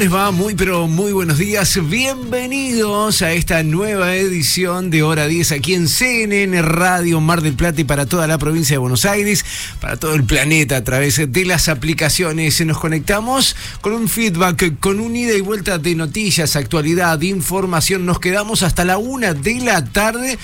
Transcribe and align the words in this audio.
Les 0.00 0.14
va? 0.14 0.30
Muy, 0.30 0.54
pero 0.54 0.86
muy 0.86 1.12
buenos 1.12 1.36
días. 1.36 1.78
Bienvenidos 1.90 3.20
a 3.20 3.32
esta 3.32 3.62
nueva 3.62 4.16
edición 4.16 4.88
de 4.88 5.02
Hora 5.02 5.26
10 5.26 5.52
aquí 5.52 5.74
en 5.74 5.88
CNN 5.88 6.62
Radio 6.62 7.20
Mar 7.20 7.42
del 7.42 7.52
Plata 7.52 7.82
y 7.82 7.84
para 7.84 8.06
toda 8.06 8.26
la 8.26 8.38
provincia 8.38 8.72
de 8.72 8.78
Buenos 8.78 9.04
Aires, 9.04 9.44
para 9.78 9.98
todo 9.98 10.14
el 10.14 10.24
planeta 10.24 10.76
a 10.76 10.84
través 10.84 11.30
de 11.30 11.44
las 11.44 11.68
aplicaciones. 11.68 12.64
Nos 12.64 12.78
conectamos 12.78 13.54
con 13.82 13.92
un 13.92 14.08
feedback, 14.08 14.78
con 14.80 15.00
un 15.00 15.14
ida 15.14 15.34
y 15.34 15.42
vuelta 15.42 15.76
de 15.76 15.94
noticias, 15.94 16.56
actualidad, 16.56 17.20
información. 17.20 18.06
Nos 18.06 18.20
quedamos 18.20 18.62
hasta 18.62 18.86
la 18.86 18.96
una 18.96 19.34
de 19.34 19.56
la 19.56 19.84
tarde 19.84 20.38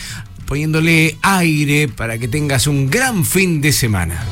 poniéndole 0.45 1.17
aire 1.23 1.89
para 1.89 2.19
que 2.19 2.29
tengas 2.29 2.67
un 2.67 2.91
gran 2.91 3.25
fin 3.25 3.63
de 3.63 3.73
semana. 3.73 4.23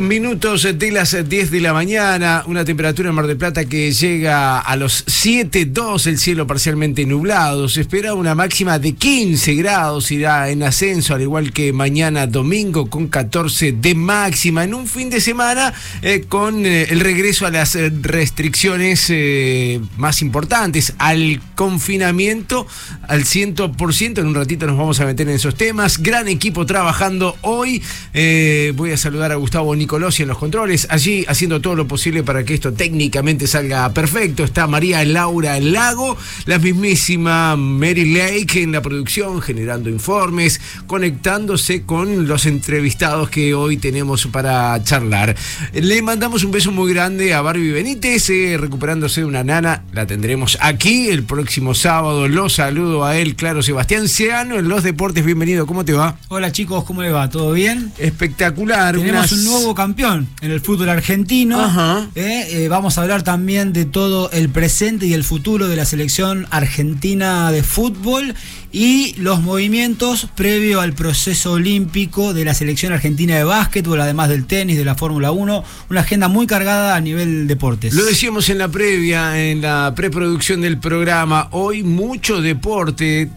Minutos 0.00 0.62
de 0.62 0.90
las 0.90 1.28
10 1.28 1.50
de 1.50 1.60
la 1.60 1.74
mañana, 1.74 2.44
una 2.46 2.64
temperatura 2.64 3.10
en 3.10 3.14
Mar 3.14 3.26
del 3.26 3.36
Plata 3.36 3.66
que 3.66 3.92
llega 3.92 4.58
a 4.58 4.76
los 4.76 5.04
7.2, 5.04 6.06
el 6.06 6.18
cielo 6.18 6.46
parcialmente 6.46 7.04
nublado. 7.04 7.68
Se 7.68 7.82
espera 7.82 8.14
una 8.14 8.34
máxima 8.34 8.78
de 8.78 8.94
15 8.94 9.54
grados, 9.54 10.10
irá 10.10 10.48
en 10.48 10.62
ascenso, 10.62 11.14
al 11.14 11.20
igual 11.20 11.52
que 11.52 11.74
mañana 11.74 12.26
domingo 12.26 12.88
con 12.88 13.08
14 13.08 13.72
de 13.72 13.94
máxima. 13.94 14.64
En 14.64 14.72
un 14.72 14.86
fin 14.86 15.10
de 15.10 15.20
semana 15.20 15.74
eh, 16.00 16.24
con 16.26 16.64
eh, 16.64 16.84
el 16.88 17.00
regreso 17.00 17.44
a 17.44 17.50
las 17.50 17.76
eh, 17.76 17.92
restricciones 18.00 19.06
eh, 19.10 19.78
más 19.98 20.22
importantes, 20.22 20.94
al 20.98 21.42
confinamiento 21.54 22.66
al 23.08 23.24
100%. 23.24 24.18
En 24.18 24.26
un 24.26 24.34
ratito 24.34 24.66
nos 24.66 24.78
vamos 24.78 25.00
a 25.00 25.04
meter 25.04 25.28
en 25.28 25.34
esos 25.34 25.54
temas. 25.54 25.98
Gran 25.98 26.28
equipo 26.28 26.64
trabajando 26.64 27.36
hoy. 27.42 27.82
Eh, 28.14 28.72
voy 28.74 28.92
a 28.92 28.96
saludar 28.96 29.32
a 29.32 29.36
Gustavo 29.36 29.74
Nicolosi 29.82 30.22
en 30.22 30.28
los 30.28 30.38
controles, 30.38 30.86
allí 30.90 31.24
haciendo 31.26 31.60
todo 31.60 31.74
lo 31.74 31.88
posible 31.88 32.22
para 32.22 32.44
que 32.44 32.54
esto 32.54 32.72
técnicamente 32.72 33.48
salga 33.48 33.92
perfecto. 33.92 34.44
Está 34.44 34.68
María 34.68 35.04
Laura 35.04 35.58
Lago, 35.58 36.16
la 36.46 36.60
mismísima 36.60 37.56
Mary 37.56 38.14
Lake 38.14 38.62
en 38.62 38.70
la 38.70 38.80
producción, 38.80 39.40
generando 39.42 39.90
informes, 39.90 40.60
conectándose 40.86 41.82
con 41.82 42.28
los 42.28 42.46
entrevistados 42.46 43.28
que 43.28 43.54
hoy 43.54 43.76
tenemos 43.76 44.26
para 44.28 44.80
charlar. 44.84 45.34
Le 45.72 46.00
mandamos 46.00 46.44
un 46.44 46.52
beso 46.52 46.70
muy 46.70 46.94
grande 46.94 47.34
a 47.34 47.40
Barbie 47.42 47.72
Benítez, 47.72 48.30
eh, 48.30 48.56
recuperándose 48.56 49.22
de 49.22 49.26
una 49.26 49.42
nana. 49.42 49.82
La 49.92 50.06
tendremos 50.06 50.56
aquí 50.60 51.08
el 51.08 51.24
próximo 51.24 51.74
sábado. 51.74 52.28
Lo 52.28 52.48
saludo 52.48 53.04
a 53.04 53.16
él, 53.16 53.34
claro, 53.34 53.62
Sebastián 53.64 54.06
Seano 54.08 54.60
en 54.60 54.68
los 54.68 54.84
deportes. 54.84 55.24
Bienvenido, 55.24 55.66
¿cómo 55.66 55.84
te 55.84 55.92
va? 55.92 56.16
Hola 56.28 56.52
chicos, 56.52 56.84
¿cómo 56.84 57.02
les 57.02 57.12
va? 57.12 57.28
¿Todo 57.28 57.52
bien? 57.52 57.90
Espectacular. 57.98 58.94
Tenemos 58.96 59.32
unas- 59.32 59.32
un 59.32 59.44
nuevo 59.44 59.71
campeón 59.74 60.28
en 60.40 60.50
el 60.50 60.60
fútbol 60.60 60.88
argentino. 60.88 61.60
Ajá. 61.60 62.08
Eh, 62.14 62.46
eh, 62.50 62.68
vamos 62.68 62.98
a 62.98 63.02
hablar 63.02 63.22
también 63.22 63.72
de 63.72 63.84
todo 63.84 64.30
el 64.30 64.48
presente 64.48 65.06
y 65.06 65.14
el 65.14 65.24
futuro 65.24 65.68
de 65.68 65.76
la 65.76 65.84
selección 65.84 66.46
argentina 66.50 67.50
de 67.52 67.62
fútbol 67.62 68.34
y 68.72 69.14
los 69.18 69.42
movimientos 69.42 70.28
previo 70.34 70.80
al 70.80 70.94
proceso 70.94 71.52
olímpico 71.52 72.32
de 72.32 72.44
la 72.44 72.54
selección 72.54 72.92
argentina 72.92 73.36
de 73.36 73.44
básquetbol, 73.44 74.00
además 74.00 74.30
del 74.30 74.46
tenis, 74.46 74.78
de 74.78 74.84
la 74.84 74.94
Fórmula 74.94 75.30
1. 75.30 75.64
Una 75.90 76.00
agenda 76.00 76.28
muy 76.28 76.46
cargada 76.46 76.96
a 76.96 77.00
nivel 77.00 77.46
deportes. 77.46 77.92
Lo 77.92 78.04
decíamos 78.04 78.48
en 78.48 78.58
la 78.58 78.68
previa, 78.68 79.50
en 79.50 79.60
la 79.60 79.92
preproducción 79.94 80.62
del 80.62 80.78
programa, 80.78 81.48
hoy 81.50 81.82
mucho 81.82 82.40
deporte, 82.40 83.30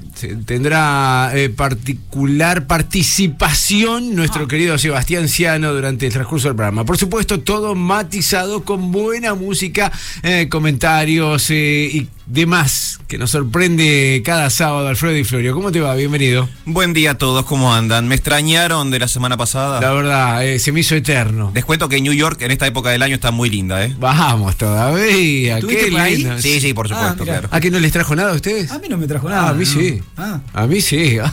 tendrá 0.46 1.32
eh, 1.34 1.50
particular 1.50 2.66
participación 2.68 4.16
nuestro 4.16 4.48
querido 4.48 4.78
Sebastián 4.78 5.28
Ciano 5.28 5.74
durante 5.74 6.08
el 6.08 6.14
transcurso 6.14 6.25
del 6.30 6.56
programa. 6.56 6.86
Por 6.86 6.98
supuesto, 6.98 7.40
todo 7.40 7.76
matizado 7.76 8.64
con 8.64 8.92
buena 8.92 9.34
música, 9.34 9.92
eh, 10.24 10.48
comentarios 10.50 11.50
eh, 11.52 11.90
y 11.92 12.08
demás 12.28 13.00
que 13.08 13.18
nos 13.20 13.32
sorprende 13.32 14.22
cada 14.26 14.50
sábado 14.50 14.88
Alfredo 14.88 15.16
y 15.18 15.24
Florio. 15.24 15.54
¿Cómo 15.54 15.72
te 15.72 15.80
va? 15.80 15.94
Bienvenido. 15.96 16.50
Buen 16.66 16.94
día 16.94 17.12
a 17.12 17.18
todos, 17.18 17.46
¿cómo 17.46 17.74
andan? 17.74 18.08
¿Me 18.08 18.16
extrañaron 18.16 18.90
de 18.90 18.98
la 19.00 19.08
semana 19.08 19.38
pasada? 19.38 19.80
La 19.80 19.92
verdad, 19.92 20.46
eh, 20.46 20.58
se 20.58 20.72
me 20.72 20.80
hizo 20.80 20.96
eterno. 20.96 21.52
Les 21.54 21.64
cuento 21.64 21.88
que 21.88 22.02
New 22.02 22.14
York 22.14 22.42
en 22.42 22.52
esta 22.52 22.66
época 22.66 22.90
del 22.90 23.04
año 23.04 23.16
está 23.16 23.30
muy 23.32 23.50
linda, 23.50 23.84
¿eh? 23.86 23.96
Vamos 24.00 24.56
todavía. 24.56 25.58
¿Estuviste 25.58 25.86
Qué 25.92 25.92
lindo. 26.16 26.42
Sí, 26.42 26.60
sí, 26.60 26.74
por 26.74 26.88
supuesto, 26.88 27.24
Ah, 27.24 27.26
claro. 27.26 27.50
¿A 27.52 27.60
que 27.60 27.70
no 27.70 27.80
les 27.80 27.92
trajo 27.92 28.16
nada 28.16 28.32
a 28.32 28.36
ustedes? 28.36 28.72
A 28.72 28.80
mí 28.80 28.88
no 28.90 28.98
me 28.98 29.08
trajo 29.08 29.30
nada. 29.30 29.48
Ah, 29.48 29.50
a 29.50 29.54
mí 29.54 29.66
¿no? 29.66 29.72
sí. 29.72 30.02
Ah. 30.18 30.40
A 30.54 30.66
mí 30.68 30.82
sí. 30.82 31.18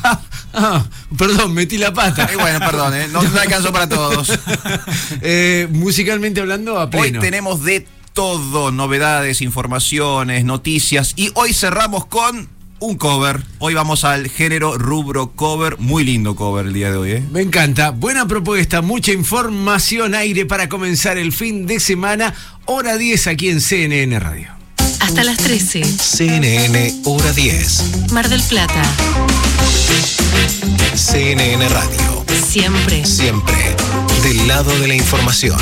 Ah, 0.54 0.84
perdón, 1.16 1.54
metí 1.54 1.78
la 1.78 1.94
pata. 1.94 2.28
Y 2.30 2.36
bueno, 2.36 2.58
perdón, 2.58 2.92
¿eh? 2.94 3.06
no, 3.10 3.22
no 3.22 3.40
alcanzó 3.40 3.72
para 3.72 3.88
todos. 3.88 4.30
Eh, 5.22 5.66
musicalmente 5.70 6.40
hablando, 6.40 6.78
a 6.78 6.84
Hoy 6.84 6.90
pleno. 6.90 7.20
tenemos 7.20 7.62
de 7.64 7.86
todo, 8.12 8.70
novedades, 8.70 9.40
informaciones, 9.40 10.44
noticias 10.44 11.14
y 11.16 11.30
hoy 11.34 11.52
cerramos 11.52 12.06
con 12.06 12.48
un 12.78 12.96
cover. 12.96 13.42
Hoy 13.58 13.74
vamos 13.74 14.04
al 14.04 14.28
género 14.28 14.76
rubro 14.76 15.32
cover, 15.32 15.78
muy 15.78 16.04
lindo 16.04 16.34
cover 16.34 16.66
el 16.66 16.72
día 16.72 16.90
de 16.90 16.96
hoy, 16.96 17.12
¿eh? 17.12 17.24
Me 17.30 17.40
encanta. 17.40 17.90
Buena 17.90 18.26
propuesta, 18.26 18.82
mucha 18.82 19.12
información, 19.12 20.14
aire 20.14 20.46
para 20.46 20.68
comenzar 20.68 21.16
el 21.16 21.32
fin 21.32 21.66
de 21.66 21.80
semana. 21.80 22.34
Hora 22.64 22.96
10 22.96 23.28
aquí 23.28 23.50
en 23.50 23.60
CNN 23.60 24.18
Radio. 24.18 24.48
Hasta 25.00 25.24
las 25.24 25.38
13. 25.38 25.84
CNN 25.84 27.02
Hora 27.04 27.32
10, 27.32 28.12
Mar 28.12 28.28
del 28.28 28.42
Plata. 28.42 28.82
CNN 30.94 31.68
Radio. 31.68 32.24
Siempre. 32.46 33.04
Siempre 33.04 33.76
del 34.22 34.46
lado 34.46 34.78
de 34.78 34.88
la 34.88 34.94
información. 34.94 35.58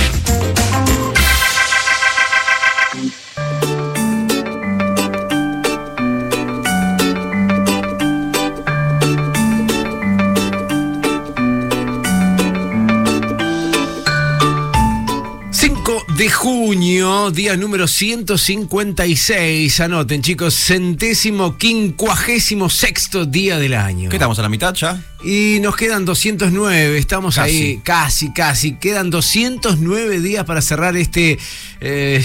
De 16.20 16.28
junio, 16.28 17.30
día 17.30 17.56
número 17.56 17.88
156. 17.88 19.80
Anoten, 19.80 20.20
chicos, 20.20 20.52
centésimo 20.54 21.56
quincuagésimo 21.56 22.68
sexto 22.68 23.24
día 23.24 23.58
del 23.58 23.72
año. 23.72 24.10
¿Qué 24.10 24.16
estamos 24.16 24.38
a 24.38 24.42
la 24.42 24.50
mitad 24.50 24.74
ya? 24.74 25.02
Y 25.24 25.60
nos 25.62 25.76
quedan 25.76 26.04
209, 26.04 26.98
estamos 26.98 27.36
Casi. 27.36 27.50
ahí, 27.50 27.80
casi, 27.82 28.34
casi. 28.34 28.72
Quedan 28.74 29.08
209 29.08 30.20
días 30.20 30.44
para 30.44 30.60
cerrar 30.60 30.94
este, 30.98 31.38
eh, 31.80 32.22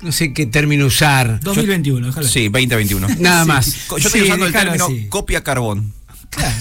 no 0.00 0.10
sé 0.10 0.32
qué 0.32 0.46
término 0.46 0.86
usar. 0.86 1.38
2021, 1.40 2.06
déjalo. 2.06 2.26
Sí, 2.26 2.44
2021. 2.44 3.08
Nada 3.18 3.42
Sí. 3.42 3.48
más. 3.48 3.88
Yo 3.90 3.96
estoy 3.98 4.20
Sí, 4.22 4.26
usando 4.26 4.46
el 4.46 4.52
término 4.54 4.86
así. 4.86 5.06
copia 5.10 5.44
carbón. 5.44 5.92
Claro. 6.30 6.56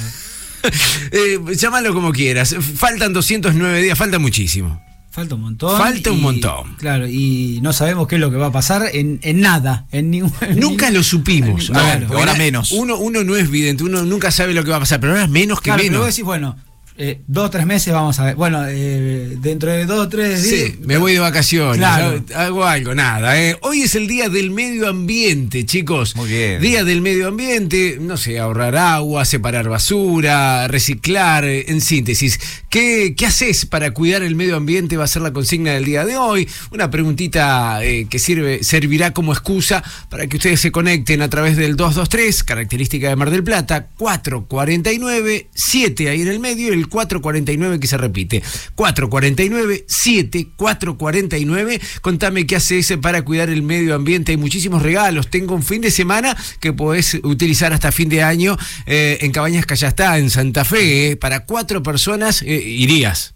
Eh, 1.11 1.39
llámalo 1.55 1.93
como 1.93 2.11
quieras. 2.11 2.53
Faltan 2.75 3.13
209 3.13 3.81
días, 3.81 3.97
falta 3.97 4.19
muchísimo. 4.19 4.81
Falta 5.17 5.33
un 5.33 5.41
montón. 5.41 5.77
Falta 5.79 6.11
un 6.11 6.19
y- 6.19 6.21
montón. 6.21 6.75
Claro, 6.75 7.07
y 7.07 7.59
no 7.63 7.73
sabemos 7.73 8.07
qué 8.07 8.15
es 8.15 8.21
lo 8.21 8.29
que 8.29 8.37
va 8.37 8.45
a 8.47 8.51
pasar 8.51 8.83
en, 8.93 9.19
en 9.23 9.41
nada. 9.41 9.87
En 9.91 10.11
ningún, 10.11 10.31
Nunca 10.57 10.91
lo 10.91 11.01
supimos. 11.01 11.71
No, 11.71 11.79
claro. 11.79 12.07
ahora 12.19 12.35
menos. 12.35 12.71
Uno, 12.71 12.97
uno 12.97 13.23
no 13.23 13.35
es 13.35 13.49
vidente, 13.49 13.83
uno 13.83 14.03
nunca 14.03 14.29
sabe 14.29 14.53
lo 14.53 14.63
que 14.63 14.69
va 14.69 14.75
a 14.77 14.81
pasar, 14.81 14.99
pero 14.99 15.13
ahora 15.13 15.23
es 15.23 15.29
menos 15.31 15.59
que 15.59 15.65
Claro, 15.71 15.79
pero 15.79 15.91
menos. 15.91 16.05
vos 16.05 16.13
decís, 16.15 16.23
bueno, 16.23 16.55
Eh, 16.99 17.21
dos 17.27 17.45
o 17.45 17.49
tres 17.51 17.65
meses 17.67 17.93
vamos 17.93 18.17
a 18.19 18.25
ver. 18.25 18.35
Bueno, 18.35 18.65
eh, 18.67 19.35
dentro 19.39 19.71
de 19.71 19.85
dos 19.85 20.07
o 20.07 20.09
tres 20.09 20.41
días. 20.43 20.71
Sí, 20.71 20.79
me 20.83 20.97
voy 20.97 21.13
de 21.13 21.19
vacaciones, 21.19 21.77
Claro. 21.77 22.23
hago 22.35 22.65
algo, 22.65 22.95
nada. 22.95 23.39
¿eh? 23.39 23.55
Hoy 23.61 23.83
es 23.83 23.93
el 23.93 24.07
Día 24.07 24.29
del 24.29 24.49
Medio 24.49 24.87
Ambiente, 24.87 25.63
chicos. 25.65 26.15
Muy 26.15 26.27
bien. 26.29 26.59
Día 26.59 26.83
del 26.83 27.01
Medio 27.01 27.27
Ambiente, 27.27 27.99
no 28.01 28.17
sé, 28.17 28.39
ahorrar 28.39 28.75
agua, 28.75 29.25
separar 29.25 29.69
basura, 29.69 30.67
reciclar, 30.67 31.45
en 31.45 31.81
síntesis. 31.81 32.39
¿Qué, 32.69 33.13
qué 33.15 33.27
haces 33.27 33.65
para 33.67 33.91
cuidar 33.91 34.23
el 34.23 34.35
medio 34.35 34.55
ambiente? 34.57 34.97
Va 34.97 35.03
a 35.05 35.07
ser 35.07 35.21
la 35.21 35.31
consigna 35.31 35.73
del 35.73 35.85
día 35.85 36.03
de 36.03 36.17
hoy. 36.17 36.49
Una 36.71 36.89
preguntita 36.89 37.83
eh, 37.83 38.07
que 38.09 38.19
sirve, 38.19 38.63
servirá 38.63 39.13
como 39.13 39.31
excusa 39.33 39.83
para 40.09 40.27
que 40.27 40.37
ustedes 40.37 40.59
se 40.59 40.71
conecten 40.71 41.21
a 41.21 41.29
través 41.29 41.55
del 41.57 41.75
223, 41.77 42.43
característica 42.43 43.07
de 43.07 43.15
Mar 43.15 43.29
del 43.31 43.43
Plata, 43.43 43.87
449, 43.97 45.47
7 45.53 46.09
ahí 46.09 46.21
en 46.23 46.27
el 46.27 46.39
medio, 46.39 46.73
el 46.73 46.86
449 46.87 47.79
que 47.79 47.87
se 47.87 47.97
repite. 47.97 48.41
449, 48.75 49.85
7, 49.87 50.47
449. 50.55 51.79
Contame 52.01 52.45
qué 52.47 52.55
haces 52.55 52.93
para 53.01 53.21
cuidar 53.23 53.49
el 53.49 53.61
medio 53.63 53.95
ambiente. 53.95 54.31
Hay 54.31 54.37
muchísimos 54.37 54.81
regalos. 54.81 55.29
Tengo 55.29 55.55
un 55.55 55.63
fin 55.63 55.81
de 55.81 55.91
semana 55.91 56.35
que 56.59 56.73
podés 56.73 57.15
utilizar 57.23 57.73
hasta 57.73 57.91
fin 57.91 58.09
de 58.09 58.23
año 58.23 58.57
eh, 58.85 59.17
en 59.21 59.31
Cabañas 59.31 59.65
Callastá, 59.65 60.17
en 60.17 60.29
Santa 60.29 60.65
Fe. 60.65 61.11
eh. 61.11 61.15
Para 61.17 61.41
cuatro 61.45 61.83
personas 61.83 62.41
eh, 62.41 62.55
irías. 62.55 63.33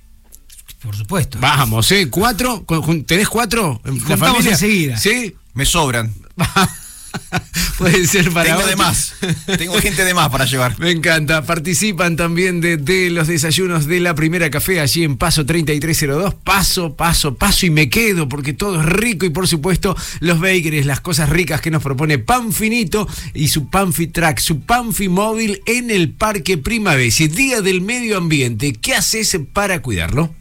Por 0.81 0.95
supuesto. 0.95 1.38
Vamos, 1.39 1.92
¿eh? 1.92 2.09
¿Cuatro? 2.09 2.63
¿Con- 2.65 2.81
con- 2.81 3.04
¿Tenés 3.04 3.30
cuatro? 3.30 3.80
en 3.86 3.95
la 3.95 4.00
Juntamos 4.01 4.27
familia? 4.30 4.51
enseguida. 4.54 4.97
¿Sí? 4.97 5.36
Me 5.54 5.65
sobran. 5.65 6.12
Puede 7.78 8.06
ser 8.08 8.31
para 8.31 8.56
Tengo 8.56 8.68
de 8.68 8.75
más. 8.75 9.13
Tengo 9.58 9.74
gente 9.80 10.06
de 10.06 10.13
más 10.13 10.30
para 10.30 10.46
llevar. 10.46 10.78
Me 10.80 10.92
encanta. 10.92 11.44
Participan 11.44 12.16
también 12.16 12.62
de, 12.62 12.78
de 12.78 13.10
los 13.10 13.28
desayunos 13.28 13.88
de 13.88 14.00
la 14.00 14.13
primera 14.16 14.50
café 14.50 14.80
allí 14.80 15.04
en 15.04 15.18
Paso 15.18 15.46
3302. 15.46 16.36
Paso, 16.36 16.96
paso, 16.96 17.36
paso 17.36 17.66
y 17.66 17.69
me 17.69 17.90
quedo 17.90 18.30
porque 18.30 18.54
todo 18.54 18.80
es 18.81 18.86
rico 18.86 19.25
y 19.25 19.30
por 19.30 19.48
supuesto 19.48 19.96
los 20.19 20.40
bakers, 20.40 20.86
las 20.86 21.02
cosas 21.02 21.30
ricas 21.30 21.62
que 21.62 21.72
nos 21.72 21.84
propone 21.84 22.19
Pan 22.19 22.54
Finito 22.54 23.08
y 23.34 23.48
su 23.48 23.69
Panfi 23.69 24.07
Track, 24.07 24.40
su 24.40 24.62
Panfi 24.62 25.10
móvil 25.10 25.62
en 25.66 25.90
el 25.92 26.12
Parque 26.12 26.57
Primavesi. 26.57 27.28
Día 27.28 27.62
del 27.62 27.81
Medio 27.81 28.18
Ambiente. 28.18 28.74
¿Qué 28.74 28.94
haces 28.94 29.38
para 29.54 29.81
cuidarlo? 29.81 30.41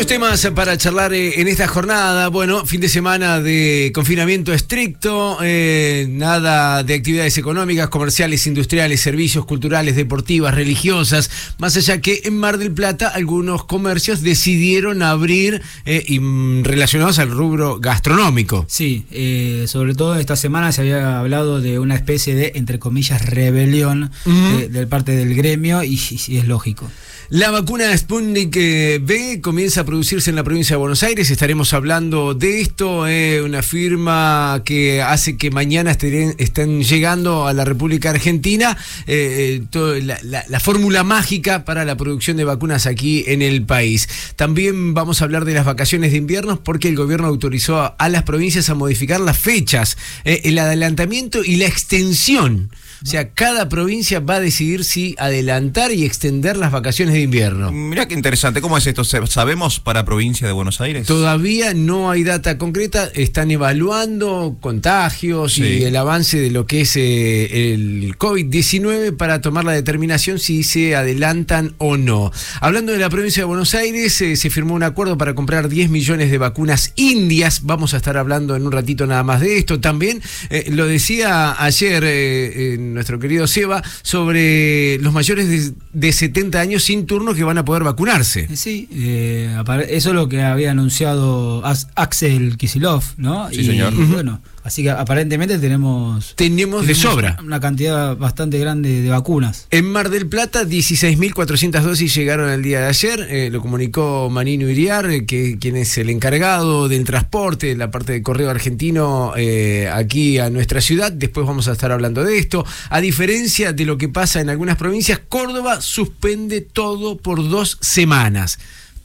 Muchos 0.00 0.14
temas 0.14 0.46
para 0.54 0.78
charlar 0.78 1.12
eh, 1.12 1.42
en 1.42 1.46
esta 1.46 1.68
jornada. 1.68 2.28
Bueno, 2.28 2.64
fin 2.64 2.80
de 2.80 2.88
semana 2.88 3.38
de 3.42 3.92
confinamiento 3.94 4.50
estricto, 4.54 5.36
eh, 5.42 6.06
nada 6.08 6.82
de 6.82 6.94
actividades 6.94 7.36
económicas, 7.36 7.90
comerciales, 7.90 8.46
industriales, 8.46 9.02
servicios 9.02 9.44
culturales, 9.44 9.96
deportivas, 9.96 10.54
religiosas. 10.54 11.30
Más 11.58 11.76
allá 11.76 12.00
que 12.00 12.22
en 12.24 12.38
Mar 12.38 12.56
del 12.56 12.72
Plata 12.72 13.08
algunos 13.08 13.64
comercios 13.66 14.22
decidieron 14.22 15.02
abrir 15.02 15.60
eh, 15.84 16.02
y, 16.08 16.18
mm, 16.18 16.64
relacionados 16.64 17.18
al 17.18 17.30
rubro 17.30 17.78
gastronómico. 17.78 18.64
Sí, 18.70 19.04
eh, 19.10 19.66
sobre 19.68 19.94
todo 19.94 20.18
esta 20.18 20.34
semana 20.34 20.72
se 20.72 20.80
había 20.80 21.18
hablado 21.20 21.60
de 21.60 21.78
una 21.78 21.94
especie 21.94 22.34
de, 22.34 22.52
entre 22.54 22.78
comillas, 22.78 23.26
rebelión 23.26 24.10
de, 24.24 24.70
del 24.70 24.88
parte 24.88 25.12
del 25.12 25.34
gremio 25.34 25.84
y- 25.84 26.00
y 26.26 26.38
es 26.38 26.48
lógico. 26.48 26.90
La 27.32 27.52
vacuna 27.52 27.96
Sputnik 27.96 28.56
B 28.56 29.38
comienza 29.40 29.82
a 29.82 29.84
producirse 29.84 30.30
en 30.30 30.36
la 30.36 30.42
provincia 30.42 30.74
de 30.74 30.78
Buenos 30.80 31.04
Aires. 31.04 31.30
Estaremos 31.30 31.72
hablando 31.74 32.34
de 32.34 32.60
esto. 32.60 33.04
una 33.44 33.62
firma 33.62 34.60
que 34.64 35.00
hace 35.00 35.36
que 35.36 35.52
mañana 35.52 35.92
estén, 35.92 36.82
llegando 36.82 37.46
a 37.46 37.52
la 37.52 37.64
República 37.64 38.10
Argentina 38.10 38.76
eh, 39.06 39.62
eh, 39.72 40.00
la, 40.02 40.18
la- 40.24 40.44
la 40.48 40.58
fórmula 40.58 41.04
mágica 41.04 41.64
para 41.64 41.84
la 41.84 41.96
producción 41.96 42.36
de 42.36 42.42
vacunas 42.42 42.86
aquí 42.86 43.22
en 43.28 43.42
el 43.42 43.62
país. 43.64 44.08
También 44.34 44.92
vamos 44.94 45.20
a 45.22 45.24
hablar 45.24 45.44
de 45.44 45.54
las 45.54 45.64
vacaciones 45.64 46.10
de 46.10 46.18
invierno 46.18 46.60
porque 46.64 46.88
el 46.88 46.96
gobierno 46.96 47.28
autorizó 47.28 47.78
a, 47.80 47.86
a 47.86 48.08
las 48.08 48.24
provincias 48.24 48.70
a 48.70 48.74
modificar 48.74 49.20
las 49.20 49.38
fechas, 49.38 49.96
eh, 50.24 50.40
el 50.44 50.58
adelantamiento 50.58 51.44
y 51.44 51.56
la 51.56 51.66
extensión. 51.66 52.70
O 53.02 53.06
sea, 53.06 53.30
cada 53.30 53.68
provincia 53.68 54.20
va 54.20 54.34
a 54.36 54.40
decidir 54.40 54.84
si 54.84 55.14
adelantar 55.18 55.92
y 55.92 56.04
extender 56.04 56.56
las 56.56 56.70
vacaciones 56.70 57.14
de 57.14 57.22
invierno. 57.22 57.72
Mira 57.72 58.06
qué 58.06 58.14
interesante. 58.14 58.60
¿Cómo 58.60 58.76
es 58.76 58.86
esto? 58.86 59.04
¿Se- 59.04 59.26
¿Sabemos 59.26 59.80
para 59.80 60.04
provincia 60.04 60.46
de 60.46 60.52
Buenos 60.52 60.80
Aires? 60.80 61.06
Todavía 61.06 61.72
no 61.74 62.10
hay 62.10 62.24
data 62.24 62.58
concreta, 62.58 63.08
están 63.14 63.50
evaluando 63.50 64.56
contagios 64.60 65.54
Sí. 65.54 65.62
y 65.62 65.84
el 65.84 65.96
avance 65.96 66.38
de 66.38 66.50
lo 66.50 66.66
que 66.66 66.82
es 66.82 66.96
eh, 66.96 67.72
el 67.72 68.16
COVID-19 68.18 69.16
para 69.16 69.40
tomar 69.40 69.64
la 69.64 69.72
determinación 69.72 70.38
si 70.38 70.62
se 70.62 70.94
adelantan 70.94 71.74
o 71.78 71.96
no. 71.96 72.30
Hablando 72.60 72.92
de 72.92 72.98
la 72.98 73.08
provincia 73.10 73.40
de 73.42 73.44
Buenos 73.46 73.74
Aires, 73.74 74.20
eh, 74.20 74.36
se 74.36 74.50
firmó 74.50 74.74
un 74.74 74.82
acuerdo 74.82 75.16
para 75.18 75.34
comprar 75.34 75.68
10 75.68 75.90
millones 75.90 76.30
de 76.30 76.38
vacunas 76.38 76.92
indias. 76.96 77.60
Vamos 77.64 77.94
a 77.94 77.96
estar 77.98 78.16
hablando 78.16 78.56
en 78.56 78.66
un 78.66 78.72
ratito 78.72 79.06
nada 79.06 79.22
más 79.22 79.40
de 79.40 79.58
esto. 79.58 79.80
También 79.80 80.20
eh, 80.50 80.66
lo 80.70 80.86
decía 80.86 81.62
ayer 81.62 82.02
eh, 82.06 82.76
nuestro 82.94 83.18
querido 83.18 83.46
Seba 83.46 83.82
sobre 84.02 84.98
los 84.98 85.12
mayores 85.12 85.48
de, 85.48 85.72
de 85.92 86.12
70 86.12 86.60
años 86.60 86.84
sin 86.84 87.06
turno 87.06 87.34
que 87.34 87.44
van 87.44 87.58
a 87.58 87.64
poder 87.64 87.84
vacunarse. 87.84 88.48
Eh, 88.50 88.56
Sí, 88.56 88.88
eh, 88.92 89.56
eso 89.88 90.08
es 90.10 90.14
lo 90.14 90.28
que 90.28 90.42
había 90.42 90.70
anunciado 90.70 91.62
Axel 91.94 92.56
Kisilov, 92.56 93.02
¿no? 93.16 93.48
Sí, 93.50 93.64
señor. 93.64 93.92
y, 93.94 94.02
Bueno, 94.04 94.40
así 94.64 94.82
que 94.82 94.90
aparentemente 94.90 95.58
tenemos, 95.58 96.34
Tenemos 96.36 96.86
de 96.86 96.94
sobra. 96.94 97.38
una 97.44 97.60
cantidad 97.60 98.16
bastante 98.16 98.58
grande 98.58 99.00
de 99.02 99.08
vacunas. 99.08 99.66
En 99.70 99.90
Mar 99.90 100.10
del 100.10 100.26
Plata, 100.26 100.64
16.400 100.64 101.80
dosis 101.82 102.14
llegaron 102.14 102.50
el 102.50 102.62
día 102.62 102.80
de 102.80 102.86
ayer. 102.86 103.26
eh, 103.30 103.48
lo 103.50 103.60
comunicó 103.60 104.28
Manino 104.30 104.68
Iriar, 104.68 105.10
eh, 105.10 105.26
que, 105.26 105.58
quien 105.58 105.76
es 105.76 105.96
el 105.98 106.10
encargado 106.10 106.88
del 106.88 107.04
transporte, 107.04 107.68
de 107.68 107.76
la 107.76 107.90
parte 107.90 108.12
de 108.12 108.22
correo 108.22 108.50
argentino 108.50 109.32
eh, 109.36 109.88
aquí 109.92 110.38
a 110.38 110.50
nuestra 110.50 110.80
ciudad. 110.80 111.12
Después 111.12 111.46
vamos 111.46 111.68
a 111.68 111.72
estar 111.72 111.92
hablando 111.92 112.24
de 112.24 112.38
esto. 112.38 112.64
A 112.90 113.00
diferencia 113.00 113.72
de 113.72 113.84
lo 113.84 113.98
que 113.98 114.08
pasa 114.08 114.40
en 114.40 114.50
algunas 114.50 114.76
provincias, 114.76 115.20
Córdoba 115.28 115.80
suspende 115.80 116.60
todo 116.60 117.16
por 117.16 117.48
dos 117.48 117.78
semanas. 117.80 118.58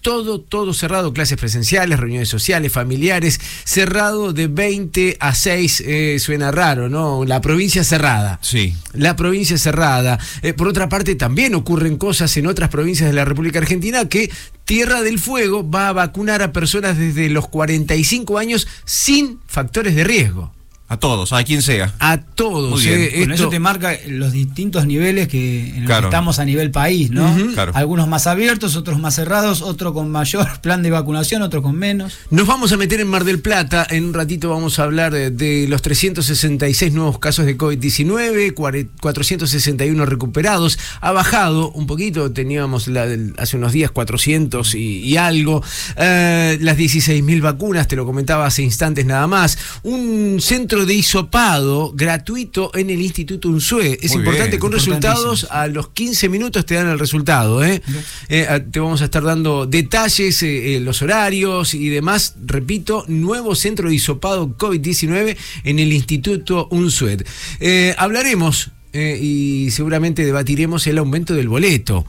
Todo, 0.06 0.40
todo 0.40 0.72
cerrado, 0.76 1.14
clases 1.14 1.36
presenciales, 1.36 2.00
reuniones 2.00 2.30
sociales, 2.30 2.72
familiares, 2.72 3.42
cerrado 3.64 4.34
de 4.34 4.46
20 4.46 5.18
a 5.20 5.34
6, 5.34 5.82
eh, 5.84 6.18
suena 6.20 6.52
raro, 6.52 6.90
¿no? 6.90 7.26
La 7.26 7.42
provincia 7.42 7.84
cerrada 7.84 8.38
Sí. 8.44 8.76
la 8.94 9.16
provincia 9.16 9.58
cerrada. 9.58 10.20
Eh, 10.44 10.54
por 10.54 10.68
otra 10.68 10.90
parte, 10.90 11.16
también 11.16 11.56
ocurren 11.56 11.98
cosas 11.98 12.38
en 12.38 12.46
otras 12.46 12.70
provincias 12.70 13.10
de 13.10 13.16
la 13.16 13.26
República 13.26 13.58
Argentina 13.58 14.08
que 14.08 14.30
Tierra 14.64 15.02
del 15.02 15.18
Fuego 15.18 15.68
va 15.68 15.90
a 15.90 15.94
vacunar 15.94 16.44
a 16.44 16.52
personas 16.52 17.00
desde 17.00 17.32
los 17.32 17.48
45 17.48 18.38
años 18.38 18.68
sin 18.86 19.40
factores 19.48 19.96
de 19.96 20.04
riesgo. 20.04 20.54
A 20.88 20.98
todos, 20.98 21.34
a 21.34 21.44
quien 21.44 21.64
sea. 21.64 21.96
A 22.00 22.20
todos. 22.20 22.70
Muy 22.70 22.82
bien. 22.86 23.02
eh, 23.02 23.12
Bueno, 23.18 23.34
eso 23.34 23.50
te 23.50 23.60
marca 23.60 23.94
los 24.08 24.32
distintos 24.32 24.86
niveles 24.86 25.28
que, 25.28 25.70
en 25.70 25.76
los 25.78 25.86
Claro. 25.88 26.02
que 26.04 26.08
estamos 26.10 26.38
a 26.38 26.46
nivel 26.46 26.70
país, 26.70 27.10
¿no? 27.10 27.36
Claro. 27.56 27.72
Algunos 27.74 28.08
más 28.08 28.28
abiertos, 28.28 28.76
otros 28.76 29.00
más 29.00 29.16
cerrados, 29.16 29.64
otro 29.64 29.96
con 29.96 30.12
mayor 30.12 30.48
plan 30.62 30.84
de 30.84 30.92
vacunación, 30.92 31.42
otro 31.42 31.64
con 31.64 31.76
menos. 31.76 32.14
Nos 32.30 32.46
vamos 32.46 32.72
a 32.72 32.78
meter 32.78 33.00
en 33.02 33.08
Mar 33.08 33.24
del 33.24 33.40
Plata. 33.40 33.88
En 33.90 34.06
un 34.06 34.14
ratito 34.14 34.50
vamos 34.52 34.78
a 34.78 34.84
hablar 34.84 35.12
de, 35.12 35.32
de 35.32 35.66
los 35.68 35.82
366 35.82 36.94
nuevos 36.94 37.18
casos 37.18 37.48
de 37.48 37.58
COVID-19, 37.58 38.54
cuare- 38.54 38.88
461 39.02 40.06
recuperados. 40.06 40.78
Ha 41.02 41.12
bajado 41.12 41.72
un 41.72 41.88
poquito, 41.88 42.32
teníamos 42.32 42.88
la 42.88 43.08
del- 43.08 43.34
hace 43.40 43.58
unos 43.58 43.72
días 43.74 43.90
400 43.90 44.76
y, 44.76 45.00
y 45.00 45.18
algo. 45.18 45.64
Eh, 45.98 46.60
las 46.62 46.78
16.000 46.78 47.42
vacunas, 47.42 47.88
te 47.88 47.96
lo 47.96 48.06
comentaba 48.06 48.46
hace 48.46 48.62
instantes 48.62 49.06
nada 49.08 49.26
más. 49.26 49.58
Un 49.82 50.38
centro 50.40 50.75
de 50.84 50.96
hisopado 50.96 51.94
gratuito 51.96 52.72
en 52.74 52.90
el 52.90 53.02
Instituto 53.02 53.50
UNSUE. 53.50 54.00
Es 54.02 54.12
Muy 54.12 54.20
importante, 54.20 54.52
bien, 54.52 54.60
con 54.60 54.72
resultados 54.72 55.48
a 55.50 55.68
los 55.68 55.90
15 55.90 56.28
minutos 56.28 56.66
te 56.66 56.76
dan 56.76 56.90
el 56.90 57.00
resultado. 57.00 57.64
¿eh? 57.64 57.82
Eh, 58.30 58.64
te 58.72 58.80
vamos 58.80 59.02
a 59.02 59.06
estar 59.06 59.24
dando 59.24 59.66
detalles, 59.66 60.42
eh, 60.44 60.76
eh, 60.76 60.80
los 60.80 61.02
horarios 61.02 61.74
y 61.74 61.90
demás. 61.90 62.36
Repito, 62.46 63.06
nuevo 63.08 63.56
centro 63.56 63.90
de 63.90 63.96
hisopado 63.96 64.58
COVID-19 64.58 65.38
en 65.64 65.80
el 65.80 65.94
Instituto 65.94 66.68
UNSUED. 66.72 67.22
Eh, 67.60 67.96
hablaremos 67.98 68.72
y 68.94 69.68
seguramente 69.72 70.24
debatiremos 70.24 70.88
el 70.88 70.98
aumento 70.98 71.34
del 71.34 71.50
boleto. 71.50 72.06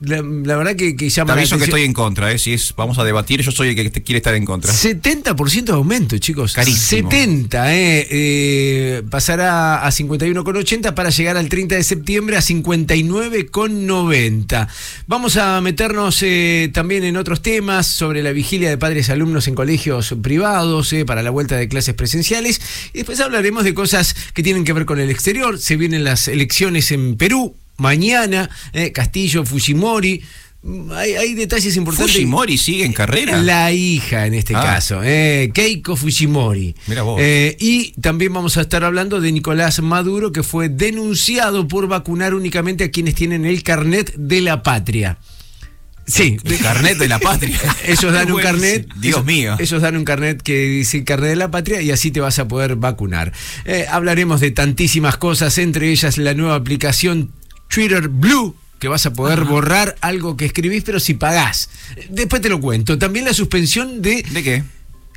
La, 0.00 0.22
la 0.22 0.56
verdad 0.56 0.76
que, 0.76 0.96
que 0.96 1.06
Te 1.06 1.10
llama 1.10 1.34
la 1.34 1.40
aviso 1.40 1.58
que 1.58 1.64
estoy 1.64 1.82
en 1.84 1.92
contra, 1.92 2.32
¿eh? 2.32 2.38
Si 2.38 2.52
es, 2.52 2.74
vamos 2.76 2.98
a 2.98 3.04
debatir, 3.04 3.40
yo 3.42 3.50
soy 3.50 3.68
el 3.68 3.74
que 3.74 3.90
te- 3.90 4.02
quiere 4.02 4.18
estar 4.18 4.34
en 4.34 4.44
contra. 4.44 4.72
70% 4.72 5.64
de 5.64 5.72
aumento, 5.72 6.18
chicos. 6.18 6.52
Carísimo. 6.52 7.10
70, 7.10 7.74
eh, 7.74 8.06
eh, 8.10 9.02
pasará 9.10 9.86
a 9.86 9.90
51,80 9.90 10.94
para 10.94 11.10
llegar 11.10 11.36
al 11.36 11.48
30 11.48 11.74
de 11.76 11.82
septiembre 11.82 12.36
a 12.36 12.40
59,90. 12.42 14.68
Vamos 15.06 15.36
a 15.36 15.60
meternos 15.60 16.22
eh, 16.22 16.70
también 16.72 17.04
en 17.04 17.16
otros 17.16 17.42
temas 17.42 17.86
sobre 17.86 18.22
la 18.22 18.32
vigilia 18.32 18.68
de 18.68 18.78
padres 18.78 19.08
y 19.08 19.12
alumnos 19.12 19.48
en 19.48 19.54
colegios 19.54 20.14
privados 20.22 20.92
eh, 20.92 21.04
para 21.04 21.22
la 21.22 21.30
vuelta 21.30 21.56
de 21.56 21.68
clases 21.68 21.94
presenciales. 21.94 22.60
Y 22.92 22.98
después 22.98 23.20
hablaremos 23.20 23.64
de 23.64 23.74
cosas 23.74 24.14
que 24.34 24.42
tienen 24.42 24.64
que 24.64 24.72
ver 24.72 24.84
con 24.84 25.00
el 25.00 25.10
exterior. 25.10 25.58
Se 25.58 25.76
vienen 25.76 26.04
las 26.04 26.28
elecciones 26.28 26.90
en 26.92 27.16
Perú. 27.16 27.54
Mañana, 27.78 28.48
eh, 28.72 28.92
Castillo, 28.92 29.44
Fujimori. 29.44 30.22
Mm, 30.62 30.90
Hay, 30.92 31.12
hay 31.12 31.34
detalles 31.34 31.76
importantes. 31.76 32.12
Fujimori 32.14 32.58
sigue 32.58 32.84
en 32.84 32.92
carrera. 32.92 33.40
La 33.42 33.70
hija 33.72 34.26
en 34.26 34.34
este 34.34 34.54
Ah. 34.56 34.62
caso, 34.62 35.00
eh, 35.04 35.50
Keiko 35.54 35.94
Fujimori. 35.96 36.74
Mira 36.88 37.02
vos. 37.02 37.20
Eh, 37.22 37.56
y 37.60 37.92
también 38.00 38.32
vamos 38.32 38.56
a 38.56 38.62
estar 38.62 38.82
hablando 38.82 39.20
de 39.20 39.30
Nicolás 39.30 39.80
Maduro, 39.80 40.32
que 40.32 40.42
fue 40.42 40.68
denunciado 40.68 41.68
por 41.68 41.86
vacunar 41.86 42.34
únicamente 42.34 42.84
a 42.84 42.90
quienes 42.90 43.14
tienen 43.14 43.44
el 43.44 43.62
carnet 43.62 44.12
de 44.16 44.40
la 44.40 44.62
patria. 44.62 45.18
Sí, 46.08 46.36
El 46.44 46.58
carnet 46.58 46.98
de 46.98 47.08
la 47.08 47.18
patria. 47.18 47.58
ellos 47.84 48.12
dan 48.12 48.30
un 48.32 48.40
carnet. 48.40 48.86
Dios 48.94 49.16
ellos- 49.18 49.24
mío. 49.24 49.56
Ellos 49.58 49.82
dan 49.82 49.96
un 49.96 50.04
carnet 50.04 50.40
que 50.40 50.56
dice 50.66 51.02
carnet 51.04 51.30
de 51.30 51.36
la 51.36 51.50
patria 51.50 51.82
y 51.82 51.90
así 51.90 52.10
te 52.12 52.20
vas 52.20 52.38
a 52.38 52.46
poder 52.48 52.76
vacunar. 52.76 53.32
Eh, 53.64 53.86
hablaremos 53.90 54.40
de 54.40 54.52
tantísimas 54.52 55.16
cosas, 55.16 55.58
entre 55.58 55.90
ellas 55.90 56.16
la 56.18 56.34
nueva 56.34 56.54
aplicación 56.54 57.32
Twitter 57.68 58.08
Blue 58.08 58.54
que 58.78 58.88
vas 58.88 59.06
a 59.06 59.12
poder 59.12 59.44
borrar 59.44 59.96
algo 60.02 60.36
que 60.36 60.44
escribís, 60.44 60.82
pero 60.84 61.00
si 61.00 61.14
pagás. 61.14 61.70
Después 62.10 62.42
te 62.42 62.48
lo 62.50 62.60
cuento. 62.60 62.98
También 62.98 63.24
la 63.24 63.32
suspensión 63.32 64.02
de 64.02 64.22
¿De 64.22 64.42
qué? 64.42 64.62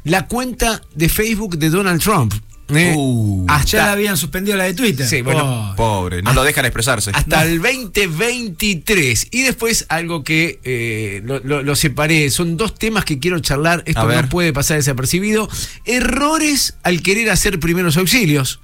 la 0.05 0.27
cuenta 0.27 0.81
de 0.95 1.09
Facebook 1.09 1.57
de 1.57 1.69
Donald 1.69 2.01
Trump. 2.01 2.33
Eh, 2.71 2.93
Uh, 2.95 3.45
hasta, 3.49 3.77
Ya 3.79 3.85
la 3.87 3.91
habían 3.93 4.15
suspendido 4.15 4.55
la 4.55 4.65
de 4.65 4.75
Twitter. 4.75 5.07
Sí, 5.07 5.21
bueno, 5.23 5.71
Oh. 5.71 5.75
Pobre, 5.75 6.21
no 6.21 6.33
lo 6.33 6.43
dejan 6.43 6.65
expresarse. 6.65 7.09
hasta 7.13 7.43
el 7.43 7.59
2023. 7.61 9.27
Y 9.31 9.41
después 9.41 9.85
algo 9.89 10.23
que 10.23 10.59
eh, 10.63 11.21
lo, 11.25 11.39
lo- 11.39 11.63
lo 11.63 11.75
separé. 11.75 12.29
Son 12.29 12.57
dos 12.57 12.75
temas 12.75 13.05
que 13.05 13.19
quiero 13.19 13.39
charlar. 13.39 13.83
Esto 13.85 14.07
no 14.07 14.29
puede 14.29 14.53
pasar 14.53 14.77
desapercibido. 14.77 15.49
Errores 15.85 16.75
al 16.83 17.01
querer 17.01 17.29
hacer 17.29 17.59
primeros 17.59 17.97
auxilios. 17.97 18.59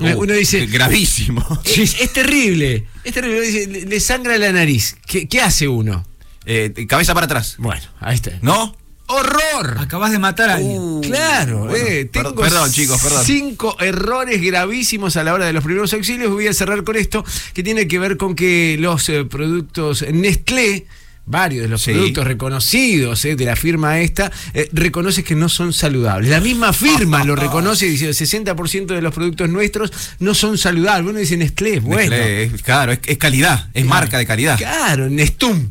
Eh, 0.00 0.14
Uh, 0.14 0.20
Uno 0.22 0.32
dice, 0.34 0.66
Gravísimo. 0.66 1.44
es, 1.64 2.00
es 2.00 2.12
terrible. 2.12 2.86
Es 3.04 3.14
terrible. 3.14 3.40
Dice, 3.42 3.66
Le, 3.68 3.86
le 3.86 4.00
sangra 4.00 4.36
la 4.38 4.52
nariz. 4.52 4.96
¿Qué, 5.06 5.28
qué 5.28 5.40
hace 5.40 5.68
uno? 5.68 6.04
Eh, 6.46 6.72
cabeza 6.88 7.14
para 7.14 7.26
atrás. 7.26 7.56
Bueno, 7.58 7.82
ahí 8.00 8.14
está. 8.16 8.32
¿No? 8.42 8.74
¡Horror! 9.10 9.76
Acabas 9.78 10.10
de 10.12 10.18
matar 10.18 10.50
a 10.50 10.54
alguien. 10.56 10.78
Uh, 10.78 11.00
Claro, 11.00 11.60
bueno, 11.60 11.74
eh, 11.76 12.04
perdón, 12.12 12.32
tengo 12.34 12.42
perdón, 12.42 12.70
chicos, 12.72 13.00
perdón. 13.02 13.24
cinco 13.24 13.76
errores 13.80 14.42
gravísimos 14.42 15.16
a 15.16 15.24
la 15.24 15.32
hora 15.32 15.46
de 15.46 15.54
los 15.54 15.64
primeros 15.64 15.92
auxilios. 15.94 16.30
Voy 16.30 16.46
a 16.46 16.52
cerrar 16.52 16.84
con 16.84 16.94
esto, 16.96 17.24
que 17.54 17.62
tiene 17.62 17.88
que 17.88 17.98
ver 17.98 18.18
con 18.18 18.34
que 18.34 18.76
los 18.78 19.08
eh, 19.08 19.24
productos 19.24 20.04
Nestlé, 20.12 20.86
varios 21.28 21.62
de 21.62 21.68
los 21.68 21.82
Sí. 21.82 21.92
productos 21.92 22.26
reconocidos 22.26 23.24
eh, 23.24 23.36
de 23.36 23.44
la 23.44 23.56
firma 23.56 24.00
esta, 24.00 24.30
eh, 24.54 24.68
reconoce 24.72 25.22
que 25.22 25.34
no 25.34 25.48
son 25.48 25.72
saludables. 25.72 26.30
La 26.30 26.40
misma 26.40 26.72
firma 26.72 27.24
lo 27.24 27.36
reconoce 27.36 27.86
y 27.86 27.90
dice 27.90 28.06
el 28.08 28.14
60% 28.14 28.86
de 28.86 29.02
los 29.02 29.14
productos 29.14 29.48
nuestros 29.48 29.92
no 30.18 30.34
son 30.34 30.58
saludables. 30.58 31.10
Uno 31.10 31.18
dice 31.18 31.36
Nestlé, 31.36 31.74
es 31.76 31.82
bueno. 31.82 32.10
Nestlé, 32.10 32.42
es- 32.44 32.62
claro, 32.62 32.92
es, 32.92 33.00
es 33.06 33.18
calidad, 33.18 33.68
es 33.74 33.84
marca 33.84 34.18
de 34.18 34.26
calidad. 34.26 34.56
Claro, 34.58 35.08
Nestum. 35.08 35.70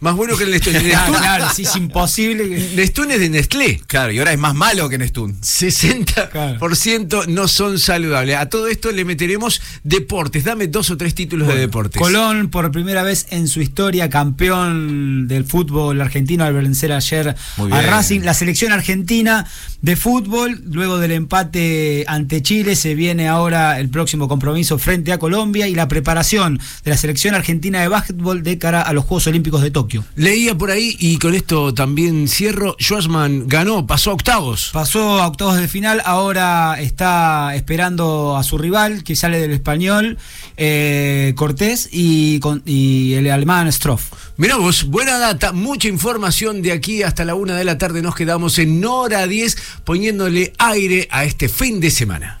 Más 0.00 0.14
bueno 0.14 0.36
que 0.36 0.44
el 0.44 0.50
Nestum. 0.50 0.74
Claro, 1.16 1.46
sí, 1.54 1.62
es 1.62 1.74
imposible. 1.76 2.48
que- 2.48 2.76
Nestum 2.76 3.10
es 3.10 3.18
de 3.20 3.28
Nestlé. 3.30 3.80
Claro, 3.86 4.12
y 4.12 4.18
ahora 4.18 4.32
es 4.32 4.38
más 4.38 4.54
malo 4.54 4.88
que 4.88 4.98
Nestún. 4.98 5.40
60% 5.40 7.26
no 7.28 7.48
son 7.48 7.78
saludables. 7.78 8.36
A 8.36 8.46
todo 8.48 8.68
esto 8.68 8.92
le 8.92 9.04
meteremos 9.04 9.60
deportes. 9.84 10.44
Dame 10.44 10.66
dos 10.68 10.90
o 10.90 10.96
tres 10.96 11.14
títulos 11.14 11.48
de 11.48 11.56
deportes. 11.56 12.00
Colón, 12.00 12.48
por 12.50 12.70
primera 12.72 13.02
vez 13.02 13.26
en 13.30 13.48
su 13.48 13.60
historia, 13.60 14.10
campeón 14.10 15.28
del 15.28 15.44
fútbol 15.44 16.00
argentino 16.00 16.44
al 16.44 16.54
vencer 16.54 16.92
ayer 16.92 17.30
a. 17.30 17.80
Racing. 17.82 18.20
La 18.20 18.34
selección 18.34 18.72
argentina 18.72 19.46
de 19.82 19.96
fútbol, 19.96 20.62
luego 20.70 20.98
del 20.98 21.12
empate 21.12 22.04
ante 22.06 22.42
Chile, 22.42 22.76
se 22.76 22.94
viene 22.94 23.28
ahora 23.28 23.78
el 23.80 23.88
próximo 23.88 24.28
compromiso 24.28 24.78
frente 24.78 25.12
a 25.12 25.18
Colombia 25.18 25.68
y 25.68 25.74
la 25.74 25.88
preparación 25.88 26.58
de 26.84 26.90
la 26.90 26.96
selección 26.96 27.34
argentina 27.34 27.80
de 27.80 27.88
básquetbol 27.88 28.42
de 28.42 28.58
cara 28.58 28.82
a 28.82 28.92
los 28.92 29.04
Juegos 29.04 29.26
Olímpicos 29.26 29.62
de 29.62 29.70
Tokio. 29.70 29.85
Leía 30.14 30.56
por 30.56 30.70
ahí 30.70 30.96
y 30.98 31.18
con 31.18 31.34
esto 31.34 31.72
también 31.74 32.28
cierro. 32.28 32.76
Schwarzman 32.80 33.48
ganó, 33.48 33.86
pasó 33.86 34.10
a 34.10 34.14
octavos. 34.14 34.70
Pasó 34.72 35.20
a 35.20 35.26
octavos 35.26 35.56
de 35.56 35.68
final, 35.68 36.02
ahora 36.04 36.80
está 36.80 37.54
esperando 37.54 38.36
a 38.36 38.42
su 38.42 38.58
rival, 38.58 39.04
que 39.04 39.16
sale 39.16 39.38
del 39.40 39.52
español, 39.52 40.18
eh, 40.56 41.32
Cortés, 41.36 41.88
y, 41.92 42.38
con- 42.40 42.62
y 42.66 43.14
el 43.14 43.30
alemán 43.30 43.70
Stroff. 43.72 44.12
Mirá 44.36 44.56
vos, 44.56 44.84
buena 44.84 45.18
data, 45.18 45.52
mucha 45.52 45.88
información 45.88 46.60
de 46.62 46.72
aquí 46.72 47.02
hasta 47.02 47.24
la 47.24 47.34
una 47.34 47.56
de 47.56 47.64
la 47.64 47.78
tarde. 47.78 48.02
Nos 48.02 48.14
quedamos 48.14 48.58
en 48.58 48.84
hora 48.84 49.26
10 49.26 49.56
poniéndole 49.84 50.52
aire 50.58 51.08
a 51.10 51.24
este 51.24 51.48
fin 51.48 51.80
de 51.80 51.90
semana. 51.90 52.40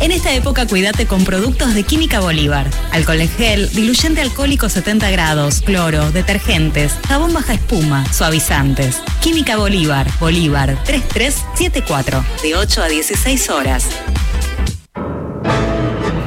En 0.00 0.12
esta 0.12 0.32
época 0.32 0.66
cuídate 0.66 1.06
con 1.06 1.24
productos 1.24 1.74
de 1.74 1.82
Química 1.84 2.20
Bolívar. 2.20 2.68
Alcohol 2.92 3.20
en 3.20 3.28
gel, 3.28 3.70
diluyente 3.70 4.20
alcohólico 4.20 4.68
70 4.68 5.10
grados, 5.10 5.60
cloro, 5.60 6.10
detergentes, 6.10 6.94
jabón 7.08 7.32
baja 7.32 7.54
espuma, 7.54 8.04
suavizantes. 8.12 9.00
Química 9.22 9.56
Bolívar, 9.56 10.06
Bolívar 10.18 10.76
3374, 10.84 12.24
de 12.42 12.56
8 12.56 12.82
a 12.82 12.88
16 12.88 13.50
horas. 13.50 13.88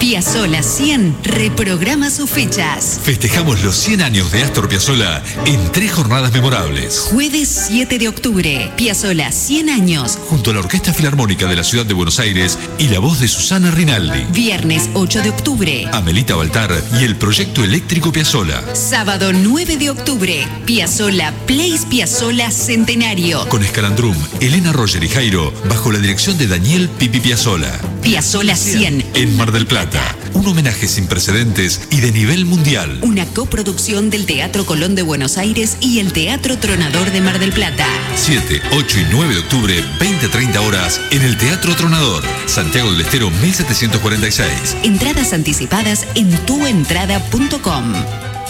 Piazzola 0.08 0.64
100 0.64 1.18
reprograma 1.22 2.10
sus 2.10 2.30
fechas. 2.30 2.98
Festejamos 3.04 3.62
los 3.62 3.76
100 3.76 4.02
años 4.02 4.32
de 4.32 4.42
Astor 4.42 4.70
Piazzolla 4.70 5.22
en 5.46 5.70
tres 5.74 5.92
jornadas 5.92 6.32
memorables. 6.32 7.00
Jueves 7.12 7.66
7 7.68 8.00
de 8.00 8.08
octubre, 8.08 8.72
Piazzola 8.78 9.34
100 9.34 9.70
años. 9.70 10.18
Junto 10.30 10.52
a 10.52 10.54
la 10.54 10.62
Orquesta 10.62 10.94
Filarmónica 10.94 11.46
de 11.48 11.58
la 11.58 11.64
Ciudad 11.66 11.86
de 11.86 11.94
Buenos 11.94 12.20
Aires 12.20 12.58
y 12.78 12.88
la 12.88 13.00
voz 13.00 13.20
de 13.20 13.28
Susana 13.28 13.70
Rinaldi, 13.70 14.24
Viernes 14.32 14.90
8 14.94 15.24
de 15.24 15.30
octubre. 15.30 15.90
Amelita 15.92 16.36
Baltar 16.36 16.72
y 17.02 17.04
el 17.04 17.18
Proyecto 17.18 17.66
Eléctrico 17.66 18.14
Piazzolla. 18.14 18.64
Sábado 18.76 19.34
9 19.34 19.76
de 19.76 19.90
octubre, 19.90 20.48
Piazzola 20.66 21.34
Place 21.46 21.82
Piazzola 21.90 22.50
Centenario. 22.52 23.46
Con 23.50 23.62
Escalandrum, 23.62 24.16
Elena 24.40 24.72
Roger 24.72 25.04
y 25.04 25.10
Jairo, 25.10 25.54
bajo 25.68 25.92
la 25.92 26.00
dirección 26.00 26.38
de 26.38 26.48
Daniel 26.48 26.88
Pipi 26.98 27.20
Piazzolla. 27.20 27.78
Piazzola 28.02 28.56
100. 28.56 29.06
En 29.16 29.36
Mar 29.36 29.52
del 29.52 29.68
Plata. 29.68 29.97
Un 30.34 30.48
homenaje 30.48 30.88
sin 30.88 31.08
precedentes 31.08 31.82
y 31.92 32.02
de 32.02 32.12
nivel 32.12 32.46
mundial. 32.46 33.00
Una 33.02 33.26
coproducción 33.26 34.10
del 34.10 34.26
Teatro 34.26 34.66
Colón 34.66 34.96
de 34.96 35.02
Buenos 35.02 35.38
Aires 35.38 35.78
y 35.82 36.00
el 36.00 36.14
Teatro 36.14 36.58
Tronador 36.58 37.12
de 37.12 37.22
Mar 37.22 37.40
del 37.40 37.52
Plata. 37.52 37.86
7, 38.16 38.62
8 38.74 39.00
y 39.00 39.06
9 39.12 39.34
de 39.34 39.40
octubre, 39.40 39.84
20-30 40.00 40.68
horas, 40.68 41.02
en 41.12 41.22
el 41.22 41.38
Teatro 41.38 41.76
Tronador, 41.76 42.24
Santiago 42.46 42.92
del 42.92 43.02
Estero 43.02 43.30
1746. 43.30 44.78
Entradas 44.84 45.34
anticipadas 45.34 46.06
en 46.16 46.30
tuentrada.com. 46.46 47.94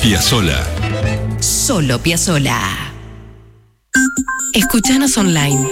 Piazzola. 0.02 0.66
Solo 1.40 2.02
Piazzola. 2.02 2.60
Escuchanos 4.54 5.18
online. 5.18 5.68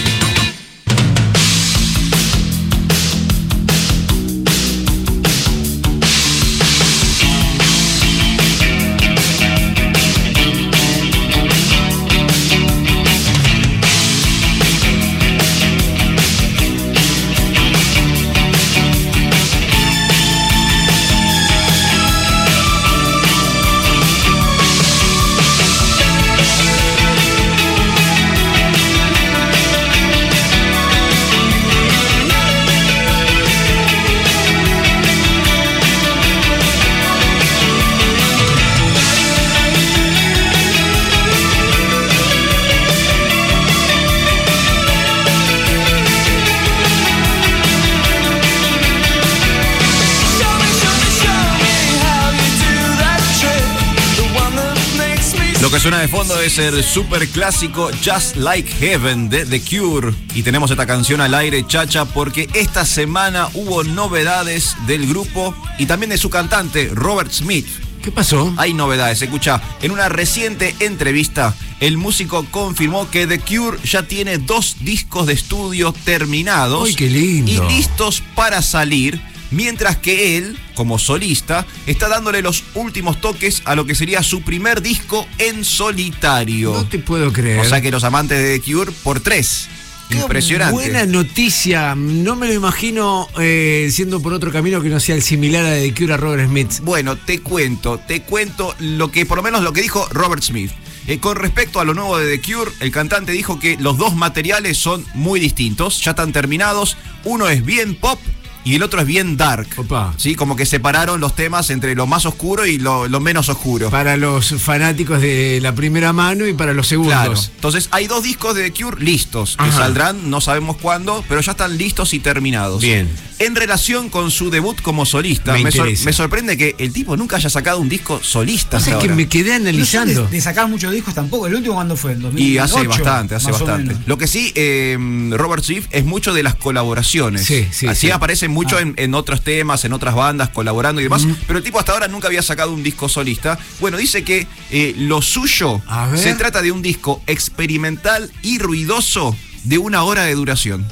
Suena 55.81 55.97
de 55.97 56.07
fondo 56.07 56.39
es 56.39 56.59
el 56.59 56.83
super 56.83 57.27
clásico 57.27 57.89
Just 58.05 58.35
Like 58.35 58.71
Heaven 58.71 59.29
de 59.29 59.47
The 59.47 59.61
Cure. 59.61 60.13
Y 60.35 60.43
tenemos 60.43 60.69
esta 60.69 60.85
canción 60.85 61.21
al 61.21 61.33
aire, 61.33 61.65
chacha, 61.65 62.05
porque 62.05 62.47
esta 62.53 62.85
semana 62.85 63.49
hubo 63.55 63.83
novedades 63.83 64.75
del 64.85 65.07
grupo 65.07 65.55
y 65.79 65.87
también 65.87 66.11
de 66.11 66.19
su 66.19 66.29
cantante, 66.29 66.91
Robert 66.93 67.31
Smith. 67.31 67.65
¿Qué 68.03 68.11
pasó? 68.11 68.53
Hay 68.57 68.75
novedades, 68.75 69.23
escucha. 69.23 69.59
En 69.81 69.89
una 69.89 70.07
reciente 70.07 70.75
entrevista, 70.81 71.55
el 71.79 71.97
músico 71.97 72.45
confirmó 72.51 73.09
que 73.09 73.25
The 73.25 73.39
Cure 73.39 73.79
ya 73.83 74.03
tiene 74.03 74.37
dos 74.37 74.77
discos 74.81 75.25
de 75.25 75.33
estudio 75.33 75.95
terminados 76.05 76.89
¡Ay, 76.89 76.95
qué 76.95 77.09
lindo! 77.09 77.51
y 77.51 77.73
listos 77.73 78.21
para 78.35 78.61
salir, 78.61 79.19
mientras 79.51 79.97
que 79.97 80.37
él, 80.37 80.57
como 80.75 80.97
solista, 80.97 81.65
está 81.85 82.09
dándole 82.09 82.41
los 82.41 82.63
últimos 82.73 83.21
toques 83.21 83.61
a 83.65 83.75
lo 83.75 83.85
que 83.85 83.95
sería 83.95 84.23
su 84.23 84.41
primer 84.41 84.81
disco 84.81 85.27
en 85.37 85.63
solitario. 85.63 86.73
No 86.73 86.87
te 86.87 86.99
puedo 86.99 87.31
creer. 87.31 87.59
O 87.59 87.65
sea 87.65 87.81
que 87.81 87.91
los 87.91 88.03
amantes 88.03 88.39
de 88.39 88.59
The 88.59 88.71
Cure 88.71 88.91
por 89.03 89.19
tres. 89.19 89.67
Qué 90.09 90.17
Impresionante. 90.17 90.73
Buena 90.73 91.05
noticia. 91.05 91.95
No 91.95 92.35
me 92.35 92.47
lo 92.47 92.53
imagino 92.53 93.29
eh, 93.39 93.89
siendo 93.91 94.21
por 94.21 94.33
otro 94.33 94.51
camino 94.51 94.81
que 94.81 94.89
no 94.89 94.99
sea 94.99 95.15
el 95.15 95.23
similar 95.23 95.63
a 95.63 95.69
de 95.69 95.89
The 95.89 95.93
Cure 95.97 96.13
a 96.15 96.17
Robert 96.17 96.49
Smith. 96.49 96.79
Bueno, 96.81 97.15
te 97.15 97.39
cuento, 97.39 97.97
te 97.97 98.21
cuento 98.21 98.75
lo 98.79 99.09
que, 99.09 99.25
por 99.25 99.37
lo 99.37 99.43
menos 99.43 99.63
lo 99.63 99.71
que 99.71 99.81
dijo 99.81 100.07
Robert 100.11 100.43
Smith. 100.43 100.71
Eh, 101.07 101.19
con 101.19 101.35
respecto 101.35 101.79
a 101.79 101.85
lo 101.85 101.93
nuevo 101.93 102.17
de 102.17 102.37
The 102.37 102.41
Cure, 102.41 102.71
el 102.79 102.91
cantante 102.91 103.31
dijo 103.31 103.57
que 103.57 103.77
los 103.79 103.97
dos 103.97 104.15
materiales 104.15 104.77
son 104.77 105.05
muy 105.13 105.39
distintos, 105.39 106.03
ya 106.03 106.11
están 106.11 106.33
terminados. 106.33 106.97
Uno 107.23 107.47
es 107.47 107.65
bien 107.65 107.95
pop 107.95 108.19
y 108.63 108.75
el 108.75 108.83
otro 108.83 109.01
es 109.01 109.07
bien 109.07 109.37
dark. 109.37 109.67
Opa. 109.77 110.13
Sí, 110.17 110.35
como 110.35 110.55
que 110.55 110.65
separaron 110.65 111.19
los 111.19 111.35
temas 111.35 111.69
entre 111.69 111.95
lo 111.95 112.07
más 112.07 112.25
oscuro 112.25 112.65
y 112.65 112.77
lo, 112.77 113.07
lo 113.07 113.19
menos 113.19 113.49
oscuro. 113.49 113.89
Para 113.89 114.17
los 114.17 114.53
fanáticos 114.61 115.21
de 115.21 115.59
la 115.61 115.73
primera 115.73 116.13
mano 116.13 116.45
y 116.47 116.53
para 116.53 116.73
los 116.73 116.87
segundos. 116.87 117.13
Claro. 117.15 117.33
Entonces 117.55 117.87
hay 117.91 118.07
dos 118.07 118.23
discos 118.23 118.55
de 118.55 118.69
The 118.69 118.83
Cure 118.83 119.03
listos, 119.03 119.57
que 119.57 119.71
saldrán, 119.71 120.29
no 120.29 120.41
sabemos 120.41 120.77
cuándo, 120.77 121.23
pero 121.27 121.41
ya 121.41 121.51
están 121.51 121.77
listos 121.77 122.13
y 122.13 122.19
terminados. 122.19 122.81
Bien. 122.81 123.09
En 123.39 123.55
relación 123.55 124.09
con 124.09 124.29
su 124.29 124.51
debut 124.51 124.79
como 124.83 125.03
solista, 125.03 125.53
Me 125.53 125.63
me, 125.63 125.71
sor- 125.71 125.87
interesa. 125.87 126.05
me 126.05 126.13
sorprende 126.13 126.57
que 126.57 126.75
el 126.77 126.93
tipo 126.93 127.17
nunca 127.17 127.37
haya 127.37 127.49
sacado 127.49 127.79
un 127.79 127.89
disco 127.89 128.19
solista. 128.21 128.77
Pasa 128.77 128.91
hasta 128.91 129.01
que 129.07 129.11
me 129.15 129.27
quedé 129.27 129.49
No 129.53 129.57
son 129.57 129.67
analizando. 129.67 130.25
de, 130.25 130.29
de 130.31 130.41
sacar 130.41 130.67
muchos 130.67 130.93
discos 130.93 131.15
tampoco. 131.15 131.47
¿El 131.47 131.55
último 131.55 131.73
cuándo 131.73 131.95
fue? 131.97 132.11
¿El 132.11 132.21
2008? 132.21 132.43
Y 132.47 132.57
hace 132.59 132.87
bastante, 132.87 133.33
hace 133.35 133.51
bastante. 133.51 133.95
Lo 134.05 134.19
que 134.19 134.27
sí, 134.27 134.51
eh, 134.53 134.95
Robert 135.31 135.63
Swift 135.63 135.87
es 135.89 136.05
mucho 136.05 136.33
de 136.35 136.43
las 136.43 136.53
colaboraciones. 136.53 137.43
Sí, 137.45 137.67
sí, 137.71 137.87
Así 137.87 138.07
sí. 138.07 138.11
aparece 138.11 138.47
mucho 138.51 138.77
Ah. 138.77 138.81
en, 138.81 138.93
en 138.97 139.15
otros 139.15 139.41
temas, 139.43 139.83
en 139.85 139.93
otras 139.93 140.13
bandas, 140.15 140.49
colaborando 140.49 141.01
y 141.01 141.05
demás. 141.05 141.25
Pero 141.47 141.57
el 141.59 141.63
tipo 141.63 141.79
hasta 141.79 141.93
ahora 141.93 142.07
nunca 142.07 142.27
había 142.27 142.41
sacado 142.41 142.71
un 142.73 142.83
disco 142.83 143.09
solista. 143.09 143.57
Bueno, 143.79 143.97
dice 143.97 144.23
que 144.23 144.47
eh, 144.69 144.93
lo 144.97 145.21
suyo 145.21 145.81
se 146.15 146.35
trata 146.35 146.61
de 146.61 146.71
un 146.71 146.81
disco 146.81 147.21
experimental 147.27 148.31
y 148.41 148.59
ruidoso 148.59 149.35
de 149.63 149.77
una 149.77 150.03
hora 150.03 150.23
de 150.23 150.35
duración. 150.35 150.85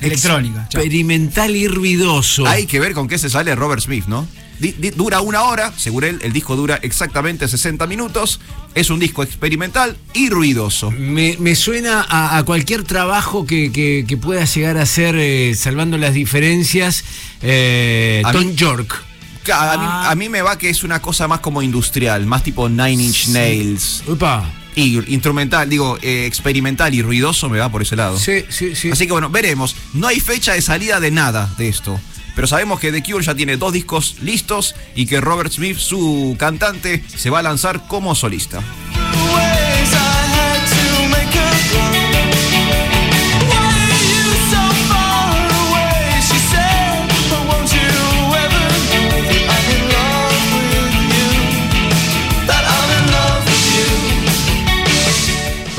Electrónica. 0.00 0.66
chao. 0.70 0.80
Experimental 0.80 1.54
y 1.56 1.68
ruidoso. 1.68 2.46
Hay 2.46 2.66
que 2.66 2.80
ver 2.80 2.94
con 2.94 3.06
qué 3.06 3.18
se 3.18 3.28
sale 3.28 3.54
Robert 3.54 3.82
Smith, 3.82 4.06
¿no? 4.06 4.26
Di- 4.60 4.72
di- 4.78 4.90
dura 4.90 5.20
una 5.22 5.42
hora, 5.44 5.72
según 5.76 6.04
él, 6.04 6.18
el 6.22 6.32
disco 6.32 6.54
dura 6.54 6.78
exactamente 6.82 7.48
60 7.48 7.86
minutos. 7.86 8.40
Es 8.74 8.90
un 8.90 9.00
disco 9.00 9.22
experimental 9.22 9.96
y 10.14 10.28
ruidoso. 10.30 10.90
Me, 10.90 11.36
me 11.40 11.54
suena 11.56 12.06
a, 12.08 12.36
a 12.36 12.44
cualquier 12.44 12.84
trabajo 12.84 13.46
que, 13.46 13.72
que- 13.72 14.04
que 14.06 14.16
pueda 14.18 14.44
llegar 14.44 14.76
a 14.76 14.84
ser, 14.86 15.16
eh, 15.18 15.54
salvando 15.56 15.96
las 15.98 16.12
diferencias, 16.14 17.02
eh, 17.42 18.22
Tom 18.32 18.46
mí- 18.48 18.54
York. 18.54 19.02
A 19.52 19.76
mí, 19.78 19.84
Ah. 19.88 20.10
a 20.10 20.14
mí 20.14 20.28
me 20.28 20.42
va 20.42 20.58
que 20.58 20.68
es 20.68 20.84
una 20.84 21.00
cosa 21.00 21.26
más 21.26 21.40
como 21.40 21.62
industrial, 21.62 22.26
más 22.26 22.42
tipo 22.44 22.68
Nine 22.68 23.02
Inch 23.02 23.28
Nails. 23.28 24.02
Opa. 24.06 24.48
Y 24.76 24.98
instrumental, 25.12 25.68
digo, 25.68 25.98
eh, 26.02 26.26
experimental 26.26 26.94
y 26.94 27.02
ruidoso 27.02 27.48
me 27.48 27.58
va 27.58 27.68
por 27.70 27.82
ese 27.82 27.96
lado. 27.96 28.16
Sí, 28.18 28.44
sí, 28.50 28.76
sí. 28.76 28.90
Así 28.90 29.06
que 29.06 29.12
bueno, 29.12 29.28
veremos. 29.30 29.74
No 29.94 30.06
hay 30.06 30.20
fecha 30.20 30.52
de 30.52 30.62
salida 30.62 31.00
de 31.00 31.10
nada 31.10 31.52
de 31.58 31.68
esto. 31.68 31.98
Pero 32.34 32.46
sabemos 32.46 32.80
que 32.80 32.92
The 32.92 33.02
Cure 33.02 33.24
ya 33.24 33.34
tiene 33.34 33.56
dos 33.56 33.72
discos 33.72 34.16
listos 34.22 34.74
y 34.94 35.06
que 35.06 35.20
Robert 35.20 35.52
Smith, 35.52 35.76
su 35.76 36.36
cantante, 36.38 37.02
se 37.06 37.30
va 37.30 37.40
a 37.40 37.42
lanzar 37.42 37.86
como 37.86 38.14
solista. 38.14 38.62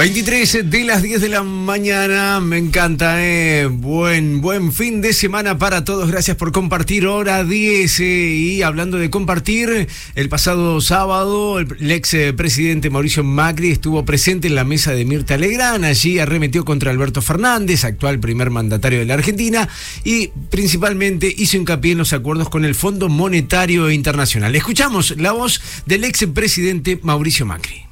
23 0.01 0.71
de 0.71 0.83
las 0.83 1.03
10 1.03 1.21
de 1.21 1.29
la 1.29 1.43
mañana, 1.43 2.39
me 2.39 2.57
encanta, 2.57 3.23
eh. 3.23 3.67
Buen, 3.67 4.41
buen 4.41 4.73
fin 4.73 4.99
de 4.99 5.13
semana 5.13 5.59
para 5.59 5.85
todos. 5.85 6.09
Gracias 6.09 6.37
por 6.37 6.51
compartir 6.51 7.05
hora 7.05 7.43
10. 7.43 7.99
eh. 7.99 8.03
Y 8.35 8.61
hablando 8.63 8.97
de 8.97 9.11
compartir, 9.11 9.87
el 10.15 10.27
pasado 10.27 10.81
sábado 10.81 11.59
el, 11.59 11.67
el 11.79 11.91
ex 11.91 12.15
eh, 12.15 12.33
presidente 12.33 12.89
Mauricio 12.89 13.23
Macri 13.23 13.69
estuvo 13.69 14.03
presente 14.03 14.47
en 14.47 14.55
la 14.55 14.63
mesa 14.63 14.91
de 14.91 15.05
Mirta 15.05 15.37
Legrand. 15.37 15.85
Allí 15.85 16.17
arremetió 16.17 16.65
contra 16.65 16.89
Alberto 16.89 17.21
Fernández, 17.21 17.85
actual 17.85 18.19
primer 18.19 18.49
mandatario 18.49 18.97
de 18.97 19.05
la 19.05 19.13
Argentina, 19.13 19.69
y 20.03 20.29
principalmente 20.49 21.31
hizo 21.37 21.57
hincapié 21.57 21.91
en 21.91 21.99
los 21.99 22.11
acuerdos 22.11 22.49
con 22.49 22.65
el 22.65 22.73
Fondo 22.73 23.07
Monetario 23.07 23.91
Internacional. 23.91 24.55
Escuchamos 24.55 25.15
la 25.19 25.31
voz 25.31 25.61
del 25.85 26.05
ex 26.05 26.25
presidente 26.33 26.99
Mauricio 27.03 27.45
Macri. 27.45 27.83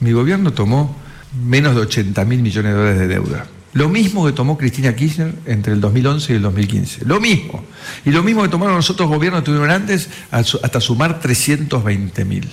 Mi 0.00 0.12
gobierno 0.12 0.54
tomó 0.54 1.11
menos 1.32 1.74
de 1.74 1.82
80 1.82 2.24
mil 2.24 2.42
millones 2.42 2.72
de 2.72 2.78
dólares 2.78 3.00
de 3.00 3.08
deuda. 3.08 3.46
Lo 3.74 3.88
mismo 3.88 4.26
que 4.26 4.32
tomó 4.32 4.58
Cristina 4.58 4.94
Kirchner 4.94 5.34
entre 5.46 5.72
el 5.72 5.80
2011 5.80 6.32
y 6.32 6.36
el 6.36 6.42
2015. 6.42 7.06
Lo 7.06 7.20
mismo. 7.20 7.64
Y 8.04 8.10
lo 8.10 8.22
mismo 8.22 8.42
que 8.42 8.48
tomaron 8.48 8.76
los 8.76 8.90
otros 8.90 9.08
gobiernos 9.08 9.40
que 9.40 9.46
tuvieron 9.46 9.70
antes 9.70 10.10
hasta 10.30 10.80
sumar 10.80 11.20
320 11.20 12.24
mil. 12.26 12.48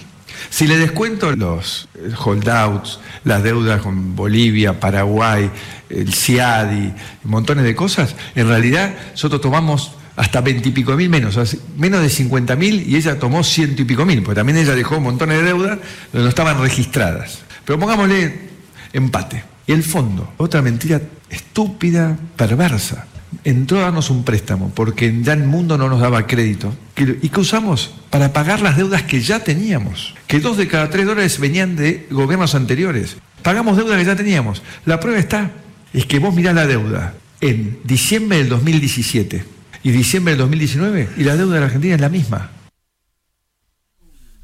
Si 0.50 0.66
le 0.66 0.78
descuento 0.78 1.36
los 1.36 1.90
holdouts, 2.24 3.00
las 3.26 3.44
deudas 3.44 3.82
con 3.82 4.16
Bolivia, 4.16 4.80
Paraguay, 4.80 5.52
el 5.90 6.14
CIADI, 6.14 6.94
montones 7.26 7.66
de 7.66 7.76
cosas, 7.76 8.16
en 8.36 8.48
realidad 8.48 8.96
nosotros 9.12 9.42
tomamos 9.42 9.92
hasta 10.16 10.42
veintipico 10.42 10.96
mil 10.96 11.10
menos, 11.10 11.38
menos 11.78 12.02
de 12.02 12.10
50 12.10 12.56
mil 12.56 12.90
y 12.90 12.96
ella 12.96 13.20
tomó 13.20 13.44
ciento 13.44 13.82
y 13.82 13.86
pico 13.86 14.06
mil, 14.06 14.24
porque 14.24 14.38
también 14.38 14.58
ella 14.58 14.76
dejó 14.76 15.00
montones 15.02 15.40
de 15.40 15.44
deudas 15.44 15.80
donde 16.14 16.24
no 16.24 16.30
estaban 16.30 16.62
registradas. 16.62 17.40
Pero 17.66 17.78
pongámosle 17.78 18.49
empate. 18.94 19.44
Y 19.68 19.72
el 19.72 19.84
fondo, 19.84 20.34
otra 20.38 20.62
mentira 20.62 21.02
estúpida, 21.30 22.18
perversa. 22.36 23.06
Entró 23.44 23.78
a 23.78 23.82
darnos 23.82 24.10
un 24.10 24.24
préstamo 24.24 24.72
porque 24.74 25.16
ya 25.22 25.34
el 25.34 25.44
mundo 25.44 25.78
no 25.78 25.88
nos 25.88 26.00
daba 26.00 26.26
crédito. 26.26 26.74
¿Y 26.98 27.30
qué 27.30 27.40
usamos? 27.40 27.94
Para 28.10 28.34
pagar 28.34 28.62
las 28.62 28.76
deudas 28.76 29.04
que 29.04 29.22
ya 29.22 29.44
teníamos. 29.44 30.16
Que 30.26 30.40
dos 30.40 30.58
de 30.58 30.68
cada 30.68 30.90
tres 30.90 31.06
dólares 31.06 31.40
venían 31.40 31.76
de 31.76 32.08
gobiernos 32.10 32.56
anteriores. 32.56 33.18
Pagamos 33.44 33.78
deudas 33.78 33.98
que 33.98 34.06
ya 34.06 34.16
teníamos. 34.16 34.64
La 34.86 35.00
prueba 35.00 35.20
está. 35.20 35.52
Es 35.94 36.06
que 36.06 36.20
vos 36.20 36.34
mirás 36.34 36.56
la 36.56 36.66
deuda 36.66 37.14
en 37.42 37.80
diciembre 37.84 38.40
del 38.40 38.50
2017 38.50 39.44
y 39.84 39.92
diciembre 39.92 40.34
del 40.34 40.40
2019 40.40 41.10
y 41.18 41.24
la 41.24 41.36
deuda 41.36 41.56
de 41.56 41.60
la 41.60 41.66
Argentina 41.68 41.96
es 41.96 42.02
la 42.02 42.10
misma. 42.10 42.52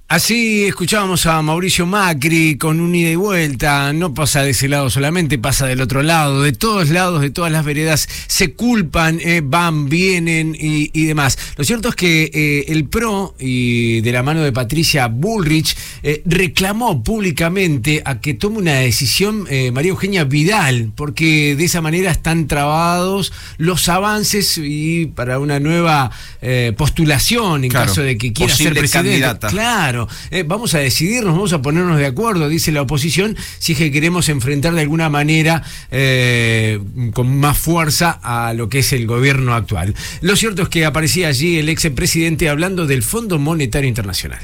Así 0.08 0.66
escuchábamos 0.66 1.26
a 1.26 1.42
Mauricio 1.42 1.88
Macri 1.88 2.60
con 2.60 2.80
un 2.80 2.94
ida 2.94 3.10
y 3.10 3.16
vuelta, 3.16 3.92
no 3.92 4.14
pasa 4.14 4.44
de 4.44 4.52
ese 4.52 4.68
lado 4.68 4.92
solamente, 4.92 5.40
pasa 5.40 5.66
del 5.66 5.82
otro 5.82 6.04
lado, 6.04 6.44
de 6.44 6.54
todos 6.54 6.92
lados, 6.92 7.22
de 7.22 7.32
todas 7.32 7.52
las 7.52 7.66
veredas, 7.66 8.08
se 8.28 8.54
culpan, 8.54 9.20
eh, 9.20 9.42
van, 9.44 9.90
vienen 9.90 10.56
y, 10.60 11.06
demás. 11.06 11.40
Lo 11.58 11.64
cierto 11.64 11.90
es 11.90 11.96
que 11.96 12.30
eh, 12.32 12.66
el 12.68 12.86
PRO, 12.86 13.34
y 13.40 14.02
de 14.02 14.12
la 14.12 14.22
mano 14.22 14.42
de 14.42 14.52
Patricia 14.52 15.08
Bullrich, 15.08 15.76
eh, 16.04 16.22
reclamó 16.26 17.04
públicamente 17.04 18.04
a 18.06 18.22
que 18.22 18.36
tome 18.36 18.60
una 18.60 18.76
decisión 18.76 19.48
María 19.74 19.90
Eugenia 19.90 20.24
Vidal, 20.24 20.92
porque 20.96 21.56
de 21.56 21.66
esa 21.66 21.82
manera 21.82 22.12
están 22.12 22.46
trabados 22.46 23.34
los 23.58 23.90
avances 23.90 24.60
y 24.60 25.08
para 25.08 25.40
una 25.40 25.60
nueva 25.60 26.12
postulación 26.78 27.64
en 27.64 27.72
caso 27.72 28.04
de 28.04 28.20
que 28.20 28.34
quiera 28.34 28.54
ser 28.54 28.74
presidente. 28.74 29.20
Candidata. 29.20 29.48
Claro 29.48 29.95
eh, 30.32 30.44
vamos 30.46 30.74
a 30.74 30.80
decidirnos, 30.80 31.34
vamos 31.34 31.54
a 31.54 31.62
ponernos 31.62 31.98
de 31.98 32.06
acuerdo, 32.06 32.50
dice 32.50 32.72
la 32.72 32.82
oposición, 32.82 33.38
si 33.60 33.74
es 33.74 33.78
que 33.78 33.92
queremos 33.92 34.30
enfrentar 34.30 34.74
de 34.74 34.82
alguna 34.82 35.10
manera 35.10 35.64
eh, 35.92 36.80
con 37.14 37.38
más 37.38 37.58
fuerza 37.58 38.20
a 38.24 38.54
lo 38.54 38.70
que 38.70 38.80
es 38.80 38.94
el 38.94 39.08
gobierno 39.08 39.54
actual. 39.54 39.96
Lo 40.22 40.36
cierto 40.36 40.64
es 40.64 40.70
que 40.70 40.86
aparecía 40.86 41.28
allí 41.28 41.58
el 41.58 41.70
ex 41.70 41.90
presidente 41.96 42.50
hablando 42.50 42.88
del 42.88 43.04
Fondo 43.04 43.40
Monetario 43.40 43.88
Internacional. 43.88 44.40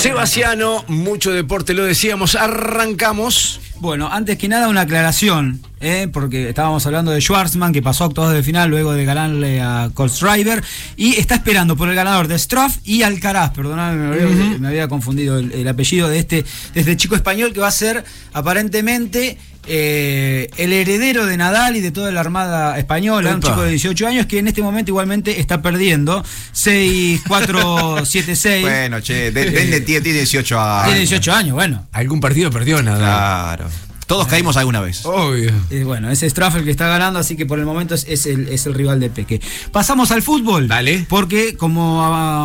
Sebastiano, 0.00 0.84
mucho 0.88 1.30
deporte, 1.30 1.74
lo 1.74 1.84
decíamos, 1.84 2.34
arrancamos. 2.34 3.60
Bueno, 3.76 4.08
antes 4.12 4.36
que 4.38 4.48
nada 4.48 4.68
una 4.68 4.82
aclaración, 4.82 5.60
¿eh? 5.80 6.08
porque 6.12 6.50
estábamos 6.50 6.84
hablando 6.86 7.10
de 7.10 7.20
Schwarzman 7.20 7.72
que 7.72 7.82
pasó 7.82 8.04
a 8.04 8.06
octavos 8.08 8.32
de 8.32 8.42
final 8.42 8.70
luego 8.70 8.92
de 8.92 9.04
ganarle 9.04 9.60
a 9.60 9.90
Colt 9.92 10.12
Strider 10.12 10.62
y 10.96 11.16
está 11.16 11.36
esperando 11.36 11.76
por 11.76 11.88
el 11.88 11.94
ganador 11.94 12.28
de 12.28 12.38
Struff 12.38 12.78
y 12.84 13.02
Alcaraz, 13.02 13.50
perdóname, 13.50 14.58
me, 14.58 14.68
había, 14.68 14.88
confundido 14.88 15.38
el, 15.38 15.66
apellido 15.66 16.08
de 16.08 16.18
este, 16.18 16.44
de 16.74 16.80
este 16.80 16.96
chico 16.96 17.16
español 17.16 17.52
que 17.52 17.60
va 17.60 17.68
a 17.68 17.72
ser 17.72 18.04
aparentemente 18.32 19.38
eh, 19.66 20.48
el 20.56 20.72
heredero 20.72 21.26
de 21.26 21.36
Nadal 21.36 21.76
y 21.76 21.80
de 21.80 21.90
toda 21.90 22.10
la 22.10 22.20
Armada 22.20 22.78
Española, 22.78 23.34
un 23.34 23.42
chico 23.42 23.62
de 23.62 23.70
18 23.70 24.06
años 24.06 24.26
que 24.26 24.38
en 24.38 24.48
este 24.48 24.62
momento 24.62 24.90
igualmente 24.90 25.40
está 25.40 25.62
perdiendo 25.62 26.24
6-4-7-6. 26.54 28.60
bueno, 28.62 29.00
che, 29.00 29.32
tiene 29.32 30.00
18 30.00 30.60
años. 30.60 30.84
Tiene 30.84 31.00
18 31.00 31.32
años, 31.32 31.54
bueno. 31.54 31.86
Algún 31.92 32.20
partido 32.20 32.50
perdió 32.50 32.82
Nadal. 32.82 33.58
Claro. 33.58 33.89
Todos 34.10 34.26
caímos 34.26 34.56
alguna 34.56 34.80
vez. 34.80 35.06
Obvio. 35.06 35.52
bueno, 35.84 36.10
es 36.10 36.22
Straff 36.22 36.56
el 36.56 36.64
que 36.64 36.72
está 36.72 36.88
ganando, 36.88 37.20
así 37.20 37.36
que 37.36 37.46
por 37.46 37.60
el 37.60 37.64
momento 37.64 37.94
es, 37.94 38.26
el, 38.26 38.48
es 38.48 38.66
el, 38.66 38.74
rival 38.74 38.98
de 38.98 39.08
Peque. 39.08 39.40
Pasamos 39.70 40.10
al 40.10 40.20
fútbol. 40.20 40.66
Dale. 40.66 41.06
Porque, 41.08 41.56
como 41.56 42.00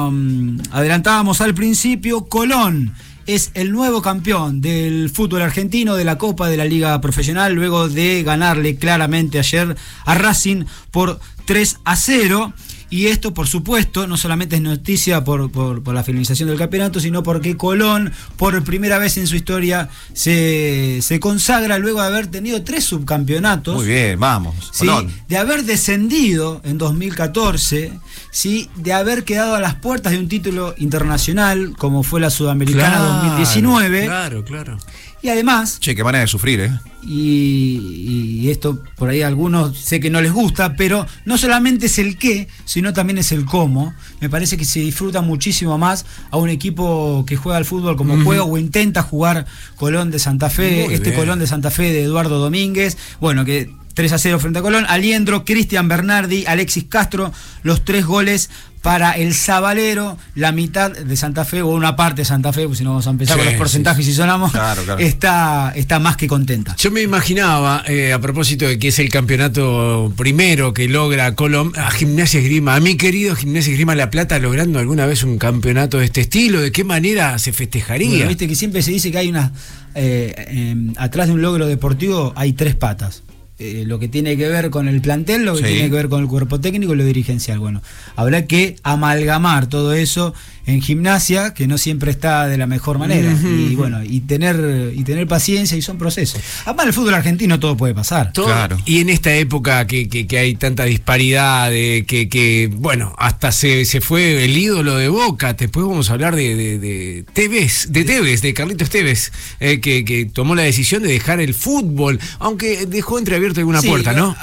um, 0.07 0.59
adelantábamos 0.69 1.41
al 1.41 1.55
principio, 1.55 2.25
Colón 2.25 2.93
es 3.25 3.49
el 3.55 3.71
nuevo 3.71 4.03
campeón 4.03 4.61
del 4.61 5.09
fútbol 5.09 5.41
argentino 5.41 5.95
de 5.95 6.03
la 6.03 6.19
Copa 6.19 6.49
de 6.49 6.57
la 6.57 6.65
Liga 6.65 7.01
Profesional, 7.01 7.53
luego 7.53 7.89
de 7.89 8.21
ganarle 8.21 8.75
claramente 8.75 9.39
ayer 9.39 9.75
a 10.05 10.13
Racing 10.13 10.65
por 10.91 11.19
3 11.45 11.77
a 11.83 11.95
0. 11.95 12.53
Y 12.89 13.07
esto, 13.07 13.33
por 13.33 13.47
supuesto, 13.47 14.07
no 14.07 14.17
solamente 14.17 14.57
es 14.57 14.61
noticia 14.61 15.23
por, 15.23 15.49
la 15.93 16.03
finalización 16.03 16.49
del 16.49 16.57
campeonato, 16.57 16.99
sino 16.99 17.23
porque 17.23 17.57
Colón, 17.57 18.11
por 18.37 18.63
primera 18.63 18.97
vez 18.97 19.17
en 19.17 19.27
su 19.27 19.35
historia, 19.35 19.89
se, 20.13 21.01
consagra 21.19 21.77
luego 21.77 22.01
de 22.01 22.07
haber 22.07 22.27
tenido 22.27 22.63
tres 22.63 22.85
subcampeonatos. 22.85 23.75
Muy 23.75 23.87
bien, 23.87 24.19
vamos. 24.19 24.71
¿sí? 24.71 24.87
De 25.27 25.37
haber 25.37 25.63
descendido 25.63 26.61
en 26.63 26.77
2014, 26.77 27.93
¿sí? 28.31 28.69
de 28.75 28.93
haber 28.93 29.23
quedado 29.23 29.55
a 29.55 29.59
las 29.59 29.75
puertas 29.75 30.11
de 30.11 30.19
un 30.19 30.27
título 30.27 30.75
internacional, 30.77 31.73
como 31.77 32.03
fue 32.03 32.19
la 32.19 32.29
Sudamericana 32.29 32.99
2019. 32.99 34.05
Claro, 34.05 34.45
claro. 34.45 34.77
Y 35.25 35.29
además. 35.29 35.79
Che, 35.79 35.95
qué 35.95 36.03
manera 36.03 36.21
de 36.21 36.27
sufrir, 36.27 36.59
¿eh? 36.59 36.71
Y, 37.07 38.49
esto 38.49 38.83
por 38.95 39.09
ahí 39.09 39.21
a 39.21 39.27
algunos 39.27 39.77
sé 39.77 39.99
que 39.99 40.09
no 40.09 40.21
les 40.21 40.31
gusta, 40.31 40.75
pero 40.75 41.07
no 41.25 41.37
solamente 41.37 41.87
es 41.87 41.97
el 41.97 42.17
qué, 42.17 42.47
sino 42.75 42.91
también 42.91 43.17
es 43.17 43.31
el 43.31 43.45
cómo. 43.45 43.93
Me 44.19 44.29
parece 44.29 44.57
que 44.57 44.65
se 44.65 44.81
disfruta 44.81 45.21
muchísimo 45.21 45.77
más 45.77 46.05
a 46.29 46.35
un 46.35 46.49
equipo 46.49 47.23
que 47.25 47.37
juega 47.37 47.57
al 47.57 47.63
fútbol 47.63 47.95
como 47.95 48.21
juega 48.21 48.43
o 48.43 48.57
intenta 48.57 49.01
jugar 49.01 49.45
Colón 49.77 50.11
de 50.11 50.19
Santa 50.19 50.49
Fe, 50.49 50.93
este 50.93 51.13
Colón 51.13 51.39
de 51.39 51.47
Santa 51.47 51.71
Fe 51.71 51.93
de 51.93 52.03
Eduardo 52.03 52.37
Domínguez. 52.37 52.97
Bueno, 53.21 53.45
que 53.45 53.71
3 53.93 54.11
a 54.11 54.17
0 54.17 54.39
frente 54.41 54.59
a 54.59 54.61
Colón. 54.61 54.85
Aliendro, 54.89 55.45
Cristian 55.45 55.87
Bernardi, 55.87 56.43
Alexis 56.47 56.83
Castro, 56.89 57.31
los 57.63 57.85
tres 57.85 58.05
goles 58.05 58.49
para 58.85 59.13
el 59.13 59.33
Zabalero, 59.33 60.15
la 60.35 60.51
mitad 60.51 60.91
de 60.91 61.17
Santa 61.17 61.43
Fe, 61.43 61.63
o 61.63 61.69
una 61.69 61.95
parte 61.95 62.21
de 62.21 62.25
Santa 62.25 62.53
Fe, 62.53 62.67
pues 62.67 62.77
si 62.77 62.83
no 62.83 62.91
vamos 62.91 63.07
a 63.07 63.09
empezar 63.09 63.35
con 63.35 63.43
los 63.43 63.55
porcentajes 63.55 64.07
y 64.07 64.13
sonamos, 64.13 64.51
Está, 64.99 65.73
está 65.75 65.97
más 65.97 66.17
que 66.17 66.27
contenta. 66.27 66.75
Yo 66.77 66.91
me 66.91 67.01
imaginaba, 67.01 67.83
eh, 67.87 68.13
a 68.13 68.21
propósito 68.21 68.67
de 68.67 68.77
que 68.77 68.89
es 68.89 68.99
el 68.99 69.09
campeonato 69.09 70.13
primero 70.15 70.71
que 70.71 70.87
logra 70.87 71.25
a 71.25 71.91
Gimnasia 71.91 72.39
Esgrima, 72.39 72.75
a 72.75 72.79
mi 72.79 72.95
querido 72.95 73.35
Gimnasia 73.35 73.71
Esgrima 73.71 73.95
La 73.95 74.11
Plata, 74.11 74.37
logrando 74.37 74.77
alguna 74.77 75.07
vez 75.07 75.23
un 75.23 75.39
campeonato 75.39 75.97
de 75.97 76.05
este 76.05 76.21
estilo, 76.21 76.61
¿de 76.61 76.71
qué 76.71 76.83
manera 76.83 77.39
se 77.39 77.53
festejaría? 77.53 78.27
Viste 78.27 78.47
que 78.47 78.53
siempre 78.53 78.83
se 78.83 78.91
dice 78.91 79.11
que 79.11 79.17
hay 79.17 79.29
una, 79.29 79.51
eh, 79.95 80.45
em, 80.49 80.93
atrás 80.97 81.25
de 81.25 81.33
un 81.33 81.41
logro 81.41 81.65
deportivo 81.65 82.33
hay 82.35 82.53
tres 82.53 82.75
patas. 82.75 83.23
Eh, 83.57 83.85
lo 83.87 83.99
que 83.99 84.09
tiene 84.09 84.35
que 84.35 84.49
ver 84.49 84.69
con 84.69 84.89
el 84.89 84.99
plantel, 84.99 85.45
lo 85.45 85.55
que 85.55 85.63
tiene 85.63 85.89
que 85.89 85.95
ver 85.95 86.09
con 86.09 86.21
el 86.21 86.27
cuerpo 86.27 86.59
técnico 86.59 86.93
y 86.93 86.97
lo 86.97 87.05
dirigencial. 87.05 87.57
Bueno, 87.57 87.81
habrá 88.17 88.47
que 88.47 88.75
amalgamar 88.83 89.67
todo 89.67 89.93
eso 89.93 90.33
en 90.65 90.81
gimnasia, 90.81 91.53
que 91.53 91.67
no 91.67 91.77
siempre 91.77 92.11
está 92.11 92.47
de 92.47 92.57
la 92.57 92.67
mejor 92.67 92.97
manera. 92.97 93.31
Y 93.31 93.75
bueno, 93.75 94.03
y 94.03 94.21
tener, 94.21 94.93
y 94.95 95.03
tener 95.03 95.27
paciencia 95.27 95.77
y 95.77 95.81
son 95.81 95.97
procesos. 95.97 96.41
Además, 96.65 96.83
en 96.83 96.87
el 96.87 96.93
fútbol 96.93 97.13
argentino 97.13 97.59
todo 97.59 97.77
puede 97.77 97.93
pasar. 97.93 98.31
claro. 98.33 98.77
Y 98.85 98.99
en 98.99 99.09
esta 99.09 99.33
época 99.35 99.85
que, 99.85 100.27
hay 100.39 100.55
tanta 100.55 100.85
disparidad, 100.85 101.69
de, 101.69 102.05
que, 102.07 102.69
bueno, 102.73 103.13
hasta 103.17 103.51
se, 103.51 103.85
fue 104.01 104.45
el 104.45 104.57
ídolo 104.57 104.97
de 104.97 105.09
Boca. 105.09 105.53
Después 105.53 105.85
vamos 105.85 106.09
a 106.09 106.13
hablar 106.13 106.35
de, 106.35 106.55
de, 106.55 106.79
de 106.79 107.25
Tevez, 107.33 107.87
de 107.89 108.03
Tevez, 108.03 108.41
de 108.41 108.53
Carlitos 108.53 108.89
Tevez, 108.89 109.31
eh, 109.59 109.79
que, 109.79 110.29
tomó 110.33 110.55
la 110.55 110.63
decisión 110.63 111.03
de 111.03 111.09
dejar 111.09 111.39
el 111.39 111.53
fútbol, 111.53 112.19
aunque 112.39 112.85
dejó 112.85 113.19
entreabierto 113.19 113.59
alguna 113.59 113.81
puerta, 113.81 114.13
¿no? 114.13 114.35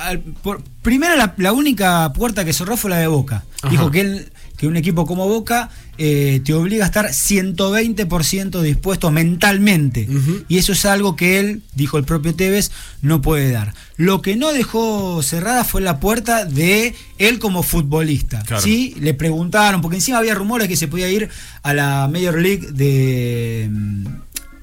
primero, 0.83 1.15
la, 1.37 1.53
única 1.53 2.13
puerta 2.13 2.45
que 2.45 2.53
cerró 2.53 2.77
fue 2.77 2.91
la 2.91 2.99
de 2.99 3.07
Boca. 3.07 3.45
Dijo 3.71 3.91
que 3.91 4.01
él 4.01 4.33
que 4.63 4.69
un 4.69 4.77
equipo 4.77 5.07
como 5.07 5.27
Boca 5.27 5.71
eh, 5.99 6.41
te 6.45 6.55
obliga 6.55 6.85
a 6.85 6.87
estar 6.87 7.07
120% 7.07 8.61
dispuesto 8.61 9.11
mentalmente. 9.11 10.07
Y 10.47 10.59
eso 10.59 10.73
es 10.73 10.85
algo 10.85 11.17
que 11.17 11.41
él, 11.41 11.63
dijo 11.75 11.99
el 11.99 12.05
propio 12.05 12.33
Tevez, 12.37 12.71
no 13.01 13.21
puede 13.21 13.51
dar. 13.51 13.75
Lo 13.97 14.23
que 14.23 14.37
no 14.37 14.53
dejó 14.53 15.21
cerrada 15.25 15.65
fue 15.65 15.81
la 15.81 15.99
puerta 15.99 16.45
de 16.45 16.95
él 17.19 17.41
como 17.41 17.65
futbolista. 17.65 18.45
¿sí? 18.61 18.95
Le 19.01 19.15
preguntaron, 19.15 19.81
porque 19.83 19.97
encima 19.97 20.19
había 20.19 20.37
rumores 20.37 20.69
que 20.69 20.77
se 20.77 20.87
podía 20.87 21.11
ir 21.11 21.29
a 21.65 21.75
la 21.75 22.07
Major 22.07 22.41
League 22.41 22.69
de 22.71 23.69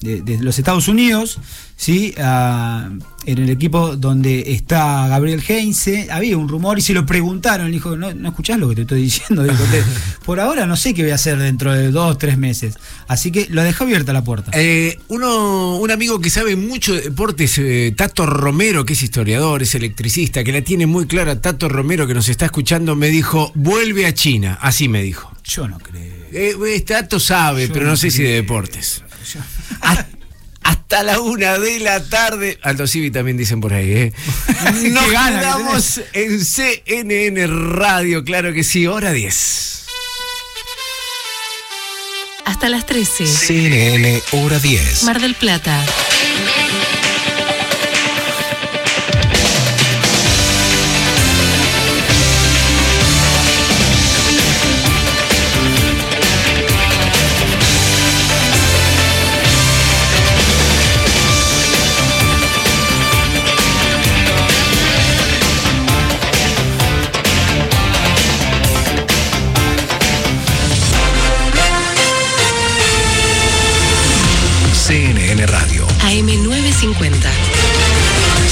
de, 0.01 0.37
los 0.39 0.57
Estados 0.57 0.87
Unidos, 0.87 1.39
¿sí? 1.75 2.13
en 2.17 3.37
el 3.37 3.49
equipo 3.49 3.95
donde 3.95 4.53
está 4.53 5.07
Gabriel 5.07 5.43
Heinze, 5.45 6.07
había 6.11 6.37
un 6.37 6.47
rumor 6.47 6.79
y 6.79 6.81
se 6.81 6.93
lo 6.93 7.05
preguntaron, 7.05 7.67
le 7.67 7.73
dijo, 7.73 7.95
no, 7.95 8.13
no 8.13 8.29
escuchás 8.29 8.59
lo 8.59 8.69
que 8.69 8.75
te 8.75 8.81
estoy 8.81 9.03
diciendo, 9.03 9.45
por 10.25 10.39
ahora 10.39 10.65
no 10.65 10.75
sé 10.75 10.93
qué 10.93 11.03
voy 11.03 11.11
a 11.11 11.15
hacer 11.15 11.37
dentro 11.37 11.73
de 11.73 11.91
dos, 11.91 12.17
tres 12.17 12.37
meses, 12.37 12.75
así 13.07 13.31
que 13.31 13.47
lo 13.49 13.63
dejó 13.63 13.83
abierta 13.83 14.13
la 14.13 14.23
puerta. 14.23 14.51
Eh, 14.53 14.97
uno, 15.09 15.77
un 15.77 15.91
amigo 15.91 16.19
que 16.19 16.29
sabe 16.29 16.55
mucho 16.55 16.93
de 16.93 17.01
deportes, 17.01 17.57
eh, 17.57 17.93
Tato 17.95 18.25
Romero, 18.25 18.85
que 18.85 18.93
es 18.93 19.03
historiador, 19.03 19.61
es 19.61 19.75
electricista, 19.75 20.43
que 20.43 20.51
la 20.51 20.61
tiene 20.61 20.85
muy 20.85 21.07
clara, 21.07 21.41
Tato 21.41 21.69
Romero, 21.69 22.07
que 22.07 22.13
nos 22.13 22.29
está 22.29 22.45
escuchando, 22.45 22.95
me 22.95 23.09
dijo, 23.09 23.51
vuelve 23.55 24.05
a 24.05 24.13
China, 24.13 24.57
así 24.61 24.87
me 24.87 25.03
dijo. 25.03 25.31
Yo 25.43 25.67
no 25.67 25.79
creo. 25.79 26.19
Eh, 26.31 26.83
Tato 26.85 27.19
sabe, 27.19 27.69
pero 27.69 27.85
no, 27.85 27.97
sé 27.97 28.11
si 28.11 28.23
de 28.23 28.33
deportes. 28.33 29.03
Hasta 30.63 31.03
la 31.03 31.19
una 31.19 31.57
de 31.59 31.79
la 31.79 32.03
tarde. 32.03 32.57
Alto 32.61 32.87
Civi 32.87 33.11
también 33.11 33.37
dicen 33.37 33.61
por 33.61 33.73
ahí, 33.73 33.91
¿eh? 33.91 34.13
Nos 34.91 35.05
quedamos 35.05 36.01
en 36.13 36.43
CNN 36.43 37.47
Radio, 37.47 38.23
claro 38.23 38.53
que 38.53 38.63
sí, 38.63 38.87
hora 38.87 39.11
10. 39.11 39.85
Hasta 42.45 42.69
las 42.69 42.85
13. 42.85 43.27
CNN, 43.27 44.21
hora 44.31 44.59
10. 44.59 45.03
Mar 45.03 45.21
del 45.21 45.35
Plata. 45.35 45.85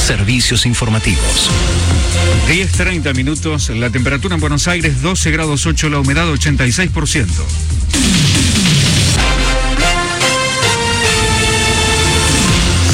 Servicios 0.07 0.65
informativos. 0.65 1.51
10.30 2.47 3.13
minutos, 3.13 3.69
la 3.71 3.89
temperatura 3.89 4.35
en 4.35 4.39
Buenos 4.39 4.69
Aires 4.69 5.01
12 5.01 5.31
grados 5.31 5.65
8, 5.65 5.89
la 5.89 5.99
humedad 5.99 6.25
86%. 6.29 7.27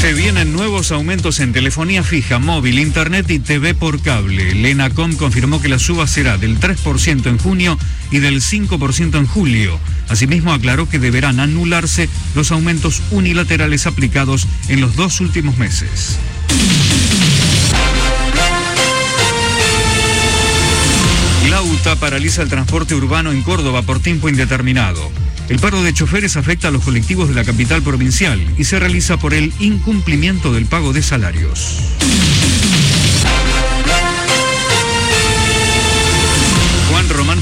Se 0.02 0.14
vienen 0.14 0.54
nuevos 0.54 0.92
aumentos 0.92 1.40
en 1.40 1.54
telefonía 1.54 2.02
fija, 2.04 2.40
móvil, 2.40 2.80
internet 2.80 3.30
y 3.30 3.38
TV 3.38 3.76
por 3.76 4.02
cable. 4.02 4.56
Lenacom 4.56 5.16
confirmó 5.16 5.62
que 5.62 5.70
la 5.70 5.78
suba 5.78 6.08
será 6.08 6.40
del 6.40 6.60
3% 6.60 7.28
en 7.28 7.38
junio 7.38 7.78
y 8.10 8.20
del 8.22 8.42
5% 8.42 9.20
en 9.20 9.28
julio. 9.28 9.80
Asimismo, 10.10 10.52
aclaró 10.52 10.90
que 10.90 10.98
deberán 10.98 11.40
anularse 11.40 12.10
los 12.34 12.52
aumentos 12.52 13.04
unilaterales 13.12 13.86
aplicados 13.86 14.48
en 14.68 14.82
los 14.82 14.96
dos 14.96 15.22
últimos 15.22 15.60
meses. 15.60 16.18
La 21.64 21.70
UTA 21.70 21.96
paraliza 21.96 22.42
el 22.42 22.50
transporte 22.50 22.94
urbano 22.94 23.32
en 23.32 23.42
Córdoba 23.42 23.84
por 23.84 24.02
tiempo 24.02 24.28
indeterminado. 24.28 25.10
El 25.48 25.60
paro 25.60 25.82
de 25.82 25.94
choferes 25.94 26.36
afecta 26.36 26.68
a 26.68 26.72
los 26.72 26.84
colectivos 26.84 27.30
de 27.30 27.36
la 27.36 27.46
capital 27.46 27.82
provincial 27.82 28.46
y 28.58 28.66
se 28.66 28.80
realiza 28.80 29.16
por 29.16 29.34
el 29.34 29.54
incumplimiento 29.60 30.52
del 30.52 30.66
pago 30.66 30.92
de 30.92 31.02
salarios. 31.02 31.80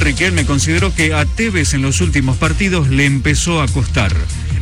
Riquelme 0.01 0.45
consideró 0.45 0.93
que 0.93 1.13
a 1.13 1.25
Tevez 1.25 1.75
en 1.75 1.83
los 1.83 2.01
últimos 2.01 2.35
partidos 2.37 2.89
le 2.89 3.05
empezó 3.05 3.61
a 3.61 3.67
costar. 3.67 4.11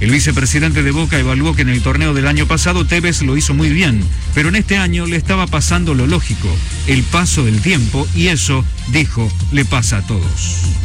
El 0.01 0.11
vicepresidente 0.11 0.83
de 0.83 0.91
Boca 0.91 1.17
evaluó 1.17 1.55
que 1.55 1.61
en 1.61 1.69
el 1.69 1.81
torneo 1.81 2.13
del 2.13 2.27
año 2.27 2.45
pasado 2.45 2.85
Tevez 2.85 3.21
lo 3.21 3.37
hizo 3.37 3.53
muy 3.53 3.69
bien, 3.69 4.03
pero 4.33 4.49
en 4.49 4.57
este 4.57 4.77
año 4.77 5.05
le 5.05 5.15
estaba 5.15 5.47
pasando 5.47 5.93
lo 5.93 6.07
lógico, 6.07 6.49
el 6.87 7.03
paso 7.03 7.45
del 7.45 7.61
tiempo, 7.61 8.05
y 8.13 8.27
eso, 8.27 8.65
dijo, 8.91 9.31
le 9.51 9.63
pasa 9.63 9.97
a 9.97 10.07
todos. 10.07 10.75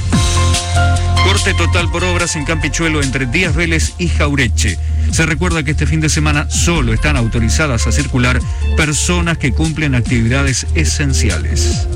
Corte 1.24 1.52
total 1.54 1.90
por 1.90 2.04
obras 2.04 2.36
en 2.36 2.44
Campichuelo 2.44 3.02
entre 3.02 3.26
Díaz 3.26 3.56
Vélez 3.56 3.94
y 3.98 4.08
Jaureche. 4.08 4.78
Se 5.10 5.26
recuerda 5.26 5.64
que 5.64 5.72
este 5.72 5.86
fin 5.86 6.00
de 6.00 6.08
semana 6.08 6.48
solo 6.48 6.92
están 6.92 7.16
autorizadas 7.16 7.86
a 7.86 7.92
circular 7.92 8.40
personas 8.76 9.38
que 9.38 9.52
cumplen 9.52 9.94
actividades 9.94 10.66
esenciales. 10.74 11.88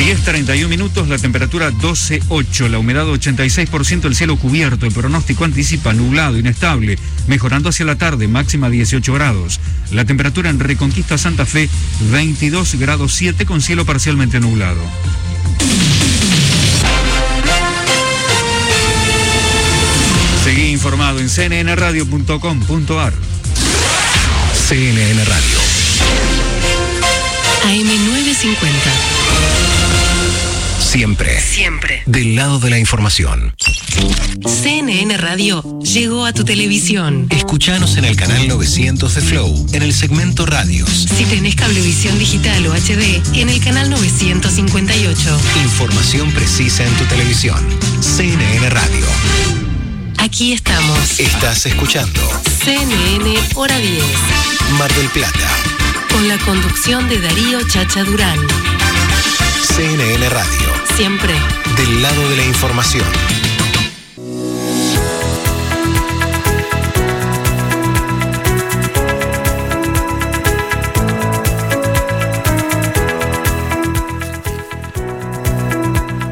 Diez 0.00 0.22
31 0.22 0.66
minutos, 0.66 1.08
la 1.08 1.18
temperatura 1.18 1.70
12.8, 1.70 2.68
la 2.68 2.78
humedad 2.78 3.04
86%, 3.04 4.06
el 4.06 4.16
cielo 4.16 4.38
cubierto, 4.38 4.86
el 4.86 4.92
pronóstico 4.92 5.44
anticipa 5.44 5.92
nublado, 5.92 6.38
inestable, 6.38 6.98
mejorando 7.26 7.68
hacia 7.68 7.84
la 7.84 7.96
tarde, 7.96 8.26
máxima 8.26 8.70
18 8.70 9.12
grados. 9.12 9.60
La 9.92 10.06
temperatura 10.06 10.48
en 10.48 10.58
Reconquista 10.58 11.18
Santa 11.18 11.44
Fe 11.44 11.68
22 12.10 12.76
grados 12.76 13.12
7 13.12 13.44
con 13.44 13.60
cielo 13.60 13.84
parcialmente 13.84 14.40
nublado. 14.40 14.80
Seguí 20.42 20.70
informado 20.70 21.20
en 21.20 21.28
cnnradio.com.ar. 21.28 23.12
CNN 24.66 25.24
Radio. 25.26 25.58
AM950. 27.66 29.69
Siempre. 30.90 31.40
Siempre. 31.40 32.02
Del 32.06 32.34
lado 32.34 32.58
de 32.58 32.68
la 32.68 32.76
información. 32.76 33.54
CNN 34.44 35.16
Radio 35.18 35.62
llegó 35.78 36.24
a 36.26 36.32
tu 36.32 36.44
televisión. 36.44 37.28
Escuchanos 37.30 37.96
en 37.96 38.06
el 38.06 38.16
canal 38.16 38.48
900 38.48 39.14
de 39.14 39.20
Flow, 39.20 39.66
en 39.72 39.82
el 39.84 39.94
segmento 39.94 40.46
Radios. 40.46 41.06
Si 41.16 41.24
tenés 41.26 41.54
cablevisión 41.54 42.18
digital 42.18 42.66
o 42.66 42.74
HD, 42.74 43.22
en 43.34 43.50
el 43.50 43.60
canal 43.60 43.88
958. 43.88 45.40
Información 45.62 46.32
precisa 46.32 46.84
en 46.84 46.92
tu 46.94 47.04
televisión. 47.04 47.64
CNN 48.00 48.68
Radio. 48.70 49.06
Aquí 50.18 50.52
estamos. 50.54 51.20
Estás 51.20 51.66
escuchando 51.66 52.20
CNN 52.64 53.38
Hora 53.54 53.78
10. 53.78 54.02
Mar 54.76 54.92
del 54.94 55.06
Plata. 55.10 55.50
Con 56.10 56.26
la 56.26 56.36
conducción 56.38 57.08
de 57.08 57.20
Darío 57.20 57.60
Chacha 57.68 58.02
Durán. 58.02 58.40
CNN 59.80 60.28
Radio. 60.28 60.74
Siempre. 60.94 61.32
Del 61.74 62.02
lado 62.02 62.28
de 62.28 62.36
la 62.36 62.44
información. 62.44 63.39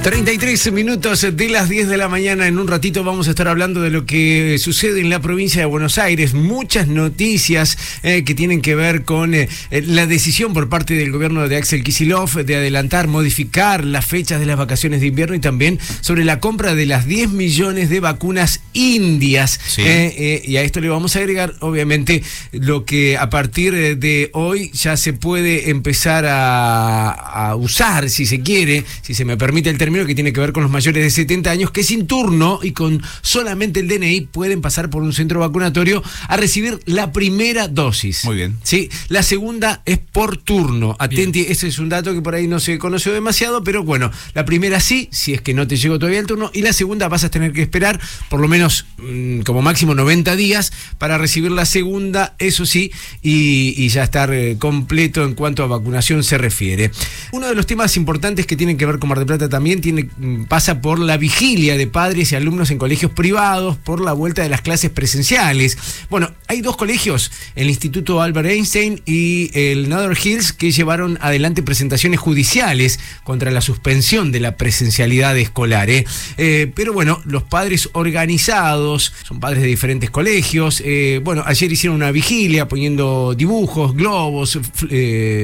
...33 0.08 0.72
minutos 0.72 1.26
de 1.34 1.48
las 1.50 1.68
10 1.68 1.86
de 1.86 1.98
la 1.98 2.08
mañana... 2.08 2.46
...en 2.46 2.58
un 2.58 2.66
ratito 2.66 3.04
vamos 3.04 3.28
a 3.28 3.30
estar 3.30 3.46
hablando 3.46 3.82
de 3.82 3.90
lo 3.90 4.06
que 4.06 4.56
sucede 4.58 5.02
en 5.02 5.10
la 5.10 5.20
provincia 5.20 5.60
de 5.60 5.66
Buenos 5.66 5.98
Aires... 5.98 6.32
...muchas 6.32 6.88
noticias 6.88 7.76
eh, 8.02 8.24
que 8.24 8.34
tienen 8.34 8.62
que 8.62 8.74
ver 8.74 9.04
con 9.04 9.34
eh, 9.34 9.50
la 9.70 10.06
decisión 10.06 10.54
por 10.54 10.70
parte 10.70 10.94
del 10.94 11.12
gobierno 11.12 11.46
de 11.46 11.56
Axel 11.56 11.84
Kisilov... 11.84 12.42
...de 12.42 12.56
adelantar, 12.56 13.06
modificar 13.06 13.84
las 13.84 14.06
fechas 14.06 14.40
de 14.40 14.46
las 14.46 14.56
vacaciones 14.56 15.02
de 15.02 15.08
invierno... 15.08 15.34
...y 15.34 15.40
también 15.40 15.78
sobre 16.00 16.24
la 16.24 16.40
compra 16.40 16.74
de 16.74 16.86
las 16.86 17.04
10 17.04 17.28
millones 17.32 17.90
de 17.90 18.00
vacunas 18.00 18.62
indias... 18.72 19.60
Sí. 19.66 19.82
Eh, 19.82 20.14
eh, 20.16 20.42
y 20.42 20.56
a 20.56 20.62
esto 20.62 20.80
le 20.80 20.88
vamos 20.88 21.16
a 21.16 21.18
agregar, 21.18 21.52
obviamente, 21.60 22.22
lo 22.52 22.86
que 22.86 23.18
a 23.18 23.28
partir 23.28 23.98
de 23.98 24.30
hoy 24.32 24.70
ya 24.72 24.96
se 24.96 25.12
puede 25.12 25.68
empezar 25.68 26.24
a, 26.24 27.10
a 27.10 27.56
usar, 27.56 28.08
si 28.08 28.24
se 28.24 28.40
quiere, 28.40 28.84
si 29.02 29.12
se 29.12 29.26
me 29.26 29.36
permite 29.36 29.68
el 29.68 29.76
término, 29.76 29.97
que 30.06 30.14
tiene 30.14 30.32
que 30.32 30.40
ver 30.40 30.52
con 30.52 30.62
los 30.62 30.72
mayores 30.72 31.02
de 31.02 31.10
70 31.10 31.50
años, 31.50 31.70
que 31.70 31.82
sin 31.82 32.06
turno 32.06 32.60
y 32.62 32.72
con 32.72 33.02
solamente 33.22 33.80
el 33.80 33.88
DNI 33.88 34.22
pueden 34.32 34.60
pasar 34.60 34.90
por 34.90 35.02
un 35.02 35.12
centro 35.12 35.40
vacunatorio 35.40 36.02
a 36.28 36.36
recibir 36.36 36.80
la 36.86 37.12
primera 37.12 37.68
dosis. 37.68 38.24
Muy 38.24 38.36
bien. 38.36 38.56
Sí, 38.62 38.88
la 39.08 39.22
segunda 39.22 39.82
es 39.84 39.98
por 39.98 40.36
turno. 40.36 40.96
Atenti, 40.98 41.46
ese 41.48 41.68
es 41.68 41.78
un 41.78 41.88
dato 41.88 42.14
que 42.14 42.22
por 42.22 42.34
ahí 42.34 42.46
no 42.46 42.60
se 42.60 42.78
conoció 42.78 43.12
demasiado, 43.12 43.62
pero 43.62 43.82
bueno, 43.82 44.10
la 44.34 44.44
primera 44.44 44.80
sí, 44.80 45.08
si 45.12 45.34
es 45.34 45.40
que 45.40 45.54
no 45.54 45.66
te 45.66 45.76
llegó 45.76 45.98
todavía 45.98 46.20
el 46.20 46.26
turno, 46.26 46.50
y 46.52 46.62
la 46.62 46.72
segunda 46.72 47.08
vas 47.08 47.24
a 47.24 47.30
tener 47.30 47.52
que 47.52 47.62
esperar 47.62 48.00
por 48.28 48.40
lo 48.40 48.48
menos 48.48 48.86
mm, 48.98 49.40
como 49.40 49.62
máximo 49.62 49.94
90 49.94 50.36
días 50.36 50.72
para 50.98 51.18
recibir 51.18 51.50
la 51.50 51.64
segunda, 51.64 52.34
eso 52.38 52.66
sí, 52.66 52.92
y, 53.22 53.74
y 53.76 53.88
ya 53.88 54.04
estar 54.04 54.32
eh, 54.32 54.56
completo 54.58 55.24
en 55.24 55.34
cuanto 55.34 55.62
a 55.62 55.66
vacunación 55.66 56.22
se 56.22 56.38
refiere. 56.38 56.90
Uno 57.32 57.48
de 57.48 57.54
los 57.54 57.66
temas 57.66 57.96
importantes 57.96 58.46
que 58.46 58.56
tienen 58.56 58.76
que 58.76 58.86
ver 58.86 58.98
con 58.98 59.08
Mar 59.08 59.18
del 59.18 59.26
Plata 59.26 59.48
también 59.48 59.80
tiene, 59.80 59.87
mm, 59.92 60.44
pasa 60.44 60.80
por 60.80 60.98
la 60.98 61.16
vigilia 61.16 61.76
de 61.76 61.86
padres 61.86 62.32
y 62.32 62.36
alumnos 62.36 62.70
en 62.70 62.78
colegios 62.78 63.12
privados 63.12 63.76
por 63.76 64.00
la 64.00 64.12
vuelta 64.12 64.42
de 64.42 64.48
las 64.48 64.60
clases 64.60 64.90
presenciales. 64.90 65.78
Bueno, 66.10 66.32
hay 66.46 66.60
dos 66.60 66.76
colegios, 66.76 67.30
el 67.54 67.68
Instituto 67.68 68.22
Albert 68.22 68.48
Einstein 68.48 69.02
y 69.06 69.50
el 69.54 69.88
Nether 69.88 70.16
Hills, 70.22 70.52
que 70.52 70.70
llevaron 70.70 71.18
adelante 71.20 71.62
presentaciones 71.62 72.20
judiciales 72.20 72.98
contra 73.24 73.50
la 73.50 73.60
suspensión 73.60 74.32
de 74.32 74.40
la 74.40 74.56
presencialidad 74.56 75.36
escolar. 75.38 75.90
¿eh? 75.90 76.04
Eh, 76.36 76.70
pero 76.74 76.92
bueno, 76.92 77.20
los 77.24 77.42
padres 77.42 77.88
organizados, 77.92 79.12
son 79.24 79.40
padres 79.40 79.62
de 79.62 79.68
diferentes 79.68 80.10
colegios, 80.10 80.82
eh, 80.84 81.20
bueno, 81.22 81.42
ayer 81.46 81.70
hicieron 81.70 81.96
una 81.96 82.10
vigilia 82.10 82.68
poniendo 82.68 83.34
dibujos, 83.36 83.94
globos, 83.94 84.58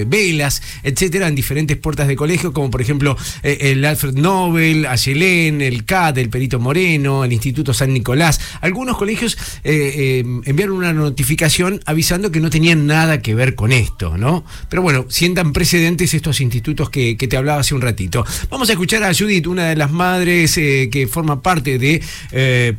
velas, 0.07 0.63
etcétera, 0.83 1.29
en 1.29 1.35
diferentes 1.35 1.77
puertas 1.77 2.09
de 2.09 2.17
colegio, 2.17 2.53
como 2.53 2.71
por 2.71 2.81
ejemplo 2.81 3.17
el 3.43 3.85
Alfred 3.85 4.15
Nobel, 4.25 4.87
Ayelén, 4.87 5.61
el 5.61 5.85
CAT, 5.85 6.17
el 6.17 6.31
Perito 6.31 6.59
Moreno, 6.59 7.25
el 7.25 7.33
Instituto 7.35 7.75
San 7.75 7.93
Nicolás. 7.93 8.41
Algunos 8.63 8.97
colegios 8.97 9.37
eh, 9.65 10.23
eh, 10.25 10.25
enviaron 10.47 10.77
una 10.79 10.95
notificación 10.95 11.83
avisando 11.85 12.31
que 12.31 12.41
no 12.41 12.49
tenían 12.49 12.87
nada 12.87 13.21
que 13.21 13.35
ver 13.35 13.55
con 13.55 13.71
esto, 13.71 14.17
¿no? 14.17 14.43
Pero 14.71 14.81
bueno, 14.81 15.05
sientan 15.11 15.53
precedentes 15.53 16.15
estos 16.15 16.41
institutos 16.41 16.89
que, 16.89 17.17
te 17.17 17.37
hablaba 17.37 17.61
hace 17.61 17.75
un 17.75 17.83
ratito. 17.83 18.25
Vamos 18.49 18.71
a 18.71 18.73
escuchar 18.73 19.03
a 19.03 19.13
Judith, 19.13 19.47
una 19.47 19.69
de 19.69 19.77
las 19.77 19.91
madres 19.91 20.57
eh, 20.57 20.89
que 20.91 21.07
forma 21.07 21.43
parte 21.43 21.79
de 21.79 22.01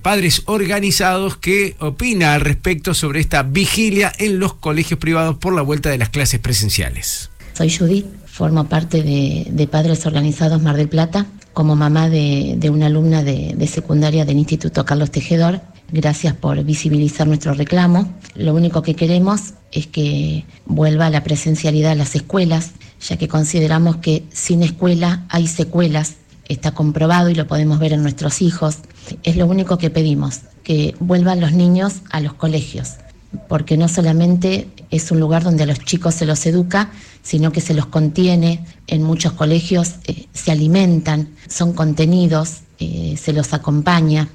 padres 0.01 0.41
organizados, 0.45 1.37
que 1.37 1.75
opina 1.77 2.33
al 2.33 2.41
respecto 2.41 2.95
sobre 2.95 3.19
esta 3.19 3.43
vigilia 3.43 4.11
en 4.17 4.39
los 4.39 4.55
colegios 4.55 4.99
privados 4.99 5.37
por 5.37 5.53
la 5.53 5.61
vuelta 5.61 5.91
de 5.91 5.99
las 5.99 6.09
clases 6.09 6.39
presenciales. 6.39 7.29
Soy 7.53 7.69
Judith, 7.69 8.05
formo 8.35 8.65
parte 8.65 9.01
de, 9.01 9.67
Padres 9.71 10.05
Organizados 10.05 10.61
Mar 10.61 10.75
del 10.75 10.89
Plata, 10.89 11.25
como 11.53 11.77
mamá 11.77 12.09
de, 12.09 12.55
de 12.57 12.69
una 12.69 12.87
alumna 12.87 13.23
de, 13.23 13.53
de 13.55 13.67
secundaria 13.67 14.25
del 14.25 14.37
Instituto 14.37 14.83
Carlos 14.83 15.09
Tejedor. 15.09 15.61
Gracias 15.89 16.33
por 16.33 16.61
visibilizar 16.65 17.27
nuestro 17.27 17.53
reclamo. 17.53 18.13
Lo 18.35 18.53
único 18.53 18.81
que 18.81 18.93
queremos 18.93 19.53
es 19.71 19.87
que 19.87 20.45
vuelva 20.65 21.09
la 21.09 21.23
presencialidad 21.23 21.93
a 21.93 21.95
las 21.95 22.13
escuelas, 22.13 22.71
ya 22.99 23.15
que 23.15 23.29
consideramos 23.29 23.97
que 23.97 24.25
sin 24.33 24.63
escuela 24.63 25.23
hay 25.29 25.47
secuelas. 25.47 26.15
Está 26.49 26.71
comprobado 26.71 27.29
y 27.29 27.35
lo 27.35 27.47
podemos 27.47 27.79
ver 27.79 27.93
en 27.93 28.01
nuestros 28.01 28.41
hijos. 28.41 28.79
Es 29.23 29.37
lo 29.37 29.45
único 29.45 29.77
que 29.77 29.89
pedimos, 29.89 30.41
que 30.65 30.93
vuelvan 30.99 31.39
los 31.39 31.53
niños 31.53 32.01
a 32.11 32.19
los 32.19 32.33
colegios, 32.33 32.95
porque 33.47 33.77
no 33.77 33.87
solamente 33.87 34.67
es 34.91 35.11
un 35.11 35.19
lugar 35.19 35.43
donde 35.43 35.63
a 35.63 35.65
los 35.65 35.79
chicos 35.79 36.15
se 36.15 36.25
los 36.25 36.45
educa, 36.45 36.91
sino 37.21 37.51
que 37.51 37.61
se 37.61 37.73
los 37.73 37.87
contiene, 37.87 38.65
en 38.87 39.03
muchos 39.03 39.33
colegios 39.33 39.95
eh, 40.05 40.27
se 40.33 40.51
alimentan, 40.51 41.29
son 41.47 41.73
contenidos, 41.73 42.61
eh, 42.79 43.15
se 43.17 43.33
los 43.33 43.53
acompaña 43.53 44.29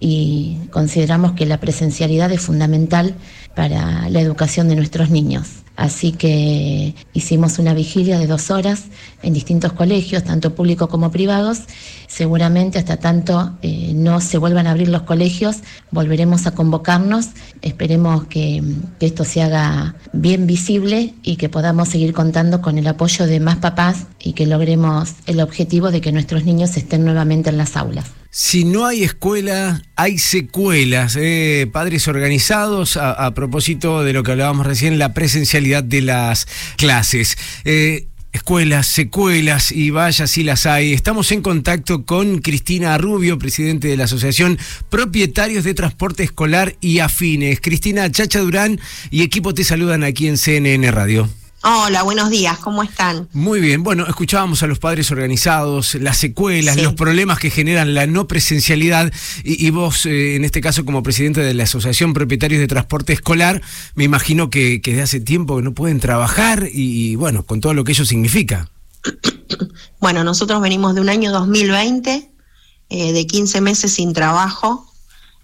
y 0.00 0.58
consideramos 0.70 1.32
que 1.32 1.46
la 1.46 1.58
presencialidad 1.58 2.30
es 2.30 2.40
fundamental 2.40 3.14
para 3.54 4.08
la 4.08 4.20
educación 4.20 4.68
de 4.68 4.76
nuestros 4.76 5.10
niños. 5.10 5.48
Así 5.78 6.10
que 6.10 6.92
hicimos 7.12 7.60
una 7.60 7.72
vigilia 7.72 8.18
de 8.18 8.26
dos 8.26 8.50
horas 8.50 8.86
en 9.22 9.32
distintos 9.32 9.72
colegios, 9.72 10.24
tanto 10.24 10.56
públicos 10.56 10.88
como 10.88 11.12
privados. 11.12 11.60
Seguramente 12.08 12.80
hasta 12.80 12.96
tanto 12.96 13.56
eh, 13.62 13.92
no 13.94 14.20
se 14.20 14.38
vuelvan 14.38 14.66
a 14.66 14.72
abrir 14.72 14.88
los 14.88 15.02
colegios, 15.02 15.58
volveremos 15.92 16.48
a 16.48 16.50
convocarnos. 16.50 17.28
Esperemos 17.62 18.26
que, 18.26 18.60
esto 18.98 19.24
se 19.24 19.40
haga 19.40 19.94
bien 20.12 20.48
visible 20.48 21.14
y 21.22 21.36
que 21.36 21.48
podamos 21.48 21.90
seguir 21.90 22.12
contando 22.12 22.60
con 22.60 22.76
el 22.76 22.86
apoyo 22.88 23.28
de 23.28 23.38
más 23.38 23.58
papás 23.58 24.08
y 24.18 24.32
que 24.32 24.46
logremos 24.46 25.12
el 25.26 25.40
objetivo 25.40 25.92
de 25.92 26.00
que 26.00 26.10
nuestros 26.10 26.44
niños 26.44 26.76
estén 26.76 27.04
nuevamente 27.04 27.50
en 27.50 27.56
las 27.56 27.76
aulas. 27.76 28.06
Si 28.30 28.64
no 28.64 28.84
hay 28.84 29.04
escuela, 29.04 29.82
hay 29.96 30.18
secuelas. 30.18 31.16
eh, 31.18 31.66
padres 31.72 32.08
organizados, 32.08 32.96
a, 32.96 33.12
a 33.12 33.32
propósito 33.32 34.04
de 34.04 34.12
lo 34.12 34.22
que 34.22 34.32
hablábamos 34.32 34.66
recién, 34.66 34.98
la 34.98 35.14
presencialidad 35.14 35.67
de 35.68 36.02
las 36.02 36.46
clases. 36.76 37.36
Eh, 37.64 38.06
escuelas, 38.32 38.86
secuelas 38.86 39.72
y 39.72 39.90
vaya 39.90 40.26
si 40.26 40.42
las 40.42 40.66
hay. 40.66 40.92
Estamos 40.92 41.32
en 41.32 41.42
contacto 41.42 42.04
con 42.04 42.38
Cristina 42.38 42.96
Rubio, 42.98 43.38
presidente 43.38 43.88
de 43.88 43.96
la 43.96 44.04
Asociación 44.04 44.58
Propietarios 44.88 45.64
de 45.64 45.74
Transporte 45.74 46.22
Escolar 46.22 46.76
y 46.80 47.00
Afines. 47.00 47.60
Cristina 47.60 48.10
Chacha 48.10 48.40
Durán 48.40 48.80
y 49.10 49.22
equipo 49.22 49.54
te 49.54 49.64
saludan 49.64 50.04
aquí 50.04 50.28
en 50.28 50.38
CNN 50.38 50.90
Radio. 50.90 51.28
Hola, 51.62 52.04
buenos 52.04 52.30
días, 52.30 52.56
¿cómo 52.58 52.84
están? 52.84 53.28
Muy 53.32 53.60
bien, 53.60 53.82
bueno, 53.82 54.06
escuchábamos 54.06 54.62
a 54.62 54.68
los 54.68 54.78
padres 54.78 55.10
organizados, 55.10 55.96
las 55.96 56.16
secuelas, 56.16 56.76
los 56.80 56.94
problemas 56.94 57.40
que 57.40 57.50
generan 57.50 57.94
la 57.94 58.06
no 58.06 58.28
presencialidad 58.28 59.12
y, 59.42 59.66
y 59.66 59.70
vos, 59.70 60.06
eh, 60.06 60.36
en 60.36 60.44
este 60.44 60.60
caso 60.60 60.84
como 60.84 61.02
presidente 61.02 61.40
de 61.40 61.54
la 61.54 61.64
Asociación 61.64 62.14
Propietarios 62.14 62.60
de 62.60 62.68
Transporte 62.68 63.12
Escolar, 63.12 63.60
me 63.96 64.04
imagino 64.04 64.50
que, 64.50 64.80
que 64.80 64.94
de 64.94 65.02
hace 65.02 65.18
tiempo 65.18 65.56
que 65.56 65.62
no 65.62 65.74
pueden 65.74 65.98
trabajar 65.98 66.68
y, 66.72 67.10
y, 67.10 67.16
bueno, 67.16 67.44
con 67.44 67.60
todo 67.60 67.74
lo 67.74 67.82
que 67.84 67.92
ello 67.92 68.04
significa. 68.04 68.70
Bueno, 70.00 70.22
nosotros 70.22 70.60
venimos 70.60 70.94
de 70.94 71.00
un 71.00 71.08
año 71.08 71.32
2020, 71.32 72.30
eh, 72.90 73.12
de 73.12 73.26
15 73.26 73.60
meses 73.60 73.92
sin 73.92 74.12
trabajo. 74.12 74.86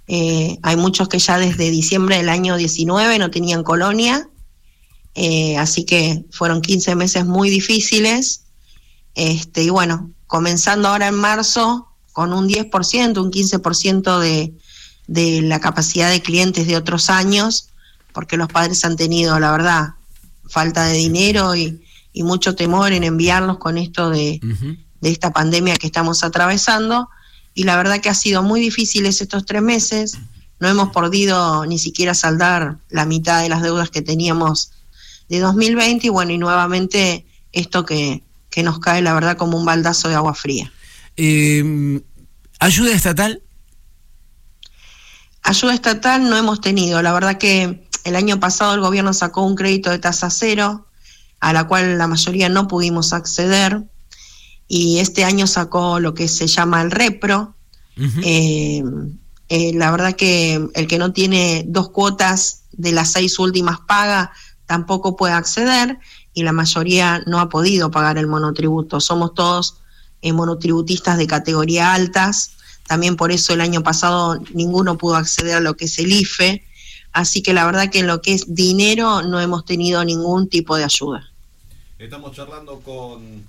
Eh, 0.07 0.59
hay 0.63 0.77
muchos 0.77 1.09
que 1.09 1.19
ya 1.19 1.39
desde 1.39 1.71
diciembre 1.71 2.19
del 2.19 2.29
año 2.29 2.57
19 2.57 3.19
no 3.19 3.31
tenían 3.31 3.65
colonia, 3.65 4.29
eh, 5.15 5.57
así 5.59 5.85
que 5.85 6.25
fueron 6.31 6.61
15 6.61 6.95
meses 6.97 7.25
muy 7.25 7.51
difíciles. 7.51 8.43
Este, 9.15 9.63
y 9.63 9.71
bueno, 9.71 10.11
comenzando 10.27 10.89
ahora 10.89 11.09
en 11.09 11.15
marzo 11.15 11.89
con 12.13 12.33
un 12.33 12.49
10%, 12.49 13.19
un 13.23 13.31
15% 13.31 14.19
de, 14.19 14.55
de 15.07 15.43
la 15.43 15.61
capacidad 15.61 16.11
de 16.11 16.23
clientes 16.23 16.67
de 16.67 16.77
otros 16.77 17.11
años, 17.11 17.69
porque 18.13 18.37
los 18.37 18.49
padres 18.49 18.85
han 18.85 18.97
tenido, 18.97 19.39
la 19.39 19.53
verdad, 19.53 19.95
falta 20.49 20.85
de 20.85 20.95
dinero 20.95 21.55
y, 21.55 21.83
y 22.13 22.23
mucho 22.23 22.55
temor 22.55 22.93
en 22.93 23.05
enviarlos 23.05 23.59
con 23.59 23.79
esto 23.79 24.11
de, 24.11 24.41
de 25.01 25.11
esta 25.11 25.33
pandemia 25.33 25.77
que 25.77 25.87
estamos 25.87 26.23
atravesando. 26.23 27.09
Y 27.55 27.65
la 27.65 27.77
verdad 27.77 28.01
que 28.01 28.09
ha 28.09 28.15
sido 28.15 28.43
muy 28.43 28.61
difíciles 28.61 29.21
estos 29.21 29.45
tres 29.47 29.63
meses. 29.63 30.19
No 30.61 30.69
hemos 30.69 30.91
podido 30.91 31.67
ni 31.67 31.79
siquiera 31.79 32.15
saldar 32.15 32.79
la 32.89 33.05
mitad 33.05 33.43
de 33.43 33.49
las 33.49 33.63
deudas 33.63 33.91
que 33.91 34.03
teníamos 34.03 34.71
de 35.29 35.41
2020 35.41 36.07
y 36.07 36.11
bueno, 36.11 36.33
y 36.33 36.39
nuevamente 36.39 37.27
esto 37.53 37.85
que, 37.85 38.23
que 38.51 38.63
nos 38.63 38.79
cae, 38.79 39.03
la 39.03 39.15
verdad, 39.15 39.37
como 39.37 39.59
un 39.59 39.65
baldazo 39.65 40.09
de 40.09 40.15
agua 40.15 40.35
fría. 40.35 40.73
Eh, 41.17 42.01
¿Ayuda 42.59 42.93
estatal? 42.93 43.43
Ayuda 45.43 45.75
estatal 45.75 46.29
no 46.29 46.37
hemos 46.37 46.61
tenido. 46.61 47.03
La 47.03 47.13
verdad 47.13 47.37
que 47.39 47.89
el 48.05 48.17
año 48.17 48.41
pasado 48.41 48.75
el 48.75 48.81
gobierno 48.81 49.13
sacó 49.13 49.43
un 49.43 49.55
crédito 49.55 49.91
de 49.91 49.99
tasa 49.99 50.31
cero, 50.31 50.87
a 51.41 51.53
la 51.53 51.65
cual 51.65 51.99
la 51.99 52.07
mayoría 52.07 52.49
no 52.49 52.69
pudimos 52.69 53.13
acceder. 53.13 53.83
Y 54.67 54.99
este 54.99 55.25
año 55.25 55.47
sacó 55.47 56.01
lo 56.01 56.15
que 56.15 56.29
se 56.29 56.47
llama 56.47 56.81
el 56.81 56.91
repro. 56.91 57.55
Uh 57.97 58.03
-huh. 58.03 58.23
eh, 58.25 58.83
eh, 59.49 59.73
la 59.75 59.91
verdad 59.91 60.15
que 60.15 60.67
el 60.75 60.87
que 60.87 60.99
no 60.99 61.13
tiene 61.13 61.65
dos 61.67 61.91
cuotas 61.91 62.63
de 62.73 62.93
las 62.93 63.13
seis 63.13 63.39
últimas 63.39 63.81
paga 63.87 64.33
tampoco 64.75 65.15
puede 65.15 65.35
acceder 65.35 65.99
y 66.33 66.43
la 66.43 66.51
mayoría 66.51 67.23
no 67.27 67.39
ha 67.39 67.49
podido 67.49 67.93
pagar 67.93 68.19
el 68.19 68.27
monotributo. 68.27 69.01
Somos 69.01 69.33
todos 69.33 69.77
eh, 70.21 70.33
monotributistas 70.33 71.17
de 71.17 71.29
categoría 71.29 71.95
altas. 71.95 72.51
También 72.89 73.15
por 73.15 73.31
eso 73.31 73.53
el 73.53 73.61
año 73.61 73.85
pasado 73.85 74.41
ninguno 74.53 74.99
pudo 74.99 75.15
acceder 75.15 75.55
a 75.55 75.61
lo 75.61 75.77
que 75.77 75.85
es 75.85 75.97
el 76.01 76.11
IFE. 76.11 76.65
Así 77.13 77.41
que 77.41 77.53
la 77.53 77.65
verdad 77.67 77.89
que 77.89 78.01
en 78.01 78.09
lo 78.09 78.21
que 78.21 78.35
es 78.35 78.53
dinero 78.53 79.23
no 79.23 79.41
hemos 79.41 79.65
tenido 79.65 80.05
ningún 80.05 80.49
tipo 80.49 80.77
de 80.77 80.83
ayuda. 80.83 81.31
Estamos 81.97 82.33
charlando 82.33 82.81
con 82.81 83.45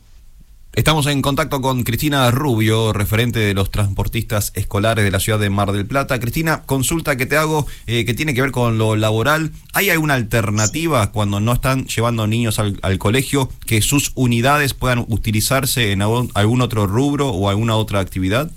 Estamos 0.75 1.07
en 1.07 1.21
contacto 1.21 1.61
con 1.61 1.83
Cristina 1.83 2.29
Rubio, 2.31 2.91
referente 2.91 3.39
de 3.39 3.53
los 3.53 3.71
transportistas 3.71 4.51
escolares 4.55 5.05
de 5.05 5.11
la 5.11 5.21
ciudad 5.21 5.39
de 5.39 5.49
Mar 5.49 5.71
del 5.71 5.85
Plata. 5.85 6.19
Cristina, 6.19 6.63
consulta 6.65 7.15
que 7.15 7.25
te 7.25 7.38
hago 7.38 7.65
eh, 7.88 8.03
que 8.03 8.13
tiene 8.13 8.33
que 8.33 8.41
ver 8.41 8.51
con 8.51 8.77
lo 8.77 8.97
laboral. 8.97 9.53
¿Hay 9.71 9.89
alguna 9.89 10.15
alternativa 10.15 11.13
cuando 11.13 11.39
no 11.39 11.53
están 11.53 11.85
llevando 11.85 12.27
niños 12.27 12.59
al, 12.59 12.77
al, 12.81 12.97
colegio 12.97 13.49
que 13.65 13.81
sus 13.81 14.11
unidades 14.15 14.73
puedan 14.73 15.05
utilizarse 15.07 15.93
en 15.93 16.01
algún 16.01 16.61
otro 16.61 16.88
rubro 16.88 17.29
o 17.29 17.47
alguna 17.47 17.77
otra 17.77 18.01
actividad? 18.01 18.51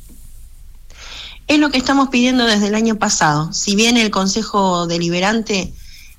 Es 1.47 1.61
lo 1.61 1.71
que 1.71 1.79
estamos 1.79 2.09
pidiendo 2.09 2.47
desde 2.47 2.67
el 2.67 2.75
año 2.75 2.97
pasado. 2.97 3.53
Si 3.53 3.77
bien 3.77 3.97
el 3.97 4.11
Consejo 4.11 4.89
Deliberante 4.89 5.73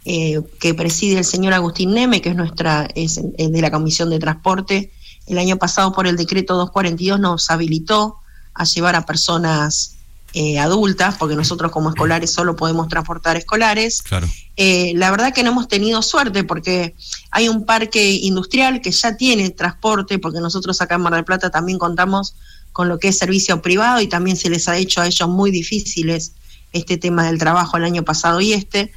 eh, 0.06 0.40
que 0.62 0.74
preside 0.74 1.18
el 1.18 1.26
señor 1.26 1.52
Agustín 1.54 1.94
Neme, 1.94 2.22
que 2.22 2.30
es 2.30 2.38
nuestra 2.38 2.88
es, 2.96 3.20
es 3.38 3.52
de 3.52 3.62
la 3.62 3.70
Comisión 3.70 4.10
de 4.10 4.20
Transporte, 4.20 4.92
el 5.30 5.38
año 5.38 5.58
pasado 5.58 5.92
por 5.94 6.08
el 6.08 6.18
decreto 6.18 6.56
242 6.56 7.20
nos 7.20 7.50
habilitó 7.50 8.18
a 8.54 8.66
llevar 8.66 8.96
a 8.96 9.06
personas 9.06 9.96
eh, 10.34 10.60
adultas, 10.60 11.16
porque 11.18 11.36
nosotros 11.36 11.72
como 11.72 11.90
escolares 11.90 12.32
solo 12.32 12.56
podemos 12.56 12.88
transportar 12.88 13.38
escolares. 13.38 14.02
Claro. 14.04 14.28
Eh, 14.58 14.94
la 14.96 15.10
verdad 15.10 15.34
que 15.34 15.44
no 15.44 15.52
hemos 15.52 15.68
tenido 15.68 16.02
suerte 16.02 16.44
porque 16.44 16.96
hay 17.32 17.50
un 17.50 17.66
parque 17.66 18.12
industrial 18.12 18.82
que 18.82 18.92
ya 18.92 19.18
tiene 19.18 19.50
transporte, 19.50 20.20
porque 20.20 20.40
nosotros 20.40 20.82
acá 20.82 20.96
en 20.96 21.02
Mar 21.02 21.16
del 21.16 21.26
Plata 21.26 21.50
también 21.50 21.80
contamos 21.80 22.36
con 22.74 22.90
lo 22.90 23.00
que 23.00 23.08
es 23.08 23.18
servicio 23.18 23.62
privado 23.62 24.02
y 24.02 24.08
también 24.08 24.38
se 24.38 24.50
les 24.50 24.68
ha 24.68 24.78
hecho 24.78 25.02
a 25.02 25.08
ellos 25.08 25.28
muy 25.28 25.50
difíciles 25.50 26.34
este 26.74 26.98
tema 26.98 27.26
del 27.26 27.40
trabajo 27.40 27.78
el 27.78 27.84
año 27.84 28.04
pasado 28.04 28.40
y 28.40 28.54
este, 28.54 28.92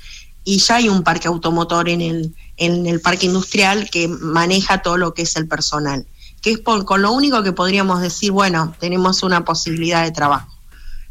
y 0.45 0.59
ya 0.59 0.77
hay 0.77 0.89
un 0.89 1.03
parque 1.03 1.29
automotor 1.29 1.89
en 1.89 2.03
el, 2.03 2.35
en 2.59 2.87
el 2.87 3.01
parque 3.01 3.27
industrial 3.27 3.89
que 3.91 4.09
maneja 4.09 4.83
todo 4.83 4.99
lo 4.99 5.15
que 5.15 5.23
es 5.23 5.37
el 5.37 5.49
personal 5.49 6.07
que 6.43 6.51
es 6.53 6.59
por, 6.59 6.85
con 6.85 7.01
lo 7.03 7.13
único 7.13 7.43
que 7.43 7.53
podríamos 7.53 8.01
decir, 8.01 8.33
bueno, 8.33 8.75
tenemos 8.79 9.23
una 9.23 9.45
posibilidad 9.45 10.03
de 10.03 10.11
trabajo. 10.11 10.49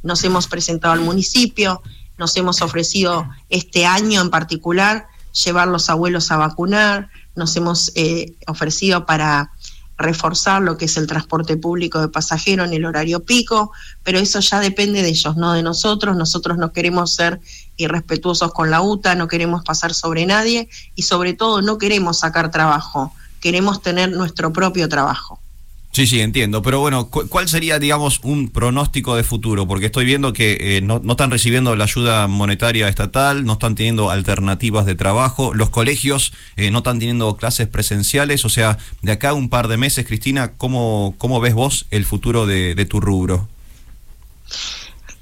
Nos 0.03 0.23
hemos 0.23 0.47
presentado 0.47 0.93
al 0.93 0.99
municipio, 0.99 1.81
nos 2.17 2.35
hemos 2.35 2.61
ofrecido 2.61 3.27
este 3.49 3.85
año 3.85 4.21
en 4.21 4.29
particular 4.29 5.07
llevar 5.45 5.69
los 5.69 5.89
abuelos 5.89 6.29
a 6.31 6.37
vacunar, 6.37 7.09
nos 7.35 7.55
hemos 7.55 7.91
eh, 7.95 8.33
ofrecido 8.45 9.05
para 9.05 9.51
reforzar 9.97 10.61
lo 10.61 10.77
que 10.77 10.85
es 10.85 10.97
el 10.97 11.07
transporte 11.07 11.55
público 11.55 12.01
de 12.01 12.09
pasajeros 12.09 12.67
en 12.67 12.73
el 12.73 12.85
horario 12.85 13.23
pico, 13.23 13.71
pero 14.03 14.19
eso 14.19 14.39
ya 14.39 14.59
depende 14.59 15.01
de 15.01 15.09
ellos, 15.09 15.37
no 15.37 15.53
de 15.53 15.63
nosotros. 15.63 16.17
Nosotros 16.17 16.57
no 16.57 16.73
queremos 16.73 17.13
ser 17.13 17.39
irrespetuosos 17.77 18.51
con 18.51 18.69
la 18.69 18.81
UTA, 18.81 19.15
no 19.15 19.27
queremos 19.27 19.63
pasar 19.63 19.93
sobre 19.93 20.25
nadie 20.25 20.67
y 20.95 21.03
sobre 21.03 21.33
todo 21.33 21.61
no 21.61 21.77
queremos 21.77 22.19
sacar 22.19 22.51
trabajo 22.51 23.13
queremos 23.41 23.81
tener 23.81 24.11
nuestro 24.11 24.53
propio 24.53 24.87
trabajo. 24.87 25.39
Sí, 25.91 26.07
sí, 26.07 26.21
entiendo. 26.21 26.61
Pero 26.61 26.79
bueno, 26.79 27.09
¿cuál 27.09 27.49
sería, 27.49 27.77
digamos, 27.77 28.21
un 28.23 28.47
pronóstico 28.47 29.17
de 29.17 29.25
futuro? 29.25 29.67
Porque 29.67 29.87
estoy 29.87 30.05
viendo 30.05 30.31
que 30.31 30.77
eh, 30.77 30.81
no, 30.81 31.01
no, 31.03 31.13
están 31.13 31.31
recibiendo 31.31 31.75
la 31.75 31.83
ayuda 31.83 32.27
monetaria 32.27 32.87
estatal, 32.87 33.43
no 33.43 33.53
están 33.53 33.75
teniendo 33.75 34.09
alternativas 34.09 34.85
de 34.85 34.95
trabajo, 34.95 35.53
los 35.53 35.69
colegios 35.69 36.31
eh, 36.55 36.71
no 36.71 36.77
están 36.77 36.99
teniendo 36.99 37.35
clases 37.35 37.67
presenciales. 37.67 38.45
O 38.45 38.49
sea, 38.49 38.77
de 39.01 39.11
acá 39.11 39.31
a 39.31 39.33
un 39.33 39.49
par 39.49 39.67
de 39.67 39.75
meses, 39.75 40.05
Cristina, 40.07 40.53
¿cómo, 40.53 41.13
cómo 41.17 41.41
ves 41.41 41.53
vos 41.53 41.87
el 41.91 42.05
futuro 42.05 42.45
de, 42.45 42.73
de 42.73 42.85
tu 42.85 43.01
rubro? 43.01 43.49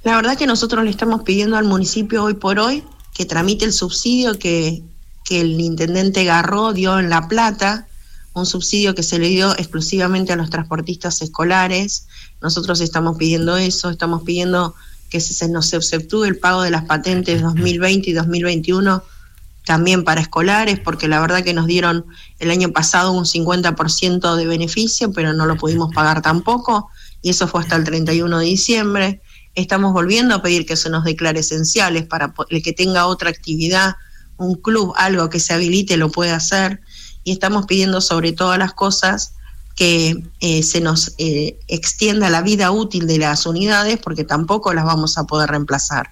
La 0.04 0.18
verdad 0.18 0.38
que 0.38 0.46
nosotros 0.46 0.84
le 0.84 0.92
estamos 0.92 1.24
pidiendo 1.24 1.58
al 1.58 1.66
municipio 1.66 2.24
hoy 2.24 2.36
por 2.36 2.60
hoy 2.60 2.84
que 3.16 3.26
tramite 3.26 3.66
el 3.66 3.74
subsidio 3.74 4.38
que, 4.38 4.84
que 5.26 5.42
el 5.42 5.60
intendente 5.60 6.24
Garro 6.26 6.74
dio 6.74 7.00
en 7.00 7.10
La 7.10 7.28
Plata 7.28 7.88
un 8.34 8.46
subsidio 8.46 8.96
que 8.96 9.04
se 9.04 9.20
le 9.20 9.30
dio 9.30 9.52
exclusivamente 9.58 10.34
a 10.34 10.36
los 10.36 10.50
transportistas 10.50 11.22
escolares. 11.22 12.08
Nosotros 12.42 12.82
estamos 12.82 13.18
pidiendo 13.18 13.58
eso, 13.58 13.90
estamos 13.90 14.24
pidiendo 14.24 14.76
que 15.10 15.20
se 15.20 15.50
nos 15.50 15.74
exceptúe 15.74 16.26
el 16.26 16.38
pago 16.38 16.62
de 16.62 16.72
las 16.72 16.86
patentes 16.86 17.42
2020 17.44 18.10
y 18.10 18.14
2021 18.14 19.04
también 19.66 20.04
para 20.04 20.22
escolares, 20.22 20.80
porque 20.80 21.08
la 21.08 21.20
verdad 21.20 21.44
que 21.44 21.54
nos 21.54 21.68
dieron 21.68 22.06
el 22.40 22.50
año 22.50 22.72
pasado 22.72 23.12
un 23.12 23.26
50% 23.26 24.36
de 24.36 24.48
beneficio, 24.48 25.12
pero 25.12 25.34
no 25.34 25.46
lo 25.46 25.58
pudimos 25.58 25.94
pagar 25.94 26.24
tampoco, 26.24 26.90
y 27.22 27.30
eso 27.30 27.48
fue 27.48 27.62
hasta 27.62 27.76
el 27.76 27.84
31 27.84 28.40
de 28.40 28.46
diciembre. 28.46 29.22
Estamos 29.54 29.94
volviendo 29.94 30.34
a 30.34 30.42
pedir 30.42 30.66
que 30.66 30.76
se 30.76 30.90
nos 30.90 31.04
declare 31.04 31.42
esenciales 31.42 32.08
para 32.08 32.34
el 32.50 32.64
que 32.64 32.74
tenga 32.74 33.06
otra 33.06 33.30
actividad, 33.30 33.96
un 34.38 34.56
club, 34.56 34.94
algo 34.96 35.30
que 35.30 35.40
se 35.40 35.54
habilite, 35.54 35.98
lo 35.98 36.10
puede 36.10 36.32
hacer, 36.32 36.82
y 37.24 37.34
estamos 37.34 37.66
pidiendo 37.66 38.02
sobre 38.02 38.34
todas 38.34 38.58
las 38.58 38.74
cosas 38.74 39.34
que 39.76 40.24
eh, 40.42 40.64
se 40.64 40.82
nos 40.82 41.14
eh, 41.18 41.58
extienda 41.68 42.30
la 42.30 42.42
vida 42.42 42.72
útil 42.72 43.08
de 43.08 43.18
las 43.18 43.46
unidades, 43.46 43.98
porque 43.98 44.26
tampoco 44.26 44.74
las 44.74 44.84
vamos 44.84 45.18
a 45.18 45.24
poder 45.26 45.50
reemplazar. 45.52 46.12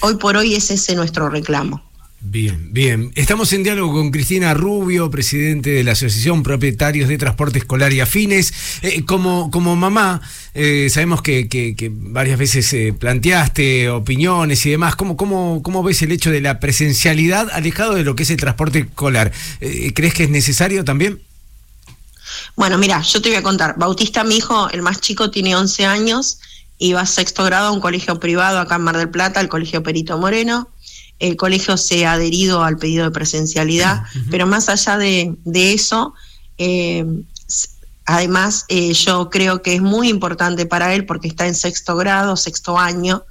Hoy 0.00 0.16
por 0.16 0.36
hoy 0.36 0.54
es 0.54 0.70
ese 0.70 0.94
nuestro 0.94 1.28
reclamo. 1.28 1.82
Bien, 2.24 2.72
bien. 2.72 3.10
Estamos 3.16 3.52
en 3.52 3.64
diálogo 3.64 3.94
con 3.94 4.12
Cristina 4.12 4.54
Rubio, 4.54 5.10
presidente 5.10 5.70
de 5.70 5.82
la 5.82 5.92
Asociación 5.92 6.44
Propietarios 6.44 7.08
de 7.08 7.18
Transporte 7.18 7.58
Escolar 7.58 7.92
y 7.92 8.00
Afines. 8.00 8.54
Eh, 8.82 9.04
como, 9.04 9.50
como 9.50 9.74
mamá, 9.74 10.22
eh, 10.54 10.88
sabemos 10.90 11.22
que, 11.22 11.48
que, 11.48 11.90
varias 11.92 12.38
veces 12.38 12.72
eh, 12.72 12.94
planteaste 12.98 13.90
opiniones 13.90 14.64
y 14.66 14.70
demás. 14.70 14.96
¿Cómo, 14.96 15.16
cómo, 15.16 15.62
¿Cómo 15.62 15.82
ves 15.82 16.02
el 16.02 16.12
hecho 16.12 16.30
de 16.30 16.40
la 16.40 16.60
presencialidad 16.60 17.50
alejado 17.50 17.94
de 17.94 18.04
lo 18.04 18.14
que 18.14 18.24
es 18.24 18.30
el 18.30 18.36
transporte 18.36 18.80
escolar? 18.80 19.32
¿Crees 19.94 20.14
que 20.14 20.24
es 20.24 20.30
necesario 20.30 20.84
también? 20.84 21.20
Bueno, 22.56 22.78
mira, 22.78 23.00
yo 23.02 23.20
te 23.20 23.28
voy 23.28 23.38
a 23.38 23.42
contar. 23.42 23.74
Bautista, 23.78 24.24
mi 24.24 24.36
hijo, 24.36 24.70
el 24.70 24.82
más 24.82 25.00
chico, 25.00 25.30
tiene 25.30 25.56
11 25.56 25.86
años 25.86 26.38
y 26.78 26.92
va 26.92 27.02
a 27.02 27.06
sexto 27.06 27.44
grado 27.44 27.68
a 27.68 27.72
un 27.72 27.80
colegio 27.80 28.18
privado 28.18 28.58
acá 28.58 28.76
en 28.76 28.82
Mar 28.82 28.96
del 28.96 29.10
Plata, 29.10 29.40
el 29.40 29.48
Colegio 29.48 29.82
Perito 29.82 30.18
Moreno 30.18 30.68
el 31.22 31.36
colegio 31.36 31.76
se 31.76 32.04
ha 32.04 32.14
adherido 32.14 32.64
al 32.64 32.78
pedido 32.78 33.04
de 33.04 33.12
presencialidad, 33.12 34.02
pero 34.28 34.44
más 34.48 34.68
allá 34.68 34.98
de, 34.98 35.36
eso, 35.54 36.14
eh, 36.58 37.06
además 38.04 38.64
eh, 38.68 38.92
yo 38.94 39.30
creo 39.30 39.62
que 39.62 39.74
es 39.74 39.82
muy 39.82 40.08
importante 40.08 40.66
para 40.66 40.94
él, 40.94 41.06
porque 41.06 41.28
está 41.28 41.46
en 41.46 41.54
sexto 41.54 41.96
grado, 41.96 42.36
sexto 42.36 42.78
año, 42.78 43.24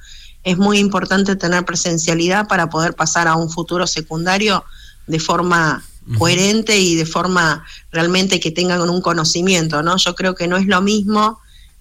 es 0.44 0.58
muy 0.58 0.80
importante 0.80 1.36
tener 1.36 1.66
presencialidad 1.66 2.48
para 2.48 2.70
poder 2.70 2.96
pasar 2.96 3.28
a 3.28 3.36
un 3.36 3.50
futuro 3.50 3.86
secundario 3.86 4.64
de 5.08 5.20
forma 5.20 5.84
coherente 6.18 6.80
y 6.80 6.96
de 6.96 7.06
forma 7.06 7.64
realmente 7.92 8.40
que 8.40 8.52
tengan 8.52 8.90
un 8.90 9.02
conocimiento, 9.02 9.84
¿no? 9.84 9.98
Yo 9.98 10.16
creo 10.16 10.34
que 10.34 10.48
no 10.48 10.58
es 10.58 10.66
lo 10.66 10.82
mismo 10.82 11.40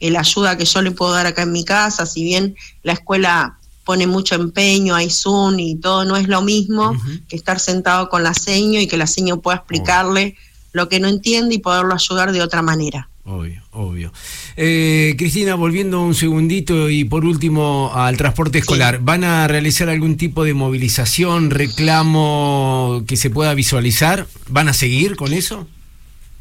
la 0.08 0.20
ayuda 0.20 0.56
que 0.56 0.64
yo 0.64 0.80
le 0.80 0.92
puedo 0.92 1.12
dar 1.12 1.26
acá 1.26 1.42
en 1.42 1.52
mi 1.52 1.64
casa, 1.64 2.06
si 2.06 2.24
bien 2.24 2.56
la 2.82 2.94
escuela 2.94 3.58
pone 3.84 4.06
mucho 4.06 4.34
empeño, 4.34 4.94
hay 4.94 5.10
Zoom 5.10 5.58
y 5.58 5.76
todo, 5.76 6.04
no 6.04 6.16
es 6.16 6.28
lo 6.28 6.40
mismo 6.40 6.96
que 7.28 7.36
estar 7.36 7.60
sentado 7.60 8.08
con 8.08 8.22
la 8.22 8.32
seño 8.32 8.80
y 8.80 8.86
que 8.86 8.96
la 8.96 9.06
seño 9.06 9.40
pueda 9.40 9.58
explicarle 9.58 10.36
lo 10.72 10.88
que 10.88 11.00
no 11.00 11.08
entiende 11.08 11.54
y 11.54 11.58
poderlo 11.58 11.94
ayudar 11.94 12.32
de 12.32 12.42
otra 12.42 12.62
manera. 12.62 13.08
Obvio, 13.24 13.62
obvio. 13.72 14.12
Eh, 14.56 15.14
Cristina, 15.16 15.54
volviendo 15.54 16.00
un 16.00 16.14
segundito 16.14 16.90
y 16.90 17.04
por 17.04 17.24
último 17.24 17.92
al 17.94 18.16
transporte 18.16 18.58
escolar, 18.58 19.00
¿van 19.02 19.24
a 19.24 19.46
realizar 19.46 19.88
algún 19.88 20.16
tipo 20.16 20.42
de 20.42 20.54
movilización, 20.54 21.50
reclamo 21.50 23.04
que 23.06 23.16
se 23.16 23.30
pueda 23.30 23.54
visualizar? 23.54 24.26
¿Van 24.48 24.68
a 24.68 24.72
seguir 24.72 25.16
con 25.16 25.32
eso? 25.32 25.66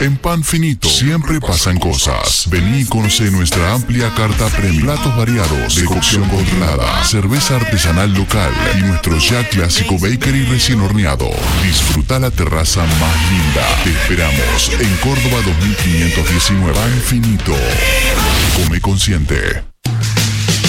En 0.00 0.16
Pan 0.18 0.44
Finito 0.44 0.88
siempre 0.88 1.40
pasan 1.40 1.78
cosas. 1.78 2.46
Vení 2.50 2.80
y 2.80 2.84
conoce 2.84 3.30
nuestra 3.30 3.72
amplia 3.72 4.12
carta 4.14 4.46
premium. 4.48 4.82
Platos 4.82 5.16
variados, 5.16 5.74
de 5.74 5.84
cocción 5.84 6.28
controlada, 6.28 7.04
cerveza 7.04 7.56
artesanal 7.56 8.12
local 8.12 8.52
y 8.78 8.82
nuestro 8.82 9.16
ya 9.18 9.48
clásico 9.48 9.98
bakery 9.98 10.44
recién 10.44 10.80
horneado. 10.80 11.30
Disfruta 11.62 12.18
la 12.18 12.30
terraza 12.30 12.82
más 12.82 13.30
linda. 13.30 13.66
Te 13.84 13.90
esperamos 13.90 14.70
en 14.78 14.96
Córdoba 14.96 15.42
2519. 15.44 16.74
Pan 16.74 17.02
Finito. 17.04 17.54
Come 18.56 18.80
consciente. 18.80 19.64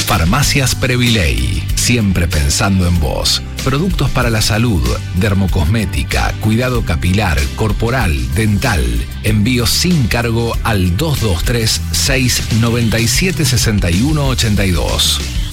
Farmacias 0.06 0.74
Previley, 0.74 1.64
siempre 1.76 2.28
pensando 2.28 2.88
en 2.88 2.98
vos. 3.00 3.42
Productos 3.68 4.10
para 4.12 4.30
la 4.30 4.42
salud, 4.42 4.82
dermocosmética, 5.16 6.34
cuidado 6.40 6.86
capilar, 6.86 7.38
corporal, 7.58 8.34
dental. 8.34 8.82
Envío 9.24 9.68
sin 9.68 10.08
cargo 10.08 10.56
al 10.64 10.96
223 10.96 11.82
697 11.92 13.44
6182. 13.44 15.47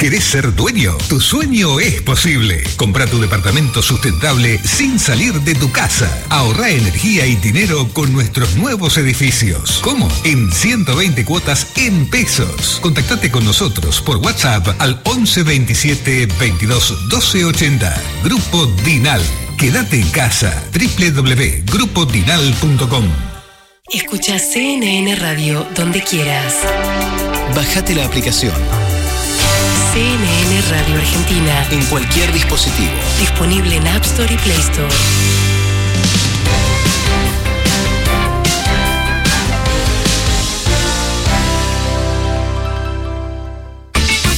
¿Querés 0.00 0.24
ser 0.24 0.52
dueño? 0.54 0.96
Tu 1.10 1.20
sueño 1.20 1.78
es 1.78 2.00
posible. 2.00 2.64
Compra 2.76 3.06
tu 3.06 3.20
departamento 3.20 3.82
sustentable 3.82 4.58
sin 4.64 4.98
salir 4.98 5.34
de 5.42 5.54
tu 5.54 5.70
casa. 5.72 6.08
Ahorra 6.30 6.70
energía 6.70 7.26
y 7.26 7.36
dinero 7.36 7.86
con 7.92 8.10
nuestros 8.10 8.56
nuevos 8.56 8.96
edificios. 8.96 9.78
¿Cómo? 9.82 10.08
En 10.24 10.50
120 10.50 11.22
cuotas 11.26 11.66
en 11.76 12.08
pesos. 12.08 12.78
Contactate 12.80 13.30
con 13.30 13.44
nosotros 13.44 14.00
por 14.00 14.16
WhatsApp 14.16 14.68
al 14.78 15.02
11 15.04 15.42
27 15.42 16.28
22 16.40 17.10
12 17.10 17.44
80. 17.44 18.02
Grupo 18.24 18.64
Dinal. 18.86 19.20
Quédate 19.58 20.00
en 20.00 20.08
casa. 20.08 20.64
www.grupodinal.com. 20.72 23.04
Escucha 23.92 24.38
CNN 24.38 25.14
Radio 25.16 25.66
donde 25.76 26.02
quieras. 26.02 26.54
Bájate 27.54 27.94
la 27.94 28.06
aplicación. 28.06 28.54
CNN 29.92 30.62
Radio 30.70 30.98
Argentina. 30.98 31.66
En 31.70 31.84
cualquier 31.86 32.32
dispositivo. 32.32 32.92
Disponible 33.18 33.74
en 33.74 33.86
App 33.88 34.04
Store 34.04 34.32
y 34.32 34.36
Play 34.36 34.56
Store. 34.58 34.88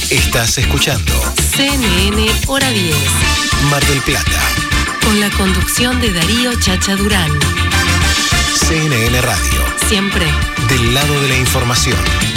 Estás 0.09 0.57
escuchando 0.57 1.13
CNN 1.55 2.31
Hora 2.47 2.69
10. 2.71 2.95
Mar 3.69 3.85
del 3.85 4.01
Plata. 4.01 4.41
Con 5.03 5.19
la 5.19 5.29
conducción 5.31 6.01
de 6.01 6.13
Darío 6.13 6.59
Chacha 6.59 6.95
Durán. 6.95 7.31
CNN 8.55 9.21
Radio. 9.21 9.61
Siempre. 9.87 10.25
Del 10.67 10.95
lado 10.95 11.21
de 11.21 11.27
la 11.29 11.37
información. 11.37 12.32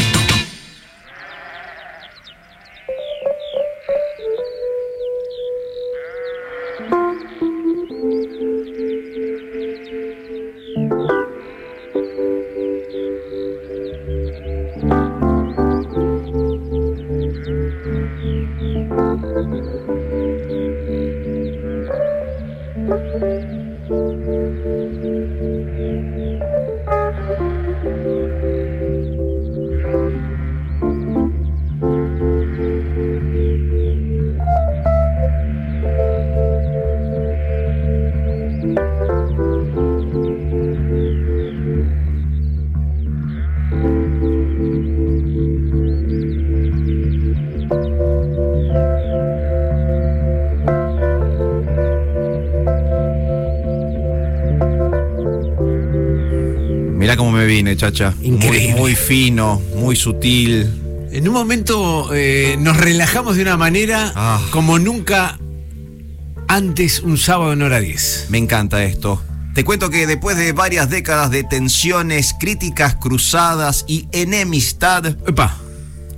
Chacha. 57.74 58.12
Increíble. 58.22 58.72
Muy, 58.72 58.80
muy 58.80 58.94
fino, 58.94 59.62
muy 59.76 59.96
sutil. 59.96 60.70
En 61.10 61.26
un 61.26 61.32
momento 61.32 62.10
eh, 62.14 62.56
nos 62.60 62.76
relajamos 62.76 63.36
de 63.36 63.42
una 63.42 63.56
manera 63.56 64.12
Ah. 64.14 64.40
como 64.50 64.78
nunca 64.78 65.38
antes 66.48 67.00
un 67.00 67.16
sábado 67.16 67.52
en 67.54 67.62
hora 67.62 67.80
10. 67.80 68.26
Me 68.28 68.38
encanta 68.38 68.84
esto. 68.84 69.22
Te 69.54 69.64
cuento 69.64 69.88
que 69.88 70.06
después 70.06 70.36
de 70.36 70.52
varias 70.52 70.90
décadas 70.90 71.30
de 71.30 71.42
tensiones, 71.42 72.34
críticas 72.38 72.96
cruzadas 72.96 73.84
y 73.88 74.06
enemistad, 74.12 75.06
Epa. 75.06 75.56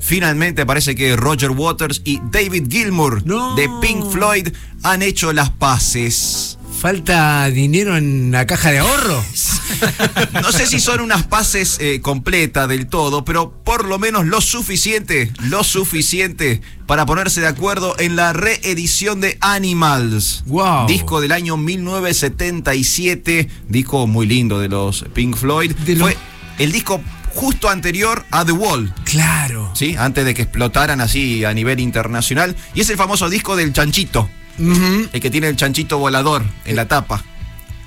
finalmente 0.01 0.67
parece 0.67 0.97
que 0.97 1.15
Roger 1.17 1.53
Waters 1.53 2.03
y 2.05 2.21
David 2.33 2.67
Gilmour 2.69 3.25
No. 3.25 3.55
de 3.55 3.69
Pink 3.81 4.11
Floyd 4.11 4.49
han 4.83 5.03
hecho 5.03 5.33
las 5.33 5.51
paces. 5.51 6.59
¿Falta 6.81 7.49
dinero 7.51 7.97
en 7.97 8.31
la 8.33 8.45
caja 8.47 8.71
de 8.73 8.79
ahorro? 8.79 9.23
No 10.43 10.53
sé 10.53 10.67
si 10.67 10.81
son 10.81 11.01
unas 11.01 11.25
paces 11.25 11.79
eh, 11.81 12.01
completas 12.01 12.69
del 12.69 12.87
todo, 12.87 13.25
pero 13.25 13.53
por 13.65 13.85
lo 13.87 13.99
menos 13.99 14.27
lo 14.27 14.41
suficiente, 14.41 15.31
lo 15.45 15.65
suficiente 15.65 16.61
para 16.87 17.05
ponerse 17.07 17.41
de 17.41 17.47
acuerdo 17.49 17.95
en 17.99 18.17
la 18.17 18.33
reedición 18.33 19.21
de 19.21 19.37
Animals. 19.41 20.43
Wow. 20.47 20.87
Disco 20.87 21.21
del 21.21 21.33
año 21.33 21.57
1977, 21.57 23.49
disco 23.69 24.07
muy 24.07 24.27
lindo 24.27 24.59
de 24.61 24.69
los 24.69 25.05
Pink 25.15 25.37
Floyd. 25.37 25.73
De 25.85 25.95
lo- 25.97 26.05
Fue 26.07 26.17
el 26.59 26.73
disco 26.73 27.01
justo 27.35 27.69
anterior 27.69 28.25
a 28.31 28.45
The 28.45 28.53
Wall. 28.53 28.93
Claro. 29.05 29.71
¿Sí? 29.75 29.95
Antes 29.99 30.25
de 30.25 30.35
que 30.35 30.43
explotaran 30.43 31.01
así 31.01 31.45
a 31.45 31.53
nivel 31.55 31.79
internacional. 31.81 32.57
Y 32.75 32.81
es 32.81 32.91
el 32.91 32.97
famoso 32.97 33.29
disco 33.31 33.55
del 33.57 33.73
chanchito. 33.73 34.29
El 34.59 35.21
que 35.21 35.31
tiene 35.31 35.47
el 35.49 35.55
chanchito 35.57 35.99
volador 35.99 36.45
en 36.65 36.75
la 36.75 36.89
tapa. 36.89 37.23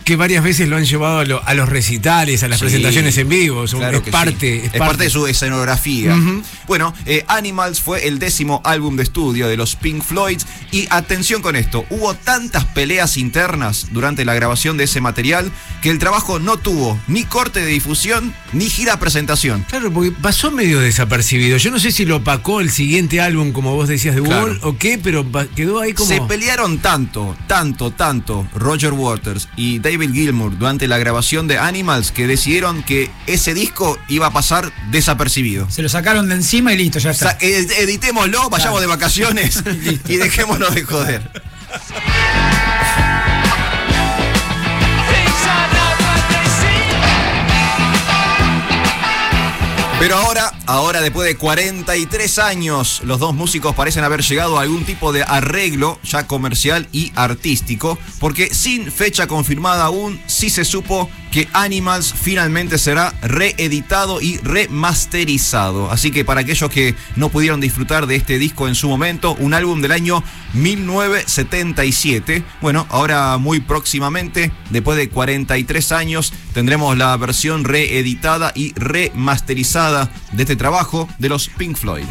Que 0.04 0.16
varias 0.16 0.44
veces 0.44 0.68
lo 0.68 0.78
han 0.78 0.86
llevado 0.86 1.20
a, 1.20 1.26
lo- 1.26 1.44
a 1.48 1.54
los 1.54 1.70
recitales, 1.70 2.44
a 2.44 2.48
las 2.48 2.60
Sí, 2.60 2.66
presentaciones 2.66 3.18
en 3.18 3.30
vivo. 3.30 3.68
Son- 3.68 3.80
claro 3.80 3.98
es, 3.98 4.04
que 4.04 4.12
parte, 4.12 4.62
sí. 4.62 4.70
es 4.74 4.80
parte 4.80 5.04
de 5.06 5.10
su 5.10 5.28
escenografía. 5.28 6.18
Bueno, 6.68 6.94
eh, 7.06 7.24
Animals 7.28 7.82
fue 7.82 8.08
el 8.08 8.18
décimo 8.20 8.62
álbum 8.64 8.96
de 8.98 9.04
estudio 9.04 9.48
de 9.48 9.58
los 9.58 9.76
Pink 9.76 10.04
Floyd. 10.04 10.40
Y 10.72 10.88
atención 10.90 11.42
con 11.42 11.56
esto, 11.56 11.86
hubo 11.90 12.14
tantas 12.16 12.66
peleas 12.66 13.18
internas 13.18 13.88
durante 13.92 14.26
la 14.26 14.34
grabación 14.34 14.78
de 14.78 14.86
ese 14.86 15.02
material 15.02 15.52
que 15.82 15.90
el 15.90 16.00
trabajo 16.00 16.40
no 16.40 16.58
tuvo 16.58 17.00
ni 17.08 17.24
corte 17.24 17.60
de 17.60 17.68
difusión 17.68 18.34
ni 18.54 18.70
gira 18.70 19.00
presentación. 19.00 19.66
Claro, 19.70 19.92
porque 19.92 20.12
pasó 20.12 20.50
medio 20.52 20.80
desapercibido. 20.80 21.58
Yo 21.58 21.72
no 21.72 21.80
sé 21.80 21.92
si 21.92 22.06
lo 22.06 22.18
opacó 22.18 22.60
el 22.62 22.72
siguiente 22.72 23.22
álbum, 23.22 23.52
como 23.52 23.76
vos 23.76 23.88
decías, 23.88 24.16
de 24.16 24.22
Claro. 24.22 24.46
Wall 24.46 24.60
o 24.64 24.78
qué, 24.78 24.98
pero 25.02 25.26
quedó 25.56 25.80
ahí 25.80 25.94
como. 25.94 26.10
Se 26.10 26.22
pelearon 26.22 26.80
tanto, 26.80 27.36
tanto, 27.48 27.92
tanto 27.92 28.48
Roger 28.56 28.94
Waters 28.94 29.48
y 29.58 29.80
David 29.80 29.91
Gilmour 29.98 30.58
durante 30.58 30.88
la 30.88 30.98
grabación 30.98 31.48
de 31.48 31.58
Animals 31.58 32.12
que 32.12 32.28
decidieron 32.28 32.84
que 32.84 33.10
ese 33.28 33.54
disco 33.54 33.98
iba 34.08 34.28
a 34.28 34.34
pasar 34.34 34.72
desapercibido. 34.92 35.70
Se 35.70 35.82
lo 35.82 35.90
sacaron 35.90 36.30
de 36.30 36.36
encima 36.36 36.74
y 36.74 36.78
listo, 36.78 37.00
ya 37.00 37.12
está. 37.12 37.38
ed- 37.42 37.72
editémoslo, 37.80 38.50
vayamos 38.50 38.82
de 38.82 38.88
vacaciones 38.88 39.64
y 40.08 40.18
dejémonos 40.18 40.74
de 40.76 40.84
joder. 40.84 41.22
Pero 50.02 50.16
ahora, 50.16 50.52
ahora 50.66 51.00
después 51.00 51.28
de 51.28 51.38
43 51.38 52.40
años, 52.40 53.04
los 53.06 53.20
dos 53.20 53.36
músicos 53.36 53.76
parecen 53.76 54.04
haber 54.04 54.24
llegado 54.24 54.58
a 54.58 54.64
algún 54.64 54.84
tipo 54.84 55.14
de 55.14 55.22
arreglo 55.22 56.00
ya 56.04 56.26
comercial 56.26 56.88
y 56.92 57.12
artístico, 57.16 58.00
porque 58.20 58.52
sin 58.52 58.92
fecha 58.92 59.28
confirmada 59.28 59.86
aún, 59.86 60.20
sí 60.26 60.50
se 60.50 60.66
supo 60.66 61.08
que 61.32 61.48
Animals 61.54 62.14
finalmente 62.14 62.78
será 62.78 63.14
reeditado 63.22 64.22
y 64.22 64.38
remasterizado. 64.38 65.90
Así 65.90 66.12
que 66.12 66.26
para 66.26 66.42
aquellos 66.42 66.70
que 66.70 66.96
no 67.16 67.30
pudieron 67.30 67.62
disfrutar 67.62 68.06
de 68.06 68.18
este 68.18 68.38
disco 68.38 68.68
en 68.68 68.76
su 68.76 68.90
momento, 68.90 69.34
un 69.40 69.54
álbum 69.54 69.82
del 69.82 69.94
año 69.94 70.24
1977, 70.54 72.44
bueno, 72.62 72.86
ahora 72.90 73.38
muy 73.38 73.62
próximamente, 73.62 74.52
después 74.70 74.98
de 74.98 75.10
43 75.10 75.92
años, 75.94 76.34
tendremos 76.54 76.98
la 76.98 77.16
versión 77.18 77.64
reeditada 77.64 78.52
y 78.54 78.74
remasterizada 78.74 80.12
de 80.34 80.44
este 80.44 80.56
trabajo 80.58 81.08
de 81.18 81.30
los 81.30 81.48
Pink 81.48 81.78
Floyd. 81.78 82.06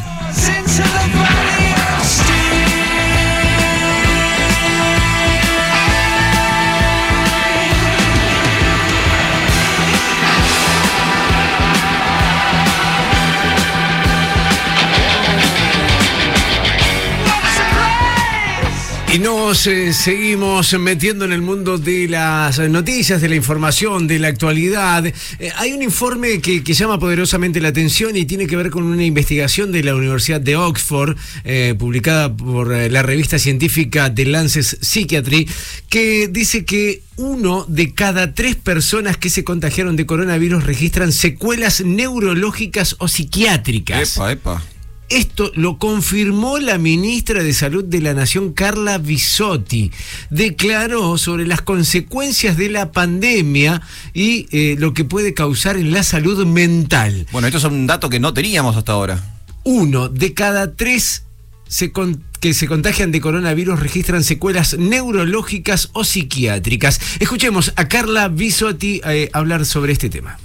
Y 19.12 19.18
nos 19.18 19.66
eh, 19.66 19.92
seguimos 19.92 20.72
metiendo 20.78 21.24
en 21.24 21.32
el 21.32 21.42
mundo 21.42 21.78
de 21.78 22.06
las 22.06 22.60
noticias, 22.60 23.20
de 23.20 23.28
la 23.28 23.34
información, 23.34 24.06
de 24.06 24.20
la 24.20 24.28
actualidad. 24.28 25.04
Eh, 25.04 25.14
hay 25.56 25.72
un 25.72 25.82
informe 25.82 26.40
que, 26.40 26.62
llama 26.62 27.00
poderosamente 27.00 27.60
la 27.60 27.68
atención 27.68 28.16
y 28.16 28.24
tiene 28.24 28.46
que 28.46 28.56
ver 28.56 28.70
con 28.70 28.84
una 28.84 29.04
investigación 29.04 29.72
de 29.72 29.82
la 29.82 29.96
Universidad 29.96 30.40
de 30.40 30.54
Oxford, 30.54 31.16
eh, 31.42 31.74
publicada 31.76 32.36
por 32.36 32.68
la 32.68 33.02
revista 33.02 33.40
científica 33.40 34.14
The 34.14 34.26
Lancet 34.26 34.78
Psychiatry, 34.80 35.48
que 35.88 36.28
dice 36.28 36.64
que 36.64 37.02
uno 37.16 37.64
de 37.66 37.92
cada 37.92 38.32
tres 38.32 38.54
personas 38.54 39.16
que 39.16 39.28
se 39.28 39.42
contagiaron 39.42 39.96
de 39.96 40.06
coronavirus 40.06 40.62
registran 40.62 41.10
secuelas 41.10 41.80
neurológicas 41.80 42.94
o 43.00 43.08
psiquiátricas. 43.08 44.16
Epa, 44.16 44.30
epa. 44.30 44.62
Esto 45.10 45.50
lo 45.56 45.76
confirmó 45.76 46.58
la 46.58 46.78
ministra 46.78 47.42
de 47.42 47.52
Salud 47.52 47.84
de 47.84 48.00
la 48.00 48.14
Nación, 48.14 48.52
Carla 48.52 48.98
Bisotti. 48.98 49.90
Declaró 50.30 51.18
sobre 51.18 51.48
las 51.48 51.62
consecuencias 51.62 52.56
de 52.56 52.70
la 52.70 52.92
pandemia 52.92 53.82
y 54.14 54.46
eh, 54.52 54.76
lo 54.78 54.94
que 54.94 55.04
puede 55.04 55.34
causar 55.34 55.76
en 55.76 55.90
la 55.92 56.04
salud 56.04 56.46
mental. 56.46 57.26
Bueno, 57.32 57.48
esto 57.48 57.58
es 57.58 57.64
un 57.64 57.88
dato 57.88 58.08
que 58.08 58.20
no 58.20 58.32
teníamos 58.32 58.76
hasta 58.76 58.92
ahora. 58.92 59.20
Uno 59.64 60.08
de 60.08 60.32
cada 60.32 60.76
tres 60.76 61.24
se 61.66 61.90
con- 61.90 62.22
que 62.38 62.54
se 62.54 62.68
contagian 62.68 63.10
de 63.10 63.20
coronavirus 63.20 63.80
registran 63.80 64.22
secuelas 64.22 64.78
neurológicas 64.78 65.90
o 65.92 66.04
psiquiátricas. 66.04 67.00
Escuchemos 67.18 67.72
a 67.74 67.88
Carla 67.88 68.28
Bisotti 68.28 69.00
eh, 69.04 69.28
hablar 69.32 69.66
sobre 69.66 69.92
este 69.92 70.08
tema. 70.08 70.38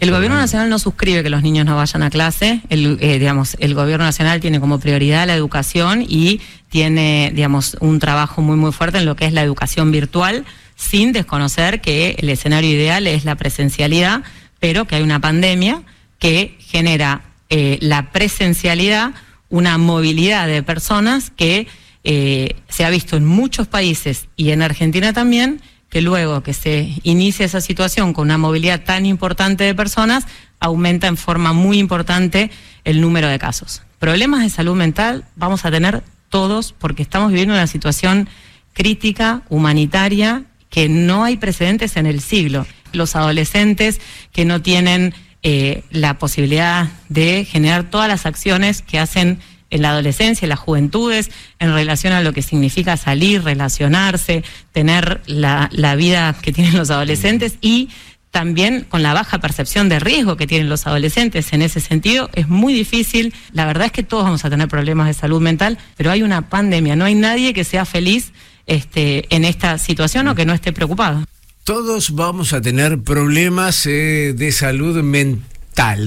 El 0.00 0.12
gobierno 0.12 0.36
nacional 0.36 0.70
no 0.70 0.78
suscribe 0.78 1.24
que 1.24 1.30
los 1.30 1.42
niños 1.42 1.66
no 1.66 1.74
vayan 1.74 2.04
a 2.04 2.10
clase. 2.10 2.60
El, 2.68 2.98
eh, 3.00 3.18
digamos, 3.18 3.56
el 3.58 3.74
gobierno 3.74 4.04
nacional 4.04 4.40
tiene 4.40 4.60
como 4.60 4.78
prioridad 4.78 5.26
la 5.26 5.34
educación 5.34 6.04
y 6.08 6.40
tiene, 6.68 7.32
digamos, 7.34 7.76
un 7.80 7.98
trabajo 7.98 8.40
muy 8.40 8.56
muy 8.56 8.70
fuerte 8.70 8.98
en 8.98 9.06
lo 9.06 9.16
que 9.16 9.26
es 9.26 9.32
la 9.32 9.42
educación 9.42 9.90
virtual, 9.90 10.44
sin 10.76 11.12
desconocer 11.12 11.80
que 11.80 12.14
el 12.18 12.28
escenario 12.28 12.70
ideal 12.70 13.08
es 13.08 13.24
la 13.24 13.34
presencialidad, 13.34 14.22
pero 14.60 14.84
que 14.84 14.94
hay 14.94 15.02
una 15.02 15.20
pandemia 15.20 15.82
que 16.20 16.56
genera 16.60 17.22
eh, 17.50 17.78
la 17.80 18.12
presencialidad, 18.12 19.14
una 19.48 19.78
movilidad 19.78 20.46
de 20.46 20.62
personas 20.62 21.30
que 21.30 21.66
eh, 22.04 22.54
se 22.68 22.84
ha 22.84 22.90
visto 22.90 23.16
en 23.16 23.26
muchos 23.26 23.66
países 23.66 24.28
y 24.36 24.50
en 24.50 24.62
Argentina 24.62 25.12
también 25.12 25.60
que 25.88 26.02
luego 26.02 26.42
que 26.42 26.54
se 26.54 26.94
inicia 27.02 27.46
esa 27.46 27.60
situación 27.60 28.12
con 28.12 28.26
una 28.26 28.38
movilidad 28.38 28.84
tan 28.84 29.06
importante 29.06 29.64
de 29.64 29.74
personas, 29.74 30.26
aumenta 30.60 31.06
en 31.06 31.16
forma 31.16 31.52
muy 31.52 31.78
importante 31.78 32.50
el 32.84 33.00
número 33.00 33.28
de 33.28 33.38
casos. 33.38 33.82
Problemas 33.98 34.42
de 34.42 34.50
salud 34.50 34.76
mental 34.76 35.24
vamos 35.36 35.64
a 35.64 35.70
tener 35.70 36.02
todos 36.28 36.72
porque 36.72 37.02
estamos 37.02 37.30
viviendo 37.30 37.54
una 37.54 37.66
situación 37.66 38.28
crítica, 38.74 39.42
humanitaria, 39.48 40.44
que 40.70 40.88
no 40.88 41.24
hay 41.24 41.36
precedentes 41.36 41.96
en 41.96 42.06
el 42.06 42.20
siglo. 42.20 42.66
Los 42.92 43.16
adolescentes 43.16 44.00
que 44.32 44.44
no 44.44 44.62
tienen 44.62 45.14
eh, 45.42 45.82
la 45.90 46.18
posibilidad 46.18 46.88
de 47.08 47.44
generar 47.44 47.90
todas 47.90 48.08
las 48.08 48.26
acciones 48.26 48.82
que 48.82 48.98
hacen 48.98 49.40
en 49.70 49.82
la 49.82 49.90
adolescencia, 49.90 50.46
en 50.46 50.50
las 50.50 50.58
juventudes, 50.58 51.30
en 51.58 51.72
relación 51.72 52.12
a 52.12 52.22
lo 52.22 52.32
que 52.32 52.42
significa 52.42 52.96
salir, 52.96 53.42
relacionarse, 53.42 54.44
tener 54.72 55.20
la, 55.26 55.68
vida 55.96 56.34
que 56.40 56.52
tienen 56.52 56.76
los 56.76 56.90
adolescentes 56.90 57.58
y 57.60 57.90
también 58.30 58.84
con 58.88 59.02
la 59.02 59.14
baja 59.14 59.38
percepción 59.38 59.88
de 59.88 60.00
riesgo 60.00 60.36
que 60.36 60.46
tienen 60.46 60.68
los 60.68 60.86
adolescentes 60.86 61.52
en 61.52 61.62
ese 61.62 61.80
sentido, 61.80 62.28
es 62.34 62.48
muy 62.48 62.74
difícil. 62.74 63.34
La 63.52 63.64
verdad 63.66 63.86
es 63.86 63.92
que 63.92 64.02
todos 64.02 64.24
vamos 64.24 64.44
a 64.44 64.50
tener 64.50 64.68
problemas 64.68 65.06
de 65.08 65.14
salud 65.14 65.40
mental, 65.40 65.78
pero 65.96 66.10
hay 66.10 66.22
una 66.22 66.48
pandemia, 66.48 66.94
no 66.94 67.06
hay 67.06 67.14
nadie 67.14 67.54
que 67.54 67.64
sea 67.64 67.84
feliz 67.84 68.32
este, 68.66 69.34
en 69.34 69.44
esta 69.44 69.78
situación 69.78 70.28
o 70.28 70.34
que 70.34 70.44
no 70.44 70.52
esté 70.52 70.72
preocupado. 70.72 71.24
Todos 71.64 72.14
vamos 72.14 72.52
a 72.52 72.60
tener 72.60 73.00
problemas 73.02 73.86
eh, 73.86 74.34
de 74.36 74.52
salud 74.52 75.02
mental 75.02 75.57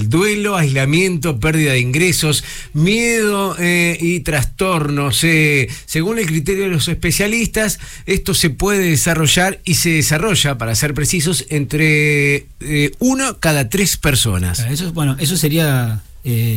duelo, 0.08 0.56
aislamiento, 0.56 1.40
pérdida 1.40 1.72
de 1.72 1.80
ingresos, 1.80 2.44
miedo 2.74 3.56
eh, 3.58 3.96
y 4.00 4.20
trastornos. 4.20 5.24
Eh, 5.24 5.68
según 5.86 6.18
el 6.18 6.26
criterio 6.26 6.64
de 6.64 6.70
los 6.70 6.88
especialistas, 6.88 7.78
esto 8.04 8.34
se 8.34 8.50
puede 8.50 8.90
desarrollar 8.90 9.60
y 9.64 9.74
se 9.76 9.90
desarrolla, 9.90 10.58
para 10.58 10.74
ser 10.74 10.92
precisos, 10.92 11.46
entre 11.48 12.46
eh, 12.60 12.92
uno 12.98 13.38
cada 13.38 13.68
tres 13.68 13.96
personas. 13.96 14.60
Eso, 14.60 14.92
bueno, 14.92 15.16
eso 15.18 15.36
sería 15.36 16.02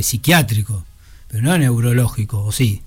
psiquiátrico, 0.02 0.86
pero 1.28 1.42
no 1.42 1.58
neurológico, 1.58 2.44
¿o 2.44 2.52
sí? 2.52 2.82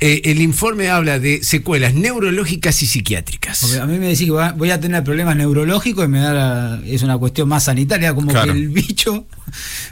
Eh, 0.00 0.30
el 0.30 0.40
informe 0.40 0.90
habla 0.90 1.18
de 1.18 1.42
secuelas 1.42 1.92
neurológicas 1.92 2.82
y 2.82 2.86
psiquiátricas. 2.86 3.78
a 3.80 3.86
mí 3.86 3.98
me 3.98 4.06
decís 4.06 4.26
que 4.26 4.30
voy 4.30 4.70
a 4.70 4.78
tener 4.78 5.02
problemas 5.02 5.34
neurológicos 5.34 6.04
y 6.04 6.08
me 6.08 6.20
da 6.20 6.80
es 6.86 7.02
una 7.02 7.18
cuestión 7.18 7.48
más 7.48 7.64
sanitaria, 7.64 8.14
como 8.14 8.32
que 8.32 8.50
el 8.50 8.68
bicho 8.68 9.26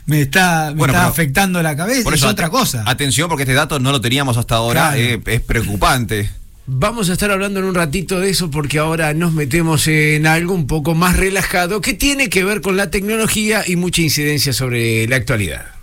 me 0.07 0.21
está, 0.21 0.69
afectando 0.69 1.61
la 1.61 1.75
cabeza, 1.75 2.09
es 2.15 2.23
otra 2.23 2.51
cosa. 2.51 2.85
Atención, 2.87 3.29
porque 3.29 3.43
este 3.43 3.55
dato 3.55 3.81
no 3.81 3.91
lo 3.91 4.01
teníamos 4.01 4.37
hasta 4.37 4.55
ahora, 4.55 4.97
eh, 4.97 5.21
es 5.27 5.41
preocupante. 5.41 6.31
Vamos 6.69 7.11
a 7.11 7.13
estar 7.13 7.31
hablando 7.31 7.61
en 7.61 7.67
un 7.67 7.75
ratito 7.75 8.21
de 8.21 8.31
eso 8.31 8.51
porque 8.51 8.79
ahora 8.79 9.13
nos 9.15 9.33
metemos 9.33 9.87
en 9.89 10.27
algo 10.27 10.55
un 10.55 10.67
poco 10.69 10.95
más 10.95 11.17
relajado 11.17 11.81
que 11.81 11.95
tiene 11.95 12.29
que 12.29 12.45
ver 12.45 12.61
con 12.61 12.77
la 12.77 12.91
tecnología 12.91 13.65
y 13.67 13.77
mucha 13.77 14.03
incidencia 14.03 14.53
sobre 14.53 15.07
la 15.09 15.17
actualidad. 15.17 15.76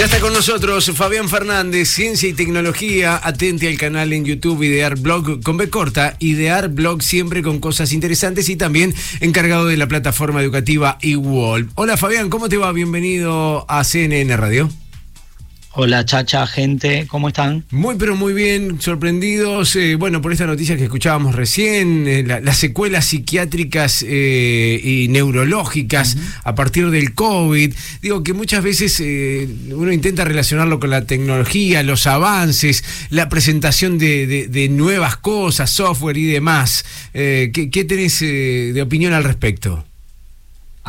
Ya 0.00 0.06
está 0.06 0.18
con 0.18 0.32
nosotros 0.32 0.90
Fabián 0.94 1.28
Fernández, 1.28 1.90
Ciencia 1.90 2.26
y 2.26 2.32
Tecnología. 2.32 3.20
Atente 3.22 3.68
al 3.68 3.76
canal 3.76 4.14
en 4.14 4.24
YouTube 4.24 4.62
Idear 4.62 4.98
Blog 4.98 5.42
con 5.42 5.58
B 5.58 5.68
corta. 5.68 6.16
Idear 6.20 6.70
Blog 6.70 7.02
siempre 7.02 7.42
con 7.42 7.60
cosas 7.60 7.92
interesantes 7.92 8.48
y 8.48 8.56
también 8.56 8.94
encargado 9.20 9.66
de 9.66 9.76
la 9.76 9.88
plataforma 9.88 10.40
educativa 10.40 10.96
eWall. 11.02 11.68
Hola 11.74 11.98
Fabián, 11.98 12.30
¿cómo 12.30 12.48
te 12.48 12.56
va? 12.56 12.72
Bienvenido 12.72 13.66
a 13.68 13.84
CNN 13.84 14.34
Radio. 14.38 14.70
Hola 15.72 16.04
Chacha, 16.04 16.48
gente, 16.48 17.06
¿cómo 17.06 17.28
están? 17.28 17.64
Muy 17.70 17.94
pero 17.94 18.16
muy 18.16 18.32
bien, 18.32 18.80
sorprendidos, 18.80 19.76
eh, 19.76 19.94
bueno, 19.94 20.20
por 20.20 20.32
esta 20.32 20.44
noticia 20.44 20.76
que 20.76 20.82
escuchábamos 20.82 21.36
recién, 21.36 22.08
eh, 22.08 22.24
las 22.24 22.56
secuelas 22.56 23.06
psiquiátricas 23.06 24.04
eh, 24.04 24.80
y 24.82 25.06
neurológicas 25.10 26.16
a 26.42 26.56
partir 26.56 26.90
del 26.90 27.14
COVID. 27.14 27.72
Digo 28.02 28.24
que 28.24 28.32
muchas 28.32 28.64
veces 28.64 28.98
uno 29.70 29.92
intenta 29.92 30.24
relacionarlo 30.24 30.80
con 30.80 30.90
la 30.90 31.06
tecnología, 31.06 31.84
los 31.84 32.08
avances, 32.08 32.82
la 33.10 33.28
presentación 33.28 33.96
de, 33.96 34.68
nuevas 34.72 35.18
cosas, 35.18 35.70
software 35.70 36.18
y 36.18 36.24
demás. 36.24 36.84
¿qué, 37.12 37.70
¿Qué 37.72 37.84
tenés 37.84 38.18
de 38.18 38.82
opinión 38.82 39.12
al 39.12 39.22
respecto? 39.22 39.84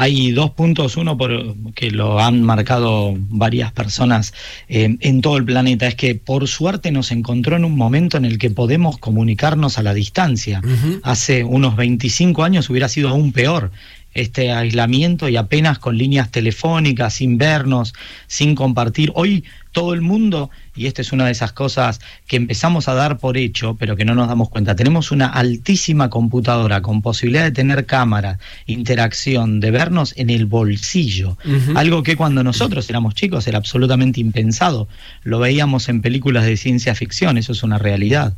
Hay 0.02 0.32
dos 0.32 0.50
puntos, 0.50 0.98
uno 0.98 1.16
por, 1.16 1.56
que 1.76 1.92
lo 1.92 2.20
han 2.20 2.42
marcado 2.42 3.14
varias 3.16 3.72
personas 3.72 4.34
eh, 4.68 4.98
en 5.00 5.22
todo 5.22 5.38
el 5.38 5.46
planeta, 5.46 5.86
es 5.86 5.94
que 5.94 6.16
por 6.16 6.48
suerte 6.48 6.92
nos 6.92 7.12
encontró 7.12 7.56
en 7.56 7.66
un 7.66 7.78
momento 7.78 8.18
en 8.18 8.26
el 8.26 8.40
que 8.40 8.50
podemos 8.50 8.98
comunicarnos 8.98 9.78
a 9.78 9.84
la 9.84 9.94
distancia. 9.94 10.60
Hace 11.04 11.44
unos 11.44 11.76
25 11.76 12.44
años 12.44 12.68
hubiera 12.72 12.90
sido 12.90 13.10
aún 13.10 13.32
peor 13.32 13.70
este 14.14 14.52
aislamiento 14.52 15.30
y 15.30 15.38
apenas 15.38 15.80
con 15.80 15.98
líneas 15.98 16.32
telefónicas, 16.32 17.14
sin 17.14 17.38
vernos, 17.38 17.94
sin 18.28 18.56
compartir. 18.56 19.12
Hoy 19.16 19.44
todo 19.72 19.94
el 19.94 20.02
mundo, 20.02 20.50
y 20.76 20.88
esta 20.88 21.02
es 21.02 21.12
una 21.14 21.26
de 21.26 21.32
esas 21.32 21.54
cosas 21.54 22.02
que 22.28 22.36
empezamos 22.36 22.88
a 22.88 22.94
dar 22.94 23.18
por 23.18 23.38
hecho, 23.38 23.76
pero 23.80 23.96
que 23.96 24.06
no 24.06 24.16
nos 24.16 24.28
damos 24.28 24.50
cuenta, 24.50 24.76
tenemos 24.76 25.12
una 25.12 25.28
altísima 25.28 26.10
computadora 26.10 26.82
con 26.82 27.02
posibilidad 27.02 27.44
de 27.44 27.52
tener 27.52 27.86
cámara, 27.86 28.38
interacción, 28.66 29.60
de 29.60 29.72
vernos 29.72 30.14
en 30.18 30.30
el 30.30 30.46
bolsillo, 30.46 31.38
algo 31.76 32.04
que 32.04 32.18
cuando 32.18 32.44
nosotros 32.44 32.90
éramos 32.90 33.16
chicos 33.16 33.48
era 33.48 33.58
absolutamente 33.58 34.20
impensado, 34.20 34.88
lo 35.24 35.40
veíamos 35.40 35.88
en 35.90 36.02
películas 36.02 36.46
de 36.46 36.58
ciencia 36.58 36.94
ficción, 36.96 37.38
eso 37.38 37.54
es 37.54 37.64
una 37.64 37.78
realidad. 37.78 38.34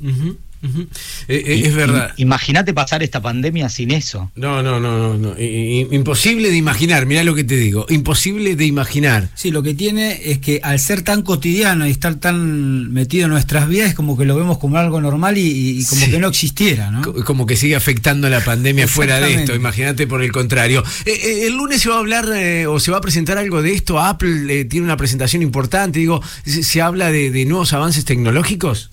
Eh, 0.63 1.43
eh, 1.45 1.63
es 1.65 1.75
verdad. 1.75 2.13
Imagínate 2.17 2.73
pasar 2.73 3.03
esta 3.03 3.21
pandemia 3.21 3.67
sin 3.69 3.91
eso. 3.91 4.31
No, 4.35 4.63
no, 4.63 4.79
no, 4.79 5.17
no, 5.17 5.35
imposible 5.39 6.49
de 6.49 6.57
imaginar, 6.57 7.05
mirá 7.05 7.23
lo 7.23 7.35
que 7.35 7.43
te 7.43 7.55
digo, 7.57 7.85
imposible 7.89 8.55
de 8.55 8.65
imaginar. 8.65 9.29
Sí, 9.35 9.51
lo 9.51 9.61
que 9.61 9.73
tiene 9.73 10.31
es 10.31 10.39
que 10.39 10.61
al 10.63 10.79
ser 10.79 11.01
tan 11.01 11.21
cotidiano 11.21 11.85
y 11.87 11.91
estar 11.91 12.15
tan 12.15 12.93
metido 12.93 13.25
en 13.25 13.31
nuestras 13.31 13.67
vidas, 13.67 13.89
es 13.89 13.95
como 13.95 14.17
que 14.17 14.25
lo 14.25 14.35
vemos 14.35 14.57
como 14.57 14.77
algo 14.77 15.01
normal 15.01 15.37
y, 15.37 15.83
como 15.85 16.05
que 16.05 16.19
no 16.19 16.27
existiera, 16.29 16.91
¿no? 16.91 17.01
Como 17.01 17.45
que 17.45 17.55
sigue 17.55 17.75
afectando 17.75 18.29
la 18.29 18.39
pandemia 18.39 18.87
fuera 18.87 19.19
de 19.19 19.33
esto, 19.33 19.55
imagínate 19.55 20.07
por 20.07 20.21
el 20.21 20.31
contrario. 20.31 20.83
Eh, 21.05 21.47
el 21.47 21.57
lunes 21.57 21.81
se 21.81 21.89
va 21.89 21.95
a 21.95 21.99
hablar 21.99 22.25
o 22.67 22.79
se 22.79 22.91
va 22.91 22.97
a 22.97 23.01
presentar 23.01 23.37
algo 23.37 23.61
de 23.61 23.73
esto, 23.73 23.99
Apple 23.99 24.65
tiene 24.65 24.85
una 24.85 24.97
presentación 24.97 25.41
importante, 25.41 25.99
digo, 25.99 26.21
se, 26.45 26.81
habla 26.81 27.11
de 27.11 27.45
nuevos 27.45 27.73
avances 27.73 28.05
tecnológicos 28.05 28.92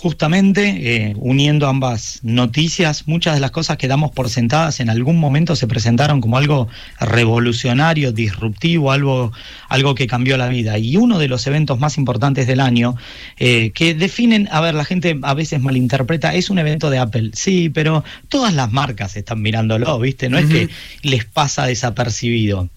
justamente 0.00 1.08
eh, 1.08 1.14
uniendo 1.18 1.66
ambas 1.66 2.20
noticias, 2.22 3.08
muchas 3.08 3.34
de 3.34 3.40
las 3.40 3.50
cosas 3.50 3.78
que 3.78 3.88
damos 3.88 4.12
por 4.12 4.30
sentadas 4.30 4.78
en 4.78 4.90
algún 4.90 5.18
momento 5.18 5.56
se 5.56 5.66
presentaron 5.66 6.20
como 6.20 6.38
algo 6.38 6.68
revolucionario, 7.00 8.12
disruptivo, 8.12 8.92
algo, 8.92 9.32
algo 9.68 9.96
que 9.96 10.06
cambió 10.06 10.36
la 10.36 10.46
vida. 10.46 10.78
Y 10.78 10.96
uno 10.96 11.18
de 11.18 11.26
los 11.26 11.44
eventos 11.48 11.80
más 11.80 11.98
importantes 11.98 12.46
del 12.46 12.60
año, 12.60 12.94
eh, 13.38 13.72
que 13.72 13.92
definen, 13.94 14.48
a 14.52 14.60
ver, 14.60 14.76
la 14.76 14.84
gente 14.84 15.18
a 15.20 15.34
veces 15.34 15.60
malinterpreta, 15.60 16.32
es 16.32 16.48
un 16.48 16.60
evento 16.60 16.90
de 16.90 16.98
Apple, 16.98 17.32
sí, 17.34 17.68
pero 17.68 18.04
todas 18.28 18.54
las 18.54 18.70
marcas 18.70 19.16
están 19.16 19.42
mirándolo, 19.42 19.98
¿viste? 19.98 20.28
No 20.28 20.38
es 20.38 20.46
que 20.46 20.68
les 21.02 21.24
pasa 21.24 21.66
desapercibido. 21.66 22.68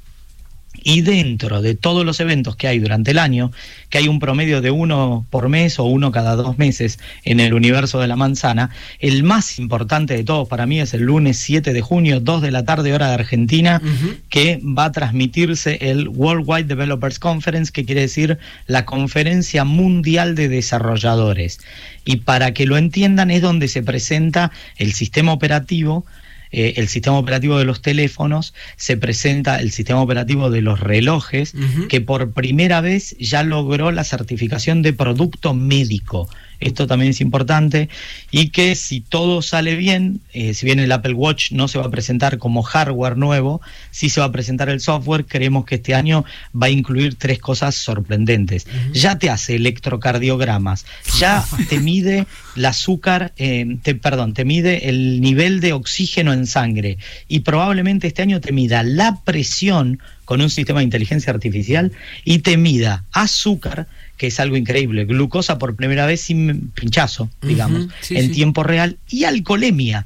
Y 0.84 1.02
dentro 1.02 1.62
de 1.62 1.76
todos 1.76 2.06
los 2.06 2.20
eventos 2.22 2.56
que 2.56 2.68
hay 2.68 2.80
durante 2.80 3.12
el 3.12 3.20
año, 3.20 3.52
que 3.90 3.98
hay 3.98 4.08
un 4.08 4.20
promedio 4.20 4.62
de 4.62 4.72
uno 4.72 5.26
por 5.30 5.50
mes 5.50 5.78
o 5.80 5.84
uno 5.84 6.12
cada 6.12 6.36
dos 6.36 6.58
meses 6.58 6.98
en 7.24 7.40
el 7.40 7.54
universo 7.54 8.00
de 8.00 8.08
la 8.08 8.16
manzana, 8.16 8.72
el 9.00 9.24
más 9.24 9.60
importante 9.60 10.16
de 10.16 10.24
todos 10.24 10.48
para 10.48 10.66
mí 10.66 10.80
es 10.80 10.94
el 10.94 11.02
lunes 11.02 11.38
7 11.38 11.74
de 11.74 11.82
junio, 11.82 12.20
2 12.20 12.42
de 12.42 12.52
la 12.52 12.64
tarde 12.64 12.94
hora 12.94 13.10
de 13.10 13.16
Argentina, 13.16 13.82
que 14.30 14.60
va 14.64 14.86
a 14.86 14.92
transmitirse 14.92 15.78
el 15.82 16.08
Worldwide 16.08 16.64
Developers 16.64 17.20
Conference, 17.20 17.72
que 17.72 17.86
quiere 17.86 18.02
decir 18.02 18.40
la 18.66 18.86
Conferencia 18.86 19.66
Mundial 19.66 20.36
de 20.36 20.48
Desarrolladores. 20.48 21.60
Y 22.06 22.18
para 22.18 22.54
que 22.54 22.66
lo 22.66 22.78
entiendan 22.78 23.30
es 23.30 23.42
donde 23.42 23.68
se 23.68 23.84
presenta 23.84 24.52
el 24.78 24.94
sistema 24.94 25.34
operativo, 25.34 26.06
eh, 26.52 26.74
el 26.78 26.88
sistema 26.88 27.18
operativo 27.18 27.58
de 27.58 27.66
los 27.66 27.82
teléfonos, 27.82 28.54
se 28.76 28.97
presenta 28.97 29.60
el 29.60 29.72
sistema 29.72 30.02
operativo 30.02 30.49
de 30.49 30.62
los 30.62 30.80
relojes, 30.80 31.54
que 31.89 32.02
por 32.02 32.32
primera 32.32 32.82
vez 32.82 33.16
ya 33.20 33.43
logró 33.43 33.91
la 33.91 34.04
certificación 34.04 34.82
de 34.82 34.93
producto 34.93 35.54
médico 35.54 36.30
esto 36.62 36.88
también 36.88 37.12
es 37.12 37.20
importante, 37.20 37.89
y 38.32 38.49
que 38.49 38.76
si 38.76 39.01
todo 39.01 39.41
sale 39.41 39.76
bien, 39.76 40.22
eh, 40.34 40.53
si 40.53 40.66
bien 40.66 40.80
el 40.80 40.91
Apple 40.91 41.14
Watch 41.14 41.51
no 41.51 41.68
se 41.68 41.78
va 41.78 41.86
a 41.86 41.91
presentar 41.91 42.38
como 42.38 42.64
hardware 42.64 43.18
nuevo, 43.18 43.62
sí 43.91 44.09
se 44.09 44.22
va 44.22 44.28
a 44.28 44.32
presentar 44.32 44.70
el 44.70 44.80
software, 44.80 45.26
creemos 45.26 45.66
que 45.66 45.76
este 45.76 45.93
año 45.93 46.24
va 46.55 46.68
a 46.68 46.70
incluir 46.70 47.16
tres 47.16 47.39
cosas 47.39 47.76
sorprendentes. 47.76 48.68
Ya 48.93 49.18
te 49.18 49.30
hace 49.30 49.55
electrocardiogramas, 49.55 50.86
ya 51.20 51.43
te 51.70 51.80
mide 51.80 52.28
el 52.55 52.66
azúcar, 52.66 53.34
eh, 53.38 53.78
te, 53.84 53.95
perdón, 53.95 54.34
te 54.34 54.45
mide 54.45 54.89
el 54.89 55.22
nivel 55.22 55.59
de 55.59 55.74
oxígeno 55.74 56.34
en 56.34 56.47
sangre. 56.47 56.97
Y 57.28 57.41
probablemente 57.41 58.07
este 58.07 58.22
año 58.22 58.39
te 58.39 58.51
mida 58.51 58.84
la 58.84 59.22
presión 59.24 59.99
con 60.26 60.41
un 60.41 60.49
sistema 60.49 60.80
de 60.80 60.86
inteligencia 60.86 61.34
artificial 61.34 61.91
y 62.24 62.39
te 62.39 62.55
mida 62.55 63.03
azúcar, 63.12 63.88
que 64.22 64.28
es 64.28 64.40
algo 64.40 64.56
increíble, 64.56 65.06
glucosa 65.06 65.58
por 65.58 65.76
primera 65.76 66.06
vez 66.06 66.22
sin 66.22 66.70
pinchazo, 66.76 67.32
digamos, 67.42 67.88
en 68.12 68.32
tiempo 68.32 68.62
real, 68.62 69.00
y 69.10 69.24
alcoholemia. 69.24 70.06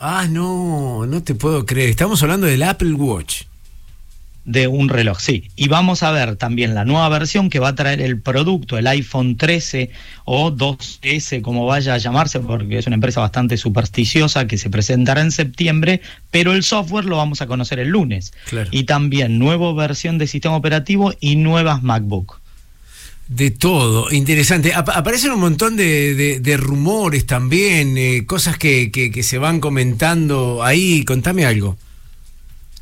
ah, 0.00 0.26
no, 0.28 1.06
no 1.06 1.22
te 1.22 1.34
puedo 1.34 1.64
creer. 1.64 1.88
Estamos 1.88 2.22
hablando 2.22 2.46
del 2.46 2.62
Apple 2.62 2.92
Watch. 2.92 3.44
de 4.44 4.66
un 4.66 4.90
reloj, 4.90 5.18
sí. 5.18 5.44
Y 5.56 5.68
vamos 5.68 6.02
a 6.02 6.10
ver 6.10 6.36
también 6.36 6.74
la 6.74 6.84
nueva 6.84 7.08
versión 7.08 7.48
que 7.48 7.58
va 7.58 7.68
a 7.68 7.74
traer 7.74 8.02
el 8.02 8.20
producto, 8.20 8.76
el 8.76 8.86
iPhone 8.86 9.38
13 9.38 9.88
o 10.26 10.50
2S, 10.50 11.40
como 11.40 11.64
vaya 11.64 11.94
a 11.94 11.98
llamarse, 11.98 12.40
porque 12.40 12.76
es 12.76 12.86
una 12.86 12.96
empresa 12.96 13.22
bastante 13.22 13.56
supersticiosa 13.56 14.46
que 14.46 14.58
se 14.58 14.68
presentará 14.68 15.22
en 15.22 15.32
septiembre, 15.32 16.02
pero 16.30 16.52
el 16.52 16.64
software 16.64 17.06
lo 17.06 17.16
vamos 17.16 17.40
a 17.40 17.46
conocer 17.46 17.78
el 17.78 17.88
lunes. 17.88 18.34
Y 18.72 18.84
también 18.84 19.38
nueva 19.38 19.72
versión 19.72 20.18
de 20.18 20.26
sistema 20.26 20.56
operativo 20.56 21.14
y 21.18 21.36
nuevas 21.36 21.82
MacBook. 21.82 22.40
De 23.28 23.50
todo, 23.50 24.10
interesante. 24.10 24.72
aparecen 24.74 25.32
un 25.32 25.40
montón 25.40 25.76
de, 25.76 26.56
rumores 26.58 27.26
también, 27.26 27.98
eh, 27.98 28.24
cosas 28.26 28.56
que, 28.56 28.90
que 28.90 29.22
se 29.22 29.38
van 29.38 29.60
comentando 29.60 30.62
ahí. 30.64 31.04
Contame 31.04 31.44
algo. 31.44 31.76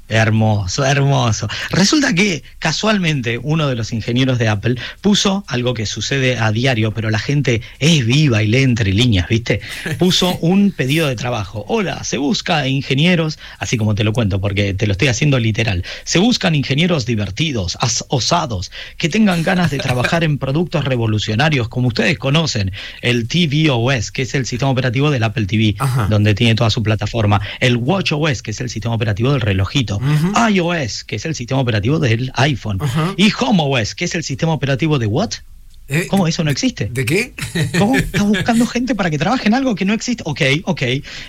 Hermoso, 0.09 0.85
hermoso. 0.85 1.49
Resulta 1.71 2.15
que 2.15 2.45
casualmente 2.61 3.41
uno 3.43 3.67
de 3.67 3.75
los 3.75 3.93
ingenieros 3.93 4.39
de 4.39 4.49
Apple 4.49 4.77
puso 5.01 5.45
algo 5.49 5.75
que 5.75 5.85
sucede 5.85 6.39
a 6.39 6.53
diario, 6.53 6.93
pero 6.93 7.11
la 7.11 7.19
gente 7.19 7.61
es 7.81 8.07
viva 8.07 8.41
y 8.43 8.47
lee 8.47 8.63
entre 8.63 8.93
líneas, 8.93 9.29
¿viste? 9.29 9.61
Puso 9.99 10.37
un 10.39 10.71
pedido 10.71 11.09
de 11.09 11.17
trabajo. 11.17 11.65
Hola, 11.67 12.05
se 12.05 12.19
busca 12.19 12.69
ingenieros, 12.69 13.39
así 13.59 13.77
como 13.77 13.97
te 13.97 14.05
lo 14.05 14.13
cuento, 14.13 14.41
porque 14.41 14.75
te 14.75 14.87
lo 14.87 14.93
estoy 14.93 15.09
haciendo 15.09 15.41
literal. 15.41 15.85
Se 16.05 16.21
buscan 16.21 16.55
ingenieros 16.55 17.05
divertidos, 17.05 17.77
osados, 18.09 18.71
que 18.99 19.09
tengan 19.09 19.43
ganas 19.43 19.73
de 19.73 19.79
trabajar 19.79 20.23
en 20.23 20.39
productos 20.39 20.85
revolucionarios, 20.85 21.69
como 21.69 21.89
ustedes 21.89 22.17
conocen, 22.17 22.71
el 23.03 23.27
tvOS, 23.27 24.13
que 24.13 24.23
es 24.23 24.35
el 24.37 24.47
sistema 24.47 24.71
operativo 24.71 25.11
del 25.11 25.25
Apple 25.25 25.47
TV, 25.47 25.75
donde 26.09 26.35
tiene 26.35 26.55
toda 26.55 26.71
su 26.71 26.83
plataforma, 26.85 27.41
el 27.59 27.77
WatchOS, 27.77 28.43
que 28.43 28.53
es 28.53 28.61
el 28.61 28.71
sistema 28.71 28.95
operativo 28.95 29.33
del 29.33 29.41
relojito 29.41 29.96
iOS, 30.51 31.05
que 31.05 31.17
es 31.17 31.25
el 31.25 31.35
sistema 31.35 31.61
operativo 31.61 31.99
del 31.99 32.31
iPhone, 32.35 32.79
y 33.17 33.33
HomeOS, 33.39 33.95
que 33.95 34.05
es 34.05 34.15
el 34.15 34.23
sistema 34.23 34.53
operativo 34.53 34.99
de 34.99 35.07
what? 35.07 35.31
Eh, 35.89 36.09
¿Cómo 36.09 36.27
eso 36.27 36.43
no 36.43 36.51
existe? 36.51 36.87
¿De 36.87 37.05
qué? 37.05 37.33
¿Cómo 37.79 37.97
estás 37.97 38.25
buscando 38.25 38.67
gente 38.67 38.95
para 38.95 39.09
que 39.11 39.19
trabaje 39.19 39.47
en 39.47 39.55
algo 39.55 39.75
que 39.77 39.85
no 39.85 39.93
existe? 39.93 40.23
Ok, 40.27 40.41
ok. 40.65 40.83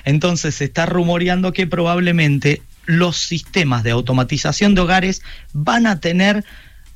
Entonces 0.04 0.56
se 0.56 0.66
está 0.66 0.88
rumoreando 0.88 1.54
que 1.54 1.68
probablemente 1.68 2.64
los 2.86 3.18
sistemas 3.18 3.84
de 3.84 3.92
automatización 3.92 4.74
de 4.74 4.82
hogares 4.82 5.22
van 5.54 5.86
a 5.86 6.00
tener 6.00 6.44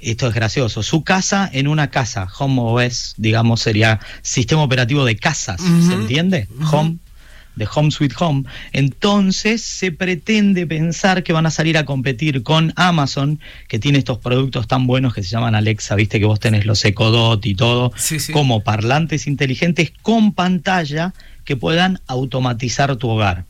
esto 0.02 0.28
es 0.28 0.34
gracioso, 0.34 0.82
su 0.82 1.04
casa 1.04 1.48
en 1.54 1.68
una 1.68 1.92
casa, 1.92 2.28
Home 2.40 2.60
OS, 2.60 3.14
digamos, 3.18 3.62
sería 3.62 4.00
sistema 4.24 4.64
operativo 4.64 5.06
de 5.06 5.16
casas, 5.16 5.62
¿se 5.62 5.94
entiende? 5.94 6.48
Home 6.72 6.98
de 7.62 7.68
Home 7.74 7.92
Sweet 7.92 8.14
Home, 8.20 8.44
entonces 8.74 9.62
se 9.62 9.92
pretende 9.92 10.66
pensar 10.66 11.24
que 11.24 11.32
van 11.32 11.46
a 11.46 11.52
salir 11.52 11.78
a 11.78 11.86
competir 11.86 12.42
con 12.42 12.74
Amazon, 12.76 13.40
que 13.68 13.78
tiene 13.78 14.00
estos 14.00 14.18
productos 14.18 14.68
tan 14.68 14.88
buenos 14.88 15.14
que 15.14 15.22
se 15.22 15.30
llaman 15.30 15.54
Alexa, 15.54 15.96
viste 15.96 16.20
que 16.20 16.26
vos 16.26 16.40
tenés 16.40 16.66
los 16.66 16.84
Echo 16.84 17.12
Dot 17.12 17.46
y 17.46 17.54
todo, 17.54 17.94
como 18.34 18.64
parlantes 18.64 19.28
inteligentes 19.28 19.94
con 20.02 20.34
pantalla 20.34 21.14
que 21.46 21.56
puedan 21.56 22.00
automatizar 22.08 22.96
tu 22.96 23.10
hogar. 23.10 23.46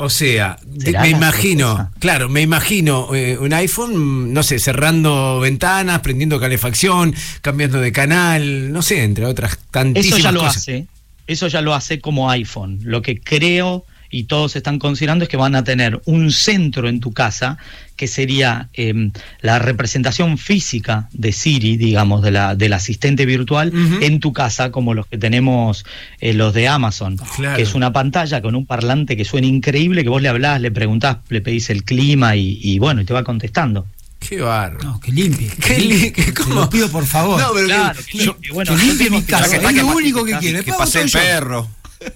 O 0.00 0.10
sea, 0.10 0.56
me 0.64 1.08
imagino, 1.08 1.90
claro, 1.98 2.28
me 2.28 2.40
imagino 2.40 3.12
eh, 3.16 3.36
un 3.36 3.52
iPhone, 3.52 4.32
no 4.32 4.44
sé, 4.44 4.60
cerrando 4.60 5.40
ventanas, 5.40 6.00
prendiendo 6.02 6.38
calefacción, 6.38 7.12
cambiando 7.42 7.80
de 7.80 7.90
canal, 7.90 8.70
no 8.70 8.80
sé, 8.82 9.02
entre 9.02 9.24
otras 9.24 9.58
tantísimas 9.72 10.18
Eso 10.20 10.22
ya 10.22 10.30
lo 10.30 10.40
cosas. 10.40 10.56
hace 10.58 10.86
eso 11.28 11.46
ya 11.46 11.60
lo 11.60 11.74
hace 11.74 12.00
como 12.00 12.30
iPhone. 12.30 12.80
Lo 12.82 13.02
que 13.02 13.20
creo 13.20 13.84
y 14.10 14.24
todos 14.24 14.56
están 14.56 14.78
considerando 14.78 15.24
es 15.24 15.28
que 15.28 15.36
van 15.36 15.54
a 15.54 15.64
tener 15.64 16.00
un 16.06 16.32
centro 16.32 16.88
en 16.88 17.00
tu 17.00 17.12
casa 17.12 17.58
que 17.96 18.06
sería 18.06 18.68
em, 18.72 19.10
la 19.42 19.58
representación 19.58 20.38
física 20.38 21.08
de 21.12 21.32
Siri, 21.32 21.76
digamos, 21.76 22.22
de 22.22 22.30
la, 22.30 22.54
del 22.54 22.72
asistente 22.72 23.26
virtual 23.26 23.72
en 24.00 24.20
tu 24.20 24.32
casa, 24.32 24.70
como 24.70 24.94
los 24.94 25.06
que 25.06 25.18
tenemos 25.18 25.84
eh, 26.20 26.32
los 26.32 26.54
de 26.54 26.68
Amazon, 26.68 27.18
que 27.56 27.62
es 27.62 27.74
una 27.74 27.92
pantalla 27.92 28.40
con 28.40 28.54
un 28.54 28.66
parlante 28.66 29.16
que 29.16 29.24
suena 29.24 29.46
increíble, 29.46 30.04
que 30.04 30.08
vos 30.08 30.22
le 30.22 30.28
hablás, 30.28 30.60
le 30.60 30.70
preguntás, 30.70 31.18
le 31.28 31.40
pedís 31.40 31.70
el 31.70 31.84
clima 31.84 32.36
y, 32.36 32.58
y 32.62 32.78
bueno, 32.78 33.02
y 33.02 33.04
te 33.04 33.12
va 33.12 33.24
contestando. 33.24 33.86
Qué 34.18 34.40
barro. 34.40 34.78
No, 34.82 35.00
que 35.00 35.12
limpie. 35.12 35.48
Qué 35.64 35.78
limpie. 35.78 36.32
Te 36.32 36.50
lo 36.50 36.68
pido 36.68 36.88
por 36.90 37.06
favor. 37.06 37.40
No, 37.40 37.48
pero 37.54 37.66
Claro, 37.66 37.98
que, 38.10 38.18
que 38.18 38.24
yo-. 38.24 38.36
Bueno, 38.52 38.76
que 38.76 38.82
limpie 38.84 39.10
mi 39.10 39.22
casa. 39.22 39.56
Es 39.56 39.62
que- 39.66 39.72
lo 39.82 39.86
único 39.88 40.24
que 40.24 40.36
quiere. 40.38 40.62
Que 40.64 40.72
pase 40.72 41.00
el 41.02 41.10
perro. 41.10 41.68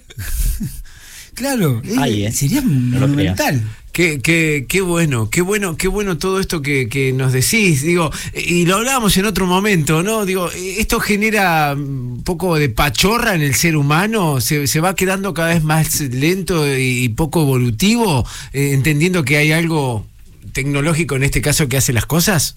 Claro, 1.35 1.81
eh, 1.83 1.95
Ahí, 1.97 2.25
eh. 2.25 2.31
sería 2.31 2.61
No 2.61 2.99
monumental. 2.99 3.61
Qué, 3.91 4.21
qué, 4.21 4.65
qué 4.67 4.81
bueno, 4.81 5.29
qué 5.29 5.41
bueno, 5.41 5.77
qué 5.77 5.87
bueno 5.87 6.17
todo 6.17 6.39
esto 6.39 6.61
que, 6.63 6.87
que 6.89 7.11
nos 7.13 7.31
decís, 7.31 7.83
digo, 7.83 8.11
y 8.33 8.65
lo 8.65 8.77
hablábamos 8.77 9.15
en 9.17 9.25
otro 9.25 9.45
momento, 9.45 10.01
¿no? 10.01 10.25
Digo, 10.25 10.49
esto 10.51 10.99
genera 10.99 11.73
un 11.75 12.21
poco 12.23 12.55
de 12.57 12.69
pachorra 12.69 13.35
en 13.35 13.41
el 13.41 13.53
ser 13.53 13.75
humano, 13.77 14.41
se, 14.41 14.65
se 14.65 14.79
va 14.79 14.95
quedando 14.95 15.33
cada 15.35 15.49
vez 15.49 15.63
más 15.63 15.99
lento 16.01 16.65
y 16.75 17.09
poco 17.09 17.41
evolutivo, 17.43 18.27
eh, 18.51 18.71
entendiendo 18.73 19.23
que 19.23 19.37
hay 19.37 19.51
algo 19.51 20.07
tecnológico 20.53 21.15
en 21.15 21.23
este 21.23 21.41
caso 21.41 21.67
que 21.67 21.77
hace 21.77 21.93
las 21.93 22.05
cosas. 22.05 22.55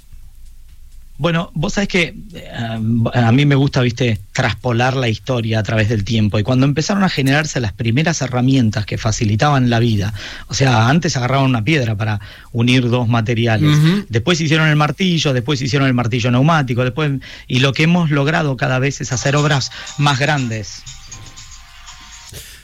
Bueno, 1.18 1.51
vos 1.55 1.72
sabés 1.72 1.88
que 1.88 2.14
eh, 2.34 2.51
a 3.14 3.32
mí 3.32 3.47
me 3.47 3.55
gusta, 3.55 3.80
viste, 3.80 4.20
traspolar 4.32 4.94
la 4.97 5.09
historia 5.09 5.61
a 5.61 5.62
través 5.62 5.88
del 5.88 6.05
tiempo. 6.05 6.38
Y 6.38 6.42
cuando 6.42 6.66
empezaron 6.66 7.05
a 7.05 7.09
generarse 7.09 7.59
las 7.59 7.72
primeras 7.72 8.20
herramientas 8.20 8.84
que 8.84 8.99
facilitaban 8.99 9.70
la 9.70 9.78
vida, 9.78 10.12
o 10.49 10.55
sea, 10.55 10.88
antes 10.88 11.16
agarraban 11.16 11.47
una 11.47 11.64
piedra 11.64 11.97
para 11.97 12.20
unir 12.53 12.90
dos 12.90 13.09
materiales, 13.09 13.78
después 14.11 14.40
hicieron 14.42 14.68
el 14.68 14.76
martillo, 14.76 15.32
después 15.32 15.62
hicieron 15.62 15.88
el 15.88 15.94
martillo 15.94 16.30
neumático, 16.30 16.84
después 16.84 17.12
y 17.49 17.61
lo 17.61 17.72
que 17.72 17.84
hemos 17.84 18.11
logrado 18.11 18.59
cada 18.59 18.78
vez 18.78 19.01
es 19.01 19.11
hacer 19.11 19.36
obras 19.36 19.70
más 19.97 20.18
grandes. 20.18 20.82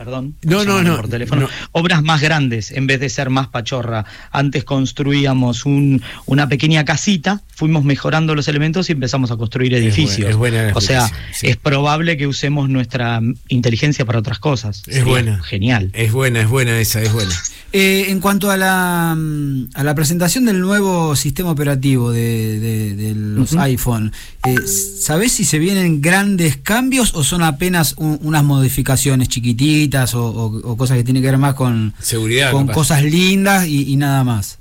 Perdón. 0.05 0.35
No, 0.43 0.65
no, 0.65 0.83
no, 0.83 0.97
Por 0.97 1.09
teléfono. 1.09 1.43
no. 1.43 1.49
Obras 1.73 2.03
más 2.03 2.21
grandes 2.21 2.71
en 2.73 2.87
vez 2.87 2.99
de 3.01 3.09
ser 3.09 3.31
más 3.31 3.49
pachorra. 3.49 4.05
Antes 4.31 4.65
construíamos 4.65 5.65
un, 5.65 6.03
una 6.27 6.49
pequeña 6.49 6.85
casita, 6.85 7.41
fuimos 7.55 7.85
mejorando 7.85 8.35
los 8.35 8.49
elementos 8.49 8.89
y 8.89 8.93
empezamos 8.93 9.31
a 9.31 9.37
construir 9.37 9.75
edificios. 9.75 10.29
es 10.31 10.37
buena 10.37 10.65
la 10.65 10.73
o 10.75 10.81
sea, 10.81 11.09
sí. 11.33 11.47
es 11.47 11.57
probable 11.57 12.17
que 12.17 12.27
usemos 12.27 12.69
nuestra 12.69 13.21
inteligencia 13.49 14.05
para 14.05 14.19
otras 14.19 14.39
cosas. 14.39 14.79
Es 14.87 14.95
Sería 14.97 15.05
buena. 15.05 15.43
Genial. 15.43 15.91
Es 15.93 16.11
buena, 16.13 16.41
es 16.41 16.49
buena 16.49 16.79
esa, 16.81 17.01
es 17.03 17.13
buena. 17.13 17.33
Eh, 17.73 18.07
en 18.09 18.21
cuanto 18.21 18.51
a 18.51 18.57
la, 18.57 19.15
mm, 19.17 19.69
a 19.75 19.85
la 19.85 19.95
presentación 19.95 20.45
del 20.45 20.61
nuevo 20.61 21.15
sistema 21.17 21.51
operativo 21.51 22.11
de, 22.11 22.59
de- 22.61 22.95
de 22.97 23.15
los 23.15 23.55
iPhone, 23.55 24.13
eh, 24.47 24.57
¿sabés 25.01 25.33
si 25.33 25.45
se 25.45 25.59
vienen 25.59 26.01
grandes 26.03 26.57
cambios 26.59 27.15
o 27.15 27.23
son 27.25 27.43
apenas 27.43 27.95
un- 27.97 28.19
unas 28.23 28.45
modificaciones 28.45 29.29
chiquititas 29.29 29.92
o, 30.15 30.25
o- 30.27 30.71
o 30.73 30.77
cosas 30.77 30.97
que 30.97 31.05
tienen 31.05 31.23
que 31.23 31.31
ver 31.31 31.39
más 31.39 31.55
con, 31.55 31.93
Seguridad. 32.01 32.51
con 32.51 32.67
capaz. 32.67 32.75
cosas 32.75 33.03
lindas 33.05 33.67
y, 33.67 33.93
y 33.93 33.97
nada 33.97 34.25
más? 34.25 34.59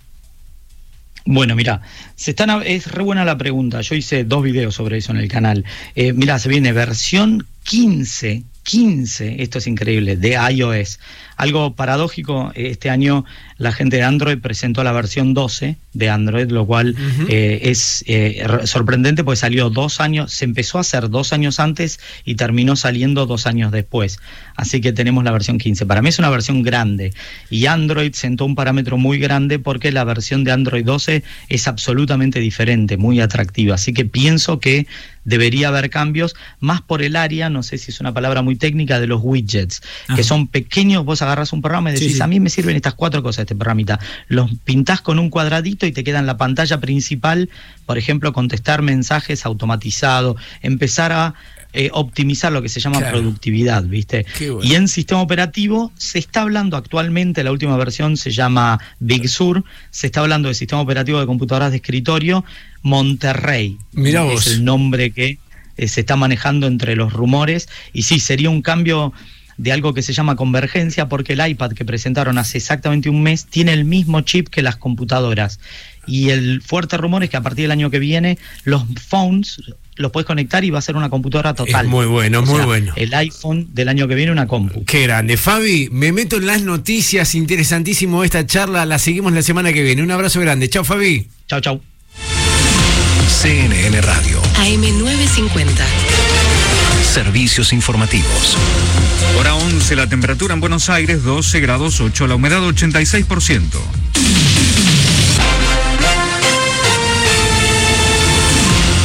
Bueno, 1.25 1.55
mira, 1.55 1.81
se 2.15 2.31
están, 2.31 2.49
a- 2.49 2.63
es 2.63 2.87
re 2.91 3.03
buena 3.03 3.23
la 3.25 3.37
pregunta. 3.37 3.81
Yo 3.81 3.95
hice 3.95 4.23
dos 4.23 4.43
videos 4.43 4.75
sobre 4.75 4.97
eso 4.97 5.11
en 5.11 5.17
el 5.19 5.27
canal. 5.27 5.63
Eh, 5.95 6.13
mira, 6.13 6.39
se 6.39 6.49
viene 6.49 6.73
versión 6.73 7.45
15, 7.63 8.43
15, 8.63 9.41
esto 9.43 9.59
es 9.59 9.67
increíble, 9.67 10.17
de 10.17 10.37
iOS. 10.51 10.99
Algo 11.37 11.75
paradójico, 11.75 12.51
eh, 12.55 12.67
este 12.71 12.89
año 12.89 13.25
la 13.57 13.71
gente 13.71 13.97
de 13.97 14.03
Android 14.03 14.39
presentó 14.39 14.83
la 14.83 14.91
versión 14.91 15.33
12 15.33 15.77
de 15.93 16.09
Android, 16.09 16.49
lo 16.49 16.65
cual 16.65 16.95
eh, 17.29 17.59
es 17.63 18.03
eh, 18.07 18.43
sorprendente 18.63 19.23
porque 19.23 19.35
salió 19.35 19.69
dos 19.69 19.99
años, 19.99 20.31
se 20.33 20.45
empezó 20.45 20.77
a 20.77 20.81
hacer 20.81 21.09
dos 21.09 21.33
años 21.33 21.59
antes 21.59 21.99
y 22.25 22.35
terminó 22.35 22.75
saliendo 22.75 23.25
dos 23.25 23.45
años 23.45 23.71
después. 23.71 24.19
Así 24.55 24.81
que 24.81 24.93
tenemos 24.93 25.23
la 25.23 25.31
versión 25.31 25.57
15. 25.57 25.85
Para 25.85 26.01
mí 26.01 26.09
es 26.09 26.19
una 26.19 26.29
versión 26.29 26.63
grande 26.63 27.13
y 27.49 27.65
Android 27.67 28.13
sentó 28.13 28.45
un 28.45 28.55
parámetro 28.55 28.97
muy 28.97 29.19
grande 29.19 29.59
porque 29.59 29.91
la 29.91 30.03
versión 30.03 30.43
de 30.43 30.51
Android 30.51 30.85
12 30.85 31.23
es 31.49 31.67
absolutamente 31.67 32.39
diferente, 32.39 32.97
muy 32.97 33.19
atractiva. 33.19 33.75
Así 33.75 33.93
que 33.93 34.05
pienso 34.05 34.59
que 34.59 34.87
debería 35.23 35.67
haber 35.67 35.89
cambios 35.89 36.35
más 36.59 36.81
por 36.81 37.01
el 37.01 37.15
área, 37.15 37.49
no 37.49 37.63
sé 37.63 37.77
si 37.77 37.91
es 37.91 37.99
una 37.99 38.13
palabra 38.13 38.41
muy 38.41 38.55
técnica, 38.55 38.99
de 38.99 39.07
los 39.07 39.21
widgets, 39.23 39.81
Ajá. 40.07 40.15
que 40.15 40.23
son 40.23 40.47
pequeños, 40.47 41.05
vos 41.05 41.20
agarras 41.21 41.53
un 41.53 41.61
programa 41.61 41.89
y 41.89 41.93
decís, 41.93 42.17
sí. 42.17 42.21
a 42.21 42.27
mí 42.27 42.39
me 42.39 42.49
sirven 42.49 42.75
estas 42.75 42.93
cuatro 42.93 43.21
cosas, 43.23 43.43
este 43.43 43.55
programita. 43.55 43.99
Los 44.27 44.49
pintás 44.63 45.01
con 45.01 45.19
un 45.19 45.29
cuadradito 45.29 45.85
y 45.85 45.91
te 45.91 46.03
queda 46.03 46.19
en 46.19 46.25
la 46.25 46.37
pantalla 46.37 46.79
principal, 46.79 47.49
por 47.85 47.97
ejemplo, 47.97 48.33
contestar 48.33 48.81
mensajes 48.81 49.45
automatizado, 49.45 50.35
empezar 50.61 51.11
a 51.11 51.33
eh, 51.73 51.89
optimizar 51.93 52.51
lo 52.51 52.61
que 52.61 52.67
se 52.67 52.81
llama 52.81 52.97
Claro. 52.97 53.19
productividad, 53.19 53.83
¿viste? 53.83 54.25
Bueno. 54.39 54.59
Y 54.61 54.75
en 54.75 54.89
sistema 54.89 55.21
operativo 55.21 55.93
se 55.95 56.19
está 56.19 56.41
hablando 56.41 56.75
actualmente, 56.75 57.45
la 57.45 57.51
última 57.53 57.77
versión 57.77 58.17
se 58.17 58.31
llama 58.31 58.77
Big 58.99 59.29
Sur, 59.29 59.63
se 59.89 60.07
está 60.07 60.19
hablando 60.19 60.49
de 60.49 60.55
sistema 60.55 60.81
operativo 60.81 61.21
de 61.21 61.25
computadoras 61.25 61.71
de 61.71 61.77
escritorio 61.77 62.43
Monterrey. 62.81 63.77
Mirá 63.93 64.25
es 64.25 64.31
vos. 64.33 64.47
el 64.47 64.65
nombre 64.65 65.11
que 65.11 65.39
eh, 65.77 65.87
se 65.87 66.01
está 66.01 66.17
manejando 66.17 66.67
entre 66.67 66.97
los 66.97 67.13
rumores 67.13 67.69
y 67.93 68.01
sí, 68.01 68.19
sería 68.19 68.49
un 68.49 68.61
cambio 68.61 69.13
de 69.61 69.71
algo 69.71 69.93
que 69.93 70.01
se 70.01 70.11
llama 70.11 70.35
convergencia, 70.35 71.07
porque 71.07 71.33
el 71.33 71.47
iPad 71.47 71.73
que 71.73 71.85
presentaron 71.85 72.39
hace 72.39 72.57
exactamente 72.57 73.09
un 73.09 73.21
mes 73.21 73.45
tiene 73.45 73.73
el 73.73 73.85
mismo 73.85 74.21
chip 74.21 74.47
que 74.47 74.63
las 74.63 74.75
computadoras. 74.75 75.59
Y 76.07 76.29
el 76.29 76.63
fuerte 76.63 76.97
rumor 76.97 77.23
es 77.23 77.29
que 77.29 77.37
a 77.37 77.41
partir 77.41 77.65
del 77.65 77.71
año 77.71 77.91
que 77.91 77.99
viene 77.99 78.39
los 78.63 78.83
phones 79.07 79.61
los 79.97 80.11
puedes 80.11 80.25
conectar 80.25 80.63
y 80.63 80.71
va 80.71 80.79
a 80.79 80.81
ser 80.81 80.95
una 80.95 81.11
computadora 81.11 81.53
total. 81.53 81.87
muy 81.87 82.07
bueno, 82.07 82.39
O 82.39 82.41
muy 82.41 82.55
sea, 82.55 82.65
bueno. 82.65 82.93
El 82.95 83.13
iPhone 83.13 83.67
del 83.73 83.87
año 83.89 84.07
que 84.07 84.15
viene 84.15 84.31
una 84.31 84.47
compu. 84.47 84.83
Qué 84.83 85.03
grande. 85.03 85.37
Fabi, 85.37 85.89
me 85.91 86.11
meto 86.11 86.37
en 86.37 86.47
las 86.47 86.63
noticias. 86.63 87.35
Interesantísimo 87.35 88.23
esta 88.23 88.43
charla. 88.47 88.87
La 88.87 88.97
seguimos 88.97 89.31
la 89.31 89.43
semana 89.43 89.71
que 89.73 89.83
viene. 89.83 90.01
Un 90.01 90.09
abrazo 90.09 90.39
grande. 90.41 90.69
Chao, 90.69 90.83
Fabi. 90.83 91.27
Chao, 91.47 91.61
chao. 91.61 91.81
CNN 93.27 94.01
Radio. 94.01 94.41
AM950. 94.55 96.10
Servicios 97.11 97.73
informativos. 97.73 98.55
Hora 99.37 99.55
11, 99.55 99.97
la 99.97 100.07
temperatura 100.07 100.53
en 100.53 100.61
Buenos 100.61 100.89
Aires 100.89 101.23
12 101.23 101.59
grados 101.59 101.99
8, 101.99 102.25
la 102.25 102.35
humedad 102.35 102.61
86%. 102.61 103.65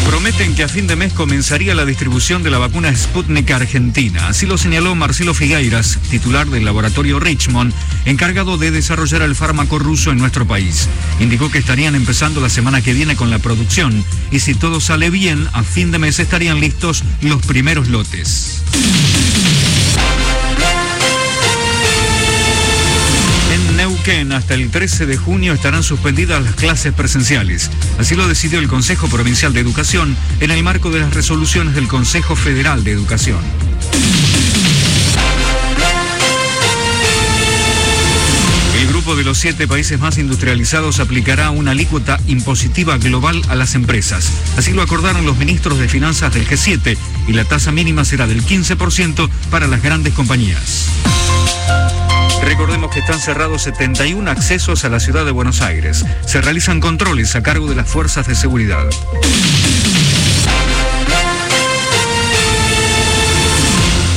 Prometen 0.07 0.55
que 0.55 0.63
a 0.63 0.69
fin 0.69 0.87
de 0.87 0.97
mes 0.97 1.13
comenzaría 1.13 1.75
la 1.75 1.85
distribución 1.85 2.43
de 2.43 2.51
la 2.51 2.59
vacuna 2.59 2.95
Sputnik 2.95 3.51
Argentina. 3.51 4.29
Así 4.29 4.47
lo 4.47 4.57
señaló 4.57 4.95
Marcelo 4.95 5.35
Figueiras, 5.35 5.99
titular 6.11 6.47
del 6.47 6.65
laboratorio 6.65 7.19
Richmond, 7.19 7.75
encargado 8.05 8.57
de 8.57 8.71
desarrollar 8.71 9.23
el 9.23 9.35
fármaco 9.35 9.79
ruso 9.79 10.13
en 10.13 10.19
nuestro 10.19 10.47
país. 10.47 10.89
Indicó 11.19 11.51
que 11.51 11.59
estarían 11.59 11.95
empezando 11.97 12.41
la 12.41 12.49
semana 12.49 12.83
que 12.83 12.95
viene 12.95 13.17
con 13.17 13.31
la 13.31 13.41
producción 13.41 14.05
y 14.31 14.41
si 14.41 14.55
todo 14.55 14.81
sale 14.81 15.11
bien, 15.11 15.49
a 15.53 15.65
fin 15.65 15.91
de 15.91 15.99
mes 15.99 16.19
estarían 16.21 16.61
listos 16.61 17.03
los 17.21 17.45
primeros 17.45 17.89
lotes. 17.89 18.63
En 23.53 23.77
Neuquén, 23.77 24.33
hasta 24.33 24.55
el 24.55 24.71
13 24.71 25.07
de 25.07 25.17
junio 25.17 25.53
estarán 25.53 25.83
suspendidas 25.83 26.43
las 26.43 26.55
clases 26.55 26.93
presenciales. 26.93 27.71
Así 27.99 28.15
lo 28.15 28.27
decidió 28.29 28.59
el 28.59 28.69
Consejo 28.69 29.09
Provincial 29.09 29.53
de 29.53 29.61
Educación 29.61 30.17
en 30.41 30.51
el 30.51 30.63
marco 30.63 30.91
de 30.91 31.01
las 31.01 31.15
resoluciones 31.15 31.75
del 31.75 31.89
Consejo 31.89 32.37
Federal 32.37 32.83
de 32.85 32.93
Educación. 32.93 33.39
El 38.81 38.89
grupo 38.89 39.17
de 39.17 39.25
los 39.25 39.39
siete 39.39 39.67
países 39.67 39.99
más 39.99 40.19
industrializados 40.19 41.01
aplicará 41.01 41.51
una 41.51 41.71
alícuota 41.71 42.21
impositiva 42.27 42.99
global 42.99 43.41
a 43.49 43.55
las 43.55 43.75
empresas. 43.75 44.31
Así 44.57 44.73
lo 44.73 44.83
acordaron 44.83 45.25
los 45.25 45.39
ministros 45.39 45.79
de 45.79 45.89
Finanzas 45.89 46.35
del 46.35 46.47
G7 46.47 46.97
y 47.27 47.33
la 47.33 47.45
tasa 47.45 47.73
mínima 47.73 48.05
será 48.05 48.27
del 48.27 48.45
15% 48.45 49.29
para 49.51 49.67
las 49.67 49.83
grandes 49.83 50.13
compañías. 50.15 50.87
Recordemos 52.45 52.91
que 52.91 53.01
están 53.01 53.21
cerrados 53.21 53.63
71 53.63 54.31
accesos 54.31 54.85
a 54.85 54.89
la 54.89 55.01
ciudad 55.01 55.25
de 55.25 55.31
Buenos 55.31 55.61
Aires. 55.61 56.05
Se 56.27 56.41
realizan 56.41 56.81
controles 56.81 57.35
a 57.37 57.43
cargo 57.43 57.69
de 57.69 57.75
las 57.75 57.89
fuerzas 57.89 58.27
de 58.27 58.35
seguridad. 58.35 58.87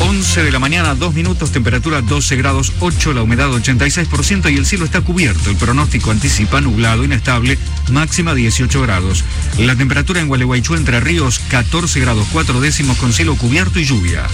11 0.02 0.44
de 0.44 0.52
la 0.52 0.60
mañana, 0.60 0.96
2 0.96 1.14
minutos, 1.14 1.52
temperatura 1.52 2.02
12 2.02 2.36
grados 2.36 2.74
8, 2.80 3.14
la 3.14 3.24
humedad 3.24 3.50
86% 3.50 4.52
y 4.52 4.58
el 4.58 4.66
cielo 4.66 4.86
está 4.86 5.02
cubierto. 5.02 5.50
El 5.50 5.56
pronóstico 5.56 6.12
anticipa 6.12 6.62
nublado, 6.62 7.04
inestable, 7.04 7.58
máxima 7.92 8.36
18 8.36 8.82
grados. 8.82 9.24
La 9.58 9.76
temperatura 9.76 10.20
en 10.20 10.28
Gualeguaychú, 10.28 10.76
Entre 10.76 11.00
Ríos, 11.00 11.40
14 11.50 12.00
grados 12.00 12.28
4 12.32 12.60
décimos 12.62 12.98
con 12.98 13.14
cielo 13.14 13.36
cubierto 13.36 13.80
y 13.80 13.86
lluvia. 13.86 14.28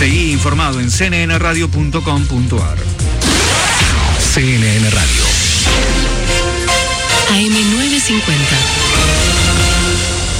Seguí 0.00 0.32
informado 0.32 0.80
en 0.80 0.88
cnnradio.com.ar. 0.88 2.78
CNN 4.18 4.88
Radio. 4.88 5.24
AM950. 7.28 8.22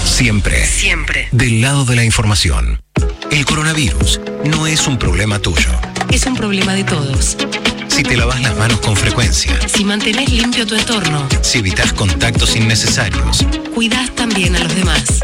Siempre. 0.07 0.67
Siempre. 0.67 1.29
Del 1.33 1.61
lado 1.61 1.85
de 1.85 1.95
la 1.95 2.05
información. 2.05 2.81
El 3.31 3.45
coronavirus 3.45 4.23
no 4.47 4.67
es 4.67 4.87
un 4.87 4.97
problema 4.99 5.39
tuyo. 5.41 5.69
Es 6.11 6.25
un 6.25 6.37
problema 6.37 6.73
de 6.73 6.85
todos. 6.85 7.37
Si 7.89 8.03
te 8.03 8.17
lavas 8.17 8.41
las 8.41 8.57
manos 8.57 8.81
con 8.81 8.97
frecuencia, 8.97 9.59
Si 9.69 9.85
mantenés 9.85 10.33
limpio 10.33 10.67
tu 10.67 10.75
entorno, 10.75 11.29
si 11.43 11.59
evitas 11.59 11.93
contactos 11.93 12.57
innecesarios, 12.57 13.45
cuidás 13.75 14.15
también 14.15 14.57
a 14.57 14.61
los 14.61 14.75
demás. 14.75 15.21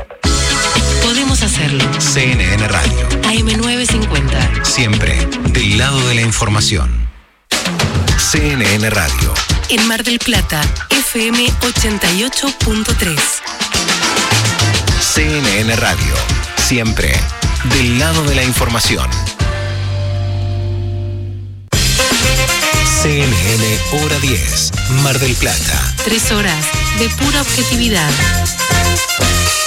Hacerlo. 1.56 2.00
CNN 2.02 2.68
Radio. 2.68 3.08
AM950. 3.22 4.62
Siempre 4.62 5.26
del 5.52 5.78
lado 5.78 6.06
de 6.06 6.16
la 6.16 6.20
información. 6.20 7.08
CNN 8.18 8.90
Radio. 8.90 9.32
En 9.70 9.88
Mar 9.88 10.04
del 10.04 10.18
Plata, 10.18 10.60
FM 10.90 11.46
88.3. 11.60 13.18
CNN 15.00 15.76
Radio. 15.76 16.14
Siempre 16.58 17.18
del 17.72 17.98
lado 18.00 18.22
de 18.24 18.34
la 18.34 18.44
información. 18.44 19.08
CNN 23.02 23.78
Hora 24.02 24.18
10. 24.18 24.72
Mar 25.02 25.18
del 25.18 25.34
Plata. 25.36 25.94
Tres 26.04 26.30
horas 26.32 26.66
de 26.98 27.08
pura 27.08 27.40
objetividad. 27.40 28.10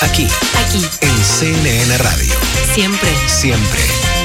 Aquí. 0.02 0.28
Aquí. 0.66 0.88
En 1.02 1.24
CNN 1.24 1.98
Radio. 1.98 2.34
Siempre. 2.74 3.10
Siempre 3.28 3.80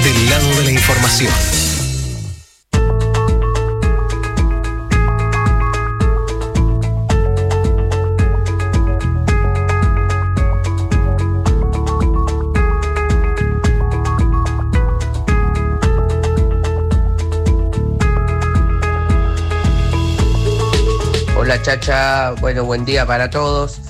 del 0.04 0.30
lado 0.30 0.48
de 0.56 0.64
la 0.64 0.70
información. 0.70 1.32
Hola 21.36 21.60
Chacha, 21.62 22.30
bueno, 22.40 22.64
buen 22.64 22.84
día 22.84 23.04
para 23.06 23.28
todos. 23.28 23.83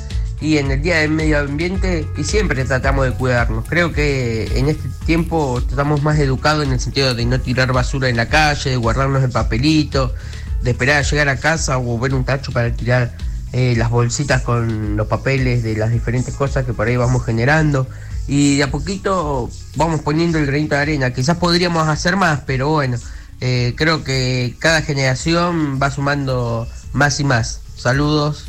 Y 0.45 0.59
en 0.59 0.71
el 0.71 0.83
Día 0.83 0.99
del 0.99 1.11
Medio 1.11 1.39
Ambiente, 1.39 2.07
y 2.19 2.25
siempre 2.25 2.67
tratamos 2.67 3.07
de 3.07 3.13
cuidarnos. 3.13 3.65
Creo 3.67 3.93
que 3.93 4.59
en 4.59 4.69
este 4.69 4.91
tiempo 5.07 5.59
estamos 5.59 6.03
más 6.03 6.19
educados 6.19 6.67
en 6.67 6.73
el 6.73 6.81
sentido 6.81 7.15
de 7.15 7.25
no 7.25 7.41
tirar 7.41 7.73
basura 7.73 8.11
en 8.11 8.19
la 8.19 8.29
calle, 8.29 8.69
de 8.69 8.77
guardarnos 8.77 9.25
el 9.25 9.31
papelito, 9.31 10.13
de 10.61 10.73
esperar 10.73 10.99
a 10.99 11.01
llegar 11.01 11.31
a 11.31 11.39
casa 11.39 11.79
o 11.79 11.99
ver 11.99 12.13
un 12.13 12.27
tacho 12.27 12.53
para 12.53 12.71
tirar 12.75 13.17
eh, 13.55 13.73
las 13.79 13.89
bolsitas 13.89 14.43
con 14.43 14.99
los 14.99 15.07
papeles 15.07 15.63
de 15.63 15.77
las 15.77 15.91
diferentes 15.91 16.35
cosas 16.35 16.67
que 16.67 16.75
por 16.75 16.89
ahí 16.89 16.99
vamos 16.99 17.25
generando. 17.25 17.87
Y 18.29 18.59
de 18.59 18.65
a 18.65 18.71
poquito 18.71 19.49
vamos 19.77 20.03
poniendo 20.03 20.37
el 20.37 20.45
granito 20.45 20.75
de 20.75 20.83
arena. 20.83 21.15
Quizás 21.15 21.39
podríamos 21.39 21.89
hacer 21.89 22.17
más, 22.17 22.41
pero 22.45 22.69
bueno, 22.69 22.99
eh, 23.41 23.73
creo 23.79 24.05
que 24.05 24.57
cada 24.59 24.83
generación 24.83 25.79
va 25.83 25.91
sumando 25.91 26.69
más 26.93 27.19
y 27.19 27.25
más. 27.25 27.63
Saludos. 27.79 28.45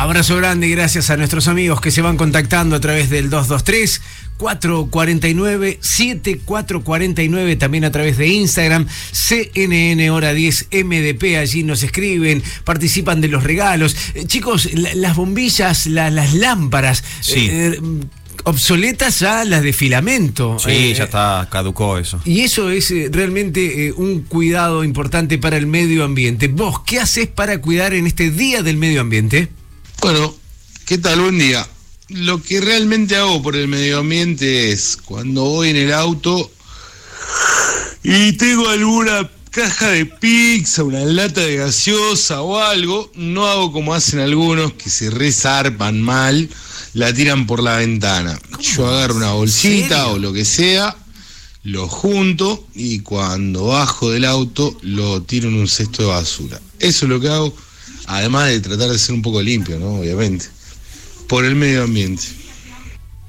Abrazo 0.00 0.36
grande 0.36 0.68
y 0.68 0.70
gracias 0.70 1.10
a 1.10 1.16
nuestros 1.16 1.48
amigos 1.48 1.80
que 1.80 1.90
se 1.90 2.02
van 2.02 2.16
contactando 2.16 2.76
a 2.76 2.80
través 2.80 3.10
del 3.10 3.30
223 3.30 4.00
449 4.38 5.78
7449 5.82 7.56
también 7.56 7.84
a 7.84 7.90
través 7.90 8.16
de 8.16 8.28
Instagram 8.28 8.86
CNN 9.10 10.08
hora 10.10 10.32
10 10.34 10.68
MDP 10.84 11.36
allí 11.38 11.64
nos 11.64 11.82
escriben 11.82 12.44
participan 12.62 13.20
de 13.20 13.26
los 13.26 13.42
regalos 13.42 13.96
Eh, 14.14 14.24
chicos 14.26 14.72
la- 14.72 14.94
las 14.94 15.16
bombillas 15.16 15.86
la- 15.86 16.10
las 16.10 16.32
lámparas 16.32 17.02
Sí. 17.20 17.48
eh, 17.50 17.80
obsoletas 18.44 19.18
ya 19.18 19.44
las 19.44 19.64
de 19.64 19.72
filamento 19.72 20.60
Sí, 20.60 20.70
Eh, 20.70 20.94
ya 20.96 21.04
está, 21.04 21.48
caducó 21.50 21.98
eso. 21.98 22.20
y 22.24 22.42
eso 22.42 22.70
es 22.70 22.88
eh, 22.92 23.08
realmente 23.10 23.88
eh, 23.88 23.92
un 23.96 24.20
cuidado 24.22 24.84
importante 24.84 25.38
para 25.38 25.56
el 25.56 25.66
medio 25.66 26.04
ambiente. 26.04 26.46
¿Vos 26.46 26.82
qué 26.86 27.00
haces 27.00 27.26
para 27.26 27.60
cuidar 27.60 27.94
en 27.94 28.06
este 28.06 28.30
Día 28.30 28.62
del 28.62 28.76
Medio 28.76 29.00
Ambiente? 29.00 29.48
Bueno, 30.00 30.32
¿qué 30.86 30.96
tal? 30.96 31.20
Buen 31.20 31.38
día. 31.38 31.68
Lo 32.08 32.40
que 32.40 32.60
realmente 32.60 33.16
hago 33.16 33.42
por 33.42 33.56
el 33.56 33.66
medio 33.66 33.98
ambiente 33.98 34.70
es 34.70 34.96
cuando 34.96 35.42
voy 35.44 35.70
en 35.70 35.76
el 35.76 35.92
auto 35.92 36.50
y 38.04 38.32
tengo 38.34 38.68
alguna 38.68 39.28
caja 39.50 39.88
de 39.88 40.06
pizza, 40.06 40.84
una 40.84 41.04
lata 41.04 41.40
de 41.40 41.56
gaseosa 41.56 42.42
o 42.42 42.58
algo, 42.60 43.10
no 43.16 43.48
hago 43.48 43.72
como 43.72 43.92
hacen 43.92 44.20
algunos 44.20 44.74
que 44.74 44.88
se 44.88 45.10
resarpan 45.10 46.00
mal, 46.00 46.48
la 46.94 47.12
tiran 47.12 47.46
por 47.46 47.60
la 47.60 47.76
ventana. 47.76 48.38
Yo 48.60 48.86
agarro 48.86 49.16
una 49.16 49.32
bolsita 49.32 50.06
o 50.08 50.18
lo 50.18 50.32
que 50.32 50.44
sea, 50.44 50.96
lo 51.64 51.88
junto 51.88 52.68
y 52.74 53.00
cuando 53.00 53.66
bajo 53.66 54.10
del 54.10 54.26
auto 54.26 54.78
lo 54.82 55.22
tiro 55.22 55.48
en 55.48 55.56
un 55.56 55.68
cesto 55.68 56.02
de 56.02 56.08
basura. 56.08 56.60
Eso 56.78 57.04
es 57.04 57.10
lo 57.10 57.20
que 57.20 57.28
hago, 57.28 57.54
además 58.08 58.48
de 58.48 58.60
tratar 58.60 58.88
de 58.90 58.98
ser 58.98 59.14
un 59.14 59.22
poco 59.22 59.40
limpio, 59.42 59.78
¿no? 59.78 60.00
Obviamente. 60.00 60.46
Por 61.28 61.44
el 61.44 61.54
medio 61.54 61.84
ambiente. 61.84 62.24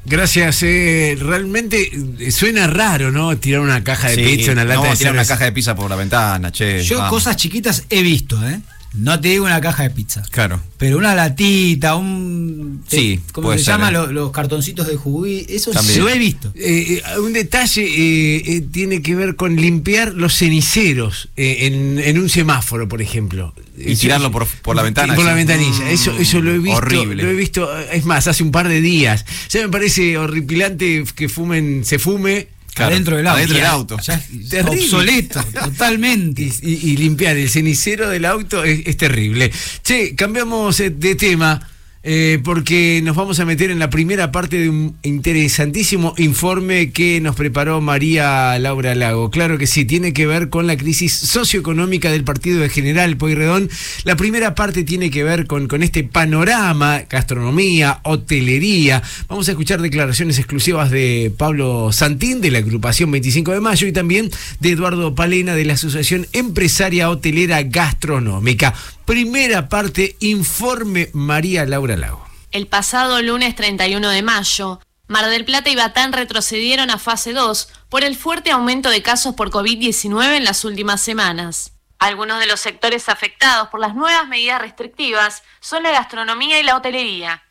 Gracias. 0.05 0.63
eh, 0.63 1.17
realmente 1.19 1.91
eh, 2.19 2.31
suena 2.31 2.65
raro, 2.67 3.11
¿no? 3.11 3.37
Tirar 3.37 3.61
una 3.61 3.83
caja 3.83 4.09
de 4.09 4.15
Sí, 4.15 4.23
pizza, 4.23 4.51
una 4.53 4.63
lata 4.65 4.81
no, 4.83 4.89
de 4.89 4.95
tirar 4.95 5.13
una 5.13 5.25
caja 5.25 5.45
de 5.45 5.51
pizza 5.51 5.75
por 5.75 5.89
la 5.89 5.95
ventana, 5.95 6.51
che. 6.51 6.83
Yo 6.83 6.97
vamos. 6.97 7.11
cosas 7.11 7.35
chiquitas 7.35 7.83
he 7.89 8.01
visto, 8.01 8.41
¿eh? 8.47 8.59
No 8.93 9.19
te 9.21 9.29
digo 9.29 9.45
una 9.45 9.61
caja 9.61 9.83
de 9.83 9.91
pizza. 9.91 10.23
Claro. 10.31 10.59
Pero 10.77 10.97
una 10.97 11.13
latita, 11.13 11.95
un. 11.95 12.83
Sí, 12.87 13.19
¿Cómo 13.33 13.51
se 13.51 13.59
ser, 13.59 13.73
llama? 13.75 13.89
¿eh? 13.89 13.91
Los, 13.91 14.11
los 14.11 14.31
cartoncitos 14.31 14.87
de 14.87 14.95
juguí. 14.95 15.45
Eso 15.47 15.71
También. 15.71 15.99
lo 15.99 16.09
he 16.09 16.17
visto. 16.17 16.51
Eh, 16.55 17.01
eh, 17.05 17.19
un 17.19 17.33
detalle 17.33 17.83
eh, 17.83 18.43
eh, 18.45 18.61
tiene 18.71 19.01
que 19.03 19.13
ver 19.15 19.35
con 19.35 19.55
limpiar 19.55 20.13
los 20.13 20.33
ceniceros 20.35 21.29
eh, 21.37 21.67
en, 21.67 21.99
en 21.99 22.17
un 22.19 22.29
semáforo, 22.29 22.87
por 22.87 23.01
ejemplo. 23.01 23.53
Y 23.77 23.95
tirarlo 23.95 24.31
por, 24.31 24.47
por 24.47 24.75
la 24.75 24.81
ventana. 24.83 25.13
Por 25.15 25.23
la 25.25 25.33
ventanilla. 25.35 25.89
Eso, 25.91 26.11
eso 26.17 26.41
lo 26.41 26.51
he 26.51 26.57
visto. 26.59 26.77
Horrible. 26.77 27.21
Lo 27.23 27.29
he 27.29 27.35
visto, 27.35 27.69
es 27.91 28.05
más, 28.05 28.27
hace 28.27 28.43
un 28.43 28.51
par 28.51 28.67
de 28.67 28.81
días. 28.81 29.23
Ya 29.49 29.61
me 29.61 29.69
parece 29.69 30.17
horripilante 30.17 31.03
que 31.15 31.29
fumen, 31.29 31.85
se 31.85 31.99
fume. 31.99 32.47
Claro, 32.73 32.91
adentro 32.93 33.17
del 33.17 33.27
auto. 33.27 33.37
adentro 33.37 33.55
del 33.55 33.63
Ya- 33.63 33.71
auto. 33.71 33.97
ya 33.99 34.13
es 34.15 34.49
Terrible. 34.49 34.81
obsoleto, 34.81 35.43
totalmente. 35.43 36.41
Y, 36.43 36.53
y- 36.61 36.91
y 36.91 36.97
limpiar 36.97 37.37
el 37.37 37.49
cenicero 37.49 38.09
del 38.09 38.25
auto 38.25 38.63
es, 38.63 38.81
es 38.85 38.97
terrible. 38.97 39.51
Che, 39.83 40.15
cambiamos 40.15 40.79
eh, 40.79 40.89
de 40.91 41.15
tema. 41.15 41.67
Eh, 42.01 42.39
porque 42.45 43.01
nos 43.03 43.17
vamos 43.17 43.41
a 43.41 43.45
meter 43.45 43.71
en 43.71 43.79
la 43.79 43.89
primera 43.89 44.31
parte 44.31 44.57
de 44.57 44.69
un 44.69 44.95
interesantísimo 45.03 46.13
informe 46.17 46.91
que 46.91 47.19
nos 47.19 47.35
preparó 47.35 47.81
María 47.81 48.57
Laura 48.57 48.95
Lago. 48.95 49.29
Claro 49.29 49.57
que 49.57 49.67
sí, 49.67 49.83
tiene 49.83 50.13
que 50.13 50.25
ver 50.25 50.49
con 50.49 50.65
la 50.65 50.77
crisis 50.77 51.11
socioeconómica 51.11 52.09
del 52.09 52.23
partido 52.23 52.61
de 52.61 52.69
General 52.69 53.17
Pueyrredón. 53.17 53.69
La 54.05 54.15
primera 54.15 54.55
parte 54.55 54.83
tiene 54.83 55.11
que 55.11 55.25
ver 55.25 55.45
con, 55.45 55.67
con 55.67 55.83
este 55.83 56.05
panorama, 56.05 57.01
gastronomía, 57.09 57.99
hotelería. 58.03 59.03
Vamos 59.27 59.49
a 59.49 59.51
escuchar 59.51 59.81
declaraciones 59.81 60.37
exclusivas 60.37 60.91
de 60.91 61.33
Pablo 61.37 61.91
Santín 61.91 62.39
de 62.39 62.51
la 62.51 62.59
agrupación 62.59 63.11
25 63.11 63.51
de 63.51 63.59
Mayo 63.59 63.87
y 63.87 63.91
también 63.91 64.31
de 64.61 64.69
Eduardo 64.69 65.15
Palena 65.15 65.53
de 65.53 65.65
la 65.65 65.73
Asociación 65.73 66.27
Empresaria 66.31 67.09
Hotelera 67.09 67.61
Gastronómica. 67.63 68.73
Primera 69.09 69.69
parte, 69.69 70.17
informe 70.19 71.09
María 71.13 71.65
Laura 71.65 71.97
Lago. 71.97 72.23
El 72.51 72.67
pasado 72.67 73.19
lunes 73.23 73.55
31 73.55 74.07
de 74.07 74.21
mayo, 74.21 74.79
Mar 75.07 75.27
del 75.31 75.45
Plata 75.45 75.71
y 75.71 75.75
Batán 75.75 76.13
retrocedieron 76.13 76.91
a 76.91 76.99
fase 76.99 77.33
2 77.33 77.69
por 77.89 78.03
el 78.03 78.15
fuerte 78.15 78.51
aumento 78.51 78.91
de 78.91 79.01
casos 79.01 79.33
por 79.33 79.49
COVID-19 79.49 80.37
en 80.37 80.43
las 80.43 80.63
últimas 80.63 81.01
semanas. 81.01 81.71
Algunos 81.97 82.39
de 82.39 82.45
los 82.45 82.59
sectores 82.59 83.09
afectados 83.09 83.69
por 83.69 83.79
las 83.79 83.95
nuevas 83.95 84.27
medidas 84.27 84.61
restrictivas 84.61 85.41
son 85.59 85.81
la 85.81 85.89
gastronomía 85.89 86.59
y 86.59 86.63
la 86.63 86.77
hotelería. 86.77 87.41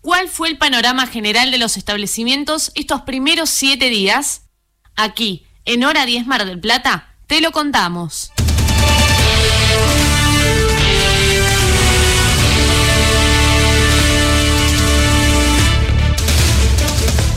¿Cuál 0.00 0.28
fue 0.28 0.48
el 0.48 0.58
panorama 0.58 1.06
general 1.06 1.52
de 1.52 1.58
los 1.58 1.76
establecimientos 1.76 2.72
estos 2.74 3.02
primeros 3.02 3.48
siete 3.48 3.90
días? 3.90 4.48
Aquí, 4.96 5.46
en 5.66 5.84
Hora 5.84 6.04
10 6.04 6.26
Mar 6.26 6.44
del 6.44 6.58
Plata, 6.58 7.14
te 7.28 7.40
lo 7.40 7.52
contamos. 7.52 8.32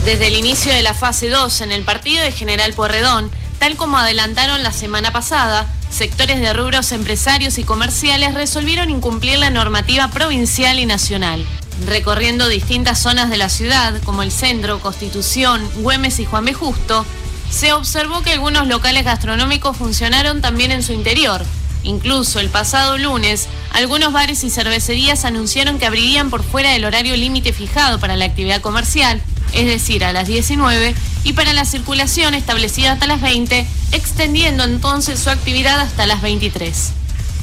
Desde 0.04 0.28
el 0.28 0.34
inicio 0.34 0.72
de 0.72 0.82
la 0.82 0.94
fase 0.94 1.28
2 1.28 1.60
en 1.60 1.72
el 1.72 1.84
partido 1.84 2.24
de 2.24 2.32
General 2.32 2.72
Puerredón, 2.72 3.30
tal 3.58 3.76
como 3.76 3.98
adelantaron 3.98 4.62
la 4.62 4.72
semana 4.72 5.12
pasada, 5.12 5.66
sectores 5.90 6.40
de 6.40 6.54
rubros 6.54 6.92
empresarios 6.92 7.58
y 7.58 7.64
comerciales 7.64 8.32
resolvieron 8.32 8.88
incumplir 8.88 9.38
la 9.38 9.50
normativa 9.50 10.08
provincial 10.08 10.78
y 10.78 10.86
nacional. 10.86 11.44
Recorriendo 11.86 12.48
distintas 12.48 12.98
zonas 12.98 13.28
de 13.28 13.36
la 13.36 13.50
ciudad, 13.50 14.00
como 14.02 14.22
el 14.22 14.32
centro, 14.32 14.80
Constitución, 14.80 15.68
Güemes 15.76 16.18
y 16.18 16.24
Juan 16.24 16.46
B. 16.46 16.54
Justo, 16.54 17.04
se 17.50 17.74
observó 17.74 18.22
que 18.22 18.32
algunos 18.32 18.68
locales 18.68 19.04
gastronómicos 19.04 19.76
funcionaron 19.76 20.40
también 20.40 20.72
en 20.72 20.82
su 20.82 20.94
interior. 20.94 21.44
Incluso 21.82 22.40
el 22.40 22.48
pasado 22.48 22.98
lunes, 22.98 23.48
algunos 23.72 24.12
bares 24.12 24.44
y 24.44 24.50
cervecerías 24.50 25.24
anunciaron 25.24 25.78
que 25.78 25.86
abrirían 25.86 26.30
por 26.30 26.42
fuera 26.42 26.72
del 26.72 26.84
horario 26.84 27.16
límite 27.16 27.52
fijado 27.52 27.98
para 27.98 28.16
la 28.16 28.26
actividad 28.26 28.60
comercial, 28.60 29.22
es 29.52 29.66
decir, 29.66 30.04
a 30.04 30.12
las 30.12 30.28
19, 30.28 30.94
y 31.24 31.32
para 31.32 31.52
la 31.52 31.64
circulación 31.64 32.34
establecida 32.34 32.92
hasta 32.92 33.06
las 33.06 33.20
20, 33.20 33.66
extendiendo 33.92 34.64
entonces 34.64 35.18
su 35.18 35.30
actividad 35.30 35.80
hasta 35.80 36.06
las 36.06 36.22
23. 36.22 36.92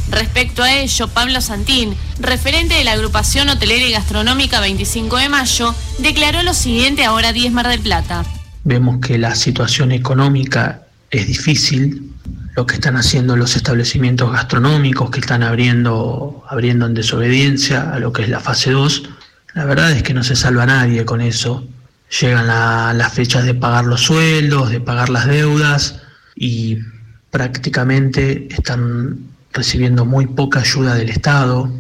Respecto 0.10 0.64
a 0.64 0.74
ello, 0.74 1.08
Pablo 1.10 1.42
Santín, 1.42 1.94
referente 2.20 2.76
de 2.76 2.84
la 2.84 2.94
agrupación 2.94 3.50
hotelera 3.50 3.86
y 3.86 3.92
gastronómica 3.92 4.62
25 4.62 5.18
de 5.18 5.30
mayo, 5.30 5.76
declaró 6.00 6.44
lo 6.44 6.54
siguiente 6.54 7.04
a 7.04 7.12
Hora 7.12 7.34
10 7.34 7.52
Mar 7.52 7.68
del 7.68 7.82
Plata. 7.82 8.24
Vemos 8.64 9.00
que 9.06 9.18
la 9.18 9.36
situación 9.36 9.92
económica 9.92 10.84
es 11.12 11.28
difícil. 11.28 12.14
Lo 12.58 12.66
que 12.66 12.74
están 12.74 12.96
haciendo 12.98 13.36
los 13.36 13.56
establecimientos 13.56 14.32
gastronómicos 14.32 15.12
que 15.12 15.20
están 15.20 15.44
abriendo, 15.44 16.44
abriendo 16.50 16.88
en 16.88 16.96
desobediencia 16.96 17.92
a 17.94 18.00
lo 18.00 18.12
que 18.12 18.24
es 18.24 18.30
la 18.30 18.40
fase 18.40 18.72
2, 18.72 19.04
la 19.54 19.66
verdad 19.66 19.92
es 19.92 20.02
que 20.02 20.16
no 20.16 20.24
se 20.24 20.36
salva 20.36 20.66
nadie 20.66 21.06
con 21.06 21.22
eso. 21.22 21.68
Llegan 22.20 22.48
la- 22.48 22.96
las 22.96 23.14
fechas 23.14 23.46
de 23.46 23.54
pagar 23.54 23.86
los 23.86 24.02
sueldos, 24.02 24.72
de 24.72 24.80
pagar 24.80 25.10
las 25.10 25.28
deudas 25.28 26.02
y 26.36 26.80
prácticamente 27.30 28.48
están 28.52 29.20
recibiendo 29.54 30.06
muy 30.06 30.26
poca 30.26 30.62
ayuda 30.62 30.96
del 30.96 31.10
Estado. 31.10 31.72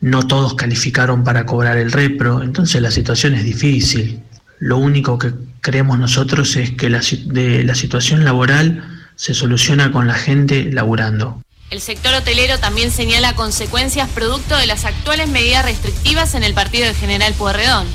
No 0.00 0.26
todos 0.26 0.54
calificaron 0.54 1.22
para 1.22 1.46
cobrar 1.46 1.78
el 1.78 1.92
repro, 1.92 2.42
entonces 2.42 2.82
la 2.82 2.90
situación 2.90 3.34
es 3.34 3.44
difícil. 3.44 4.24
Lo 4.58 4.78
único 4.78 5.20
que 5.20 5.32
creemos 5.60 6.00
nosotros 6.00 6.56
es 6.56 6.72
que 6.72 6.88
de 6.90 7.62
la 7.62 7.74
situación 7.76 8.24
laboral 8.24 8.95
se 9.16 9.34
soluciona 9.34 9.90
con 9.90 10.06
la 10.06 10.14
gente 10.14 10.70
laburando. 10.70 11.42
El 11.70 11.80
sector 11.80 12.14
hotelero 12.14 12.58
también 12.58 12.92
señala 12.92 13.34
consecuencias 13.34 14.08
producto 14.10 14.56
de 14.56 14.66
las 14.66 14.84
actuales 14.84 15.28
medidas 15.28 15.64
restrictivas 15.64 16.34
en 16.34 16.44
el 16.44 16.54
partido 16.54 16.86
de 16.86 16.94
General 16.94 17.34
Pueyrredón. 17.34 17.86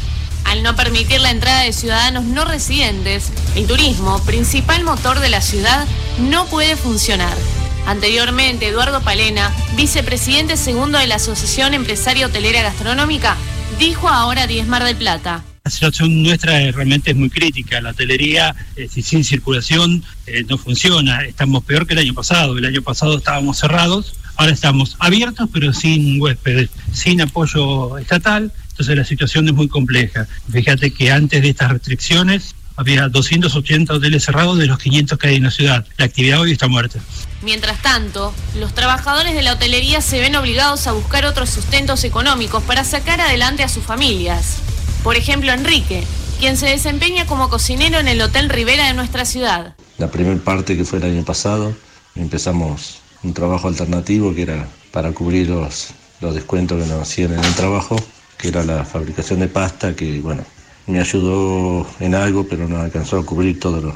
Al 0.43 0.63
no 0.63 0.75
permitir 0.75 1.21
la 1.21 1.31
entrada 1.31 1.61
de 1.61 1.71
ciudadanos 1.71 2.25
no 2.25 2.43
residentes, 2.43 3.31
el 3.55 3.67
turismo, 3.67 4.21
principal 4.25 4.83
motor 4.83 5.19
de 5.19 5.29
la 5.29 5.39
ciudad, 5.39 5.87
no 6.19 6.47
puede 6.47 6.75
funcionar. 6.75 7.37
Anteriormente, 7.85 8.67
Eduardo 8.67 9.01
Palena, 9.01 9.53
vicepresidente 9.75 10.57
segundo 10.57 10.97
de 10.97 11.07
la 11.07 11.15
Asociación 11.15 11.73
Empresaria 11.73 12.27
Hotelera 12.27 12.63
Gastronómica, 12.63 13.37
dijo 13.79 14.09
ahora 14.09 14.47
10 14.47 14.67
Mar 14.67 14.83
del 14.83 14.97
Plata. 14.97 15.43
La 15.63 15.69
situación 15.69 16.23
nuestra 16.23 16.71
realmente 16.71 17.11
es 17.11 17.17
muy 17.17 17.29
crítica. 17.29 17.79
La 17.81 17.91
hotelería, 17.91 18.55
eh, 18.75 18.87
si 18.91 19.03
sin 19.03 19.23
circulación, 19.23 20.03
eh, 20.25 20.43
no 20.49 20.57
funciona. 20.57 21.23
Estamos 21.23 21.63
peor 21.63 21.85
que 21.85 21.93
el 21.93 21.99
año 21.99 22.15
pasado. 22.15 22.57
El 22.57 22.65
año 22.65 22.81
pasado 22.81 23.17
estábamos 23.17 23.59
cerrados, 23.59 24.15
ahora 24.37 24.53
estamos 24.53 24.95
abiertos, 24.97 25.49
pero 25.53 25.71
sin 25.71 26.19
huéspedes, 26.19 26.71
sin 26.91 27.21
apoyo 27.21 27.99
estatal. 27.99 28.51
Entonces 28.71 28.97
la 28.97 29.05
situación 29.05 29.47
es 29.49 29.53
muy 29.53 29.67
compleja. 29.67 30.27
Fíjate 30.51 30.91
que 30.91 31.11
antes 31.11 31.43
de 31.43 31.49
estas 31.49 31.71
restricciones 31.71 32.55
había 32.75 33.07
280 33.09 33.93
hoteles 33.93 34.23
cerrados 34.23 34.57
de 34.57 34.65
los 34.65 34.79
500 34.79 35.19
que 35.19 35.27
hay 35.27 35.35
en 35.35 35.43
la 35.43 35.51
ciudad. 35.51 35.85
La 35.97 36.05
actividad 36.05 36.39
hoy 36.39 36.53
está 36.53 36.67
muerta. 36.67 36.99
Mientras 37.43 37.79
tanto, 37.83 38.33
los 38.59 38.73
trabajadores 38.73 39.35
de 39.35 39.43
la 39.43 39.53
hotelería 39.53 40.01
se 40.01 40.19
ven 40.19 40.35
obligados 40.35 40.87
a 40.87 40.91
buscar 40.93 41.25
otros 41.25 41.51
sustentos 41.51 42.03
económicos 42.03 42.63
para 42.63 42.83
sacar 42.83 43.21
adelante 43.21 43.61
a 43.61 43.69
sus 43.69 43.83
familias. 43.83 44.57
Por 45.03 45.15
ejemplo, 45.15 45.51
Enrique, 45.51 46.03
quien 46.39 46.57
se 46.57 46.67
desempeña 46.67 47.25
como 47.25 47.49
cocinero 47.49 47.97
en 47.97 48.07
el 48.07 48.21
Hotel 48.21 48.49
Rivera 48.49 48.85
de 48.85 48.93
nuestra 48.93 49.25
ciudad. 49.25 49.75
La 49.97 50.11
primera 50.11 50.39
parte 50.39 50.77
que 50.77 50.85
fue 50.85 50.99
el 50.99 51.05
año 51.05 51.25
pasado, 51.25 51.75
empezamos 52.15 52.99
un 53.23 53.33
trabajo 53.33 53.67
alternativo 53.67 54.33
que 54.35 54.43
era 54.43 54.67
para 54.91 55.11
cubrir 55.11 55.49
los, 55.49 55.87
los 56.19 56.35
descuentos 56.35 56.81
que 56.81 56.87
nos 56.87 57.01
hacían 57.01 57.33
en 57.33 57.43
el 57.43 57.55
trabajo, 57.55 57.95
que 58.37 58.49
era 58.49 58.63
la 58.63 58.85
fabricación 58.85 59.39
de 59.39 59.47
pasta, 59.47 59.95
que 59.95 60.19
bueno, 60.21 60.43
me 60.85 60.99
ayudó 60.99 61.87
en 61.99 62.13
algo, 62.13 62.45
pero 62.47 62.67
no 62.67 62.79
alcanzó 62.79 63.17
a 63.17 63.25
cubrir 63.25 63.59
todo 63.59 63.81
lo, 63.81 63.95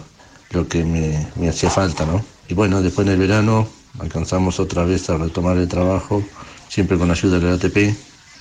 lo 0.49 0.67
que 0.67 0.83
me, 0.83 1.27
me 1.35 1.49
hacía 1.49 1.69
falta, 1.69 2.07
¿no? 2.07 2.25
Y 2.47 2.55
bueno, 2.55 2.81
después 2.81 3.05
en 3.05 3.13
el 3.13 3.19
verano 3.19 3.67
alcanzamos 3.99 4.59
otra 4.59 4.83
vez 4.85 5.07
a 5.11 5.17
retomar 5.17 5.57
el 5.57 5.67
trabajo, 5.67 6.23
siempre 6.67 6.97
con 6.97 7.11
ayuda 7.11 7.39
del 7.39 7.53
ATP, 7.53 7.95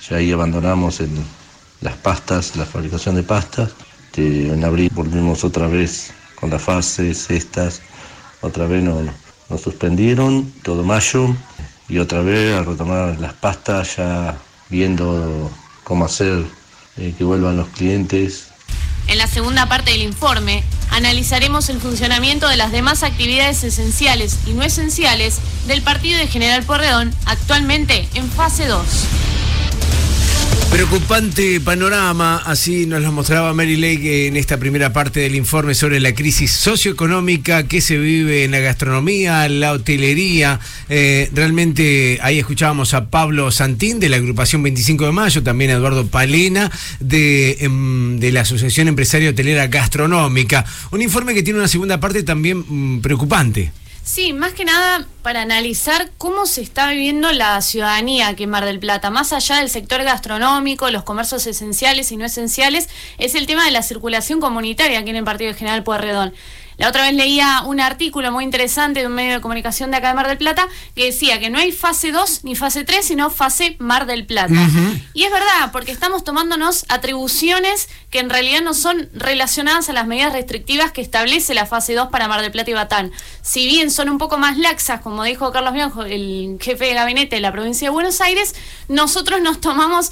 ya 0.09 0.17
ahí 0.17 0.31
abandonamos 0.31 0.99
el, 0.99 1.09
las 1.85 1.95
pastas, 1.95 2.55
la 2.55 2.65
fabricación 2.65 3.15
de 3.15 3.23
pastas, 3.23 3.69
Este, 4.07 4.47
en 4.47 4.63
abril 4.63 4.89
volvimos 4.93 5.43
otra 5.43 5.67
vez 5.67 6.11
con 6.35 6.49
las 6.49 6.61
fases 6.61 7.29
estas, 7.29 7.81
otra 8.41 8.65
vez 8.65 8.81
nos, 8.81 9.61
suspendieron 9.61 10.51
todo 10.63 10.83
mayo 10.83 11.35
y 11.87 11.99
otra 11.99 12.21
vez 12.21 12.55
a 12.55 12.63
retomar 12.63 13.19
las 13.19 13.33
pastas 13.33 13.97
ya 13.97 14.37
viendo 14.69 15.51
cómo 15.83 16.05
hacer 16.05 16.45
eh, 16.97 17.13
que 17.17 17.23
vuelvan 17.23 17.57
los 17.57 17.67
clientes. 17.67 18.47
En 19.07 19.19
la 19.19 19.27
segunda 19.27 19.67
parte 19.67 19.91
del 19.91 20.01
informe, 20.01 20.63
analizaremos 20.89 21.69
el 21.69 21.79
funcionamiento 21.79 22.47
de 22.47 22.55
las 22.55 22.71
demás 22.71 23.03
actividades 23.03 23.63
esenciales 23.63 24.39
y 24.47 24.53
no 24.53 24.63
esenciales 24.63 25.39
del 25.67 25.83
partido 25.83 26.17
de 26.17 26.27
General 26.27 26.63
Porredón, 26.63 27.13
actualmente 27.25 28.07
en 28.15 28.27
fase 28.31 28.65
2. 28.65 28.81
Preocupante 30.75 31.61
panorama, 31.61 32.41
así 32.45 32.85
nos 32.85 33.01
lo 33.01 33.11
mostraba 33.11 33.53
Mary 33.53 33.77
Lake 33.77 34.27
en 34.27 34.35
esta 34.35 34.57
primera 34.57 34.91
parte 34.91 35.21
del 35.21 35.35
informe 35.35 35.73
sobre 35.73 36.01
la 36.01 36.13
crisis 36.13 36.51
socioeconómica 36.51 37.67
que 37.67 37.79
se 37.79 37.97
vive 37.97 38.43
en 38.43 38.51
la 38.51 38.59
gastronomía, 38.59 39.47
la 39.47 39.71
hotelería. 39.71 40.59
Eh, 40.89 41.29
realmente 41.33 42.19
ahí 42.21 42.39
escuchábamos 42.39 42.93
a 42.93 43.09
Pablo 43.09 43.51
Santín 43.51 43.99
de 43.99 44.09
la 44.09 44.17
agrupación 44.17 44.63
25 44.63 45.05
de 45.05 45.11
Mayo, 45.13 45.43
también 45.43 45.71
a 45.71 45.75
Eduardo 45.75 46.07
Palena 46.07 46.69
de, 46.99 47.57
em, 47.61 48.19
de 48.19 48.31
la 48.33 48.41
Asociación 48.41 48.89
Empresaria 48.89 49.29
Hotelera 49.29 49.67
Gastronómica. 49.67 50.65
Un 50.91 51.01
informe 51.01 51.33
que 51.33 51.43
tiene 51.43 51.59
una 51.59 51.69
segunda 51.69 51.99
parte 51.99 52.23
también 52.23 52.65
mm, 52.67 52.99
preocupante. 52.99 53.71
Sí, 54.05 54.33
más 54.33 54.53
que 54.53 54.65
nada 54.65 55.07
para 55.23 55.41
analizar 55.41 56.11
cómo 56.19 56.45
se 56.45 56.61
está 56.61 56.91
viviendo 56.91 57.31
la 57.31 57.59
ciudadanía 57.63 58.27
aquí 58.27 58.43
en 58.43 58.51
Mar 58.51 58.63
del 58.63 58.77
Plata, 58.77 59.09
más 59.09 59.33
allá 59.33 59.55
del 59.57 59.69
sector 59.71 60.03
gastronómico, 60.03 60.91
los 60.91 61.01
comercios 61.01 61.47
esenciales 61.47 62.11
y 62.11 62.17
no 62.17 62.23
esenciales, 62.23 62.87
es 63.17 63.33
el 63.33 63.47
tema 63.47 63.65
de 63.65 63.71
la 63.71 63.81
circulación 63.81 64.39
comunitaria 64.39 64.99
aquí 64.99 65.09
en 65.09 65.15
el 65.15 65.23
Partido 65.23 65.55
General 65.55 65.83
Pueyrredón. 65.83 66.35
La 66.77 66.89
otra 66.89 67.03
vez 67.03 67.13
leía 67.13 67.61
un 67.65 67.79
artículo 67.79 68.31
muy 68.31 68.43
interesante 68.43 68.99
de 69.01 69.07
un 69.07 69.13
medio 69.13 69.35
de 69.35 69.41
comunicación 69.41 69.91
de 69.91 69.97
acá 69.97 70.09
de 70.09 70.13
Mar 70.13 70.27
del 70.27 70.37
Plata 70.37 70.67
que 70.95 71.05
decía 71.05 71.39
que 71.39 71.49
no 71.49 71.57
hay 71.57 71.71
fase 71.71 72.11
2 72.11 72.43
ni 72.43 72.55
fase 72.55 72.83
3, 72.83 73.05
sino 73.05 73.29
fase 73.29 73.75
Mar 73.79 74.05
del 74.05 74.25
Plata. 74.25 74.53
Y 75.13 75.23
es 75.23 75.31
verdad, 75.31 75.71
porque 75.71 75.91
estamos 75.91 76.23
tomándonos 76.23 76.85
atribuciones 76.89 77.87
que 78.09 78.19
en 78.19 78.29
realidad 78.29 78.61
no 78.61 78.73
son 78.73 79.09
relacionadas 79.13 79.89
a 79.89 79.93
las 79.93 80.07
medidas 80.07 80.33
restrictivas 80.33 80.91
que 80.91 81.01
establece 81.01 81.53
la 81.53 81.65
fase 81.65 81.93
2 81.93 82.09
para 82.09 82.27
Mar 82.27 82.41
del 82.41 82.51
Plata 82.51 82.71
y 82.71 82.73
Batán. 82.73 83.11
Si 83.41 83.65
bien 83.65 83.91
son 83.91 84.09
un 84.09 84.17
poco 84.17 84.37
más 84.37 84.57
laxas, 84.57 85.01
como 85.01 85.23
dijo 85.23 85.51
Carlos 85.51 85.73
Bianco, 85.73 86.03
el 86.03 86.57
jefe 86.59 86.85
de 86.85 86.93
gabinete 86.93 87.37
de 87.37 87.41
la 87.41 87.51
provincia 87.51 87.87
de 87.87 87.91
Buenos 87.91 88.19
Aires, 88.21 88.55
nosotros 88.87 89.41
nos 89.41 89.61
tomamos 89.61 90.11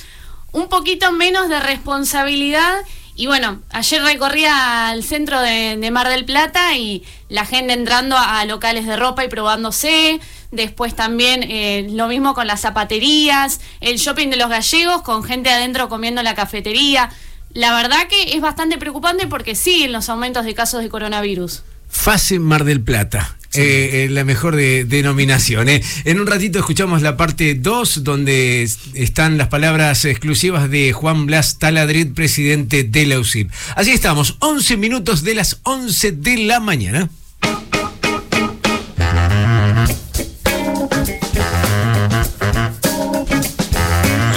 un 0.53 0.70
poquito 0.70 1.11
menos 1.11 1.49
de 1.49 1.59
responsabilidad 1.59 2.76
y 3.16 3.28
bueno, 3.28 3.61
ayer 3.70 4.01
recorría 4.01 4.91
el 4.93 5.03
centro 5.03 5.39
de, 5.39 5.89
Mar 5.91 6.09
del 6.09 6.26
Plata 6.26 6.76
y 6.76 7.03
la 7.30 7.45
gente 7.45 7.74
entrando 7.74 8.18
a, 8.18 8.39
a 8.39 8.45
locales 8.45 8.88
de 8.88 8.95
ropa 8.95 9.24
y 9.24 9.28
probándose. 9.28 10.20
Después 10.51 10.95
también 10.95 11.43
eh, 11.43 11.88
lo 11.91 12.07
mismo 12.07 12.34
con 12.34 12.47
las 12.47 12.61
zapaterías, 12.61 13.59
el 13.82 13.97
shopping 13.97 14.30
de 14.30 14.38
los 14.38 14.49
gallegos 14.49 15.01
con 15.01 15.24
gente 15.24 15.49
adentro 15.49 15.89
comiendo 15.89 16.22
en 16.22 16.26
la 16.26 16.36
cafetería. 16.36 17.11
La 17.53 17.76
verdad 17.76 18.07
que 18.07 18.36
es 18.36 18.41
bastante 18.41 18.78
preocupante 18.78 19.28
porque 19.28 19.55
siguen 19.55 19.91
los 19.91 20.09
aumentos 20.09 20.45
de 20.45 20.55
casos 20.55 20.82
de 20.82 20.89
coronavirus. 20.89 21.64
Fase 21.94 22.39
Mar 22.39 22.66
del 22.66 22.82
Plata. 22.82 23.38
Eh, 23.56 24.06
eh, 24.06 24.10
la 24.10 24.24
mejor 24.26 24.56
de- 24.56 24.84
denominación. 24.84 25.70
eh. 25.70 25.84
En 26.06 26.20
un 26.20 26.26
ratito 26.26 26.58
escuchamos 26.58 27.04
la 27.04 27.16
parte 27.18 27.54
2, 27.54 28.04
donde 28.04 28.64
es- 28.64 28.80
están 28.96 29.38
las 29.38 29.48
palabras 29.50 30.06
exclusivas 30.06 30.72
de 30.72 30.91
Juan 30.91 31.28
Blas 31.28 31.60
Taladrid, 31.60 32.14
presidente 32.14 32.84
de 32.84 33.06
la 33.06 33.20
UCIP. 33.20 33.52
Así 33.76 33.91
estamos, 33.91 34.38
11 34.39 34.76
minutos 34.76 35.24
de 35.24 35.36
las 35.36 35.60
11 35.62 36.12
de 36.12 36.38
la 36.39 36.60
mañana. 36.60 37.10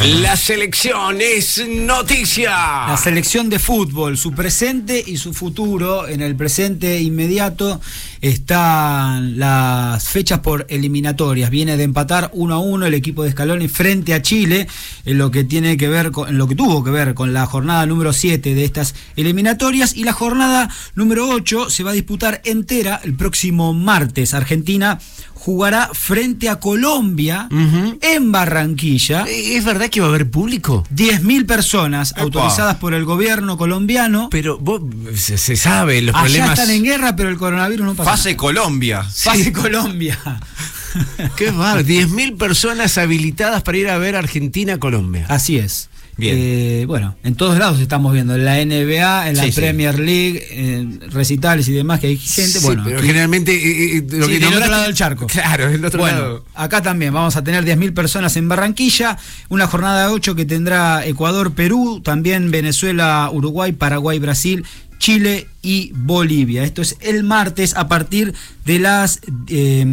La 0.07 0.37
selección 0.37 1.21
es 1.21 1.67
noticia. 1.67 2.51
La 2.51 2.97
selección 2.97 3.51
de 3.51 3.59
fútbol, 3.59 4.17
su 4.17 4.31
presente 4.31 5.03
y 5.05 5.17
su 5.17 5.35
futuro. 5.35 6.07
En 6.07 6.23
el 6.23 6.37
presente 6.37 7.01
inmediato 7.01 7.81
están 8.29 9.39
las 9.39 10.09
fechas 10.09 10.41
por 10.41 10.67
eliminatorias. 10.69 11.51
Viene 11.51 11.77
de 11.77 11.85
empatar 11.85 12.31
1 12.33 12.55
a 12.55 12.59
1 12.59 12.87
el 12.87 12.95
equipo 12.95 13.23
de 13.25 13.33
Scaloni 13.33 13.69
frente 13.69 14.15
a 14.15 14.23
Chile, 14.23 14.67
en 15.05 15.19
lo 15.19 15.31
que 15.31 15.45
tiene 15.45 15.77
que 15.77 15.89
ver 15.89 16.11
con, 16.11 16.29
en 16.29 16.39
lo 16.39 16.49
que 16.49 16.55
tuvo 16.55 16.83
que 16.85 16.91
ver 16.91 17.15
con 17.15 17.33
la 17.33 17.47
jornada 17.47 17.87
número 17.87 18.13
7 18.13 18.55
de 18.55 18.65
estas 18.65 18.95
eliminatorias 19.17 19.97
y 19.97 20.05
la 20.05 20.13
jornada 20.13 20.69
número 20.95 21.29
8 21.29 21.71
se 21.71 21.83
va 21.83 21.91
a 21.91 21.95
disputar 21.95 22.41
entera 22.45 23.01
el 23.05 23.15
próximo 23.15 23.73
martes. 23.73 24.35
Argentina 24.35 24.99
jugará 25.35 25.91
frente 25.93 26.49
a 26.49 26.57
Colombia 26.57 27.49
en 28.01 28.33
Barranquilla. 28.33 29.27
¿Es 29.29 29.65
verdad 29.65 29.89
que 29.91 30.01
va 30.01 30.07
a 30.07 30.09
haber 30.09 30.29
público? 30.29 30.85
10.000 30.93 31.47
personas 31.47 32.15
autorizadas 32.17 32.77
por 32.79 32.95
el 32.95 33.05
gobierno 33.05 33.57
colombiano. 33.57 34.29
Pero 34.29 34.59
vos, 34.59 34.83
se, 35.15 35.39
se 35.39 35.55
sabe 35.57 36.03
los 36.03 36.17
Allá 36.17 36.25
problemas. 36.25 36.59
están 36.59 36.75
en 36.75 36.83
guerra, 36.83 37.15
pero 37.15 37.29
el 37.29 37.37
coronavirus 37.37 37.87
no 37.87 37.95
pasa. 37.95 38.11
Fase 38.17 38.35
Colombia. 38.35 39.03
Fase 39.03 39.53
Colombia. 39.53 40.19
Qué 41.37 41.51
bárbaro, 41.51 41.87
10.000 41.87 42.39
personas 42.39 42.97
habilitadas 42.97 43.63
para 43.63 43.77
ir 43.77 43.91
a 43.91 43.99
ver 43.99 44.17
Argentina-Colombia. 44.17 45.27
Así 45.29 45.59
es. 45.59 45.91
Bien. 46.17 46.35
Eh, 46.39 46.85
bueno, 46.87 47.15
en 47.25 47.35
todos 47.35 47.59
lados 47.59 47.79
estamos 47.79 48.15
viendo, 48.15 48.35
en 48.37 48.47
la 48.47 48.55
NBA, 48.65 49.29
en 49.29 49.37
la 49.37 49.43
Sí, 49.43 49.53
sí. 49.53 49.61
Premier 49.61 49.99
League, 49.99 50.47
en 50.51 50.99
recitales 51.11 51.69
y 51.69 51.73
demás, 51.73 52.01
que 52.01 52.07
hay 52.07 52.17
gente. 52.17 52.59
Sí, 52.59 52.65
bueno, 52.65 52.85
pero 52.87 52.97
aquí- 53.01 53.07
generalmente 53.09 53.53
eh, 53.53 53.99
eh, 53.99 54.07
lo 54.13 54.25
Sí, 54.27 54.33
que 54.33 54.39
del 54.47 54.55
otro 54.55 54.71
lado 54.71 54.85
del 54.85 54.95
charco. 54.95 55.27
Claro, 55.27 55.69
del 55.69 55.85
otro 55.85 56.01
bueno, 56.01 56.19
lado. 56.19 56.45
acá 56.55 56.81
también 56.81 57.13
vamos 57.13 57.37
a 57.37 57.45
tener 57.45 57.67
10.000 57.67 57.93
personas 57.93 58.35
en 58.39 58.49
Barranquilla, 58.49 59.19
una 59.51 59.67
jornada 59.67 60.07
de 60.09 60.15
8 60.15 60.35
que 60.35 60.47
tendrá 60.47 61.05
Ecuador, 61.05 61.53
Perú, 61.53 62.01
también 62.03 62.51
Venezuela, 62.51 63.29
Uruguay, 63.31 63.73
Paraguay, 63.73 64.19
Brasil, 64.19 64.65
Chile 64.99 65.49
y 65.63 65.93
Bolivia. 65.95 66.65
Esto 66.65 66.83
es 66.83 66.97
el 67.01 67.25
martes 67.25 67.75
a 67.77 67.89
partir 67.89 68.35
de 68.65 68.79
las 68.79 69.21
eh, 69.49 69.85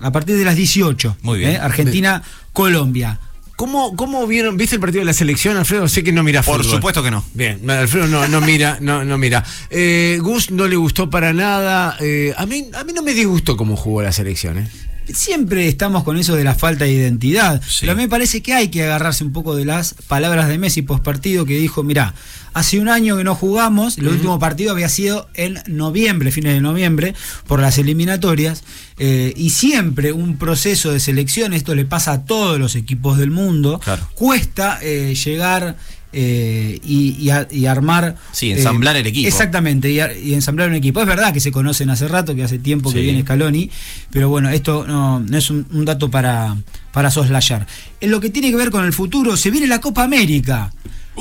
a 0.00 0.12
partir 0.12 0.36
de 0.36 0.44
las 0.44 0.56
18. 0.56 1.16
Muy 1.22 1.38
bien. 1.38 1.52
¿eh? 1.52 1.56
Argentina, 1.58 2.22
Colombia. 2.52 3.20
¿Cómo, 3.56 3.94
¿Cómo 3.94 4.26
vieron? 4.26 4.56
¿Viste 4.56 4.76
el 4.76 4.80
partido 4.80 5.00
de 5.02 5.04
la 5.04 5.12
selección, 5.12 5.54
Alfredo? 5.58 5.86
Sé 5.86 6.02
que 6.02 6.12
no 6.12 6.22
mira 6.22 6.42
Por 6.42 6.62
fútbol. 6.62 6.76
supuesto 6.76 7.02
que 7.02 7.10
no. 7.10 7.22
Bien, 7.34 7.68
Alfredo 7.70 8.06
no, 8.06 8.26
no 8.26 8.40
mira, 8.40 8.78
no, 8.80 9.04
no 9.04 9.18
mira. 9.18 9.44
Eh, 9.68 10.18
Gus 10.22 10.50
no 10.50 10.66
le 10.66 10.76
gustó 10.76 11.10
para 11.10 11.34
nada. 11.34 11.94
Eh, 12.00 12.32
a, 12.38 12.46
mí, 12.46 12.70
a 12.72 12.84
mí 12.84 12.94
no 12.94 13.02
me 13.02 13.12
disgustó 13.12 13.58
cómo 13.58 13.76
jugó 13.76 14.00
la 14.00 14.12
selección. 14.12 14.56
¿eh? 14.56 14.68
Siempre 15.14 15.68
estamos 15.68 16.04
con 16.04 16.16
eso 16.16 16.36
de 16.36 16.44
la 16.44 16.54
falta 16.54 16.84
de 16.84 16.92
identidad. 16.92 17.60
Pero 17.80 17.92
a 17.92 17.94
mí 17.94 18.02
me 18.02 18.08
parece 18.08 18.42
que 18.42 18.54
hay 18.54 18.68
que 18.68 18.84
agarrarse 18.84 19.24
un 19.24 19.32
poco 19.32 19.54
de 19.54 19.64
las 19.64 19.94
palabras 20.08 20.48
de 20.48 20.58
Messi 20.58 20.82
post 20.82 21.02
partido 21.02 21.44
que 21.44 21.58
dijo, 21.58 21.82
mirá, 21.82 22.14
hace 22.52 22.78
un 22.78 22.88
año 22.88 23.16
que 23.16 23.24
no 23.24 23.34
jugamos, 23.34 23.98
el 23.98 24.08
último 24.08 24.38
partido 24.38 24.72
había 24.72 24.88
sido 24.88 25.28
en 25.34 25.60
noviembre, 25.66 26.32
fines 26.32 26.54
de 26.54 26.60
noviembre, 26.60 27.14
por 27.46 27.60
las 27.60 27.78
eliminatorias, 27.78 28.64
eh, 28.98 29.32
y 29.36 29.50
siempre 29.50 30.12
un 30.12 30.36
proceso 30.36 30.92
de 30.92 31.00
selección, 31.00 31.52
esto 31.52 31.74
le 31.74 31.84
pasa 31.84 32.12
a 32.12 32.24
todos 32.24 32.58
los 32.58 32.74
equipos 32.76 33.18
del 33.18 33.30
mundo, 33.30 33.80
cuesta 34.14 34.78
eh, 34.82 35.14
llegar 35.14 35.76
eh, 36.12 36.78
y, 36.84 37.16
y 37.18 37.30
a- 37.30 37.46
y 37.50 37.66
armar... 37.66 38.16
Sí, 38.32 38.50
ensamblar 38.50 38.96
el 38.96 39.06
equipo. 39.06 39.28
Exactamente, 39.28 39.90
y, 39.90 40.00
a- 40.00 40.16
y 40.16 40.34
ensamblar 40.34 40.68
un 40.68 40.74
equipo. 40.74 41.00
Es 41.00 41.06
verdad 41.06 41.32
que 41.32 41.40
se 41.40 41.52
conocen 41.52 41.90
hace 41.90 42.08
rato, 42.08 42.34
que 42.34 42.42
hace 42.44 42.58
tiempo 42.58 42.90
que 42.90 42.98
Sí. 42.98 43.04
viene 43.04 43.22
Scaloni, 43.22 43.70
pero 44.10 44.28
bueno, 44.28 44.50
esto 44.50 44.84
no, 44.86 45.20
no 45.20 45.36
es 45.38 45.50
un, 45.50 45.66
un 45.72 45.84
dato 45.84 46.10
para, 46.10 46.56
para 46.92 47.10
soslayar. 47.10 47.66
En 48.00 48.10
lo 48.10 48.20
que 48.20 48.30
tiene 48.30 48.50
que 48.50 48.56
ver 48.56 48.70
con 48.70 48.84
el 48.84 48.92
futuro, 48.92 49.36
se 49.36 49.50
viene 49.50 49.66
la 49.66 49.80
Copa 49.80 50.02
América. 50.04 50.72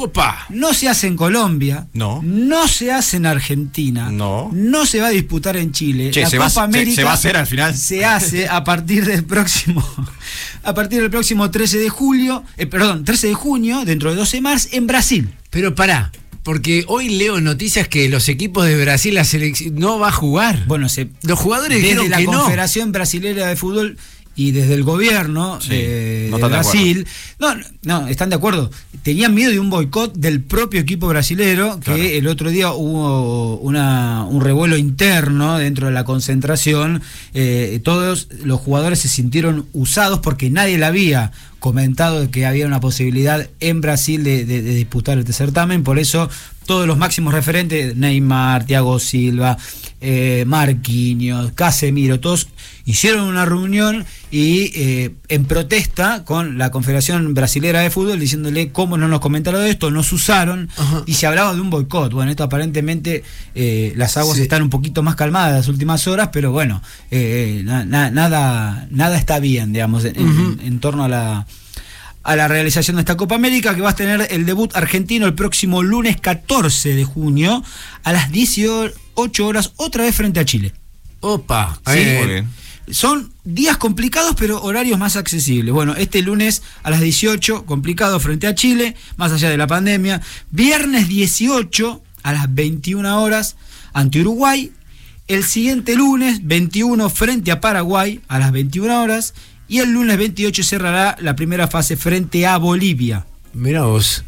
¡Opa! 0.01 0.45
No 0.49 0.73
se 0.73 0.87
hace 0.87 1.07
en 1.07 1.17
Colombia. 1.17 1.87
No. 1.93 2.21
No 2.23 2.67
se 2.67 2.91
hace 2.91 3.17
en 3.17 3.25
Argentina. 3.25 4.09
No. 4.11 4.49
No 4.53 4.85
se 4.85 5.01
va 5.01 5.07
a 5.07 5.11
disputar 5.11 5.57
en 5.57 5.71
Chile. 5.73 6.11
Che, 6.11 6.21
la 6.21 6.29
se 6.29 6.37
Copa 6.37 6.63
América 6.63 6.95
se 6.95 7.03
va 7.03 7.11
a 7.11 7.15
hacer 7.15 7.35
al 7.35 7.47
final. 7.47 7.75
Se 7.75 8.05
hace 8.05 8.47
a 8.47 8.63
partir 8.63 9.05
del 9.05 9.25
próximo. 9.25 9.83
A 10.63 10.73
partir 10.73 11.01
del 11.01 11.09
próximo 11.09 11.49
13 11.49 11.77
de 11.77 11.89
julio. 11.89 12.43
eh, 12.57 12.67
perdón, 12.67 13.05
13 13.05 13.27
de 13.27 13.33
junio, 13.33 13.85
dentro 13.85 14.09
de 14.09 14.17
dos 14.17 14.27
semanas, 14.29 14.67
en 14.73 14.87
Brasil. 14.87 15.29
Pero 15.49 15.73
pará, 15.73 16.11
porque 16.43 16.83
hoy 16.87 17.09
leo 17.09 17.39
noticias 17.39 17.87
que 17.87 18.09
los 18.09 18.27
equipos 18.27 18.65
de 18.65 18.79
Brasil, 18.79 19.15
la 19.15 19.23
selección, 19.23 19.75
no 19.75 19.99
va 19.99 20.09
a 20.09 20.11
jugar. 20.11 20.65
Bueno, 20.67 20.89
se, 20.89 21.09
los 21.23 21.39
jugadores 21.39 21.77
desde 21.77 21.89
dijeron 21.89 22.09
la 22.09 22.17
que 22.17 22.25
no. 22.25 22.31
Confederación 22.39 22.91
Brasilera 22.91 23.47
de 23.47 23.55
Fútbol 23.55 23.97
y 24.39 24.51
desde 24.51 24.73
el 24.75 24.83
gobierno 24.83 25.59
Sí, 25.61 25.69
de, 25.69 26.27
no 26.31 26.37
de 26.37 26.43
están 26.43 26.51
de 26.51 26.57
Brasil. 26.57 27.07
No, 27.39 27.55
no, 27.83 28.07
están 28.07 28.29
de 28.29 28.35
acuerdo. 28.37 28.71
Tenían 29.03 29.33
miedo 29.33 29.51
de 29.51 29.59
un 29.59 29.69
boicot 29.69 30.13
del 30.15 30.41
propio 30.41 30.79
equipo 30.79 31.07
brasilero, 31.07 31.79
que 31.81 32.17
el 32.17 32.25
otro 32.27 32.49
día 32.49 32.71
hubo 32.71 33.57
una, 33.57 34.23
un 34.25 34.39
revuelo 34.41 34.77
interno 34.77 35.57
dentro 35.57 35.87
de 35.87 35.93
la 35.93 36.05
concentración. 36.05 37.01
Eh, 37.33 37.81
todos 37.83 38.27
los 38.43 38.59
jugadores 38.61 38.99
se 38.99 39.09
sintieron 39.09 39.65
usados 39.73 40.19
porque 40.19 40.49
nadie 40.49 40.77
le 40.77 40.85
había 40.85 41.31
comentado 41.59 42.31
que 42.31 42.45
había 42.45 42.65
una 42.65 42.79
posibilidad 42.79 43.49
en 43.59 43.81
Brasil 43.81 44.23
de, 44.23 44.45
de- 44.45 44.61
de 44.61 44.73
disputar 44.75 45.17
este 45.17 45.33
certamen. 45.33 45.83
Por 45.83 45.99
eso 45.99 46.29
todos 46.69 46.85
los 46.85 46.99
máximos 46.99 47.33
referentes, 47.33 47.95
Neymar, 47.95 48.63
Thiago 48.63 48.99
Silva, 48.99 49.57
eh, 50.01 50.43
Marquinhos, 50.45 51.51
Casemiro, 51.53 52.19
todos 52.19 52.47
hicieron 52.85 53.21
una 53.25 53.43
reunión 53.43 54.05
y 54.29 54.71
eh, 54.75 55.15
en 55.29 55.45
protesta 55.45 56.23
con 56.25 56.59
la 56.59 56.69
Confederación 56.69 57.33
Brasilera 57.33 57.79
de 57.81 57.89
Fútbol 57.89 58.19
diciéndole 58.19 58.71
cómo 58.71 58.97
no 58.97 59.07
nos 59.07 59.19
comentaron 59.19 59.63
esto, 59.65 59.89
nos 59.89 60.13
usaron 60.13 60.69
y 61.07 61.15
se 61.15 61.25
hablaba 61.25 61.55
de 61.55 61.61
un 61.61 61.71
boicot. 61.71 62.13
Bueno, 62.13 62.29
esto 62.29 62.43
aparentemente 62.43 63.23
eh, 63.55 63.93
las 63.95 64.15
aguas 64.17 64.37
Sí. 64.37 64.43
están 64.43 64.61
un 64.61 64.69
poquito 64.69 65.01
más 65.01 65.15
calmadas 65.15 65.53
las 65.55 65.67
últimas 65.69 66.07
horas, 66.07 66.29
pero 66.31 66.51
bueno, 66.51 66.83
eh, 67.09 67.63
na- 67.65 67.83
na- 67.83 68.11
nada, 68.11 68.87
nada 68.91 69.17
está 69.17 69.39
bien, 69.39 69.73
digamos, 69.73 70.05
en, 70.05 70.15
en- 70.17 70.29
Ujú. 70.29 70.57
en 70.63 70.79
torno 70.79 71.03
a 71.03 71.07
la 71.09 71.47
a 72.23 72.35
la 72.35 72.47
realización 72.47 72.97
de 72.97 73.01
esta 73.01 73.17
Copa 73.17 73.35
América 73.35 73.73
que 73.75 73.81
va 73.81 73.91
a 73.91 73.95
tener 73.95 74.27
el 74.31 74.45
debut 74.45 74.75
argentino 74.75 75.25
el 75.25 75.33
próximo 75.35 75.81
lunes 75.83 76.19
14 76.19 76.95
de 76.95 77.03
junio 77.05 77.63
a 78.03 78.11
las 78.13 78.31
18 78.31 78.93
horas 79.45 79.73
otra 79.77 80.03
vez 80.03 80.15
frente 80.15 80.39
a 80.39 80.45
Chile. 80.45 80.73
Opa, 81.21 81.79
Sí. 81.85 81.93
eh. 81.97 82.45
Son 82.91 83.31
días 83.43 83.77
complicados, 83.77 84.33
pero 84.35 84.63
horarios 84.63 84.97
más 84.97 85.15
accesibles. 85.15 85.71
Bueno, 85.73 85.93
este 85.95 86.23
lunes 86.23 86.63
a 86.81 86.89
las 86.89 87.01
18, 87.01 87.65
complicado 87.65 88.19
frente 88.19 88.47
a 88.47 88.55
Chile, 88.55 88.95
más 89.15 89.31
allá 89.31 89.49
de 89.49 89.57
la 89.57 89.67
pandemia. 89.67 90.21
Viernes 90.49 91.07
18 91.07 92.01
a 92.23 92.33
las 92.33 92.51
21 92.53 93.21
horas 93.21 93.57
ante 93.93 94.21
Uruguay. 94.21 94.71
El 95.27 95.43
siguiente 95.43 95.93
lunes 95.95 96.39
21 96.47 97.07
frente 97.11 97.51
a 97.51 97.61
Paraguay 97.61 98.21
a 98.27 98.39
las 98.39 98.51
21 98.51 99.03
horas. 99.03 99.35
Y 99.69 99.79
el 99.79 99.91
lunes 99.93 100.17
28 100.17 100.63
cerrará 100.63 101.15
la 101.21 101.35
primera 101.35 101.67
fase 101.67 101.95
frente 101.95 102.45
a 102.45 102.57
Bolivia. 102.57 103.25
Mira 103.53 103.83
vos. 103.83 104.23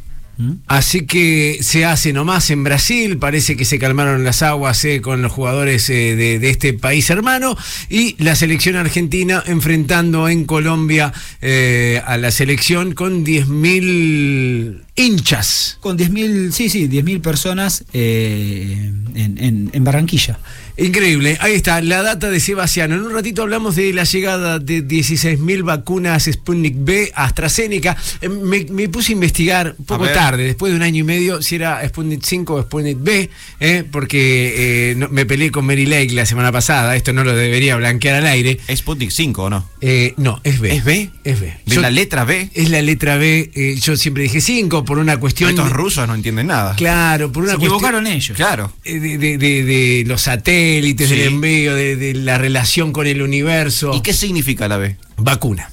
Así 0.66 1.06
que 1.06 1.60
se 1.62 1.86
hace 1.86 2.14
nomás 2.14 2.50
en 2.50 2.64
Brasil, 2.64 3.20
parece 3.20 3.56
que 3.56 3.64
se 3.64 3.78
calmaron 3.78 4.24
las 4.24 4.42
aguas 4.42 4.84
eh, 4.86 5.00
con 5.00 5.22
los 5.22 5.32
jugadores 5.32 5.88
eh, 5.92 6.16
de, 6.16 6.40
de 6.40 6.50
este 6.50 6.74
país 6.74 7.12
hermano 7.12 7.56
y 7.90 8.16
la 8.24 8.36
selección 8.36 8.76
argentina 8.76 9.44
enfrentando 9.46 10.28
en 10.30 10.46
Colombia 10.46 11.14
eh, 11.44 12.02
a 12.08 12.18
la 12.18 12.32
selección 12.32 12.94
con 12.96 13.24
10.000 13.24 14.82
hinchas. 14.96 15.78
Con 15.80 15.98
10.000, 15.98 16.52
sí, 16.52 16.70
sí, 16.70 16.88
10.000 16.88 17.22
personas 17.22 17.84
en, 17.94 19.12
en- 19.16 19.70
en 19.74 19.84
Barranquilla. 19.84 20.40
Increíble, 20.78 21.38
ahí 21.42 21.54
está 21.54 21.82
la 21.82 22.02
data 22.02 22.30
de 22.30 22.40
Sebastiano. 22.40 22.96
En 22.96 23.02
un 23.04 23.14
ratito 23.14 23.42
hablamos 23.44 23.76
de 23.76 23.94
la 23.94 24.04
llegada 24.04 24.60
de 24.60 24.84
16.000 24.86 25.64
vacunas 25.64 26.24
Sputnik 26.32 26.76
B 26.78 27.12
a 27.16 27.26
AstraZeneca. 27.26 27.96
Eh, 28.22 28.30
Me, 28.30 28.66
me 28.66 28.90
puse 28.90 29.12
a 29.12 29.14
investigar 29.14 29.76
un 29.78 29.86
poco 29.86 30.08
tarde, 30.10 30.44
después 30.46 30.72
de 30.72 30.78
un 30.78 30.84
año 30.84 31.00
y 31.00 31.04
medio, 31.04 31.42
si 31.42 31.56
era 31.56 31.88
Sputnik 31.88 32.24
5 32.24 32.54
o 32.56 32.62
Sputnik 32.64 32.98
B, 33.00 33.30
eh, 33.60 33.84
porque 33.92 34.92
eh, 34.92 34.96
no- 34.96 35.10
me 35.10 35.26
peleé 35.26 35.52
con 35.52 35.66
Mary 35.66 35.86
Lake 35.86 36.12
la 36.14 36.26
semana 36.26 36.52
pasada. 36.52 36.96
Esto 36.96 37.14
no 37.14 37.24
lo 37.24 37.36
debería 37.36 37.76
blanquear 37.76 38.16
al 38.16 38.28
aire. 38.28 38.60
¿Es 38.68 38.80
Sputnik 38.80 39.12
5 39.12 39.44
o 39.44 39.50
no? 39.50 39.70
Eh, 39.82 40.14
no, 40.18 40.40
es 40.44 40.60
B. 40.60 40.76
¿Es 40.76 40.84
B? 40.84 41.10
Es 41.24 41.40
B. 41.40 41.48
¿De 41.66 41.76
Yo- 41.76 41.82
la 41.82 41.92
letra 41.92 42.24
B? 42.26 42.50
Es 42.54 42.70
la 42.70 42.82
letra 42.82 43.18
B. 43.18 43.52
eh, 43.54 43.76
yo 43.82 43.96
siempre 43.98 44.24
dije 44.24 44.42
5 44.42 44.86
por 44.86 44.98
una 45.00 45.18
cuestión. 45.18 45.50
Estos 45.52 45.68
de- 45.68 45.74
rusos 45.74 46.08
no 46.08 46.16
entienden 46.16 46.48
nada. 46.48 46.76
Claro, 46.76 47.32
por 47.32 47.44
una 47.44 47.54
Se 47.54 47.58
cuestión- 47.58 47.76
equivocaron 47.78 48.08
ellos. 48.08 48.36
Claro. 48.38 48.74
de, 48.84 49.00
de- 49.18 49.38
de- 49.38 49.64
de 49.64 50.04
los 50.08 50.22
satélites, 50.22 50.61
Sí. 50.62 51.16
del 51.16 51.22
envío, 51.22 51.76
de, 51.76 51.96
de 51.96 52.14
la 52.14 52.38
relación 52.38 52.92
con 52.94 53.08
el 53.08 53.22
universo. 53.22 53.94
¿Y 53.96 54.02
qué 54.02 54.14
significa 54.14 54.68
la 54.68 54.78
B? 54.78 54.96
Vacuna. 55.18 55.72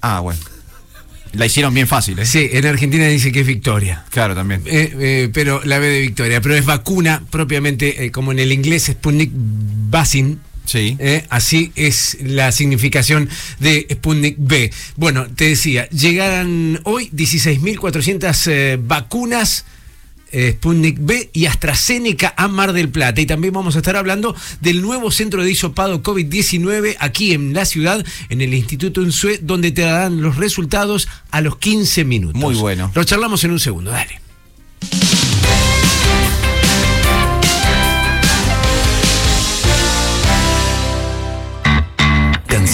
Ah, 0.00 0.20
bueno. 0.20 0.40
La 1.32 1.46
hicieron 1.46 1.72
bien 1.72 1.86
fácil, 1.86 2.18
¿eh? 2.18 2.26
Sí, 2.26 2.48
en 2.52 2.66
Argentina 2.66 3.06
dice 3.06 3.30
que 3.30 3.40
es 3.40 3.46
victoria. 3.46 4.04
Claro, 4.10 4.34
también. 4.34 4.62
Eh, 4.66 4.92
eh, 4.98 5.30
pero 5.32 5.62
la 5.64 5.78
B 5.78 5.86
de 5.86 6.00
victoria, 6.00 6.40
pero 6.40 6.56
es 6.56 6.64
vacuna 6.64 7.22
propiamente, 7.30 8.04
eh, 8.04 8.10
como 8.10 8.32
en 8.32 8.40
el 8.40 8.50
inglés 8.50 8.86
Sputnik 8.86 9.30
Vaccine. 9.32 10.38
Sí. 10.64 10.96
Eh, 10.98 11.24
así 11.30 11.72
es 11.74 12.18
la 12.22 12.52
significación 12.52 13.28
de 13.58 13.86
Sputnik 13.92 14.36
B. 14.38 14.72
Bueno, 14.96 15.26
te 15.34 15.46
decía, 15.46 15.88
llegarán 15.90 16.80
hoy 16.84 17.10
16.400 17.12 18.50
eh, 18.50 18.78
vacunas 18.80 19.64
eh, 20.32 20.52
Sputnik 20.56 20.98
B 21.00 21.30
y 21.32 21.46
AstraZeneca 21.46 22.34
a 22.36 22.48
Mar 22.48 22.72
del 22.72 22.88
Plata. 22.88 23.20
Y 23.20 23.26
también 23.26 23.54
vamos 23.54 23.76
a 23.76 23.78
estar 23.78 23.96
hablando 23.96 24.34
del 24.60 24.82
nuevo 24.82 25.10
centro 25.10 25.42
de 25.42 25.50
hisopado 25.50 26.02
COVID-19 26.02 26.96
aquí 26.98 27.32
en 27.32 27.52
la 27.52 27.64
ciudad, 27.64 28.04
en 28.28 28.40
el 28.40 28.54
Instituto 28.54 29.00
UNSUE, 29.00 29.38
donde 29.42 29.72
te 29.72 29.82
darán 29.82 30.20
los 30.22 30.36
resultados 30.36 31.08
a 31.30 31.40
los 31.40 31.56
15 31.58 32.04
minutos. 32.04 32.40
Muy 32.40 32.54
bueno. 32.54 32.90
Lo 32.94 33.04
charlamos 33.04 33.44
en 33.44 33.52
un 33.52 33.60
segundo, 33.60 33.90
dale. 33.90 34.20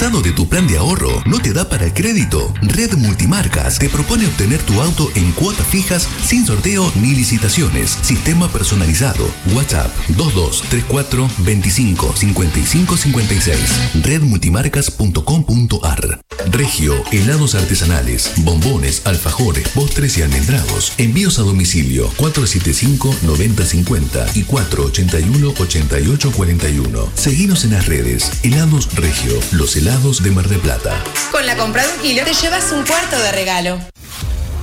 ¿Cansado 0.06 0.22
de 0.22 0.30
tu 0.30 0.48
plan 0.48 0.68
de 0.68 0.78
ahorro? 0.78 1.20
¿No 1.26 1.40
te 1.40 1.52
da 1.52 1.68
para 1.68 1.84
el 1.84 1.92
crédito? 1.92 2.54
Red 2.62 2.96
Multimarcas 2.96 3.80
te 3.80 3.88
propone 3.88 4.28
obtener 4.28 4.62
tu 4.62 4.80
auto 4.80 5.10
en 5.16 5.32
cuotas 5.32 5.66
fijas 5.66 6.08
sin 6.24 6.46
sorteo 6.46 6.92
ni 6.94 7.12
licitaciones. 7.12 7.98
Sistema 8.02 8.48
personalizado. 8.48 9.28
WhatsApp 9.52 9.92
2234 10.10 11.28
25 11.38 12.14
55 12.14 12.96
56. 12.96 13.58
Redmultimarcas.com.ar 14.04 16.20
Regio, 16.52 16.94
helados 17.10 17.56
artesanales, 17.56 18.30
bombones, 18.36 19.02
alfajores, 19.06 19.68
postres 19.70 20.18
y 20.18 20.22
almendrados. 20.22 20.92
Envíos 20.98 21.40
a 21.40 21.42
domicilio 21.42 22.08
475-9050 22.18 24.36
y 24.36 24.44
481-8841. 24.44 27.08
Seguinos 27.14 27.64
en 27.64 27.72
las 27.72 27.86
redes. 27.86 28.30
Helados 28.44 28.94
Regio, 28.94 29.32
los 29.50 29.74
helados 29.74 29.95
de 29.96 30.30
Mar 30.30 30.46
de 30.46 30.58
Plata. 30.58 30.94
Con 31.32 31.46
la 31.46 31.56
compra 31.56 31.86
de 31.86 31.94
un 31.94 32.00
kilo 32.00 32.22
te 32.22 32.34
llevas 32.34 32.70
un 32.70 32.84
cuarto 32.84 33.18
de 33.18 33.32
regalo. 33.32 33.80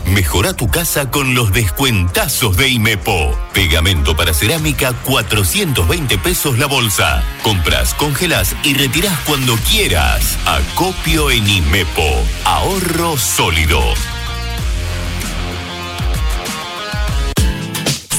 Mejora 0.05 0.53
tu 0.53 0.67
casa 0.67 1.09
con 1.09 1.33
los 1.33 1.51
descuentazos 1.51 2.55
de 2.55 2.69
Imepo. 2.69 3.35
Pegamento 3.51 4.15
para 4.15 4.31
cerámica 4.31 4.93
420 4.93 6.19
pesos 6.19 6.59
la 6.59 6.67
bolsa. 6.67 7.23
Compras, 7.41 7.95
congelas 7.95 8.55
y 8.63 8.75
retirás 8.75 9.17
cuando 9.21 9.55
quieras. 9.69 10.37
Acopio 10.45 11.31
en 11.31 11.49
Imepo. 11.49 12.23
Ahorro 12.45 13.17
sólido. 13.17 13.81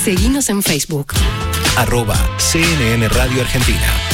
Seguinos 0.03 0.49
en 0.49 0.65
Facebook. 0.65 1.15
Arroba 1.77 2.17
CNN 2.39 3.09
Radio 3.09 3.41
Argentina. 3.41 4.14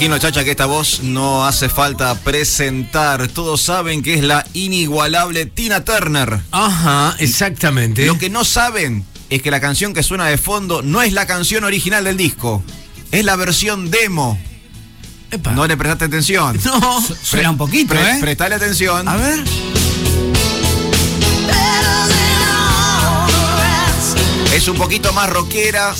Imagino, 0.00 0.18
Chacha, 0.18 0.44
que 0.44 0.52
esta 0.52 0.66
voz 0.66 1.00
no 1.02 1.44
hace 1.44 1.68
falta 1.68 2.14
presentar. 2.14 3.26
Todos 3.26 3.60
saben 3.62 4.00
que 4.02 4.14
es 4.14 4.22
la 4.22 4.46
inigualable 4.52 5.46
Tina 5.46 5.84
Turner. 5.84 6.38
Ajá, 6.52 7.16
exactamente. 7.18 8.06
Lo 8.06 8.16
que 8.16 8.30
no 8.30 8.44
saben 8.44 9.04
es 9.28 9.42
que 9.42 9.50
la 9.50 9.60
canción 9.60 9.94
que 9.94 10.04
suena 10.04 10.26
de 10.26 10.38
fondo 10.38 10.82
no 10.82 11.02
es 11.02 11.12
la 11.12 11.26
canción 11.26 11.64
original 11.64 12.04
del 12.04 12.16
disco. 12.16 12.62
Es 13.10 13.24
la 13.24 13.34
versión 13.34 13.90
demo. 13.90 14.38
No 15.52 15.66
le 15.66 15.76
prestaste 15.76 16.04
atención. 16.04 16.58
No. 16.64 17.04
Suena 17.22 17.50
un 17.50 17.58
poquito, 17.58 17.94
Pre- 17.94 18.02
¿eh? 18.12 18.18
Prestale 18.20 18.54
atención. 18.54 19.08
A 19.08 19.16
ver. 19.16 19.42
Es 24.54 24.66
un 24.66 24.76
poquito 24.76 25.12
más 25.12 25.28
rockera, 25.30 25.94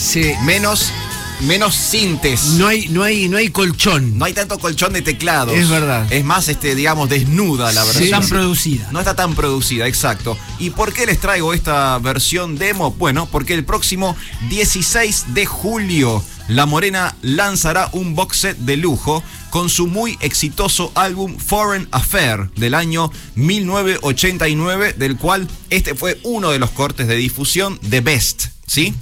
menos 0.45 0.91
menos 1.41 1.75
sintes. 1.75 2.43
No 2.55 2.67
hay, 2.67 2.89
no 2.89 3.03
hay, 3.03 3.29
no 3.29 3.37
hay 3.37 3.49
colchón. 3.49 4.19
No 4.19 4.25
hay 4.25 4.33
tanto 4.33 4.59
colchón 4.59 4.93
de 4.93 5.03
teclados. 5.03 5.55
Es 5.55 5.69
verdad. 5.69 6.11
Es 6.13 6.25
más, 6.25 6.49
este, 6.49 6.75
digamos, 6.75 7.09
desnuda 7.09 7.73
la 7.73 7.85
versión. 7.85 8.11
No 8.11 8.21
tan 8.21 8.29
producida. 8.29 8.89
No 8.93 8.99
está 8.99 9.15
tan 9.15 9.35
producida, 9.35 9.87
exacto. 9.87 10.37
¿Y 10.59 10.71
por 10.71 10.93
qué 10.93 11.07
les 11.07 11.21
traigo 11.21 11.55
esta 11.55 11.99
versión 11.99 12.57
demo? 12.57 12.93
Bueno, 12.93 13.27
porque 13.27 13.55
el 13.55 13.65
próximo 13.65 14.17
16 14.49 15.35
de 15.35 15.47
julio 15.47 16.23
La 16.49 16.67
Morena 16.67 17.15
lanzará 17.23 17.89
un 17.93 18.15
box 18.15 18.37
set 18.39 18.59
de 18.59 18.77
lujo 18.77 19.23
con 19.51 19.69
su 19.69 19.87
muy 19.87 20.17
exitoso 20.21 20.93
álbum 20.95 21.37
Foreign 21.39 21.89
Affair 21.91 22.51
del 22.57 22.75
año 22.75 23.11
1989, 23.35 24.95
del 24.97 25.17
cual 25.17 25.49
este 25.71 25.95
fue 25.95 26.19
uno 26.23 26.51
de 26.51 26.59
los 26.59 26.71
cortes 26.71 27.09
de 27.09 27.17
difusión 27.17 27.79
de 27.83 28.01
Best, 28.01 28.47
¿sí? 28.67 28.95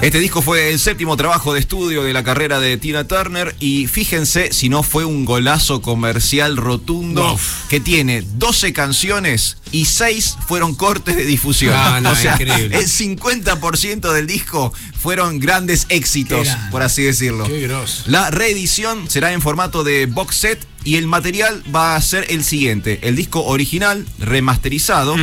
Este 0.00 0.18
disco 0.18 0.42
fue 0.42 0.70
el 0.72 0.80
séptimo 0.80 1.16
trabajo 1.16 1.54
de 1.54 1.60
estudio 1.60 2.02
de 2.02 2.12
la 2.12 2.24
carrera 2.24 2.58
de 2.58 2.76
Tina 2.76 3.06
Turner 3.06 3.54
y 3.60 3.86
fíjense 3.86 4.52
si 4.52 4.68
no 4.68 4.82
fue 4.82 5.04
un 5.04 5.24
golazo 5.24 5.80
comercial 5.80 6.56
rotundo 6.56 7.38
que 7.68 7.78
tiene 7.78 8.24
12 8.34 8.72
canciones 8.72 9.58
y 9.70 9.84
6 9.84 10.38
fueron 10.48 10.74
cortes 10.74 11.14
de 11.14 11.24
difusión. 11.24 11.72
Ah, 11.76 12.00
no, 12.00 12.10
o 12.12 12.16
sea, 12.16 12.32
increíble. 12.32 12.76
el 12.76 12.88
50% 12.88 14.12
del 14.12 14.26
disco 14.26 14.72
fueron 15.00 15.38
grandes 15.38 15.86
éxitos, 15.88 16.48
por 16.72 16.82
así 16.82 17.04
decirlo. 17.04 17.44
Qué 17.44 17.60
grosso. 17.60 18.02
La 18.06 18.32
reedición 18.32 19.08
será 19.08 19.32
en 19.32 19.40
formato 19.40 19.84
de 19.84 20.06
box 20.06 20.34
set 20.34 20.71
y 20.84 20.96
el 20.96 21.06
material 21.06 21.62
va 21.74 21.96
a 21.96 22.02
ser 22.02 22.26
el 22.30 22.44
siguiente: 22.44 23.00
el 23.02 23.16
disco 23.16 23.44
original 23.44 24.06
remasterizado, 24.18 25.14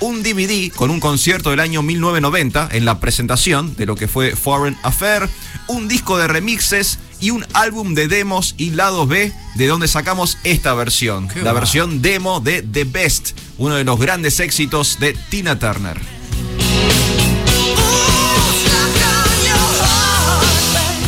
un 0.00 0.22
DVD 0.22 0.70
con 0.72 0.90
un 0.90 1.00
concierto 1.00 1.50
del 1.50 1.60
año 1.60 1.82
1990 1.82 2.68
en 2.72 2.84
la 2.84 3.00
presentación 3.00 3.74
de 3.76 3.86
lo 3.86 3.96
que 3.96 4.08
fue 4.08 4.36
Foreign 4.36 4.76
Affair, 4.82 5.28
un 5.68 5.88
disco 5.88 6.18
de 6.18 6.28
remixes 6.28 6.98
y 7.20 7.30
un 7.30 7.46
álbum 7.52 7.94
de 7.94 8.08
demos 8.08 8.54
y 8.58 8.70
lados 8.70 9.08
B 9.08 9.32
de 9.54 9.66
donde 9.66 9.88
sacamos 9.88 10.38
esta 10.44 10.74
versión, 10.74 11.28
la 11.42 11.52
versión 11.52 12.02
demo 12.02 12.40
de 12.40 12.62
The 12.62 12.84
Best, 12.84 13.38
uno 13.58 13.76
de 13.76 13.84
los 13.84 13.98
grandes 13.98 14.40
éxitos 14.40 14.98
de 15.00 15.16
Tina 15.30 15.58
Turner. 15.58 16.00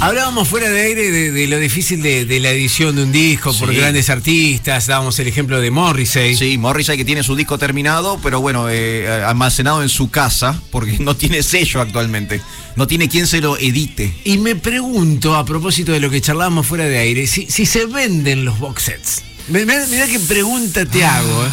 Hablábamos 0.01 0.47
fuera 0.47 0.69
de 0.71 0.81
aire 0.83 1.11
de, 1.11 1.33
de 1.33 1.47
lo 1.49 1.59
difícil 1.59 2.01
de, 2.03 2.27
de 2.27 2.39
la 2.39 2.51
edición 2.51 2.95
de 2.95 3.03
un 3.03 3.13
disco 3.13 3.53
por 3.55 3.71
Sí. 3.71 3.77
grandes 3.77 4.09
artistas. 4.11 4.87
Dábamos 4.87 5.19
el 5.19 5.27
ejemplo 5.27 5.61
de 5.61 5.71
Morrissey. 5.71 6.37
Sí, 6.37 6.59
Morrissey 6.59 6.97
que 6.99 7.05
tiene 7.05 7.23
su 7.23 7.35
disco 7.35 7.59
terminado, 7.59 8.21
pero 8.23 8.41
bueno, 8.41 8.69
eh, 8.69 9.09
almacenado 9.27 9.83
en 9.83 9.89
su 9.89 10.11
casa, 10.11 10.61
porque 10.71 10.99
no 11.01 11.17
tiene 11.17 11.43
sello 11.43 11.81
actualmente. 11.81 12.41
No 12.77 12.87
tiene 12.87 13.09
quien 13.09 13.27
se 13.27 13.41
lo 13.41 13.57
edite. 13.59 14.15
Y 14.25 14.37
me 14.39 14.55
pregunto, 14.55 15.35
a 15.35 15.45
propósito 15.45 15.93
de 15.93 15.99
lo 16.01 16.11
que 16.11 16.21
charlábamos 16.21 16.67
fuera 16.67 16.85
de 16.85 16.99
aire, 16.99 17.27
si, 17.27 17.47
si 17.51 17.65
se 17.67 17.87
venden 17.87 18.45
los 18.45 18.59
box 18.61 18.83
sets. 18.83 19.23
Mirá 19.49 20.07
qué 20.07 20.21
pregunta 20.21 20.85
te 20.85 21.05
hago. 21.05 21.45
¿eh? 21.47 21.49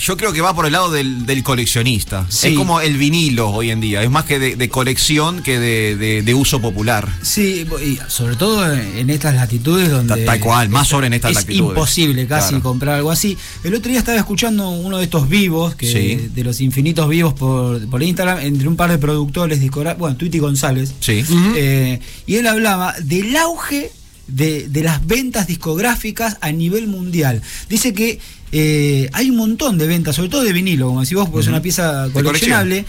Yo 0.00 0.16
creo 0.16 0.32
que 0.32 0.40
va 0.40 0.54
por 0.54 0.66
el 0.66 0.72
lado 0.72 0.90
del, 0.90 1.26
del 1.26 1.42
coleccionista. 1.42 2.26
Sí. 2.28 2.48
Es 2.48 2.54
como 2.54 2.80
el 2.80 2.96
vinilo 2.98 3.50
hoy 3.50 3.70
en 3.70 3.80
día. 3.80 4.02
Es 4.02 4.10
más 4.10 4.24
que 4.24 4.38
de, 4.38 4.56
de 4.56 4.68
colección 4.68 5.42
que 5.42 5.58
de, 5.58 5.96
de- 5.96 6.22
de 6.22 6.34
uso 6.34 6.60
popular. 6.60 7.08
Sí, 7.22 7.66
y 7.84 7.98
sobre 8.08 8.36
todo 8.36 8.70
en 8.72 9.10
estas 9.10 9.34
latitudes 9.34 9.90
donde. 9.90 10.16
Ta- 10.16 10.24
tal 10.32 10.40
cual, 10.40 10.68
más 10.68 10.88
sobre 10.88 11.06
en 11.08 11.14
estas 11.14 11.30
es 11.32 11.36
latitudes. 11.38 11.68
imposible 11.70 12.26
casi 12.26 12.48
Claro. 12.50 12.62
comprar 12.62 12.94
algo 12.96 13.10
así. 13.10 13.36
El 13.64 13.74
otro 13.74 13.90
día 13.90 13.98
estaba 14.00 14.18
escuchando 14.18 14.70
uno 14.70 14.98
de 14.98 15.04
estos 15.04 15.28
vivos, 15.28 15.74
que 15.74 15.86
Sí. 15.90 16.28
de 16.34 16.44
los 16.44 16.60
infinitos 16.60 17.08
vivos 17.08 17.34
por, 17.34 17.86
por 17.88 18.02
Instagram, 18.02 18.38
entre 18.40 18.66
un 18.68 18.76
par 18.76 18.90
de 18.90 18.98
productores 18.98 19.60
bueno, 19.98 20.16
Twitty 20.16 20.38
González. 20.38 20.92
Sí. 21.00 21.24
Eh, 21.56 22.00
y 22.26 22.36
él 22.36 22.46
hablaba 22.46 22.94
del 23.00 23.36
auge 23.36 23.90
de, 24.28 24.68
de 24.68 24.82
las 24.82 25.06
ventas 25.06 25.46
discográficas 25.46 26.36
a 26.40 26.50
nivel 26.52 26.86
mundial. 26.88 27.42
Dice 27.68 27.92
que 27.92 28.18
eh, 28.52 29.08
hay 29.12 29.30
un 29.30 29.36
montón 29.36 29.78
de 29.78 29.86
ventas, 29.86 30.16
sobre 30.16 30.28
todo 30.28 30.42
de 30.42 30.52
vinilo, 30.52 30.88
como 30.88 31.00
decís 31.02 31.16
vos, 31.16 31.28
porque 31.28 31.42
es 31.42 31.48
una 31.48 31.62
pieza 31.62 32.08
coleccionable. 32.12 32.84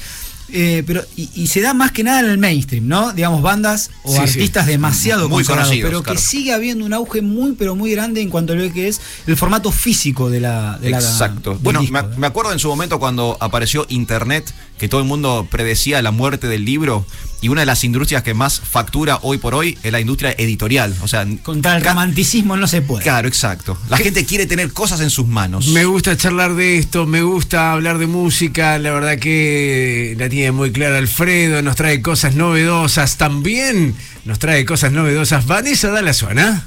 eh, 0.49 0.81
pero 0.87 1.03
y, 1.17 1.29
y 1.35 1.47
se 1.47 1.59
da 1.59 1.73
más 1.73 1.91
que 1.91 2.03
nada 2.05 2.21
en 2.21 2.27
el 2.27 2.37
mainstream, 2.37 2.87
¿no? 2.87 3.11
Digamos, 3.11 3.41
bandas 3.41 3.89
o 4.03 4.11
Sí, 4.11 4.15
sí. 4.15 4.21
artistas 4.21 4.65
demasiado 4.65 5.27
Muy 5.27 5.43
conocidos, 5.43 5.89
pero 5.89 6.03
claro. 6.03 6.15
que 6.17 6.25
sigue 6.25 6.53
habiendo 6.53 6.85
un 6.85 6.93
auge 6.93 7.21
muy, 7.21 7.51
pero 7.53 7.75
muy 7.75 7.91
grande 7.91 8.21
en 8.21 8.29
cuanto 8.29 8.53
a 8.53 8.55
lo 8.55 8.71
que 8.71 8.87
es 8.87 9.01
el 9.25 9.35
formato 9.35 9.71
físico 9.73 10.29
de 10.29 10.39
la. 10.39 10.77
De 10.81 10.89
Exacto. 10.89 11.59
Bueno, 11.61 11.81
disco, 11.81 11.93
me, 12.01 12.17
me 12.17 12.27
acuerdo 12.27 12.53
en 12.53 12.59
su 12.59 12.69
momento 12.69 12.97
cuando 12.97 13.35
apareció 13.41 13.85
Internet, 13.89 14.53
que 14.77 14.87
todo 14.87 15.01
el 15.01 15.07
mundo 15.07 15.47
predecía 15.51 16.01
la 16.01 16.11
muerte 16.11 16.47
del 16.47 16.63
libro, 16.63 17.05
y 17.41 17.49
una 17.49 17.61
de 17.61 17.65
las 17.67 17.83
industrias 17.83 18.23
que 18.23 18.33
más 18.33 18.59
factura 18.59 19.19
hoy 19.21 19.37
por 19.37 19.53
hoy 19.53 19.77
es 19.83 19.91
la 19.91 19.99
industria 19.99 20.33
editorial. 20.37 20.95
O 21.01 21.07
sea, 21.07 21.25
Contra 21.43 21.77
el 21.77 21.83
romanticismo 21.83 22.57
no 22.57 22.67
se 22.67 22.81
puede. 22.81 23.03
claro, 23.03 23.27
exacto. 23.27 23.77
La 23.89 23.97
gente 23.97 24.25
quiere 24.25 24.45
tener 24.47 24.71
cosas 24.73 25.01
en 25.01 25.09
sus 25.09 25.27
manos. 25.27 25.67
Me 25.67 25.85
gusta 25.85 26.17
charlar 26.17 26.55
de 26.55 26.77
esto, 26.77 27.05
me 27.05 27.21
gusta 27.21 27.73
hablar 27.73 27.97
de 27.99 28.07
música, 28.07 28.79
la 28.79 28.91
verdad 28.91 29.19
que 29.19 30.15
la 30.17 30.29
tiene 30.29 30.51
muy 30.51 30.71
clara 30.71 30.97
Alfredo, 30.97 31.61
nos 31.61 31.75
trae 31.75 32.01
cosas 32.01 32.35
novedosas, 32.35 33.17
también 33.17 33.95
nos 34.25 34.39
trae 34.39 34.65
cosas 34.65 34.91
novedosas. 34.91 35.45
Vanessa 35.45 35.89
da 35.89 36.01
la 36.01 36.13
zona. 36.13 36.65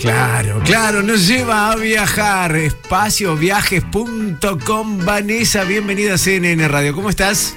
Claro, 0.00 0.62
claro, 0.64 1.02
nos 1.02 1.26
lleva 1.26 1.72
a 1.72 1.76
viajar. 1.76 2.54
Espacioviajes.com. 2.54 5.04
Vanessa, 5.04 5.64
bienvenida 5.64 6.14
a 6.14 6.18
CNN 6.18 6.68
Radio. 6.68 6.94
¿Cómo 6.94 7.10
estás? 7.10 7.56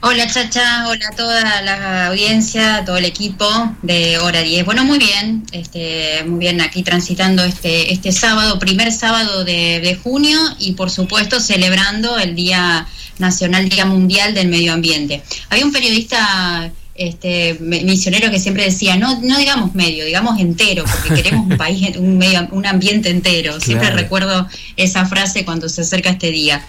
Hola 0.00 0.28
Chacha, 0.28 0.86
hola 0.88 1.08
a 1.12 1.16
toda 1.16 1.62
la 1.62 2.06
audiencia, 2.06 2.84
todo 2.86 2.98
el 2.98 3.04
equipo 3.04 3.44
de 3.82 4.18
Hora 4.18 4.42
10. 4.42 4.64
Bueno, 4.64 4.84
muy 4.84 4.98
bien, 4.98 5.42
este, 5.50 6.22
muy 6.24 6.38
bien 6.38 6.60
aquí 6.60 6.84
transitando 6.84 7.42
este, 7.42 7.92
este 7.92 8.12
sábado, 8.12 8.60
primer 8.60 8.92
sábado 8.92 9.44
de, 9.44 9.80
de 9.80 9.96
junio 9.96 10.38
y 10.60 10.72
por 10.72 10.90
supuesto 10.90 11.40
celebrando 11.40 12.16
el 12.16 12.36
Día 12.36 12.86
Nacional, 13.18 13.68
Día 13.68 13.86
Mundial 13.86 14.34
del 14.34 14.46
Medio 14.48 14.72
Ambiente. 14.72 15.20
Había 15.50 15.64
un 15.64 15.72
periodista 15.72 16.70
este, 16.94 17.54
misionero 17.60 18.30
que 18.30 18.38
siempre 18.38 18.64
decía, 18.64 18.96
no, 18.96 19.20
no 19.20 19.36
digamos 19.36 19.74
medio, 19.74 20.04
digamos 20.04 20.38
entero, 20.40 20.84
porque 20.84 21.22
queremos 21.22 21.46
un 21.50 21.56
país, 21.58 21.96
un, 21.96 22.18
medio, 22.18 22.46
un 22.52 22.66
ambiente 22.66 23.10
entero. 23.10 23.60
Siempre 23.60 23.88
Claro. 23.88 24.02
recuerdo 24.02 24.48
esa 24.76 25.06
frase 25.06 25.44
cuando 25.44 25.68
se 25.68 25.80
acerca 25.80 26.10
este 26.10 26.30
día. 26.30 26.64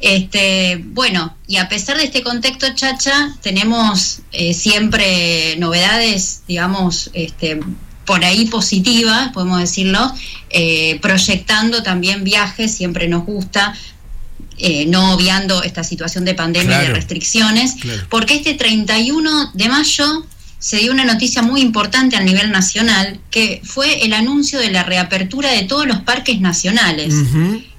Este, 0.00 0.80
bueno, 0.84 1.36
y 1.46 1.56
a 1.56 1.68
pesar 1.68 1.96
de 1.96 2.04
este 2.04 2.22
contexto, 2.22 2.66
Chacha, 2.74 3.34
tenemos 3.42 4.20
eh, 4.32 4.54
siempre 4.54 5.56
novedades, 5.58 6.42
digamos, 6.46 7.10
este, 7.14 7.60
por 8.04 8.24
ahí 8.24 8.46
positivas, 8.46 9.32
podemos 9.32 9.58
decirlo, 9.60 10.12
eh, 10.50 10.98
proyectando 11.02 11.82
también 11.82 12.24
viajes, 12.24 12.74
siempre 12.74 13.08
nos 13.08 13.24
gusta, 13.26 13.74
eh, 14.56 14.86
no 14.86 15.14
obviando 15.14 15.62
esta 15.62 15.84
situación 15.84 16.24
de 16.24 16.34
pandemia 16.34 16.82
y 16.82 16.86
de 16.86 16.94
restricciones, 16.94 17.74
Claro. 17.80 18.06
porque 18.08 18.34
este 18.34 18.54
31 18.54 19.50
de 19.54 19.68
mayo 19.68 20.26
se 20.60 20.78
dio 20.78 20.90
una 20.92 21.04
noticia 21.04 21.40
muy 21.42 21.60
importante 21.60 22.16
a 22.16 22.20
nivel 22.20 22.50
nacional, 22.50 23.20
que 23.30 23.60
fue 23.64 24.04
el 24.04 24.12
anuncio 24.12 24.58
de 24.58 24.70
la 24.70 24.82
reapertura 24.82 25.52
de 25.52 25.62
todos 25.62 25.86
los 25.86 26.00
parques 26.00 26.40
nacionales. 26.40 27.14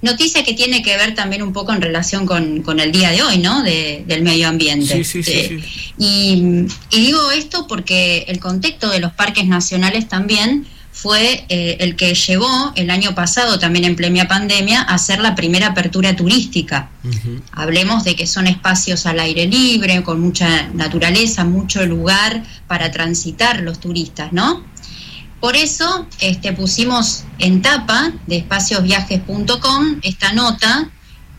Noticia 0.02 0.44
que 0.46 0.54
tiene 0.54 0.82
que 0.82 0.96
ver 0.96 1.14
también 1.14 1.42
un 1.44 1.52
poco 1.52 1.74
en 1.74 1.82
relación 1.82 2.26
con, 2.26 2.62
con 2.62 2.80
el 2.80 2.92
día 2.94 3.10
de 3.12 3.22
hoy, 3.22 3.38
¿no? 3.40 3.64
De- 3.64 4.06
del 4.08 4.22
medio 4.22 4.48
ambiente. 4.48 5.04
Sí, 5.04 5.04
sí, 5.04 5.24
sí, 5.24 5.32
Eh, 5.34 5.64
Y, 5.98 6.66
y 6.92 7.02
digo 7.02 7.32
esto 7.32 7.68
porque 7.68 8.24
el 8.30 8.40
contexto 8.40 8.90
de 8.90 9.00
los 9.00 9.12
parques 9.12 9.46
nacionales 9.46 10.08
también 10.08 10.66
fue 11.02 11.46
eh, 11.48 11.78
el 11.80 11.96
que 11.96 12.14
llevó 12.14 12.74
el 12.76 12.90
año 12.90 13.16
pasado, 13.16 13.58
también 13.58 13.86
en 13.86 13.96
plena 13.96 14.28
pandemia, 14.28 14.82
a 14.82 14.96
hacer 14.96 15.20
la 15.20 15.34
primera 15.34 15.68
apertura 15.68 16.14
turística. 16.16 16.90
Hablemos 17.54 18.04
de 18.04 18.18
que 18.18 18.28
son 18.28 18.48
espacios 18.48 19.06
al 19.06 19.22
aire 19.22 19.48
libre, 19.48 20.04
con 20.04 20.20
mucha 20.20 20.68
naturaleza, 20.74 21.46
mucho 21.46 21.86
lugar 21.86 22.44
para 22.68 22.92
transitar 22.92 23.62
los 23.62 23.80
turistas, 23.80 24.34
¿no? 24.34 24.66
Por 25.40 25.56
eso 25.56 26.06
este, 26.20 26.52
pusimos 26.52 27.24
en 27.38 27.62
tapa 27.62 28.12
de 28.28 28.38
espaciosviajes.com 28.38 30.00
esta 30.02 30.34
nota 30.34 30.90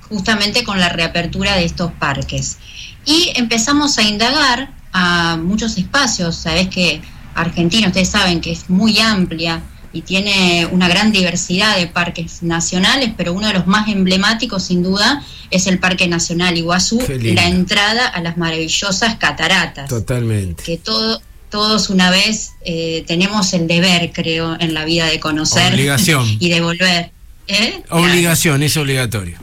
justamente 0.08 0.64
con 0.64 0.80
la 0.80 0.88
reapertura 0.88 1.56
de 1.56 1.66
estos 1.66 1.92
parques. 1.92 2.56
Y 3.04 3.30
empezamos 3.36 3.98
a 3.98 4.02
indagar 4.02 4.72
a 4.92 5.36
muchos 5.36 5.76
espacios, 5.76 6.34
sabes 6.34 6.68
que 6.68 7.02
Argentina, 7.34 7.88
ustedes 7.88 8.08
saben 8.08 8.40
que 8.40 8.52
es 8.52 8.68
muy 8.68 8.98
amplia 8.98 9.62
y 9.92 10.02
tiene 10.02 10.68
una 10.70 10.88
gran 10.88 11.10
diversidad 11.10 11.76
de 11.76 11.86
parques 11.88 12.42
nacionales, 12.42 13.10
pero 13.16 13.32
uno 13.32 13.48
de 13.48 13.54
los 13.54 13.66
más 13.66 13.88
emblemáticos 13.88 14.64
sin 14.64 14.82
duda 14.82 15.24
es 15.50 15.66
el 15.66 15.78
Parque 15.78 16.06
Nacional 16.06 16.56
Iguazú, 16.56 17.02
la 17.08 17.48
entrada 17.48 18.06
a 18.06 18.20
las 18.20 18.36
maravillosas 18.36 19.16
cataratas 19.16 19.88
Totalmente. 19.88 20.62
que 20.62 20.76
todo, 20.76 21.20
todos 21.50 21.90
una 21.90 22.10
vez 22.10 22.52
eh, 22.64 23.04
tenemos 23.08 23.52
el 23.52 23.66
deber, 23.66 24.12
creo, 24.12 24.56
en 24.60 24.74
la 24.74 24.84
vida 24.84 25.06
de 25.06 25.18
conocer 25.18 25.72
Obligación. 25.72 26.24
y 26.38 26.48
de 26.50 26.60
volver. 26.60 27.10
¿eh? 27.48 27.82
Obligación, 27.90 28.62
es 28.62 28.76
obligatorio. 28.76 29.38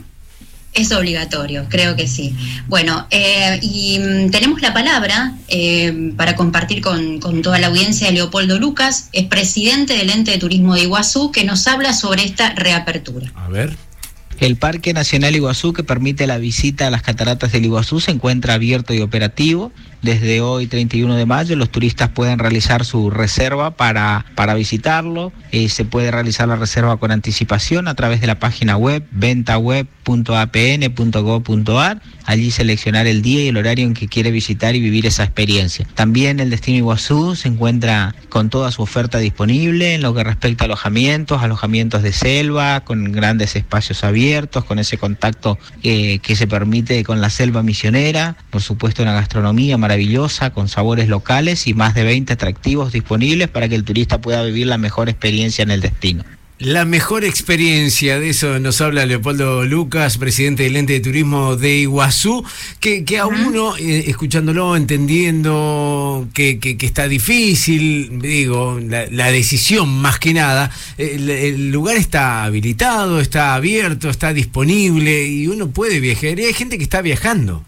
Es 0.78 0.92
obligatorio, 0.92 1.66
creo 1.68 1.96
que 1.96 2.06
sí. 2.06 2.36
Bueno, 2.68 3.08
eh, 3.10 3.58
y 3.60 3.98
mm, 3.98 4.30
tenemos 4.30 4.62
la 4.62 4.72
palabra 4.72 5.34
eh, 5.48 6.12
para 6.16 6.36
compartir 6.36 6.80
con, 6.80 7.18
con 7.18 7.42
toda 7.42 7.58
la 7.58 7.66
audiencia 7.66 8.06
de 8.06 8.12
Leopoldo 8.12 8.60
Lucas, 8.60 9.08
es 9.12 9.26
presidente 9.26 9.96
del 9.96 10.10
ente 10.10 10.30
de 10.30 10.38
turismo 10.38 10.76
de 10.76 10.82
Iguazú, 10.82 11.32
que 11.32 11.44
nos 11.44 11.66
habla 11.66 11.92
sobre 11.92 12.22
esta 12.22 12.50
reapertura. 12.54 13.32
A 13.34 13.48
ver. 13.48 13.76
El 14.38 14.54
Parque 14.54 14.92
Nacional 14.94 15.34
Iguazú, 15.34 15.72
que 15.72 15.82
permite 15.82 16.28
la 16.28 16.38
visita 16.38 16.86
a 16.86 16.90
las 16.90 17.02
cataratas 17.02 17.50
del 17.50 17.64
Iguazú, 17.64 17.98
se 17.98 18.12
encuentra 18.12 18.54
abierto 18.54 18.94
y 18.94 19.00
operativo. 19.00 19.72
Desde 20.02 20.40
hoy, 20.40 20.66
31 20.66 21.16
de 21.16 21.26
mayo, 21.26 21.56
los 21.56 21.70
turistas 21.70 22.10
pueden 22.10 22.38
realizar 22.38 22.84
su 22.84 23.10
reserva 23.10 23.72
para, 23.72 24.24
para 24.34 24.54
visitarlo. 24.54 25.32
Eh, 25.50 25.68
se 25.68 25.84
puede 25.84 26.10
realizar 26.10 26.48
la 26.48 26.56
reserva 26.56 26.96
con 26.98 27.10
anticipación 27.10 27.88
a 27.88 27.94
través 27.94 28.20
de 28.20 28.26
la 28.26 28.38
página 28.38 28.76
web 28.76 29.04
ventaweb.apn.gov.ar. 29.10 32.02
Allí 32.24 32.50
seleccionar 32.50 33.06
el 33.06 33.22
día 33.22 33.44
y 33.44 33.48
el 33.48 33.56
horario 33.56 33.86
en 33.86 33.94
que 33.94 34.06
quiere 34.06 34.30
visitar 34.30 34.76
y 34.76 34.80
vivir 34.80 35.06
esa 35.06 35.24
experiencia. 35.24 35.86
También 35.94 36.40
el 36.40 36.50
destino 36.50 36.78
Iguazú 36.78 37.34
se 37.34 37.48
encuentra 37.48 38.14
con 38.28 38.50
toda 38.50 38.70
su 38.70 38.82
oferta 38.82 39.18
disponible 39.18 39.94
en 39.94 40.02
lo 40.02 40.14
que 40.14 40.24
respecta 40.24 40.64
a 40.64 40.66
alojamientos, 40.66 41.42
alojamientos 41.42 42.02
de 42.02 42.12
selva, 42.12 42.80
con 42.80 43.12
grandes 43.12 43.56
espacios 43.56 44.04
abiertos, 44.04 44.64
con 44.64 44.78
ese 44.78 44.98
contacto 44.98 45.58
eh, 45.82 46.18
que 46.18 46.36
se 46.36 46.46
permite 46.46 47.02
con 47.02 47.20
la 47.20 47.30
selva 47.30 47.62
misionera. 47.62 48.36
Por 48.50 48.62
supuesto, 48.62 49.02
una 49.02 49.14
gastronomía 49.14 49.78
maravillosa 49.88 50.50
con 50.50 50.68
sabores 50.68 51.08
locales 51.08 51.66
y 51.66 51.72
más 51.72 51.94
de 51.94 52.04
20 52.04 52.34
atractivos 52.34 52.92
disponibles 52.92 53.48
para 53.48 53.68
que 53.70 53.74
el 53.74 53.84
turista 53.84 54.20
pueda 54.20 54.42
vivir 54.44 54.66
la 54.66 54.76
mejor 54.76 55.08
experiencia 55.08 55.62
en 55.62 55.70
el 55.70 55.80
destino. 55.80 56.24
La 56.58 56.84
mejor 56.84 57.24
experiencia, 57.24 58.18
de 58.18 58.30
eso 58.30 58.58
nos 58.58 58.80
habla 58.80 59.06
Leopoldo 59.06 59.64
Lucas, 59.64 60.18
presidente 60.18 60.64
del 60.64 60.74
ente 60.74 60.94
de 60.94 61.00
turismo 61.00 61.54
de 61.54 61.76
Iguazú, 61.78 62.44
que, 62.80 63.04
que 63.04 63.18
a 63.18 63.26
uno, 63.26 63.76
eh, 63.76 64.04
escuchándolo, 64.08 64.74
entendiendo 64.76 66.28
que, 66.34 66.58
que- 66.58 66.76
que 66.76 66.84
está 66.86 67.06
difícil, 67.06 68.18
digo, 68.20 68.80
la, 68.82 69.06
la 69.06 69.30
decisión 69.30 69.88
más 69.88 70.18
que 70.18 70.34
nada, 70.34 70.70
el, 70.98 71.30
el 71.30 71.70
lugar 71.70 71.96
está 71.96 72.42
habilitado, 72.44 73.20
está 73.20 73.54
abierto, 73.54 74.10
está 74.10 74.32
disponible 74.32 75.26
y 75.28 75.46
uno 75.46 75.70
puede 75.70 76.00
viajar. 76.00 76.38
Y 76.40 76.44
hay 76.46 76.54
gente 76.54 76.76
que 76.76 76.84
está 76.84 77.02
viajando. 77.02 77.64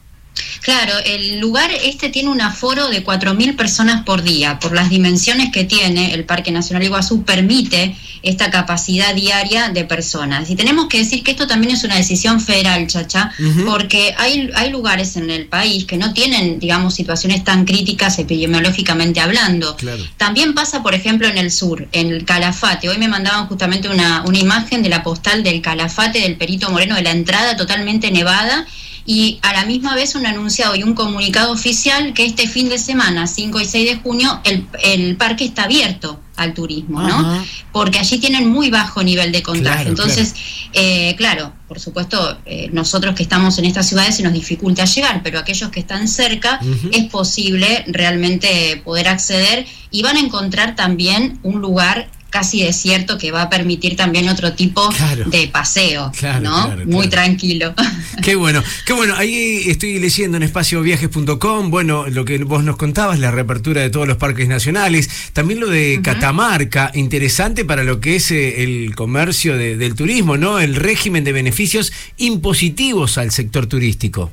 Claro, 0.61 0.93
el 1.05 1.41
lugar 1.41 1.71
este 1.73 2.11
tiene 2.11 2.29
un 2.29 2.41
aforo 2.41 2.89
de 2.89 3.05
4.000 3.05 3.57
personas 3.57 4.05
por 4.05 4.23
día. 4.23 4.59
Por 4.59 4.73
las 4.73 4.91
dimensiones 4.91 5.51
que 5.53 5.65
tiene, 5.65 6.13
el 6.15 6.25
Parque 6.25 6.51
Nacional 6.53 6.85
Iguazú 6.85 7.25
permite 7.25 7.97
esta 8.23 8.51
capacidad 8.51 9.15
diaria 9.15 9.71
de 9.71 9.85
personas. 9.85 10.51
Y 10.51 10.57
tenemos 10.57 10.89
que 10.89 10.99
decir 10.99 11.23
que 11.23 11.31
esto 11.31 11.47
también 11.47 11.73
es 11.73 11.85
una 11.85 11.97
decisión 11.97 12.41
federal, 12.41 12.87
Chacha, 12.87 13.33
porque 13.65 14.15
hay, 14.19 14.51
hay 14.55 14.71
lugares 14.71 15.17
en 15.17 15.31
el 15.31 15.47
país 15.47 15.87
que 15.87 15.97
no 15.97 16.13
tienen, 16.13 16.59
digamos, 16.59 16.95
situaciones 16.95 17.43
tan 17.43 17.65
críticas 17.65 18.19
epidemiológicamente 18.19 19.21
hablando. 19.21 19.77
También 20.19 20.55
pasa, 20.55 20.83
por 20.83 20.95
ejemplo, 20.95 21.27
en 21.27 21.39
el 21.39 21.51
sur, 21.51 21.89
en 21.93 22.09
el 22.09 22.25
Calafate. 22.25 22.89
Hoy 22.89 22.99
me 22.99 23.09
mandaban 23.09 23.47
justamente 23.47 23.89
una, 23.89 24.23
una 24.27 24.39
imagen 24.39 24.83
de 24.83 24.91
la 24.91 25.03
postal 25.03 25.43
del 25.43 25.63
Calafate 25.63 26.21
del 26.21 26.37
Perito 26.37 26.71
Moreno, 26.71 26.97
de 26.97 27.03
la 27.03 27.13
entrada 27.13 27.57
totalmente 27.57 28.11
nevada. 28.11 28.67
Y 29.07 29.39
a 29.43 29.53
la 29.53 29.65
misma 29.67 29.95
vez 29.95 30.15
un 30.15 30.27
anunciado 30.27 30.75
y 30.77 30.83
un 30.83 30.95
comunicado 30.95 31.53
oficial 31.53 32.13
que 32.15 32.25
este 32.25 32.47
fin 32.47 32.69
de 32.69 32.79
semana, 32.79 33.27
5 33.27 33.61
y 33.61 33.65
6 33.65 33.91
de 33.91 33.97
junio, 33.97 34.41
el, 34.45 34.67
el 34.83 35.17
parque 35.17 35.45
está 35.45 35.65
abierto 35.65 36.21
al 36.41 36.55
turismo, 36.55 37.03
¿no? 37.03 37.45
Porque 37.71 37.99
allí 37.99 38.19
tienen 38.19 38.49
muy 38.49 38.71
bajo 38.71 39.03
nivel 39.03 39.31
de 39.31 39.43
contagio. 39.43 39.73
Claro, 39.73 39.91
Entonces, 39.91 40.35
eh, 40.73 41.15
claro, 41.17 41.53
por 41.69 41.79
supuesto, 41.79 42.39
eh, 42.47 42.71
nosotros 42.73 43.15
que 43.15 43.23
estamos 43.23 43.59
en 43.59 43.67
estas 43.67 43.89
ciudades 43.89 44.17
se 44.17 44.23
nos 44.23 44.33
dificulta 44.33 44.85
llegar, 44.87 45.23
pero 45.23 45.39
aquellos 45.39 45.71
que 45.71 45.81
están 45.81 46.09
cerca 46.09 46.59
es 46.93 47.05
posible 47.11 47.85
realmente 47.89 48.81
poder 48.85 49.09
acceder 49.09 49.67
y 49.91 50.03
van 50.03 50.17
a 50.17 50.21
encontrar 50.21 50.77
también 50.77 51.39
un 51.43 51.61
lugar 51.61 52.11
casi 52.31 52.63
desierto 52.63 53.19
que 53.19 53.31
va 53.33 53.43
a 53.43 53.51
permitir 53.51 53.97
también 53.97 54.29
otro 54.29 54.55
tipo 54.55 54.89
de 55.27 55.49
paseo, 55.49 56.13
Claro, 56.17 56.41
¿no? 56.41 56.65
claro, 56.67 56.83
Muy 56.87 57.09
tranquilo. 57.09 57.75
Qué 58.23 58.35
bueno, 58.37 58.63
qué 58.87 58.93
bueno. 58.93 59.15
Ahí 59.17 59.63
estoy 59.67 59.99
leyendo 59.99 60.37
en 60.37 60.43
espacioviajes.com, 60.43 61.71
bueno, 61.71 62.07
lo 62.09 62.25
que 62.25 62.39
vos 62.39 62.63
nos 62.65 62.77
contabas, 62.77 63.19
la 63.19 63.31
reapertura 63.31 63.81
de 63.83 63.89
todos 63.91 64.07
los 64.07 64.17
parques 64.19 64.47
nacionales, 64.49 65.09
también 65.33 65.59
lo 65.61 65.69
de 65.69 66.01
Catamarca, 66.03 66.91
interesante 66.95 67.65
para 67.65 67.83
lo 67.85 68.01
que 68.01 68.17
es 68.17 68.31
eh, 68.31 68.63
el 68.63 68.95
comercio 68.95 69.57
de- 69.57 69.77
del 69.77 69.95
turismo, 69.95 70.37
¿no? 70.37 70.59
El 70.59 70.75
régimen 70.77 71.25
de 71.25 71.33
beneficios 71.33 71.93
impositivos 72.19 73.17
al 73.19 73.31
sector 73.31 73.67
turístico. 73.67 74.31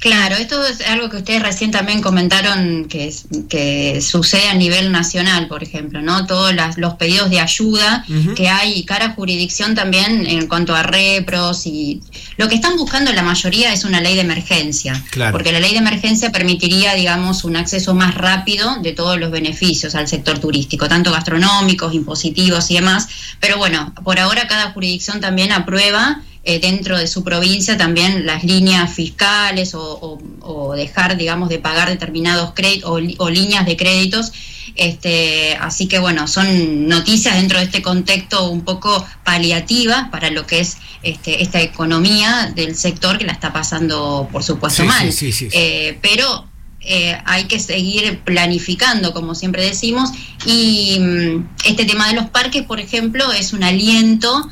Claro, 0.00 0.36
esto 0.36 0.66
es 0.66 0.80
algo 0.86 1.08
que 1.08 1.16
ustedes 1.18 1.42
recién 1.42 1.70
también 1.70 2.02
comentaron 2.02 2.86
que, 2.86 3.12
que 3.48 4.00
sucede 4.02 4.48
a 4.48 4.54
nivel 4.54 4.92
nacional, 4.92 5.48
por 5.48 5.62
ejemplo, 5.62 6.02
¿no? 6.02 6.26
Todos 6.26 6.54
las- 6.54 6.76
los 6.76 6.94
pedidos 6.94 7.30
de 7.30 7.40
ayuda 7.40 8.04
que 8.36 8.48
hay 8.48 8.74
y 8.74 8.84
cara 8.84 9.10
jurisdicción 9.10 9.74
también 9.74 10.26
en 10.26 10.46
cuanto 10.46 10.74
a 10.74 10.82
repros 10.82 11.66
y 11.66 12.02
lo 12.36 12.48
que 12.48 12.56
están 12.56 12.76
buscando 12.76 13.12
la 13.12 13.22
mayoría 13.22 13.72
es 13.72 13.84
una 13.84 14.00
ley 14.00 14.14
de 14.14 14.20
emergencia, 14.22 15.02
Claro. 15.10 15.32
porque 15.32 15.52
la 15.52 15.60
ley 15.60 15.72
de 15.72 15.78
emergencia 15.78 16.30
permitiría, 16.30 16.94
digamos, 16.94 17.44
un 17.44 17.56
acceso 17.56 17.94
más 17.94 18.14
rápido 18.14 18.76
de 18.82 18.92
todos 18.92 19.18
los 19.18 19.30
beneficios 19.30 19.94
al 19.94 20.06
sector 20.08 20.38
turístico, 20.38 20.88
tanto 20.88 21.12
gastronómicos, 21.12 21.94
impositivos 21.94 22.70
y 22.70 22.74
demás, 22.74 23.08
pero 23.40 23.56
bueno, 23.56 23.94
por 24.04 24.18
ahora 24.20 24.46
cada 24.48 24.72
jurisdicción 24.72 25.20
también 25.20 25.52
aprueba 25.52 26.20
eh, 26.44 26.58
dentro 26.60 26.98
de 26.98 27.06
su 27.06 27.24
provincia 27.24 27.76
también 27.78 28.26
las 28.26 28.44
líneas 28.44 28.92
fiscales 28.92 29.74
o, 29.74 29.80
o- 29.82 30.18
o 30.40 30.74
dejar, 30.74 31.16
digamos, 31.16 31.48
de 31.48 31.58
pagar 31.58 31.88
determinados 31.88 32.52
créditos 32.54 32.90
o, 33.18 33.30
líneas 33.30 33.64
de 33.66 33.76
créditos. 33.76 34.32
Este, 34.76 35.56
así 35.60 35.86
que 35.86 35.98
bueno, 35.98 36.26
son 36.26 36.88
noticias 36.88 37.36
dentro 37.36 37.58
de 37.58 37.64
este 37.64 37.80
contexto 37.82 38.50
un 38.50 38.62
poco 38.62 39.06
paliativas 39.24 40.08
para 40.10 40.30
lo 40.30 40.46
que 40.46 40.60
es 40.60 40.78
este, 41.02 41.42
esta 41.42 41.60
economía 41.60 42.52
del 42.54 42.74
sector 42.74 43.18
que 43.18 43.24
la 43.24 43.32
está 43.32 43.52
pasando, 43.52 44.28
por 44.32 44.42
supuesto, 44.42 44.82
Sí, 44.82 44.88
mal. 44.88 45.12
sí, 45.12 45.32
sí, 45.32 45.48
sí. 45.48 45.48
Eh, 45.52 45.98
pero 46.02 46.46
eh, 46.80 47.16
hay 47.24 47.44
que 47.44 47.58
seguir 47.60 48.20
planificando, 48.24 49.12
como 49.12 49.34
siempre 49.34 49.64
decimos, 49.64 50.10
y 50.44 50.98
mm, 50.98 51.48
este 51.66 51.84
tema 51.84 52.08
de 52.08 52.14
los 52.14 52.26
parques, 52.30 52.62
por 52.64 52.80
ejemplo, 52.80 53.32
es 53.32 53.52
un 53.52 53.62
aliento, 53.64 54.48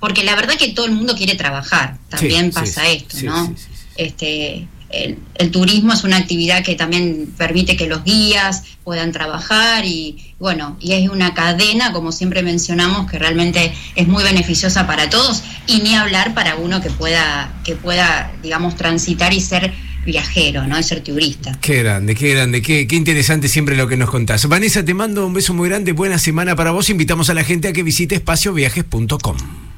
porque 0.00 0.24
la 0.24 0.34
verdad 0.34 0.54
que 0.58 0.68
todo 0.68 0.86
el 0.86 0.92
mundo 0.92 1.14
quiere 1.14 1.34
trabajar, 1.36 1.98
también 2.08 2.46
Sí, 2.46 2.52
pasa 2.52 2.82
sí, 2.84 2.96
esto, 2.96 3.16
¿no? 3.24 3.46
sí, 3.46 3.52
Este, 3.96 4.66
el, 4.90 5.18
el 5.36 5.50
turismo 5.52 5.92
es 5.92 6.02
una 6.02 6.16
actividad 6.16 6.64
que 6.64 6.74
también 6.74 7.32
permite 7.38 7.76
que 7.76 7.86
los 7.86 8.02
guías 8.02 8.64
puedan 8.82 9.12
trabajar 9.12 9.84
y 9.84 10.34
bueno, 10.40 10.76
y 10.80 10.92
es 10.94 11.08
una 11.08 11.32
cadena, 11.34 11.92
como 11.92 12.10
siempre 12.10 12.42
mencionamos, 12.42 13.08
que 13.10 13.18
realmente 13.18 13.72
es 13.94 14.08
muy 14.08 14.24
beneficiosa 14.24 14.86
para 14.86 15.08
todos 15.10 15.42
y 15.66 15.80
ni 15.80 15.94
hablar 15.94 16.34
para 16.34 16.56
uno 16.56 16.80
que 16.80 16.90
pueda, 16.90 17.52
que 17.62 17.76
pueda, 17.76 18.32
digamos, 18.42 18.74
transitar 18.76 19.32
y 19.32 19.40
ser 19.40 19.72
viajero, 20.04 20.66
¿no? 20.66 20.78
Y 20.78 20.82
ser 20.82 21.02
turista. 21.04 21.56
Qué 21.60 21.82
grande, 21.82 22.14
qué 22.16 22.34
grande, 22.34 22.62
qué, 22.62 22.86
qué 22.88 22.96
interesante 22.96 23.48
siempre 23.48 23.76
lo 23.76 23.86
que 23.86 23.98
nos 23.98 24.10
contás. 24.10 24.48
Vanessa, 24.48 24.82
te 24.84 24.94
mando 24.94 25.26
un 25.26 25.34
beso 25.34 25.52
muy 25.54 25.68
grande, 25.68 25.92
buena 25.92 26.18
semana 26.18 26.56
para 26.56 26.70
vos. 26.72 26.88
Invitamos 26.90 27.28
a 27.30 27.34
la 27.34 27.44
gente 27.44 27.68
a 27.68 27.72
que 27.74 27.82
visite 27.82 28.14
espacioviajes.com. 28.16 29.69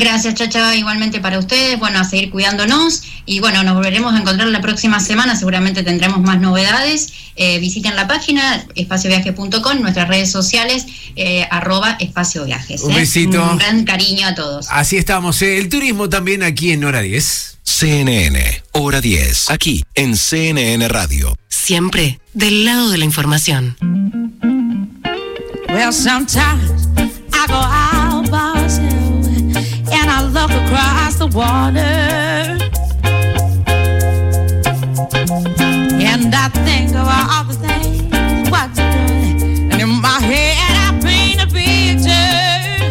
Gracias, 0.00 0.34
Chacha, 0.34 0.74
igualmente 0.76 1.20
para 1.20 1.38
ustedes. 1.38 1.78
Bueno, 1.78 1.98
a 1.98 2.04
seguir 2.04 2.30
cuidándonos 2.30 3.02
y 3.26 3.40
bueno, 3.40 3.62
nos 3.62 3.74
volveremos 3.74 4.14
a 4.14 4.18
encontrar 4.18 4.48
la 4.48 4.62
próxima 4.62 4.98
semana. 4.98 5.36
Seguramente 5.36 5.82
tendremos 5.82 6.22
más 6.22 6.40
novedades. 6.40 7.12
Eh, 7.36 7.58
visiten 7.58 7.94
la 7.96 8.08
página 8.08 8.64
espacioviaje.com, 8.74 9.82
nuestras 9.82 10.08
redes 10.08 10.32
sociales, 10.32 10.86
eh, 11.16 11.46
arroba 11.50 11.98
espacioviajes. 12.00 12.80
Un 12.80 12.92
¿eh? 12.92 13.00
besito. 13.00 13.46
Un 13.50 13.58
gran 13.58 13.84
cariño 13.84 14.26
a 14.26 14.34
todos. 14.34 14.68
Así 14.70 14.96
estamos, 14.96 15.42
eh, 15.42 15.58
el 15.58 15.68
turismo 15.68 16.08
también 16.08 16.42
aquí 16.44 16.72
en 16.72 16.82
Hora 16.82 17.02
10. 17.02 17.58
CNN, 17.62 18.62
hora 18.72 19.02
10, 19.02 19.50
aquí 19.50 19.84
en 19.94 20.16
CNN 20.16 20.88
Radio. 20.88 21.36
Siempre 21.48 22.20
del 22.32 22.64
lado 22.64 22.88
de 22.88 22.96
la 22.96 23.04
información. 23.04 23.76
Well, 25.68 25.92
sometimes 25.92 26.88
I 27.32 27.46
go 27.46 27.54
out 27.54 27.99
I 30.12 30.24
look 30.24 30.50
across 30.50 31.14
the 31.14 31.28
water. 31.28 31.78
And 36.02 36.34
I 36.34 36.48
think 36.66 36.90
of 36.90 37.06
all 37.06 37.44
the 37.44 37.54
things 37.54 38.50
what 38.50 38.68
you're 38.76 38.90
doing. 39.06 39.70
And 39.70 39.80
in 39.80 39.88
my 40.02 40.18
head, 40.20 40.74
I 40.84 40.98
paint 41.00 41.40
a 41.40 41.46
picture. 41.46 42.90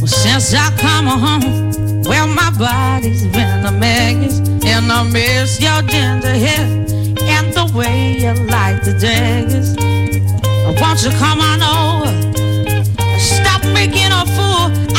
Well, 0.00 0.06
since 0.06 0.54
I 0.54 0.70
come 0.78 1.06
home, 1.06 2.02
well, 2.04 2.26
my 2.26 2.50
body's 2.58 3.26
been 3.26 3.66
a 3.66 3.70
mess. 3.70 4.38
And 4.64 4.90
I 4.90 5.02
miss 5.04 5.60
your 5.60 5.82
ginger 5.82 6.34
hair 6.34 6.64
and 7.34 7.52
the 7.52 7.70
way 7.76 8.16
you 8.18 8.32
like 8.46 8.82
the 8.82 8.94
daggers. 8.98 9.76
Won't 10.80 11.04
you 11.04 11.10
come 11.18 11.40
on 11.40 11.62
over? 11.62 12.31
Making 13.92 14.10
a 14.10 14.24
fool 14.24 14.91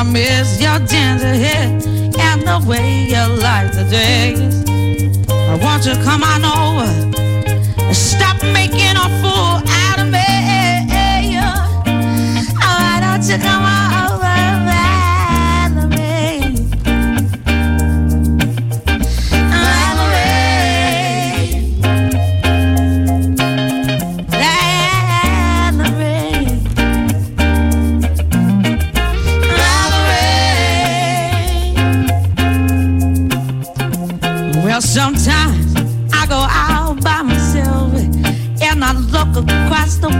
I 0.00 0.02
miss 0.02 0.58
your 0.58 0.78
ginger 0.78 1.34
hair 1.34 1.68
and 1.68 2.40
the 2.40 2.64
way 2.66 3.04
you 3.04 3.22
like 3.36 3.70
the 3.72 3.84
dress. 3.84 4.64
I 5.28 5.56
want 5.62 5.84
you 5.84 5.92
to 5.92 6.02
come 6.02 6.22
on 6.22 6.42
over 6.42 6.88
and 7.84 7.94
stop 7.94 8.42
making 8.42 8.96
a 8.96 9.08
fool 9.20 9.39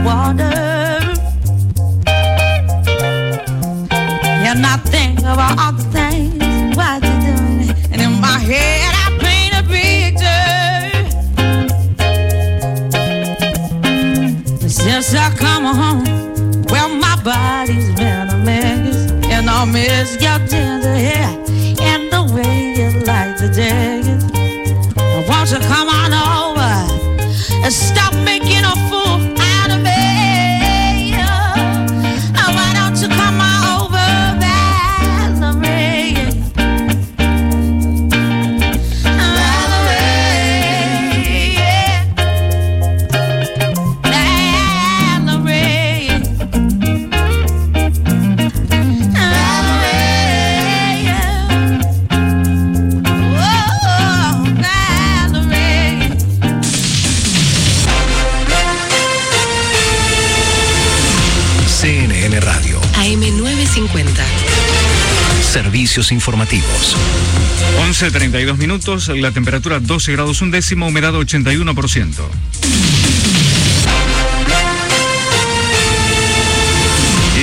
water. 0.05 0.57
And 4.49 4.65
I 4.65 4.77
think 4.93 5.19
about 5.19 5.57
all 5.59 5.73
the 5.73 5.83
things 5.91 6.75
what 6.75 7.03
you're 7.03 7.21
doing. 7.29 7.69
And 7.91 8.01
in 8.01 8.13
my 8.19 8.37
head, 8.39 8.93
I 9.03 9.07
paint 9.23 9.53
a 9.59 9.63
picture. 9.75 10.59
Since 14.67 15.13
I 15.13 15.29
come 15.35 15.65
home, 15.65 16.00
Servicios 65.91 66.13
informativos. 66.13 66.95
11.32 67.81 68.55
minutos, 68.55 69.09
la 69.09 69.33
temperatura 69.33 69.81
12 69.81 70.13
grados 70.13 70.41
un 70.41 70.49
décimo, 70.49 70.87
humedad 70.87 71.13
81%. 71.13 72.13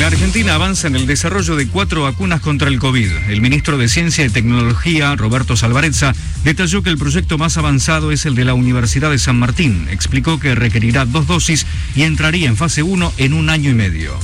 La 0.00 0.06
Argentina 0.06 0.54
avanza 0.54 0.86
en 0.86 0.96
el 0.96 1.06
desarrollo 1.06 1.56
de 1.56 1.68
cuatro 1.68 2.04
vacunas 2.04 2.40
contra 2.40 2.70
el 2.70 2.78
COVID. 2.78 3.10
El 3.28 3.42
ministro 3.42 3.76
de 3.76 3.86
Ciencia 3.86 4.24
y 4.24 4.30
Tecnología, 4.30 5.14
Roberto 5.14 5.54
Salvarezza, 5.54 6.14
detalló 6.42 6.82
que 6.82 6.88
el 6.88 6.96
proyecto 6.96 7.36
más 7.36 7.58
avanzado 7.58 8.12
es 8.12 8.24
el 8.24 8.34
de 8.34 8.46
la 8.46 8.54
Universidad 8.54 9.10
de 9.10 9.18
San 9.18 9.38
Martín. 9.38 9.88
Explicó 9.90 10.40
que 10.40 10.54
requerirá 10.54 11.04
dos 11.04 11.26
dosis 11.26 11.66
y 11.94 12.04
entraría 12.04 12.48
en 12.48 12.56
fase 12.56 12.82
1 12.82 13.12
en 13.18 13.34
un 13.34 13.50
año 13.50 13.68
y 13.68 13.74
medio. 13.74 14.18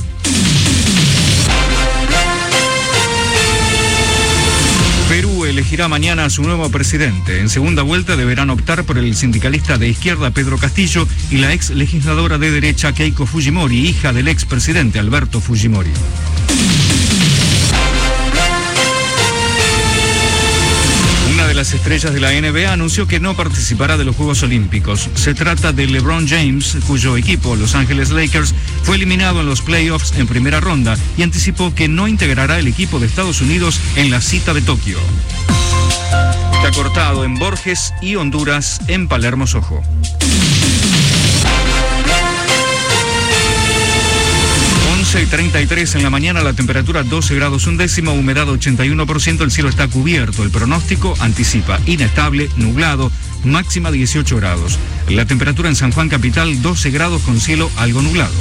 Elegirá 5.55 5.87
mañana 5.87 6.25
a 6.25 6.29
su 6.29 6.41
nuevo 6.43 6.69
presidente. 6.69 7.39
En 7.39 7.47
segunda 7.47 7.81
vuelta 7.81 8.17
deberán 8.17 8.49
optar 8.49 8.83
por 8.83 8.97
el 8.97 9.15
sindicalista 9.15 9.77
de 9.77 9.87
izquierda 9.87 10.31
Pedro 10.31 10.57
Castillo 10.57 11.07
y 11.31 11.37
la 11.37 11.53
ex 11.53 11.69
legisladora 11.69 12.37
de 12.37 12.51
derecha 12.51 12.91
Keiko 12.93 13.25
Fujimori, 13.25 13.87
hija 13.87 14.11
del 14.11 14.27
ex 14.27 14.43
presidente 14.43 14.99
Alberto 14.99 15.39
Fujimori. 15.39 15.91
Las 21.55 21.73
estrellas 21.73 22.13
de 22.13 22.19
la 22.19 22.31
NBA 22.31 22.73
anunció 22.73 23.07
que 23.07 23.21
no 23.21 23.33
participará 23.33 23.95
de 23.97 24.03
los 24.03 24.15
Juegos 24.15 24.43
Olímpicos. 24.43 25.09
Se 25.15 25.33
trata 25.33 25.71
de 25.71 25.87
LeBron 25.87 26.27
James, 26.27 26.77
cuyo 26.85 27.15
equipo, 27.15 27.55
Los 27.55 27.75
Ángeles 27.75 28.09
Lakers, 28.09 28.53
fue 28.83 28.97
eliminado 28.97 29.39
en 29.39 29.45
los 29.45 29.61
playoffs 29.61 30.13
en 30.17 30.27
primera 30.27 30.59
ronda 30.59 30.97
y 31.17 31.23
anticipó 31.23 31.73
que 31.73 31.87
no 31.87 32.09
integrará 32.09 32.59
el 32.59 32.67
equipo 32.67 32.99
de 32.99 33.07
Estados 33.07 33.41
Unidos 33.41 33.79
en 33.95 34.11
la 34.11 34.19
cita 34.19 34.53
de 34.53 34.61
Tokio. 34.61 34.99
Está 36.53 36.71
cortado 36.71 37.23
en 37.23 37.35
Borges 37.35 37.93
y 38.01 38.15
Honduras, 38.15 38.81
en 38.87 39.07
Palermo, 39.07 39.47
Sojo. 39.47 39.81
11 45.15 45.23
y 45.23 45.29
33 45.29 45.95
en 45.95 46.03
la 46.03 46.09
mañana, 46.09 46.41
la 46.41 46.51
temperatura 46.51 47.01
12 47.01 47.35
grados 47.35 47.67
un 47.67 47.77
décimo, 47.77 48.11
humedad 48.11 48.47
81%, 48.47 49.43
el 49.43 49.51
cielo 49.51 49.69
está 49.69 49.87
cubierto. 49.87 50.43
El 50.43 50.49
pronóstico 50.49 51.15
anticipa 51.21 51.79
inestable, 51.85 52.49
nublado, 52.57 53.09
máxima 53.45 53.91
18 53.91 54.35
grados. 54.35 54.77
La 55.07 55.25
temperatura 55.25 55.69
en 55.69 55.77
San 55.77 55.93
Juan 55.93 56.09
Capital 56.09 56.61
12 56.61 56.91
grados 56.91 57.21
con 57.21 57.39
cielo 57.39 57.71
algo 57.77 58.01
nublado. 58.01 58.33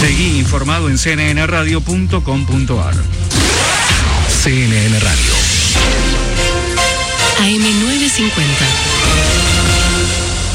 Seguí 0.00 0.38
informado 0.38 0.88
en 0.88 0.96
cnnradio.com.ar. 0.96 2.94
CNN 4.42 5.00
Radio. 5.00 5.34
AM950. 7.40 8.93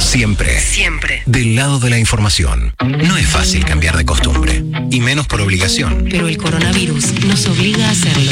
Siempre. 0.09 0.59
Siempre. 0.59 1.21
Del 1.27 1.55
lado 1.55 1.79
de 1.79 1.91
la 1.91 1.99
información. 1.99 2.73
No 2.83 3.15
es 3.15 3.27
fácil 3.27 3.63
cambiar 3.63 3.95
de 3.95 4.05
costumbre. 4.05 4.63
Y 4.89 5.01
menos 5.01 5.27
por 5.27 5.39
obligación. 5.39 6.07
Pero 6.09 6.27
el 6.27 6.35
coronavirus 6.35 7.25
nos 7.25 7.45
obliga 7.45 7.87
a 7.87 7.91
hacerlo. 7.91 8.31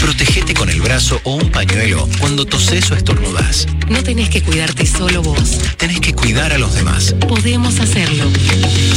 Protegete 0.00 0.52
con 0.54 0.68
el 0.68 0.80
brazo 0.80 1.20
o 1.22 1.36
un 1.36 1.52
pañuelo 1.52 2.08
cuando 2.18 2.46
toses 2.46 2.90
o 2.90 2.96
estornudas. 2.96 3.68
No 3.88 4.02
tenés 4.02 4.28
que 4.28 4.42
cuidarte 4.42 4.86
solo 4.86 5.22
vos. 5.22 5.56
Tenés 5.76 6.00
que 6.00 6.14
cuidar 6.14 6.52
a 6.52 6.58
los 6.58 6.74
demás. 6.74 7.14
Podemos 7.28 7.78
hacerlo. 7.78 8.28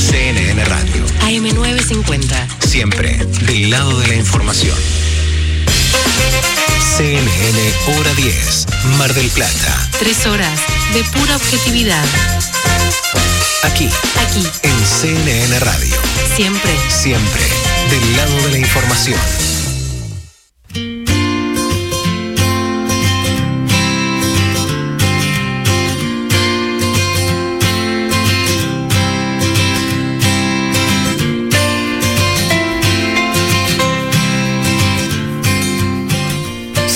CNN 0.10 0.66
Radio. 0.66 1.06
AM950. 1.22 2.66
Siempre 2.68 3.24
del 3.46 3.70
lado 3.70 4.00
de 4.00 4.08
la 4.08 4.16
información. 4.16 4.76
CNN 6.98 7.98
Hora 7.98 8.14
10. 8.14 8.66
Mar 8.98 9.14
del 9.14 9.30
Plata. 9.30 9.90
Tres 10.00 10.26
horas 10.26 10.60
de 10.94 11.04
pura 11.06 11.36
objetividad. 11.36 12.06
Aquí. 13.64 13.90
Aquí. 14.28 14.48
En 14.62 14.86
CNN 14.86 15.60
Radio. 15.60 15.96
Siempre. 16.36 16.72
Siempre 16.90 17.42
del 17.90 18.16
lado 18.18 18.42
de 18.44 18.52
la 18.52 18.58
información. 18.58 19.63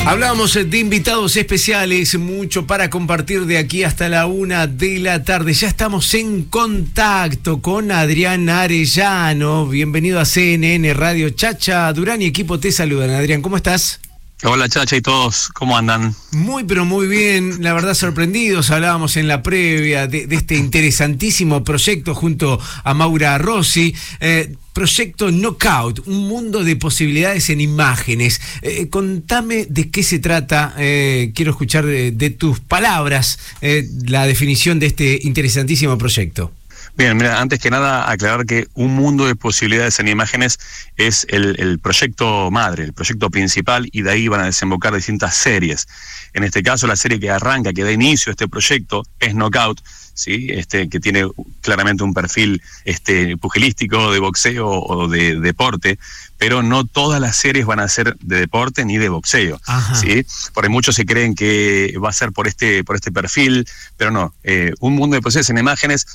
Hablábamos 0.05 0.53
de 0.53 0.77
invitados 0.79 1.35
especiales, 1.35 2.17
mucho 2.17 2.65
para 2.65 2.89
compartir 2.89 3.45
de 3.45 3.57
aquí 3.57 3.83
hasta 3.83 4.09
la 4.09 4.25
una 4.25 4.65
de 4.65 4.97
la 4.99 5.23
tarde. 5.23 5.53
Ya 5.53 5.67
estamos 5.67 6.13
en 6.15 6.45
contacto 6.45 7.61
con 7.61 7.91
Adrián 7.91 8.49
Arellano. 8.49 9.67
Bienvenido 9.67 10.19
a 10.19 10.25
CNN 10.25 10.93
Radio 10.93 11.29
Chacha 11.29 11.91
Durán 11.93 12.21
y 12.21 12.25
equipo 12.25 12.59
te 12.59 12.71
saludan. 12.71 13.11
Adrián, 13.11 13.41
¿cómo 13.41 13.57
estás? 13.57 13.98
Hola 14.41 14.69
Chacha 14.69 14.95
y 14.95 15.01
todos, 15.01 15.49
¿cómo 15.49 15.77
andan? 15.77 16.15
Muy 16.31 16.63
pero 16.63 16.85
muy 16.85 17.07
bien, 17.07 17.61
la 17.61 17.73
verdad 17.73 17.93
sorprendidos, 17.93 18.71
hablábamos 18.71 19.17
en 19.17 19.27
la 19.27 19.43
previa 19.43 20.07
de, 20.07 20.27
este 20.31 20.55
interesantísimo 20.55 21.65
proyecto 21.65 22.15
junto 22.15 22.57
a 22.85 22.93
Maura 22.93 23.37
Rossi, 23.37 23.93
eh, 24.21 24.55
proyecto 24.71 25.29
Knockout, 25.29 26.07
un 26.07 26.29
mundo 26.29 26.63
de 26.63 26.77
posibilidades 26.77 27.49
en 27.49 27.59
imágenes. 27.59 28.39
Eh, 28.61 28.87
contame 28.87 29.65
de 29.65 29.89
qué 29.89 30.03
se 30.03 30.19
trata, 30.19 30.73
eh, 30.77 31.33
quiero 31.35 31.51
escuchar 31.51 31.85
de, 31.85 32.29
tus 32.29 32.61
palabras 32.61 33.39
la 34.05 34.25
definición 34.25 34.79
de 34.79 34.85
este 34.85 35.19
interesantísimo 35.21 35.97
proyecto. 35.97 36.53
Bien, 36.99 37.15
mira, 37.15 37.39
antes 37.39 37.59
que 37.59 37.69
nada 37.69 38.11
aclarar 38.11 38.45
que 38.45 38.67
un 38.73 38.93
mundo 38.93 39.25
de 39.25 39.33
posibilidades 39.33 40.01
en 40.01 40.09
imágenes 40.09 40.59
es 40.97 41.25
el, 41.29 41.55
el, 41.57 41.79
proyecto 41.79 42.51
madre, 42.51 42.83
el 42.83 42.91
proyecto 42.91 43.29
principal, 43.29 43.87
y 43.93 44.01
de 44.01 44.11
ahí 44.11 44.27
van 44.27 44.41
a 44.41 44.47
desembocar 44.47 44.93
distintas 44.93 45.33
series. 45.33 45.87
En 46.33 46.43
este 46.43 46.61
caso, 46.61 46.87
la 46.87 46.97
serie 46.97 47.17
que 47.17 47.31
arranca, 47.31 47.71
que 47.71 47.85
da 47.85 47.91
inicio 47.93 48.31
a 48.31 48.33
este 48.33 48.49
proyecto, 48.49 49.05
es 49.17 49.33
Knockout, 49.33 49.81
¿sí? 50.13 50.47
este, 50.49 50.89
que 50.89 50.99
tiene 50.99 51.25
claramente 51.61 52.03
un 52.03 52.13
perfil 52.13 52.61
este, 52.83 53.37
pugilístico, 53.37 54.11
de 54.11 54.19
boxeo 54.19 54.67
o 54.67 55.07
de 55.07 55.39
deporte, 55.39 55.97
pero 56.37 56.63
no 56.63 56.85
todas 56.85 57.21
las 57.21 57.37
series 57.37 57.65
van 57.65 57.79
a 57.79 57.87
ser 57.87 58.17
de 58.19 58.41
deporte 58.41 58.83
ni 58.83 58.97
de 58.97 59.07
boxeo, 59.07 59.61
¿sí? 59.93 60.25
Porque 60.53 60.67
muchos 60.67 60.95
se 60.95 61.05
creen 61.05 61.33
que 61.33 61.95
va 62.03 62.09
a 62.09 62.13
ser 62.13 62.33
por 62.33 62.45
este, 62.45 62.83
por 62.83 62.97
este 62.97 63.13
perfil, 63.13 63.65
pero 63.95 64.11
no. 64.11 64.33
Eh, 64.43 64.73
un 64.81 64.95
mundo 64.95 65.15
de 65.15 65.21
posibilidades 65.21 65.49
en 65.49 65.57
imágenes 65.59 66.05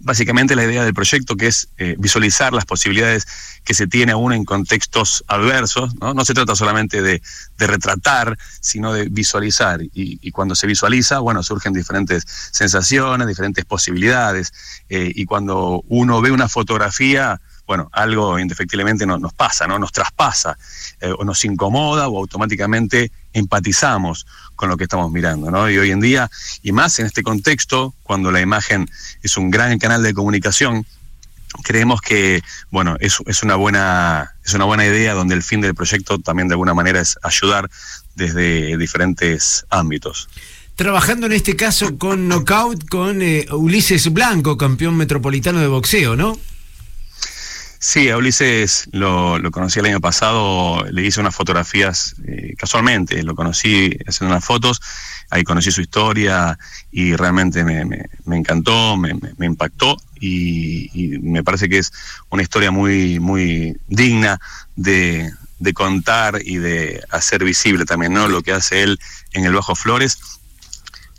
básicamente 0.00 0.56
la 0.56 0.64
idea 0.64 0.84
del 0.84 0.94
proyecto 0.94 1.36
que 1.36 1.48
es 1.48 1.68
eh, 1.78 1.96
visualizar 1.98 2.52
las 2.52 2.64
posibilidades 2.64 3.26
que 3.64 3.74
se 3.74 3.86
tiene 3.86 4.12
aún 4.12 4.32
en 4.32 4.44
contextos 4.44 5.24
adversos, 5.26 5.94
¿no? 6.00 6.14
No 6.14 6.24
se 6.24 6.34
trata 6.34 6.54
solamente 6.54 7.02
de, 7.02 7.22
retratar, 7.58 8.38
sino 8.60 8.92
de 8.92 9.08
visualizar. 9.08 9.82
Y, 9.82 10.18
y, 10.22 10.30
cuando 10.30 10.54
se 10.54 10.66
visualiza, 10.66 11.18
bueno, 11.18 11.42
surgen 11.42 11.72
diferentes 11.72 12.24
sensaciones, 12.52 13.26
diferentes 13.26 13.64
posibilidades. 13.64 14.52
Eh, 14.88 15.12
y 15.14 15.24
cuando 15.24 15.82
uno 15.88 16.20
ve 16.20 16.30
una 16.30 16.48
fotografía, 16.48 17.40
bueno, 17.66 17.90
algo 17.92 18.38
indefectiblemente 18.38 19.04
no, 19.04 19.18
nos 19.18 19.34
pasa, 19.34 19.66
¿no? 19.66 19.78
Nos 19.78 19.92
traspasa, 19.92 20.56
eh, 21.00 21.12
o 21.16 21.24
nos 21.24 21.44
incomoda, 21.44 22.08
o 22.08 22.18
automáticamente 22.18 23.12
empatizamos 23.38 24.26
con 24.56 24.68
lo 24.68 24.76
que 24.76 24.84
estamos 24.84 25.10
mirando, 25.12 25.50
¿no? 25.50 25.70
Y 25.70 25.78
hoy 25.78 25.90
en 25.90 26.00
día, 26.00 26.30
y 26.62 26.72
más 26.72 26.98
en 26.98 27.06
este 27.06 27.22
contexto, 27.22 27.94
cuando 28.02 28.30
la 28.32 28.40
imagen 28.40 28.90
es 29.22 29.36
un 29.36 29.50
gran 29.50 29.78
canal 29.78 30.02
de 30.02 30.14
comunicación, 30.14 30.84
creemos 31.62 32.00
que, 32.00 32.42
bueno, 32.70 32.96
es, 33.00 33.20
una 33.42 33.56
buena, 33.56 34.34
es 34.44 34.54
una 34.54 34.64
buena 34.64 34.84
idea 34.84 35.14
donde 35.14 35.34
el 35.34 35.42
fin 35.42 35.60
del 35.60 35.74
proyecto 35.74 36.18
también 36.18 36.48
de 36.48 36.54
alguna 36.54 36.74
manera 36.74 37.00
es 37.00 37.18
ayudar 37.22 37.70
desde 38.16 38.76
diferentes 38.76 39.64
ámbitos. 39.70 40.28
Trabajando 40.74 41.26
en 41.26 41.32
este 41.32 41.56
caso 41.56 41.98
con 41.98 42.28
Knockout, 42.28 42.88
con 42.88 43.20
eh, 43.22 43.46
Ulises 43.50 44.12
Blanco, 44.12 44.56
campeón 44.56 44.96
metropolitano 44.96 45.60
de 45.60 45.66
boxeo, 45.66 46.14
¿no? 46.14 46.38
Sí, 47.80 48.10
a 48.10 48.16
Ulises 48.16 48.88
lo, 48.90 49.38
conocí 49.52 49.78
el 49.78 49.86
año 49.86 50.00
pasado, 50.00 50.84
le 50.90 51.06
hice 51.06 51.20
unas 51.20 51.34
fotografías 51.34 52.16
eh, 52.26 52.54
casualmente, 52.58 53.22
lo 53.22 53.36
conocí 53.36 53.96
haciendo 54.04 54.34
unas 54.34 54.44
fotos, 54.44 54.80
ahí 55.30 55.44
conocí 55.44 55.70
su 55.70 55.80
historia 55.80 56.58
y 56.90 57.14
realmente 57.14 57.62
me, 57.62 57.84
me, 57.84 58.36
encantó, 58.36 58.96
me, 58.96 59.14
me 59.36 59.46
impactó 59.46 59.96
y, 60.18 60.90
y, 60.92 61.18
me 61.20 61.44
parece 61.44 61.68
que 61.68 61.78
es 61.78 61.92
una 62.30 62.42
historia 62.42 62.72
muy, 62.72 63.20
muy 63.20 63.76
digna 63.86 64.40
de, 64.74 65.32
de 65.60 65.72
contar 65.72 66.40
y 66.44 66.56
de 66.56 67.00
hacer 67.10 67.44
visible 67.44 67.84
también 67.84 68.12
¿no? 68.12 68.26
lo 68.26 68.42
que 68.42 68.52
hace 68.52 68.82
él 68.82 68.98
en 69.34 69.44
el 69.44 69.54
Bajo 69.54 69.76
Flores, 69.76 70.18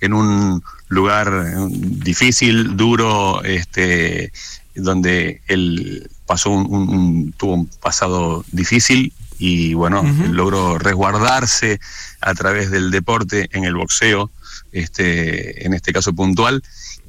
en 0.01 0.13
un 0.13 0.61
lugar 0.89 1.69
difícil, 1.69 2.75
duro, 2.75 3.43
este, 3.43 4.33
donde 4.75 5.41
él 5.47 6.09
pasó 6.29 6.51
un, 6.51 6.67
un, 6.69 6.89
un, 6.89 7.33
tuvo 7.33 7.55
un 7.55 7.65
pasado 7.81 8.45
difícil 8.51 9.11
y 9.39 9.73
bueno, 9.73 10.01
uh 10.01 10.05
-huh. 10.05 10.29
logró 10.29 10.77
resguardarse 10.77 11.79
a 12.21 12.35
través 12.35 12.69
del 12.69 12.91
deporte 12.91 13.49
en 13.51 13.63
el 13.65 13.73
boxeo, 13.73 14.29
este, 14.71 15.65
en 15.65 15.73
este 15.73 15.91
caso 15.91 16.13
puntual. 16.13 16.61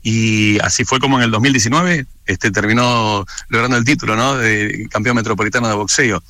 Y 0.02 0.58
así 0.60 0.84
fue 0.86 1.00
como 1.00 1.18
en 1.18 1.24
el 1.24 1.30
2019 1.32 2.06
este, 2.24 2.50
terminó 2.50 3.26
logrando 3.50 3.76
el 3.76 3.84
título 3.84 4.16
¿no? 4.16 4.38
de 4.38 4.88
campeón 4.90 5.16
metropolitano 5.16 5.68
de 5.68 5.74
boxeo. 5.74 6.22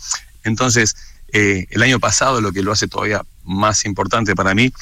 Entonces, 0.43 0.97
eh, 1.33 1.67
el 1.71 1.83
año 1.85 2.01
pasado, 2.01 2.41
lo 2.41 2.51
que 2.51 2.65
lo 2.65 2.73
hace 2.73 2.89
todavía 2.89 3.23
más 3.45 3.85
importante 3.85 4.35
para 4.35 4.53
mí, 4.53 4.73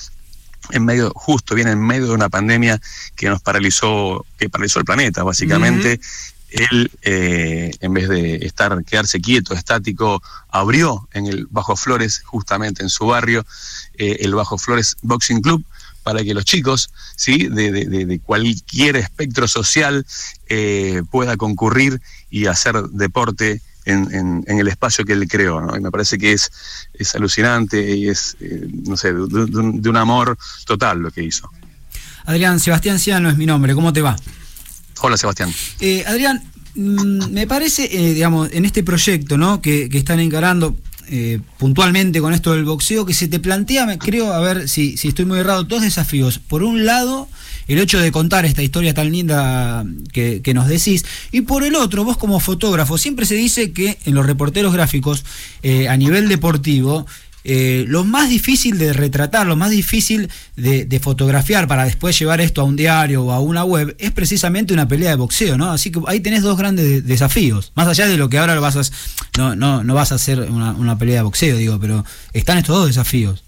en 0.71 0.83
medio, 0.87 1.13
justo 1.15 1.55
viene 1.55 1.73
en 1.73 1.83
medio 1.85 2.07
de 2.07 2.13
una 2.13 2.31
pandemia 2.31 2.81
que 3.17 3.29
nos 3.29 3.43
paralizó, 3.43 4.25
que 4.39 4.49
paralizó 4.49 4.79
el 4.79 4.87
planeta, 4.87 5.25
básicamente. 5.25 5.91
Uh 5.93 6.01
-huh 6.01 6.38
él, 6.51 6.91
eh, 7.03 7.71
en 7.81 7.95
vez 7.95 8.09
de 8.09 8.37
estar, 8.37 8.85
quedarse 8.85 9.21
quieto, 9.21 9.55
estático, 9.55 10.23
abrió 10.49 11.09
en 11.13 11.27
el 11.27 11.47
Bajo 11.51 11.77
Flores, 11.77 12.23
justamente 12.25 12.83
en 12.83 12.89
su 12.89 13.07
barrio, 13.07 13.45
eh, 13.95 14.19
el 14.21 14.35
Bajo 14.35 14.59
Flores 14.59 14.97
Boxing 15.03 15.41
Club, 15.41 15.65
para 16.03 16.25
que 16.25 16.33
los 16.33 16.45
chicos, 16.45 16.91
¿sí? 17.17 17.49
de, 17.49 18.21
cualquier 18.25 18.97
espectro 18.97 19.47
social, 19.47 20.07
eh, 20.49 21.03
pueda 21.11 21.37
concurrir 21.37 22.01
y 22.31 22.47
hacer 22.47 22.83
deporte 22.91 23.61
en, 23.85 24.45
el 24.47 24.69
espacio 24.69 25.05
que 25.05 25.13
él 25.13 25.29
creó. 25.29 25.61
¿no? 25.61 25.77
Y 25.77 25.81
me 25.81 25.91
parece 25.91 26.19
que 26.19 26.33
es, 26.33 26.51
es 26.95 27.15
alucinante 27.15 27.95
y 27.95 28.09
es, 28.09 28.37
eh, 28.41 28.69
no 28.87 28.97
sé, 28.97 29.13
de, 29.13 29.21
un, 29.21 29.83
de 29.83 29.89
un 29.89 29.97
amor 29.97 30.39
total 30.67 31.01
lo 31.01 31.11
que 31.11 31.23
hizo. 31.23 31.51
Adrián, 32.25 32.61
Sebastián 32.61 32.99
Ciano 32.99 33.31
es 33.31 33.37
mi 33.37 33.47
nombre, 33.47 33.75
¿cómo 33.75 33.93
te 33.93 34.03
va? 34.03 34.17
Hola, 35.01 35.17
Sebastián. 35.17 35.53
Eh, 35.81 36.05
Adrián, 36.07 36.43
mmm, 36.75 37.31
me 37.31 37.47
parece, 37.47 37.89
eh, 37.91 38.15
digamos, 38.15 38.51
en 38.53 38.65
este 38.65 38.83
proyecto 38.83 39.39
¿no? 39.39 39.63
que, 39.63 39.89
que 39.89 39.99
están 39.99 40.21
encarando 40.21 40.77
eh, 41.11 41.41
puntualmente 41.57 42.21
con 42.21 42.35
esto 42.35 42.53
del 42.53 42.65
boxeo, 42.65 43.07
que 43.07 43.15
se 43.15 43.29
te 43.29 43.41
plantea, 43.41 43.99
creo, 43.99 44.33
a 44.33 44.41
ver 44.41 44.69
si, 44.69 44.97
si 44.97 45.09
estoy 45.09 45.25
muy 45.25 45.39
errado, 45.39 45.65
dos 45.65 45.83
desafíos. 45.83 46.39
Por 46.39 46.63
un 46.63 46.85
lado, 46.85 47.29
el 47.69 47.79
hecho 47.79 47.99
de 47.99 48.13
contar 48.13 48.45
esta 48.45 48.63
historia 48.63 48.93
tan 48.93 49.11
linda 49.11 49.85
que, 50.13 50.43
que, 50.43 50.53
nos 50.53 50.69
decís. 50.69 51.05
Y 51.33 51.43
por 51.43 51.63
el 51.63 51.77
otro, 51.77 52.05
vos 52.05 52.19
como 52.19 52.41
fotógrafo, 52.41 52.99
siempre 52.99 53.25
se 53.25 53.37
dice 53.37 53.73
que 53.73 53.99
en 54.05 54.15
los 54.15 54.27
reporteros 54.27 54.73
gráficos, 54.73 55.25
a 55.89 55.97
nivel 55.97 56.29
deportivo, 56.29 57.07
eh, 57.51 57.87
lo 57.89 58.05
más 58.05 58.29
difícil 58.29 58.77
de 58.77 58.93
retratar, 58.93 59.47
lo 59.47 59.57
más 59.57 59.71
difícil 59.71 60.31
de, 60.57 61.01
fotografiar 61.03 61.67
para 61.67 61.87
después 61.87 62.19
llevar 62.19 62.43
esto 62.43 62.61
a 62.61 62.65
un 62.65 62.77
diario 62.77 63.25
o 63.25 63.33
a 63.33 63.41
una 63.41 63.65
web 63.65 63.97
es 63.99 64.13
precisamente 64.13 64.75
una 64.75 64.87
pelea 64.87 65.09
de 65.09 65.17
boxeo, 65.17 65.57
¿no? 65.57 65.71
Así 65.71 65.91
que 65.91 65.99
ahí 66.09 66.21
tenés 66.21 66.43
dos 66.43 66.59
grandes 66.59 67.07
desafíos. 67.07 67.73
Más 67.75 67.89
allá 67.89 68.07
de 68.07 68.19
lo 68.19 68.29
que 68.29 68.37
ahora 68.37 68.61
vas 68.61 68.77
a, 68.77 68.83
no, 69.39 69.57
no, 69.57 69.83
no 69.83 69.95
vas 69.95 70.13
a 70.13 70.17
hacer 70.17 70.41
una, 70.41 70.99
pelea 70.99 71.17
de 71.17 71.23
boxeo, 71.23 71.57
digo, 71.57 71.81
pero 71.81 72.05
están 72.35 72.59
estos 72.59 72.77
dos 72.77 72.87
desafíos. 72.89 73.43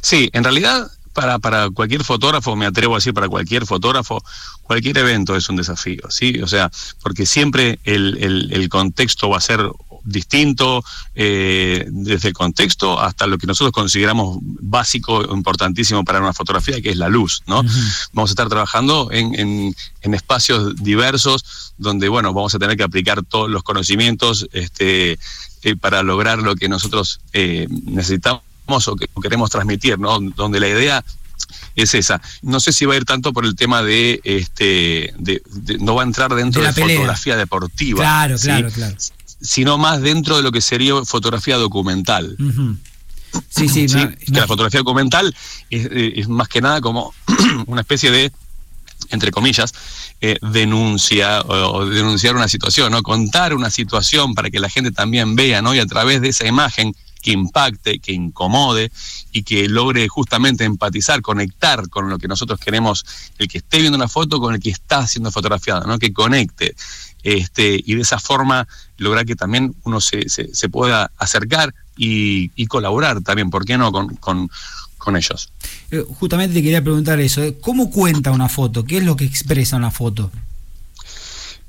Sí, 0.00 0.28
en 0.32 0.42
realidad 0.42 0.90
para, 1.12 1.38
para 1.38 1.70
cualquier 1.70 2.02
fotógrafo, 2.02 2.56
me 2.56 2.66
atrevo 2.66 2.94
a 2.94 2.98
decir 2.98 3.14
para 3.14 3.28
cualquier 3.28 3.66
fotógrafo, 3.66 4.20
cualquier 4.64 4.98
evento 4.98 5.36
es 5.36 5.48
un 5.48 5.54
desafío, 5.54 6.10
¿sí? 6.10 6.40
O 6.42 6.48
sea, 6.48 6.72
porque 7.04 7.24
siempre 7.24 7.78
el, 7.84 8.50
el 8.50 8.68
contexto 8.68 9.28
va 9.28 9.36
a 9.36 9.40
ser 9.40 9.60
distinto 10.04 10.84
eh, 11.14 11.86
desde 11.90 12.28
el 12.28 12.34
contexto 12.34 13.00
hasta 13.00 13.26
lo 13.26 13.38
que 13.38 13.46
nosotros 13.46 13.72
consideramos 13.72 14.38
básico, 14.42 15.22
importantísimo 15.34 16.04
para 16.04 16.20
una 16.20 16.32
fotografía, 16.32 16.80
que 16.80 16.90
es 16.90 16.96
la 16.96 17.08
luz, 17.08 17.42
¿no? 17.46 17.62
Vamos 18.12 18.30
a 18.30 18.32
estar 18.32 18.48
trabajando 18.48 19.08
en, 19.12 19.34
en- 19.38 19.74
en 20.02 20.14
espacios 20.14 20.76
diversos 20.76 21.44
donde, 21.78 22.08
bueno, 22.08 22.32
vamos 22.32 22.54
a 22.54 22.58
tener 22.58 22.76
que 22.76 22.82
aplicar 22.82 23.22
todos 23.22 23.50
los 23.50 23.62
conocimientos 23.62 24.46
este, 24.52 25.18
eh, 25.62 25.76
para 25.78 26.02
lograr 26.02 26.38
lo 26.38 26.54
que 26.56 26.68
nosotros 26.68 27.20
eh, 27.32 27.66
necesitamos 27.84 28.42
o 28.86 28.96
que 28.96 29.06
queremos 29.22 29.50
transmitir, 29.50 29.98
¿no? 29.98 30.18
Donde 30.20 30.60
la 30.60 30.68
idea 30.68 31.04
es 31.76 31.94
esa. 31.94 32.20
No 32.42 32.60
sé 32.60 32.72
si 32.72 32.84
va 32.84 32.94
a 32.94 32.96
ir 32.96 33.04
tanto 33.04 33.32
por 33.32 33.44
el 33.44 33.54
tema 33.56 33.82
de, 33.82 34.20
este, 34.24 35.12
de, 35.18 35.42
de- 35.46 35.78
no 35.78 35.94
va 35.94 36.02
a 36.02 36.06
entrar 36.06 36.34
dentro 36.34 36.62
De 36.62 36.68
la 36.68 36.72
fotografía 36.94 37.36
deportiva. 37.36 38.00
Claro, 38.00 38.38
¿sí? 38.38 38.46
claro, 38.46 38.70
claro. 38.70 38.96
Sino 39.40 39.78
más 39.78 40.00
dentro 40.02 40.36
de 40.36 40.42
lo 40.42 40.52
que 40.52 40.60
sería 40.60 40.94
fotografía 41.04 41.56
documental. 41.56 42.36
Sí, 43.48 43.68
sí, 43.68 43.88
¿sí? 43.88 43.96
ma- 43.96 44.12
Que 44.16 44.32
la 44.32 44.46
fotografía 44.46 44.80
documental 44.80 45.34
es, 45.70 45.86
eh, 45.90 46.12
es 46.16 46.28
más 46.28 46.48
que 46.48 46.60
nada 46.60 46.80
como 46.80 47.14
una 47.66 47.80
especie 47.82 48.10
de 48.10 48.32
entre 49.10 49.30
comillas, 49.32 49.72
eh, 50.20 50.36
denuncia 50.42 51.40
o, 51.40 51.78
o 51.78 51.86
denunciar 51.86 52.36
una 52.36 52.46
situación, 52.48 52.92
¿no? 52.92 53.02
Contar 53.02 53.54
una 53.54 53.70
situación 53.70 54.34
para 54.34 54.50
que 54.50 54.60
la 54.60 54.68
gente 54.68 54.92
también 54.92 55.34
vea, 55.34 55.62
¿no? 55.62 55.74
Y 55.74 55.78
a 55.80 55.86
través 55.86 56.20
de 56.20 56.28
esa 56.28 56.46
imagen 56.46 56.94
que 57.20 57.32
impacte, 57.32 57.98
que 57.98 58.12
incomode 58.12 58.90
y 59.32 59.42
que 59.42 59.68
logre 59.68 60.08
justamente 60.08 60.64
empatizar, 60.64 61.20
conectar 61.22 61.88
con 61.88 62.08
lo 62.08 62.18
que 62.18 62.28
nosotros 62.28 62.58
queremos, 62.58 63.04
el 63.38 63.48
que 63.48 63.58
esté 63.58 63.78
viendo 63.78 63.96
una 63.96 64.08
foto 64.08 64.40
con 64.40 64.54
el 64.54 64.60
que 64.60 64.70
está 64.70 65.06
siendo 65.06 65.30
fotografiado, 65.30 65.86
¿no? 65.86 65.98
Que 65.98 66.12
conecte. 66.12 66.74
Este, 67.22 67.78
y 67.84 67.94
de 67.94 68.02
esa 68.02 68.18
forma 68.18 68.66
lograr 68.96 69.26
que 69.26 69.36
también 69.36 69.74
uno 69.84 70.00
se, 70.00 70.28
se, 70.30 70.54
se 70.54 70.68
pueda 70.70 71.10
acercar 71.18 71.74
y, 71.96 72.50
y 72.56 72.66
colaborar 72.66 73.20
también, 73.20 73.50
¿por 73.50 73.66
qué 73.66 73.76
no? 73.76 73.92
Con, 73.92 74.16
con, 74.16 74.50
con 74.96 75.16
ellos. 75.16 75.50
Eh, 75.90 76.02
Justamente 76.18 76.54
te 76.54 76.62
quería 76.62 76.82
preguntar 76.82 77.20
eso. 77.20 77.42
eh, 77.42 77.58
¿Cómo 77.60 77.90
cuenta 77.90 78.30
una 78.30 78.48
foto? 78.48 78.84
¿Qué 78.84 78.98
es 78.98 79.04
lo 79.04 79.16
que 79.16 79.24
expresa 79.26 79.76
una 79.76 79.90
foto? 79.90 80.30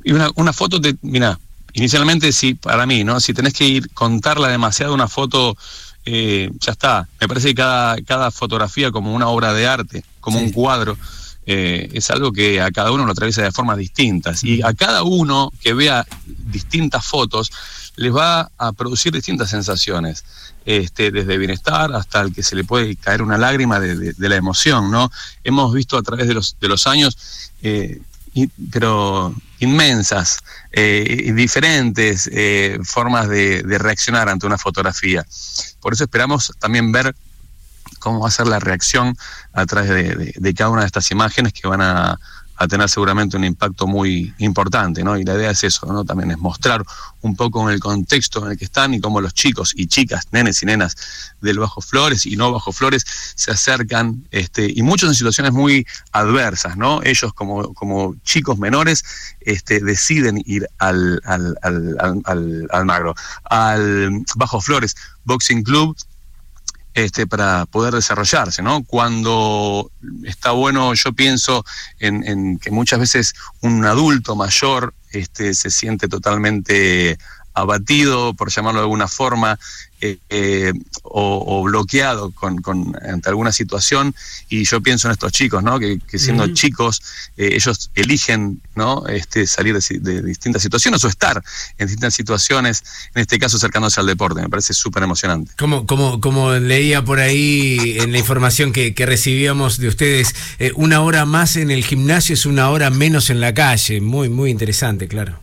Y 0.04 0.14
una, 0.14 0.32
una 0.36 0.54
foto, 0.54 0.80
te, 0.80 0.96
mira, 1.02 1.38
inicialmente 1.74 2.32
sí, 2.32 2.54
para 2.56 2.86
mí, 2.86 3.04
¿no? 3.04 3.20
Si 3.20 3.34
tenés 3.34 3.54
que 3.54 3.66
ir 3.68 3.90
contarla 3.94 4.48
demasiado 4.48 4.94
una 4.94 5.08
foto, 5.08 5.56
eh, 6.06 6.50
ya 6.60 6.72
está. 6.72 7.08
Me 7.20 7.28
parece 7.28 7.50
que 7.50 7.56
cada, 7.56 7.96
cada 8.02 8.32
fotografía 8.32 8.92
como 8.92 9.14
una 9.14 9.28
obra 9.28 9.54
de 9.54 9.68
arte, 9.68 10.04
como 10.20 10.40
un 10.40 10.52
cuadro, 10.52 10.98
eh, 11.46 11.90
es 11.94 12.10
algo 12.12 12.32
que 12.32 12.62
a 12.62 12.72
cada 12.72 12.92
uno 12.92 13.06
lo 13.06 13.12
atraviesa 13.12 13.42
de 13.44 13.52
formas 13.52 13.78
distintas. 13.78 14.44
Y 14.44 14.62
a 14.62 14.74
cada 14.74 15.04
uno 15.04 15.52
que 15.62 15.74
vea 15.74 16.06
distintas 16.26 17.06
fotos, 17.06 17.52
les 17.96 18.16
va 18.16 18.50
a 18.58 18.72
producir 18.74 19.12
distintas 19.14 19.50
sensaciones. 19.50 20.24
Este, 20.64 21.10
desde 21.10 21.40
bienestar 21.40 21.92
hasta 21.96 22.22
el 22.22 22.36
que 22.36 22.44
se 22.44 22.56
le 22.56 22.64
puede 22.64 22.96
caer 22.96 23.24
una 23.24 23.36
lágrima 23.40 23.80
de, 23.80 23.96
de- 23.96 24.14
de 24.14 24.30
la 24.30 24.36
emoción, 24.36 24.92
¿no? 24.92 25.12
Hemos 25.44 25.74
visto 25.74 25.98
a 25.98 26.04
través 26.04 26.28
de 26.28 26.36
los, 26.36 26.56
de 26.62 26.68
los 26.68 26.86
años 26.86 27.18
eh, 27.64 28.00
pero 28.72 29.34
inmensas 29.60 30.40
eh, 30.72 31.32
diferentes 31.36 32.30
eh, 32.32 32.80
formas 32.84 33.28
de, 33.28 33.64
reaccionar 33.78 34.30
ante 34.30 34.46
una 34.46 34.58
fotografía. 34.58 35.26
Por 35.80 35.94
eso 35.94 36.04
esperamos 36.04 36.54
también 36.60 36.92
ver 36.92 37.16
cómo 38.00 38.22
va 38.22 38.28
a 38.28 38.32
ser 38.32 38.48
la 38.48 38.60
reacción 38.60 39.16
a 39.54 39.66
través 39.66 40.34
de 40.36 40.54
cada 40.54 40.70
una 40.70 40.82
de 40.82 40.88
estas 40.88 41.12
imágenes 41.12 41.54
que 41.54 41.68
van 41.68 41.82
a, 41.82 42.20
a 42.62 42.68
tener 42.68 42.88
seguramente 42.90 43.38
un 43.38 43.44
impacto 43.44 43.88
muy 43.88 44.34
importante, 44.38 45.04
¿no? 45.04 45.18
Y 45.18 45.24
la 45.24 45.34
idea 45.34 45.50
es 45.52 45.64
eso, 45.64 45.88
¿no? 45.88 46.06
También 46.06 46.30
es 46.32 46.38
mostrar 46.38 46.84
un 47.22 47.36
poco 47.36 47.68
el 47.70 47.80
contexto 47.80 48.46
en 48.46 48.52
el 48.52 48.58
que 48.58 48.66
están 48.66 48.94
y 48.94 49.00
cómo 49.00 49.20
los 49.20 49.34
chicos 49.34 49.74
y 49.76 49.88
chicas, 49.88 50.28
nenes 50.32 50.62
y 50.62 50.66
nenas 50.68 50.96
del 51.42 51.58
Bajo 51.60 51.82
Flores 51.82 52.26
y 52.26 52.36
no 52.36 52.52
Bajo 52.52 52.72
Flores 52.72 53.04
se 53.36 53.50
acercan, 53.52 54.28
este, 54.32 54.72
y 54.74 54.84
muchos 54.84 55.10
en 55.10 55.16
situaciones 55.16 55.54
muy 55.54 55.86
adversas, 56.12 56.78
¿no? 56.78 57.02
Ellos 57.04 57.34
como, 57.34 57.74
como 57.74 58.16
chicos 58.24 58.60
menores 58.60 59.04
este, 59.40 59.80
deciden 59.80 60.42
ir 60.46 60.68
al, 60.78 61.20
al, 61.26 61.58
al- 61.64 62.68
al 62.72 62.86
Magro, 62.86 63.16
al 63.46 64.24
Bajo 64.36 64.62
Flores 64.62 64.96
Boxing 65.24 65.64
Club, 65.64 65.96
este, 66.94 67.28
para 67.28 67.66
poder 67.66 67.94
desarrollarse, 67.94 68.62
¿no? 68.62 68.84
Cuando 68.84 69.92
está 70.24 70.52
bueno, 70.52 70.94
yo 70.94 71.14
pienso 71.14 71.66
en, 72.00 72.28
en 72.28 72.60
que 72.60 72.72
muchas 72.72 73.00
veces 73.00 73.34
un 73.62 73.86
adulto 73.86 74.36
mayor 74.36 74.94
este, 75.12 75.54
se 75.54 75.70
siente 75.70 76.08
totalmente 76.08 77.18
abatido, 77.54 78.34
por 78.34 78.50
llamarlo 78.52 78.80
de 78.80 78.86
alguna 78.86 79.08
forma, 79.08 79.60
eh, 80.04 80.18
eh, 80.30 80.74
o, 81.04 81.44
o 81.46 81.64
bloqueado 81.64 82.32
con, 82.32 82.60
con- 82.62 82.96
ante 83.08 83.30
alguna 83.30 83.52
situación. 83.52 84.16
Y 84.50 84.64
yo 84.64 84.82
pienso 84.82 85.08
en 85.08 85.12
estos 85.12 85.32
chicos, 85.32 85.62
¿no? 85.62 85.80
Que, 85.80 86.00
que 86.00 86.18
siendo 86.18 86.48
chicos, 86.54 87.02
eh, 87.38 87.52
ellos 87.54 87.92
eligen, 87.96 88.62
¿no? 88.76 89.06
Este, 89.08 89.46
salir 89.46 89.78
de, 89.78 90.22
distintas 90.24 90.64
situaciones 90.64 91.04
o 91.04 91.08
estar 91.08 91.44
en 91.78 91.88
distintas 91.88 92.16
situaciones, 92.16 92.84
en 93.14 93.22
este 93.22 93.38
caso 93.38 93.58
acercándose 93.58 94.00
al 94.00 94.08
deporte. 94.08 94.42
Me 94.42 94.50
parece 94.50 94.74
súper 94.74 95.04
emocionante. 95.04 95.52
Como, 95.58 95.86
como, 95.86 96.20
como 96.20 96.52
leía 96.54 97.04
por 97.06 97.20
ahí 97.20 97.98
en 98.00 98.12
la 98.12 98.18
información 98.18 98.72
que, 98.74 98.96
que 98.96 99.06
recibíamos 99.06 99.78
de 99.78 99.88
ustedes, 99.88 100.34
una 100.76 101.02
hora 101.02 101.26
más 101.26 101.58
en 101.58 101.70
el 101.70 101.84
gimnasio 101.84 102.34
es 102.34 102.46
una 102.48 102.70
hora 102.70 102.90
menos 102.90 103.30
en 103.30 103.40
la 103.40 103.54
calle. 103.54 104.02
Muy, 104.02 104.30
muy 104.30 104.50
interesante, 104.50 105.08
claro. 105.08 105.40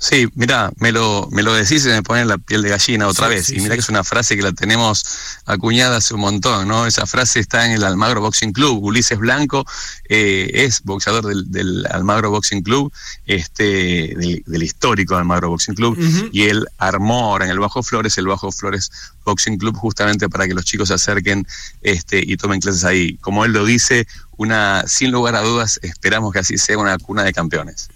Sí, 0.00 0.28
mira, 0.36 0.70
me 0.76 0.92
lo, 0.92 1.28
me 1.32 1.42
lo 1.42 1.52
decís 1.54 1.84
y 1.84 1.88
me 1.88 2.04
pone 2.04 2.24
la 2.24 2.38
piel 2.38 2.62
de 2.62 2.68
gallina 2.68 3.08
otra 3.08 3.26
Sí, 3.28 3.34
vez. 3.34 3.46
sí, 3.46 3.56
y 3.56 3.60
mira 3.60 3.70
sí. 3.74 3.78
que 3.78 3.80
es 3.80 3.88
una 3.88 4.04
frase 4.04 4.36
que 4.36 4.42
la 4.42 4.52
tenemos 4.52 5.04
acuñada 5.44 5.96
hace 5.96 6.14
un 6.14 6.20
montón, 6.20 6.68
¿no? 6.68 6.86
Esa 6.86 7.04
frase 7.04 7.40
está 7.40 7.66
en 7.66 7.72
el 7.72 7.82
Almagro 7.82 8.20
Boxing 8.20 8.52
Club. 8.52 8.80
Ulises 8.82 9.18
Blanco 9.18 9.64
eh, 10.08 10.50
es 10.54 10.82
boxeador 10.84 11.26
del, 11.26 11.50
del 11.50 11.84
Almagro 11.90 12.30
Boxing 12.30 12.62
Club, 12.62 12.92
este, 13.26 14.14
del, 14.16 14.44
del 14.46 14.62
histórico 14.62 15.16
Almagro 15.16 15.48
Boxing 15.50 15.74
Club, 15.74 15.98
y 16.32 16.44
él 16.44 16.64
armó 16.78 17.24
ahora 17.24 17.46
en 17.46 17.50
el 17.50 17.58
Bajo 17.58 17.82
Flores 17.82 18.16
el 18.18 18.28
Bajo 18.28 18.52
Flores 18.52 18.92
Boxing 19.24 19.58
Club 19.58 19.76
justamente 19.76 20.28
para 20.28 20.46
que 20.46 20.54
los 20.54 20.64
chicos 20.64 20.88
se 20.88 20.94
acerquen 20.94 21.44
este, 21.82 22.22
y 22.24 22.36
tomen 22.36 22.60
clases 22.60 22.84
ahí. 22.84 23.16
Como 23.16 23.44
él 23.44 23.50
lo 23.52 23.64
dice, 23.64 24.06
una, 24.36 24.84
sin 24.86 25.10
lugar 25.10 25.34
a 25.34 25.40
dudas, 25.42 25.80
esperamos 25.82 26.32
que 26.32 26.38
así 26.38 26.56
sea 26.56 26.78
una 26.78 26.96
cuna 26.98 27.24
de 27.24 27.32
campeones. 27.32 27.88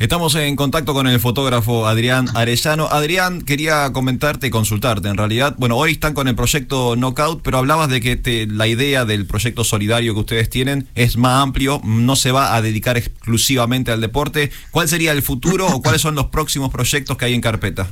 Estamos 0.00 0.34
en 0.34 0.56
contacto 0.56 0.92
con 0.92 1.06
el 1.06 1.20
fotógrafo 1.20 1.86
Adrián 1.86 2.26
Arellano. 2.34 2.88
Adrián, 2.88 3.42
quería 3.42 3.90
comentarte 3.92 4.48
y 4.48 4.50
consultarte. 4.50 5.08
En 5.08 5.16
realidad, 5.16 5.54
bueno, 5.56 5.76
hoy 5.76 5.92
están 5.92 6.14
con 6.14 6.26
el 6.26 6.34
proyecto 6.34 6.96
Knockout, 6.96 7.42
pero 7.42 7.58
hablabas 7.58 7.88
de 7.88 8.00
que 8.00 8.16
te- 8.16 8.46
la 8.46 8.66
idea 8.66 9.04
del 9.04 9.24
proyecto 9.24 9.62
solidario 9.62 10.12
que 10.14 10.20
ustedes 10.20 10.50
tienen 10.50 10.88
es 10.96 11.16
más 11.16 11.42
amplio, 11.42 11.80
no 11.84 12.16
se 12.16 12.32
va 12.32 12.54
a 12.56 12.60
dedicar 12.62 12.96
exclusivamente 12.96 13.92
al 13.92 14.00
deporte. 14.00 14.50
¿Cuál 14.72 14.88
sería 14.88 15.12
el 15.12 15.22
futuro 15.22 15.66
o 15.68 15.80
cuáles 15.80 16.02
son 16.02 16.16
los 16.16 16.26
próximos 16.26 16.70
proyectos 16.70 17.16
que 17.16 17.26
hay 17.26 17.34
en 17.34 17.40
carpeta? 17.40 17.88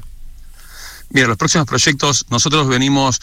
Mira, 1.14 1.28
los 1.28 1.36
próximos 1.36 1.66
proyectos, 1.66 2.24
nosotros 2.30 2.66
venimos, 2.68 3.20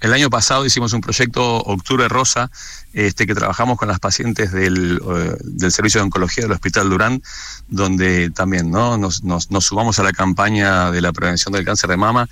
el 0.00 0.12
año 0.12 0.28
pasado 0.28 0.66
hicimos 0.66 0.92
un 0.92 1.00
proyecto 1.00 1.42
Octubre 1.62 2.06
Rosa, 2.08 2.50
este, 2.92 3.26
que 3.26 3.34
trabajamos 3.34 3.78
con 3.78 3.88
las 3.88 3.98
pacientes 4.00 4.52
del, 4.52 5.00
eh, 5.02 5.36
del 5.42 5.72
Servicio 5.72 6.00
de 6.00 6.04
Oncología 6.04 6.44
del 6.44 6.52
Hospital 6.52 6.90
Durán, 6.90 7.22
donde 7.68 8.28
también 8.30 8.70
¿no? 8.70 8.98
nos, 8.98 9.22
nos, 9.24 9.48
sumamos 9.64 9.98
a 9.98 10.02
la 10.02 10.12
campaña 10.12 10.90
de 10.90 11.00
la 11.00 11.12
prevención 11.12 11.54
del 11.54 11.64
cáncer 11.64 11.88
de 11.88 11.96
mama 11.96 12.28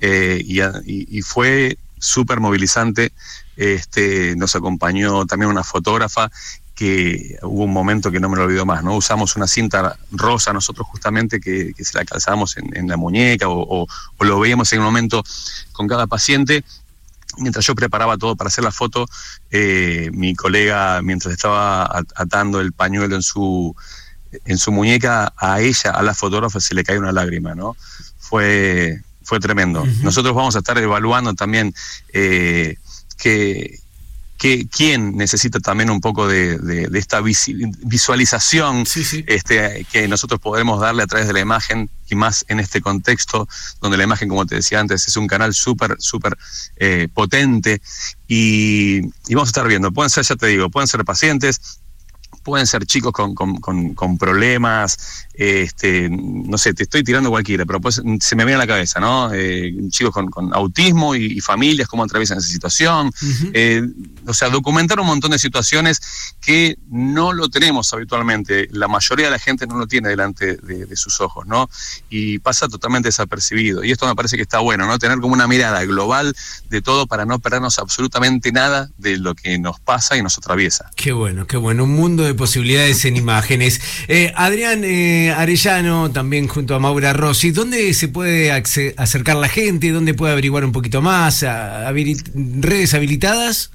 eh, 0.00 0.42
y- 0.44 1.18
y 1.18 1.22
fue 1.22 1.78
súper 2.00 2.40
movilizante. 2.40 3.12
Este, 3.56 4.34
nos 4.36 4.56
acompañó 4.56 5.26
también 5.26 5.50
una 5.50 5.62
fotógrafa 5.62 6.30
que 6.80 7.36
hubo 7.42 7.64
un 7.64 7.72
momento 7.74 8.10
que 8.10 8.20
no 8.20 8.30
me 8.30 8.38
lo 8.38 8.44
olvido 8.44 8.64
más, 8.64 8.82
¿no? 8.82 8.96
Usamos 8.96 9.36
una 9.36 9.46
cinta 9.46 9.98
rosa 10.12 10.50
nosotros 10.54 10.86
justamente 10.86 11.38
que, 11.38 11.74
que 11.76 11.84
se 11.84 11.98
la 11.98 12.06
calzábamos 12.06 12.56
en, 12.56 12.74
en 12.74 12.88
la 12.88 12.96
muñeca 12.96 13.48
o, 13.50 13.82
o- 13.82 13.86
o 14.16 14.24
lo 14.24 14.40
veíamos 14.40 14.72
en 14.72 14.78
un 14.78 14.86
momento 14.86 15.22
con 15.72 15.86
cada 15.86 16.06
paciente. 16.06 16.64
Mientras 17.36 17.66
yo 17.66 17.74
preparaba 17.74 18.16
todo 18.16 18.34
para 18.34 18.48
hacer 18.48 18.64
la 18.64 18.72
foto, 18.72 19.06
eh, 19.50 20.08
mi 20.14 20.34
colega, 20.34 21.02
mientras 21.02 21.34
estaba 21.34 21.84
at- 21.84 22.12
atando 22.16 22.60
el 22.62 22.72
pañuelo 22.72 23.14
en 23.14 23.22
su, 23.22 23.76
en 24.46 24.56
su 24.56 24.72
muñeca, 24.72 25.34
a 25.36 25.60
ella, 25.60 25.90
a 25.90 26.02
la 26.02 26.14
fotógrafa, 26.14 26.60
se 26.60 26.74
le 26.74 26.82
cae 26.82 26.98
una 26.98 27.12
lágrima, 27.12 27.54
¿no? 27.54 27.76
Fue, 28.18 29.02
fue 29.22 29.38
tremendo. 29.38 29.84
Nosotros 30.02 30.34
vamos 30.34 30.56
a 30.56 30.60
estar 30.60 30.78
evaluando 30.78 31.34
también 31.34 31.74
eh, 32.14 32.76
que, 33.18 33.78
que 34.40 34.66
quién 34.68 35.18
necesita 35.18 35.60
también 35.60 35.90
un 35.90 36.00
poco 36.00 36.26
de, 36.26 36.56
de- 36.58 36.88
de 36.88 36.98
esta 36.98 37.20
visualización 37.20 38.86
Este, 39.26 39.86
que 39.92 40.08
nosotros 40.08 40.40
podremos 40.40 40.80
darle 40.80 41.02
a 41.02 41.06
través 41.06 41.26
de 41.26 41.34
la 41.34 41.40
imagen 41.40 41.90
y 42.08 42.14
más 42.14 42.44
en 42.48 42.58
este 42.58 42.80
contexto 42.80 43.46
donde 43.82 43.98
la 43.98 44.04
imagen, 44.04 44.28
como 44.30 44.46
te 44.46 44.54
decía 44.56 44.80
antes, 44.80 45.06
es 45.06 45.16
un 45.16 45.26
canal 45.26 45.52
súper, 45.54 45.96
súper 45.98 46.36
eh, 46.76 47.08
potente. 47.12 47.82
Y, 48.26 49.00
y 49.28 49.34
vamos 49.34 49.48
a 49.48 49.50
estar 49.50 49.68
viendo, 49.68 49.92
pueden 49.92 50.08
ser, 50.10 50.24
ya 50.24 50.36
te 50.36 50.46
digo, 50.46 50.70
pueden 50.70 50.88
ser 50.88 51.04
pacientes, 51.04 51.79
pueden 52.50 52.66
ser 52.66 52.84
chicos 52.86 53.12
con, 53.12 53.34
con- 53.34 53.56
con- 53.60 53.94
con 53.94 54.18
problemas, 54.18 55.26
este, 55.34 56.08
no 56.10 56.58
sé, 56.58 56.74
te 56.74 56.82
estoy 56.82 57.02
tirando 57.02 57.30
cualquiera, 57.30 57.64
pero 57.64 57.80
pues, 57.80 58.02
se 58.20 58.36
me 58.36 58.44
viene 58.44 58.56
a 58.56 58.58
la 58.58 58.66
cabeza, 58.66 59.00
¿no? 59.00 59.32
Eh, 59.32 59.72
chicos 59.88 60.12
con, 60.12 60.52
autismo 60.54 61.14
y, 61.14 61.26
y 61.26 61.40
familias, 61.40 61.88
cómo 61.88 62.04
atraviesan 62.04 62.38
esa 62.38 62.48
situación. 62.48 63.10
Eh, 63.54 63.82
o 64.26 64.34
sea, 64.34 64.50
documentar 64.50 65.00
un 65.00 65.06
montón 65.06 65.30
de 65.30 65.38
situaciones 65.38 66.00
que 66.40 66.76
no 66.90 67.32
lo 67.32 67.48
tenemos 67.48 67.92
habitualmente. 67.94 68.68
La 68.72 68.88
mayoría 68.88 69.26
de 69.26 69.30
la 69.32 69.38
gente 69.38 69.66
no 69.66 69.78
lo 69.78 69.86
tiene 69.86 70.08
delante 70.10 70.56
de, 70.56 70.84
de 70.86 70.96
sus 70.96 71.20
ojos, 71.20 71.46
¿no? 71.46 71.70
Y 72.10 72.38
pasa 72.40 72.68
totalmente 72.68 73.08
desapercibido. 73.08 73.82
Y 73.84 73.92
esto 73.92 74.06
me 74.06 74.14
parece 74.14 74.36
que 74.36 74.42
está 74.42 74.58
bueno, 74.58 74.86
¿no? 74.86 74.98
Tener 74.98 75.18
como 75.20 75.32
una 75.34 75.46
mirada 75.48 75.82
global 75.84 76.34
de 76.68 76.82
todo 76.82 77.06
para 77.06 77.24
no 77.24 77.38
perdernos 77.38 77.78
absolutamente 77.78 78.52
nada 78.52 78.90
de 78.98 79.16
lo 79.16 79.34
que 79.34 79.58
nos 79.58 79.80
pasa 79.80 80.16
y 80.16 80.22
nos 80.22 80.36
atraviesa. 80.36 80.90
Qué 80.96 81.12
bueno, 81.12 81.46
qué 81.46 81.56
bueno. 81.56 81.84
Un 81.84 81.94
mundo 81.94 82.24
de 82.24 82.34
posibilidades 82.40 83.04
en 83.04 83.16
imágenes. 83.16 83.80
Eh, 84.08 84.32
Adrián 84.34 84.82
eh, 84.82 85.30
Arellano, 85.30 86.10
también 86.10 86.48
junto 86.48 86.74
a 86.74 86.80
Maura 86.80 87.12
Rossi, 87.12 87.52
¿dónde 87.52 87.94
se 87.94 88.08
puede 88.08 88.50
acercar 88.50 89.36
la 89.36 89.48
gente? 89.48 89.90
¿Dónde 89.92 90.14
puede 90.14 90.32
averiguar 90.32 90.64
un 90.64 90.72
poquito 90.72 91.00
más? 91.02 91.42
¿A- 91.44 91.88
habili- 91.88 92.20
¿Redes 92.60 92.94
habilitadas? 92.94 93.70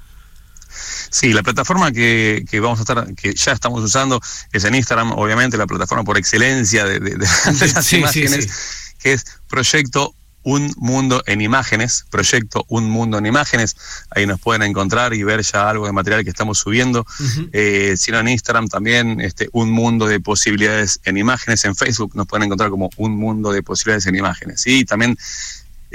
Sí, 1.10 1.32
la 1.32 1.42
plataforma 1.42 1.92
que, 1.92 2.44
que 2.50 2.60
vamos 2.60 2.80
a 2.80 2.82
estar, 2.82 3.14
que 3.14 3.32
ya 3.34 3.52
estamos 3.52 3.82
usando 3.82 4.20
es 4.52 4.64
en 4.64 4.74
Instagram, 4.74 5.12
obviamente, 5.12 5.56
la 5.56 5.66
plataforma 5.66 6.04
por 6.04 6.18
excelencia 6.18 6.84
de, 6.84 6.98
de- 7.00 7.10
de- 7.12 7.16
de 7.16 7.18
las 7.72 7.84
Sí, 7.86 7.90
sí, 7.90 7.96
imágenes, 7.98 8.44
sí. 8.44 8.94
que 9.02 9.12
es 9.12 9.24
Proyecto 9.48 10.12
Un 10.46 10.72
Mundo 10.76 11.24
en 11.26 11.40
Imágenes, 11.40 12.06
Proyecto 12.08 12.64
Un 12.68 12.88
Mundo 12.88 13.18
en 13.18 13.26
Imágenes, 13.26 13.74
ahí 14.10 14.26
nos 14.26 14.40
pueden 14.40 14.62
encontrar 14.62 15.12
y 15.12 15.24
ver 15.24 15.42
ya 15.42 15.68
algo 15.68 15.86
de 15.86 15.92
material 15.92 16.22
que 16.22 16.30
estamos 16.30 16.58
subiendo. 16.58 17.04
Eh, 17.52 17.96
si 17.96 18.12
no 18.12 18.20
en 18.20 18.28
Instagram 18.28 18.68
también, 18.68 19.20
este, 19.20 19.48
Un 19.50 19.72
Mundo 19.72 20.06
de 20.06 20.20
Posibilidades 20.20 21.00
en 21.04 21.16
Imágenes, 21.16 21.64
en 21.64 21.74
Facebook 21.74 22.14
nos 22.14 22.28
pueden 22.28 22.44
encontrar 22.44 22.70
como 22.70 22.90
Un 22.96 23.16
Mundo 23.16 23.50
de 23.50 23.64
Posibilidades 23.64 24.06
en 24.06 24.14
Imágenes. 24.14 24.64
Y 24.68 24.84
también 24.84 25.18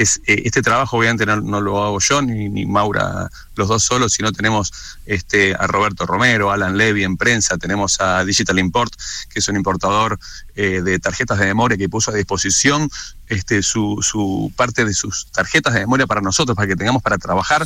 es, 0.01 0.21
eh, 0.25 0.43
este 0.45 0.61
trabajo 0.61 0.97
obviamente 0.97 1.25
no, 1.25 1.39
no 1.41 1.61
lo 1.61 1.83
hago 1.83 1.99
yo 1.99 2.21
ni, 2.21 2.49
ni 2.49 2.65
Maura 2.65 3.29
los 3.55 3.67
dos 3.67 3.83
solos, 3.83 4.13
sino 4.13 4.31
tenemos 4.31 4.71
este, 5.05 5.53
a 5.53 5.67
Roberto 5.67 6.05
Romero, 6.05 6.51
Alan 6.51 6.77
Levy 6.77 7.03
en 7.03 7.17
prensa, 7.17 7.57
tenemos 7.57 7.99
a 8.01 8.23
Digital 8.23 8.59
Import, 8.59 8.93
que 9.29 9.39
es 9.39 9.47
un 9.47 9.55
importador 9.55 10.19
eh, 10.55 10.81
de 10.81 10.99
tarjetas 10.99 11.39
de 11.39 11.45
memoria 11.45 11.77
que 11.77 11.89
puso 11.89 12.11
a 12.11 12.15
disposición 12.15 12.89
este, 13.27 13.63
su, 13.63 13.99
su 14.01 14.51
parte 14.55 14.85
de 14.85 14.93
sus 14.93 15.27
tarjetas 15.31 15.73
de 15.73 15.81
memoria 15.81 16.07
para 16.07 16.21
nosotros, 16.21 16.55
para 16.55 16.67
que 16.67 16.75
tengamos 16.75 17.01
para 17.01 17.17
trabajar. 17.17 17.65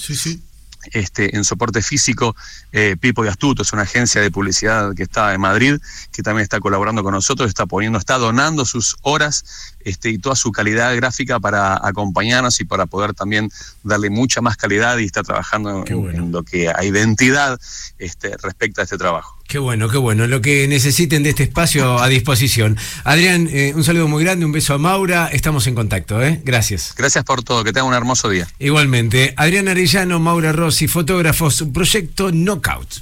Este, 0.92 1.36
en 1.36 1.44
soporte 1.44 1.82
físico, 1.82 2.36
eh, 2.72 2.96
Pipo 3.00 3.26
y 3.26 3.28
Astuto 3.28 3.64
es 3.64 3.74
una 3.74 3.84
agencia 3.84 4.22
de 4.22 4.32
publicidad 4.32 4.94
que 4.96 5.04
está 5.04 5.34
en 5.34 5.42
Madrid, 5.42 5.78
que 6.12 6.24
también 6.24 6.44
está 6.44 6.60
colaborando 6.60 7.04
con 7.04 7.14
nosotros, 7.14 7.48
está 7.48 7.66
poniendo, 7.66 7.98
está 7.98 8.18
donando 8.18 8.66
sus 8.66 8.98
horas 9.02 9.74
este, 9.82 10.10
y 10.10 10.18
toda 10.18 10.36
su 10.36 10.52
calidad 10.52 10.96
gráfica 10.96 11.40
para 11.40 11.76
acompañarnos 11.86 12.60
y 12.60 12.66
para 12.66 12.86
poder 12.86 13.14
también 13.14 13.50
darle 13.84 14.10
mucha 14.10 14.42
más 14.42 14.58
calidad 14.58 14.98
y 14.98 15.06
está 15.06 15.24
trabajando 15.24 15.84
en, 15.86 16.16
en 16.16 16.32
lo 16.32 16.44
que 16.44 16.70
a 16.70 16.84
identidad 16.84 17.60
este, 17.98 18.36
respecta 18.38 18.82
a 18.82 18.84
este 18.84 18.98
trabajo. 18.98 19.38
Qué 19.48 19.60
bueno, 19.60 19.88
qué 19.90 19.98
bueno. 19.98 20.28
Lo 20.28 20.42
que 20.42 20.68
necesiten 20.68 21.24
de 21.24 21.30
este 21.30 21.44
espacio 21.44 22.00
a 22.00 22.08
disposición. 22.08 22.78
Adrián, 23.04 23.48
eh, 23.52 23.74
un 23.76 23.84
saludo 23.84 24.08
muy 24.08 24.24
grande, 24.24 24.46
un 24.46 24.52
beso 24.52 24.74
a 24.74 24.78
Maura. 24.78 25.30
Estamos 25.32 25.68
en 25.68 25.76
contacto, 25.76 26.22
¿eh? 26.24 26.42
Gracias. 26.44 26.94
Gracias 26.98 27.24
por 27.24 27.44
todo, 27.44 27.64
que 27.64 27.72
tengan 27.72 27.90
un 27.90 27.94
hermoso 27.94 28.30
día. 28.30 28.48
Igualmente, 28.60 29.34
Adrián 29.38 29.68
Arellano, 29.68 30.20
Maura 30.20 30.52
Rossi, 30.52 30.88
fotógrafos, 30.88 31.64
proyecto 31.72 32.32
Knockout. 32.32 33.02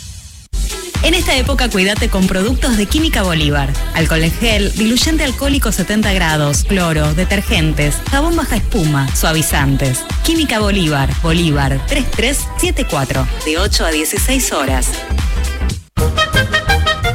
En 1.03 1.15
esta 1.15 1.35
época 1.35 1.67
cuídate 1.67 2.09
con 2.09 2.27
productos 2.27 2.77
de 2.77 2.85
Química 2.85 3.23
Bolívar. 3.23 3.73
Alcohol 3.95 4.23
en 4.23 4.31
gel, 4.31 4.71
diluyente 4.73 5.23
alcohólico 5.23 5.71
70 5.71 6.13
grados, 6.13 6.63
cloro, 6.63 7.15
detergentes, 7.15 7.95
jabón 8.11 8.35
baja 8.35 8.57
espuma, 8.57 9.13
suavizantes. 9.15 10.05
Química 10.23 10.59
Bolívar, 10.59 11.09
Bolívar 11.23 11.83
3374, 11.87 13.27
de 13.45 13.57
8 13.57 13.85
a 13.85 13.91
16 13.91 14.51
horas. 14.51 14.89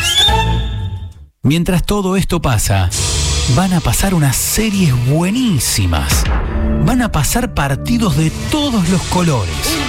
Mientras 1.42 1.86
todo 1.86 2.16
esto 2.16 2.42
pasa, 2.42 2.90
van 3.58 3.74
a 3.74 3.82
pasar 3.82 4.14
unas 4.14 4.38
series 4.38 4.96
buenísimas. 5.08 6.24
Van 6.86 7.02
a 7.02 7.12
pasar 7.12 7.54
partidos 7.54 8.16
de 8.16 8.30
todos 8.50 8.88
los 8.88 9.02
colores. 9.04 9.83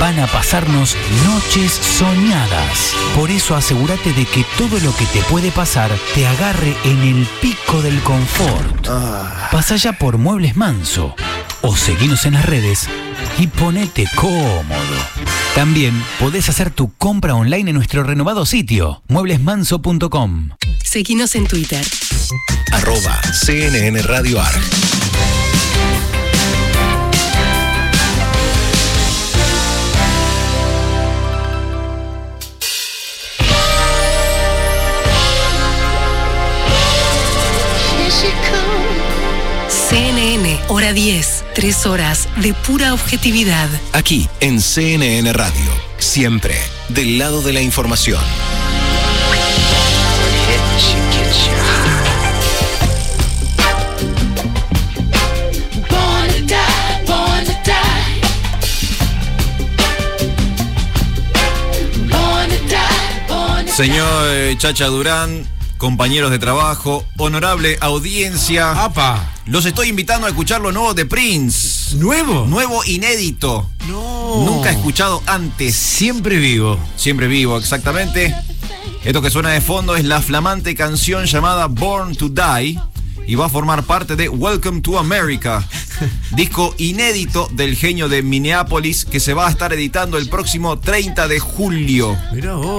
Van 0.00 0.18
a 0.20 0.26
pasarnos 0.26 0.96
noches 1.24 1.72
soñadas. 1.72 2.92
Por 3.14 3.30
eso 3.30 3.54
asegúrate 3.54 4.12
de 4.12 4.26
que 4.26 4.44
todo 4.58 4.78
lo 4.80 4.94
que 4.94 5.06
te 5.06 5.20
puede 5.22 5.50
pasar 5.50 5.90
te 6.14 6.26
agarre 6.26 6.76
en 6.84 7.02
el 7.02 7.26
pico 7.40 7.80
del 7.82 8.00
confort. 8.00 8.86
Ah. 8.88 9.48
Pasa 9.50 9.76
ya 9.76 9.92
por 9.92 10.18
Muebles 10.18 10.56
Manso 10.56 11.14
o 11.62 11.76
seguinos 11.76 12.26
en 12.26 12.34
las 12.34 12.44
redes 12.44 12.88
y 13.38 13.46
ponete 13.46 14.06
cómodo. 14.14 14.96
También 15.54 16.04
podés 16.18 16.48
hacer 16.48 16.70
tu 16.70 16.92
compra 16.94 17.34
online 17.34 17.70
en 17.70 17.76
nuestro 17.76 18.02
renovado 18.02 18.44
sitio, 18.44 19.02
mueblesmanso.com. 19.08 20.50
Seguinos 20.84 21.34
en 21.34 21.46
Twitter. 21.46 21.84
Arroba 22.72 23.20
CNN 23.32 24.02
Radio 24.02 24.40
hora 40.68 40.92
10, 40.92 41.44
3 41.54 41.86
horas 41.86 42.28
de 42.36 42.54
pura 42.54 42.94
objetividad. 42.94 43.68
Aquí, 43.92 44.28
en 44.40 44.60
CNN 44.60 45.32
Radio, 45.32 45.70
siempre 45.98 46.56
del 46.88 47.18
lado 47.18 47.42
de 47.42 47.52
la 47.52 47.60
información. 47.60 48.22
Señor 63.76 64.28
eh, 64.30 64.54
Chacha 64.56 64.86
Durán, 64.86 65.46
compañeros 65.76 66.30
de 66.30 66.38
trabajo, 66.38 67.04
honorable 67.18 67.78
audiencia. 67.80 68.72
Los 69.46 69.66
estoy 69.66 69.88
invitando 69.88 70.26
a 70.26 70.30
escuchar 70.30 70.60
lo 70.60 70.72
nuevo 70.72 70.94
de 70.94 71.06
Prince. 71.06 71.96
¿Nuevo? 71.96 72.46
Nuevo 72.46 72.84
inédito. 72.84 73.68
No. 73.88 74.44
Nunca 74.44 74.70
escuchado 74.70 75.22
antes. 75.26 75.74
Siempre 75.74 76.38
vivo. 76.38 76.78
Siempre 76.96 77.28
vivo, 77.28 77.58
exactamente. 77.58 78.34
Esto 79.04 79.22
que 79.22 79.30
suena 79.30 79.50
de 79.50 79.60
fondo 79.60 79.94
es 79.96 80.04
la 80.04 80.20
flamante 80.20 80.74
canción 80.74 81.26
llamada 81.26 81.66
Born 81.66 82.16
to 82.16 82.28
Die 82.28 82.78
y 83.26 83.34
va 83.34 83.46
a 83.46 83.48
formar 83.48 83.82
parte 83.84 84.16
de 84.16 84.28
Welcome 84.28 84.80
to 84.82 84.98
America, 84.98 85.66
disco 86.36 86.74
inédito 86.78 87.48
del 87.52 87.76
genio 87.76 88.08
de 88.08 88.22
Minneapolis 88.22 89.04
que 89.04 89.20
se 89.20 89.34
va 89.34 89.48
a 89.48 89.50
estar 89.50 89.72
editando 89.72 90.16
el 90.16 90.28
próximo 90.28 90.78
30 90.78 91.28
de 91.28 91.40
julio. 91.40 92.16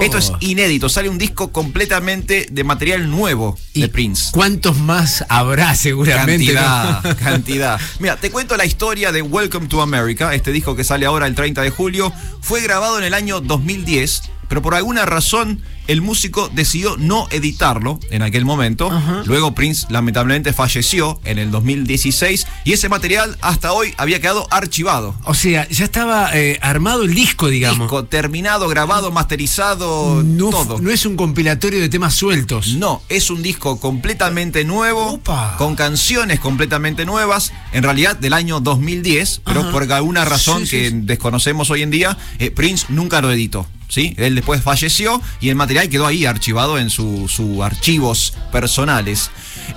Esto 0.00 0.18
es 0.18 0.32
inédito, 0.40 0.88
sale 0.88 1.08
un 1.08 1.18
disco 1.18 1.52
completamente 1.52 2.46
de 2.50 2.64
material 2.64 3.10
nuevo 3.10 3.58
de 3.74 3.88
Prince. 3.88 4.30
¿Cuántos 4.32 4.78
más 4.78 5.24
habrá 5.28 5.74
seguramente? 5.74 6.52
Cantidad, 6.52 7.04
no? 7.04 7.16
cantidad. 7.22 7.80
Mira, 8.00 8.16
te 8.16 8.30
cuento 8.30 8.56
la 8.56 8.64
historia 8.64 9.12
de 9.12 9.22
Welcome 9.22 9.68
to 9.68 9.82
America, 9.82 10.34
este 10.34 10.52
disco 10.52 10.74
que 10.74 10.84
sale 10.84 11.06
ahora 11.06 11.26
el 11.26 11.34
30 11.34 11.62
de 11.62 11.70
julio, 11.70 12.12
fue 12.40 12.60
grabado 12.62 12.98
en 12.98 13.04
el 13.04 13.14
año 13.14 13.40
2010 13.40 14.22
pero 14.48 14.62
por 14.62 14.74
alguna 14.74 15.04
razón 15.06 15.62
el 15.86 16.02
músico 16.02 16.50
decidió 16.52 16.96
no 16.98 17.26
editarlo 17.30 17.98
en 18.10 18.20
aquel 18.22 18.44
momento. 18.44 18.90
Luego 19.24 19.54
Prince 19.54 19.86
lamentablemente 19.88 20.52
falleció 20.52 21.18
en 21.24 21.38
el 21.38 21.50
2016 21.50 22.46
y 22.64 22.72
ese 22.74 22.88
material 22.90 23.36
hasta 23.40 23.72
hoy 23.72 23.94
había 23.96 24.20
quedado 24.20 24.46
archivado. 24.50 25.14
O 25.24 25.32
sea, 25.32 25.66
ya 25.68 25.84
estaba 25.86 26.30
eh, 26.36 26.58
armado 26.60 27.04
el 27.04 27.14
disco, 27.14 27.48
digamos. 27.48 27.78
Disco 27.86 28.04
terminado, 28.04 28.68
grabado, 28.68 29.10
masterizado, 29.12 30.22
No, 30.22 30.50
todo. 30.50 30.78
no 30.80 30.90
es 30.90 31.06
un 31.06 31.16
compilatorio 31.16 31.80
de 31.80 31.88
temas 31.88 32.14
sueltos. 32.14 32.74
No, 32.74 33.02
es 33.08 33.30
un 33.30 33.42
disco 33.42 33.80
completamente 33.80 34.64
nuevo, 34.64 35.20
con 35.56 35.74
canciones 35.74 36.38
completamente 36.40 37.06
nuevas, 37.06 37.52
en 37.72 37.82
realidad 37.82 38.16
del 38.16 38.34
año 38.34 38.60
2010, 38.60 39.40
pero 39.44 39.70
por 39.70 39.90
alguna 39.92 40.24
razón 40.26 40.60
Sí, 40.60 40.66
sí, 40.66 40.76
que 40.76 40.90
sí. 40.90 40.96
desconocemos 41.02 41.70
hoy 41.70 41.82
en 41.82 41.90
día, 41.90 42.18
eh, 42.38 42.50
Prince 42.50 42.86
nunca 42.90 43.20
lo 43.22 43.32
editó. 43.32 43.66
¿Sí? 43.88 44.14
Él 44.18 44.34
después 44.34 44.62
falleció 44.62 45.20
y 45.40 45.48
el 45.48 45.56
material 45.56 45.88
quedó 45.88 46.06
ahí 46.06 46.26
archivado 46.26 46.78
en 46.78 46.90
sus 46.90 47.32
su 47.32 47.62
archivos 47.62 48.34
personales. 48.52 49.30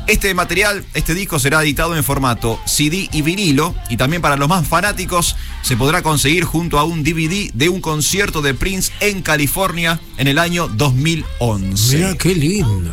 Este 0.07 0.33
material, 0.33 0.85
este 0.93 1.13
disco 1.13 1.39
será 1.39 1.61
editado 1.61 1.95
en 1.95 2.03
formato 2.03 2.59
CD 2.65 3.09
y 3.11 3.21
vinilo 3.21 3.75
y 3.89 3.97
también 3.97 4.21
para 4.21 4.37
los 4.37 4.49
más 4.49 4.67
fanáticos 4.67 5.35
se 5.61 5.77
podrá 5.77 6.01
conseguir 6.01 6.43
junto 6.43 6.79
a 6.79 6.83
un 6.83 7.03
DVD 7.03 7.51
de 7.53 7.69
un 7.69 7.81
concierto 7.81 8.41
de 8.41 8.53
Prince 8.53 8.91
en 8.99 9.21
California 9.21 9.99
en 10.17 10.27
el 10.27 10.39
año 10.39 10.67
2011. 10.67 11.97
Mira 11.97 12.17
qué 12.17 12.35
lindo. 12.35 12.91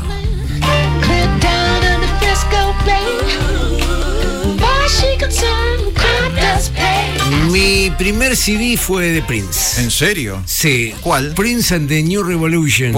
Mi 7.51 7.91
primer 7.97 8.37
CD 8.37 8.77
fue 8.77 9.11
de 9.11 9.23
Prince. 9.23 9.81
¿En 9.83 9.91
serio? 9.91 10.43
Sí. 10.47 10.95
¿Cuál? 11.01 11.35
Prince 11.35 11.75
and 11.75 11.89
the 11.89 12.03
New 12.03 12.23
Revolution. 12.23 12.95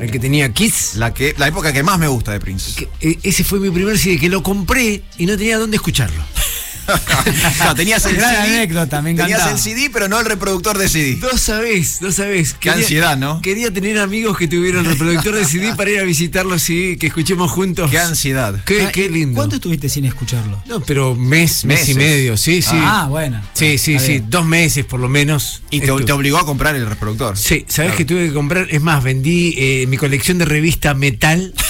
El 0.00 0.10
que 0.10 0.18
tenía 0.18 0.52
Kiss. 0.52 0.94
La, 0.96 1.12
que, 1.12 1.34
la 1.38 1.48
época 1.48 1.72
que 1.72 1.82
más 1.82 1.98
me 1.98 2.08
gusta 2.08 2.32
de 2.32 2.40
Prince. 2.40 2.74
Que, 2.74 2.88
eh, 3.08 3.18
ese 3.22 3.44
fue 3.44 3.60
mi 3.60 3.70
primer 3.70 3.98
CD 3.98 4.18
que 4.18 4.28
lo 4.28 4.42
compré 4.42 5.02
y 5.18 5.26
no 5.26 5.36
tenía 5.36 5.58
dónde 5.58 5.76
escucharlo. 5.76 6.22
No, 7.64 7.74
tenías 7.74 8.04
el 8.06 8.16
Gran 8.16 8.30
CD, 8.44 8.56
anécdota, 8.56 9.02
me 9.02 9.10
tenías 9.10 9.28
encantaba. 9.30 9.52
el 9.52 9.58
CD, 9.58 9.90
pero 9.92 10.08
no 10.08 10.20
el 10.20 10.26
reproductor 10.26 10.78
de 10.78 10.88
CD. 10.88 11.16
No 11.20 11.36
sabés, 11.38 12.00
no 12.00 12.12
sabés. 12.12 12.54
Qué 12.54 12.70
ansiedad, 12.70 13.16
¿no? 13.16 13.40
Quería 13.42 13.70
tener 13.72 13.98
amigos 13.98 14.36
que 14.38 14.46
tuvieran 14.48 14.84
reproductor 14.84 15.34
de 15.34 15.44
CD 15.44 15.74
para 15.74 15.90
ir 15.90 15.98
a 16.00 16.04
visitarlos 16.04 16.68
y 16.70 16.96
que 16.96 17.08
escuchemos 17.08 17.50
juntos. 17.50 17.90
Qué 17.90 17.98
ansiedad. 17.98 18.54
Qué, 18.64 18.82
Ah, 18.86 18.92
qué 18.92 19.06
¿y 19.06 19.08
lindo. 19.08 19.36
¿Cuánto 19.36 19.56
estuviste 19.56 19.88
sin 19.88 20.04
escucharlo? 20.04 20.62
No, 20.66 20.80
pero 20.80 21.14
mes, 21.14 21.64
mes 21.64 21.80
Meses. 21.80 21.88
y 21.88 21.94
medio, 21.94 22.36
sí, 22.36 22.62
sí. 22.62 22.70
Ah, 22.74 23.06
bueno. 23.08 23.42
Sí, 23.54 23.78
sí, 23.78 23.98
sí. 23.98 24.22
Dos 24.26 24.44
meses 24.46 24.84
por 24.84 25.00
lo 25.00 25.08
menos. 25.08 25.62
Y 25.70 25.80
te, 25.80 25.90
obligó 25.90 26.38
a 26.38 26.46
comprar 26.46 26.76
el 26.76 26.86
reproductor. 26.86 27.36
Sí, 27.36 27.64
¿sabés 27.68 27.92
Claro. 27.92 27.96
que 27.96 28.04
tuve 28.04 28.26
que 28.28 28.32
comprar? 28.34 28.66
Es 28.70 28.80
más, 28.82 29.02
vendí 29.02 29.54
eh, 29.58 29.86
mi 29.88 29.96
colección 29.96 30.38
de 30.38 30.44
revista 30.44 30.94
Metal. 30.94 31.52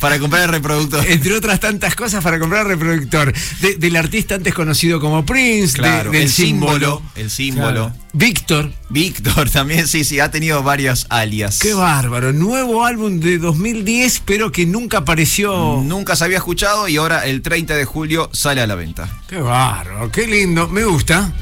Para, 0.00 0.18
comprar 0.18 0.42
el 0.44 0.48
reproductor. 0.50 1.04
Entre 1.06 1.32
otras 1.34 1.60
tantas 1.60 1.94
cosas 1.94 2.22
para 2.22 2.38
comprar 2.38 2.62
el 2.62 2.68
reproductor. 2.68 3.32
De- 3.60 3.74
del 3.76 3.96
artista 3.96 4.34
antes 4.34 4.54
conocido 4.54 5.00
como 5.00 5.24
Prince, 5.24 5.72
de- 5.74 5.78
Claro, 5.78 6.10
del 6.10 6.22
el 6.22 6.28
símbolo. 6.30 6.72
símbolo. 6.72 7.02
El 7.14 7.30
símbolo. 7.30 7.92
Víctor. 8.12 8.72
Víctor 8.88 9.50
también, 9.50 9.86
sí, 9.88 10.04
sí, 10.04 10.20
ha 10.20 10.30
tenido 10.30 10.62
varias 10.62 11.06
alias. 11.10 11.58
Qué 11.58 11.74
bárbaro. 11.74 12.32
Nuevo 12.32 12.84
álbum 12.84 13.20
de 13.20 13.38
2010, 13.38 14.22
pero 14.24 14.52
que 14.52 14.64
nunca 14.64 14.98
apareció. 14.98 15.82
Nunca 15.84 16.16
se 16.16 16.24
había 16.24 16.38
escuchado 16.38 16.88
y 16.88 16.96
ahora 16.96 17.26
el 17.26 17.42
30 17.42 17.74
de 17.74 17.84
julio 17.84 18.30
sale 18.32 18.60
a 18.62 18.66
la 18.66 18.74
venta. 18.74 19.08
Qué 19.28 19.36
bárbaro, 19.38 20.10
qué 20.10 20.26
lindo. 20.26 20.68
Me 20.68 20.84
gusta. 20.84 21.32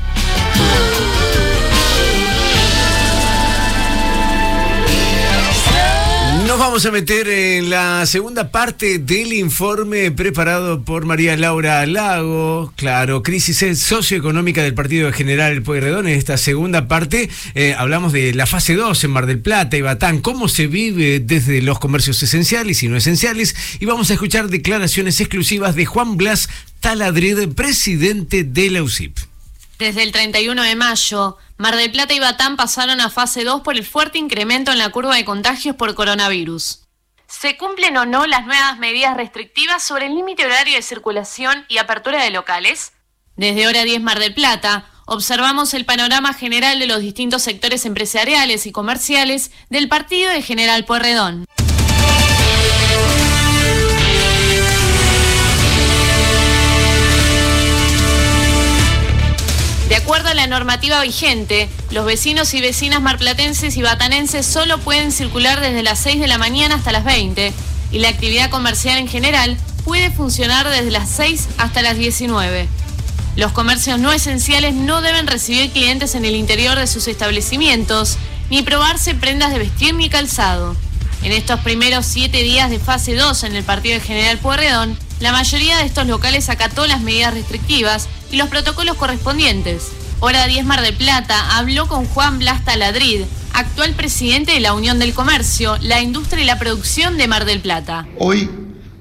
Nos 6.54 6.60
vamos 6.60 6.86
a 6.86 6.92
meter 6.92 7.26
en 7.28 7.68
la 7.68 8.06
segunda 8.06 8.52
parte 8.52 9.00
del 9.00 9.32
informe 9.32 10.12
preparado 10.12 10.84
por 10.84 11.04
María 11.04 11.36
Laura 11.36 11.84
Lago. 11.84 12.72
Claro, 12.76 13.24
crisis 13.24 13.80
socioeconómica 13.80 14.62
del 14.62 14.72
Partido 14.72 15.10
General 15.10 15.60
Pueyrredón. 15.62 16.06
En 16.06 16.16
esta 16.16 16.36
segunda 16.36 16.86
parte 16.86 17.28
eh, 17.56 17.74
hablamos 17.76 18.12
de 18.12 18.34
la 18.34 18.46
fase 18.46 18.76
2 18.76 19.02
en 19.02 19.10
Mar 19.10 19.26
del 19.26 19.40
Plata 19.40 19.76
y 19.76 19.82
Batán, 19.82 20.20
cómo 20.20 20.46
se 20.46 20.68
vive 20.68 21.18
desde 21.18 21.60
los 21.60 21.80
comercios 21.80 22.22
esenciales 22.22 22.84
y 22.84 22.88
no 22.88 22.96
esenciales. 22.98 23.56
Y 23.80 23.86
vamos 23.86 24.10
a 24.10 24.12
escuchar 24.12 24.46
declaraciones 24.46 25.20
exclusivas 25.20 25.74
de 25.74 25.86
Juan 25.86 26.16
Blas 26.16 26.48
Taladrid, 26.78 27.48
presidente 27.48 28.44
de 28.44 28.70
la 28.70 28.84
UCIP. 28.84 29.33
Desde 29.78 30.04
el 30.04 30.12
31 30.12 30.62
de 30.62 30.76
mayo, 30.76 31.36
Mar 31.56 31.76
del 31.76 31.90
Plata 31.90 32.14
y 32.14 32.20
Batán 32.20 32.56
pasaron 32.56 33.00
a 33.00 33.10
fase 33.10 33.42
2 33.42 33.62
por 33.62 33.76
el 33.76 33.84
fuerte 33.84 34.18
incremento 34.18 34.70
en 34.70 34.78
la 34.78 34.90
curva 34.90 35.16
de 35.16 35.24
contagios 35.24 35.74
por 35.74 35.94
coronavirus. 35.94 36.80
¿Se 37.26 37.56
cumplen 37.56 37.96
o 37.96 38.06
no 38.06 38.26
las 38.26 38.46
nuevas 38.46 38.78
medidas 38.78 39.16
restrictivas 39.16 39.82
sobre 39.82 40.06
el 40.06 40.14
límite 40.14 40.44
horario 40.44 40.76
de 40.76 40.82
circulación 40.82 41.64
y 41.68 41.78
apertura 41.78 42.22
de 42.22 42.30
locales? 42.30 42.92
Desde 43.36 43.66
hora 43.66 43.82
10 43.82 44.00
Mar 44.00 44.20
del 44.20 44.34
Plata, 44.34 44.86
observamos 45.06 45.74
el 45.74 45.84
panorama 45.84 46.34
general 46.34 46.78
de 46.78 46.86
los 46.86 47.00
distintos 47.00 47.42
sectores 47.42 47.84
empresariales 47.84 48.66
y 48.66 48.72
comerciales 48.72 49.50
del 49.70 49.88
partido 49.88 50.30
de 50.30 50.42
General 50.42 50.84
Pueyrredón. 50.84 51.46
De 59.88 59.96
acuerdo 59.96 60.30
a 60.30 60.34
la 60.34 60.46
normativa 60.46 61.02
vigente, 61.02 61.68
los 61.90 62.06
vecinos 62.06 62.54
y 62.54 62.60
vecinas 62.62 63.02
marplatenses 63.02 63.76
y 63.76 63.82
batanenses 63.82 64.46
solo 64.46 64.78
pueden 64.78 65.12
circular 65.12 65.60
desde 65.60 65.82
las 65.82 65.98
6 65.98 66.20
de 66.20 66.26
la 66.26 66.38
mañana 66.38 66.76
hasta 66.76 66.90
las 66.90 67.04
20 67.04 67.52
y 67.92 67.98
la 67.98 68.08
actividad 68.08 68.48
comercial 68.48 68.98
en 68.98 69.08
general 69.08 69.58
puede 69.84 70.10
funcionar 70.10 70.68
desde 70.68 70.90
las 70.90 71.10
6 71.10 71.48
hasta 71.58 71.82
las 71.82 71.98
19. 71.98 72.66
Los 73.36 73.52
comercios 73.52 73.98
no 73.98 74.10
esenciales 74.10 74.74
no 74.74 75.02
deben 75.02 75.26
recibir 75.26 75.70
clientes 75.70 76.14
en 76.14 76.24
el 76.24 76.34
interior 76.34 76.78
de 76.78 76.86
sus 76.86 77.06
establecimientos 77.06 78.16
ni 78.48 78.62
probarse 78.62 79.14
prendas 79.14 79.52
de 79.52 79.58
vestir 79.58 79.94
ni 79.94 80.08
calzado. 80.08 80.76
En 81.22 81.32
estos 81.32 81.60
primeros 81.60 82.06
siete 82.06 82.42
días 82.42 82.70
de 82.70 82.78
fase 82.78 83.14
2 83.14 83.44
en 83.44 83.56
el 83.56 83.64
partido 83.64 83.98
de 83.98 84.04
General 84.04 84.38
Pueyrredón, 84.38 84.98
la 85.20 85.32
mayoría 85.32 85.78
de 85.78 85.84
estos 85.84 86.06
locales 86.06 86.48
acató 86.48 86.86
las 86.86 87.00
medidas 87.00 87.34
restrictivas 87.34 88.08
y 88.30 88.36
los 88.36 88.48
protocolos 88.48 88.96
correspondientes. 88.96 89.92
Hora 90.20 90.46
10 90.46 90.64
Mar 90.64 90.80
del 90.82 90.94
Plata 90.94 91.56
habló 91.56 91.86
con 91.86 92.06
Juan 92.06 92.38
Blas 92.38 92.64
Taladrid, 92.64 93.22
actual 93.52 93.92
presidente 93.92 94.52
de 94.52 94.60
la 94.60 94.74
Unión 94.74 94.98
del 94.98 95.14
Comercio, 95.14 95.76
la 95.80 96.02
Industria 96.02 96.42
y 96.42 96.46
la 96.46 96.58
Producción 96.58 97.16
de 97.16 97.28
Mar 97.28 97.44
del 97.44 97.60
Plata. 97.60 98.06
Hoy 98.18 98.50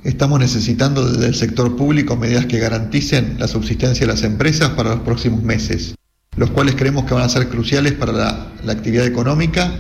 estamos 0.04 0.40
necesitando 0.40 1.10
desde 1.10 1.28
el 1.28 1.36
sector 1.36 1.76
público 1.76 2.16
medidas 2.16 2.46
que 2.46 2.60
garanticen 2.60 3.38
la 3.40 3.48
subsistencia 3.48 4.06
de 4.06 4.14
las 4.14 4.24
empresas 4.24 4.72
para 4.72 4.92
los 4.92 5.00
próximos 5.00 5.42
meses, 5.42 5.96
los 6.36 6.52
cuales 6.52 6.76
creemos 6.76 7.06
que 7.06 7.14
van 7.14 7.24
a 7.24 7.30
ser 7.30 7.50
cruciales 7.50 7.94
para 7.94 8.12
la, 8.12 8.52
la 8.64 8.74
actividad 8.74 9.06
económica 9.06 9.72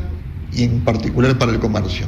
y 0.51 0.63
en 0.63 0.83
particular 0.83 1.37
para 1.37 1.51
el 1.51 1.59
comercio. 1.59 2.07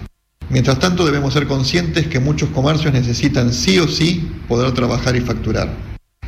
Mientras 0.49 0.79
tanto 0.79 1.05
debemos 1.05 1.33
ser 1.33 1.47
conscientes 1.47 2.07
que 2.07 2.19
muchos 2.19 2.49
comercios 2.49 2.93
necesitan 2.93 3.51
sí 3.51 3.79
o 3.79 3.87
sí 3.87 4.31
poder 4.47 4.71
trabajar 4.73 5.15
y 5.15 5.21
facturar. 5.21 5.69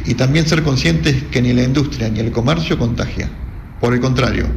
Y 0.06 0.15
también 0.15 0.48
ser 0.48 0.64
conscientes 0.64 1.23
que 1.31 1.41
ni 1.41 1.53
la 1.53 1.64
industria 1.64 2.10
ni 2.10 2.19
el 2.19 2.31
comercio 2.31 2.80
contagia. 2.80 3.30
Por 3.80 3.94
el 3.94 3.99
contrario, 3.99 4.48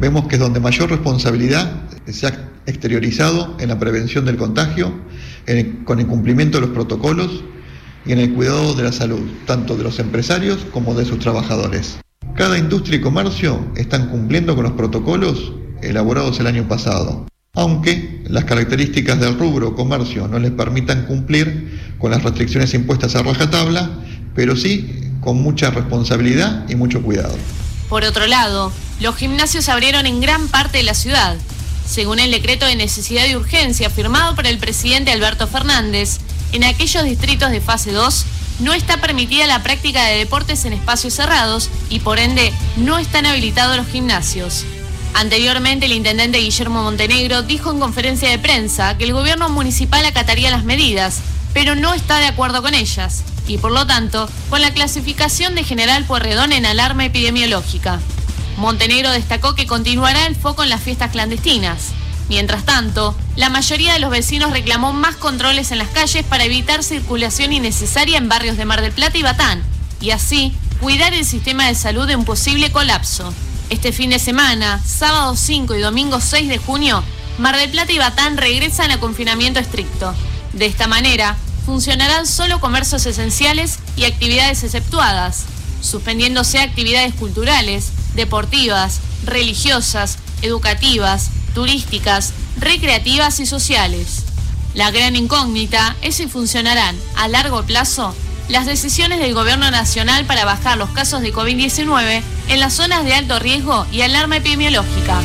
vemos 0.00 0.26
que 0.26 0.34
es 0.34 0.40
donde 0.40 0.58
mayor 0.58 0.90
responsabilidad 0.90 1.82
se 2.06 2.26
ha 2.26 2.50
exteriorizado 2.66 3.56
en 3.60 3.68
la 3.68 3.78
prevención 3.78 4.24
del 4.24 4.36
contagio, 4.36 4.92
con 5.84 6.00
el 6.00 6.06
cumplimiento 6.06 6.58
de 6.58 6.66
los 6.66 6.74
protocolos 6.74 7.44
y 8.04 8.12
en 8.12 8.18
el 8.18 8.32
cuidado 8.32 8.74
de 8.74 8.82
la 8.82 8.92
salud, 8.92 9.22
tanto 9.46 9.76
de 9.76 9.84
los 9.84 10.00
empresarios 10.00 10.66
como 10.72 10.94
de 10.94 11.04
sus 11.04 11.20
trabajadores. 11.20 11.98
Cada 12.34 12.58
industria 12.58 12.98
y 12.98 13.00
comercio 13.00 13.64
están 13.76 14.08
cumpliendo 14.08 14.56
con 14.56 14.64
los 14.64 14.72
protocolos 14.72 15.52
elaborados 15.82 16.40
el 16.40 16.48
año 16.48 16.66
pasado, 16.66 17.26
aunque 17.54 18.22
las 18.26 18.44
características 18.44 19.20
del 19.20 19.38
rubro 19.38 19.74
comercio 19.74 20.26
no 20.28 20.38
les 20.38 20.50
permitan 20.50 21.06
cumplir 21.06 21.94
con 21.98 22.10
las 22.10 22.22
restricciones 22.22 22.74
impuestas 22.74 23.14
a 23.14 23.22
rajatabla, 23.22 23.90
pero 24.34 24.56
sí 24.56 25.12
con 25.20 25.40
mucha 25.40 25.70
responsabilidad 25.70 26.68
y 26.68 26.74
mucho 26.74 27.02
cuidado. 27.02 27.36
Por 27.88 28.04
otro 28.04 28.26
lado, 28.26 28.72
los 29.00 29.16
gimnasios 29.16 29.68
abrieron 29.68 30.04
en 30.06 30.20
gran 30.20 30.48
parte 30.48 30.78
de 30.78 30.84
la 30.84 30.94
ciudad. 30.94 31.36
Según 31.86 32.18
el 32.18 32.30
decreto 32.30 32.66
de 32.66 32.76
necesidad 32.76 33.26
y 33.26 33.36
urgencia 33.36 33.88
firmado 33.88 34.34
por 34.34 34.46
el 34.46 34.58
presidente 34.58 35.12
Alberto 35.12 35.46
Fernández, 35.46 36.18
en 36.52 36.64
aquellos 36.64 37.04
distritos 37.04 37.50
de 37.50 37.60
fase 37.60 37.92
2 37.92 38.26
no 38.60 38.72
está 38.72 39.00
permitida 39.00 39.46
la 39.46 39.62
práctica 39.62 40.04
de 40.04 40.18
deportes 40.18 40.64
en 40.64 40.72
espacios 40.72 41.14
cerrados 41.14 41.70
y 41.90 42.00
por 42.00 42.18
ende 42.18 42.52
no 42.76 42.98
están 42.98 43.26
habilitados 43.26 43.76
los 43.76 43.86
gimnasios. 43.86 44.64
Anteriormente, 45.14 45.86
el 45.86 45.92
intendente 45.92 46.38
Guillermo 46.38 46.82
Montenegro 46.82 47.42
dijo 47.42 47.70
en 47.70 47.78
conferencia 47.78 48.28
de 48.28 48.38
prensa 48.40 48.98
que 48.98 49.04
el 49.04 49.12
gobierno 49.12 49.48
municipal 49.48 50.04
acataría 50.04 50.50
las 50.50 50.64
medidas, 50.64 51.20
pero 51.52 51.76
no 51.76 51.94
está 51.94 52.18
de 52.18 52.26
acuerdo 52.26 52.62
con 52.62 52.74
ellas, 52.74 53.22
y 53.46 53.58
por 53.58 53.70
lo 53.70 53.86
tanto, 53.86 54.28
con 54.50 54.60
la 54.60 54.72
clasificación 54.72 55.54
de 55.54 55.62
General 55.62 56.04
Puerredón 56.04 56.52
en 56.52 56.66
alarma 56.66 57.04
epidemiológica. 57.04 58.00
Montenegro 58.56 59.12
destacó 59.12 59.54
que 59.54 59.66
continuará 59.66 60.26
el 60.26 60.34
foco 60.34 60.64
en 60.64 60.70
las 60.70 60.82
fiestas 60.82 61.12
clandestinas. 61.12 61.92
Mientras 62.28 62.64
tanto, 62.64 63.16
la 63.36 63.50
mayoría 63.50 63.92
de 63.92 64.00
los 64.00 64.10
vecinos 64.10 64.50
reclamó 64.50 64.92
más 64.92 65.14
controles 65.14 65.70
en 65.70 65.78
las 65.78 65.88
calles 65.88 66.24
para 66.24 66.44
evitar 66.44 66.82
circulación 66.82 67.52
innecesaria 67.52 68.18
en 68.18 68.28
barrios 68.28 68.56
de 68.56 68.64
Mar 68.64 68.80
del 68.80 68.92
Plata 68.92 69.16
y 69.16 69.22
Batán, 69.22 69.62
y 70.00 70.10
así 70.10 70.52
cuidar 70.80 71.14
el 71.14 71.24
sistema 71.24 71.68
de 71.68 71.76
salud 71.76 72.08
de 72.08 72.16
un 72.16 72.24
posible 72.24 72.72
colapso. 72.72 73.32
Este 73.70 73.92
fin 73.92 74.10
de 74.10 74.18
semana, 74.18 74.80
sábado 74.84 75.34
5 75.36 75.74
y 75.74 75.80
domingo 75.80 76.20
6 76.20 76.48
de 76.48 76.58
junio, 76.58 77.02
Mar 77.38 77.56
del 77.56 77.70
Plata 77.70 77.92
y 77.92 77.98
Batán 77.98 78.36
regresan 78.36 78.90
a 78.90 79.00
confinamiento 79.00 79.58
estricto. 79.58 80.14
De 80.52 80.66
esta 80.66 80.86
manera, 80.86 81.36
funcionarán 81.64 82.26
solo 82.26 82.60
comercios 82.60 83.06
esenciales 83.06 83.78
y 83.96 84.04
actividades 84.04 84.62
exceptuadas, 84.64 85.46
suspendiéndose 85.80 86.58
actividades 86.58 87.14
culturales, 87.14 87.92
deportivas, 88.14 89.00
religiosas, 89.24 90.18
educativas, 90.42 91.30
turísticas, 91.54 92.34
recreativas 92.60 93.40
y 93.40 93.46
sociales. 93.46 94.24
La 94.74 94.90
gran 94.90 95.16
incógnita 95.16 95.96
es 96.02 96.16
si 96.16 96.26
funcionarán 96.26 96.96
a 97.16 97.28
largo 97.28 97.62
plazo 97.64 98.14
las 98.48 98.66
decisiones 98.66 99.18
del 99.18 99.34
Gobierno 99.34 99.70
Nacional 99.70 100.24
para 100.26 100.44
bajar 100.44 100.78
los 100.78 100.90
casos 100.90 101.22
de 101.22 101.32
COVID-19 101.32 102.22
en 102.48 102.60
las 102.60 102.74
zonas 102.74 103.04
de 103.04 103.14
alto 103.14 103.38
riesgo 103.38 103.86
y 103.90 104.02
alarma 104.02 104.36
epidemiológica. 104.36 105.20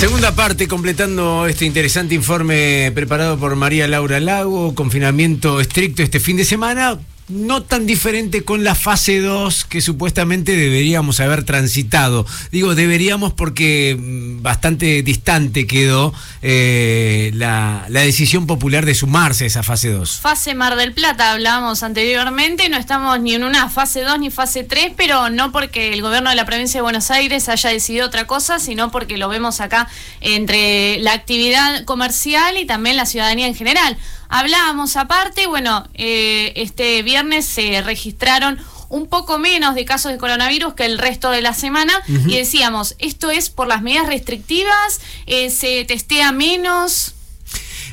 Segunda 0.00 0.34
parte, 0.34 0.66
completando 0.66 1.46
este 1.46 1.66
interesante 1.66 2.14
informe 2.14 2.90
preparado 2.94 3.38
por 3.38 3.54
María 3.54 3.86
Laura 3.86 4.18
Lago, 4.18 4.74
confinamiento 4.74 5.60
estricto 5.60 6.02
este 6.02 6.20
fin 6.20 6.38
de 6.38 6.46
semana, 6.46 6.98
no 7.30 7.62
tan 7.62 7.86
diferente 7.86 8.44
con 8.44 8.64
la 8.64 8.74
fase 8.74 9.20
2 9.20 9.64
que 9.64 9.80
supuestamente 9.80 10.56
deberíamos 10.56 11.20
haber 11.20 11.44
transitado. 11.44 12.26
Digo 12.50 12.74
deberíamos 12.74 13.32
porque 13.32 13.96
mm, 13.98 14.42
bastante 14.42 15.02
distante 15.02 15.66
quedó 15.66 16.12
eh, 16.42 17.30
la, 17.34 17.86
la 17.88 18.00
decisión 18.00 18.46
popular 18.46 18.84
de 18.84 18.94
sumarse 18.94 19.44
a 19.44 19.46
esa 19.46 19.62
fase 19.62 19.90
2. 19.90 20.20
Fase 20.20 20.54
Mar 20.54 20.76
del 20.76 20.92
Plata, 20.92 21.32
hablábamos 21.32 21.82
anteriormente, 21.82 22.68
no 22.68 22.76
estamos 22.76 23.20
ni 23.20 23.34
en 23.34 23.44
una 23.44 23.68
fase 23.68 24.02
2 24.02 24.18
ni 24.18 24.30
fase 24.30 24.64
3, 24.64 24.92
pero 24.96 25.30
no 25.30 25.52
porque 25.52 25.92
el 25.92 26.02
gobierno 26.02 26.30
de 26.30 26.36
la 26.36 26.44
provincia 26.44 26.78
de 26.78 26.82
Buenos 26.82 27.10
Aires 27.10 27.48
haya 27.48 27.70
decidido 27.70 28.06
otra 28.06 28.26
cosa, 28.26 28.58
sino 28.58 28.90
porque 28.90 29.16
lo 29.16 29.28
vemos 29.28 29.60
acá 29.60 29.88
entre 30.20 30.98
la 31.00 31.12
actividad 31.12 31.84
comercial 31.84 32.56
y 32.58 32.66
también 32.66 32.96
la 32.96 33.06
ciudadanía 33.06 33.46
en 33.46 33.54
general. 33.54 33.96
Hablábamos 34.30 34.96
aparte, 34.96 35.46
bueno, 35.48 35.86
eh, 35.94 36.52
este 36.56 37.02
viernes 37.02 37.44
se 37.44 37.82
registraron 37.82 38.58
un 38.88 39.06
poco 39.06 39.38
menos 39.38 39.74
de 39.74 39.84
casos 39.84 40.12
de 40.12 40.18
coronavirus 40.18 40.74
que 40.74 40.84
el 40.84 40.98
resto 40.98 41.30
de 41.30 41.42
la 41.42 41.52
semana 41.52 41.92
y 42.08 42.36
decíamos, 42.36 42.96
esto 42.98 43.30
es 43.30 43.50
por 43.50 43.68
las 43.68 43.82
medidas 43.82 44.06
restrictivas, 44.06 45.00
Eh, 45.26 45.50
se 45.50 45.84
testea 45.84 46.32
menos. 46.32 47.14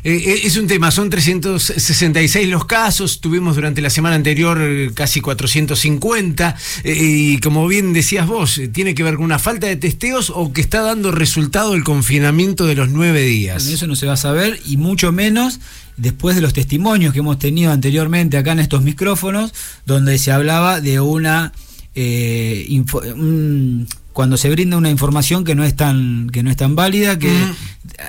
Eh, 0.03 0.23
eh, 0.25 0.41
es 0.43 0.57
un 0.57 0.67
tema, 0.67 0.91
son 0.91 1.09
366 1.09 2.47
los 2.47 2.65
casos, 2.65 3.19
tuvimos 3.19 3.55
durante 3.55 3.81
la 3.81 3.89
semana 3.89 4.15
anterior 4.15 4.93
casi 4.93 5.21
450 5.21 6.55
eh, 6.83 6.97
y 6.97 7.39
como 7.39 7.67
bien 7.67 7.93
decías 7.93 8.27
vos, 8.27 8.61
tiene 8.73 8.95
que 8.95 9.03
ver 9.03 9.15
con 9.15 9.25
una 9.25 9.39
falta 9.39 9.67
de 9.67 9.75
testeos 9.75 10.31
o 10.33 10.53
que 10.53 10.61
está 10.61 10.81
dando 10.81 11.11
resultado 11.11 11.73
el 11.73 11.83
confinamiento 11.83 12.65
de 12.67 12.75
los 12.75 12.89
nueve 12.89 13.21
días. 13.23 13.63
Bueno, 13.63 13.75
eso 13.75 13.87
no 13.87 13.95
se 13.95 14.05
va 14.05 14.13
a 14.13 14.17
saber 14.17 14.59
y 14.65 14.77
mucho 14.77 15.11
menos 15.11 15.59
después 15.97 16.35
de 16.35 16.41
los 16.41 16.53
testimonios 16.53 17.11
que 17.13 17.19
hemos 17.19 17.39
tenido 17.39 17.71
anteriormente 17.71 18.37
acá 18.37 18.51
en 18.53 18.59
estos 18.59 18.83
micrófonos, 18.83 19.53
donde 19.85 20.17
se 20.17 20.31
hablaba 20.31 20.79
de 20.81 20.99
una 20.99 21.51
eh, 21.95 22.65
info- 22.69 23.01
un- 23.15 23.87
cuando 24.13 24.37
se 24.37 24.49
brinda 24.49 24.77
una 24.77 24.89
información 24.89 25.43
que 25.43 25.53
no 25.55 25.63
es 25.63 25.75
tan 25.75 26.29
que 26.31 26.41
no 26.43 26.49
es 26.51 26.57
tan 26.57 26.75
válida, 26.75 27.17
que 27.19 27.31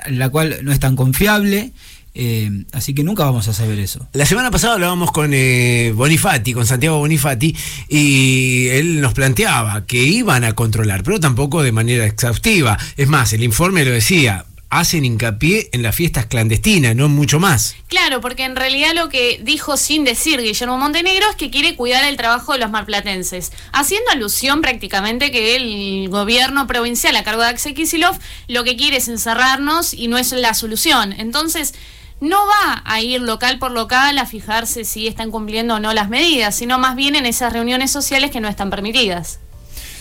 la 0.09 0.29
cual 0.29 0.59
no 0.63 0.71
es 0.71 0.79
tan 0.79 0.95
confiable, 0.95 1.71
eh, 2.15 2.65
así 2.71 2.93
que 2.95 3.03
nunca 3.03 3.23
vamos 3.25 3.47
a 3.47 3.53
saber 3.53 3.77
eso. 3.79 4.07
La 4.13 4.25
semana 4.25 4.49
pasada 4.51 4.73
hablábamos 4.73 5.11
con 5.11 5.31
eh, 5.33 5.91
Bonifati, 5.95 6.53
con 6.53 6.65
Santiago 6.65 6.97
Bonifati, 6.97 7.55
y 7.87 8.67
él 8.69 9.01
nos 9.01 9.13
planteaba 9.13 9.85
que 9.85 10.01
iban 10.03 10.43
a 10.43 10.53
controlar, 10.53 11.03
pero 11.03 11.19
tampoco 11.19 11.61
de 11.61 11.71
manera 11.71 12.05
exhaustiva. 12.05 12.77
Es 12.97 13.07
más, 13.07 13.33
el 13.33 13.43
informe 13.43 13.85
lo 13.85 13.91
decía, 13.91 14.45
hacen 14.69 15.03
hincapié 15.03 15.69
en 15.71 15.81
las 15.81 15.95
fiestas 15.95 16.27
clandestinas, 16.27 16.95
no 16.95 17.09
mucho 17.09 17.39
más. 17.39 17.75
Claro, 17.87 18.21
porque 18.21 18.43
en 18.43 18.55
realidad 18.55 18.91
lo 18.93 19.09
que 19.09 19.39
dijo 19.43 19.77
sin 19.77 20.03
decir 20.03 20.41
Guillermo 20.41 20.77
Montenegro 20.77 21.27
es 21.29 21.35
que 21.35 21.49
quiere 21.49 21.75
cuidar 21.75 22.03
el 22.03 22.17
trabajo 22.17 22.53
de 22.53 22.59
los 22.59 22.69
marplatenses, 22.69 23.51
haciendo 23.71 24.11
alusión 24.11 24.61
prácticamente 24.61 25.31
que 25.31 25.55
el 25.55 26.09
gobierno 26.09 26.67
provincial 26.67 27.15
a 27.15 27.23
cargo 27.23 27.41
de 27.41 27.49
Axel 27.49 27.73
Kicillof 27.73 28.17
lo 28.47 28.63
que 28.63 28.77
quiere 28.77 28.97
es 28.97 29.07
encerrarnos 29.07 29.93
y 29.93 30.07
no 30.07 30.17
es 30.17 30.31
la 30.31 30.53
solución. 30.53 31.13
Entonces, 31.13 31.73
no 32.21 32.45
va 32.45 32.81
a 32.85 33.01
ir 33.01 33.21
local 33.21 33.59
por 33.59 33.71
local 33.71 34.17
a 34.17 34.25
fijarse 34.25 34.83
si 34.83 35.07
están 35.07 35.31
cumpliendo 35.31 35.75
o 35.75 35.79
no 35.79 35.93
las 35.93 36.09
medidas, 36.09 36.55
sino 36.55 36.77
más 36.77 36.95
bien 36.95 37.15
en 37.15 37.25
esas 37.25 37.53
reuniones 37.53 37.91
sociales 37.91 38.29
que 38.29 38.41
no 38.41 38.49
están 38.49 38.69
permitidas. 38.69 39.39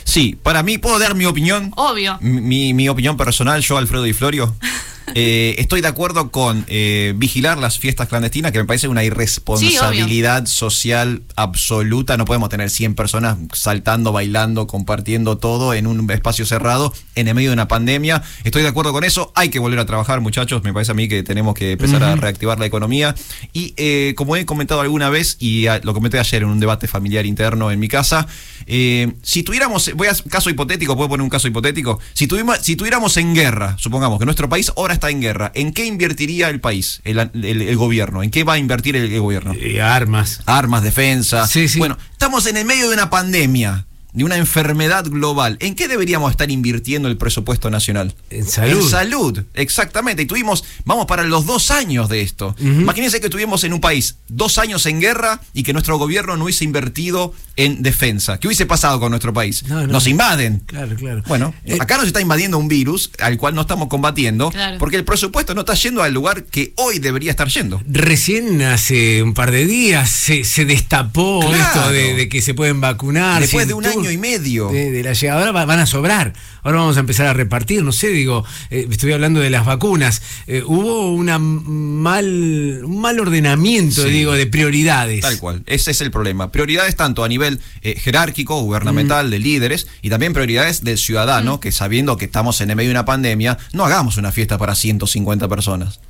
Sí, 0.09 0.39
para 0.43 0.63
mí, 0.63 0.79
¿puedo 0.79 0.99
dar 0.99 1.15
mi 1.15 1.27
opinión? 1.27 1.71
Obvio. 1.77 2.17
Mi, 2.23 2.73
mi 2.73 2.89
opinión 2.89 3.19
personal, 3.19 3.61
yo, 3.61 3.77
Alfredo 3.77 4.07
y 4.07 4.15
Florio. 4.15 4.57
Eh, 5.15 5.55
estoy 5.59 5.81
de 5.81 5.89
acuerdo 5.89 6.31
con 6.31 6.65
eh, 6.69 7.15
vigilar 7.17 7.59
las 7.59 7.79
fiestas 7.79 8.09
clandestinas, 8.09 8.53
que 8.53 8.59
me 8.59 8.65
parece 8.65 8.89
una 8.89 9.05
irresponsabilidad 9.05 10.47
social 10.47 11.23
absoluta. 11.37 12.17
No 12.17 12.25
podemos 12.25 12.49
tener 12.49 12.71
100 12.71 12.95
personas 12.95 13.39
saltando, 13.53 14.13
bailando, 14.13 14.67
compartiendo 14.67 15.39
todo 15.39 15.75
en 15.75 15.87
un 15.87 16.11
espacio 16.11 16.47
cerrado 16.47 16.93
en 17.15 17.29
el 17.29 17.35
medio 17.35 17.51
de 17.51 17.55
una 17.55 17.69
pandemia. 17.69 18.23
Estoy 18.45 18.63
de 18.63 18.69
acuerdo 18.69 18.93
con 18.93 19.05
eso. 19.05 19.33
Hay 19.35 19.49
que 19.49 19.59
volver 19.59 19.79
a 19.79 19.87
trabajar, 19.87 20.21
muchachos. 20.21 20.63
Me 20.63 20.73
parece 20.73 20.93
a 20.93 20.95
mí 20.95 21.09
que 21.09 21.23
tenemos 21.23 21.55
que 21.55 21.73
empezar 21.73 22.03
a 22.03 22.17
reactivar 22.17 22.59
la 22.59 22.67
economía. 22.67 23.15
Y 23.53 23.75
eh, 23.77 24.15
como 24.17 24.37
he 24.37 24.47
comentado 24.47 24.81
alguna 24.81 25.11
vez, 25.11 25.37
y 25.41 25.67
lo 25.83 25.95
comenté 25.95 26.19
ayer 26.19 26.43
en 26.43 26.49
un 26.49 26.61
debate 26.61 26.87
familiar 26.87 27.27
interno 27.27 27.71
en 27.71 27.79
mi 27.79 27.89
casa, 27.89 28.27
eh, 28.67 29.13
si 29.23 29.43
tuviéramos, 29.43 29.91
voy 29.95 30.09
a 30.09 30.15
caso 30.29 30.51
hipotético, 30.51 30.97
puedo 30.97 31.09
poner 31.09 31.23
un 31.23 31.31
caso 31.31 31.49
hipotético, 31.49 31.99
si, 32.13 32.27
tuvimos, 32.27 32.59
si 32.59 32.77
tuviéramos 32.77 33.17
en 33.17 33.35
guerra, 33.35 33.77
supongamos 33.79 34.19
que 34.19 34.25
nuestro 34.25 34.49
país 34.49 34.71
ahora 34.77 34.95
está 34.99 35.11
en 35.11 35.21
guerra, 35.21 35.51
¿en 35.55 35.73
qué 35.73 35.87
invertiría 35.87 36.49
el 36.51 36.61
país, 36.61 37.01
el, 37.05 37.19
el- 37.19 37.63
el 37.63 37.77
gobierno? 37.77 38.23
¿En 38.23 38.31
qué 38.31 38.45
va 38.45 38.55
a 38.55 38.59
invertir 38.59 38.97
el, 38.97 39.11
el 39.13 39.21
gobierno? 39.21 39.55
Eh, 39.55 39.81
armas. 39.81 40.41
Armas, 40.47 40.83
defensa. 40.83 41.47
Bueno, 41.79 41.97
estamos 42.13 42.47
en 42.47 42.57
el 42.57 42.65
medio 42.65 42.89
de 42.89 42.95
una 42.95 43.09
pandemia. 43.11 43.87
De 44.19 44.25
una 44.25 44.37
enfermedad 44.37 45.05
global. 45.09 45.57
¿En 45.61 45.77
qué 45.77 45.87
deberíamos 45.87 46.33
estar 46.33 46.51
invirtiendo 46.51 47.09
el 47.09 47.17
presupuesto 47.17 47.71
nacional? 47.71 48.15
En 48.31 48.45
salud. 48.47 48.83
En 48.83 48.89
salud, 48.91 49.43
exactamente. 49.55 50.23
Y 50.23 50.27
tuvimos, 50.27 50.65
vamos 50.85 51.07
para 51.07 51.23
los 51.23 51.47
dos 51.47 51.71
años 51.71 52.09
de 52.09 52.23
esto. 52.23 52.57
Imagínense 52.61 53.21
que 53.21 53.27
estuvimos 53.27 53.63
en 53.63 53.73
un 53.73 53.81
país 53.81 54.17
dos 54.29 54.59
años 54.59 54.85
en 54.87 55.01
guerra 55.01 55.41
y 55.55 55.63
que 55.63 55.73
nuestro 55.73 55.99
gobierno 55.99 56.37
no 56.37 56.45
hubiese 56.45 56.65
invertido 56.65 57.33
en 57.55 57.83
defensa. 57.83 58.39
¿Qué 58.41 58.49
hubiese 58.49 58.67
pasado 58.67 58.99
con 58.99 59.11
nuestro 59.11 59.33
país? 59.33 59.63
No, 59.69 59.83
no. 59.83 59.87
Nos 59.87 60.07
invaden. 60.09 60.61
Claro, 60.67 60.97
claro. 60.97 61.23
Bueno, 61.29 61.55
acá 61.81 61.97
nos 61.97 62.07
está 62.09 62.21
invadiendo 62.21 62.59
un 62.59 62.67
virus 62.69 63.11
al 63.21 63.39
cual 63.39 63.55
no 63.55 63.61
estamos 63.63 63.87
combatiendo 63.89 64.51
Claro. 64.51 64.79
porque 64.79 64.97
el 64.97 65.05
presupuesto 65.05 65.55
no 65.55 65.61
está 65.61 65.75
yendo 65.75 66.03
al 66.03 66.13
lugar 66.13 66.43
que 66.45 66.73
hoy 66.77 66.99
debería 66.99 67.31
estar 67.31 67.47
yendo. 67.49 67.81
Recién 67.89 68.63
hace 68.63 69.23
un 69.23 69.35
par 69.35 69.53
de 69.53 69.65
días 69.65 70.11
se, 70.11 70.43
se 70.43 70.65
destapó 70.65 71.41
Claro. 71.41 71.57
esto 71.57 71.93
de, 71.93 72.15
de 72.15 72.29
que 72.29 72.43
se 72.43 72.55
pueden 72.55 72.81
vacunar. 72.81 73.41
Después 73.41 73.69
de 73.69 73.75
un 73.75 73.85
tur- 73.85 74.08
año 74.09 74.15
y 74.15 74.19
medio. 74.19 74.69
De, 74.71 74.91
de 74.91 75.03
la 75.03 75.13
llegada. 75.13 75.41
Ahora 75.41 75.53
va- 75.53 75.65
van 75.65 75.81
a 75.81 75.87
sobrar. 75.87 76.33
Ahora 76.63 76.79
vamos 76.79 76.97
a 76.97 77.01
empezar 77.01 77.27
a 77.27 77.33
repartir. 77.33 77.83
No 77.83 77.93
sé, 77.93 78.09
digo, 78.09 78.45
eh, 78.71 78.87
estoy 78.91 79.13
hablando 79.13 79.41
de 79.41 79.51
las 79.51 79.65
vacunas. 79.67 80.23
Eh, 80.47 80.63
hubo 80.67 81.13
una 81.13 81.39
mal, 81.39 82.83
un 82.85 83.01
mal 83.01 83.19
ordenamiento, 83.21 84.03
Sí. 84.03 84.11
digo, 84.11 84.33
de 84.33 84.47
prioridades. 84.47 85.21
Tal 85.21 85.39
cual, 85.39 85.63
ese 85.67 85.91
es 85.91 86.01
el 86.01 86.11
problema. 86.11 86.51
Prioridades 86.53 86.97
tanto 86.97 87.25
a 87.25 87.29
nivel 87.29 87.61
eh, 87.83 87.95
jerárquico, 87.99 88.61
gubernamental, 88.63 89.31
de 89.31 89.39
líderes, 89.39 89.87
y 90.03 90.11
también 90.11 90.33
prioridades 90.33 90.85
del 90.85 90.99
ciudadano, 90.99 91.61
que 91.61 91.73
sabiendo 91.73 92.17
que 92.17 92.25
estamos 92.25 92.61
en 92.61 92.71
el 92.71 92.77
medio 92.77 92.89
de 92.91 92.95
una 92.95 93.05
pandemia, 93.05 93.59
no 93.73 93.85
hagamos 93.85 94.17
una 94.17 94.33
fiesta 94.33 94.59
para 94.59 94.75
150 94.75 95.49
personas. 95.49 96.01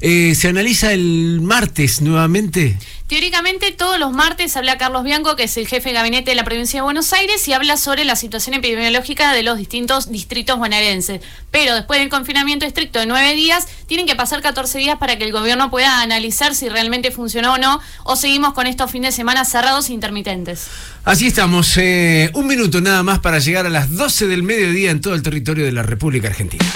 Eh, 0.00 0.34
se 0.34 0.48
analiza 0.48 0.92
el 0.92 1.40
martes 1.40 2.00
nuevamente. 2.00 2.76
Teóricamente 3.08 3.72
todos 3.72 3.98
los 3.98 4.12
martes 4.12 4.54
habla 4.58 4.76
Carlos 4.76 5.02
Bianco, 5.02 5.34
que 5.34 5.44
es 5.44 5.56
el 5.56 5.66
jefe 5.66 5.88
de 5.88 5.94
gabinete 5.94 6.30
de 6.30 6.34
la 6.34 6.44
provincia 6.44 6.80
de 6.80 6.82
Buenos 6.82 7.14
Aires, 7.14 7.48
y 7.48 7.54
habla 7.54 7.78
sobre 7.78 8.04
la 8.04 8.16
situación 8.16 8.54
epidemiológica 8.54 9.32
de 9.32 9.42
los 9.42 9.56
distintos 9.56 10.12
distritos 10.12 10.58
bonaerenses. 10.58 11.22
Pero 11.50 11.74
después 11.74 12.00
del 12.00 12.10
confinamiento 12.10 12.66
estricto 12.66 12.98
de 12.98 13.06
nueve 13.06 13.34
días, 13.34 13.66
tienen 13.86 14.06
que 14.06 14.14
pasar 14.14 14.42
14 14.42 14.78
días 14.78 14.98
para 14.98 15.16
que 15.16 15.24
el 15.24 15.32
gobierno 15.32 15.70
pueda 15.70 16.02
analizar 16.02 16.54
si 16.54 16.68
realmente 16.68 17.10
funcionó 17.10 17.54
o 17.54 17.58
no, 17.58 17.80
o 18.04 18.14
seguimos 18.14 18.52
con 18.52 18.66
estos 18.66 18.90
fines 18.90 19.14
de 19.14 19.16
semana 19.16 19.46
cerrados 19.46 19.88
e 19.88 19.94
intermitentes. 19.94 20.66
Así 21.04 21.28
estamos. 21.28 21.78
eh, 21.78 22.30
un 22.34 22.46
minuto 22.46 22.82
nada 22.82 23.02
más 23.02 23.20
para 23.20 23.38
llegar 23.38 23.64
a 23.64 23.70
las 23.70 23.90
12 23.90 24.26
del 24.26 24.42
mediodía 24.42 24.90
en 24.90 25.00
todo 25.00 25.14
el 25.14 25.22
territorio 25.22 25.64
de 25.64 25.72
la 25.72 25.82
República 25.82 26.28
Argentina. 26.28 26.66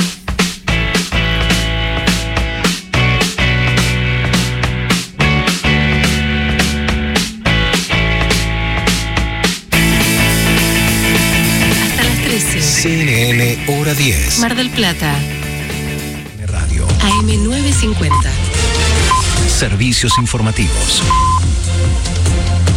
10. 13.67 14.41
Mar 14.41 14.57
del 14.57 14.71
Plata. 14.71 15.15
Radio. 16.49 16.87
AM950. 16.89 18.11
Servicios 19.49 20.19
informativos. 20.19 21.03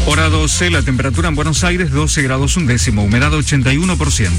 Hora 0.05 0.29
12, 0.29 0.69
la 0.69 0.83
temperatura 0.83 1.29
en 1.29 1.35
Buenos 1.35 1.63
Aires 1.63 1.91
12 1.91 2.21
grados 2.21 2.55
un 2.55 2.67
décimo, 2.67 3.03
humedad 3.03 3.31
81%. 3.33 4.29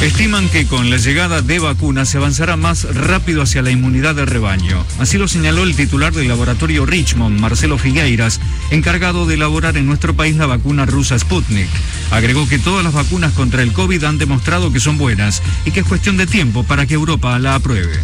Estiman 0.00 0.48
que 0.48 0.64
con 0.64 0.90
la 0.90 0.96
llegada 0.96 1.42
de 1.42 1.58
vacunas 1.58 2.08
se 2.08 2.18
avanzará 2.18 2.56
más 2.56 2.84
rápido 2.94 3.42
hacia 3.42 3.62
la 3.62 3.72
inmunidad 3.72 4.14
de 4.14 4.26
rebaño. 4.26 4.84
Así 5.00 5.18
lo 5.18 5.26
señaló 5.26 5.64
el 5.64 5.74
titular 5.74 6.12
del 6.12 6.28
laboratorio 6.28 6.86
Richmond, 6.86 7.40
Marcelo 7.40 7.78
Figueiras, 7.78 8.40
encargado 8.70 9.26
de 9.26 9.34
elaborar 9.34 9.76
en 9.76 9.86
nuestro 9.86 10.14
país 10.14 10.36
la 10.36 10.46
vacuna 10.46 10.86
rusa 10.86 11.18
Sputnik. 11.18 11.68
Agregó 12.12 12.48
que 12.48 12.60
todas 12.60 12.84
las 12.84 12.94
vacunas 12.94 13.32
contra 13.32 13.62
el 13.62 13.72
COVID 13.72 14.04
han 14.04 14.18
demostrado 14.18 14.72
que 14.72 14.78
son 14.78 14.98
buenas 14.98 15.42
y 15.64 15.72
que 15.72 15.80
es 15.80 15.86
cuestión 15.86 16.16
de 16.16 16.28
tiempo 16.28 16.62
para 16.62 16.86
que 16.86 16.94
Europa 16.94 17.36
la 17.40 17.56
apruebe. 17.56 17.98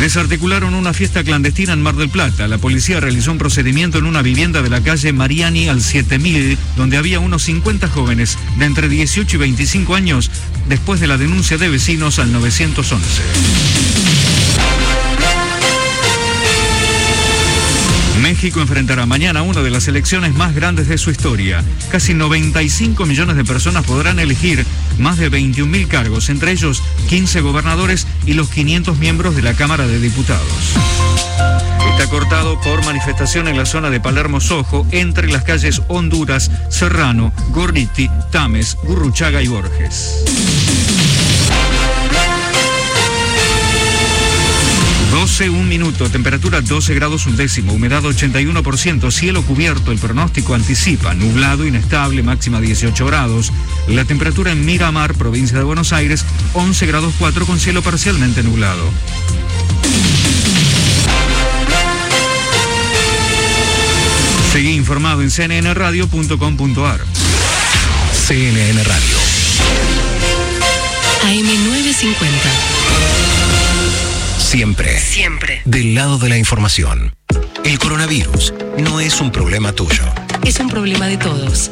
Desarticularon 0.00 0.72
una 0.72 0.94
fiesta 0.94 1.22
clandestina 1.22 1.74
en 1.74 1.82
Mar 1.82 1.94
del 1.94 2.08
Plata. 2.08 2.48
La 2.48 2.56
policía 2.56 3.00
realizó 3.00 3.32
un 3.32 3.38
procedimiento 3.38 3.98
en 3.98 4.06
una 4.06 4.22
vivienda 4.22 4.62
de 4.62 4.70
la 4.70 4.80
calle 4.80 5.12
Mariani 5.12 5.68
al 5.68 5.82
7000, 5.82 6.56
donde 6.78 6.96
había 6.96 7.20
unos 7.20 7.42
50 7.42 7.86
jóvenes 7.88 8.38
de 8.58 8.64
entre 8.64 8.88
18 8.88 9.36
y 9.36 9.38
25 9.38 9.94
años, 9.94 10.30
después 10.70 11.00
de 11.00 11.06
la 11.06 11.18
denuncia 11.18 11.58
de 11.58 11.68
vecinos 11.68 12.18
al 12.18 12.32
911. 12.32 13.79
México 18.22 18.60
enfrentará 18.60 19.06
mañana 19.06 19.42
una 19.42 19.62
de 19.62 19.70
las 19.70 19.88
elecciones 19.88 20.34
más 20.34 20.54
grandes 20.54 20.88
de 20.88 20.98
su 20.98 21.10
historia. 21.10 21.64
Casi 21.90 22.14
95 22.14 23.06
millones 23.06 23.36
de 23.36 23.44
personas 23.44 23.84
podrán 23.84 24.18
elegir 24.18 24.64
más 24.98 25.18
de 25.18 25.28
21 25.28 25.70
mil 25.70 25.88
cargos, 25.88 26.28
entre 26.28 26.52
ellos 26.52 26.82
15 27.08 27.40
gobernadores 27.40 28.06
y 28.26 28.34
los 28.34 28.50
500 28.50 28.98
miembros 28.98 29.36
de 29.36 29.42
la 29.42 29.54
Cámara 29.54 29.86
de 29.86 29.98
Diputados. 29.98 30.76
Está 31.90 32.08
cortado 32.10 32.60
por 32.60 32.84
manifestación 32.84 33.48
en 33.48 33.56
la 33.56 33.66
zona 33.66 33.90
de 33.90 34.00
Palermo 34.00 34.40
Sojo 34.40 34.86
entre 34.90 35.28
las 35.28 35.44
calles 35.44 35.82
Honduras, 35.88 36.50
Serrano, 36.68 37.32
Gorriti, 37.50 38.10
Tames, 38.30 38.76
Gurruchaga 38.84 39.42
y 39.42 39.48
Borges. 39.48 40.24
12, 45.20 45.50
un 45.50 45.68
minuto, 45.68 46.08
temperatura 46.08 46.62
12 46.62 46.94
grados 46.94 47.26
un 47.26 47.36
décimo, 47.36 47.74
humedad 47.74 48.02
81%, 48.02 49.10
cielo 49.10 49.42
cubierto, 49.42 49.92
el 49.92 49.98
pronóstico 49.98 50.54
anticipa, 50.54 51.12
nublado, 51.12 51.66
inestable, 51.66 52.22
máxima 52.22 52.58
18 52.58 53.04
grados. 53.04 53.52
La 53.86 54.06
temperatura 54.06 54.50
en 54.50 54.64
Miramar, 54.64 55.12
provincia 55.12 55.58
de 55.58 55.64
Buenos 55.64 55.92
Aires, 55.92 56.24
11 56.54 56.86
grados 56.86 57.12
4 57.18 57.44
con 57.44 57.60
cielo 57.60 57.82
parcialmente 57.82 58.42
nublado. 58.42 58.82
Seguí 64.50 64.70
informado 64.70 65.20
en 65.20 65.28
cnnradio.com.ar. 65.28 67.04
CNN 68.26 68.84
Radio. 68.84 69.18
AM950. 71.24 73.39
Siempre. 74.50 74.98
Siempre. 74.98 75.62
Del 75.64 75.94
lado 75.94 76.18
de 76.18 76.28
la 76.28 76.36
información. 76.36 77.14
El 77.64 77.78
coronavirus 77.78 78.52
no 78.78 78.98
es 78.98 79.20
un 79.20 79.30
problema 79.30 79.72
tuyo. 79.72 80.02
Es 80.44 80.58
un 80.58 80.68
problema 80.68 81.06
de 81.06 81.18
todos. 81.18 81.70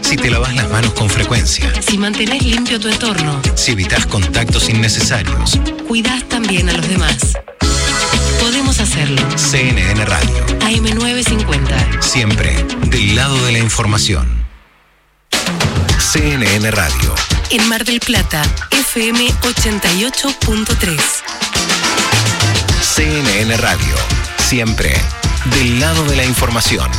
Si 0.00 0.16
te 0.16 0.30
lavas 0.30 0.54
las 0.54 0.70
manos 0.70 0.92
con 0.92 1.10
frecuencia, 1.10 1.72
Si 1.82 1.98
mantenés 1.98 2.44
limpio 2.44 2.78
tu 2.78 2.86
entorno, 2.86 3.42
si 3.56 3.72
evitas 3.72 4.06
contactos 4.06 4.68
innecesarios, 4.68 5.58
cuidás 5.88 6.22
también 6.28 6.68
a 6.68 6.74
los 6.74 6.88
demás. 6.88 7.32
Podemos 8.38 8.78
hacerlo. 8.78 9.20
CNN 9.36 10.04
Radio. 10.04 10.46
AM950. 10.60 12.00
Siempre 12.00 12.54
del 12.90 13.16
lado 13.16 13.44
de 13.44 13.50
la 13.50 13.58
información. 13.58 14.46
CNN 15.98 16.70
Radio. 16.70 17.12
En 17.50 17.68
Mar 17.68 17.84
del 17.84 17.98
Plata, 17.98 18.40
FM 18.70 19.26
88.3. 19.42 21.49
CNN 23.00 23.56
Radio. 23.56 23.94
Siempre 24.36 24.92
del 25.56 25.80
lado 25.80 26.04
de 26.04 26.16
la 26.16 26.24
información. 26.26 26.90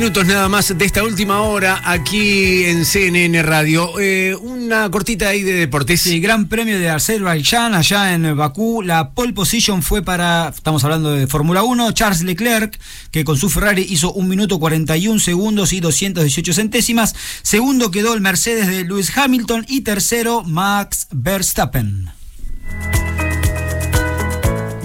Minutos 0.00 0.26
nada 0.26 0.48
más 0.48 0.78
de 0.78 0.84
esta 0.84 1.02
última 1.02 1.40
hora 1.40 1.82
aquí 1.84 2.66
en 2.66 2.84
CNN 2.84 3.42
Radio. 3.42 3.98
Eh, 3.98 4.36
una 4.36 4.88
cortita 4.92 5.30
ahí 5.30 5.42
de 5.42 5.54
deportes. 5.54 6.02
Sí, 6.02 6.20
Gran 6.20 6.46
Premio 6.46 6.78
de 6.78 6.88
Azerbaiyán 6.88 7.74
allá 7.74 8.14
en 8.14 8.36
Bakú. 8.36 8.82
La 8.82 9.10
pole 9.10 9.32
position 9.32 9.82
fue 9.82 10.02
para, 10.02 10.52
estamos 10.54 10.84
hablando 10.84 11.10
de 11.10 11.26
Fórmula 11.26 11.64
1, 11.64 11.90
Charles 11.92 12.22
Leclerc, 12.22 12.78
que 13.10 13.24
con 13.24 13.36
su 13.36 13.50
Ferrari 13.50 13.84
hizo 13.90 14.12
1 14.12 14.28
minuto 14.28 14.60
41 14.60 15.18
segundos 15.18 15.72
y 15.72 15.80
218 15.80 16.52
centésimas. 16.52 17.16
Segundo 17.42 17.90
quedó 17.90 18.14
el 18.14 18.20
Mercedes 18.20 18.68
de 18.68 18.84
Lewis 18.84 19.10
Hamilton 19.16 19.66
y 19.68 19.80
tercero 19.80 20.44
Max 20.44 21.08
Verstappen. 21.10 22.17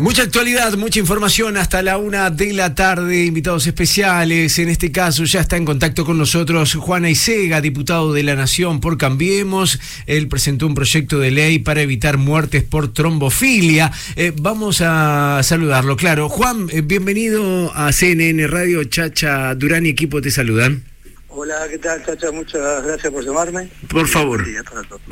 Mucha 0.03 0.23
actualidad, 0.23 0.75
mucha 0.75 0.99
información 0.99 1.55
hasta 1.55 1.81
la 1.81 1.97
una 1.97 2.29
de 2.29 2.51
la 2.51 2.75
tarde, 2.75 3.23
invitados 3.23 3.65
especiales. 3.67 4.59
En 4.59 4.67
este 4.67 4.91
caso 4.91 5.23
ya 5.23 5.39
está 5.39 5.55
en 5.55 5.63
contacto 5.63 6.03
con 6.03 6.17
nosotros 6.17 6.73
Juana 6.75 7.09
Isega, 7.09 7.61
diputado 7.61 8.11
de 8.11 8.21
la 8.23 8.35
Nación 8.35 8.81
por 8.81 8.97
Cambiemos. 8.97 9.79
Él 10.05 10.27
presentó 10.27 10.67
un 10.67 10.75
proyecto 10.75 11.19
de 11.19 11.31
ley 11.31 11.59
para 11.59 11.83
evitar 11.83 12.17
muertes 12.17 12.63
por 12.63 12.91
trombofilia. 12.91 13.93
Eh, 14.17 14.33
vamos 14.35 14.81
a 14.81 15.39
saludarlo, 15.41 15.95
claro. 15.95 16.27
Juan, 16.27 16.67
eh, 16.73 16.81
bienvenido 16.81 17.71
a 17.73 17.93
CNN 17.93 18.45
Radio. 18.47 18.83
Chacha 18.83 19.55
Durán 19.55 19.85
y 19.85 19.89
equipo 19.89 20.21
te 20.21 20.31
saludan. 20.31 20.92
Hola, 21.35 21.65
¿qué 21.67 21.79
tal, 21.79 22.05
Chacha? 22.05 22.31
Muchas 22.31 22.83
gracias 22.85 23.11
por 23.11 23.25
llamarme. 23.25 23.67
Por 23.89 24.07
favor. 24.07 24.45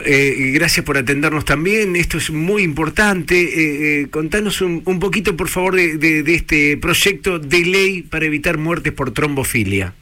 Eh, 0.05 0.35
y 0.37 0.51
gracias 0.51 0.85
por 0.85 0.95
atendernos 0.97 1.45
también. 1.45 1.95
Esto 1.95 2.17
es 2.19 2.29
muy 2.29 2.61
importante. 2.61 3.39
Eh, 3.41 4.01
eh, 4.03 4.07
contanos 4.11 4.61
un, 4.61 4.83
un 4.85 4.99
poquito, 4.99 5.35
por 5.35 5.49
favor, 5.49 5.75
de, 5.75 5.97
de- 5.97 6.21
de 6.21 6.35
este 6.35 6.77
proyecto 6.77 7.39
de 7.39 7.65
ley 7.65 8.03
para 8.03 8.25
evitar 8.25 8.59
muertes 8.59 8.93
por 8.93 9.11
trombofilia. 9.11 9.95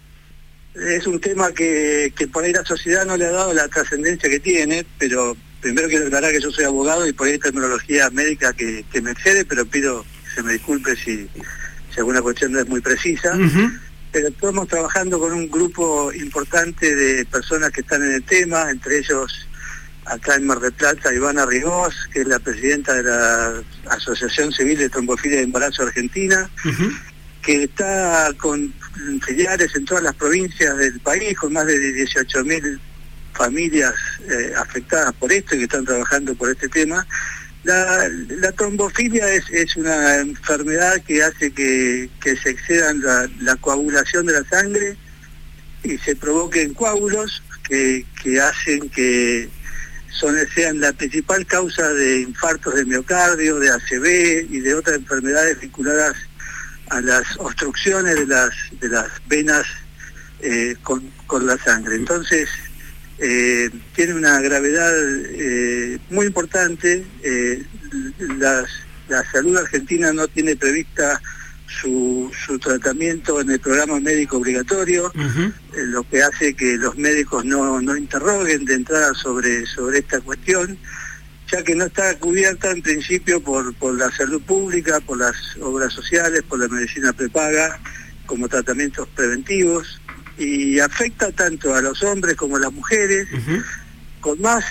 Es 0.76 1.08
un 1.08 1.22
tema 1.22 1.54
que, 1.54 2.12
que 2.18 2.28
por 2.28 2.44
ahí 2.44 2.52
la 2.52 2.66
sociedad 2.66 3.06
no 3.06 3.16
le 3.16 3.26
ha 3.26 3.32
dado 3.32 3.54
la 3.54 3.68
trascendencia 3.70 4.30
que 4.30 4.40
tiene, 4.41 4.86
pero 4.98 5.38
primero 5.62 5.88
quiero 5.88 6.06
aclarar 6.08 6.34
que 6.34 6.41
yo 6.41 6.52
soy 6.52 6.66
abogado 6.66 7.08
y 7.08 7.14
por 7.14 7.28
ahí 7.28 7.34
hay 7.34 7.40
terminología 7.40 8.10
médica 8.10 8.52
que, 8.54 8.84
que 8.91 9.02
me 9.02 9.12
excede, 9.12 9.46
pero 9.46 9.66
pido 9.66 10.04
que 10.26 10.36
se 10.36 10.44
me 10.44 10.54
disculpe 10.54 10.96
si, 10.98 11.28
si 11.94 12.00
alguna 12.00 12.22
cuestión 12.22 12.52
no 12.52 12.60
es 12.60 12.68
muy 12.68 12.82
precisa. 12.82 13.38
Pero 14.11 14.30
estamos 14.30 14.68
trabajando 14.68 15.19
con 15.19 15.34
un 15.34 15.49
grupo 15.49 16.11
importante 16.14 16.95
de 16.95 17.26
personas 17.26 17.72
que 17.72 17.81
están 17.81 18.03
en 18.03 18.14
el 18.14 18.23
tema, 18.23 18.69
entre 18.72 18.98
ellos 18.99 19.48
acá 20.06 20.36
en 20.36 20.48
Mar 20.48 20.60
del 20.60 20.73
Plata, 20.73 21.14
Ivana 21.14 21.45
Rigós, 21.45 21.94
que 22.11 22.22
es 22.22 22.27
la 22.27 22.40
presidenta 22.40 22.95
de 22.95 23.03
la 23.03 23.64
Asociación 23.90 24.52
Civil 24.52 24.77
de 24.77 24.90
Trombofilia 24.90 25.38
de 25.38 25.44
Embarazo 25.44 25.84
Argentina, 25.84 26.49
que 27.44 27.64
está 27.64 28.31
con 28.38 28.73
filiales 29.22 29.76
en 29.76 29.86
todas 29.86 30.03
las 30.03 30.15
provincias 30.15 30.76
del 30.77 30.99
país, 30.99 31.38
con 31.38 31.53
más 31.53 31.68
de 31.68 31.77
18.000 31.77 32.80
familias 33.34 33.94
eh, 34.30 34.53
afectadas 34.57 35.14
por 35.14 35.31
esto 35.31 35.56
y 35.56 35.60
que 35.60 35.64
están 35.65 35.86
trabajando 35.86 36.34
por 36.36 36.49
este 36.49 36.68
tema. 36.68 37.06
La, 37.64 38.10
la 38.30 38.52
trombofilia 38.53 39.34
es, 39.34 39.76
una 39.76 40.18
enfermedad 40.18 41.02
que 41.06 41.23
hace 41.23 41.52
que, 41.52 42.10
que 42.22 42.36
se 42.38 42.52
excedan 42.52 43.02
la, 43.02 43.30
la 43.41 43.56
coagulación 43.57 44.26
de 44.26 44.34
la 44.34 44.44
sangre 44.45 44.95
y 45.84 45.98
se 45.98 46.15
provoquen 46.15 46.73
coágulos 46.73 47.44
que, 47.68 48.06
que 48.23 48.40
hacen 48.40 48.90
que 48.90 49.49
son, 50.11 50.36
sean 50.56 50.80
la 50.80 50.94
principal 50.94 51.45
causa 51.45 51.88
de 51.94 52.22
infartos 52.22 52.76
de 52.76 52.86
miocardio, 52.86 53.60
de 53.60 53.69
ACV 53.69 54.48
y 54.49 54.60
de 54.60 54.76
otras 54.76 54.98
enfermedades 54.98 55.60
vinculadas 55.60 56.15
a 56.90 57.02
las 57.02 57.23
obstrucciones 57.38 58.15
de 58.15 58.26
las, 58.26 58.53
de 58.80 58.90
las 58.90 59.07
venas 59.27 59.65
eh, 60.41 60.76
con, 60.81 61.11
con 61.27 61.45
la 61.45 61.57
sangre. 61.57 61.95
Entonces, 61.95 62.49
eh, 63.22 63.70
tiene 63.96 64.14
una 64.14 64.40
gravedad 64.41 64.91
eh, 65.32 66.00
muy 66.10 66.28
importante. 66.28 67.04
eh, 67.24 67.64
las- 68.38 68.70
la 69.08 69.24
salud 69.32 69.58
argentina 69.58 70.14
no 70.14 70.28
tiene 70.28 70.56
prevista 70.56 71.20
su, 71.68 72.32
su 72.46 72.60
tratamiento 72.60 73.41
en 73.41 73.50
el 73.50 73.60
programa 73.60 74.00
médico 74.00 74.38
obligatorio, 74.38 75.12
lo 75.76 76.04
que 76.08 76.22
hace 76.22 76.54
que 76.54 76.78
los 76.78 76.96
médicos 76.98 77.44
no, 77.46 77.82
no 77.82 77.96
interroguen 77.98 78.66
de 78.66 78.76
entrada 78.76 79.14
sobre, 79.16 79.66
sobre 79.66 80.00
esta 80.00 80.22
cuestión, 80.22 80.78
ya 81.52 81.64
que 81.64 81.74
no 81.76 81.86
está 81.86 82.18
cubierta 82.20 82.70
en 82.70 82.84
principio 82.84 83.41
por, 83.41 83.74
por 83.76 83.96
la 83.98 84.12
salud 84.12 84.41
pública, 84.44 85.00
por 85.00 85.18
las 85.18 85.36
obras 85.60 85.91
sociales, 85.91 86.44
por 86.48 86.60
la 86.60 86.68
medicina 86.68 87.12
prepaga, 87.14 87.80
como 88.28 88.48
tratamientos 88.48 89.08
preventivos, 89.16 90.00
y 90.40 90.80
afecta 90.80 91.32
tanto 91.34 91.76
a 91.76 91.82
los 91.82 92.02
hombres 92.02 92.36
como 92.36 92.56
a 92.56 92.60
las 92.60 92.72
mujeres, 92.72 93.28
con 94.22 94.41
más 94.41 94.64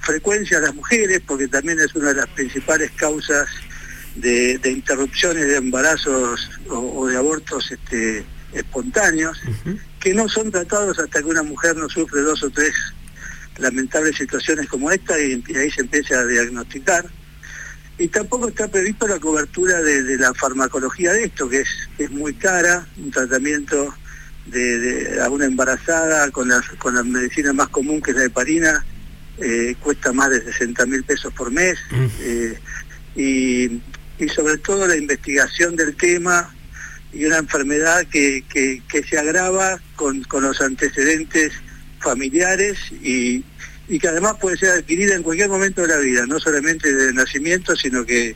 frecuencia 0.00 0.58
a 0.58 0.60
las 0.60 0.74
mujeres, 0.74 1.22
porque 1.26 1.48
también 1.48 1.80
es 1.80 1.94
una 1.94 2.08
de 2.08 2.16
las 2.16 2.26
principales 2.28 2.90
causas 2.92 3.48
de, 4.16 4.58
de 4.58 4.70
interrupciones 4.70 5.48
de 5.48 5.56
embarazos 5.56 6.50
o, 6.68 7.00
o 7.00 7.06
de 7.06 7.16
abortos 7.16 7.72
este, 7.72 8.24
espontáneos, 8.52 9.40
que 9.98 10.12
no 10.12 10.28
son 10.28 10.50
tratados 10.50 10.98
hasta 10.98 11.20
que 11.20 11.26
una 11.26 11.42
mujer 11.42 11.74
no 11.76 11.88
sufre 11.88 12.20
dos 12.20 12.42
o 12.42 12.50
tres 12.50 12.74
lamentables 13.56 14.16
situaciones 14.16 14.68
como 14.68 14.90
esta 14.90 15.18
y, 15.18 15.42
y 15.48 15.56
ahí 15.56 15.70
se 15.70 15.80
empieza 15.80 16.20
a 16.20 16.26
diagnosticar. 16.26 17.06
Y 17.96 18.08
tampoco 18.08 18.48
está 18.48 18.66
previsto 18.68 19.06
la 19.06 19.20
cobertura 19.20 19.80
de, 19.80 20.02
de 20.02 20.18
la 20.18 20.34
farmacología 20.34 21.12
de 21.12 21.24
esto, 21.24 21.48
que 21.48 21.60
es, 21.60 21.68
es 21.96 22.10
muy 22.10 22.34
cara, 22.34 22.86
un 22.98 23.10
tratamiento 23.10 23.94
de, 24.46 24.78
de- 24.78 25.22
a 25.22 25.28
una 25.30 25.46
embarazada 25.46 26.30
con 26.30 26.48
la, 26.48 26.62
con 26.78 26.94
la 26.94 27.02
medicina 27.02 27.52
más 27.52 27.68
común 27.68 28.00
que 28.02 28.10
es 28.12 28.16
la 28.16 28.24
heparina, 28.24 28.84
eh, 29.38 29.74
cuesta 29.80 30.12
más 30.12 30.30
de 30.30 30.42
60 30.42 30.86
mil 30.86 31.02
pesos 31.04 31.32
por 31.34 31.50
mes. 31.50 31.78
eh, 32.20 32.58
y, 33.16 33.80
y 34.18 34.28
sobre 34.28 34.58
todo 34.58 34.86
la 34.86 34.96
investigación 34.96 35.76
del 35.76 35.94
tema 35.96 36.54
y 37.12 37.24
una 37.24 37.38
enfermedad 37.38 38.06
que, 38.10 38.44
que- 38.48 38.82
que 38.88 39.02
se 39.04 39.18
agrava 39.18 39.80
con, 39.96 40.22
con 40.24 40.42
los 40.42 40.60
antecedentes 40.60 41.52
familiares 42.00 42.76
y, 43.02 43.44
y 43.88 43.98
que 43.98 44.08
además 44.08 44.34
puede 44.40 44.56
ser 44.56 44.70
adquirida 44.70 45.14
en 45.14 45.22
cualquier 45.22 45.48
momento 45.48 45.82
de 45.82 45.88
la 45.88 45.98
vida, 45.98 46.26
no 46.26 46.38
solamente 46.40 46.92
de 46.92 47.12
nacimiento, 47.12 47.74
sino 47.76 48.04
que, 48.04 48.34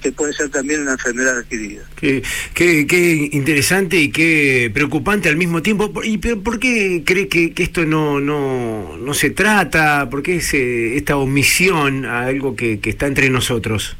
que 0.00 0.12
puede 0.12 0.32
ser 0.32 0.48
también 0.48 0.80
una 0.82 0.92
enfermedad 0.92 1.38
adquirida. 1.38 1.82
Qué, 1.96 2.22
qué- 2.54 2.86
qué 2.86 3.28
interesante 3.32 3.96
y 3.98 4.10
qué 4.10 4.70
preocupante 4.72 5.28
al 5.28 5.36
mismo 5.36 5.62
tiempo. 5.62 5.92
Por- 5.92 6.06
¿Y 6.06 6.18
pero 6.18 6.40
por 6.42 6.58
qué 6.58 7.02
cree 7.04 7.28
que, 7.28 7.52
que 7.52 7.62
esto 7.62 7.84
no, 7.84 8.18
no, 8.20 8.96
no 8.96 9.14
se 9.14 9.30
trata? 9.30 10.08
¿Por 10.10 10.22
qué 10.22 10.36
es, 10.36 10.54
eh, 10.54 10.96
esta 10.96 11.16
omisión 11.16 12.04
a 12.06 12.22
algo 12.26 12.56
que, 12.56 12.80
que 12.80 12.90
está 12.90 13.06
entre 13.06 13.28
nosotros? 13.30 13.96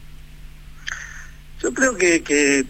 Yo 1.63 1.73
creo 1.75 1.97
que, 1.97 2.23
que 2.23 2.65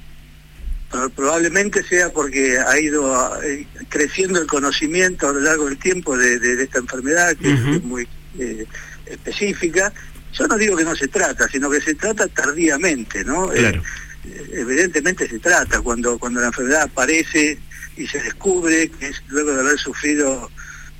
pro- 0.90 1.11
probablemente 1.11 1.82
sea 1.85 2.11
porque 2.11 2.59
ha 2.59 2.78
ido 2.81 3.40
eh, 3.43 3.66
creciendo 3.89 4.40
el 4.40 4.47
conocimiento 4.48 5.28
a 5.28 5.32
lo 5.32 5.40
largo 5.40 5.66
del 5.66 5.78
tiempo 5.78 6.16
de, 6.16 6.39
de- 6.40 6.57
de 6.57 6.65
esta 6.65 6.78
enfermedad, 6.81 7.36
que 7.36 7.52
es 7.52 7.82
muy 7.85 8.09
eh, 8.39 8.66
específica. 9.07 9.93
Yo 10.32 10.47
no 10.47 10.57
digo 10.57 10.77
que 10.77 10.85
no 10.85 10.94
se 10.94 11.09
trata, 11.09 11.48
sino 11.48 11.70
que 11.70 11.81
se 11.81 11.94
trata 11.94 12.28
tardíamente, 12.28 13.24
¿no? 13.24 13.52
Eh, 13.52 13.57
Claro. 13.59 13.82
eh, 14.24 14.51
evidentemente 14.55 15.28
se 15.28 15.39
trata 15.39 15.81
cuando, 15.81 16.19
cuando 16.19 16.40
la 16.40 16.48
enfermedad 16.48 16.82
aparece 16.82 17.59
y 17.97 18.07
se 18.07 18.20
descubre 18.23 18.89
que 18.90 19.09
es 19.09 19.23
luego 19.28 19.52
de 19.52 19.61
haber 19.61 19.78
sufrido 19.78 20.51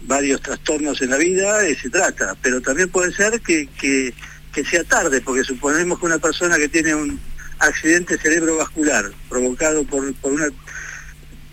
varios 0.03 0.41
trastornos 0.43 1.01
en 1.03 1.11
la 1.11 1.17
vida, 1.17 1.67
eh, 1.67 1.77
se 1.81 1.91
trata. 1.91 2.35
Pero 2.43 2.61
también 2.61 2.89
puede 2.89 3.13
ser 3.13 3.41
que, 3.41 3.69
que, 3.81 4.13
que 4.53 4.65
sea 4.65 4.83
tarde, 4.85 5.21
porque 5.21 5.45
suponemos 5.45 5.99
que 6.01 6.07
una 6.07 6.19
persona 6.19 6.57
que 6.57 6.69
tiene 6.69 6.95
un 6.95 7.21
accidente 7.59 8.17
cerebrovascular 8.19 9.13
provocado 9.29 9.85
por, 9.85 10.13
por 10.15 10.33
una 10.33 10.49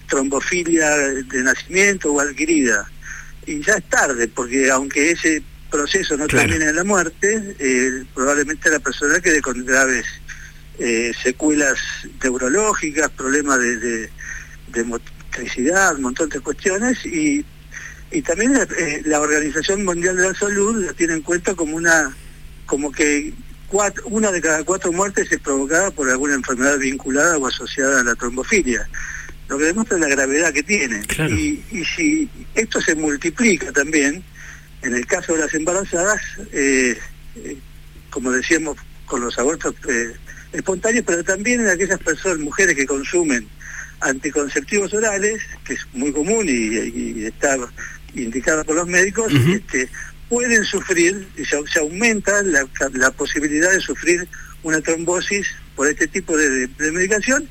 trombofilia 0.08 0.90
de 0.96 1.44
nacimiento 1.44 2.12
o 2.14 2.20
adquirida, 2.22 2.90
y 3.46 3.62
ya 3.62 3.74
es 3.74 3.84
tarde, 3.90 4.28
porque 4.28 4.70
aunque 4.72 5.12
ese 5.12 5.44
proceso 5.70 6.18
no 6.18 6.28
Claro. 6.28 6.48
termine 6.50 6.70
en 6.70 6.76
la 6.76 6.84
muerte, 6.84 7.56
eh, 7.60 8.04
probablemente 8.14 8.70
la 8.70 8.80
persona 8.80 9.20
quede 9.20 9.42
con 9.42 9.66
graves 9.66 10.06
eh, 10.80 11.12
secuelas 11.24 11.78
neurológicas, 12.24 13.10
problemas 13.12 13.60
de, 13.60 13.78
de, 13.78 14.10
de 14.74 14.84
motricidad, 14.84 15.96
un 15.96 16.02
montón 16.04 16.30
de 16.30 16.40
cuestiones, 16.40 17.06
y, 17.06 17.44
y 18.12 18.22
también 18.22 18.56
eh, 18.56 19.02
la 19.06 19.20
Organización 19.20 19.84
Mundial 19.84 20.16
de 20.18 20.30
la 20.30 20.34
Salud 20.36 20.86
la 20.86 20.94
tiene 20.94 21.14
en 21.14 21.22
cuenta 21.22 21.56
como 21.56 21.76
una, 21.76 22.16
como 22.66 22.92
que 22.92 23.34
cuatro- 23.68 24.04
una 24.08 24.32
de 24.32 24.42
cada 24.42 24.64
cuatro 24.64 24.92
muertes 24.92 25.32
es 25.32 25.40
provocada 25.40 25.92
por 25.92 26.10
alguna 26.10 26.36
enfermedad 26.36 26.78
vinculada 26.78 27.38
o 27.38 27.48
asociada 27.48 28.02
a 28.02 28.04
la 28.04 28.16
trombofilia, 28.16 28.88
lo 29.50 29.58
que 29.58 29.66
demuestra 29.66 29.98
la 29.98 30.08
gravedad 30.08 30.54
que 30.54 30.64
tiene. 30.64 31.02
Y, 31.32 31.64
y 31.72 31.84
si 31.86 32.30
esto 32.54 32.80
se 32.82 32.96
multiplica 32.96 33.72
también, 33.72 34.24
en 34.88 34.96
el 34.96 35.06
caso 35.06 35.34
de 35.34 35.40
las 35.40 35.54
embarazadas, 35.54 36.22
eh, 36.54 36.98
eh, 37.36 37.58
como 38.10 38.32
decíamos, 38.32 38.78
con 39.06 39.22
los 39.22 39.38
abortos 39.38 39.76
eh, 39.90 40.14
espontáneos, 40.54 41.04
pero 41.06 41.24
también 41.24 41.60
en 41.60 41.68
aquellas 41.68 42.00
personas, 42.00 42.40
mujeres 42.40 42.76
que 42.76 42.86
consumen 42.86 43.48
anticonceptivos 44.00 44.94
orales, 44.94 45.42
que 45.66 45.74
es 45.74 45.82
muy 45.94 46.14
común 46.14 46.48
y, 46.48 46.52
y 46.52 47.26
está 47.26 47.58
indicado 48.16 48.64
por 48.64 48.76
los 48.76 48.88
médicos, 48.88 49.32
este, 49.34 49.90
pueden 50.30 50.64
sufrir, 50.64 51.28
y 51.38 51.44
se, 51.44 51.58
se 51.68 51.80
aumenta 51.80 52.42
la, 52.44 52.66
la 52.94 53.12
posibilidad 53.12 53.72
de 53.72 53.82
sufrir 53.82 54.26
una 54.64 54.80
trombosis 54.80 55.48
por 55.76 55.88
este 55.88 56.08
tipo 56.08 56.38
de, 56.38 56.68
de 56.68 56.92
medicación 56.92 57.50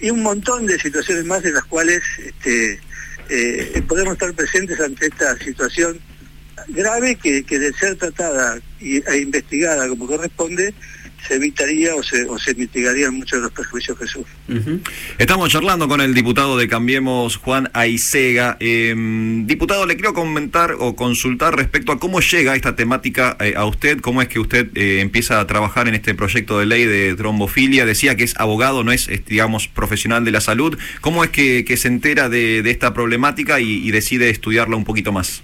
y 0.00 0.10
un 0.10 0.22
montón 0.22 0.66
de 0.66 0.78
situaciones 0.78 1.24
más 1.24 1.44
en 1.44 1.54
las 1.54 1.64
cuales 1.64 2.02
este, 2.18 2.78
eh, 3.30 3.82
podemos 3.88 4.14
estar 4.14 4.34
presentes 4.34 4.78
ante 4.80 5.06
esta 5.06 5.38
situación 5.38 5.98
grave 6.68 7.16
que, 7.16 7.44
que 7.44 7.58
de 7.58 7.72
ser 7.72 7.96
tratada 7.96 8.60
e 8.80 9.18
investigada 9.18 9.88
como 9.88 10.06
corresponde, 10.06 10.74
se 11.26 11.34
evitaría 11.34 11.94
o 11.94 12.02
se, 12.02 12.24
o 12.24 12.38
se 12.38 12.54
mitigarían 12.54 13.14
muchos 13.14 13.38
de 13.38 13.44
los 13.44 13.52
perjuicios 13.52 13.98
que 13.98 14.06
sufre. 14.06 14.32
Estamos 15.18 15.50
charlando 15.50 15.88
con 15.88 16.00
el 16.00 16.12
diputado 16.12 16.58
de 16.58 16.68
Cambiemos, 16.68 17.36
Juan 17.36 17.70
Aicega. 17.72 18.56
Eh, 18.60 18.94
diputado, 19.44 19.86
le 19.86 19.94
quiero 19.96 20.12
comentar 20.12 20.74
o 20.78 20.94
consultar 20.94 21.56
respecto 21.56 21.92
a 21.92 21.98
cómo 21.98 22.20
llega 22.20 22.54
esta 22.56 22.76
temática 22.76 23.36
eh, 23.40 23.54
a 23.56 23.64
usted, 23.64 24.00
cómo 24.00 24.20
es 24.20 24.28
que 24.28 24.38
usted 24.38 24.68
eh, 24.74 25.00
empieza 25.00 25.40
a 25.40 25.46
trabajar 25.46 25.88
en 25.88 25.94
este 25.94 26.14
proyecto 26.14 26.58
de 26.58 26.66
ley 26.66 26.84
de 26.84 27.14
trombofilia. 27.14 27.86
Decía 27.86 28.16
que 28.16 28.24
es 28.24 28.34
abogado, 28.36 28.84
no 28.84 28.92
es, 28.92 29.08
digamos, 29.26 29.68
profesional 29.68 30.24
de 30.24 30.30
la 30.30 30.40
salud. 30.40 30.78
¿Cómo 31.00 31.24
es 31.24 31.30
que, 31.30 31.64
se 31.74 31.88
entera 31.88 32.28
de, 32.28 32.58
esta 32.70 32.94
problemática 32.94 33.60
y 33.60 33.90
decide 33.90 34.30
estudiarla 34.30 34.76
un 34.76 34.84
poquito 34.84 35.10
más? 35.12 35.42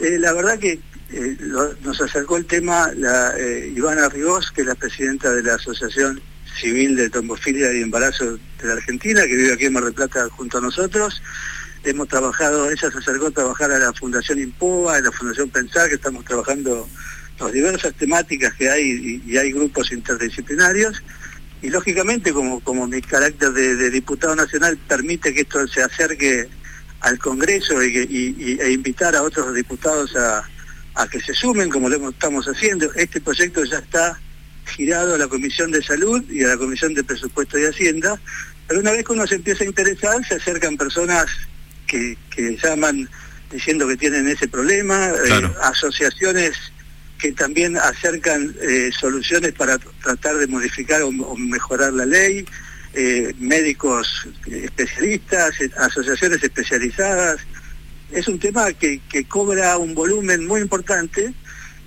Eh, 0.00 0.18
la 0.18 0.32
verdad 0.32 0.58
que 0.58 0.80
eh, 1.12 1.36
nos 1.82 2.00
acercó 2.00 2.38
el 2.38 2.46
tema 2.46 2.90
la, 2.96 3.36
eh, 3.38 3.72
Ivana 3.76 4.08
Rigós, 4.08 4.50
que 4.50 4.62
es 4.62 4.66
la 4.66 4.74
presidenta 4.74 5.30
de 5.32 5.42
la 5.42 5.54
Asociación 5.54 6.20
Civil 6.58 6.96
de 6.96 7.10
Trombofilia 7.10 7.72
y 7.72 7.82
Embarazo 7.82 8.32
de 8.32 8.38
la 8.62 8.74
Argentina, 8.74 9.22
que 9.22 9.36
vive 9.36 9.52
aquí 9.52 9.66
en 9.66 9.74
Mar 9.74 9.84
del 9.84 9.92
Plata 9.92 10.28
junto 10.30 10.58
a 10.58 10.60
nosotros. 10.62 11.22
Hemos 11.84 12.08
trabajado, 12.08 12.70
ella 12.70 12.90
se 12.90 12.98
acercó 12.98 13.26
a 13.26 13.30
trabajar 13.30 13.72
a 13.72 13.78
la 13.78 13.92
Fundación 13.92 14.38
Impoa, 14.38 14.96
a 14.96 15.00
la 15.00 15.12
Fundación 15.12 15.50
Pensar, 15.50 15.88
que 15.88 15.96
estamos 15.96 16.24
trabajando 16.24 16.88
las 17.38 17.52
diversas 17.52 17.92
temáticas 17.94 18.54
que 18.54 18.70
hay 18.70 19.22
y, 19.26 19.36
hay 19.36 19.52
grupos 19.52 19.92
interdisciplinarios. 19.92 21.02
Y 21.60 21.70
lógicamente, 21.70 22.32
como, 22.32 22.60
como 22.60 22.86
mi 22.86 23.02
carácter 23.02 23.52
de 23.52 23.90
diputado 23.90 24.34
nacional 24.34 24.78
permite 24.88 25.34
que 25.34 25.42
esto 25.42 25.66
se 25.68 25.82
acerque 25.82 26.48
al 27.02 27.18
Congreso 27.18 27.82
y, 27.82 27.98
y- 27.98 28.36
y- 28.38 28.58
e 28.60 28.72
invitar 28.72 29.14
a 29.14 29.22
otros 29.22 29.54
diputados 29.54 30.14
a, 30.16 30.48
a 30.94 31.06
que 31.08 31.20
se 31.20 31.34
sumen, 31.34 31.68
como 31.70 31.88
lo 31.88 32.10
estamos 32.10 32.46
haciendo. 32.46 32.92
Este 32.94 33.20
proyecto 33.20 33.64
ya 33.64 33.78
está 33.78 34.18
girado 34.76 35.14
a 35.14 35.18
la 35.18 35.28
Comisión 35.28 35.70
de 35.72 35.82
Salud 35.82 36.22
y 36.30 36.44
a 36.44 36.48
la 36.48 36.56
Comisión 36.56 36.94
de 36.94 37.02
Presupuesto 37.04 37.58
y 37.58 37.64
Hacienda, 37.64 38.18
pero 38.68 38.80
una 38.80 38.92
vez 38.92 39.04
que 39.04 39.12
uno 39.12 39.26
se 39.26 39.34
empieza 39.34 39.64
a 39.64 39.66
interesar, 39.66 40.24
se 40.26 40.36
acercan 40.36 40.76
personas 40.76 41.26
que, 41.86 42.16
que 42.34 42.56
llaman 42.62 43.08
diciendo 43.50 43.86
que 43.88 43.96
tienen 43.96 44.28
ese 44.28 44.48
problema, 44.48 45.08
eh, 45.08 45.28
asociaciones 45.62 46.52
que 47.18 47.32
también 47.32 47.76
acercan 47.76 48.54
eh, 48.62 48.90
soluciones 48.98 49.52
para 49.52 49.76
tr- 49.78 49.90
tratar 50.02 50.36
de 50.36 50.46
modificar 50.46 51.02
o, 51.02 51.08
o 51.08 51.36
mejorar 51.36 51.92
la 51.92 52.06
ley, 52.06 52.46
eh, 52.94 53.34
médicos 53.38 54.26
especialistas, 54.46 55.60
eh, 55.60 55.70
asociaciones 55.78 56.42
especializadas. 56.42 57.40
Es 58.10 58.28
un 58.28 58.38
tema 58.38 58.72
que, 58.72 59.00
cobra 59.28 59.78
un 59.78 59.94
volumen 59.94 60.46
muy 60.46 60.60
importante 60.60 61.32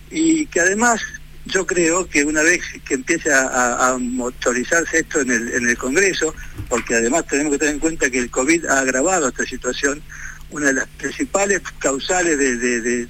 y 0.09 0.47
que 0.47 0.59
además 0.59 1.01
yo 1.45 1.67
creo 1.67 2.07
que 2.09 2.23
una 2.25 2.41
vez 2.41 2.61
que 2.87 2.95
empiece 2.95 3.31
a, 3.31 3.95
motorizarse 3.99 4.99
esto 4.99 5.21
en 5.21 5.29
el, 5.29 5.49
en 5.53 5.69
el 5.69 5.77
Congreso, 5.77 6.33
porque 6.67 6.95
además 6.95 7.27
tenemos 7.27 7.53
que 7.53 7.59
tener 7.59 7.75
en 7.75 7.79
cuenta 7.79 8.09
que 8.09 8.17
el 8.17 8.31
COVID 8.31 8.65
ha 8.65 8.79
agravado 8.79 9.27
esta 9.29 9.45
situación, 9.45 10.01
una 10.49 10.67
de 10.67 10.73
las 10.73 10.87
principales 10.97 11.61
causales 11.79 12.37
de, 12.39 12.57
de- 12.57 12.81
de- 12.81 13.07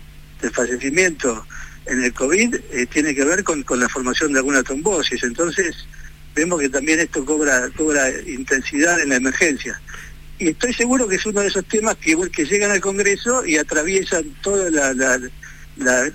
fallecimiento 0.52 1.48
en 1.88 2.04
el 2.04 2.14
COVID 2.14 2.56
eh, 2.72 2.86
tiene 2.86 3.16
que 3.16 3.24
ver 3.24 3.44
con, 3.44 3.64
con 3.64 3.80
la 3.80 3.90
formación 3.90 4.32
de 4.32 4.40
alguna 4.40 4.62
trombosis. 4.62 5.24
Entonces, 5.24 5.76
vemos 6.36 6.60
que 6.60 6.70
también 6.70 7.00
esto 7.00 7.24
cobra, 7.26 7.70
cobra 7.76 8.10
intensidad 8.28 9.00
en 9.00 9.10
la 9.10 9.16
emergencia. 9.16 9.80
Y 10.38 10.50
estoy 10.50 10.74
seguro 10.74 11.08
que 11.08 11.16
es 11.16 11.26
uno 11.26 11.42
de 11.42 11.48
esos 11.48 11.66
temas 11.66 11.96
que, 11.96 12.18
que 12.30 12.46
llegan 12.46 12.72
al 12.72 12.82
Congreso 12.82 13.46
y 13.46 13.58
atraviesan 13.58 14.26
todo 14.42 14.70
la, 14.70 14.94
la- 14.94 15.20
la- 15.78 16.12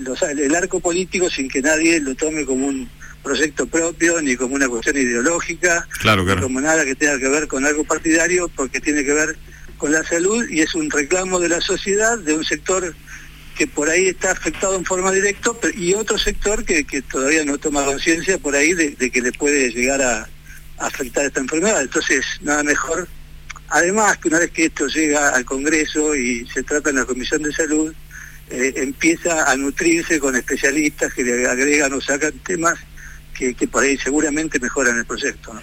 los- 0.00 0.22
el 0.22 0.54
arco 0.54 0.78
político 0.80 1.30
sin 1.30 1.48
que 1.48 1.62
nadie 1.62 2.00
lo 2.00 2.14
tome 2.14 2.44
como 2.44 2.66
un 2.66 2.88
proyecto 3.22 3.66
propio 3.66 4.20
ni 4.20 4.36
como 4.36 4.54
una 4.56 4.68
cuestión 4.68 4.96
ideológica, 4.98 5.86
Claro, 6.00 6.22
ni 6.22 6.26
claro. 6.26 6.42
como 6.42 6.60
nada 6.60 6.84
que 6.84 6.94
tenga 6.94 7.18
que 7.18 7.28
ver 7.28 7.46
con 7.48 7.64
algo 7.64 7.84
partidario, 7.84 8.48
porque 8.48 8.80
tiene 8.80 9.04
que 9.04 9.12
ver 9.14 9.36
con 9.78 9.90
la 9.92 10.02
salud 10.04 10.46
y 10.50 10.60
es 10.60 10.74
un 10.74 10.90
reclamo 10.90 11.38
de 11.40 11.48
la 11.48 11.60
sociedad, 11.60 12.18
de 12.18 12.34
un 12.34 12.44
sector 12.44 12.94
que 13.56 13.66
por 13.66 13.88
ahí 13.88 14.08
está 14.08 14.32
afectado 14.32 14.76
en 14.76 14.84
forma 14.84 15.10
directa 15.10 15.50
y 15.74 15.94
otro 15.94 16.18
sector 16.18 16.64
que, 16.64 16.84
que 16.84 17.02
todavía 17.02 17.44
no 17.44 17.58
toma 17.58 17.84
conciencia 17.84 18.38
por 18.38 18.54
ahí 18.54 18.72
de, 18.72 19.10
que 19.10 19.20
le 19.20 19.32
puede 19.32 19.70
llegar 19.70 20.00
a, 20.02 20.28
a 20.78 20.86
afectar 20.86 21.26
esta 21.26 21.40
enfermedad. 21.40 21.82
Entonces, 21.82 22.24
nada 22.40 22.62
mejor. 22.62 23.08
Además, 23.68 24.18
que 24.18 24.28
una 24.28 24.38
vez 24.38 24.50
que 24.50 24.66
esto 24.66 24.86
llega 24.86 25.30
al 25.30 25.44
Congreso 25.44 26.14
y 26.14 26.46
se 26.48 26.62
trata 26.62 26.90
en 26.90 26.96
la 26.96 27.04
Comisión 27.04 27.42
de 27.42 27.52
Salud, 27.52 27.94
eh, 28.50 28.74
empieza 28.76 29.50
a 29.50 29.56
nutrirse 29.56 30.18
con 30.18 30.36
especialistas 30.36 31.12
que 31.14 31.24
le 31.24 31.46
agregan 31.46 31.92
o 31.92 32.00
sacan 32.00 32.32
temas 32.40 32.78
que, 33.34 33.54
que 33.54 33.66
por 33.66 33.82
ahí 33.82 33.96
seguramente 33.96 34.58
mejoran 34.60 34.98
el 34.98 35.06
proyecto. 35.06 35.54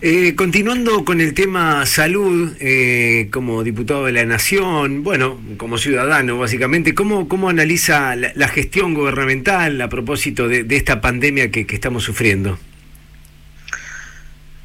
Eh, 0.00 0.36
continuando 0.36 1.04
con 1.04 1.20
el 1.20 1.34
tema 1.34 1.84
salud, 1.84 2.52
eh, 2.60 3.28
como 3.32 3.64
diputado 3.64 4.04
de 4.04 4.12
la 4.12 4.24
Nación, 4.24 5.02
bueno, 5.02 5.40
como 5.56 5.76
ciudadano 5.76 6.38
básicamente, 6.38 6.94
¿cómo, 6.94 7.28
cómo 7.28 7.48
analiza 7.48 8.14
la, 8.14 8.48
gestión 8.48 8.94
gubernamental 8.94 9.80
a 9.80 9.88
propósito 9.88 10.46
de, 10.46 10.64
esta 10.70 11.00
pandemia 11.00 11.50
que, 11.50 11.66
estamos 11.68 12.04
sufriendo? 12.04 12.60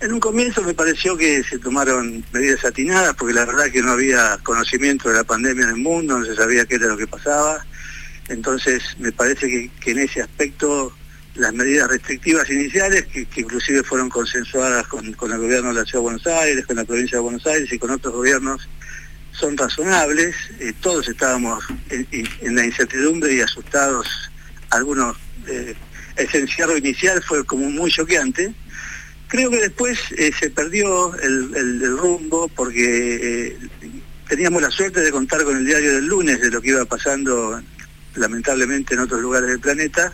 En 0.01 0.13
un 0.13 0.19
comienzo 0.19 0.61
me 0.61 0.75
pareció 0.75 1.17
que 1.17 1.43
se 1.43 1.57
tomaron 1.57 2.23
medidas 2.31 2.63
atinadas 2.63 3.15
porque 3.15 3.33
la 3.33 3.45
verdad 3.45 3.71
que 3.71 3.81
no 3.81 3.93
había 3.93 4.37
conocimiento 4.43 5.09
de 5.09 5.15
la 5.15 5.23
pandemia 5.23 5.63
en 5.63 5.69
el 5.71 5.77
mundo, 5.77 6.19
no 6.19 6.25
se 6.25 6.35
sabía 6.35 6.67
qué 6.67 6.75
era 6.75 6.87
lo 6.87 6.97
que 6.97 7.07
pasaba. 7.07 7.65
Entonces 8.29 8.83
me 8.99 9.11
parece 9.11 9.71
que 9.79 9.91
en 9.91 9.97
ese 9.97 10.21
aspecto 10.21 10.93
las 11.35 11.53
medidas 11.53 11.87
restrictivas 11.89 12.49
iniciales, 12.49 13.05
que, 13.05 13.27
inclusive 13.41 13.83
fueron 13.83 14.09
consensuadas 14.09 14.87
con, 14.87 15.05
el 15.05 15.15
gobierno 15.15 15.69
de 15.69 15.75
la 15.79 15.83
Ciudad 15.85 15.99
de 15.99 16.03
Buenos 16.03 16.27
Aires, 16.27 16.65
con 16.65 16.75
la 16.75 16.85
provincia 16.85 17.17
de 17.17 17.23
Buenos 17.23 17.45
Aires 17.47 17.71
y 17.71 17.79
con 17.79 17.89
otros 17.91 18.13
gobiernos, 18.13 18.67
son 19.31 19.57
razonables. 19.57 20.35
Eh, 20.59 20.73
todos 20.79 21.07
estábamos 21.07 21.63
en, 21.89 22.07
en- 22.11 22.55
la 22.55 22.65
incertidumbre 22.65 23.33
y 23.33 23.41
asustados. 23.41 24.07
Algunos, 24.69 25.17
eh, 25.47 25.73
ese 26.17 26.39
encierro 26.39 26.77
inicial 26.77 27.21
fue 27.23 27.43
como 27.45 27.67
muy 27.69 27.89
choqueante. 27.91 28.53
Creo 29.27 29.49
que 29.49 29.59
después 29.59 29.99
eh, 30.17 30.31
se 30.39 30.51
perdió 30.51 31.15
el, 31.15 31.51
el- 31.55 31.81
el 31.83 31.97
rumbo 31.97 32.47
porque 32.49 33.47
eh, 33.49 33.57
teníamos 34.29 34.61
la 34.61 34.69
suerte 34.69 34.99
de 35.01 35.11
contar 35.11 35.43
con 35.43 35.57
el 35.57 35.65
diario 35.65 35.93
del 35.95 36.05
lunes 36.05 36.39
de 36.39 36.51
lo 36.51 36.61
que 36.61 36.69
iba 36.69 36.85
pasando 36.85 37.59
lamentablemente 38.13 38.93
en 38.93 38.99
otros 38.99 39.19
lugares 39.21 39.49
del 39.49 39.59
planeta 39.59 40.13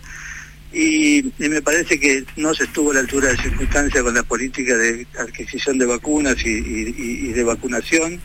y, 0.73 1.19
y 1.39 1.49
me 1.49 1.61
parece 1.61 1.99
que 1.99 2.23
no 2.37 2.53
se 2.53 2.65
estuvo 2.65 2.91
a 2.91 2.95
la 2.95 2.99
altura 3.01 3.29
de 3.29 3.37
circunstancia 3.37 4.03
con 4.03 4.13
la 4.13 4.23
política 4.23 4.75
de 4.77 5.07
adquisición 5.19 5.77
de 5.77 5.85
vacunas 5.85 6.35
y, 6.45 6.49
y- 6.49 6.95
y- 6.97 7.29
y 7.29 7.33
de 7.33 7.43
vacunación, 7.43 8.19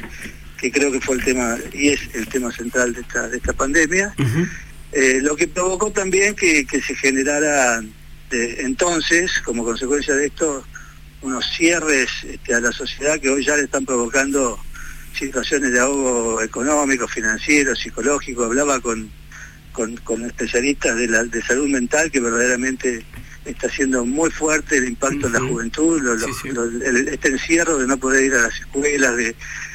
que 0.58 0.70
creo 0.70 0.90
que 0.92 1.00
fue 1.00 1.16
el 1.16 1.24
tema 1.24 1.56
y 1.72 1.88
es 1.88 2.00
el 2.14 2.26
tema 2.28 2.52
central 2.52 2.92
de 2.94 3.00
esta, 3.02 3.28
de 3.28 3.36
esta 3.38 3.52
pandemia. 3.52 4.14
Eh, 4.92 5.18
lo 5.22 5.34
que 5.36 5.48
provocó 5.48 5.90
también 5.90 6.34
que, 6.36 6.64
que 6.66 6.80
se 6.80 6.94
generara 6.94 7.82
entonces, 8.30 9.30
como 9.44 9.64
consecuencia 9.64 10.14
de 10.14 10.26
esto, 10.26 10.64
unos 11.22 11.44
cierres 11.56 12.10
este, 12.26 12.54
a 12.54 12.60
la 12.60 12.72
sociedad 12.72 13.20
que 13.20 13.30
hoy 13.30 13.44
ya 13.44 13.56
le 13.56 13.64
están 13.64 13.84
provocando 13.86 14.58
situaciones 15.16 15.72
de 15.72 15.80
ahogo 15.80 16.42
económico, 16.42 17.06
financiero, 17.06 17.74
psicológico. 17.76 18.44
Hablaba 18.44 18.80
con, 18.80 19.08
con, 19.74 19.96
con 19.98 20.24
especialistas 20.24 20.96
de, 20.96 21.09
la, 21.09 21.24
de 21.24 21.42
salud 21.42 21.68
mental 21.68 22.10
que 22.10 22.20
verdaderamente 22.20 23.05
está 23.44 23.68
siendo 23.68 24.06
muy 24.06 24.30
fuerte 24.30 24.78
el 24.78 24.88
impacto 24.88 25.26
en 25.26 25.32
la 25.34 25.40
juventud, 25.40 26.01
lo- 26.01 26.14
lo- 26.14 26.26
lo- 26.55 26.64
el- 26.86 27.09
este 27.09 27.28
encierro 27.28 27.76
de 27.78 27.86
no 27.86 27.98
poder 27.98 28.24
ir 28.24 28.34
a 28.34 28.42
las 28.42 28.59
escuelas, 28.59 29.14
de, 29.16 29.34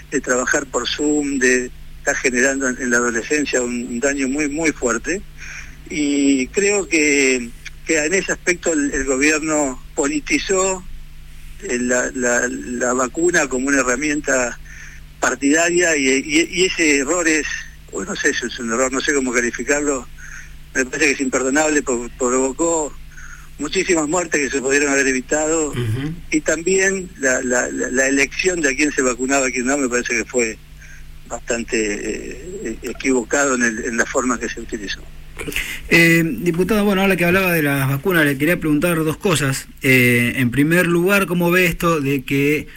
de 0.10 0.22
trabajar 0.22 0.66
por 0.66 0.88
Zoom, 0.90 1.38
de 1.38 1.70
estar 2.00 2.16
generando 2.16 2.68
en, 2.70 2.82
en 2.82 2.90
la 2.90 2.98
adolescencia 2.98 3.62
un, 3.62 3.74
un 3.88 4.00
daño 4.00 4.28
muy, 4.28 4.50
muy 4.50 4.72
fuerte. 4.72 5.22
Y 5.90 6.48
creo 6.48 6.88
que, 6.88 7.50
que 7.86 7.98
en 8.04 8.14
ese 8.16 8.32
aspecto 8.32 8.74
el, 8.74 8.92
el 8.92 9.04
gobierno 9.06 9.84
politizó 9.96 10.84
eh, 11.64 11.78
la, 11.80 12.10
la- 12.16 12.48
la 12.50 12.94
vacuna 12.94 13.48
como 13.48 13.68
una 13.68 13.82
herramienta 13.82 14.58
partidaria 15.20 15.96
y, 15.98 16.08
y- 16.08 16.50
y 16.52 16.66
ese 16.66 17.00
error 17.00 17.28
es, 17.28 17.46
bueno, 17.92 18.12
no 18.12 18.16
sé 18.20 18.34
si 18.34 18.46
es 18.46 18.60
un 18.60 18.72
error, 18.72 18.92
no 18.92 19.02
sé 19.02 19.14
cómo 19.14 19.32
calificarlo, 19.34 20.08
me 20.76 20.86
parece 20.86 21.06
que 21.08 21.12
es 21.14 21.22
imperdonable, 21.22 21.82
por- 21.82 22.10
provocó 22.12 22.94
muchísimas 23.58 24.08
muertes 24.08 24.40
que 24.42 24.50
se 24.50 24.62
pudieron 24.62 24.90
haber 24.92 25.08
evitado 25.08 25.74
y 26.32 26.42
también 26.42 27.10
la, 27.20 27.42
la- 27.42 27.70
la- 27.70 27.90
la 27.92 28.08
elección 28.08 28.62
de 28.62 28.70
a 28.70 28.76
quién 28.76 28.92
se 28.92 29.02
vacunaba, 29.02 29.48
a 29.48 29.52
quién 29.52 29.66
no, 29.66 29.78
me 29.78 29.90
parece 29.90 30.16
que 30.18 30.26
fue 30.26 30.58
bastante 31.28 31.78
eh, 32.72 32.78
equivocado 32.84 33.56
en, 33.56 33.64
el- 33.64 33.86
en 33.86 33.98
la 33.98 34.06
forma 34.06 34.40
que 34.40 34.50
se 34.50 34.62
utilizó. 34.62 35.02
Eh, 35.90 36.24
diputado, 36.42 36.84
bueno, 36.86 37.02
ahora 37.02 37.16
que 37.16 37.26
hablaba 37.26 37.54
de 37.54 37.62
las 37.64 37.88
vacunas, 37.88 38.26
le 38.26 38.38
quería 38.38 38.60
preguntar 38.60 39.04
dos 39.04 39.18
cosas. 39.18 39.68
Eh, 39.82 40.34
en 40.36 40.52
primer 40.52 40.86
lugar, 40.88 41.28
¿cómo 41.28 41.50
ve 41.52 41.66
esto 41.66 42.02
de 42.02 42.24
que 42.24 42.68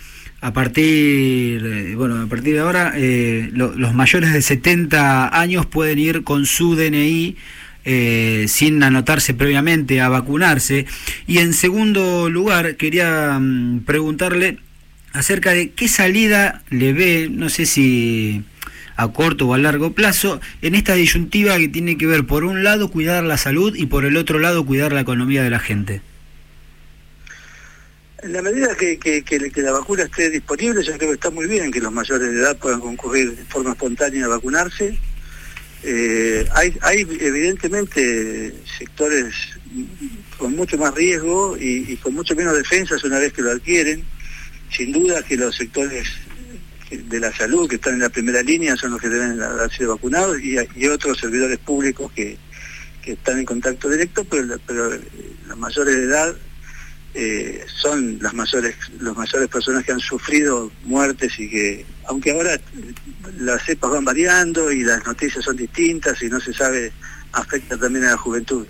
a 0.43 0.53
partir, 0.53 1.65
eh, 1.65 1.95
bueno, 1.97 2.21
a 2.21 2.27
partir 2.27 2.55
de 2.55 2.61
ahora 2.61 2.93
eh, 2.97 3.49
lo- 3.53 3.75
los 3.75 3.95
mayores 3.95 4.33
de 4.33 4.43
70 4.43 5.41
años 5.41 5.65
pueden 5.67 5.99
ir 5.99 6.25
con 6.25 6.47
su 6.47 6.75
DNI 6.77 7.37
eh, 7.85 8.45
sin 8.49 8.83
anotarse 8.83 9.35
previamente 9.35 10.01
a 10.01 10.09
vacunarse? 10.09 10.85
Y 11.27 11.39
en 11.39 11.53
segundo 11.55 12.29
lugar, 12.29 12.77
quería 12.77 13.39
mm, 13.41 13.81
preguntarle 13.87 14.59
acerca 15.13 15.53
de 15.53 15.71
qué 15.71 15.89
salida 15.89 16.63
le 16.71 16.93
ve, 16.93 17.29
no 17.31 17.49
sé 17.49 17.65
si 17.67 18.43
a 18.97 19.09
corto 19.09 19.49
o 19.49 19.55
a 19.55 19.59
largo 19.59 19.93
plazo, 19.93 20.41
en 20.61 20.75
esta 20.75 20.95
disyuntiva 20.95 21.57
que 21.59 21.69
tiene 21.69 21.97
que 21.97 22.07
ver, 22.07 22.25
por 22.27 22.45
un 22.45 22.63
lado, 22.65 22.91
cuidar 22.91 23.25
la 23.25 23.37
salud 23.37 23.75
y 23.77 23.87
por 23.87 24.05
el 24.05 24.17
otro 24.17 24.39
lado, 24.39 24.67
cuidar 24.67 24.93
la 24.93 25.01
economía 25.01 25.43
de 25.43 25.51
la 25.51 25.59
gente. 25.61 26.03
En 28.23 28.33
la 28.33 28.41
medida 28.43 28.75
que, 28.77 28.99
que- 28.99 29.23
que- 29.25 29.63
la 29.63 29.73
vacuna 29.73 30.05
esté 30.05 30.31
disponible, 30.31 30.83
yo 30.85 30.93
creo 30.97 31.09
que 31.11 31.15
está 31.15 31.31
muy 31.31 31.47
bien 31.47 31.73
que 31.73 31.81
los 31.81 31.93
mayores 31.93 32.31
de 32.33 32.39
edad 32.41 32.57
puedan 32.57 32.81
concurrir 32.81 33.35
de 33.37 33.45
forma 33.47 33.73
espontánea 33.73 34.27
a 34.27 34.29
vacunarse. 34.29 34.97
Eh, 35.83 36.47
hay, 36.55 36.77
hay 36.83 37.01
evidentemente 37.01 38.55
sectores 38.79 39.35
con 40.39 40.55
mucho 40.55 40.79
más 40.79 40.95
riesgo 40.95 41.57
y, 41.59 41.85
y 41.93 41.97
con 41.97 42.15
mucho 42.15 42.37
menos 42.37 42.55
defensas 42.57 43.03
una 43.03 43.19
vez 43.19 43.33
que 43.33 43.43
lo 43.43 43.51
adquieren. 43.51 44.05
Sin 44.71 44.93
duda 44.93 45.23
que 45.25 45.37
los 45.37 45.57
sectores 45.57 46.07
de 46.91 47.19
la 47.21 47.33
salud 47.37 47.69
que 47.69 47.77
están 47.77 47.95
en 47.95 48.01
la 48.01 48.09
primera 48.09 48.43
línea 48.43 48.77
son 48.77 48.93
los 48.93 49.01
que 49.01 49.09
deben 49.09 49.43
haber 49.43 49.71
sido 49.73 49.97
vacunados 49.97 50.41
y, 50.41 50.57
y 50.77 50.87
otros 50.87 51.19
servidores 51.19 51.59
públicos 51.59 52.13
que, 52.13 52.37
que 53.03 53.13
están 53.13 53.41
en 53.41 53.45
contacto 53.47 53.91
directo, 53.91 54.25
pero, 54.25 54.57
pero 54.65 54.95
eh, 54.95 55.01
los 55.49 55.59
mayores 55.59 55.97
de 55.97 56.05
edad 56.05 56.37
eh, 57.15 57.65
son 57.67 58.19
las 58.23 58.33
mayores 58.33 58.75
las 59.01 59.15
mayores 59.15 59.49
personas 59.49 59.85
que 59.85 59.93
han 59.93 60.01
sufrido 60.01 60.71
muertes 60.85 61.39
y 61.39 61.49
que 61.51 61.85
aunque 62.07 62.31
ahora 62.31 62.59
las 63.39 63.63
cepas 63.65 63.91
van 63.91 64.05
variando 64.05 64.73
y 64.73 64.83
las 64.83 65.05
noticias 65.05 65.45
son 65.45 65.57
distintas 65.57 66.23
y 66.23 66.29
no 66.29 66.41
se 66.41 66.55
sabe 66.55 66.91
afecta 67.33 67.77
también 67.79 68.05
a 68.07 68.11
la 68.11 68.17
juventud. 68.17 68.67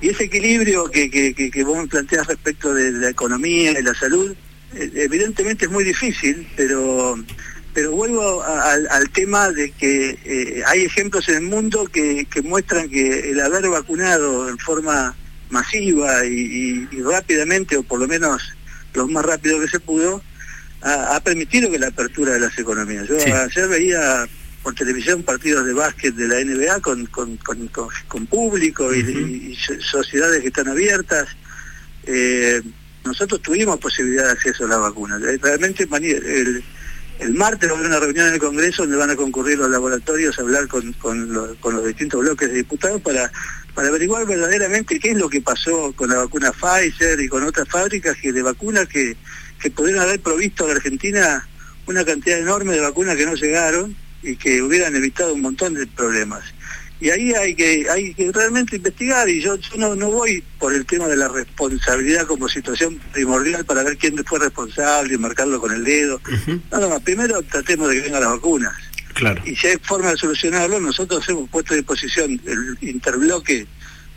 Y 0.00 0.08
ese 0.08 0.24
equilibrio 0.24 0.84
que, 0.90 1.10
que, 1.10 1.34
que, 1.34 1.50
que 1.50 1.64
vos 1.64 1.78
me 1.78 1.86
planteas 1.86 2.26
respecto 2.26 2.74
de 2.74 2.92
la 2.92 3.08
economía 3.08 3.78
y 3.78 3.82
la 3.82 3.94
salud 3.94 4.34
eh, 4.74 4.90
evidentemente 4.94 5.64
es 5.64 5.70
muy 5.70 5.84
difícil 5.84 6.46
pero 6.56 7.18
pero 7.72 7.92
vuelvo 7.92 8.42
al 8.42 9.10
tema 9.10 9.50
de 9.50 9.70
que 9.70 10.18
eh, 10.24 10.62
hay 10.66 10.84
ejemplos 10.84 11.28
en 11.28 11.34
el 11.34 11.42
mundo 11.42 11.84
que, 11.84 12.24
que 12.24 12.40
muestran 12.40 12.88
que 12.88 13.30
el 13.30 13.38
haber 13.38 13.68
vacunado 13.68 14.48
en 14.48 14.56
forma 14.56 15.14
masiva 15.50 16.24
y, 16.24 16.32
y- 16.32 16.88
y 16.92 17.02
rápidamente, 17.02 17.76
o 17.76 17.82
por 17.82 18.00
lo 18.00 18.08
menos 18.08 18.42
lo 18.94 19.06
más 19.08 19.24
rápido 19.24 19.60
que 19.60 19.68
se 19.68 19.80
pudo, 19.80 20.22
ha, 20.82 21.16
ha 21.16 21.20
permitido 21.20 21.70
que 21.70 21.78
la 21.78 21.88
apertura 21.88 22.32
de 22.32 22.40
las 22.40 22.58
economías. 22.58 23.06
Yo 23.08 23.18
Sí. 23.20 23.30
ayer 23.30 23.68
veía 23.68 24.26
por 24.62 24.74
televisión 24.74 25.22
partidos 25.22 25.64
de 25.66 25.72
básquet 25.72 26.14
de 26.14 26.26
la 26.28 26.40
NBA 26.40 26.80
con, 26.80 27.06
con, 27.06 27.36
con- 27.38 27.68
con- 28.08 28.26
público 28.26 28.92
y, 28.94 28.98
y- 29.00 29.52
y 29.52 29.56
so- 29.56 29.80
sociedades 29.80 30.40
que 30.42 30.48
están 30.48 30.68
abiertas. 30.68 31.28
Eh, 32.04 32.62
nosotros 33.04 33.40
tuvimos 33.42 33.78
posibilidad 33.78 34.24
de 34.24 34.32
acceso 34.32 34.64
a 34.64 34.68
la 34.68 34.76
vacuna. 34.78 35.18
Eh, 35.18 35.38
Realmente 35.40 35.84
el, 35.84 36.64
El 37.18 37.32
martes 37.34 37.68
va 37.70 37.74
a 37.74 37.76
haber 37.78 37.86
una 37.90 38.00
reunión 38.00 38.26
en 38.28 38.34
el 38.34 38.40
Congreso 38.40 38.82
donde 38.82 38.96
van 38.98 39.10
a 39.10 39.16
concurrir 39.16 39.56
los 39.58 39.70
laboratorios 39.70 40.38
a 40.38 40.42
hablar 40.42 40.66
con, 40.68 40.92
con 40.94 41.32
los 41.76 41.86
distintos 41.86 42.20
bloques 42.20 42.48
de 42.50 42.56
diputados 42.56 43.00
para, 43.00 43.30
para 43.76 43.88
averiguar 43.88 44.26
verdaderamente 44.26 44.98
qué 44.98 45.10
es 45.10 45.18
lo 45.18 45.28
que 45.28 45.42
pasó 45.42 45.92
con 45.94 46.08
la 46.08 46.16
vacuna 46.16 46.50
Pfizer 46.50 47.20
y 47.20 47.28
con 47.28 47.44
otras 47.44 47.68
fábricas 47.68 48.16
que 48.16 48.32
de 48.32 48.40
vacunas 48.40 48.88
que, 48.88 49.14
que 49.60 49.70
podrían 49.70 50.00
haber 50.00 50.18
provisto 50.18 50.64
a 50.64 50.68
la 50.68 50.74
Argentina 50.76 51.46
una 51.86 52.02
cantidad 52.02 52.38
enorme 52.38 52.72
de 52.72 52.80
vacunas 52.80 53.16
que 53.16 53.26
no 53.26 53.34
llegaron 53.34 53.94
y 54.22 54.36
que 54.36 54.62
hubieran 54.62 54.96
evitado 54.96 55.34
un 55.34 55.42
montón 55.42 55.74
de 55.74 55.86
problemas. 55.86 56.42
Y 57.02 57.10
ahí 57.10 57.34
hay 57.34 57.54
que, 57.54 57.86
hay 57.90 58.14
que 58.14 58.32
realmente 58.32 58.76
investigar 58.76 59.28
y 59.28 59.42
yo, 59.42 59.56
yo 59.56 59.76
no, 59.76 59.94
no 59.94 60.10
voy 60.10 60.42
por 60.58 60.72
el 60.72 60.86
tema 60.86 61.06
de 61.06 61.16
la 61.16 61.28
responsabilidad 61.28 62.26
como 62.26 62.48
situación 62.48 62.98
primordial 63.12 63.66
para 63.66 63.82
ver 63.82 63.98
quién 63.98 64.16
fue 64.24 64.38
responsable 64.38 65.12
y 65.12 65.18
marcarlo 65.18 65.60
con 65.60 65.74
el 65.74 65.84
dedo. 65.84 66.18
No, 66.72 66.80
no, 66.80 66.98
primero 67.00 67.42
tratemos 67.42 67.90
de 67.90 67.96
que 67.96 68.00
vengan 68.00 68.22
las 68.22 68.30
vacunas. 68.30 68.74
Claro. 69.16 69.42
Y 69.46 69.56
si 69.56 69.68
hay 69.68 69.78
forma 69.78 70.10
de 70.10 70.18
solucionarlo, 70.18 70.78
nosotros 70.78 71.26
hemos 71.30 71.48
puesto 71.48 71.72
a 71.72 71.76
disposición 71.78 72.38
el 72.44 72.76
interbloque 72.86 73.66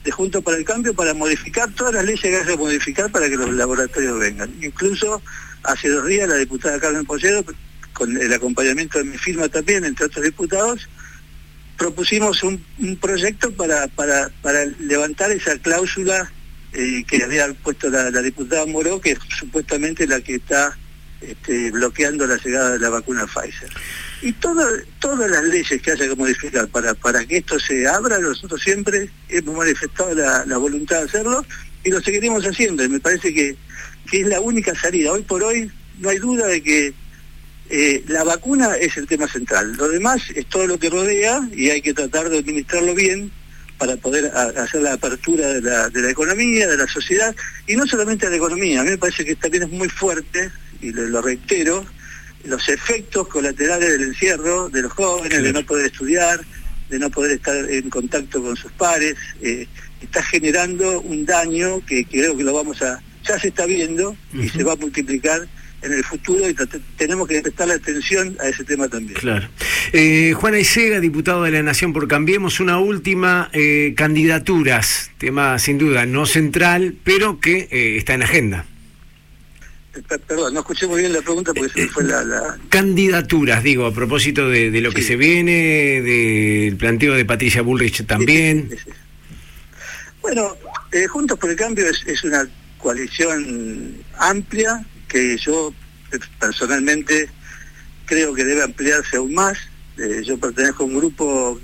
de 0.04 0.12
Juntos 0.12 0.44
para 0.44 0.58
el 0.58 0.66
Cambio 0.66 0.94
para 0.94 1.14
modificar 1.14 1.72
todas 1.72 1.94
las 1.94 2.04
leyes 2.04 2.20
que 2.20 2.36
haya 2.36 2.46
que 2.46 2.58
modificar 2.58 3.10
para 3.10 3.30
que 3.30 3.38
los 3.38 3.50
laboratorios 3.54 4.20
vengan. 4.20 4.54
Incluso 4.62 5.22
hace 5.64 5.88
dos 5.88 6.06
días 6.06 6.28
la 6.28 6.36
diputada 6.36 6.82
Carmen 6.82 7.06
Pollero, 7.06 7.46
con 7.94 8.16
el 8.18 8.34
acompañamiento 8.34 8.98
de 8.98 9.06
mi 9.06 9.18
firma 9.18 9.48
también, 9.48 9.86
entre 9.86 10.08
otros 10.08 10.26
diputados, 10.26 10.90
propusimos 11.78 12.44
un, 12.44 12.62
un 12.80 12.98
proyecto 12.98 13.54
para, 13.54 13.88
para, 13.88 14.30
para 14.42 14.66
levantar 14.66 15.32
esa 15.32 15.58
cláusula 15.60 16.30
eh, 16.74 17.06
que 17.08 17.24
había 17.24 17.54
puesto 17.54 17.90
la, 17.90 18.12
la 18.12 18.22
diputada 18.22 18.66
Moró, 18.66 19.00
que 19.00 19.12
es 19.12 19.20
supuestamente 19.30 20.06
la 20.06 20.20
que 20.20 20.36
está 20.36 20.78
este, 21.22 21.72
bloqueando 21.72 22.28
la 22.28 22.36
llegada 22.36 22.72
de 22.72 22.80
la 22.80 22.90
vacuna 22.90 23.26
Pfizer. 23.28 23.70
Y 24.22 24.34
todo- 24.34 24.68
todas 25.00 25.30
las 25.32 25.44
leyes 25.46 25.82
que 25.82 25.92
haya 25.92 26.08
que 26.10 26.16
modificar 26.16 26.68
para, 26.68 26.94
para 26.94 27.26
que 27.26 27.38
esto 27.38 27.60
se 27.60 27.88
abra, 27.88 28.20
nosotros 28.20 28.62
siempre 28.62 29.10
hemos 29.30 29.56
manifestado 29.56 30.14
la, 30.14 30.46
la 30.46 30.58
voluntad 30.58 30.98
de 31.00 31.04
hacerlo 31.06 31.46
y 31.84 31.90
lo 31.90 32.02
seguiremos 32.02 32.44
haciendo. 32.46 32.84
Y 32.84 32.90
me 32.90 33.00
parece 33.00 33.34
que, 33.34 33.56
que 34.12 34.22
es 34.22 34.28
la 34.28 34.42
única 34.42 34.76
salida. 34.76 35.12
Hoy 35.14 35.22
por 35.22 35.44
hoy 35.44 35.72
no 36.00 36.10
hay 36.10 36.18
duda 36.18 36.48
de 36.48 36.62
que 36.62 36.94
eh, 37.70 38.04
la 38.08 38.24
vacuna 38.24 38.76
es 38.76 38.98
el 38.98 39.08
tema 39.08 39.28
central. 39.28 39.74
Lo 39.78 39.88
demás 39.88 40.22
es 40.36 40.46
todo 40.48 40.68
lo 40.68 40.78
que 40.80 40.90
rodea 40.90 41.48
y 41.56 41.70
hay 41.70 41.82
que 41.82 41.94
tratar 41.94 42.30
de 42.30 42.40
administrarlo 42.40 42.94
bien 42.96 43.32
para 43.78 43.96
poder 43.96 44.26
hacer 44.36 44.82
la 44.82 44.94
apertura 44.94 45.48
de 45.54 45.62
la, 45.62 45.88
de 45.90 46.02
la 46.02 46.10
economía, 46.10 46.68
de 46.68 46.76
la 46.76 46.88
sociedad, 46.88 47.34
y 47.66 47.78
no 47.78 47.88
solamente 47.88 48.26
de 48.26 48.32
la 48.32 48.36
economía. 48.36 48.82
A 48.82 48.84
mí 48.84 48.90
me 48.90 48.98
parece 48.98 49.24
que 49.24 49.38
también 49.38 49.64
es 49.64 49.70
muy 49.70 49.88
fuerte, 49.88 50.52
y 50.82 50.92
lo, 50.92 51.04
lo 51.08 51.22
reitero, 51.22 51.86
los 52.46 52.70
efectos 52.70 53.28
colaterales 53.28 53.90
del 53.90 54.04
encierro 54.04 54.70
de 54.70 54.82
los 54.84 54.94
jóvenes, 54.94 55.44
de 55.44 55.54
no 55.54 55.64
poder 55.66 55.88
estudiar, 55.88 56.40
de 56.90 57.00
no 57.00 57.10
poder 57.10 57.32
estar 57.32 57.56
en 57.70 57.90
contacto 57.90 58.42
con 58.42 58.56
sus 58.56 58.72
pares, 58.72 59.16
eh, 59.42 59.68
está 60.02 60.24
generando 60.24 61.02
un 61.02 61.26
daño 61.26 61.86
que 61.86 62.06
creo 62.06 62.36
que 62.36 62.44
lo 62.44 62.54
vamos 62.54 62.82
a, 62.82 63.02
ya 63.28 63.38
se 63.40 63.50
está 63.50 63.66
viendo 63.66 64.16
y 64.34 64.50
se 64.50 64.64
va 64.64 64.74
a 64.74 64.76
multiplicar 64.76 65.48
en 65.82 65.94
el 65.94 66.04
futuro 66.04 66.50
y 66.50 66.56
tenemos 66.98 67.28
que 67.28 67.42
prestarle 67.42 67.76
atención 67.76 68.36
a 68.40 68.50
ese 68.50 68.64
tema 68.64 68.88
también. 68.88 69.20
Claro. 69.20 69.48
Eh, 69.94 70.34
Juana 70.36 70.60
Isega, 70.60 71.00
diputado 71.00 71.44
de 71.44 71.52
la 71.52 71.64
Nación 71.64 71.94
por 71.94 72.08
Cambiemos, 72.08 72.60
una 72.60 72.80
última 72.80 73.50
eh, 73.54 73.94
candidaturas, 73.96 75.12
tema 75.18 75.58
sin 75.60 75.78
duda 75.78 76.06
no 76.06 76.26
central, 76.26 76.96
pero 77.04 77.40
que 77.40 77.68
eh, 77.72 77.98
está 77.98 78.14
en 78.14 78.24
agenda. 78.24 78.66
Per- 80.08 80.20
Perdón, 80.22 80.54
no 80.54 80.60
escuché 80.62 80.88
muy 80.88 81.02
bien 81.02 81.14
la 81.14 81.22
pregunta 81.22 81.54
porque 81.54 81.72
se 81.74 81.82
me 81.82 81.88
fue 81.92 82.04
la... 82.04 82.24
la- 82.24 82.58
Candidaturas, 82.70 83.64
digo, 83.64 83.86
a 83.86 83.94
propósito 83.94 84.50
de, 84.50 84.72
de 84.72 84.82
lo 84.82 84.92
que 84.92 85.02
se 85.02 85.16
viene, 85.16 86.02
del 86.02 86.76
planteo 86.78 87.14
de 87.16 87.26
Patricia 87.26 87.62
Bullrich 87.62 88.06
también. 88.06 88.70
Bueno, 90.22 90.56
eh, 90.92 91.08
Juntos 91.08 91.38
por 91.40 91.50
el 91.50 91.56
Cambio 91.56 91.90
es, 91.90 92.04
es 92.06 92.24
una 92.24 92.48
coalición 92.78 93.96
amplia 94.18 94.86
que 95.08 95.38
yo 95.38 95.74
eh, 96.12 96.20
personalmente 96.40 97.30
creo 98.06 98.34
que 98.34 98.44
debe 98.44 98.64
ampliarse 98.64 99.18
aún 99.18 99.34
más. 99.34 99.58
Eh, 99.98 100.22
yo 100.26 100.38
pertenezco 100.38 100.84
a 100.84 100.88
un 100.88 100.96
grupo 100.98 101.60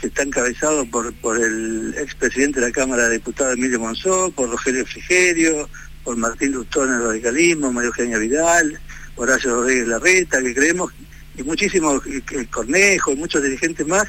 que 0.00 0.08
está 0.08 0.22
encabezado 0.22 0.84
por, 0.90 1.12
por 1.14 1.40
el 1.42 1.94
expresidente 1.98 2.60
de 2.60 2.66
la 2.66 2.72
Cámara 2.72 3.06
de 3.08 3.14
Diputados 3.14 3.54
Emilio 3.56 3.78
Monzó, 3.80 4.30
por 4.32 4.50
Rogelio 4.50 4.84
Frigerio, 4.86 5.68
por 6.04 6.16
Martín 6.16 6.52
Lustón 6.52 6.88
en 6.88 6.96
el 6.96 7.02
radicalismo, 7.06 7.72
María 7.72 7.88
Eugenia 7.88 8.18
Vidal, 8.18 8.78
Horacio 9.16 9.50
Rodríguez 9.56 9.88
Larreta, 9.88 10.42
que 10.42 10.54
creemos, 10.54 10.92
y 11.36 11.42
muchísimos, 11.42 12.02
que- 12.02 12.46
Cornejo, 12.46 13.14
muchos 13.16 13.42
dirigentes 13.42 13.86
más, 13.86 14.06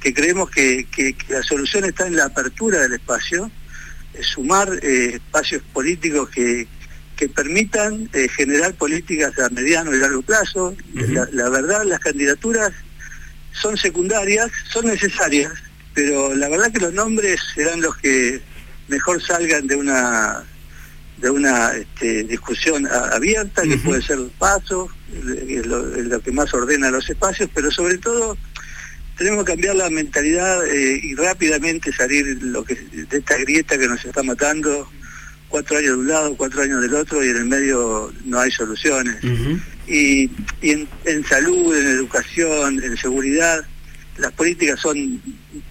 que 0.00 0.14
creemos 0.14 0.50
que, 0.50 0.86
que- 0.94 1.14
que 1.14 1.32
la 1.32 1.42
solución 1.42 1.84
está 1.84 2.06
en 2.06 2.16
la 2.16 2.26
apertura 2.26 2.80
del 2.80 2.94
espacio, 2.94 3.50
eh, 4.14 4.22
sumar 4.22 4.68
eh, 4.82 5.14
espacios 5.16 5.62
políticos 5.72 6.28
que, 6.30 6.66
que 7.16 7.28
permitan 7.28 8.08
eh, 8.12 8.28
generar 8.28 8.74
políticas 8.74 9.36
a 9.38 9.48
mediano 9.50 9.94
y 9.94 9.98
largo 9.98 10.22
plazo. 10.22 10.76
la, 10.94 11.28
la 11.32 11.48
verdad, 11.50 11.82
las 11.84 11.98
candidaturas 12.00 12.72
son 13.52 13.76
secundarias, 13.76 14.50
son 14.70 14.86
necesarias, 14.86 15.52
pero 15.94 16.34
la 16.34 16.48
verdad 16.48 16.72
que 16.72 16.78
los 16.80 16.94
nombres 16.94 17.40
serán 17.54 17.80
los 17.80 17.96
que 17.96 18.40
mejor 18.86 19.20
salgan 19.20 19.66
de 19.66 19.74
una 19.74 20.44
de 21.20 21.30
una 21.30 21.72
este, 21.72 22.24
discusión 22.24 22.86
a- 22.86 23.08
abierta, 23.16 23.62
que 23.62 23.76
puede 23.78 24.02
ser 24.02 24.18
paso, 24.38 24.88
es 25.48 25.66
lo, 25.66 25.94
es 25.96 26.06
lo 26.06 26.20
que 26.20 26.32
más 26.32 26.52
ordena 26.54 26.90
los 26.90 27.08
espacios, 27.10 27.48
pero 27.54 27.70
sobre 27.70 27.98
todo 27.98 28.36
tenemos 29.16 29.44
que 29.44 29.52
cambiar 29.52 29.74
la 29.76 29.90
mentalidad 29.90 30.64
eh, 30.66 31.00
y 31.02 31.14
rápidamente 31.16 31.92
salir 31.92 32.38
lo 32.42 32.64
que, 32.64 32.74
de 32.76 33.18
esta 33.18 33.36
grieta 33.38 33.76
que 33.76 33.88
nos 33.88 34.04
está 34.04 34.22
matando, 34.22 34.88
cuatro 35.48 35.78
años 35.78 35.90
de 35.94 35.96
un 35.98 36.08
lado, 36.08 36.36
cuatro 36.36 36.62
años 36.62 36.80
del 36.82 36.94
otro, 36.94 37.24
y 37.24 37.30
en 37.30 37.36
el 37.38 37.44
medio 37.46 38.12
no 38.24 38.38
hay 38.38 38.50
soluciones. 38.52 39.16
Y, 39.88 40.30
y 40.62 40.70
en, 40.70 40.88
en 41.04 41.24
salud, 41.26 41.74
en 41.76 41.86
educación, 41.86 42.82
en 42.84 42.96
seguridad, 42.96 43.66
las 44.18 44.32
políticas 44.32 44.78
son 44.80 45.20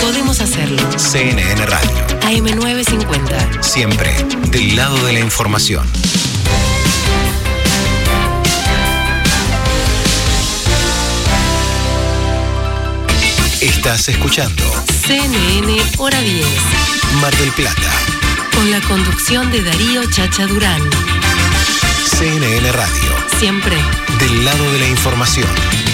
Podemos 0.00 0.40
hacerlo. 0.40 0.82
CNN 0.98 1.66
Radio. 1.66 2.06
AM950. 2.22 3.62
Siempre 3.62 4.14
del 4.50 4.76
lado 4.76 4.96
de 5.04 5.12
la 5.12 5.20
información. 5.20 5.86
Estás 13.60 14.08
escuchando 14.08 14.64
CNN 15.06 15.82
Hora 15.98 16.20
10. 16.20 16.46
Mar 17.20 17.36
del 17.36 17.50
Plata. 17.52 17.92
Con 18.54 18.70
la 18.70 18.80
conducción 18.82 19.50
de 19.50 19.62
Darío 19.62 20.08
Chacha 20.10 20.46
Durán. 20.46 20.80
CNN 22.16 22.72
Radio. 22.72 23.10
Siempre. 23.38 23.76
Del 24.18 24.44
lado 24.44 24.72
de 24.72 24.78
la 24.80 24.88
información. 24.88 25.87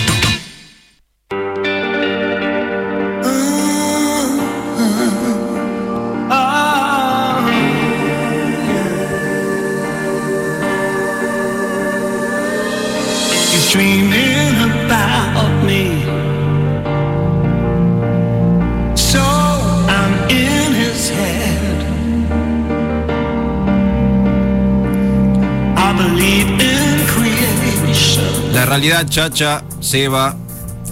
La 28.64 28.70
realidad, 28.70 29.06
Chacha, 29.06 29.62
Seba, 29.80 30.34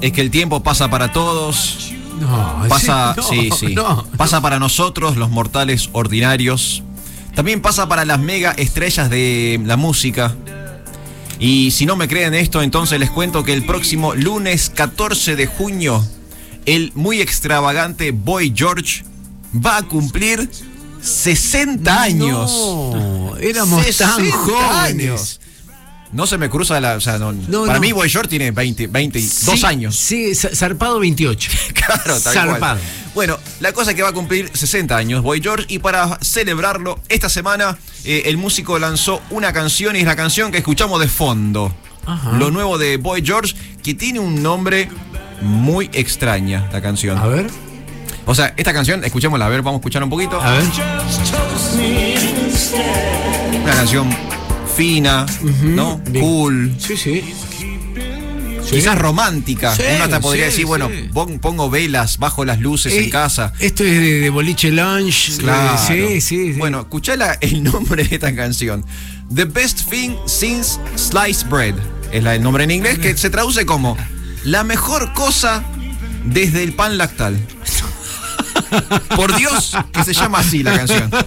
es 0.03 0.13
que 0.13 0.21
el 0.21 0.31
tiempo 0.31 0.63
pasa 0.63 0.91
para 0.91 1.11
todos. 1.11 1.91
No, 2.21 2.67
Pasa, 2.69 3.15
no, 3.17 3.23
sí, 3.23 3.49
sí. 3.59 3.75
no. 3.75 4.07
Pasa 4.19 4.43
para 4.43 4.59
nosotros, 4.59 5.17
los 5.17 5.31
mortales 5.31 5.89
ordinarios. 5.93 6.83
También 7.35 7.63
pasa 7.63 7.89
para 7.89 8.05
las 8.05 8.21
mega 8.21 8.51
estrellas 8.53 9.09
de 9.09 9.59
la 9.65 9.79
música. 9.79 10.37
Y 11.39 11.71
si 11.71 11.87
no 11.87 11.97
me 11.97 12.09
creen 12.09 12.35
esto, 12.35 12.61
entonces 12.61 13.01
les 13.01 13.11
cuento 13.11 13.43
que 13.43 13.55
el 13.55 13.65
próximo 13.65 14.15
lunes 14.15 14.69
14 14.69 15.35
de 15.35 15.47
junio, 15.47 16.07
el 16.67 16.93
muy 16.95 17.23
extravagante 17.23 18.11
Boy 18.11 18.53
George 18.55 19.03
va 19.55 19.79
a 19.79 19.83
cumplir 19.83 20.47
60 21.01 22.03
años. 22.03 22.53
Éramos 23.41 23.83
tan 23.97 24.17
60 24.21 24.37
jóvenes. 24.37 24.61
años. 24.71 25.41
No 26.13 26.27
se 26.27 26.37
me 26.39 26.51
cruza 26.51 26.79
la. 26.81 26.95
O 26.97 27.01
sea, 27.01 27.19
no, 27.19 27.33
No, 27.33 27.63
para 27.63 27.75
no. 27.75 27.81
mí, 27.81 27.93
Boy 27.93 28.09
George 28.11 28.29
tiene 28.29 28.51
20, 28.51 28.87
22 28.87 29.59
Sí, 29.61 29.67
años. 29.67 29.97
Sí, 29.97 30.35
za- 30.35 30.55
zarpado 30.55 30.99
28. 31.01 31.51
Claro, 31.75 32.03
tal 32.21 32.35
Zarpado. 32.35 32.59
cual. 32.59 32.79
Bueno, 33.15 33.39
la 33.61 33.73
cosa 33.73 33.91
es 33.91 33.97
que 33.97 34.03
va 34.03 34.11
a 34.11 34.13
cumplir 34.13 34.51
60 34.55 34.97
años 34.97 35.23
Boy 35.23 35.41
George 35.43 35.67
y 35.69 35.79
para 35.81 36.19
celebrarlo, 36.23 36.99
esta 37.09 37.29
semana 37.29 37.77
eh, 38.05 38.23
el 38.27 38.37
músico 38.37 38.79
lanzó 38.79 39.21
una 39.31 39.53
canción 39.53 39.97
y 39.97 40.01
es 40.01 40.05
la 40.07 40.15
canción 40.17 40.53
que 40.53 40.59
escuchamos 40.59 41.01
de 41.01 41.09
fondo. 41.09 41.75
Ajá. 42.07 42.33
Lo 42.39 42.51
nuevo 42.51 42.79
de 42.79 42.97
Boy 42.99 43.23
George, 43.25 43.55
que 43.83 43.95
tiene 43.95 44.21
un 44.21 44.43
nombre 44.43 44.89
muy 45.41 45.91
extraña, 45.93 46.69
la 46.73 46.81
canción. 46.81 47.19
A 47.19 47.27
ver. 47.27 47.47
O 48.27 48.35
sea, 48.35 48.55
esta 48.57 48.73
canción, 48.73 49.03
escuchémosla, 49.05 49.47
a 49.47 49.49
ver, 49.49 49.63
vamos 49.63 49.79
a 49.79 49.81
escuchar 49.81 50.03
un 50.05 50.11
poquito. 50.11 50.41
A 50.41 50.53
ver. 50.53 50.63
Una 53.65 53.75
canción 53.75 54.09
fina, 54.77 55.27
¿no? 55.63 56.01
Cool. 56.21 56.75
Sí, 56.79 56.97
sí. 56.97 57.25
Quizás 58.71 58.97
romántica. 58.99 59.75
Sí, 59.77 59.83
Uno 59.97 60.05
hasta 60.05 60.21
podría 60.21 60.45
sí, 60.47 60.51
decir, 60.53 60.67
bueno, 60.67 60.89
sí. 60.89 61.11
pongo 61.41 61.69
velas 61.69 62.19
bajo 62.19 62.45
las 62.45 62.61
luces 62.61 62.93
Eh, 62.95 63.05
en 63.05 63.11
casa. 63.11 63.53
Esto 63.59 63.85
es 63.85 63.91
de, 64.01 64.21
de 64.21 64.31
Boliche 64.31 64.71
Lounge. 64.71 65.33
Claro. 65.39 65.75
eh, 65.91 66.21
Sí, 66.21 66.21
sí, 66.21 66.53
sí. 66.55 66.59
Bueno, 66.59 66.81
escuchá 66.81 67.17
la- 67.17 67.37
el 67.41 67.63
nombre 67.63 68.05
de 68.05 68.15
esta 68.15 68.35
canción. 68.35 68.85
The 69.35 69.45
Best 69.45 69.91
Thing 69.91 70.13
Since 70.27 70.79
Sliced 70.97 71.49
Bread. 71.49 71.75
Es 72.13 72.23
la, 72.23 72.35
el 72.35 72.43
nombre 72.43 72.65
en 72.65 72.71
inglés 72.71 72.99
que 72.99 73.17
se 73.17 73.31
traduce 73.31 73.67
como 73.67 73.97
La 74.45 74.65
mejor 74.65 75.13
cosa 75.13 75.63
desde 76.25 76.63
el 76.63 76.73
pan 76.75 76.97
lactal. 76.99 77.37
Por 79.17 79.37
Dios 79.37 79.77
que 79.93 80.05
se 80.05 80.15
llama 80.15 80.39
así 80.39 80.63
la 80.63 80.77
canción. 80.77 81.11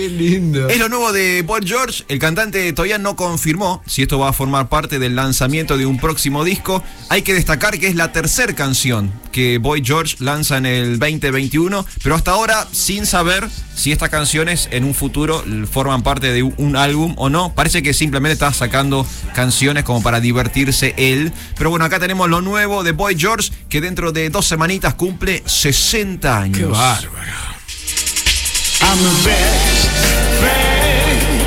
Qué 0.00 0.08
lindo. 0.08 0.66
Es 0.70 0.78
lo 0.78 0.88
nuevo 0.88 1.12
de 1.12 1.42
Boy 1.42 1.60
George. 1.62 2.04
El 2.08 2.18
cantante 2.18 2.72
todavía 2.72 2.96
no 2.96 3.16
confirmó 3.16 3.82
si 3.86 4.00
esto 4.00 4.18
va 4.18 4.30
a 4.30 4.32
formar 4.32 4.70
parte 4.70 4.98
del 4.98 5.14
lanzamiento 5.14 5.76
de 5.76 5.84
un 5.84 5.98
próximo 5.98 6.42
disco. 6.42 6.82
Hay 7.10 7.20
que 7.20 7.34
destacar 7.34 7.78
que 7.78 7.86
es 7.86 7.96
la 7.96 8.10
tercera 8.10 8.54
canción 8.54 9.12
que 9.30 9.58
Boy 9.58 9.82
George 9.84 10.16
lanza 10.20 10.56
en 10.56 10.64
el 10.64 10.98
2021, 10.98 11.84
pero 12.02 12.14
hasta 12.14 12.30
ahora 12.30 12.66
sin 12.72 13.04
saber 13.04 13.46
si 13.74 13.92
estas 13.92 14.08
canciones 14.08 14.70
en 14.72 14.84
un 14.84 14.94
futuro 14.94 15.44
forman 15.70 16.02
parte 16.02 16.32
de 16.32 16.44
un 16.44 16.76
álbum 16.76 17.12
o 17.18 17.28
no. 17.28 17.54
Parece 17.54 17.82
que 17.82 17.92
simplemente 17.92 18.32
está 18.32 18.54
sacando 18.54 19.06
canciones 19.34 19.84
como 19.84 20.02
para 20.02 20.20
divertirse 20.20 20.94
él. 20.96 21.30
Pero 21.58 21.68
bueno, 21.68 21.84
acá 21.84 22.00
tenemos 22.00 22.30
lo 22.30 22.40
nuevo 22.40 22.84
de 22.84 22.92
Boy 22.92 23.16
George 23.18 23.52
que 23.68 23.82
dentro 23.82 24.12
de 24.12 24.30
dos 24.30 24.46
semanitas 24.46 24.94
cumple 24.94 25.42
60 25.44 26.38
años. 26.38 26.56
Qué 26.56 26.64
bárbaro. 26.64 27.59
I'm 28.82 28.98
best 29.24 29.90
baby. 30.40 31.40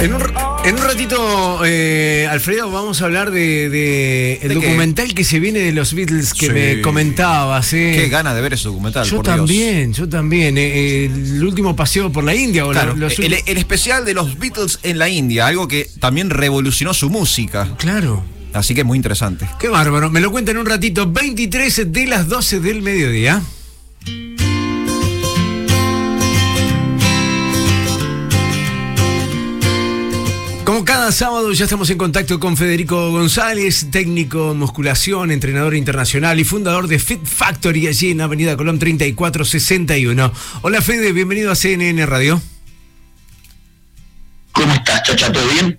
En 0.00 0.14
un, 0.14 0.22
en 0.64 0.74
un 0.76 0.82
ratito, 0.82 1.62
eh, 1.66 2.09
Alfredo, 2.30 2.70
vamos 2.70 3.02
a 3.02 3.06
hablar 3.06 3.30
de, 3.30 3.68
de 3.68 4.38
el 4.42 4.54
documental 4.54 5.14
que 5.14 5.24
se 5.24 5.40
viene 5.40 5.58
de 5.60 5.72
los 5.72 5.94
Beatles 5.94 6.32
que 6.34 6.46
Sí. 6.46 6.52
me 6.52 6.80
comentabas. 6.80 7.72
eh. 7.72 7.92
Qué 7.96 8.08
ganas 8.08 8.34
de 8.34 8.40
ver 8.40 8.54
ese 8.54 8.64
documental. 8.68 9.04
Yo 9.06 9.16
por 9.16 9.24
Dios. 9.26 9.36
también, 9.36 9.92
yo 9.92 10.08
también. 10.08 10.56
eh, 10.58 11.04
eh, 11.04 11.04
el 11.06 11.44
último 11.44 11.74
paseo 11.74 12.10
por 12.12 12.24
la 12.24 12.34
India. 12.34 12.64
o 12.66 12.72
la- 12.72 12.82
Claro, 12.82 12.96
los 12.96 13.18
el, 13.18 13.32
especial 13.32 14.04
de 14.04 14.14
los 14.14 14.38
Beatles 14.38 14.78
en 14.82 14.98
la 14.98 15.08
India, 15.08 15.46
algo 15.46 15.66
que 15.68 15.88
también 15.98 16.30
revolucionó 16.30 16.94
su 16.94 17.10
música. 17.10 17.74
Claro. 17.78 18.24
Así 18.52 18.74
que 18.74 18.82
muy 18.84 18.96
interesante. 18.96 19.46
Qué 19.60 19.68
bárbaro. 19.68 20.10
Me 20.10 20.20
lo 20.20 20.30
cuenta 20.30 20.50
en 20.50 20.58
un 20.58 20.66
ratito. 20.66 21.10
23 21.10 21.92
de 21.92 22.06
las 22.06 22.28
12 22.28 22.60
del 22.60 22.82
mediodía. 22.82 23.42
Cada 30.84 31.12
sábado 31.12 31.52
ya 31.52 31.64
estamos 31.64 31.90
en 31.90 31.98
contacto 31.98 32.40
con 32.40 32.56
Federico 32.56 33.10
González, 33.10 33.88
técnico 33.90 34.54
musculación, 34.54 35.30
entrenador 35.30 35.74
internacional 35.74 36.40
y 36.40 36.44
fundador 36.44 36.88
de 36.88 36.98
Fit 36.98 37.24
Factory 37.24 37.86
allí 37.86 38.10
en 38.10 38.20
Avenida 38.20 38.56
Colón 38.56 38.78
3461. 38.78 40.32
Hola 40.62 40.80
Fede, 40.80 41.12
bienvenido 41.12 41.50
a 41.50 41.54
CNN 41.54 42.04
Radio. 42.06 42.40
¿Cómo 44.52 44.72
estás, 44.72 45.02
Chacha? 45.02 45.30
¿Todo 45.30 45.46
bien? 45.48 45.78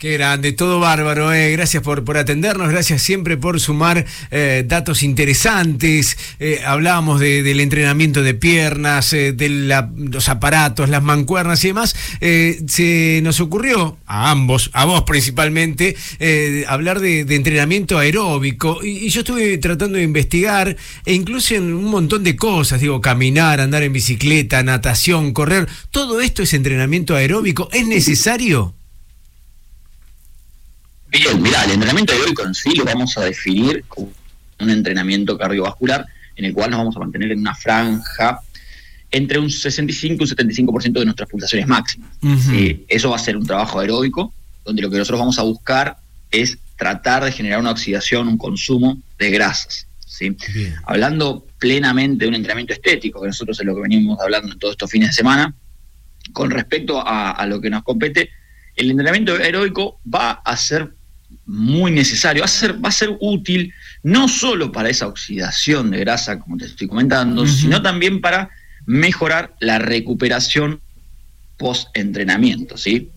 Qué 0.00 0.12
grande, 0.14 0.52
todo 0.52 0.80
bárbaro, 0.80 1.30
eh. 1.30 1.52
gracias 1.52 1.82
por, 1.82 2.04
por 2.06 2.16
atendernos, 2.16 2.70
gracias 2.70 3.02
siempre 3.02 3.36
por 3.36 3.60
sumar 3.60 4.06
eh, 4.30 4.64
datos 4.66 5.02
interesantes. 5.02 6.16
Eh, 6.38 6.62
hablábamos 6.64 7.20
de- 7.20 7.42
del 7.42 7.60
entrenamiento 7.60 8.22
de 8.22 8.32
piernas, 8.32 9.12
eh, 9.12 9.32
de 9.34 9.50
la- 9.50 9.90
los 9.94 10.30
aparatos, 10.30 10.88
las 10.88 11.02
mancuernas 11.02 11.62
y 11.64 11.68
demás. 11.68 11.94
Se 12.18 13.20
nos 13.22 13.40
ocurrió, 13.40 13.98
a 14.06 14.30
ambos, 14.30 14.70
a 14.72 14.86
vos 14.86 15.02
principalmente, 15.02 15.94
hablar 16.66 17.00
de, 17.00 17.26
de 17.26 17.34
entrenamiento 17.34 17.98
aeróbico. 17.98 18.80
Y, 18.82 19.04
y 19.04 19.10
yo 19.10 19.20
estuve 19.20 19.58
tratando 19.58 19.98
de 19.98 20.04
investigar, 20.04 20.78
e 21.04 21.12
incluso 21.12 21.54
en 21.56 21.74
un 21.74 21.84
montón 21.90 22.24
de 22.24 22.36
cosas, 22.36 22.80
digo, 22.80 23.02
caminar, 23.02 23.60
andar 23.60 23.82
en 23.82 23.92
bicicleta, 23.92 24.62
natación, 24.62 25.34
correr, 25.34 25.68
todo 25.90 26.22
esto 26.22 26.42
es 26.42 26.54
entrenamiento 26.54 27.14
aeróbico. 27.16 27.68
¿Es 27.70 27.86
necesario? 27.86 28.79
Bien, 31.10 31.42
mira, 31.42 31.64
el 31.64 31.72
entrenamiento 31.72 32.12
aeróbico 32.12 32.44
en 32.44 32.54
sí 32.54 32.74
lo 32.76 32.84
vamos 32.84 33.18
a 33.18 33.22
definir 33.22 33.84
como 33.88 34.12
un 34.60 34.70
entrenamiento 34.70 35.36
cardiovascular 35.36 36.06
en 36.36 36.44
el 36.44 36.54
cual 36.54 36.70
nos 36.70 36.78
vamos 36.78 36.96
a 36.96 37.00
mantener 37.00 37.32
en 37.32 37.40
una 37.40 37.54
franja 37.54 38.40
entre 39.10 39.40
un 39.40 39.50
65 39.50 40.24
y 40.24 40.30
un 40.30 40.66
75% 40.68 40.92
de 40.92 41.04
nuestras 41.04 41.28
pulsaciones 41.28 41.66
máximas. 41.66 42.10
Sí, 42.48 42.84
eso 42.88 43.10
va 43.10 43.16
a 43.16 43.18
ser 43.18 43.36
un 43.36 43.44
trabajo 43.44 43.80
aeróbico, 43.80 44.32
donde 44.64 44.82
lo 44.82 44.90
que 44.90 44.98
nosotros 44.98 45.18
vamos 45.18 45.38
a 45.40 45.42
buscar 45.42 45.96
es 46.30 46.58
tratar 46.76 47.24
de 47.24 47.32
generar 47.32 47.58
una 47.58 47.72
oxidación, 47.72 48.28
un 48.28 48.38
consumo 48.38 49.02
de 49.18 49.30
grasas. 49.30 49.88
¿sí? 50.06 50.36
Hablando 50.86 51.44
plenamente 51.58 52.24
de 52.24 52.28
un 52.28 52.36
entrenamiento 52.36 52.72
estético, 52.72 53.20
que 53.20 53.26
nosotros 53.26 53.58
es 53.58 53.66
lo 53.66 53.74
que 53.74 53.82
venimos 53.82 54.20
hablando 54.20 54.52
en 54.52 54.58
todos 54.60 54.74
estos 54.74 54.90
fines 54.90 55.08
de 55.08 55.14
semana, 55.14 55.52
con 56.32 56.50
respecto 56.50 57.04
a, 57.04 57.32
a 57.32 57.46
lo 57.46 57.60
que 57.60 57.68
nos 57.68 57.82
compete, 57.82 58.30
el 58.76 58.92
entrenamiento 58.92 59.34
aeróbico 59.34 59.98
va 60.06 60.30
a 60.30 60.56
ser 60.56 60.92
muy 61.50 61.90
necesario, 61.90 62.42
va 62.42 62.46
a 62.46 62.48
ser, 62.48 62.84
va 62.84 62.88
a 62.90 62.92
ser 62.92 63.16
útil 63.20 63.74
no 64.04 64.28
solo 64.28 64.70
para 64.70 64.88
esa 64.88 65.08
oxidación 65.08 65.90
de 65.90 65.98
grasa, 65.98 66.38
como 66.38 66.56
te 66.56 66.66
estoy 66.66 66.86
comentando, 66.86 67.44
sino 67.46 67.82
también 67.82 68.20
para 68.20 68.50
mejorar 68.86 69.54
la 69.60 69.78
recuperación 69.80 70.80
post-entrenamiento, 71.58 72.76
¿sí? 72.76 73.10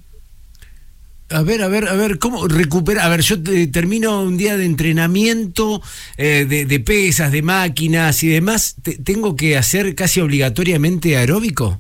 A 1.30 1.42
ver, 1.44 1.62
a 1.62 1.68
ver, 1.68 1.88
a 1.88 1.94
ver, 1.94 2.20
¿cómo 2.20 2.48
recupera? 2.48 3.06
A 3.06 3.10
ver, 3.10 3.22
yo 3.22 3.42
te- 3.42 3.68
termino 3.68 4.22
un 4.22 4.38
día 4.38 4.58
de 4.58 4.66
entrenamiento 4.66 5.82
eh, 6.18 6.46
de, 6.50 6.66
de 6.66 6.80
pesas, 6.80 7.32
de 7.32 7.42
máquinas 7.44 8.24
y 8.24 8.28
demás. 8.30 8.76
te- 8.82 8.98
¿Tengo 8.98 9.36
que 9.36 9.58
hacer 9.58 9.96
casi 9.96 10.20
obligatoriamente 10.22 11.18
aeróbico? 11.18 11.80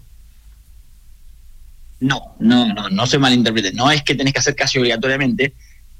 No, 2.00 2.36
no, 2.40 2.74
no, 2.74 2.90
no 2.90 3.06
se 3.08 3.18
malinterprete. 3.18 3.74
No 3.74 3.90
es 3.92 4.04
que 4.04 4.16
tenés 4.16 4.34
que 4.34 4.40
hacer 4.40 4.56
casi 4.56 4.78
obligatoriamente, 4.80 5.54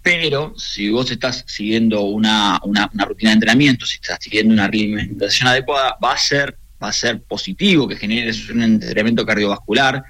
pero 0.04 0.54
si 0.58 0.90
vos 0.90 1.10
estás 1.10 1.44
siguiendo 1.48 2.02
una, 2.02 2.60
una- 2.64 2.90
una 2.94 3.06
rutina 3.06 3.32
de 3.32 3.36
entrenamiento, 3.36 3.86
si 3.86 3.96
estás 3.96 4.20
siguiendo 4.22 4.54
una 4.54 4.66
alimentación 4.66 5.48
adecuada, 5.48 5.98
va 6.04 6.14
a 6.14 6.18
ser, 6.18 6.58
va 6.84 6.90
a 6.90 6.94
ser 6.94 7.22
positivo 7.22 7.88
que 7.88 7.96
generes 7.96 8.50
un 8.50 8.62
entrenamiento 8.62 9.26
cardiovascular, 9.26 10.04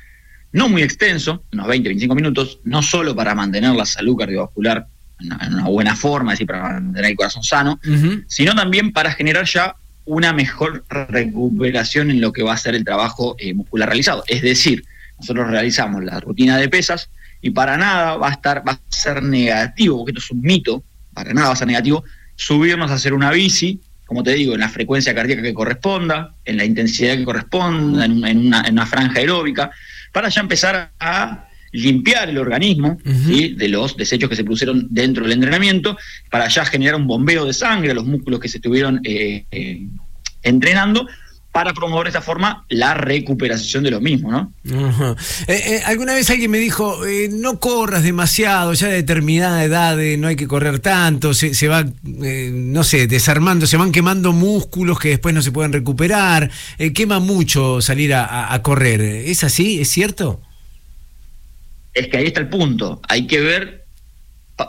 no 0.51 0.67
muy 0.69 0.81
extenso, 0.83 1.43
unos 1.53 1.67
20, 1.67 1.89
25 1.89 2.15
minutos, 2.15 2.59
no 2.63 2.81
solo 2.81 3.15
para 3.15 3.33
mantener 3.35 3.73
la 3.75 3.85
salud 3.85 4.17
cardiovascular 4.17 4.87
en 5.19 5.27
una, 5.31 5.45
en 5.45 5.53
una 5.53 5.67
buena 5.67 5.95
forma, 5.95 6.33
es 6.33 6.39
decir, 6.39 6.47
para 6.47 6.63
mantener 6.79 7.11
el 7.11 7.15
corazón 7.17 7.43
sano, 7.43 7.79
sino 8.27 8.53
también 8.55 8.91
para 8.91 9.11
generar 9.11 9.45
ya 9.45 9.75
una 10.05 10.33
mejor 10.33 10.83
recuperación 10.89 12.11
en 12.11 12.19
lo 12.19 12.33
que 12.33 12.43
va 12.43 12.53
a 12.53 12.57
ser 12.57 12.75
el 12.75 12.83
trabajo 12.83 13.35
eh, 13.39 13.53
muscular 13.53 13.89
realizado. 13.89 14.23
Es 14.27 14.41
decir, 14.41 14.83
nosotros 15.19 15.49
realizamos 15.49 16.03
la 16.03 16.19
rutina 16.19 16.57
de 16.57 16.67
pesas 16.69 17.09
y 17.43 17.51
para 17.51 17.77
nada 17.77 18.15
va 18.15 18.29
a 18.29 18.31
estar, 18.31 18.67
va 18.67 18.71
a 18.71 18.79
ser 18.87 19.21
negativo, 19.21 19.97
porque 19.97 20.11
esto 20.11 20.21
es 20.21 20.31
un 20.31 20.41
mito, 20.41 20.83
para 21.13 21.33
nada 21.33 21.47
va 21.47 21.53
a 21.53 21.57
ser 21.57 21.67
negativo, 21.67 22.03
subirnos 22.35 22.89
a 22.89 22.95
hacer 22.95 23.13
una 23.13 23.31
bici, 23.31 23.81
como 24.05 24.23
te 24.23 24.31
digo, 24.33 24.53
en 24.53 24.61
la 24.61 24.69
frecuencia 24.69 25.13
cardíaca 25.13 25.41
que 25.41 25.53
corresponda, 25.53 26.33
en 26.45 26.57
la 26.57 26.65
intensidad 26.65 27.17
que 27.17 27.25
corresponda, 27.25 28.05
en, 28.05 28.23
en 28.25 28.47
una, 28.47 28.61
en 28.61 28.73
una 28.73 28.85
franja 28.85 29.19
aeróbica, 29.19 29.69
para 30.13 30.29
ya 30.29 30.39
empezar 30.41 30.91
a 30.99 31.49
limpiar 31.73 32.29
el 32.29 32.37
organismo 32.37 32.99
¿sí? 33.25 33.55
de 33.55 33.67
los 33.67 33.97
desechos 33.97 34.29
que 34.29 34.35
se 34.37 34.43
produjeron 34.43 34.87
dentro 34.89 35.23
del 35.23 35.33
entrenamiento, 35.33 35.97
para 36.31 36.47
ya 36.47 36.63
generar 36.63 36.95
un 36.95 37.07
bombeo 37.07 37.45
de 37.45 37.53
sangre 37.53 37.91
a 37.91 37.95
los 37.95 38.05
músculos 38.05 38.39
que 38.39 38.47
se 38.47 38.57
estuvieron 38.57 39.01
eh, 39.03 39.45
eh, 39.51 39.87
entrenando, 40.43 41.07
para 41.53 41.71
promover 41.73 42.05
de 42.05 42.09
esta 42.09 42.21
forma 42.21 42.65
la 42.67 42.95
recuperación 42.95 43.83
de 43.83 43.91
lo 43.91 44.01
mismo, 44.01 44.31
¿no? 44.31 44.51
Eh, 44.65 45.15
eh, 45.47 45.81
alguna 45.85 46.15
vez 46.15 46.27
alguien 46.31 46.49
me 46.49 46.57
dijo, 46.57 47.05
eh, 47.05 47.29
no 47.31 47.59
corras 47.59 48.01
demasiado, 48.01 48.73
ya 48.73 48.87
de 48.87 48.95
determinada 48.95 49.63
edad 49.63 49.95
no 50.17 50.27
hay 50.27 50.35
que 50.35 50.47
correr 50.47 50.79
tanto, 50.79 51.35
se, 51.35 51.53
se 51.53 51.67
va, 51.67 51.85
no 52.03 52.83
sé, 52.83 53.05
desarmando, 53.05 53.67
se 53.67 53.77
van 53.77 53.91
quemando 53.91 54.33
músculos 54.33 54.99
que 54.99 55.09
después 55.09 55.35
no 55.35 55.43
se 55.43 55.51
pueden 55.51 55.71
recuperar, 55.71 56.49
quema 56.95 57.19
mucho 57.19 57.81
salir 57.81 58.15
a, 58.15 58.25
a- 58.25 58.53
a 58.55 58.61
correr. 58.63 58.99
¿Es 59.01 59.43
así? 59.43 59.79
¿Es 59.79 59.89
cierto? 59.91 60.41
Es 61.93 62.07
que 62.07 62.17
ahí 62.17 62.25
está 62.25 62.39
el 62.39 62.49
punto. 62.49 62.99
Hay 63.07 63.27
que 63.27 63.39
ver 63.41 63.85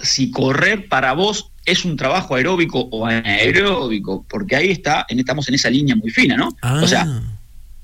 si 0.03 0.31
correr 0.31 0.87
para 0.89 1.15
vos 1.15 1.51
es 1.65 1.85
un 1.85 1.97
trabajo 1.97 2.35
aeróbico 2.35 2.81
o 2.91 3.07
anaeróbico, 3.07 4.25
porque 4.29 4.57
ahí 4.57 4.71
está, 4.71 5.07
en- 5.09 5.19
estamos 5.19 5.49
en 5.49 5.55
esa 5.55 5.71
línea 5.71 5.97
muy 5.97 6.11
fina, 6.11 6.37
¿no? 6.37 6.49
O 6.85 6.87
sea, 6.89 7.05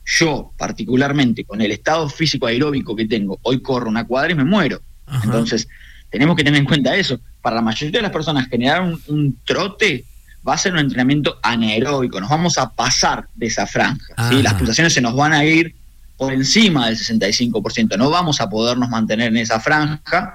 yo 0.05 0.53
particularmente 0.57 1.45
con 1.45 1.61
el 1.61 1.71
estado 1.71 2.09
físico 2.09 2.47
aeróbico 2.47 2.97
que 2.97 3.07
tengo, 3.07 3.39
hoy 3.43 3.61
corro 3.63 3.89
una 3.89 4.05
cuadra 4.05 4.33
y 4.33 4.35
me 4.35 4.45
muero. 4.45 4.81
Entonces, 5.25 5.69
tenemos 6.11 6.37
que 6.37 6.45
tener 6.45 6.59
en 6.61 6.67
cuenta 6.67 6.95
eso. 6.97 7.21
Para 7.43 7.57
la 7.57 7.63
mayoría 7.63 7.99
de 7.99 8.03
las 8.03 8.11
personas, 8.13 8.49
generar 8.49 8.83
un, 8.83 9.01
un 9.09 9.39
trote 9.45 10.05
va 10.47 10.55
a 10.55 10.59
ser 10.59 10.73
un 10.73 10.79
entrenamiento 10.81 11.39
anaeróbico. 11.43 12.21
Nos 12.21 12.31
vamos 12.31 12.59
a 12.59 12.71
pasar 12.71 13.27
de 13.35 13.47
esa 13.47 13.67
franja. 13.67 14.15
¿sí? 14.31 14.43
Las 14.43 14.55
pulsaciones 14.55 14.93
se 14.93 15.01
nos 15.01 15.15
van 15.15 15.33
a 15.33 15.45
ir 15.45 15.75
por 16.17 16.33
encima 16.33 16.87
del 16.89 16.97
65%. 16.99 17.97
No 17.97 18.11
vamos 18.11 18.41
a 18.41 18.49
podernos 18.51 18.89
mantener 18.89 19.29
en 19.29 19.37
esa 19.39 19.59
franja 19.61 20.35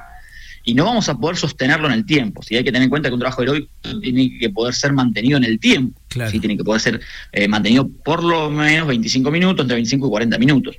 y 0.66 0.74
no 0.74 0.86
vamos 0.86 1.08
a 1.08 1.16
poder 1.16 1.38
sostenerlo 1.38 1.88
en 1.88 1.94
el 1.94 2.06
tiempo. 2.06 2.42
¿sí? 2.42 2.56
Hay 2.58 2.64
que 2.64 2.72
tener 2.72 2.84
en 2.84 2.90
cuenta 2.90 3.10
que 3.10 3.14
un 3.14 3.20
trabajo 3.20 3.42
aeróbico 3.42 3.70
tiene 4.02 4.38
que 4.38 4.50
poder 4.50 4.74
ser 4.74 4.92
mantenido 4.94 5.38
en 5.38 5.44
el 5.44 5.60
tiempo. 5.60 6.02
¿sí? 6.10 6.40
Tiene 6.40 6.58
que 6.58 6.64
poder 6.64 6.82
ser 6.82 7.02
eh, 7.32 7.48
mantenido 7.48 7.88
por 7.88 8.24
lo 8.24 8.50
menos 8.50 8.88
25 8.88 9.30
minutos, 9.30 9.64
entre 9.64 9.76
25 9.76 10.08
y 10.08 10.10
40 10.10 10.38
minutos. 10.40 10.76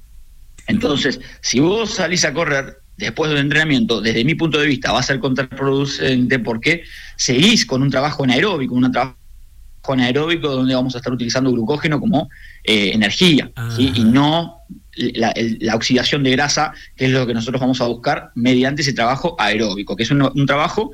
Entonces, 0.67 1.21
si 1.41 1.61
vos 1.61 1.95
salís 1.95 2.25
a 2.25 2.35
correr 2.35 2.79
después 2.97 3.31
del 3.31 3.39
entrenamiento, 3.39 4.01
desde 4.01 4.25
mi 4.25 4.35
punto 4.35 4.59
de 4.59 4.67
vista, 4.67 4.91
va 4.91 5.01
a 5.01 5.05
ser 5.05 5.21
contraproducente 5.21 6.41
porque 6.41 6.83
seguís 7.17 7.65
con 7.65 7.83
un 7.83 7.91
trabajo 7.91 8.25
anaeróbico, 8.25 8.75
un 8.75 8.91
trabajo 8.91 9.17
anaeróbico 9.93 10.49
donde 10.49 10.75
vamos 10.75 10.95
a 10.95 10.99
estar 10.99 11.13
utilizando 11.13 11.51
glucógeno 11.53 12.01
como 12.01 12.29
eh, 12.65 12.91
energía, 12.93 13.51
¿sí? 13.77 13.93
y 13.95 14.05
no 14.05 14.63
la, 14.97 15.35
oxidación 15.75 16.23
de 16.23 16.31
grasa, 16.31 16.73
que 16.97 17.07
es 17.07 17.11
lo 17.11 17.27
que 17.27 17.35
nosotros 17.35 17.61
vamos 17.61 17.81
a 17.81 17.87
buscar 17.87 18.31
mediante 18.35 18.83
ese 18.83 18.93
trabajo 18.93 19.37
aeróbico, 19.39 19.97
que 19.97 20.03
es 20.05 20.11
un, 20.11 20.23
un 20.23 20.47
trabajo 20.47 20.91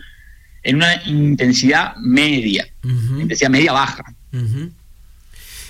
en 0.63 0.77
una 0.77 1.03
intensidad 1.07 1.97
media, 1.97 2.67
intensidad 2.83 3.51
media 3.51 3.73
baja. 3.73 4.05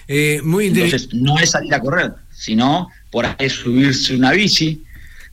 Eh, 0.08 0.40
muy 0.42 0.66
Entonces, 0.66 1.12
no 1.14 1.38
es 1.38 1.50
salir 1.50 1.74
a 1.74 1.80
correr, 1.80 2.12
sino 2.30 2.88
por 3.10 3.26
ahí 3.26 3.48
subirse 3.48 4.14
una 4.14 4.32
bici, 4.32 4.82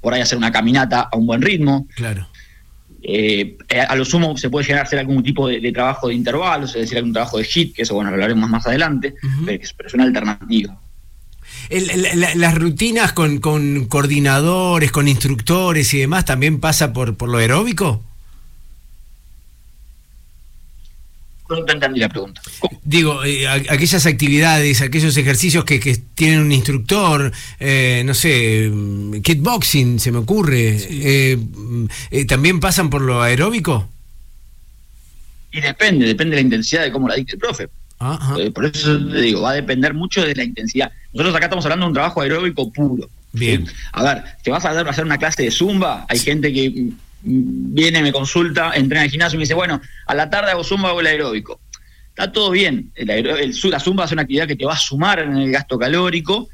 por 0.02 0.14
ahí 0.14 0.22
hacer 0.22 0.38
una 0.38 0.52
caminata 0.52 1.10
a 1.12 1.18
un 1.18 1.26
buen 1.28 1.42
ritmo. 1.42 1.88
Claro. 1.96 2.28
Eh, 3.02 3.58
eh, 3.70 3.80
a 3.80 3.96
lo 3.96 4.04
sumo 4.06 4.36
se 4.38 4.50
puede 4.50 4.66
llegar 4.66 4.82
a 4.82 4.84
hacer 4.84 5.00
algún 5.00 5.24
tipo 5.24 5.48
de, 5.48 5.60
de 5.60 5.72
trabajo 5.72 6.08
de 6.10 6.16
intervalos, 6.16 6.72
es 6.76 6.82
decir, 6.82 6.98
algún 6.98 7.14
trabajo 7.14 7.38
de 7.38 7.44
hit, 7.46 7.76
que 7.76 7.84
eso 7.84 7.94
bueno, 7.96 8.10
lo 8.10 8.16
hablaremos 8.16 8.50
más 8.50 8.66
adelante, 8.68 9.16
pero, 9.46 9.64
es- 9.64 9.74
pero 9.74 9.88
es 9.88 9.94
una 9.94 10.04
alternativa. 10.04 10.80
El- 11.70 11.90
el- 11.90 12.20
la- 12.20 12.36
las 12.36 12.56
rutinas 12.56 13.14
con, 13.14 13.40
con 13.40 13.86
coordinadores, 13.86 14.92
con 14.92 15.08
instructores 15.08 15.94
y 15.94 16.00
demás, 16.00 16.26
¿también 16.26 16.60
pasa 16.60 16.94
por, 16.94 17.16
por 17.16 17.30
lo 17.30 17.38
aeróbico? 17.38 18.04
No 21.50 21.66
te 21.66 21.74
entendí 21.74 22.00
la 22.00 22.10
pregunta. 22.10 22.42
Digo, 22.84 23.24
eh, 23.24 23.48
aquellas 23.48 24.06
actividades, 24.06 24.82
aquellos 24.82 25.18
ejercicios 25.18 25.66
que, 25.66 25.80
que 25.80 25.98
tienen 26.14 26.42
un 26.42 26.52
instructor, 26.52 27.32
eh, 27.60 28.04
no 28.06 28.14
sé, 28.14 28.70
mm, 28.72 29.22
kickboxing 29.22 30.00
se 30.00 30.12
me 30.12 30.20
ocurre, 30.20 30.78
eh, 30.80 31.38
mm, 31.38 31.86
eh, 32.12 32.26
¿también 32.26 32.60
pasan 32.60 32.90
por 32.92 33.02
lo 33.02 33.22
aeróbico? 33.22 33.90
Y 35.52 35.60
depende, 35.62 36.06
depende 36.06 36.36
de 36.36 36.44
la 36.44 36.46
intensidad 36.46 36.84
de 36.84 36.92
cómo 36.92 37.08
la 37.08 37.16
dicte 37.16 37.34
el 37.34 37.40
profe. 37.40 37.68
Por 38.54 38.66
eso 38.66 38.98
te 39.08 39.22
digo, 39.22 39.42
va 39.42 39.52
a 39.52 39.56
depender 39.56 39.94
mucho 39.94 40.24
de 40.24 40.36
la 40.36 40.44
intensidad. 40.44 40.92
Nosotros 41.12 41.36
acá 41.36 41.46
estamos 41.48 41.66
hablando 41.66 41.86
de 41.86 41.90
un 41.90 41.94
trabajo 41.96 42.22
aeróbico 42.22 42.72
puro. 42.72 43.10
Bien. 43.34 43.68
A 43.92 44.04
ver, 44.04 44.24
te 44.44 44.52
vas 44.52 44.64
a 44.66 44.74
dar 44.74 44.88
a 44.88 44.92
hacer 44.92 45.04
una 45.04 45.18
clase 45.18 45.44
de 45.44 45.52
zumba, 45.52 46.06
hay 46.08 46.20
gente 46.20 46.54
que 46.54 46.92
viene, 47.24 48.02
me 48.02 48.12
consulta, 48.12 48.72
entrena 48.76 49.02
en 49.02 49.06
el 49.06 49.12
gimnasio 49.12 49.36
y 49.36 49.40
me 49.40 49.44
dice, 49.44 49.54
bueno, 49.54 49.82
a 50.08 50.16
la 50.16 50.30
tarde 50.30 50.52
hago 50.52 50.64
zumba, 50.64 50.90
hago 50.90 51.02
el 51.02 51.08
aeróbico. 51.08 51.60
Está 52.10 52.32
todo 52.32 52.52
bien, 52.52 52.92
el 52.96 53.10
el 53.10 53.56
la 53.72 53.80
zumba 53.80 54.06
es 54.06 54.12
una 54.12 54.24
actividad 54.24 54.48
que 54.48 54.56
te 54.56 54.66
va 54.66 54.74
a 54.74 54.78
sumar 54.78 55.20
en 55.20 55.38
el 55.38 55.52
gasto 55.52 55.78
calórico, 55.80 56.50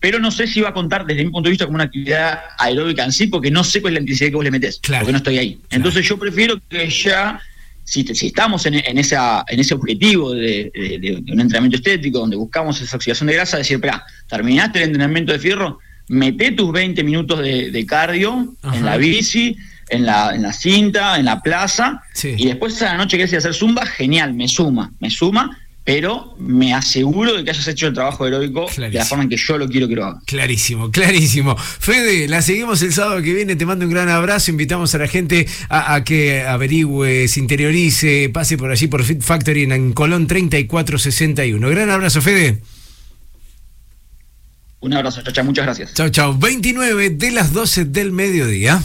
pero 0.00 0.20
no 0.20 0.30
sé 0.30 0.46
si 0.46 0.60
va 0.60 0.68
a 0.68 0.74
contar 0.74 1.04
desde 1.06 1.24
mi 1.24 1.30
punto 1.30 1.48
de 1.48 1.50
vista 1.50 1.64
como 1.66 1.74
una 1.74 1.84
actividad 1.84 2.38
aeróbica 2.58 3.04
en 3.04 3.10
sí, 3.12 3.26
porque 3.26 3.50
no 3.50 3.64
sé 3.64 3.80
cuál 3.80 3.94
es 3.94 3.98
la 3.98 4.00
intensidad 4.02 4.30
que 4.30 4.36
vos 4.36 4.44
le 4.44 4.50
metés, 4.52 4.78
porque 5.00 5.12
no 5.12 5.18
estoy 5.18 5.38
ahí. 5.38 5.58
Entonces 5.70 6.06
yo 6.06 6.16
prefiero 6.18 6.60
que 6.68 6.88
ya, 6.88 7.40
si, 7.82 8.04
te- 8.04 8.14
si 8.14 8.28
estamos 8.28 8.64
en, 8.66 8.74
en 8.74 8.96
esa, 8.96 9.44
en 9.48 9.58
ese 9.58 9.74
objetivo 9.74 10.34
de, 10.34 10.70
de- 10.72 10.98
de- 11.00 11.18
de 11.20 11.32
un 11.32 11.40
entrenamiento 11.40 11.78
estético, 11.78 12.20
donde 12.20 12.36
buscamos 12.36 12.80
esa 12.80 12.96
oxidación 12.96 13.26
de 13.26 13.34
grasa, 13.34 13.56
decir, 13.56 13.74
espera, 13.76 14.04
terminaste 14.28 14.78
el 14.78 14.84
entrenamiento 14.90 15.32
de 15.32 15.40
fierro, 15.40 15.80
mete 16.06 16.52
tus 16.52 16.70
20 16.70 17.02
minutos 17.02 17.40
de, 17.40 17.72
de 17.72 17.86
cardio 17.86 18.54
en 18.72 18.84
la 18.84 18.96
bici, 18.98 19.56
en 19.90 20.06
la, 20.06 20.34
en 20.34 20.42
la 20.42 20.52
cinta, 20.52 21.18
en 21.18 21.24
la 21.24 21.40
plaza, 21.40 22.02
y 22.22 22.46
después 22.46 22.80
a 22.82 22.86
la 22.86 22.98
noche 22.98 23.16
que 23.16 23.24
ir 23.24 23.34
a 23.34 23.38
hacer 23.38 23.54
zumba, 23.54 23.86
genial, 23.86 24.34
me 24.34 24.48
suma, 24.48 24.92
me 25.00 25.10
suma, 25.10 25.58
pero 25.88 26.34
me 26.38 26.74
aseguro 26.74 27.32
de 27.32 27.44
que 27.44 27.50
hayas 27.50 27.66
hecho 27.66 27.86
el 27.86 27.94
trabajo 27.94 28.24
aeróbico 28.24 28.66
de 28.76 28.90
la 28.90 29.06
forma 29.06 29.24
en 29.24 29.30
que 29.30 29.38
yo 29.38 29.56
lo 29.56 29.66
quiero 29.66 29.88
que 29.88 29.94
lo 29.94 30.04
haga. 30.04 30.20
Clarísimo, 30.26 30.90
clarísimo. 30.90 31.56
Fede, 31.56 32.28
la 32.28 32.42
seguimos 32.42 32.82
el 32.82 32.92
sábado 32.92 33.22
que 33.22 33.32
viene. 33.32 33.56
Te 33.56 33.64
mando 33.64 33.86
un 33.86 33.90
gran 33.90 34.10
abrazo. 34.10 34.50
Invitamos 34.50 34.94
a 34.94 34.98
la 34.98 35.08
gente 35.08 35.48
a, 35.70 35.94
a 35.94 36.04
que 36.04 36.42
averigüe, 36.42 37.26
se 37.26 37.40
interiorice, 37.40 38.28
pase 38.28 38.58
por 38.58 38.70
allí 38.70 38.86
por 38.86 39.02
Fit 39.02 39.22
Factory 39.22 39.62
en, 39.62 39.72
en 39.72 39.92
Colón 39.94 40.26
3461. 40.26 41.70
Gran 41.70 41.88
abrazo, 41.88 42.20
Fede. 42.20 42.60
Un 44.80 44.92
abrazo, 44.92 45.22
chacha, 45.22 45.42
muchas 45.42 45.64
gracias. 45.64 45.94
Chao, 45.94 46.10
chao. 46.10 46.36
29 46.36 47.08
de 47.08 47.30
las 47.30 47.54
12 47.54 47.86
del 47.86 48.12
mediodía. 48.12 48.82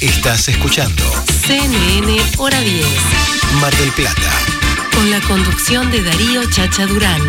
Estás 0.00 0.48
escuchando 0.48 1.04
CNN 1.46 2.16
Hora 2.38 2.60
10. 2.60 2.86
Mar 3.60 3.74
del 3.76 3.90
Plata, 3.92 4.30
Con 4.94 5.10
la 5.10 5.20
conducción 5.22 5.90
de 5.90 6.02
Darío 6.02 6.48
Chacha 6.50 6.86
Durán. 6.86 7.20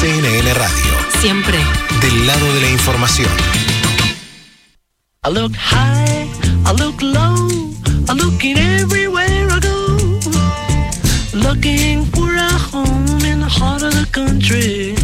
CNN 0.00 0.54
Radio, 0.54 0.92
Siempre. 1.20 1.58
del 2.00 2.26
lado 2.26 2.52
de 2.54 2.60
la 2.60 2.70
información. 2.70 3.30
I 5.24 5.30
look 5.30 5.54
high, 5.56 6.26
I 6.66 6.72
look 6.78 7.00
low, 7.02 7.48
I'm 8.08 8.16
looking 8.18 8.58
everywhere 8.58 9.48
I 9.50 9.60
go. 9.60 9.96
Looking 11.34 12.06
for 12.12 12.34
a 12.36 12.50
home 12.70 13.24
in 13.24 13.40
the 13.40 13.48
heart 13.48 13.82
of 13.82 13.92
the 13.94 14.06
country. 14.10 14.94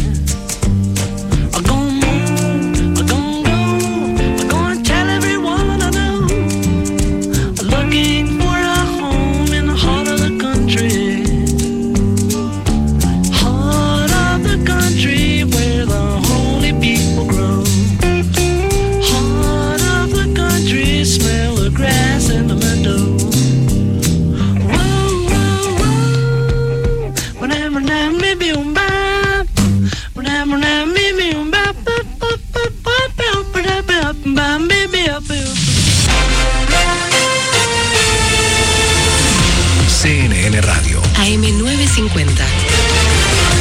AM950. 41.99 42.43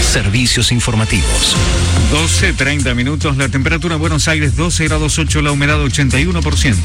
Servicios 0.00 0.70
informativos. 0.70 1.57
12, 2.12 2.52
30 2.52 2.94
minutos, 2.94 3.36
la 3.36 3.49
temperatura 3.49 3.97
en 3.97 4.00
Buenos 4.00 4.28
Aires 4.28 4.57
12 4.57 4.84
grados 4.84 5.18
8, 5.18 5.42
la 5.42 5.50
humedad 5.50 5.78
81%. 5.78 6.76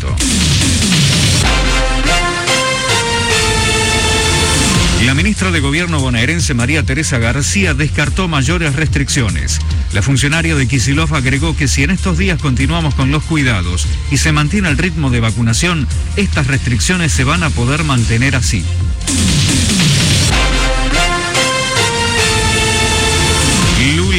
La 5.06 5.14
ministra 5.14 5.52
de 5.52 5.60
Gobierno 5.60 6.00
bonaerense 6.00 6.54
María 6.54 6.84
Teresa 6.84 7.20
García 7.20 7.74
descartó 7.74 8.28
mayores 8.28 8.76
restricciones. 8.76 9.60
La 9.94 10.02
funcionaria 10.02 10.56
de 10.56 10.68
Kisilov 10.68 11.14
agregó 11.14 11.56
que 11.56 11.68
si 11.68 11.84
en 11.84 11.92
estos 11.92 12.18
días 12.18 12.42
continuamos 12.42 12.96
con 12.96 13.12
los 13.12 13.24
cuidados 13.24 13.86
y 14.10 14.18
se 14.18 14.32
mantiene 14.32 14.70
el 14.70 14.78
ritmo 14.78 15.12
de 15.12 15.20
vacunación, 15.20 15.88
estas 16.16 16.48
restricciones 16.48 17.12
se 17.12 17.26
van 17.26 17.44
a 17.44 17.50
poder 17.52 17.84
mantener 17.84 18.36
así. 18.36 18.64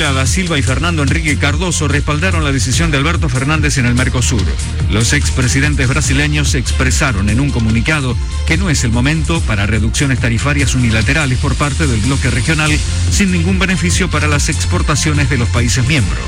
Lula 0.04 0.20
da 0.20 0.26
Silva 0.26 0.58
y 0.58 0.62
Fernando 0.62 1.02
Enrique 1.02 1.38
Cardoso 1.38 1.88
respaldaron 1.88 2.44
la 2.44 2.52
decisión 2.52 2.90
de 2.90 2.98
Alberto 2.98 3.30
Fernández 3.30 3.78
en 3.78 3.86
el 3.86 3.94
Mercosur. 3.94 4.44
Los 4.90 5.14
expresidentes 5.14 5.88
brasileños 5.88 6.54
expresaron 6.54 7.30
en 7.30 7.40
un 7.40 7.48
comunicado 7.48 8.14
que 8.46 8.58
no 8.58 8.68
es 8.68 8.84
el 8.84 8.92
momento 8.92 9.40
para 9.40 9.64
reducciones 9.64 10.18
tarifarias 10.18 10.74
unilaterales 10.74 11.38
por 11.38 11.54
parte 11.54 11.86
del 11.86 12.00
bloque 12.00 12.28
regional 12.30 12.70
sin 13.10 13.32
ningún 13.32 13.58
beneficio 13.58 14.10
para 14.10 14.28
las 14.28 14.50
exportaciones 14.50 15.30
de 15.30 15.38
los 15.38 15.48
países 15.48 15.86
miembros. 15.88 16.20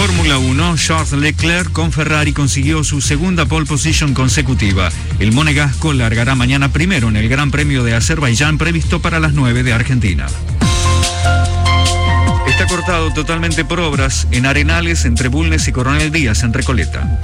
Fórmula 0.00 0.38
1, 0.38 0.76
Charles 0.78 1.12
Leclerc 1.12 1.72
con 1.72 1.92
Ferrari 1.92 2.32
consiguió 2.32 2.82
su 2.84 3.02
segunda 3.02 3.44
pole 3.44 3.66
position 3.66 4.14
consecutiva. 4.14 4.88
El 5.18 5.32
monegasco 5.32 5.92
largará 5.92 6.34
mañana 6.34 6.72
primero 6.72 7.10
en 7.10 7.16
el 7.16 7.28
Gran 7.28 7.50
Premio 7.50 7.84
de 7.84 7.94
Azerbaiyán 7.94 8.56
previsto 8.56 9.02
para 9.02 9.20
las 9.20 9.34
9 9.34 9.62
de 9.62 9.74
Argentina. 9.74 10.26
Está 12.48 12.66
cortado 12.66 13.12
totalmente 13.12 13.66
por 13.66 13.78
obras 13.80 14.26
en 14.30 14.46
Arenales 14.46 15.04
entre 15.04 15.28
Bulnes 15.28 15.68
y 15.68 15.72
Coronel 15.72 16.10
Díaz 16.10 16.44
en 16.44 16.54
Recoleta. 16.54 17.20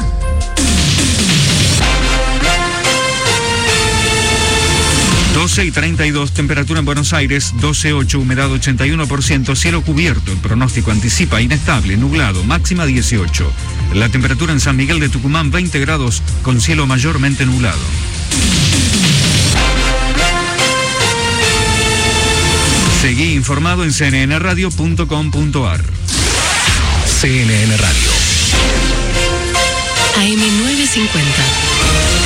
Y 5.36 5.70
32, 5.70 6.32
temperatura 6.32 6.80
en 6.80 6.86
Buenos 6.86 7.12
Aires, 7.12 7.52
12.8, 7.56 8.20
humedad 8.20 8.50
81%, 8.50 9.54
cielo 9.54 9.82
cubierto, 9.82 10.32
el 10.32 10.38
pronóstico 10.38 10.90
anticipa 10.90 11.40
inestable, 11.40 11.96
nublado, 11.96 12.42
máxima 12.42 12.84
18. 12.84 13.52
La 13.94 14.08
temperatura 14.08 14.52
en 14.52 14.60
San 14.60 14.76
Miguel 14.76 14.98
de 14.98 15.08
Tucumán, 15.08 15.50
20 15.50 15.78
grados, 15.78 16.22
con 16.42 16.60
cielo 16.60 16.86
mayormente 16.86 17.46
nublado. 17.46 17.78
Seguí 23.00 23.34
informado 23.34 23.84
en 23.84 23.92
cnnradio.com.ar. 23.92 25.84
CNN 27.06 27.76
Radio. 27.76 28.10
AM950. 30.16 32.25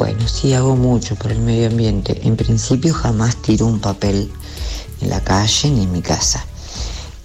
Bueno, 0.00 0.26
sí 0.26 0.54
hago 0.54 0.76
mucho 0.76 1.14
por 1.14 1.30
el 1.30 1.40
medio 1.40 1.66
ambiente. 1.66 2.26
En 2.26 2.34
principio 2.34 2.94
jamás 2.94 3.36
tiro 3.36 3.66
un 3.66 3.80
papel 3.80 4.32
en 5.02 5.10
la 5.10 5.22
calle 5.22 5.70
ni 5.70 5.82
en 5.82 5.92
mi 5.92 6.00
casa. 6.00 6.42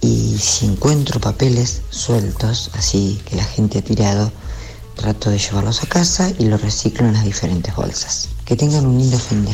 Y 0.02 0.36
si 0.36 0.66
encuentro 0.66 1.18
papeles 1.18 1.80
sueltos, 1.88 2.70
así 2.74 3.18
que 3.24 3.36
la 3.36 3.44
gente 3.44 3.78
ha 3.78 3.82
tirado, 3.82 4.30
trato 4.94 5.30
de 5.30 5.38
llevarlos 5.38 5.82
a 5.82 5.86
casa 5.86 6.30
y 6.38 6.44
los 6.44 6.60
reciclo 6.60 7.06
en 7.06 7.14
las 7.14 7.24
diferentes 7.24 7.74
bolsas. 7.74 8.28
Que 8.44 8.56
tengan 8.56 8.84
un 8.84 8.98
lindo 8.98 9.18
fin 9.18 9.46
de. 9.46 9.52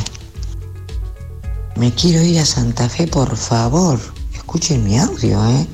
Me 1.77 1.93
quiero 1.93 2.21
ir 2.23 2.39
a 2.39 2.45
Santa 2.45 2.89
Fe, 2.89 3.07
por 3.07 3.37
favor. 3.37 4.01
Escuchen 4.35 4.83
mi 4.83 4.99
audio, 4.99 5.41
¿eh? 5.47 5.65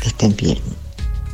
Que 0.00 0.10
estén 0.10 0.36
bien. 0.36 0.60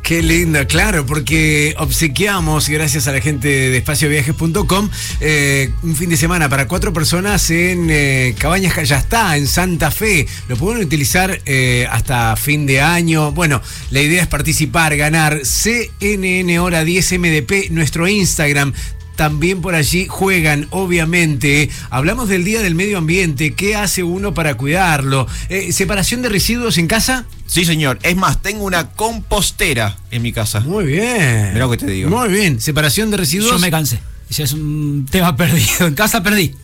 Qué 0.04 0.22
linda, 0.22 0.66
claro, 0.66 1.06
porque 1.06 1.74
obsequiamos, 1.78 2.68
gracias 2.68 3.08
a 3.08 3.12
la 3.12 3.22
gente 3.22 3.48
de 3.48 3.78
espacioviajes.com, 3.78 4.90
eh, 5.20 5.72
un 5.82 5.96
fin 5.96 6.10
de 6.10 6.18
semana 6.18 6.46
para 6.50 6.68
cuatro 6.68 6.92
personas 6.92 7.50
en 7.50 7.88
eh, 7.88 8.34
Cabañas 8.36 8.74
Callastá, 8.74 9.34
en 9.38 9.46
Santa 9.46 9.90
Fe. 9.90 10.26
Lo 10.46 10.58
pueden 10.58 10.84
utilizar 10.84 11.40
eh, 11.46 11.88
hasta 11.90 12.36
fin 12.36 12.66
de 12.66 12.82
año. 12.82 13.32
Bueno, 13.32 13.62
la 13.90 14.02
idea 14.02 14.20
es 14.20 14.28
participar, 14.28 14.94
ganar 14.94 15.40
CNN 15.42 16.58
Hora 16.58 16.84
10 16.84 17.18
MDP, 17.18 17.70
nuestro 17.70 18.06
Instagram. 18.06 18.74
También 19.16 19.60
por 19.60 19.74
allí 19.74 20.06
juegan, 20.08 20.66
obviamente. 20.70 21.70
Hablamos 21.90 22.28
del 22.28 22.44
Día 22.44 22.62
del 22.62 22.74
Medio 22.74 22.98
Ambiente. 22.98 23.54
¿Qué 23.54 23.76
hace 23.76 24.02
uno 24.02 24.34
para 24.34 24.56
cuidarlo? 24.56 25.26
Eh, 25.48 25.72
¿Separación 25.72 26.22
de 26.22 26.28
residuos 26.28 26.78
en 26.78 26.88
casa? 26.88 27.24
Sí, 27.46 27.64
señor. 27.64 27.98
Es 28.02 28.16
más, 28.16 28.42
tengo 28.42 28.64
una 28.64 28.90
compostera 28.90 29.96
en 30.10 30.22
mi 30.22 30.32
casa. 30.32 30.60
Muy 30.60 30.86
bien. 30.86 31.52
Mirá 31.52 31.66
lo 31.66 31.70
que 31.70 31.76
te 31.76 31.86
digo. 31.86 32.10
Muy 32.10 32.28
bien. 32.28 32.60
¿Separación 32.60 33.10
de 33.10 33.18
residuos? 33.18 33.52
Yo 33.52 33.58
me 33.58 33.70
cansé. 33.70 34.00
Ese 34.28 34.42
es 34.42 34.52
un 34.52 35.06
tema 35.10 35.36
perdido. 35.36 35.86
En 35.86 35.94
casa 35.94 36.22
perdí. 36.22 36.54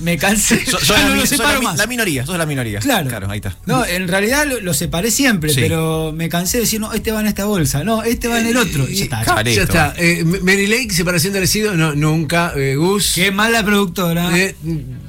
Me 0.00 0.16
cansé. 0.16 0.64
So- 0.64 0.78
sos 0.78 0.88
Ya 0.96 1.08
la, 1.08 1.16
lo 1.16 1.26
separo 1.26 1.52
la 1.54 1.58
mi- 1.58 1.64
más. 1.66 1.76
la 1.78 1.86
minoría, 1.86 2.24
sos 2.24 2.38
la 2.38 2.46
minoría. 2.46 2.78
Claro. 2.80 3.28
ahí 3.30 3.38
está. 3.38 3.56
No, 3.66 3.84
en 3.84 4.08
realidad 4.08 4.46
lo, 4.46 4.60
lo 4.60 4.72
separé 4.72 5.10
siempre, 5.10 5.52
Sí. 5.52 5.60
pero 5.60 6.12
me 6.14 6.28
cansé 6.28 6.58
de 6.58 6.62
decir, 6.64 6.80
no, 6.80 6.92
este 6.92 7.12
va 7.12 7.20
en 7.20 7.26
esta 7.26 7.44
bolsa, 7.44 7.84
no, 7.84 8.02
este 8.02 8.28
va 8.28 8.40
en 8.40 8.46
el 8.46 8.56
otro. 8.56 8.88
Y 8.88 8.94
ya 8.94 9.04
está. 9.04 9.42
Ya 9.42 9.62
está. 9.62 9.94
Eh, 9.98 10.24
Mary 10.24 10.66
Lake, 10.68 10.90
separación 10.92 11.32
de 11.34 11.40
residuos, 11.40 11.76
no, 11.76 11.94
nunca. 11.94 12.52
Eh, 12.56 12.76
Gus. 12.76 13.12
Qué 13.14 13.30
mala 13.30 13.62
productora. 13.64 14.36
Eh, 14.38 14.54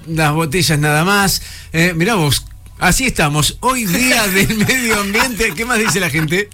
las 0.08 0.34
botellas 0.34 0.78
nada 0.80 1.06
más. 1.06 1.42
Eh, 1.72 1.94
mirá 1.96 2.16
vos, 2.16 2.46
así 2.80 3.06
estamos. 3.06 3.58
Hoy 3.62 3.86
día 3.86 4.28
del 4.34 4.58
medio 4.58 5.00
ambiente. 5.00 5.54
¿Qué 5.56 5.64
más 5.66 5.80
dice 5.80 6.00
la 6.00 6.10
gente? 6.10 6.50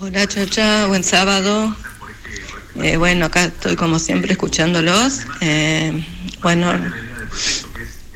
Hola 0.00 0.26
Chacha, 0.26 0.86
buen 0.88 1.04
sábado. 1.04 1.74
Eh, 2.76 2.96
bueno, 2.96 3.26
acá 3.26 3.44
estoy 3.44 3.76
como 3.76 3.98
siempre 3.98 4.32
escuchándolos. 4.32 5.20
Eh, 5.40 6.04
bueno, 6.42 6.72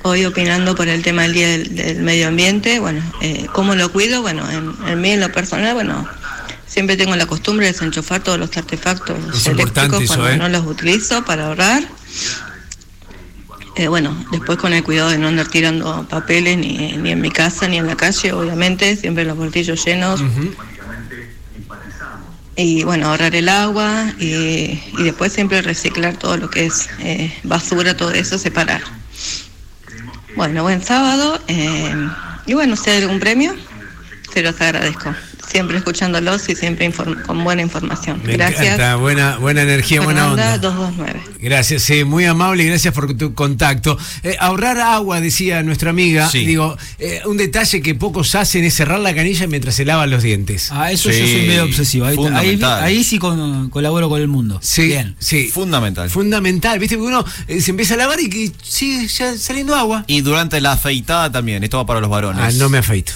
hoy 0.02 0.25
opinando 0.25 0.75
por 0.75 0.89
el 0.89 1.02
tema 1.02 1.23
del 1.23 1.33
Día 1.33 1.49
del, 1.49 1.76
del 1.76 2.02
Medio 2.02 2.28
Ambiente. 2.28 2.78
Bueno, 2.78 3.02
eh, 3.20 3.47
¿cómo 3.52 3.75
lo 3.75 3.93
cuido? 3.93 4.23
Bueno, 4.23 4.49
en, 4.51 4.73
en 4.89 5.01
mí, 5.01 5.10
en 5.10 5.20
lo 5.20 5.31
personal, 5.31 5.75
bueno, 5.75 6.09
siempre 6.67 6.97
tengo 6.97 7.15
la 7.17 7.26
costumbre 7.26 7.67
de 7.67 7.73
desenchufar 7.73 8.23
todos 8.23 8.39
los 8.39 8.57
artefactos 8.57 9.17
Es 9.35 9.47
eléctricos 9.47 10.02
eso, 10.02 10.15
cuando 10.15 10.31
¿eh? 10.31 10.36
no 10.39 10.49
los 10.49 10.67
utilizo 10.67 11.25
para 11.25 11.47
ahorrar. 11.49 11.83
Eh, 13.76 13.89
bueno, 13.89 14.17
después 14.33 14.57
con 14.59 14.73
el 14.73 14.83
cuidado 14.83 15.10
de 15.10 15.18
no 15.18 15.28
andar 15.28 15.49
tirando 15.49 16.07
papeles 16.09 16.57
ni, 16.57 16.97
ni 16.97 17.10
en 17.10 17.20
mi 17.20 17.31
casa 17.31 17.68
ni 17.68 17.76
en 17.76 17.86
la 17.86 17.94
calle, 17.94 18.33
obviamente, 18.33 18.97
siempre 18.97 19.26
los 19.26 19.36
bolsillos 19.36 19.85
llenos. 19.85 20.23
Y 22.57 22.85
bueno, 22.85 23.09
ahorrar 23.09 23.35
el 23.35 23.49
agua 23.51 24.12
y, 24.18 24.81
y 24.99 25.02
después 25.02 25.33
siempre 25.33 25.60
reciclar 25.60 26.17
todo 26.17 26.39
lo 26.39 26.49
que 26.49 26.67
es 26.67 26.89
eh, 27.01 27.33
basura, 27.43 27.97
todo 27.97 28.12
eso, 28.12 28.39
separar. 28.39 28.83
Bueno, 30.36 30.62
buen 30.62 30.83
sábado. 30.83 31.39
eh, 31.49 31.94
y 32.47 32.55
bueno, 32.55 32.76
si 32.76 32.91
hay 32.91 33.02
algún 33.02 33.20
premio, 33.20 33.55
se 34.33 34.43
los 34.43 34.60
agradezco. 34.60 35.15
Siempre 35.57 35.78
escuchándolos 35.78 36.49
y 36.51 36.55
siempre 36.55 36.91
inform- 36.93 37.23
con 37.23 37.43
buena 37.43 37.62
información. 37.62 38.20
Me 38.25 38.35
Gracias. 38.35 38.60
encanta, 38.62 38.97
buena, 38.97 39.39
buena 39.39 39.62
energía, 39.62 40.02
buena 40.02 40.28
Fernanda, 40.28 40.55
onda. 40.55 40.59
229. 40.68 41.20
Gracias, 41.41 41.83
sí, 41.83 42.05
muy 42.05 42.26
amable 42.26 42.62
y 42.62 42.67
gracias 42.67 42.93
por 42.93 43.17
tu 43.17 43.33
contacto. 43.35 43.97
Eh, 44.23 44.36
ahorrar 44.39 44.78
agua, 44.78 45.20
decía 45.23 45.62
nuestra 45.62 45.91
amiga. 45.91 46.28
Sí. 46.28 46.44
Digo, 46.44 46.76
eh, 46.99 47.23
un 47.25 47.39
detalle 47.39 47.81
que 47.81 47.94
pocos 47.94 48.35
hacen 48.35 48.65
es 48.65 48.75
cerrar 48.75 49.01
la 49.01 49.15
canilla 49.15 49.47
mientras 49.47 49.75
se 49.75 49.85
lavan 49.86 50.10
los 50.10 50.23
dientes. 50.23 50.68
Ah, 50.73 50.93
eso 50.93 51.10
yo 51.10 51.17
soy 51.17 51.47
medio 51.47 51.65
obsesivo. 51.65 52.05
Ahí, 52.07 52.60
ahí 52.62 53.02
sí 53.05 53.18
con- 53.18 53.70
colaboro 53.70 54.09
con 54.10 54.20
el 54.20 54.28
mundo. 54.28 54.59
Sí, 54.62 54.89
Bien. 54.89 55.17
sí. 55.18 55.49
Fundamental. 55.49 56.10
Fundamental, 56.10 56.78
viste, 56.78 56.97
porque 56.99 57.09
uno 57.09 57.25
eh, 57.49 57.60
se 57.62 57.70
empieza 57.70 57.94
a 57.94 57.97
lavar 57.97 58.20
y 58.20 58.28
que 58.28 58.52
sigue 58.62 59.07
ya 59.09 59.36
saliendo 59.39 59.75
agua. 59.75 60.05
Y 60.07 60.20
durante 60.20 60.60
la 60.60 60.73
afeitada 60.73 61.33
también, 61.33 61.65
esto 61.65 61.78
va 61.78 61.86
para 61.86 62.01
los 62.01 62.10
varones. 62.10 62.43
Ah, 62.44 62.51
no 62.59 62.68
me 62.68 62.78
afeito. 62.78 63.12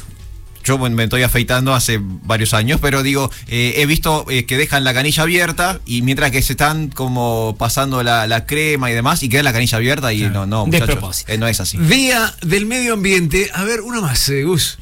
Yo 0.65 0.79
me 0.79 1.05
estoy 1.05 1.23
afeitando 1.23 1.75
hace 1.75 1.99
varios 2.01 2.55
años, 2.55 2.81
pero 2.81 3.03
digo, 3.03 3.31
eh, 3.49 3.75
he 3.77 3.87
visto 3.87 4.27
eh, 4.29 4.45
que 4.45 4.57
dejan 4.57 4.85
la 4.85 4.95
canilla 4.95 5.23
abierta 5.23 5.81
y 5.87 6.03
mientras 6.03 6.31
que 6.31 6.43
se 6.43 6.53
están 6.53 6.89
como 6.89 7.57
pasando 7.59 8.03
la, 8.03 8.27
la 8.27 8.47
crema 8.47 8.91
y 8.91 8.95
demás, 8.95 9.23
y 9.23 9.29
queda 9.29 9.43
la 9.43 9.53
canilla 9.53 9.79
abierta 9.79 10.13
y 10.13 10.23
no, 10.23 10.47
no, 10.47 10.67
muchachos, 10.67 11.25
eh, 11.29 11.39
no 11.39 11.47
es 11.49 11.61
así. 11.61 11.79
Día 11.79 12.35
del 12.43 12.67
medio 12.67 12.95
ambiente. 12.95 13.51
A 13.55 13.65
ver, 13.65 13.81
uno 13.81 14.03
más, 14.03 14.29
eh, 14.29 14.45
Gus. 14.45 14.79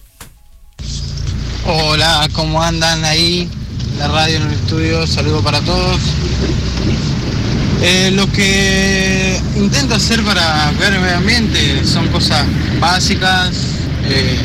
Hola, 1.66 2.28
¿cómo 2.32 2.62
andan 2.62 3.05
ahí? 3.05 3.48
La 3.98 4.08
radio 4.08 4.36
en 4.36 4.42
el 4.44 4.52
estudio, 4.52 5.07
saludo 5.07 5.42
para 5.42 5.60
todos. 5.60 6.00
Eh, 7.82 8.10
lo 8.12 8.31
que 8.32 9.40
intento 9.57 9.94
hacer 9.94 10.23
para 10.24 10.73
cuidar 10.76 10.94
el 10.94 11.00
medio 11.00 11.16
ambiente 11.16 11.84
son 11.84 12.08
cosas 12.08 12.44
básicas, 12.81 13.52
eh, 14.05 14.36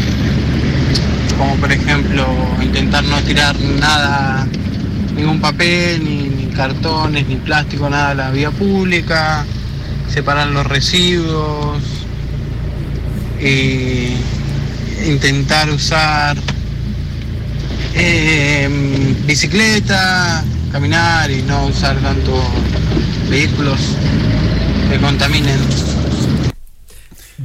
como 1.37 1.55
por 1.55 1.71
ejemplo 1.71 2.25
intentar 2.61 3.03
no 3.03 3.21
tirar 3.21 3.55
nada, 3.59 4.47
ningún 5.15 5.39
papel, 5.39 6.03
ni, 6.03 6.47
cartones, 6.55 7.27
ni 7.27 7.35
plástico, 7.37 7.89
nada 7.89 8.11
a 8.11 8.13
la 8.13 8.29
vía 8.29 8.51
pública, 8.51 9.43
separar 10.07 10.47
los 10.49 10.67
residuos, 10.67 11.81
y 13.43 14.15
intentar 15.05 15.69
usar 15.69 16.37
eh, 17.95 18.69
bicicleta, 19.25 20.43
caminar 20.71 21.29
y 21.29 21.41
no 21.41 21.65
usar 21.65 21.97
tanto 21.97 22.41
vehículos 23.29 23.79
que 24.89 24.97
contaminen. 24.99 25.59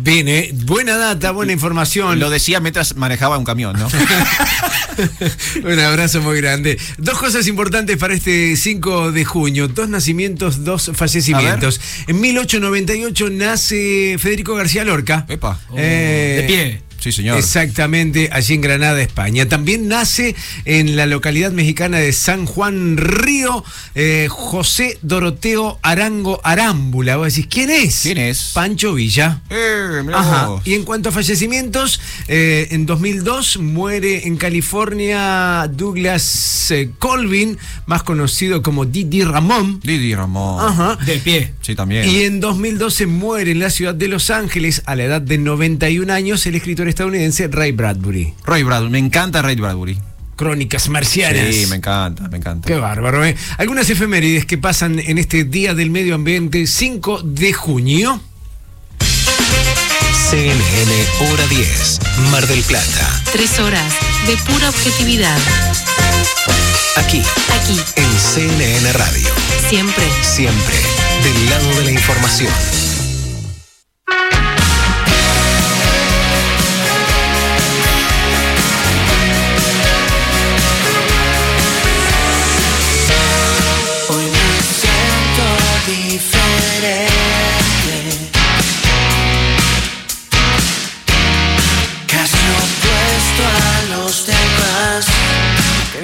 Bien, 0.01 0.29
eh, 0.29 0.51
buena 0.53 0.97
data, 0.97 1.33
buena 1.33 1.53
información. 1.53 2.21
Lo 2.21 2.31
decía 2.31 2.61
mientras 2.61 2.95
manejaba 2.97 3.37
un 3.37 3.45
camión, 3.45 3.77
¿no? 3.79 3.89
Un 5.65 5.79
abrazo 5.79 6.21
muy 6.21 6.37
grande. 6.41 6.79
Dos 6.99 7.19
cosas 7.19 7.47
importantes 7.47 7.97
para 7.97 8.15
este 8.15 8.57
5 8.57 9.13
de 9.13 9.25
junio. 9.25 9.69
Dos 9.69 9.89
nacimientos, 9.89 10.65
dos 10.65 10.91
fallecimientos. 10.95 11.81
En 12.07 12.21
1898 12.21 13.31
nace 13.31 14.17
Federico 14.19 14.55
García 14.55 14.85
Lorca. 14.85 15.27
Epa. 15.29 15.59
Eh, 15.77 16.39
de 16.41 16.47
pie. 16.47 16.88
Sí, 16.99 17.13
señor. 17.13 17.39
Exactamente, 17.39 18.29
allí 18.33 18.55
en 18.55 18.61
Granada, 18.61 19.01
España. 19.01 19.49
También 19.49 19.87
nace 19.87 20.35
en 20.65 20.97
la 20.97 21.07
localidad 21.07 21.53
mexicana 21.53 21.99
de 21.99 22.13
San 22.13 22.45
Juan 22.45 22.97
Río 22.97 23.65
eh, 23.95 24.27
José 24.29 24.99
Doroteo 25.03 25.79
Arango 25.83 26.41
Arámbula. 26.43 27.17
Vos 27.17 27.35
decís, 27.35 27.49
¿quién 27.49 27.71
es? 27.71 28.01
¿Quién 28.03 28.19
es? 28.19 28.51
Pancho 28.53 28.95
Villa. 28.95 29.43
Eh, 29.51 30.03
Ajá. 30.13 30.61
Y 30.65 30.75
en 30.75 30.85
cuanto 30.85 31.11
a 31.11 31.13
fallecimientos, 31.13 32.01
eh, 32.27 32.69
en 32.71 32.85
2002 32.87 33.59
muere 33.59 34.27
en 34.27 34.37
California 34.37 35.71
Douglas 35.73 36.71
eh, 36.71 36.91
Colvin, 36.99 37.59
más 37.87 38.03
conocido 38.03 38.63
como 38.63 38.85
Didi 38.85 39.23
Ramón. 39.23 39.81
Didi 39.85 40.15
Ramón. 40.15 40.65
Ajá. 40.65 40.99
De 41.05 41.19
pie. 41.19 41.55
Sí, 41.61 41.75
también. 41.75 42.09
Y 42.09 42.23
en 42.23 42.41
2012 42.41 43.07
muere 43.07 43.53
en 43.53 43.61
la 43.61 43.71
ciudad 43.71 43.95
de 43.95 44.09
Los 44.09 44.31
Ángeles, 44.31 44.83
a 44.87 44.97
la 44.97 45.05
edad 45.05 45.21
de 45.21 45.39
91 45.39 46.13
años, 46.13 46.45
el 46.47 46.57
escritor 46.57 46.88
estadounidense 46.91 47.49
Ray 47.49 47.73
Bradbury. 47.73 48.35
Ray 48.45 48.63
Bradbury, 48.63 48.91
me 48.91 48.99
encanta 48.99 49.43
Ray 49.43 49.57
Bradbury. 49.57 49.99
Crónicas 50.37 50.89
marcianas. 50.89 51.53
Sí, 51.55 51.67
me 51.67 51.77
encanta, 51.77 52.29
me 52.29 52.37
encanta. 52.39 52.67
Qué 52.67 52.77
bárbaro, 52.77 53.25
¿eh? 53.25 53.37
Algunas 53.59 53.91
efemérides 53.91 54.47
que 54.47 54.57
pasan 54.57 54.99
en 55.01 55.19
este 55.19 55.43
Día 55.45 55.75
del 55.75 55.91
Medio 55.91 56.15
Ambiente, 56.15 56.67
5 56.67 57.23
de 57.25 57.53
junio. 57.53 58.21
CNN 60.31 61.07
Hora 61.33 61.47
10, 61.47 62.01
Mar 62.31 62.47
del 62.47 62.63
Plata. 62.63 63.23
Tres 63.33 63.59
horas 63.59 63.95
de 64.27 64.37
pura 64.53 64.69
objetividad. 64.69 65.39
Aquí, 66.97 67.23
Aquí, 67.63 67.81
en 67.97 68.19
CNN 68.19 68.93
Radio. 68.93 69.29
siempre. 69.69 70.05
Siempre 70.23 70.77
del 71.25 71.51
lado 71.51 71.75
de 71.77 71.85
la 71.85 71.91
información. 71.93 72.53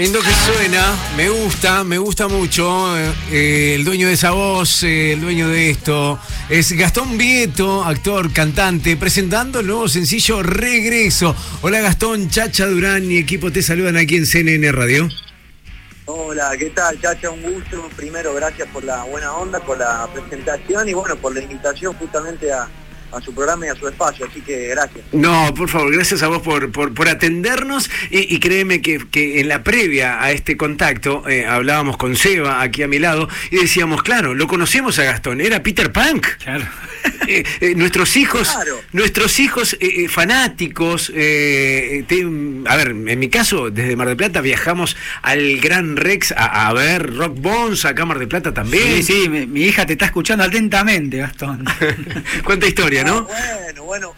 Lindo 0.04 0.20
que 0.20 0.34
suena, 0.52 0.94
me 1.16 1.30
gusta, 1.30 1.82
me 1.82 1.96
gusta 1.96 2.28
mucho. 2.28 2.94
eh, 2.98 3.10
eh, 3.30 3.74
el 3.76 3.86
dueño 3.86 4.06
de 4.08 4.12
esa 4.12 4.32
voz, 4.32 4.82
eh, 4.82 5.12
el 5.12 5.22
dueño 5.22 5.48
de 5.48 5.70
esto, 5.70 6.18
es 6.50 6.72
Gastón 6.72 7.16
Vieto, 7.16 7.82
actor, 7.82 8.30
cantante, 8.30 8.98
presentando 8.98 9.60
el 9.60 9.66
nuevo 9.66 9.88
sencillo 9.88 10.42
Regreso. 10.42 11.34
Hola 11.62 11.80
Gastón, 11.80 12.28
Chacha 12.28 12.66
Durán 12.66 13.10
y 13.10 13.16
equipo 13.16 13.50
te 13.50 13.62
saludan 13.62 13.96
aquí 13.96 14.16
en 14.16 14.26
CNN 14.26 14.72
Radio. 14.72 15.08
Hola, 16.04 16.52
¿qué 16.58 16.68
tal, 16.68 17.00
Chacha? 17.00 17.30
Un 17.30 17.40
gusto. 17.40 17.88
Primero, 17.96 18.34
gracias 18.34 18.68
por 18.68 18.84
la 18.84 19.04
buena 19.04 19.32
onda, 19.32 19.60
por 19.60 19.78
la 19.78 20.06
presentación 20.12 20.86
y 20.86 20.92
bueno, 20.92 21.16
por 21.16 21.34
la 21.34 21.40
invitación 21.40 21.94
justamente 21.94 22.52
a, 22.52 22.68
a 23.16 23.20
su 23.20 23.34
programa 23.34 23.66
y 23.66 23.68
a 23.68 23.74
su 23.74 23.88
espacio, 23.88 24.26
así 24.30 24.40
que 24.40 24.68
gracias. 24.68 25.04
No, 25.12 25.52
por 25.54 25.68
favor, 25.68 25.92
gracias 25.92 26.22
a 26.22 26.28
vos 26.28 26.42
por, 26.42 26.70
por, 26.72 26.94
por 26.94 27.08
atendernos 27.08 27.90
y, 28.10 28.34
y 28.34 28.40
créeme 28.40 28.82
que, 28.82 28.98
que 29.10 29.40
en 29.40 29.48
la 29.48 29.62
previa 29.62 30.22
a 30.22 30.32
este 30.32 30.56
contacto 30.56 31.28
eh, 31.28 31.46
hablábamos 31.46 31.96
con 31.96 32.16
Seba 32.16 32.62
aquí 32.62 32.82
a 32.82 32.88
mi 32.88 32.98
lado 32.98 33.28
y 33.50 33.56
decíamos, 33.56 34.02
claro, 34.02 34.34
lo 34.34 34.46
conocemos 34.46 34.98
a 34.98 35.04
Gastón, 35.04 35.40
era 35.40 35.62
Peter 35.62 35.92
Punk. 35.92 36.26
Claro. 36.42 36.64
Nuestros 37.76 38.16
hijos, 38.16 38.56
nuestros 38.92 39.38
hijos 39.40 39.74
eh, 39.74 40.04
eh, 40.04 40.08
fanáticos, 40.08 41.10
eh, 41.14 42.04
te- 42.08 42.22
a 42.66 42.76
ver, 42.76 42.88
en 42.88 43.18
mi 43.18 43.28
caso, 43.28 43.70
desde 43.70 43.96
Mar 43.96 44.08
del 44.08 44.16
Plata 44.16 44.40
viajamos 44.40 44.96
al 45.22 45.58
Gran 45.58 45.96
Rex 45.96 46.32
a, 46.32 46.68
a 46.68 46.72
ver 46.72 47.14
Rock 47.16 47.36
Bones, 47.40 47.84
acá 47.84 48.02
a 48.02 48.06
Mar 48.06 48.18
del 48.18 48.28
Plata 48.28 48.52
también. 48.52 49.02
Sí, 49.02 49.22
sí, 49.22 49.28
mi, 49.28 49.46
mi 49.46 49.62
hija 49.64 49.86
te 49.86 49.94
está 49.94 50.06
escuchando 50.06 50.44
atentamente, 50.44 51.18
Gastón. 51.18 51.64
Cuánta 52.44 52.66
historia, 52.66 53.04
¿no? 53.04 53.24
Bueno, 53.24 53.84
bueno. 53.84 54.14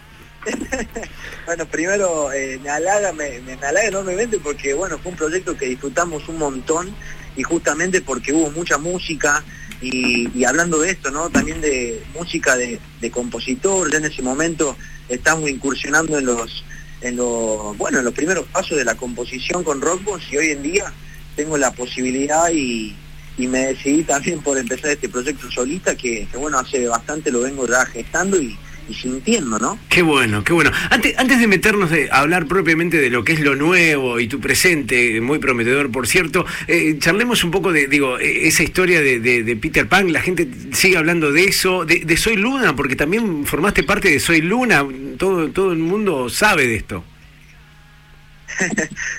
bueno, 1.47 1.67
primero 1.67 2.33
eh, 2.33 2.59
me 2.63 2.71
halaga, 2.71 3.13
me, 3.13 3.41
me 3.41 3.55
halaga 3.55 3.87
enormemente 3.89 4.39
porque 4.39 4.75
bueno, 4.75 4.99
fue 4.99 5.11
un 5.13 5.19
proyecto 5.19 5.57
que 5.57 5.67
disfrutamos 5.67 6.29
un 6.29 6.39
montón 6.39 6.95
y 7.37 7.43
justamente 7.43 8.01
porque 8.01 8.33
hubo 8.33 8.51
mucha 8.51 8.79
música 8.79 9.43
y, 9.81 10.45
hablando 10.45 10.79
de 10.79 10.91
esto, 10.91 11.11
¿no? 11.11 11.31
También 11.31 11.61
de 11.61 12.03
música 12.15 12.57
de, 12.57 12.81
compositor, 13.11 13.91
ya 13.91 13.99
en 13.99 14.07
ese 14.07 14.23
momento 14.23 14.77
estamos 15.09 15.49
incursionando 15.49 16.19
en 16.19 16.27
los, 16.27 16.65
en 17.01 17.17
los, 17.17 17.77
bueno, 17.77 17.99
en 17.99 18.05
los 18.05 18.15
primeros 18.15 18.47
pasos 18.47 18.77
de 18.77 18.85
la 18.85 18.97
composición 18.97 19.63
con 19.63 19.81
Rockbox 19.81 20.33
y 20.33 20.37
hoy 20.39 20.51
en 20.51 20.63
día 20.63 20.93
tengo 21.37 21.57
la 21.57 21.71
posibilidad 21.71 22.51
y, 22.51 22.97
y 23.39 23.47
me 23.47 23.67
decidí 23.67 24.03
también 24.03 24.41
por 24.41 24.59
empezar 24.59 24.91
este 24.91 25.09
proyecto 25.09 25.51
solista 25.51 25.95
que, 25.95 26.27
que, 26.31 26.37
bueno, 26.37 26.59
hace 26.59 26.89
bastante 26.89 27.31
lo 27.31 27.43
vengo 27.43 27.67
ya 27.69 27.87
gestando 27.87 28.41
y, 28.41 28.59
y 28.89 28.95
sintiendo, 28.95 29.59
¿no? 29.59 29.79
Qué 29.89 30.03
bueno, 30.03 30.45
qué 30.45 30.53
bueno. 30.53 30.71
Antes, 30.91 31.19
antes 31.19 31.41
de 31.41 31.47
meternos 31.47 31.91
de, 31.91 32.09
a 32.11 32.19
hablar 32.21 32.47
propiamente 32.47 32.99
de 32.99 33.11
lo 33.11 33.25
que 33.25 33.33
es 33.33 33.41
lo 33.41 33.55
nuevo 33.57 34.21
y 34.21 34.29
tu 34.29 34.41
presente, 34.41 35.21
muy 35.21 35.39
prometedor, 35.39 35.91
por 35.91 36.07
cierto, 36.07 36.45
eh, 36.69 36.97
charlemos 36.99 37.43
un 37.45 37.51
poco 37.51 37.73
de, 37.73 37.89
digo, 37.89 38.19
eh, 38.19 38.47
esa 38.47 38.63
historia 38.63 39.01
de, 39.01 39.19
de- 39.21 39.43
de 39.43 39.57
Peter 39.57 39.89
Pan, 39.89 40.13
la 40.13 40.21
gente 40.21 40.49
sigue 40.73 40.97
hablando 40.97 41.33
de 41.33 41.45
eso, 41.45 41.85
de, 41.85 42.01
de 42.05 42.17
Soy 42.17 42.37
Luna, 42.37 42.77
porque 42.77 42.97
también 42.97 43.45
formaste 43.47 43.83
parte 43.83 44.11
de 44.11 44.21
Soy 44.21 44.41
Luna, 44.41 44.85
todo, 45.19 45.49
todo 45.51 45.73
el 45.73 45.79
mundo 45.79 46.29
sabe 46.29 46.67
de 46.67 46.77
esto. 46.77 47.05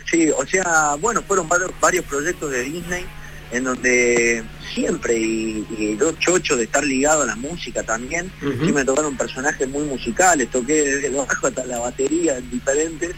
Sí, 0.09 0.29
o 0.35 0.45
sea, 0.47 0.95
bueno, 1.01 1.21
fueron 1.21 1.47
varios, 1.49 1.71
varios 1.81 2.05
proyectos 2.05 2.49
de 2.49 2.63
Disney 2.63 3.05
en 3.51 3.63
donde 3.63 4.43
siempre, 4.73 5.17
y, 5.17 5.65
y 5.77 5.97
yo 5.97 6.11
chocho 6.13 6.55
de 6.57 6.65
estar 6.65 6.83
ligado 6.83 7.23
a 7.23 7.25
la 7.25 7.35
música 7.35 7.83
también, 7.83 8.31
Ujú. 8.41 8.65
sí 8.65 8.71
me 8.73 8.83
tocaron 8.83 9.15
personajes 9.15 9.67
muy 9.69 9.83
musicales, 9.85 10.49
toqué 10.51 10.81
desde 10.83 11.07
el 11.07 11.15
bajo 11.15 11.47
hasta 11.47 11.65
la 11.65 11.79
batería 11.79 12.37
en 12.37 12.49
diferentes, 12.51 13.11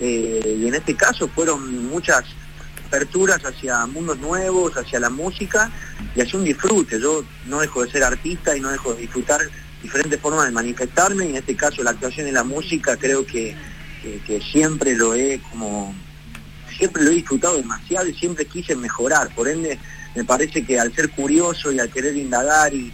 eh, 0.00 0.58
y 0.60 0.66
en 0.68 0.74
este 0.74 0.94
caso 0.94 1.28
fueron 1.28 1.86
muchas 1.88 2.24
aperturas 2.86 3.44
hacia 3.44 3.84
mundos 3.86 4.18
nuevos, 4.18 4.76
hacia 4.76 5.00
la 5.00 5.10
música 5.10 5.70
y 6.14 6.20
hacia 6.20 6.38
un 6.38 6.44
disfrute. 6.44 7.00
Yo 7.00 7.24
no 7.46 7.60
dejo 7.60 7.84
de 7.84 7.90
ser 7.90 8.04
artista 8.04 8.56
y 8.56 8.60
no 8.60 8.70
dejo 8.70 8.94
de 8.94 9.00
disfrutar 9.02 9.40
diferentes 9.82 10.20
formas 10.20 10.46
de 10.46 10.52
manifestarme, 10.52 11.26
y 11.26 11.30
en 11.30 11.36
este 11.36 11.56
caso 11.56 11.82
la 11.82 11.90
actuación 11.90 12.28
y 12.28 12.30
la 12.32 12.44
música 12.44 12.96
creo 12.96 13.26
que, 13.26 13.54
que- 14.02 14.20
que 14.26 14.40
siempre 14.40 14.94
lo 14.94 15.14
he 15.14 15.40
como 15.50 15.94
siempre 16.76 17.02
lo 17.02 17.10
he 17.10 17.14
disfrutado 17.14 17.56
demasiado 17.56 18.08
y 18.08 18.14
siempre 18.14 18.46
quise 18.46 18.74
mejorar. 18.76 19.34
Por 19.34 19.48
ende, 19.48 19.78
me 20.14 20.24
parece 20.24 20.64
que 20.64 20.78
al 20.78 20.94
ser 20.94 21.10
curioso 21.10 21.72
y 21.72 21.78
al 21.78 21.90
querer 21.90 22.16
indagar 22.16 22.72
y, 22.74 22.92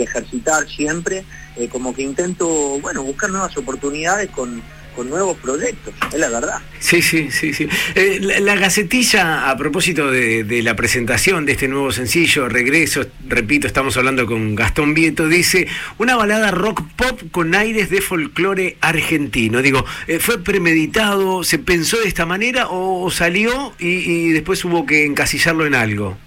ejercitar 0.00 0.66
siempre, 0.66 1.22
eh, 1.54 1.68
como 1.68 1.92
que 1.92 2.00
intento, 2.00 2.48
bueno, 2.80 3.02
buscar 3.02 3.28
nuevas 3.28 3.54
oportunidades 3.58 4.30
con, 4.30 4.62
con 4.94 5.08
nuevos 5.08 5.36
proyectos, 5.38 5.94
es 6.12 6.18
la 6.18 6.28
verdad. 6.28 6.58
Sí, 6.78 7.02
sí, 7.02 7.30
sí, 7.30 7.52
sí. 7.52 7.68
Eh, 7.94 8.18
la, 8.20 8.40
la 8.40 8.56
Gacetilla, 8.56 9.50
a 9.50 9.56
propósito 9.56 10.10
de, 10.10 10.44
de 10.44 10.62
la 10.62 10.76
presentación 10.76 11.46
de 11.46 11.52
este 11.52 11.68
nuevo 11.68 11.92
sencillo, 11.92 12.48
Regreso, 12.48 13.06
repito, 13.28 13.66
estamos 13.66 13.96
hablando 13.96 14.26
con 14.26 14.54
Gastón 14.54 14.94
Vieto, 14.94 15.28
dice, 15.28 15.68
una 15.98 16.16
balada 16.16 16.50
rock 16.50 16.82
pop 16.96 17.20
con 17.30 17.54
aires 17.54 17.90
de 17.90 18.00
folclore 18.00 18.76
argentino. 18.80 19.62
Digo, 19.62 19.84
eh, 20.06 20.18
¿fue 20.18 20.42
premeditado, 20.42 21.44
se 21.44 21.58
pensó 21.58 21.98
de 21.98 22.08
esta 22.08 22.26
manera 22.26 22.68
o 22.68 23.10
salió 23.10 23.74
y, 23.78 23.88
y 23.88 24.28
después 24.30 24.64
hubo 24.64 24.86
que 24.86 25.04
encasillarlo 25.04 25.66
en 25.66 25.74
algo? 25.74 26.18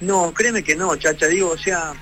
No, 0.00 0.32
créeme 0.34 0.62
que 0.62 0.76
no, 0.76 0.94
chacha, 0.96 1.26
digo, 1.26 1.50
o 1.50 1.58
sea, 1.58 1.94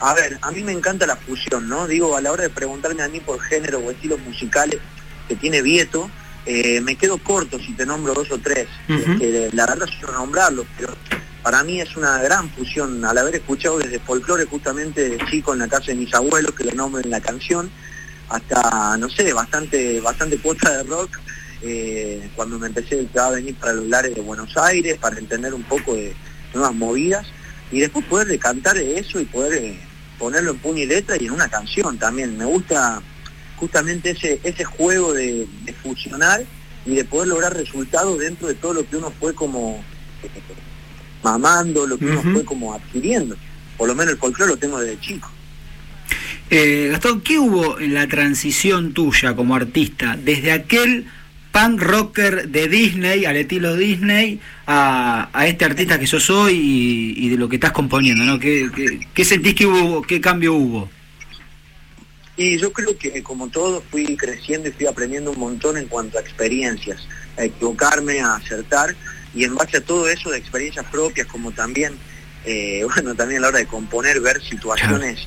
a 0.00 0.14
ver, 0.14 0.38
a 0.42 0.50
mí 0.50 0.62
me 0.62 0.72
encanta 0.72 1.06
la 1.06 1.16
fusión, 1.16 1.68
¿no? 1.68 1.86
Digo, 1.86 2.16
a 2.16 2.20
la 2.20 2.32
hora 2.32 2.44
de 2.44 2.50
preguntarme 2.50 3.02
a 3.02 3.08
mí 3.08 3.20
por 3.20 3.40
género 3.40 3.78
o 3.78 3.90
estilos 3.90 4.20
musicales 4.20 4.78
que 5.26 5.36
tiene 5.36 5.62
Vieto, 5.62 6.10
eh, 6.46 6.80
me 6.80 6.96
quedo 6.96 7.18
corto 7.18 7.58
si 7.58 7.72
te 7.72 7.84
nombro 7.84 8.14
dos 8.14 8.30
o 8.30 8.38
tres, 8.38 8.68
Ujú. 8.88 9.18
que 9.18 9.50
la 9.52 9.66
verdad 9.66 9.86
quiero 9.98 10.12
nombrarlos, 10.14 10.66
pero 10.78 10.94
para 11.42 11.62
mí 11.64 11.80
es 11.80 11.96
una 11.96 12.22
gran 12.22 12.48
fusión, 12.50 13.04
al 13.04 13.18
haber 13.18 13.36
escuchado 13.36 13.78
desde 13.78 13.98
folclore 13.98 14.44
justamente 14.44 15.08
de 15.08 15.18
chico 15.26 15.52
en 15.52 15.60
la 15.60 15.68
casa 15.68 15.86
de 15.86 15.96
mis 15.96 16.14
abuelos, 16.14 16.52
que 16.52 16.64
lo 16.64 16.72
nombro 16.72 17.00
en 17.00 17.10
la 17.10 17.20
canción, 17.20 17.70
hasta, 18.28 18.96
no 18.98 19.08
sé, 19.08 19.32
bastante, 19.32 20.00
bastante 20.00 20.38
cuota 20.38 20.76
de 20.78 20.82
rock, 20.84 21.18
eh, 21.62 22.30
cuando 22.36 22.58
me 22.58 22.68
empecé 22.68 23.08
a 23.18 23.30
venir 23.30 23.54
para 23.56 23.72
los 23.72 23.86
lares 23.86 24.14
de 24.14 24.20
Buenos 24.20 24.56
Aires, 24.56 24.96
para 24.98 25.18
entender 25.18 25.52
un 25.52 25.64
poco 25.64 25.94
de 25.94 26.14
nuevas 26.54 26.74
movidas, 26.74 27.26
y 27.70 27.80
después 27.80 28.04
poder 28.06 28.28
decantar 28.28 28.76
de 28.76 28.98
eso 28.98 29.20
y 29.20 29.24
poder 29.24 29.62
eh, 29.62 29.78
ponerlo 30.18 30.52
en 30.52 30.58
puño 30.58 30.82
y 30.82 30.86
letra 30.86 31.16
y 31.18 31.26
en 31.26 31.32
una 31.32 31.48
canción 31.48 31.98
también. 31.98 32.36
Me 32.36 32.44
gusta 32.44 33.00
justamente 33.56 34.10
ese, 34.10 34.40
ese 34.44 34.64
juego 34.64 35.12
de, 35.12 35.46
de 35.64 35.72
fusionar 35.72 36.44
y 36.86 36.94
de 36.94 37.04
poder 37.04 37.28
lograr 37.28 37.54
resultados 37.54 38.18
dentro 38.18 38.48
de 38.48 38.54
todo 38.54 38.74
lo 38.74 38.88
que 38.88 38.96
uno 38.96 39.12
fue 39.18 39.34
como 39.34 39.82
eh, 40.22 40.28
mamando, 41.22 41.86
lo 41.86 41.98
que 41.98 42.06
uno 42.06 42.22
fue 42.22 42.44
como 42.44 42.74
adquiriendo. 42.74 43.36
Por 43.76 43.88
lo 43.88 43.94
menos 43.94 44.14
el 44.14 44.18
folclore 44.18 44.52
lo 44.52 44.56
tengo 44.56 44.80
desde 44.80 45.00
chico. 45.00 45.30
Eh, 46.50 46.88
Gastón, 46.90 47.20
¿qué 47.20 47.38
hubo 47.38 47.78
en 47.78 47.92
la 47.92 48.08
transición 48.08 48.94
tuya 48.94 49.36
como 49.36 49.54
artista 49.54 50.16
desde 50.16 50.52
aquel 50.52 51.06
punk 51.58 51.82
rocker 51.82 52.48
de 52.48 52.68
Disney, 52.68 53.24
al 53.24 53.36
estilo 53.36 53.74
Disney, 53.74 54.40
a, 54.66 55.28
a 55.32 55.46
este 55.48 55.64
artista 55.64 55.98
que 55.98 56.06
sos 56.06 56.30
hoy 56.30 56.54
y, 56.54 57.26
y 57.26 57.28
de 57.30 57.36
lo 57.36 57.48
que 57.48 57.56
estás 57.56 57.72
componiendo? 57.72 58.24
¿no? 58.24 58.38
¿Qué, 58.38 58.70
qué, 58.74 59.08
qué 59.12 59.24
sentís 59.24 59.54
que 59.54 59.66
hubo, 59.66 60.02
qué 60.02 60.20
cambio 60.20 60.54
hubo? 60.54 60.88
Y 62.36 62.58
yo 62.58 62.72
creo 62.72 62.96
que 62.96 63.24
como 63.24 63.48
todo 63.48 63.82
fui 63.90 64.16
creciendo 64.16 64.68
y 64.68 64.72
fui 64.72 64.86
aprendiendo 64.86 65.32
un 65.32 65.40
montón 65.40 65.76
en 65.76 65.88
cuanto 65.88 66.18
a 66.18 66.20
experiencias, 66.20 67.08
a 67.36 67.44
equivocarme, 67.44 68.20
a 68.20 68.36
acertar 68.36 68.94
y 69.34 69.42
en 69.42 69.56
base 69.56 69.78
a 69.78 69.80
todo 69.80 70.08
eso 70.08 70.30
de 70.30 70.38
experiencias 70.38 70.86
propias 70.86 71.26
como 71.26 71.50
también, 71.50 71.94
eh, 72.44 72.86
bueno, 72.94 73.16
también 73.16 73.38
a 73.38 73.42
la 73.42 73.48
hora 73.48 73.58
de 73.58 73.66
componer, 73.66 74.20
ver 74.20 74.40
situaciones 74.40 75.26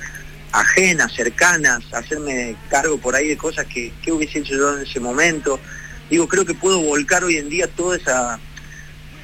ajenas, 0.54 1.12
cercanas, 1.14 1.84
hacerme 1.92 2.56
cargo 2.70 2.98
por 2.98 3.16
ahí 3.16 3.28
de 3.28 3.38
cosas 3.38 3.66
que, 3.66 3.92
que 4.02 4.14
hubiese 4.14 4.40
hecho 4.40 4.56
yo 4.56 4.78
en 4.78 4.84
ese 4.84 5.02
momento. 5.02 5.60
Digo, 6.12 6.28
creo 6.28 6.46
que 6.46 6.54
puedo 6.54 6.80
volcar 6.82 7.24
hoy 7.24 7.38
en 7.38 7.50
día 7.50 7.68
toda 7.68 7.98
esa, 7.98 8.40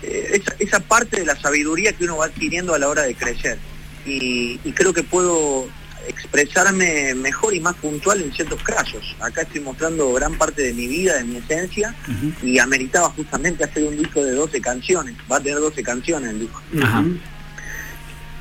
eh, 0.02 0.42
esa, 0.42 0.56
esa 0.58 0.80
parte 0.80 1.20
de 1.20 1.26
la 1.26 1.40
sabiduría 1.40 1.94
que 1.94 2.06
uno 2.06 2.18
va 2.18 2.26
adquiriendo 2.26 2.74
a 2.74 2.80
la 2.80 2.88
hora 2.88 3.04
de 3.04 3.14
crecer. 3.14 3.60
Y, 4.06 4.60
y 4.64 4.72
creo 4.72 4.94
que 4.94 5.04
puedo 5.04 5.68
expresarme 6.08 7.14
mejor 7.16 7.54
y 7.54 7.60
más 7.60 7.76
puntual 7.76 8.22
en 8.22 8.32
ciertos 8.34 8.62
casos. 8.64 9.16
Acá 9.20 9.42
estoy 9.42 9.62
mostrando 9.62 10.14
gran 10.14 10.38
parte 10.38 10.62
de 10.62 10.74
mi 10.74 10.88
vida, 10.88 11.18
de 11.18 11.26
mi 11.26 11.38
esencia, 11.38 11.94
y 12.42 12.60
ameritaba 12.60 13.10
justamente 13.10 13.64
hacer 13.64 13.84
un 13.84 13.98
disco 13.98 14.24
de 14.24 14.32
12 14.32 14.62
canciones. 14.62 15.16
Va 15.32 15.38
a 15.38 15.40
tener 15.42 15.60
12 15.60 15.84
canciones 15.84 16.30
el 16.32 16.40
disco. 16.40 16.62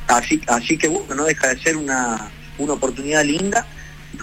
Así, 0.07 0.41
así 0.47 0.79
que 0.79 0.89
bueno, 0.89 1.17
no 1.17 1.25
deja 1.25 1.49
de 1.49 1.61
ser 1.61 1.77
una, 1.77 2.31
una 2.59 2.75
oportunidad 2.75 3.25
linda, 3.25 3.67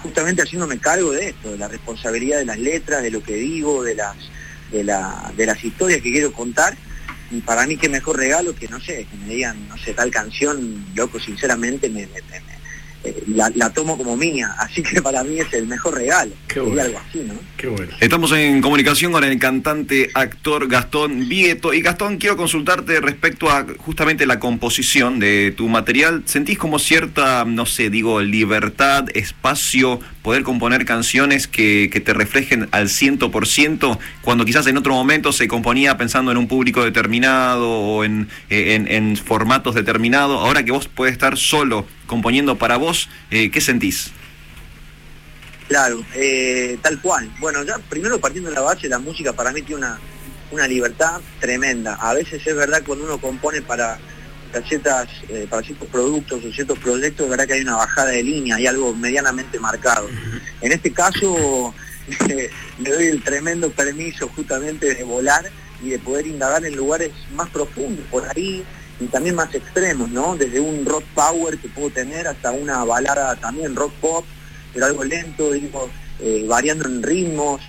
justamente 0.03 0.41
haciéndome 0.43 0.77
cargo 0.77 1.11
de 1.11 1.29
esto, 1.29 1.51
de 1.51 1.57
la 1.57 1.67
responsabilidad 1.67 2.37
de 2.39 2.45
las 2.45 2.59
letras, 2.59 3.01
de 3.01 3.09
lo 3.11 3.23
que 3.23 3.33
digo, 3.35 3.83
de 3.83 3.95
las, 3.95 4.15
de 4.71 4.83
la, 4.83 5.31
de 5.35 5.45
las 5.47 5.63
historias 5.63 6.01
que 6.01 6.11
quiero 6.11 6.31
contar. 6.33 6.75
Y 7.31 7.39
para 7.41 7.65
mí 7.65 7.77
qué 7.77 7.89
mejor 7.89 8.17
regalo 8.17 8.53
que, 8.53 8.67
no 8.67 8.79
sé, 8.79 9.07
que 9.09 9.17
me 9.17 9.33
digan, 9.33 9.67
no 9.67 9.77
sé, 9.77 9.93
tal 9.93 10.11
canción, 10.11 10.85
loco, 10.93 11.19
sinceramente 11.19 11.89
me, 11.89 12.01
me- 12.07 12.21
me- 12.29 12.52
eh, 13.03 13.23
la, 13.27 13.51
la 13.55 13.69
tomo 13.71 13.97
como 13.97 14.15
mía. 14.17 14.53
Así 14.59 14.81
que 14.83 15.01
para 15.01 15.23
mí 15.23 15.39
es 15.39 15.51
el 15.53 15.67
mejor 15.67 15.95
regalo. 15.95 16.31
Bueno. 16.55 16.81
algo 16.81 16.99
así, 17.09 17.19
¿no? 17.27 17.33
Qué 17.57 17.67
bueno. 17.67 17.91
Estamos 17.99 18.31
en 18.33 18.61
comunicación 18.61 19.11
con 19.11 19.23
el 19.23 19.39
cantante, 19.39 20.09
actor 20.13 20.67
Gastón 20.67 21.27
Vieto. 21.27 21.73
Y 21.73 21.81
Gastón, 21.81 22.17
quiero 22.17 22.37
consultarte 22.37 22.99
respecto 23.01 23.49
a 23.49 23.65
justamente 23.77 24.25
la 24.25 24.39
composición 24.39 25.19
de 25.19 25.53
tu 25.55 25.67
material. 25.69 26.23
¿Sentís 26.25 26.57
como 26.57 26.79
cierta, 26.79 27.43
no 27.45 27.65
sé, 27.65 27.89
digo, 27.89 28.21
libertad, 28.21 29.05
espacio, 29.13 29.99
poder 30.21 30.43
componer 30.43 30.85
canciones 30.85 31.47
que, 31.47 31.89
que 31.91 31.99
te 31.99 32.13
reflejen 32.13 32.67
al 32.71 32.87
100% 32.87 33.97
cuando 34.21 34.45
quizás 34.45 34.67
en 34.67 34.77
otro 34.77 34.93
momento 34.93 35.31
se 35.31 35.47
componía 35.47 35.97
pensando 35.97 36.31
en 36.31 36.37
un 36.37 36.47
público 36.47 36.83
determinado 36.83 37.69
o 37.69 38.03
en, 38.03 38.27
en- 38.49 38.87
en 38.91 39.17
formatos 39.17 39.75
determinados? 39.75 40.39
Ahora 40.39 40.63
que 40.63 40.71
vos 40.71 40.87
puedes 40.87 41.13
estar 41.13 41.37
solo 41.37 41.85
componiendo 42.07 42.57
para 42.57 42.77
vos, 42.77 42.92
eh, 43.29 43.49
¿qué 43.51 43.61
sentís? 43.61 44.11
Claro, 45.67 46.03
eh, 46.13 46.77
tal 46.81 47.01
cual. 47.01 47.33
Bueno, 47.39 47.63
ya 47.63 47.77
primero 47.89 48.19
partiendo 48.19 48.49
de 48.49 48.55
la 48.55 48.61
base, 48.61 48.87
la 48.87 48.99
música 48.99 49.33
para 49.33 49.51
mí 49.51 49.61
tiene 49.61 49.79
una, 49.79 49.99
una 50.51 50.67
libertad 50.67 51.21
tremenda. 51.39 51.95
A 51.95 52.13
veces 52.13 52.45
es 52.45 52.55
verdad 52.55 52.83
cuando 52.85 53.05
uno 53.05 53.17
compone 53.17 53.61
para, 53.61 53.97
para 54.51 54.67
ciertas, 54.67 55.07
eh, 55.29 55.47
para 55.49 55.63
ciertos 55.63 55.87
productos 55.87 56.43
o 56.43 56.51
ciertos 56.51 56.77
proyectos, 56.79 57.25
es 57.25 57.29
verdad 57.29 57.47
que 57.47 57.53
hay 57.53 57.61
una 57.61 57.77
bajada 57.77 58.11
de 58.11 58.23
línea, 58.23 58.57
hay 58.57 58.67
algo 58.67 58.93
medianamente 58.93 59.59
marcado. 59.59 60.07
En 60.61 60.71
este 60.71 60.91
caso, 60.91 61.73
me 62.77 62.89
doy 62.89 63.07
el 63.07 63.23
tremendo 63.23 63.71
permiso 63.71 64.27
justamente 64.29 64.93
de 64.93 65.03
volar 65.03 65.49
y 65.81 65.89
de 65.89 65.99
poder 65.99 66.27
indagar 66.27 66.63
en 66.65 66.75
lugares 66.75 67.11
más 67.35 67.49
profundos 67.49 68.05
por 68.11 68.27
ahí 68.29 68.63
y 68.99 69.05
también 69.05 69.35
más 69.35 69.53
extremos, 69.53 70.09
¿no? 70.09 70.35
Desde 70.35 70.59
un 70.59 70.85
rock 70.85 71.03
power 71.15 71.57
que 71.57 71.69
puedo 71.69 71.89
tener 71.89 72.27
hasta 72.27 72.51
una 72.51 72.83
balada 72.83 73.35
también 73.35 73.75
rock 73.75 73.93
pop, 73.93 74.25
pero 74.73 74.85
algo 74.85 75.03
lento, 75.03 75.51
digo, 75.51 75.89
eh, 76.19 76.45
variando 76.47 76.87
en 76.87 77.01
ritmos, 77.01 77.61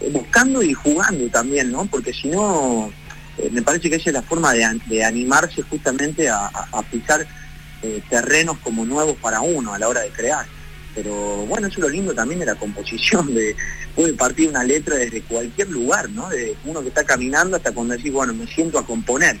eh, 0.00 0.10
buscando 0.10 0.62
y 0.62 0.72
jugando 0.72 1.26
también, 1.28 1.70
¿no? 1.70 1.86
Porque 1.86 2.12
si 2.12 2.28
no, 2.28 2.92
eh, 3.38 3.48
me 3.50 3.62
parece 3.62 3.90
que 3.90 3.96
esa 3.96 4.10
es 4.10 4.14
la 4.14 4.22
forma 4.22 4.52
de, 4.52 4.80
de 4.86 5.04
animarse 5.04 5.62
justamente 5.62 6.28
a, 6.28 6.50
pisar 6.90 7.26
terrenos 8.08 8.58
como 8.58 8.84
nuevos 8.84 9.16
para 9.16 9.40
uno 9.40 9.74
a 9.74 9.78
la 9.78 9.88
hora 9.88 10.02
de 10.02 10.10
crear. 10.10 10.46
Pero 10.94 11.46
bueno, 11.46 11.66
eso 11.66 11.78
es 11.78 11.82
lo 11.82 11.88
lindo 11.88 12.14
también 12.14 12.38
de 12.38 12.46
la 12.46 12.54
composición, 12.54 13.34
de 13.34 13.56
puede 13.96 14.12
partir 14.14 14.48
una 14.48 14.62
letra 14.62 14.96
desde 14.96 15.22
cualquier 15.22 15.68
lugar, 15.68 16.08
¿no? 16.10 16.28
De 16.28 16.56
uno 16.64 16.80
que 16.80 16.88
está 16.88 17.02
caminando 17.02 17.56
hasta 17.56 17.72
cuando 17.72 17.94
decís, 17.94 18.12
bueno, 18.12 18.34
me 18.34 18.46
siento 18.46 18.78
a 18.78 18.86
componer. 18.86 19.38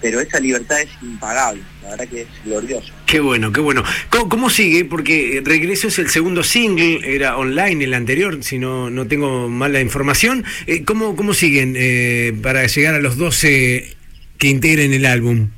Pero 0.00 0.20
esa 0.20 0.40
libertad 0.40 0.80
es 0.80 0.88
impagable, 1.02 1.62
la 1.82 1.90
verdad 1.90 2.08
que 2.08 2.22
es 2.22 2.28
glorioso. 2.44 2.92
Qué 3.06 3.20
bueno, 3.20 3.52
qué 3.52 3.60
bueno. 3.60 3.84
¿Cómo, 4.08 4.28
cómo 4.28 4.50
sigue? 4.50 4.84
Porque 4.84 5.42
Regreso 5.44 5.88
es 5.88 5.98
el 5.98 6.08
segundo 6.08 6.42
single, 6.42 7.14
era 7.14 7.36
online 7.36 7.84
el 7.84 7.94
anterior, 7.94 8.42
si 8.42 8.58
no, 8.58 8.90
no 8.90 9.06
tengo 9.06 9.48
mala 9.48 9.80
información. 9.80 10.44
Eh, 10.66 10.84
¿cómo, 10.84 11.16
¿Cómo 11.16 11.34
siguen 11.34 11.74
eh, 11.76 12.32
para 12.42 12.66
llegar 12.66 12.94
a 12.94 13.00
los 13.00 13.16
12 13.16 13.96
que 14.38 14.48
integren 14.48 14.92
el 14.92 15.06
álbum? 15.06 15.50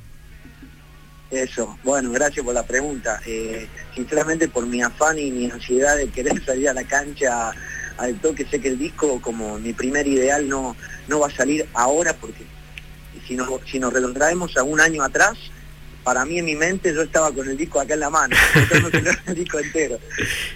Eso, 1.30 1.78
bueno, 1.82 2.10
gracias 2.10 2.44
por 2.44 2.54
la 2.54 2.66
pregunta. 2.66 3.20
Eh, 3.26 3.66
sinceramente 3.94 4.48
por 4.48 4.66
mi 4.66 4.82
afán 4.82 5.18
y 5.18 5.30
mi 5.30 5.50
ansiedad 5.50 5.96
de 5.96 6.08
querer 6.08 6.44
salir 6.46 6.68
a 6.68 6.74
la 6.74 6.84
cancha 6.84 7.52
al 7.98 8.18
toque, 8.20 8.46
sé 8.46 8.60
que 8.60 8.68
el 8.68 8.78
disco 8.78 9.20
como 9.20 9.58
mi 9.58 9.72
primer 9.72 10.06
ideal 10.06 10.48
no, 10.48 10.76
no 11.08 11.20
va 11.20 11.28
a 11.28 11.30
salir 11.30 11.66
ahora 11.74 12.14
porque 12.14 12.44
si 13.32 13.36
nos, 13.36 13.48
si 13.70 13.78
nos 13.78 13.92
retrotraemos 13.92 14.56
a 14.58 14.62
un 14.62 14.78
año 14.80 15.02
atrás, 15.02 15.38
para 16.04 16.24
mí 16.24 16.38
en 16.38 16.44
mi 16.44 16.54
mente 16.56 16.92
yo 16.92 17.02
estaba 17.02 17.32
con 17.32 17.48
el 17.48 17.56
disco 17.56 17.80
acá 17.80 17.94
en 17.94 18.00
la 18.00 18.10
mano, 18.10 18.36
no 18.82 19.10
el 19.32 19.34
disco 19.34 19.58
entero. 19.58 19.98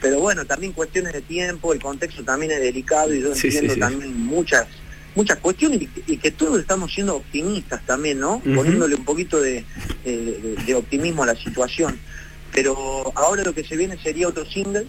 Pero 0.00 0.20
bueno, 0.20 0.44
también 0.44 0.72
cuestiones 0.72 1.12
de 1.14 1.22
tiempo, 1.22 1.72
el 1.72 1.80
contexto 1.80 2.22
también 2.24 2.52
es 2.52 2.60
delicado 2.60 3.14
y 3.14 3.22
yo 3.22 3.34
Sí, 3.34 3.46
entiendo 3.46 3.74
sí. 3.74 3.80
también 3.80 4.18
muchas 4.26 4.66
muchas 5.14 5.38
cuestiones 5.38 5.80
y, 5.80 5.86
que- 5.86 6.12
y 6.12 6.16
que 6.18 6.30
todos 6.30 6.60
estamos 6.60 6.92
siendo 6.92 7.16
optimistas 7.16 7.80
también, 7.86 8.20
¿no? 8.20 8.40
Poniéndole 8.54 8.96
un 8.96 9.04
poquito 9.06 9.40
de, 9.40 9.64
de- 10.04 10.16
de- 10.42 10.56
de 10.66 10.74
optimismo 10.74 11.22
a 11.22 11.26
la 11.26 11.36
situación. 11.36 11.98
Pero 12.52 13.12
ahora 13.14 13.42
lo 13.42 13.54
que 13.54 13.64
se 13.64 13.76
viene 13.78 13.96
sería 14.02 14.28
otro 14.28 14.44
single 14.44 14.86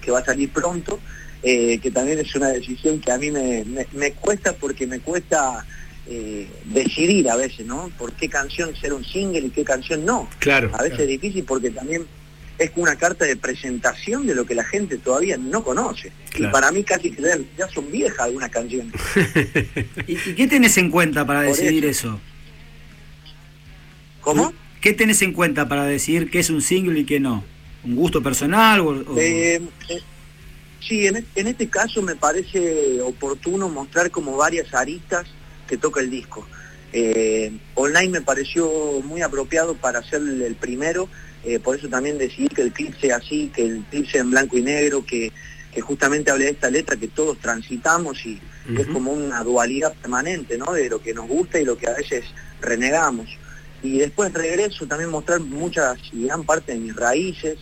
que 0.00 0.10
va 0.12 0.20
a 0.20 0.24
salir 0.24 0.50
pronto, 0.52 1.00
eh, 1.42 1.80
que 1.82 1.90
también 1.90 2.20
es 2.20 2.32
una 2.36 2.48
decisión 2.50 3.00
que 3.00 3.10
a 3.10 3.18
mí 3.18 3.32
me, 3.32 3.64
me- 3.64 3.88
me 3.92 4.12
cuesta 4.12 4.52
porque 4.52 4.86
me 4.86 5.00
cuesta 5.00 5.66
eh, 6.12 6.48
decidir 6.64 7.30
a 7.30 7.36
veces, 7.36 7.64
¿no? 7.66 7.88
Por 7.96 8.12
qué 8.14 8.28
canción 8.28 8.74
ser 8.76 8.92
un 8.92 9.04
single 9.04 9.46
y 9.46 9.50
qué 9.50 9.62
canción 9.64 10.04
no. 10.04 10.28
Claro, 10.40 10.68
A 10.74 10.82
veces 10.82 10.96
claro. 10.98 11.04
es 11.04 11.08
difícil 11.20 11.44
porque 11.44 11.70
también 11.70 12.04
es 12.58 12.70
una 12.76 12.96
carta 12.96 13.24
de 13.24 13.36
presentación 13.36 14.26
de 14.26 14.34
lo 14.34 14.44
que 14.44 14.54
la 14.54 14.64
gente 14.64 14.98
todavía 14.98 15.36
no 15.38 15.62
conoce. 15.64 16.12
Claro. 16.30 16.48
Y 16.48 16.52
para 16.52 16.72
mí 16.72 16.82
casi 16.84 17.10
que 17.12 17.22
ya, 17.22 17.38
ya 17.56 17.68
son 17.68 17.90
viejas 17.90 18.18
algunas 18.20 18.50
canciones. 18.50 18.92
¿Y, 20.06 20.12
y 20.14 20.34
qué 20.34 20.46
tenés 20.48 20.76
en 20.78 20.90
cuenta 20.90 21.24
para 21.26 21.44
Por 21.44 21.56
decidir 21.56 21.84
eso. 21.86 22.08
eso? 22.08 22.20
¿Cómo? 24.20 24.52
¿Qué 24.80 24.92
tenés 24.92 25.22
en 25.22 25.32
cuenta 25.32 25.68
para 25.68 25.84
decidir 25.86 26.30
qué 26.30 26.40
es 26.40 26.50
un 26.50 26.60
single 26.62 26.98
y 27.00 27.04
qué 27.04 27.20
no? 27.20 27.44
¿Un 27.84 27.96
gusto 27.96 28.22
personal? 28.22 28.80
O, 28.80 28.88
o- 28.90 29.18
Eh, 29.18 29.60
eh, 29.88 30.00
sí, 30.80 31.06
en, 31.06 31.24
en 31.34 31.46
este 31.46 31.68
caso 31.68 32.02
me 32.02 32.16
parece 32.16 33.00
oportuno 33.00 33.68
mostrar 33.68 34.10
como 34.10 34.36
varias 34.36 34.74
aristas 34.74 35.26
que 35.70 35.78
toca 35.78 36.00
el 36.00 36.10
disco. 36.10 36.44
Eh, 36.92 37.52
online 37.76 38.08
me 38.10 38.20
pareció 38.20 38.68
muy 39.04 39.22
apropiado 39.22 39.76
para 39.76 40.00
hacer 40.00 40.20
el, 40.20 40.56
primero, 40.56 41.08
eh, 41.44 41.60
por 41.60 41.76
eso 41.76 41.88
también 41.88 42.18
decidí 42.18 42.48
que 42.48 42.62
el 42.62 42.72
clip 42.72 43.00
sea 43.00 43.16
así, 43.18 43.50
que 43.54 43.62
el 43.64 43.84
clip 43.88 44.10
sea 44.10 44.22
en 44.22 44.32
blanco 44.32 44.58
y 44.58 44.62
negro, 44.62 45.06
que, 45.06 45.32
que 45.72 45.80
justamente 45.80 46.32
hable 46.32 46.46
de 46.46 46.50
esta 46.50 46.68
letra 46.68 46.96
que 46.96 47.06
todos 47.06 47.38
transitamos 47.38 48.26
y 48.26 48.40
es 48.76 48.84
Ujú. 48.84 48.92
como 48.92 49.12
una 49.12 49.42
dualidad 49.44 49.94
permanente, 49.94 50.58
¿no? 50.58 50.72
De 50.72 50.90
lo 50.90 51.00
que 51.00 51.14
nos 51.14 51.28
gusta 51.28 51.60
y 51.60 51.64
lo 51.64 51.78
que 51.78 51.86
a 51.86 51.94
veces 51.94 52.24
renegamos. 52.60 53.28
Y 53.82 53.98
después 53.98 54.32
regreso 54.32 54.86
también 54.86 55.10
mostrar 55.10 55.38
muchas 55.40 55.98
y 56.12 56.24
gran 56.26 56.42
parte 56.44 56.72
de 56.72 56.78
mis 56.80 56.94
raíces 56.96 57.58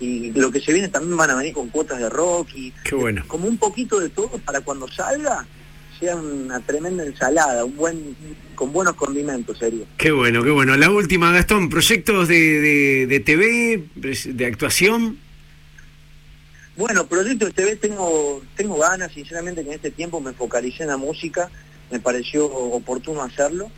y 0.00 0.32
lo 0.32 0.50
que 0.50 0.60
se 0.60 0.72
viene 0.72 0.88
también 0.88 1.16
van 1.16 1.30
a 1.30 1.36
venir 1.36 1.52
con 1.54 1.68
cuotas 1.68 2.00
de 2.00 2.10
rock 2.10 2.48
y 2.56 2.72
Qué 2.82 2.96
bueno. 2.96 3.22
como 3.28 3.46
un 3.46 3.56
poquito 3.56 4.00
de 4.00 4.08
todo 4.08 4.32
para 4.44 4.60
cuando 4.60 4.88
salga 4.88 5.46
sea 6.04 6.16
una 6.16 6.60
tremenda 6.60 7.04
ensalada, 7.04 7.64
un 7.64 7.76
buen 7.76 8.16
con 8.54 8.72
buenos 8.72 8.94
condimentos 8.94 9.58
sería. 9.58 9.86
Qué 9.96 10.12
bueno, 10.12 10.44
qué 10.44 10.50
bueno. 10.50 10.76
La 10.76 10.90
última, 10.90 11.32
Gastón, 11.32 11.70
proyectos 11.70 12.28
de, 12.28 12.60
de, 12.60 13.06
de 13.06 13.20
TV, 13.20 13.84
de 13.94 14.46
actuación. 14.46 15.18
Bueno, 16.76 17.06
proyecto 17.06 17.46
de 17.46 17.52
TV 17.52 17.76
tengo, 17.76 18.42
tengo 18.56 18.78
ganas, 18.78 19.12
sinceramente 19.12 19.62
que 19.62 19.68
en 19.68 19.74
este 19.76 19.90
tiempo 19.90 20.20
me 20.20 20.32
focalicé 20.32 20.82
en 20.82 20.90
la 20.90 20.96
música, 20.96 21.48
me 21.90 22.00
pareció 22.00 22.46
oportuno 22.46 23.22
hacerlo, 23.22 23.70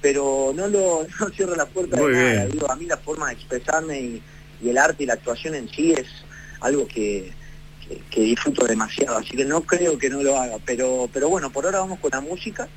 pero 0.00 0.52
no 0.54 0.68
lo 0.68 1.06
no 1.20 1.28
cierro 1.30 1.56
la 1.56 1.66
puerta 1.66 1.96
Muy 1.96 2.12
de 2.12 2.34
nada. 2.34 2.46
Digo, 2.46 2.70
a 2.70 2.76
mí 2.76 2.86
la 2.86 2.98
forma 2.98 3.28
de 3.28 3.34
expresarme 3.34 4.00
y, 4.00 4.22
y 4.62 4.68
el 4.68 4.78
arte 4.78 5.02
y 5.02 5.06
la 5.06 5.14
actuación 5.14 5.54
en 5.56 5.68
sí 5.68 5.92
es 5.92 6.06
algo 6.60 6.86
que, 6.86 7.32
que, 7.88 8.00
que 8.10 8.20
disfruto 8.22 8.66
demasiado, 8.66 9.18
así 9.18 9.36
que 9.36 9.44
no 9.44 9.62
creo 9.62 9.98
que 9.98 10.10
no 10.10 10.22
lo 10.22 10.36
haga, 10.38 10.58
pero, 10.64 11.08
pero 11.12 11.28
bueno, 11.28 11.50
por 11.50 11.64
ahora 11.64 11.80
vamos 11.80 11.98
con 11.98 12.10
la 12.12 12.20
música, 12.20 12.68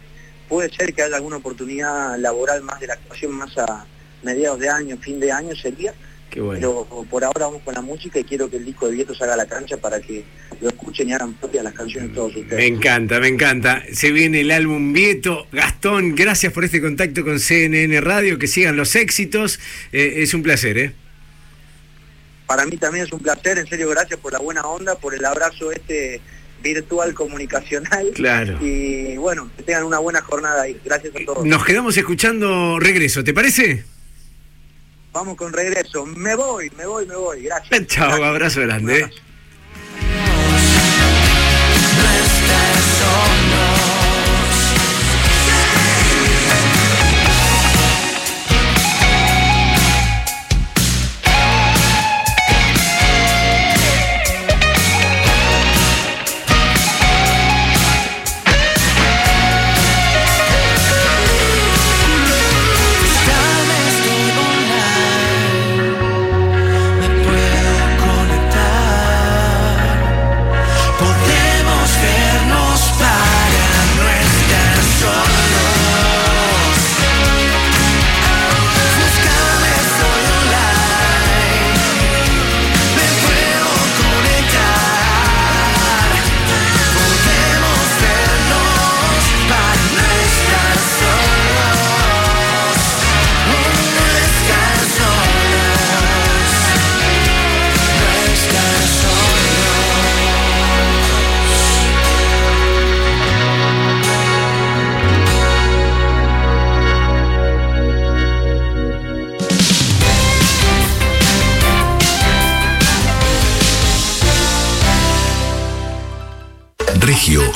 puede 0.47 0.69
ser 0.69 0.93
que 0.93 1.03
haya 1.03 1.15
alguna 1.15 1.37
oportunidad 1.37 2.17
laboral 2.17 2.61
más 2.63 2.79
de 2.79 2.87
la 2.87 2.93
actuación 2.93 3.31
más 3.33 3.57
a 3.57 3.85
mediados 4.23 4.59
de 4.59 4.69
año, 4.69 4.97
fin 4.97 5.19
de 5.19 5.31
año 5.31 5.55
sería, 5.55 5.93
Qué 6.29 6.41
bueno. 6.41 6.85
pero 6.89 7.05
por 7.09 7.23
ahora 7.23 7.45
vamos 7.45 7.61
con 7.63 7.73
la 7.73 7.81
música 7.81 8.19
y 8.19 8.23
quiero 8.23 8.49
que 8.49 8.57
el 8.57 8.65
disco 8.65 8.87
de 8.87 8.95
Vieto 8.95 9.15
salga 9.15 9.35
a 9.35 9.37
la 9.37 9.45
cancha 9.45 9.77
para 9.77 10.01
que 10.01 10.23
lo 10.59 10.67
escuchen 10.69 11.07
y 11.07 11.13
hagan 11.13 11.33
propias 11.33 11.63
las 11.63 11.73
canciones 11.73 12.09
de 12.09 12.15
todos 12.15 12.35
ustedes. 12.35 12.57
Me 12.57 12.65
encanta, 12.65 13.19
me 13.19 13.27
encanta. 13.27 13.83
Se 13.93 14.11
viene 14.11 14.41
el 14.41 14.51
álbum 14.51 14.91
Vieto. 14.91 15.47
Gastón, 15.51 16.15
gracias 16.15 16.51
por 16.51 16.65
este 16.65 16.81
contacto 16.81 17.23
con 17.23 17.39
CNN 17.39 18.01
Radio. 18.01 18.37
Que 18.37 18.47
sigan 18.47 18.75
los 18.75 18.95
éxitos. 18.95 19.59
Eh, 19.91 20.15
es 20.17 20.33
un 20.33 20.43
placer, 20.43 20.77
¿eh? 20.77 20.93
Para 22.45 22.65
mí 22.65 22.77
también 22.77 23.05
es 23.05 23.11
un 23.11 23.19
placer, 23.19 23.57
en 23.57 23.67
serio, 23.67 23.89
gracias 23.89 24.19
por 24.19 24.33
la 24.33 24.39
buena 24.39 24.61
onda, 24.61 24.95
por 24.95 25.15
el 25.15 25.25
abrazo 25.25 25.71
este 25.71 26.21
virtual 26.61 27.13
comunicacional. 27.13 28.11
Claro. 28.13 28.57
Y 28.61 29.17
bueno, 29.17 29.49
que 29.55 29.63
tengan 29.63 29.83
una 29.83 29.99
buena 29.99 30.21
jornada 30.21 30.67
y 30.67 30.79
gracias 30.83 31.13
a 31.15 31.25
todos. 31.25 31.45
Nos 31.45 31.63
quedamos 31.65 31.95
escuchando 31.97 32.79
regreso, 32.79 33.23
¿te 33.23 33.33
parece? 33.33 33.85
Vamos 35.11 35.37
con 35.37 35.53
regreso. 35.53 36.05
Me 36.05 36.35
voy, 36.35 36.69
me 36.77 36.85
voy, 36.85 37.05
me 37.05 37.15
voy. 37.15 37.43
Gracias. 37.43 37.87
Chao, 37.87 38.23
abrazo 38.23 38.61
grande. 38.61 38.99
¿eh? 39.01 39.09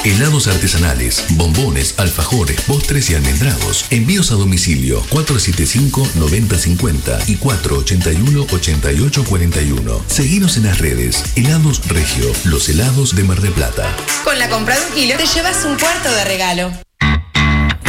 Helados 0.04 0.48
artesanales, 0.48 1.26
bombones, 1.32 1.96
alfajores, 1.98 2.62
postres 2.62 3.10
y 3.10 3.16
almendrados. 3.16 3.88
Envíos 3.90 4.32
a 4.32 4.36
domicilio 4.36 5.04
475-9050 5.10 7.28
y 7.28 7.36
481-8841. 7.38 10.02
Seguinos 10.08 10.56
en 10.58 10.66
las 10.66 10.78
redes. 10.80 11.24
Helados 11.36 11.88
Regio, 11.88 12.32
los 12.46 12.70
helados 12.70 13.16
de 13.16 13.24
Mar 13.24 13.42
del 13.42 13.54
Plata. 13.54 13.96
Con 14.24 14.38
la 14.40 14.50
compra 14.50 14.80
de 14.80 14.86
un 14.86 14.92
kilo 14.94 15.18
te 15.18 15.26
llevas 15.26 15.66
un 15.66 15.78
cuarto 15.78 16.12
de 16.12 16.24
regalo. 16.26 16.72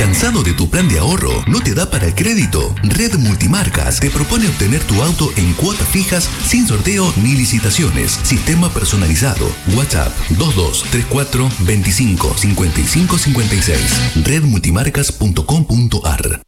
¿Cansado 0.01 0.43
de 0.43 0.55
tu 0.55 0.71
plan 0.71 0.89
de 0.89 0.99
ahorro? 0.99 1.45
¿No 1.47 1.61
te 1.61 1.75
da 1.75 1.91
para 1.91 2.07
el 2.07 2.15
crédito? 2.15 2.75
Red 2.83 3.19
Multimarcas 3.19 4.01
te 4.01 4.09
propone 4.09 4.49
obtener 4.49 4.83
tu 4.85 5.03
auto 5.03 5.31
en 5.37 5.53
cuotas 5.53 5.87
fijas 5.89 6.27
sin 6.49 6.67
sorteo 6.67 7.13
ni 7.23 7.33
licitaciones. 7.33 8.19
Sistema 8.23 8.73
personalizado. 8.73 9.47
WhatsApp 9.75 10.11
2234 10.31 11.51
25 11.67 12.35
55 12.35 13.19
56. 13.19 14.01
Redmultimarcas.com.ar 14.25 16.41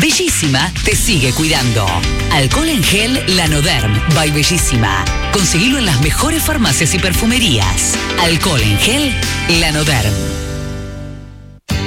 Bellísima 0.00 0.72
te 0.84 0.96
sigue 0.96 1.32
cuidando. 1.32 1.86
Alcohol 2.32 2.70
en 2.70 2.82
gel 2.82 3.36
Lanoderm 3.36 4.00
by 4.16 4.32
Bellísima. 4.32 5.04
Conseguilo 5.32 5.78
en 5.78 5.86
las 5.86 6.00
mejores 6.00 6.42
farmacias 6.42 6.92
y 6.94 6.98
perfumerías. 6.98 7.94
Alcohol 8.20 8.60
en 8.60 8.76
gel 8.78 9.14
Lanoderm. 9.60 10.49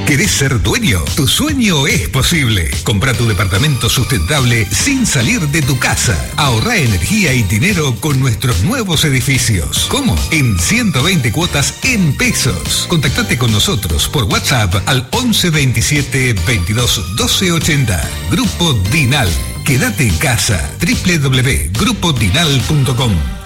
¿Querés 0.05 0.31
ser 0.31 0.61
dueño? 0.61 1.01
Tu 1.15 1.27
sueño 1.27 1.87
es 1.87 2.09
posible. 2.09 2.69
Compra 2.83 3.13
tu 3.13 3.25
departamento 3.25 3.89
sustentable 3.89 4.65
sin 4.65 5.05
salir 5.05 5.39
de 5.47 5.61
tu 5.61 5.79
casa. 5.79 6.13
Ahorra 6.35 6.75
energía 6.77 7.33
y 7.33 7.43
dinero 7.43 7.95
con 7.99 8.19
nuestros 8.19 8.63
nuevos 8.63 9.05
edificios. 9.05 9.87
¿Cómo? 9.89 10.17
En 10.31 10.59
120 10.59 11.31
cuotas 11.31 11.75
en 11.83 12.17
pesos. 12.17 12.85
Contactate 12.89 13.37
con 13.37 13.51
nosotros 13.51 14.09
por 14.09 14.25
WhatsApp 14.25 14.75
al 14.87 15.07
11 15.11 15.49
27 15.49 16.33
22 16.45 17.15
12 17.15 17.51
80. 17.53 18.09
Grupo 18.29 18.73
Dinal. 18.91 19.29
Quédate 19.63 20.07
en 20.07 20.17
casa. 20.17 20.69
www.grupodinal.com 20.79 23.42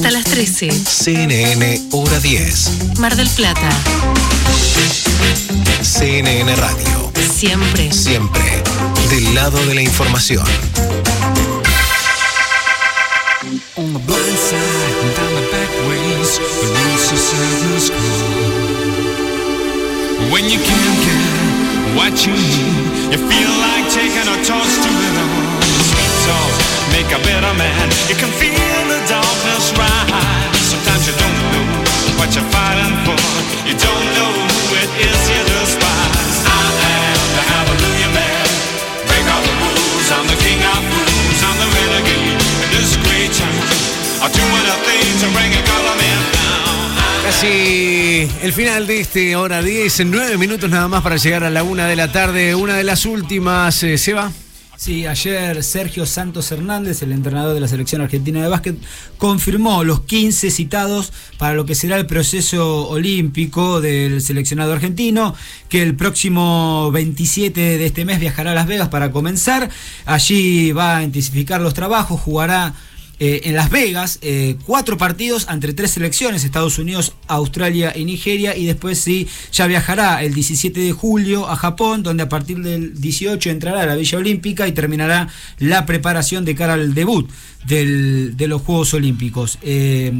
Hasta 0.00 0.12
las 0.12 0.24
13. 0.24 0.70
CNN 0.70 1.88
Hora 1.92 2.18
10. 2.20 2.96
Mar 3.00 3.14
del 3.16 3.28
Plata. 3.28 3.68
CNN 5.82 6.56
Radio. 6.56 7.12
Siempre. 7.30 7.92
Siempre. 7.92 8.62
Del 9.10 9.34
lado 9.34 9.62
de 9.66 9.74
la 9.74 9.82
información. 9.82 10.42
On 13.76 13.92
the 13.92 13.98
blind 13.98 14.38
side 14.38 14.56
and 15.02 15.14
down 15.16 15.34
the 15.34 15.42
back 15.52 15.68
ways, 15.86 16.38
the 16.38 16.68
roots 16.80 17.12
of 17.12 17.18
sadness 17.18 17.90
grow. 17.90 18.70
When 20.32 20.46
you 20.46 20.60
can't 20.64 20.98
get 21.04 21.94
what 21.94 22.24
you 22.24 22.32
need, 22.32 23.12
you 23.12 23.18
feel 23.18 23.52
like 23.60 23.86
taking 23.92 24.28
a 24.32 24.36
toast 24.46 24.82
to 24.82 24.88
it 24.88 25.16
all. 25.20 25.60
Sweet 25.90 26.14
talk, 26.24 26.59
make 26.94 27.10
a 27.12 27.20
better 27.22 27.54
man. 27.54 27.86
You 28.10 28.16
can 28.16 28.30
feel 28.40 28.80
the 28.92 29.00
darkness 29.08 29.72
rise. 29.78 30.66
Sometimes 30.72 31.06
you 31.08 31.14
don't 31.18 31.38
know 31.52 31.66
what 32.18 32.28
you're 32.34 32.50
fighting 32.54 32.94
for. 33.06 33.18
You 33.68 33.74
don't 33.74 34.06
know 34.16 34.32
who 34.34 34.74
it 34.82 34.90
is 35.08 35.20
you 35.30 35.42
despise. 35.50 36.38
I 36.46 36.66
am 36.94 37.20
the 37.36 37.42
hallelujah 37.52 38.10
man. 38.14 38.46
Break 39.08 39.26
all 39.32 39.42
the 39.42 39.54
rules. 39.62 40.06
I'm 40.14 40.26
the 40.26 40.38
king 40.44 40.60
of 40.60 40.80
fools. 40.90 41.40
I'm 41.46 41.56
the 41.62 41.68
renegade. 41.76 42.38
In 42.64 42.68
this 42.74 42.92
great 43.04 43.32
town. 43.34 43.90
I'm 44.22 44.32
doing 44.32 44.66
a 44.68 44.76
thing 44.86 45.08
to 45.22 45.26
bring 45.36 45.50
a 45.56 45.62
color 45.64 45.96
man. 45.96 46.20
Casi 47.24 48.28
el 48.42 48.52
final 48.52 48.86
de 48.86 49.00
este 49.00 49.36
hora 49.36 49.62
10, 49.62 50.00
en 50.00 50.10
9 50.10 50.38
minutos 50.38 50.68
nada 50.68 50.88
más 50.88 51.02
para 51.02 51.16
llegar 51.16 51.44
a 51.44 51.50
la 51.50 51.62
una 51.62 51.86
de 51.86 51.96
la 51.96 52.10
tarde. 52.10 52.54
Una 52.54 52.76
de 52.76 52.84
las 52.84 53.04
últimas, 53.04 53.82
eh, 53.82 53.98
Seba. 53.98 54.30
Sí, 54.80 55.06
ayer 55.06 55.62
Sergio 55.62 56.06
Santos 56.06 56.50
Hernández, 56.50 57.02
el 57.02 57.12
entrenador 57.12 57.52
de 57.52 57.60
la 57.60 57.68
selección 57.68 58.00
argentina 58.00 58.40
de 58.40 58.48
básquet, 58.48 58.78
confirmó 59.18 59.84
los 59.84 60.00
15 60.04 60.50
citados 60.50 61.12
para 61.36 61.52
lo 61.52 61.66
que 61.66 61.74
será 61.74 61.98
el 61.98 62.06
proceso 62.06 62.88
olímpico 62.88 63.82
del 63.82 64.22
seleccionado 64.22 64.72
argentino, 64.72 65.34
que 65.68 65.82
el 65.82 65.96
próximo 65.96 66.90
27 66.92 67.60
de 67.60 67.84
este 67.84 68.06
mes 68.06 68.20
viajará 68.20 68.52
a 68.52 68.54
Las 68.54 68.66
Vegas 68.66 68.88
para 68.88 69.12
comenzar. 69.12 69.68
Allí 70.06 70.72
va 70.72 70.96
a 70.96 71.02
intensificar 71.02 71.60
los 71.60 71.74
trabajos, 71.74 72.18
jugará 72.18 72.72
eh, 73.20 73.42
en 73.44 73.54
Las 73.54 73.68
Vegas 73.70 74.18
eh, 74.22 74.56
cuatro 74.66 74.96
partidos 74.96 75.46
entre 75.50 75.74
tres 75.74 75.90
selecciones, 75.92 76.42
Estados 76.42 76.78
Unidos, 76.78 77.12
Australia 77.28 77.92
y 77.94 78.04
Nigeria, 78.06 78.56
y 78.56 78.64
después 78.66 78.98
sí, 78.98 79.28
ya 79.52 79.66
viajará 79.66 80.24
el 80.24 80.32
17 80.34 80.80
de 80.80 80.92
julio 80.92 81.46
a 81.48 81.54
Japón, 81.56 82.02
donde 82.02 82.22
a 82.22 82.28
partir 82.30 82.58
del 82.62 82.98
18 83.00 83.50
entrará 83.50 83.82
a 83.82 83.86
la 83.86 83.94
Villa 83.96 84.18
Olímpica 84.18 84.66
y 84.66 84.72
terminará 84.72 85.28
la 85.58 85.84
preparación 85.86 86.44
de 86.46 86.54
cara 86.54 86.72
al 86.74 86.94
debut 86.94 87.30
del- 87.66 88.36
de 88.38 88.48
los 88.48 88.62
Juegos 88.62 88.94
Olímpicos. 88.94 89.58
Eh, 89.62 90.10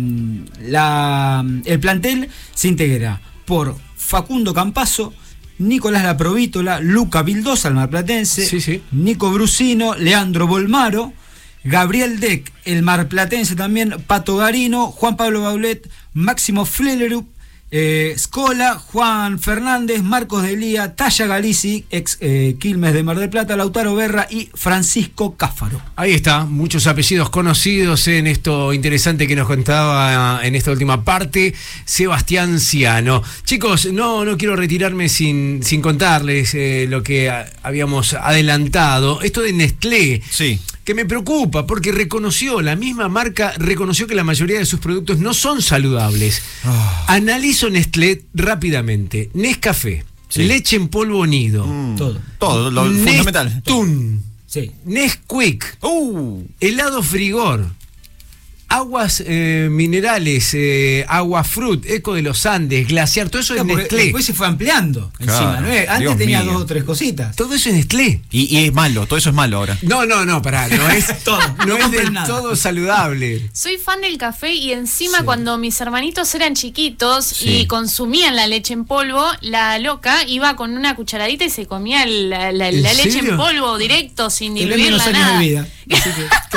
la- 0.60 1.44
el 1.64 1.80
plantel 1.80 2.28
se 2.54 2.68
integra 2.68 3.20
por 3.46 3.76
Facundo 3.96 4.52
Campazo, 4.54 5.12
Nicolás 5.58 6.04
Laprovítola, 6.04 6.80
Luca 6.80 7.22
Vildosa, 7.22 7.68
el 7.68 7.74
marplatense, 7.74 8.46
Nico 8.92 9.30
Brusino, 9.30 9.94
Leandro 9.94 10.46
Bolmaro, 10.46 11.12
Gabriel 11.64 12.20
Deck, 12.20 12.52
el 12.64 12.82
marplatense 12.82 13.54
también, 13.56 13.94
Pato 14.06 14.36
Garino, 14.36 14.86
Juan 14.88 15.16
Pablo 15.16 15.42
Baulet, 15.42 15.88
Máximo 16.14 16.64
Flelerup, 16.64 17.28
eh, 17.72 18.16
Scola, 18.18 18.74
Juan 18.80 19.38
Fernández, 19.38 20.02
Marcos 20.02 20.42
de 20.42 20.56
Lía, 20.56 20.96
Taya 20.96 21.26
Galici, 21.28 21.84
ex 21.90 22.18
eh, 22.20 22.56
Quilmes 22.58 22.92
de 22.94 23.04
Mar 23.04 23.16
del 23.16 23.30
Plata, 23.30 23.56
Lautaro 23.56 23.94
Berra 23.94 24.26
y 24.28 24.48
Francisco 24.54 25.36
Cáfaro. 25.36 25.80
Ahí 25.94 26.12
está, 26.12 26.46
muchos 26.46 26.88
apellidos 26.88 27.30
conocidos 27.30 28.08
en 28.08 28.26
esto 28.26 28.72
interesante 28.72 29.28
que 29.28 29.36
nos 29.36 29.46
contaba 29.46 30.40
en 30.44 30.56
esta 30.56 30.72
última 30.72 31.04
parte, 31.04 31.54
Sebastián 31.84 32.58
Ciano. 32.58 33.22
Chicos, 33.44 33.86
no, 33.92 34.24
no 34.24 34.36
quiero 34.36 34.56
retirarme 34.56 35.08
sin, 35.08 35.62
sin 35.62 35.80
contarles 35.80 36.54
eh, 36.54 36.86
lo 36.88 37.04
que 37.04 37.30
a- 37.30 37.46
habíamos 37.62 38.14
adelantado. 38.14 39.20
Esto 39.22 39.42
de 39.42 39.52
Nestlé. 39.52 40.22
Sí. 40.28 40.58
Que 40.90 40.94
me 40.96 41.04
preocupa 41.06 41.68
porque 41.68 41.92
reconoció, 41.92 42.60
la 42.60 42.74
misma 42.74 43.08
marca 43.08 43.52
reconoció 43.58 44.08
que 44.08 44.16
la 44.16 44.24
mayoría 44.24 44.58
de 44.58 44.66
sus 44.66 44.80
productos 44.80 45.20
no 45.20 45.34
son 45.34 45.62
saludables. 45.62 46.42
Analizo 47.06 47.70
Nestlé 47.70 48.24
rápidamente. 48.34 49.30
Nescafé, 49.34 50.04
Sí. 50.28 50.42
leche 50.42 50.74
en 50.74 50.88
polvo 50.88 51.24
nido. 51.28 51.64
Todo. 51.96 52.20
Todo, 52.40 52.72
lo 52.72 52.86
fundamental. 52.86 53.54
Nestun. 53.54 54.20
Sí. 54.48 54.72
Nesquik. 54.84 55.78
helado 56.58 57.04
frigor. 57.04 57.66
Aguas 58.72 59.22
eh, 59.26 59.68
minerales, 59.70 60.50
eh, 60.54 61.04
agua 61.08 61.42
fruit, 61.42 61.84
eco 61.86 62.14
de 62.14 62.22
los 62.22 62.46
Andes, 62.46 62.86
glaciar, 62.86 63.28
todo 63.28 63.42
eso 63.42 63.54
es 63.54 63.58
Claro, 63.62 63.68
porque 63.68 63.82
Nestlé. 63.82 64.02
Después 64.04 64.24
se 64.24 64.32
fue 64.32 64.46
ampliando 64.46 65.10
Claro, 65.18 65.32
encima. 65.32 65.60
¿no? 65.60 65.66
Antes 65.76 65.98
Dios 65.98 66.16
tenía 66.16 66.42
mío. 66.42 66.52
dos 66.52 66.62
o 66.62 66.66
tres 66.66 66.84
cositas. 66.84 67.34
Todo 67.34 67.54
eso 67.54 67.68
es 67.68 67.74
Nestlé. 67.74 68.20
Y, 68.30 68.56
y 68.56 68.64
es 68.66 68.72
malo, 68.72 69.06
todo 69.06 69.18
eso 69.18 69.30
es 69.30 69.34
malo 69.34 69.56
ahora. 69.58 69.76
No, 69.82 70.06
no, 70.06 70.24
no, 70.24 70.40
pará, 70.40 70.68
no 70.68 70.88
es, 70.88 71.06
Todo, 71.24 71.40
no 71.58 71.66
no 71.66 71.76
es 71.76 71.82
compren 71.82 72.04
del 72.04 72.12
nada. 72.14 72.26
todo 72.28 72.54
saludable. 72.54 73.50
Soy 73.52 73.76
fan 73.76 74.00
del 74.02 74.16
café 74.18 74.54
y 74.54 74.72
encima 74.72 75.24
cuando 75.24 75.58
mis 75.58 75.80
hermanitos 75.80 76.32
eran 76.34 76.54
chiquitos 76.54 77.26
Sí. 77.26 77.48
y 77.62 77.66
consumían 77.66 78.36
la 78.36 78.46
leche 78.46 78.72
en 78.74 78.84
polvo, 78.84 79.24
la 79.40 79.78
loca 79.80 80.24
iba 80.28 80.54
con 80.56 80.76
una 80.76 80.94
cucharadita 80.94 81.44
y 81.44 81.50
se 81.50 81.66
comía 81.66 82.06
la, 82.06 82.52
la- 82.52 82.68
¿En 82.68 82.82
la 82.82 82.94
leche 82.94 83.18
en 83.18 83.36
polvo 83.36 83.78
directo 83.78 84.30
sin 84.30 84.54
diluirla 84.54 85.02
años 85.04 85.12
nada. 85.12 85.38
de 85.40 85.44
vida. 85.46 85.66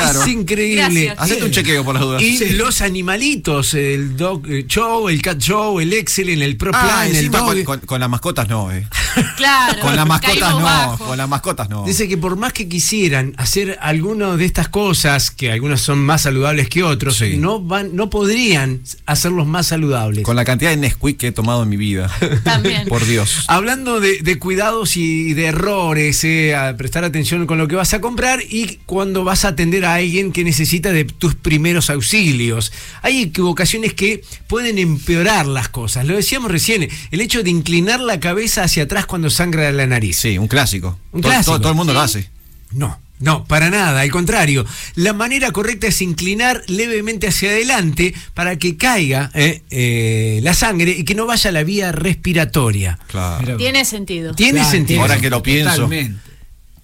Es 0.04 0.28
increíble. 0.28 1.14
Hacete 1.18 1.44
un 1.46 1.52
chequeo 1.52 1.84
por 1.84 1.94
las 1.96 2.03
dudas. 2.06 2.22
Y 2.22 2.38
Sí. 2.38 2.50
los 2.52 2.82
animalitos, 2.82 3.74
el 3.74 4.18
Dog 4.18 4.48
Show, 4.68 5.10
el 5.10 5.22
Cat 5.22 5.40
Show, 5.40 5.80
el 5.80 5.94
Excel, 5.94 6.42
el 6.42 6.58
Pro 6.58 6.72
Ah, 6.74 6.84
Plan, 6.84 7.16
el 7.16 7.30
con, 7.32 7.64
con- 7.64 7.80
con 7.82 8.00
las 8.00 8.10
mascotas 8.10 8.48
no, 8.50 8.72
eh. 8.72 8.88
Claro. 9.38 9.80
Con 9.82 9.96
las 9.96 10.08
mascotas 10.08 10.50
no, 10.52 10.62
bajo. 10.62 11.06
con 11.06 11.18
las 11.18 11.30
mascotas 11.30 11.70
no. 11.70 11.84
Dice 11.86 12.08
que 12.08 12.18
por 12.18 12.36
más 12.36 12.54
que 12.54 12.68
quisieran 12.68 13.34
hacer 13.38 13.78
alguno 13.82 14.38
de 14.38 14.46
estas 14.46 14.68
cosas, 14.70 15.32
que 15.32 15.52
algunas 15.52 15.82
son 15.82 16.00
más 16.00 16.22
saludables 16.24 16.70
que 16.70 16.84
otros, 16.84 17.18
Sí. 17.18 17.38
no 17.38 17.60
van, 17.62 17.96
no 17.96 18.10
podrían 18.10 18.82
hacerlos 19.06 19.46
más 19.48 19.68
saludables. 19.68 20.24
Con 20.24 20.36
la 20.36 20.46
cantidad 20.46 20.72
de 20.72 20.78
Nesquik 20.78 21.18
que 21.18 21.28
he 21.28 21.32
tomado 21.32 21.64
en 21.64 21.70
mi 21.70 21.78
vida. 21.78 22.10
También. 22.44 22.86
Por 22.88 23.06
Dios. 23.06 23.46
Hablando 23.48 24.00
de, 24.00 24.20
de 24.22 24.40
cuidados 24.40 24.98
y 24.98 25.34
de 25.34 25.46
errores, 25.46 26.24
eh, 26.24 26.56
a 26.56 26.76
prestar 26.78 27.04
atención 27.04 27.46
con 27.46 27.58
lo 27.58 27.68
que 27.68 27.76
vas 27.76 27.94
a 27.94 28.02
comprar 28.02 28.42
y 28.42 28.80
cuando 28.86 29.24
vas 29.24 29.46
a 29.46 29.50
atender 29.50 29.86
a 29.86 29.96
alguien 29.96 30.32
que 30.32 30.44
necesita 30.44 30.92
de 30.92 31.06
tus 31.06 31.36
primeros 31.36 31.90
auxilios. 31.94 32.72
Hay 33.02 33.22
equivocaciones 33.24 33.94
que 33.94 34.24
pueden 34.48 34.78
empeorar 34.78 35.46
las 35.46 35.70
cosas. 35.70 36.06
Lo 36.06 36.16
decíamos 36.16 36.52
recién, 36.52 36.90
el 37.12 37.22
hecho 37.22 37.44
de 37.44 37.50
inclinar 37.50 38.00
la 38.00 38.20
cabeza 38.20 38.64
hacia 38.64 38.84
atrás 38.84 39.06
cuando 39.06 39.30
sangra 39.30 39.72
la 39.72 39.88
nariz. 39.88 40.18
Sí, 40.18 40.38
un 40.38 40.48
clásico. 40.48 41.00
Un 41.12 41.22
Todo- 41.22 41.32
clásico. 41.32 41.52
Todo, 41.54 41.62
todo 41.62 41.72
el 41.72 41.78
mundo 41.78 41.94
lo 41.94 42.02
hace. 42.02 42.30
No, 42.72 43.00
no, 43.20 43.46
para 43.46 43.70
nada, 43.70 44.02
al 44.02 44.12
contrario. 44.12 44.66
La 44.96 45.14
manera 45.14 45.52
correcta 45.52 45.88
es 45.88 46.02
inclinar 46.02 46.64
levemente 46.68 47.28
hacia 47.28 47.50
adelante 47.52 48.14
para 48.34 48.58
que 48.58 48.76
caiga 48.76 49.32
eh, 49.34 49.62
eh, 49.70 50.40
la 50.44 50.54
sangre 50.54 50.92
y 50.92 51.04
que 51.06 51.16
no 51.16 51.26
vaya 51.26 51.50
a 51.50 51.54
la 51.54 51.64
vía 51.64 51.92
respiratoria. 51.92 53.00
Claro. 53.08 53.58
Tiene 53.58 53.86
sentido. 53.86 54.34
Tiene 54.34 54.60
Claro, 54.60 54.72
sentido. 54.72 55.02
Ahora 55.02 55.20
que 55.22 55.30
lo 55.30 55.44
pienso. 55.44 55.72
Totalmente. 55.76 56.20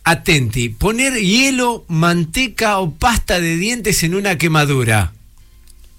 Atenti, 0.03 0.69
poner 0.69 1.14
hielo, 1.14 1.86
manteca 1.88 2.80
o 2.80 2.92
pasta 2.92 3.40
de 3.40 3.58
dientes 3.58 4.03
en 4.03 4.16
una 4.16 4.38
quemadura. 4.38 5.14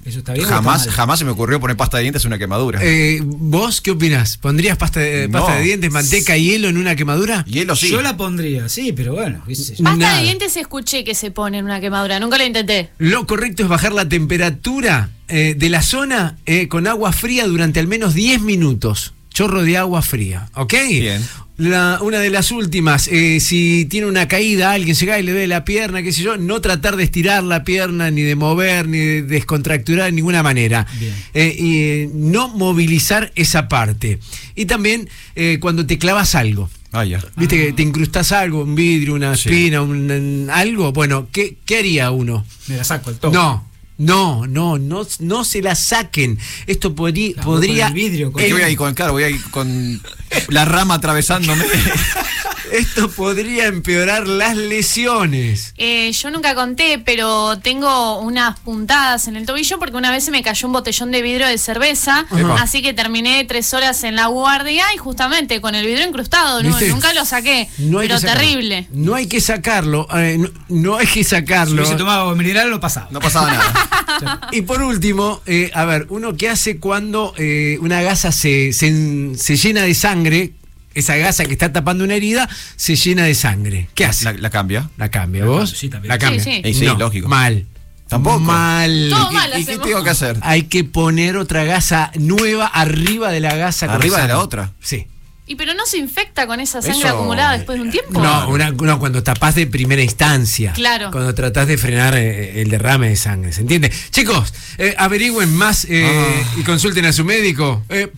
¿Eso 0.04 0.20
está 0.20 0.32
bien? 0.32 0.44
está 0.44 0.56
Jamás, 0.56 0.86
mal? 0.86 0.94
jamás 0.94 1.18
se 1.18 1.24
me 1.26 1.30
ocurrió 1.32 1.60
poner 1.60 1.76
pasta 1.76 1.98
de 1.98 2.04
dientes 2.04 2.24
en 2.24 2.28
una 2.28 2.38
quemadura. 2.38 2.80
Eh, 2.82 3.20
¿Vos 3.22 3.82
qué 3.82 3.90
opinás? 3.90 4.38
¿Pondrías 4.38 4.78
pasta 4.78 4.98
de, 5.00 5.28
No. 5.28 5.38
pasta 5.38 5.56
de 5.58 5.62
dientes, 5.62 5.92
manteca 5.92 6.38
y 6.38 6.44
hielo 6.44 6.68
en 6.68 6.78
una 6.78 6.96
quemadura? 6.96 7.44
Hielo 7.44 7.76
sí. 7.76 7.90
Yo 7.90 8.00
la 8.00 8.16
pondría, 8.16 8.68
sí, 8.70 8.92
pero 8.92 9.12
bueno. 9.12 9.42
qué 9.46 9.54
sé 9.54 9.76
yo. 9.76 9.84
Pasta 9.84 9.98
Nada. 9.98 10.16
de 10.16 10.22
dientes 10.24 10.56
escuché 10.56 11.04
que 11.04 11.14
se 11.14 11.30
pone 11.30 11.58
en 11.58 11.66
una 11.66 11.80
quemadura, 11.82 12.18
nunca 12.18 12.38
lo 12.38 12.44
intenté. 12.46 12.88
Lo 12.96 13.26
correcto 13.26 13.62
es 13.62 13.68
bajar 13.68 13.92
la 13.92 14.08
temperatura 14.08 15.10
eh, 15.28 15.54
de 15.56 15.68
la 15.68 15.82
zona 15.82 16.38
eh, 16.46 16.66
con 16.68 16.86
agua 16.86 17.12
fría 17.12 17.46
durante 17.46 17.78
al 17.78 17.86
menos 17.86 18.14
10 18.14 18.40
minutos. 18.40 19.12
Chorro 19.32 19.62
de 19.62 19.76
agua 19.76 20.02
fría, 20.02 20.48
¿ok? 20.54 20.74
Bien. 20.88 21.22
La- 21.60 21.98
una 22.00 22.18
de 22.20 22.30
las 22.30 22.50
últimas, 22.52 23.06
eh, 23.08 23.38
si 23.38 23.84
tiene 23.84 24.06
una 24.06 24.26
caída, 24.28 24.72
alguien 24.72 24.96
se 24.96 25.04
cae 25.06 25.20
y 25.20 25.22
le 25.24 25.32
ve 25.34 25.46
la 25.46 25.64
pierna, 25.64 26.02
qué 26.02 26.10
sé 26.12 26.22
yo, 26.22 26.36
no 26.38 26.60
tratar 26.62 26.96
de 26.96 27.04
estirar 27.04 27.42
la 27.42 27.64
pierna, 27.64 28.10
ni 28.10 28.22
de 28.22 28.34
mover, 28.34 28.88
ni 28.88 28.98
de 28.98 29.22
descontracturar 29.22 30.06
de 30.06 30.12
ninguna 30.12 30.42
manera. 30.42 30.86
Eh, 31.34 31.54
y 31.58 31.76
eh, 31.78 32.10
no 32.14 32.48
movilizar 32.48 33.30
esa 33.34 33.68
parte. 33.68 34.18
Y 34.54 34.64
también 34.64 35.08
eh, 35.36 35.58
cuando 35.60 35.84
te 35.86 35.98
clavas 35.98 36.34
algo. 36.34 36.70
Ah, 36.92 37.04
ya. 37.04 37.22
Viste 37.36 37.56
que 37.56 37.72
te 37.72 37.82
incrustas 37.82 38.32
algo, 38.32 38.62
un 38.64 38.74
vidrio, 38.74 39.14
una 39.14 39.34
espina, 39.34 39.82
un, 39.82 40.10
un- 40.10 40.48
algo. 40.50 40.92
Bueno, 40.92 41.28
¿qué, 41.30 41.56
qué 41.66 41.78
haría 41.78 42.10
uno? 42.10 42.44
Me 42.68 42.76
la 42.76 42.84
saco 42.84 43.10
el 43.10 43.16
toque. 43.16 43.36
No, 43.36 43.69
no, 44.00 44.46
no, 44.46 44.78
no, 44.78 45.06
no 45.20 45.44
se 45.44 45.62
la 45.62 45.74
saquen. 45.74 46.38
Esto 46.66 46.94
podrí- 46.94 47.34
Claro, 47.34 47.50
podría. 47.50 47.88
con 47.88 47.96
el 47.98 48.02
vidrio, 48.02 48.32
con 48.32 48.42
que 48.42 48.52
voy 48.52 48.62
ahí 48.62 48.74
con, 48.76 48.94
claro, 48.94 49.12
voy 49.12 49.24
ahí 49.24 49.38
con 49.50 50.00
la 50.48 50.64
rama 50.64 50.94
atravesándome. 50.94 51.64
Esto 52.72 53.10
podría 53.10 53.66
empeorar 53.66 54.26
las 54.28 54.56
lesiones. 54.56 55.74
Eh, 55.76 56.12
yo 56.12 56.30
nunca 56.30 56.54
conté, 56.54 56.98
pero 57.04 57.58
tengo 57.58 58.20
unas 58.20 58.58
puntadas 58.60 59.26
en 59.28 59.36
el 59.36 59.46
tobillo 59.46 59.78
porque 59.78 59.96
una 59.96 60.10
vez 60.10 60.24
se 60.24 60.30
me 60.30 60.42
cayó 60.42 60.66
un 60.66 60.72
botellón 60.72 61.10
de 61.10 61.22
vidrio 61.22 61.46
de 61.46 61.58
cerveza, 61.58 62.26
Epa. 62.36 62.56
así 62.62 62.82
que 62.82 62.92
terminé 62.94 63.44
tres 63.44 63.72
horas 63.74 64.02
en 64.04 64.16
la 64.16 64.26
guardia 64.26 64.84
y 64.94 64.98
justamente 64.98 65.60
con 65.60 65.74
el 65.74 65.86
vidrio 65.86 66.06
incrustado, 66.06 66.62
no- 66.62 66.78
nunca 66.80 67.12
lo 67.14 67.24
saqué, 67.24 67.68
No 67.78 67.98
pero 67.98 68.20
terrible. 68.20 68.86
No 68.92 69.14
hay 69.14 69.26
que 69.26 69.40
sacarlo. 69.40 70.06
eh, 70.16 70.38
no, 70.38 70.48
no 70.68 70.96
hay 70.96 71.06
que 71.06 71.24
Si 71.24 71.30
sacarlo. 71.30 71.76
hubiese 71.82 71.96
tomado 71.96 72.22
agua 72.22 72.34
mineral, 72.34 72.70
lo 72.70 72.80
pasaba. 72.80 73.08
No 73.10 73.20
pasaba 73.20 73.48
nada. 73.52 74.40
Y 74.52 74.62
por 74.62 74.82
último, 74.82 75.40
eh, 75.46 75.70
a 75.72 75.84
ver, 75.84 76.06
uno 76.10 76.36
que 76.36 76.48
hace 76.48 76.78
cuando 76.78 77.32
eh, 77.38 77.78
una 77.80 78.02
gasa 78.02 78.32
se, 78.32 78.72
se, 78.72 79.34
se 79.36 79.56
llena 79.56 79.82
de 79.82 79.94
sangre, 79.94 80.52
esa 80.94 81.16
gasa 81.16 81.44
que 81.44 81.52
está 81.52 81.72
tapando 81.72 82.04
una 82.04 82.14
herida, 82.14 82.48
se 82.76 82.96
llena 82.96 83.24
de 83.24 83.34
sangre. 83.34 83.88
¿Qué 83.94 84.04
hace? 84.04 84.24
La, 84.24 84.32
la 84.32 84.50
cambia. 84.50 84.90
La 84.96 85.10
cambia, 85.10 85.44
¿vos? 85.44 85.70
Sí, 85.70 85.88
también. 85.88 86.08
La 86.10 86.18
cambia. 86.18 86.42
Sí, 86.42 86.62
sí. 86.74 86.84
No, 86.84 86.96
lógico. 86.98 87.28
Mal. 87.28 87.66
Tampoco. 88.08 88.40
Mal. 88.40 89.08
Todo 89.10 89.30
¿Y- 89.30 89.34
mal 89.34 89.60
¿Y, 89.60 89.64
qué 89.64 89.78
tengo 89.78 90.02
que 90.02 90.10
hacer? 90.10 90.36
Hay 90.42 90.64
que 90.64 90.82
poner 90.82 91.36
otra 91.36 91.64
gasa 91.64 92.10
nueva 92.18 92.66
arriba 92.66 93.30
de 93.30 93.38
la 93.40 93.54
gasa. 93.54 93.86
¿Arriba 93.86 94.20
de 94.22 94.28
la 94.28 94.40
otra? 94.40 94.72
Sí. 94.80 95.06
¿Y 95.50 95.56
pero 95.56 95.74
no 95.74 95.84
se 95.84 95.98
infecta 95.98 96.46
con 96.46 96.60
esa 96.60 96.80
sangre 96.80 97.00
Eso- 97.00 97.08
acumulada 97.08 97.56
después 97.56 97.76
de 97.76 97.82
un 97.82 97.90
tiempo? 97.90 98.20
No, 98.22 98.48
una- 98.50 98.70
no, 98.70 99.00
cuando 99.00 99.24
tapás 99.24 99.56
de 99.56 99.66
primera 99.66 100.00
instancia. 100.00 100.72
Claro. 100.74 101.10
Cuando 101.10 101.34
tratás 101.34 101.66
de 101.66 101.76
frenar 101.76 102.14
eh, 102.16 102.62
el 102.62 102.70
derrame 102.70 103.08
de 103.08 103.16
sangre, 103.16 103.52
¿se 103.52 103.62
entiende? 103.62 103.90
Chicos, 104.10 104.54
eh, 104.78 104.94
averigüen 104.96 105.52
más 105.52 105.86
eh, 105.90 106.06
Ah. 106.08 106.54
y 106.56 106.62
consulten 106.62 107.04
a 107.04 107.12
su 107.12 107.24
médico. 107.24 107.82
Eh, 107.88 108.12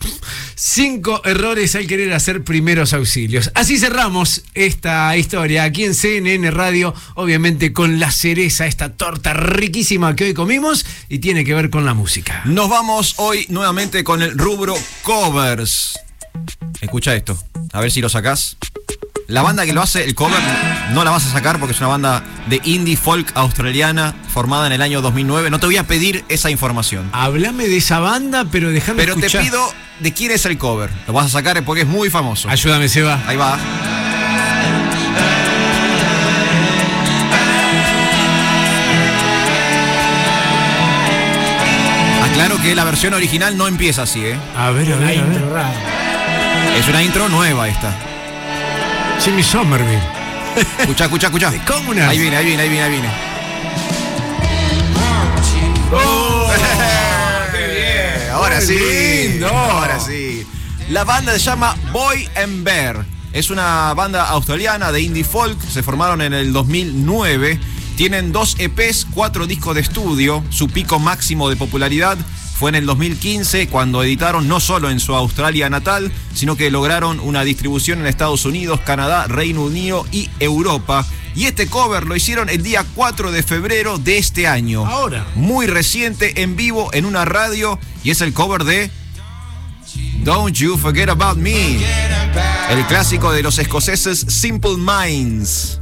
cinco 0.53 1.23
errores 1.25 1.75
al 1.75 1.87
querer 1.87 2.13
hacer 2.13 2.43
primeros 2.43 2.93
auxilios. 2.93 3.49
Así 3.55 3.79
cerramos 3.79 4.43
esta 4.53 5.17
historia 5.17 5.63
aquí 5.63 5.85
en 5.85 5.95
CNN 5.95 6.51
Radio, 6.51 6.93
obviamente 7.15 7.73
con 7.73 7.99
la 7.99 8.11
cereza, 8.11 8.67
esta 8.67 8.93
torta 8.93 9.33
riquísima 9.33 10.15
que 10.15 10.25
hoy 10.25 10.33
comimos 10.35 10.85
y 11.09 11.17
tiene 11.17 11.43
que 11.43 11.55
ver 11.55 11.71
con 11.71 11.83
la 11.83 11.95
música. 11.95 12.43
Nos 12.45 12.69
vamos 12.69 13.15
hoy 13.17 13.47
nuevamente 13.49 14.03
con 14.03 14.21
el 14.21 14.37
rubro 14.37 14.75
covers. 15.01 15.95
Escucha 16.81 17.15
esto, 17.15 17.37
a 17.71 17.81
ver 17.81 17.91
si 17.91 18.01
lo 18.01 18.09
sacás. 18.09 18.57
La 19.27 19.41
banda 19.41 19.65
que 19.65 19.73
lo 19.73 19.81
hace, 19.81 20.03
el 20.03 20.15
cover, 20.15 20.39
no 20.91 21.03
la 21.03 21.11
vas 21.11 21.25
a 21.25 21.31
sacar 21.31 21.57
porque 21.57 21.73
es 21.73 21.79
una 21.79 21.87
banda 21.87 22.23
de 22.47 22.59
indie 22.65 22.97
folk 22.97 23.31
australiana 23.35 24.13
formada 24.27 24.67
en 24.67 24.73
el 24.73 24.81
año 24.81 25.01
2009. 25.01 25.49
No 25.49 25.59
te 25.59 25.65
voy 25.65 25.77
a 25.77 25.87
pedir 25.87 26.25
esa 26.27 26.49
información. 26.51 27.09
Hablame 27.13 27.67
de 27.67 27.77
esa 27.77 27.99
banda, 27.99 28.45
pero 28.51 28.69
déjame 28.69 28.97
Pero 28.97 29.15
te 29.15 29.29
pido 29.29 29.73
de 30.01 30.13
quién 30.13 30.31
es 30.31 30.45
el 30.45 30.57
cover. 30.57 30.89
Lo 31.07 31.13
vas 31.13 31.27
a 31.27 31.29
sacar 31.29 31.63
porque 31.63 31.83
es 31.83 31.87
muy 31.87 32.09
famoso. 32.09 32.49
Ayúdame, 32.49 32.89
Seba. 32.89 33.23
Ahí 33.25 33.37
va. 33.37 33.57
Aclaro 42.23 42.61
que 42.61 42.75
la 42.75 42.83
versión 42.83 43.13
original 43.13 43.57
no 43.57 43.67
empieza 43.67 44.03
así, 44.03 44.25
¿eh? 44.25 44.37
A 44.57 44.71
ver, 44.71 44.91
a 44.91 44.97
ver, 44.97 45.19
a 45.19 45.23
ver. 45.23 46.02
Es 46.77 46.87
una 46.89 47.03
intro 47.03 47.29
nueva 47.29 47.67
esta. 47.67 47.95
Jimmy 49.23 49.43
Somerville. 49.43 50.01
Escucha, 50.79 51.05
escucha, 51.05 51.27
escucha. 51.27 51.49
Ahí 52.09 52.19
viene, 52.19 52.37
ahí 52.37 52.45
viene, 52.45 52.63
ahí 52.63 52.69
viene, 52.69 52.83
ahí 52.83 52.91
viene. 52.91 53.09
Ahora 58.33 58.59
Qué 58.59 58.65
sí. 58.65 59.29
lindo. 59.29 59.47
Ahora 59.47 59.99
sí. 59.99 60.45
La 60.89 61.03
banda 61.03 61.33
se 61.33 61.39
llama 61.39 61.75
Boy 61.91 62.27
and 62.35 62.63
Bear. 62.63 63.05
Es 63.31 63.49
una 63.49 63.93
banda 63.93 64.29
australiana 64.29 64.91
de 64.91 65.01
indie 65.01 65.23
folk. 65.23 65.59
Se 65.61 65.83
formaron 65.83 66.21
en 66.21 66.33
el 66.33 66.53
2009. 66.53 67.59
Tienen 67.95 68.31
dos 68.31 68.55
EPs, 68.59 69.07
cuatro 69.13 69.47
discos 69.47 69.75
de 69.75 69.81
estudio. 69.81 70.43
Su 70.49 70.67
pico 70.67 70.99
máximo 70.99 71.49
de 71.49 71.55
popularidad 71.55 72.17
fue 72.63 72.69
en 72.69 72.75
el 72.75 72.85
2015 72.85 73.67
cuando 73.67 74.03
editaron 74.03 74.47
no 74.47 74.61
solo 74.61 74.89
en 74.89 75.01
su 75.01 75.13
Australia 75.13 75.69
natal, 75.69 76.13
sino 76.33 76.55
que 76.55 76.71
lograron 76.71 77.19
una 77.19 77.43
distribución 77.43 77.99
en 77.99 78.05
Estados 78.05 78.45
Unidos, 78.45 78.79
Canadá, 78.85 79.27
Reino 79.27 79.63
Unido 79.63 80.05
y 80.13 80.29
Europa. 80.39 81.05
Y 81.35 81.47
este 81.47 81.67
cover 81.67 82.05
lo 82.05 82.15
hicieron 82.15 82.47
el 82.47 82.63
día 82.63 82.85
4 82.95 83.33
de 83.33 83.43
febrero 83.43 83.97
de 83.97 84.17
este 84.17 84.47
año. 84.47 84.85
Ahora. 84.85 85.27
Muy 85.35 85.67
reciente, 85.67 86.41
en 86.41 86.55
vivo, 86.55 86.89
en 86.93 87.03
una 87.03 87.25
radio. 87.25 87.77
Y 88.01 88.11
es 88.11 88.21
el 88.21 88.31
cover 88.31 88.63
de 88.63 88.89
Don't 90.23 90.55
You 90.55 90.77
Forget 90.77 91.09
About 91.09 91.35
Me. 91.35 91.79
El 92.69 92.85
clásico 92.87 93.33
de 93.33 93.43
los 93.43 93.59
escoceses 93.59 94.25
Simple 94.29 94.77
Minds. 94.77 95.81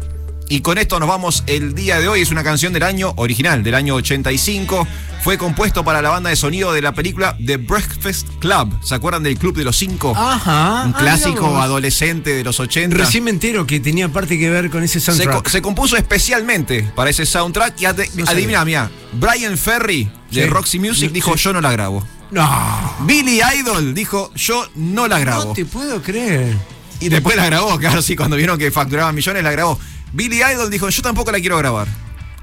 Y 0.51 0.59
con 0.59 0.77
esto 0.77 0.99
nos 0.99 1.07
vamos 1.07 1.45
el 1.47 1.73
día 1.75 2.01
de 2.01 2.09
hoy. 2.09 2.19
Es 2.19 2.29
una 2.29 2.43
canción 2.43 2.73
del 2.73 2.83
año 2.83 3.13
original, 3.15 3.63
del 3.63 3.73
año 3.73 3.95
85. 3.95 4.85
Fue 5.23 5.37
compuesto 5.37 5.85
para 5.85 6.01
la 6.01 6.09
banda 6.09 6.29
de 6.29 6.35
sonido 6.35 6.73
de 6.73 6.81
la 6.81 6.91
película 6.91 7.37
The 7.45 7.55
Breakfast 7.55 8.27
Club. 8.39 8.77
¿Se 8.83 8.93
acuerdan 8.93 9.23
del 9.23 9.37
Club 9.37 9.55
de 9.55 9.63
los 9.63 9.77
Cinco? 9.77 10.13
Ajá. 10.13 10.83
Un 10.87 10.93
Ah, 10.93 10.97
clásico 10.99 11.29
mirá 11.43 11.49
vos. 11.53 11.63
adolescente 11.63 12.31
de 12.35 12.43
los 12.43 12.59
80. 12.59 12.97
Recién 12.97 13.23
me 13.23 13.29
entero 13.31 13.65
que 13.65 13.79
tenía 13.79 14.09
parte 14.09 14.37
que 14.37 14.49
ver 14.49 14.69
con 14.69 14.83
ese 14.83 14.99
Se, 14.99 15.13
soundtrack. 15.13 15.47
se 15.47 15.61
compuso 15.61 15.95
especialmente 15.95 16.83
para 16.97 17.11
ese 17.11 17.25
soundtrack 17.25 17.79
y 17.79 17.85
ade- 17.85 18.09
No 18.15 18.25
adivina, 18.29 18.65
mira, 18.65 18.91
Brian 19.13 19.57
Ferry 19.57 20.11
de 20.31 20.43
Sí. 20.43 20.49
Roxy 20.49 20.79
Music 20.79 21.13
dijo 21.13 21.33
yo 21.37 21.53
no 21.53 21.61
la 21.61 21.71
grabo. 21.71 22.05
No. 22.31 22.95
Billy 23.05 23.39
Idol 23.57 23.93
dijo 23.93 24.33
yo 24.35 24.67
no 24.75 25.07
la 25.07 25.17
grabo. 25.19 25.45
No 25.45 25.53
te 25.53 25.63
puedo 25.63 26.01
creer. 26.01 26.57
Y 26.99 27.07
después 27.07 27.37
la 27.37 27.45
grabó, 27.45 27.77
claro, 27.79 28.01
sí, 28.01 28.17
cuando 28.17 28.35
vieron 28.35 28.59
que 28.59 28.69
facturaba 28.69 29.13
millones 29.13 29.43
la 29.43 29.51
grabó. 29.51 29.79
Billy 30.13 30.41
Idol 30.43 30.69
dijo 30.69 30.89
yo 30.89 31.01
tampoco 31.01 31.31
la 31.31 31.39
quiero 31.39 31.57
grabar. 31.57 31.87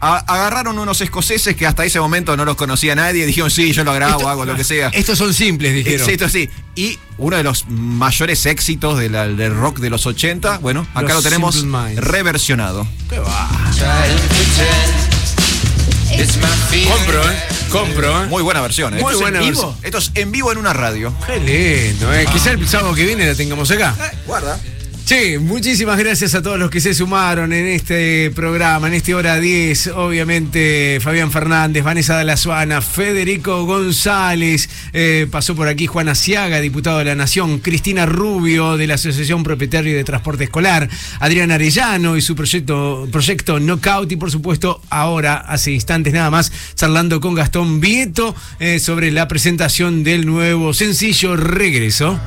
A- 0.00 0.18
agarraron 0.32 0.78
unos 0.78 1.00
escoceses 1.00 1.56
que 1.56 1.66
hasta 1.66 1.84
ese 1.84 1.98
momento 1.98 2.36
no 2.36 2.44
los 2.44 2.55
conocía 2.55 2.94
nadie, 2.94 3.26
dijeron 3.26 3.50
sí, 3.50 3.72
yo 3.72 3.82
lo 3.82 3.92
grabo, 3.92 4.18
Esto- 4.18 4.28
hago 4.28 4.44
lo 4.44 4.55
que 4.55 4.62
sea. 4.62 4.88
Estos 4.92 5.18
son 5.18 5.34
simples, 5.34 5.74
dijeron. 5.74 6.06
Sí, 6.06 6.12
esto 6.12 6.28
sí. 6.28 6.48
Y 6.76 6.98
uno 7.18 7.36
de 7.36 7.42
los 7.42 7.66
mayores 7.68 8.47
éxitos 8.47 8.97
de 8.98 9.10
la- 9.10 9.26
del 9.26 9.55
rock 9.56 9.80
de 9.80 9.90
los 9.90 10.06
80, 10.06 10.58
bueno, 10.58 10.86
acá 10.94 11.02
Los 11.14 11.14
lo 11.14 11.22
tenemos 11.22 11.56
Simple 11.56 11.78
Minds. 11.80 12.00
reversionado. 12.05 12.86
Compro, 16.88 17.30
¿eh? 17.30 17.36
Compro, 17.70 18.22
¿eh? 18.24 18.26
Muy 18.28 18.42
buena 18.42 18.60
versión, 18.60 18.94
¿eh? 18.97 19.00
Muy 19.00 19.12
Esto 19.12 19.24
es 19.26 19.30
buena 19.32 19.44
en 19.47 19.52
vivo. 19.52 19.76
Esto 19.82 19.98
es 19.98 20.10
en 20.14 20.32
vivo 20.32 20.52
en 20.52 20.58
una 20.58 20.72
radio. 20.72 21.12
Qué 21.26 21.38
lindo, 21.40 22.12
¿eh? 22.14 22.26
Quizá 22.32 22.52
el 22.52 22.66
sábado 22.68 22.94
que 22.94 23.05
viene 23.05 23.26
la 23.26 23.34
tengamos 23.34 23.70
acá. 23.70 23.94
Guarda. 24.26 24.58
Sí, 25.09 25.39
muchísimas 25.41 25.99
gracias 25.99 26.35
a 26.35 26.43
todos 26.43 26.59
los 26.59 26.69
que 26.69 26.83
se 26.83 26.93
sumaron 26.93 27.55
en 27.55 27.67
este 27.67 28.31
programa, 28.33 28.89
en 28.89 28.93
este 28.93 29.15
hora 29.15 29.41
10. 29.41 29.93
Obviamente, 29.97 30.99
Fabián 31.01 31.33
Fernández, 31.33 31.83
Vanessa 31.83 32.12
Dalazuana, 32.15 32.83
Federico 32.83 33.65
González, 33.65 34.69
eh, 34.93 35.27
pasó 35.31 35.55
por 35.55 35.67
aquí 35.67 35.87
Juan 35.87 36.11
Asiaga, 36.11 36.61
diputado 36.61 36.99
de 36.99 37.07
la 37.07 37.15
Nación, 37.15 37.61
Cristina 37.61 38.05
Rubio, 38.05 38.77
de 38.77 38.87
la 38.87 38.97
Asociación 38.97 39.45
Propietario 39.45 39.97
de 39.97 40.05
Transporte 40.05 40.45
Escolar, 40.45 40.91
Adrián 41.20 41.53
Arellano 41.53 42.19
y 42.19 42.20
su 42.20 42.37
proyecto, 42.37 43.09
proyecto 43.11 43.59
Knockout, 43.59 44.12
y 44.12 44.17
por 44.17 44.31
supuesto, 44.31 44.83
ahora, 44.91 45.37
hace 45.37 45.73
instantes 45.73 46.12
nada 46.12 46.31
más, 46.31 46.53
charlando 46.75 47.19
con 47.19 47.35
Gastón 47.35 47.81
Vieto 47.81 48.37
eh, 48.61 48.78
sobre 48.78 49.11
la 49.11 49.27
presentación 49.27 50.05
del 50.05 50.27
nuevo 50.27 50.75
sencillo 50.75 51.35
Regreso. 51.35 52.20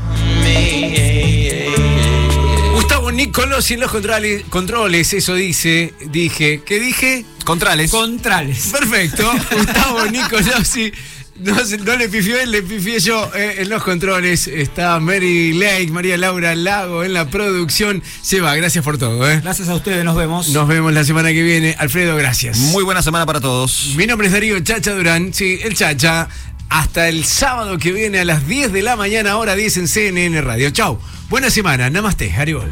Nicolosi 3.21 3.75
en 3.75 3.81
los 3.81 3.91
controles, 3.91 4.43
controles, 4.49 5.13
eso 5.13 5.35
dice, 5.35 5.93
dije, 6.09 6.63
¿qué 6.65 6.79
dije? 6.79 7.23
Contrales. 7.45 7.91
Contrales. 7.91 8.69
Perfecto. 8.71 9.31
Gustavo 9.51 10.07
Nico 10.07 10.39
Yossi. 10.39 10.91
No, 11.39 11.55
no 11.85 11.95
le 11.97 12.09
pifió 12.09 12.39
él, 12.39 12.49
le 12.49 12.63
pifié 12.63 12.99
yo 12.99 13.31
eh, 13.35 13.57
en 13.59 13.69
los 13.69 13.83
controles. 13.83 14.47
Está 14.47 14.99
Mary 14.99 15.53
Lake, 15.53 15.89
María 15.91 16.17
Laura 16.17 16.55
Lago 16.55 17.03
en 17.03 17.13
la 17.13 17.29
producción. 17.29 18.01
Seba, 18.23 18.55
gracias 18.55 18.83
por 18.83 18.97
todo. 18.97 19.29
¿eh? 19.29 19.39
Gracias 19.43 19.69
a 19.69 19.75
ustedes, 19.75 20.03
nos 20.03 20.15
vemos. 20.15 20.49
Nos 20.49 20.67
vemos 20.67 20.91
la 20.91 21.03
semana 21.03 21.29
que 21.29 21.43
viene. 21.43 21.75
Alfredo, 21.77 22.15
gracias. 22.15 22.57
Muy 22.57 22.83
buena 22.83 23.03
semana 23.03 23.27
para 23.27 23.39
todos. 23.39 23.93
Mi 23.97 24.07
nombre 24.07 24.29
es 24.29 24.33
Darío 24.33 24.59
Chacha 24.61 24.95
Durán. 24.95 25.31
Sí, 25.31 25.59
el 25.61 25.75
Chacha. 25.75 26.27
Hasta 26.69 27.07
el 27.07 27.23
sábado 27.25 27.77
que 27.77 27.91
viene 27.91 28.19
a 28.19 28.25
las 28.25 28.47
10 28.47 28.71
de 28.71 28.81
la 28.81 28.95
mañana, 28.95 29.37
hora 29.37 29.55
10 29.55 29.77
en 29.77 29.87
CNN 29.87 30.41
Radio. 30.41 30.71
Chau. 30.71 30.99
Buena 31.29 31.51
semana. 31.51 31.87
Namaste, 31.91 32.31
Haribol. 32.31 32.71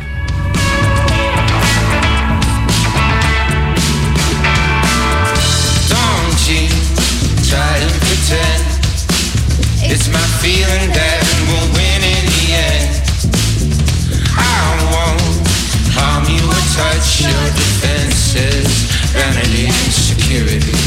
my 10.11 10.25
feeling 10.41 10.89
that 10.91 11.21
we'll 11.47 11.69
win 11.75 12.01
in 12.01 12.23
the 12.31 12.45
end. 12.55 12.91
I 14.33 14.79
won't 14.93 15.47
harm 15.93 16.23
you 16.25 16.43
or 16.47 16.63
touch 16.77 17.21
your 17.21 17.45
defenses, 17.53 18.67
vanity 19.13 19.67
and 19.67 19.91
security. 19.93 20.78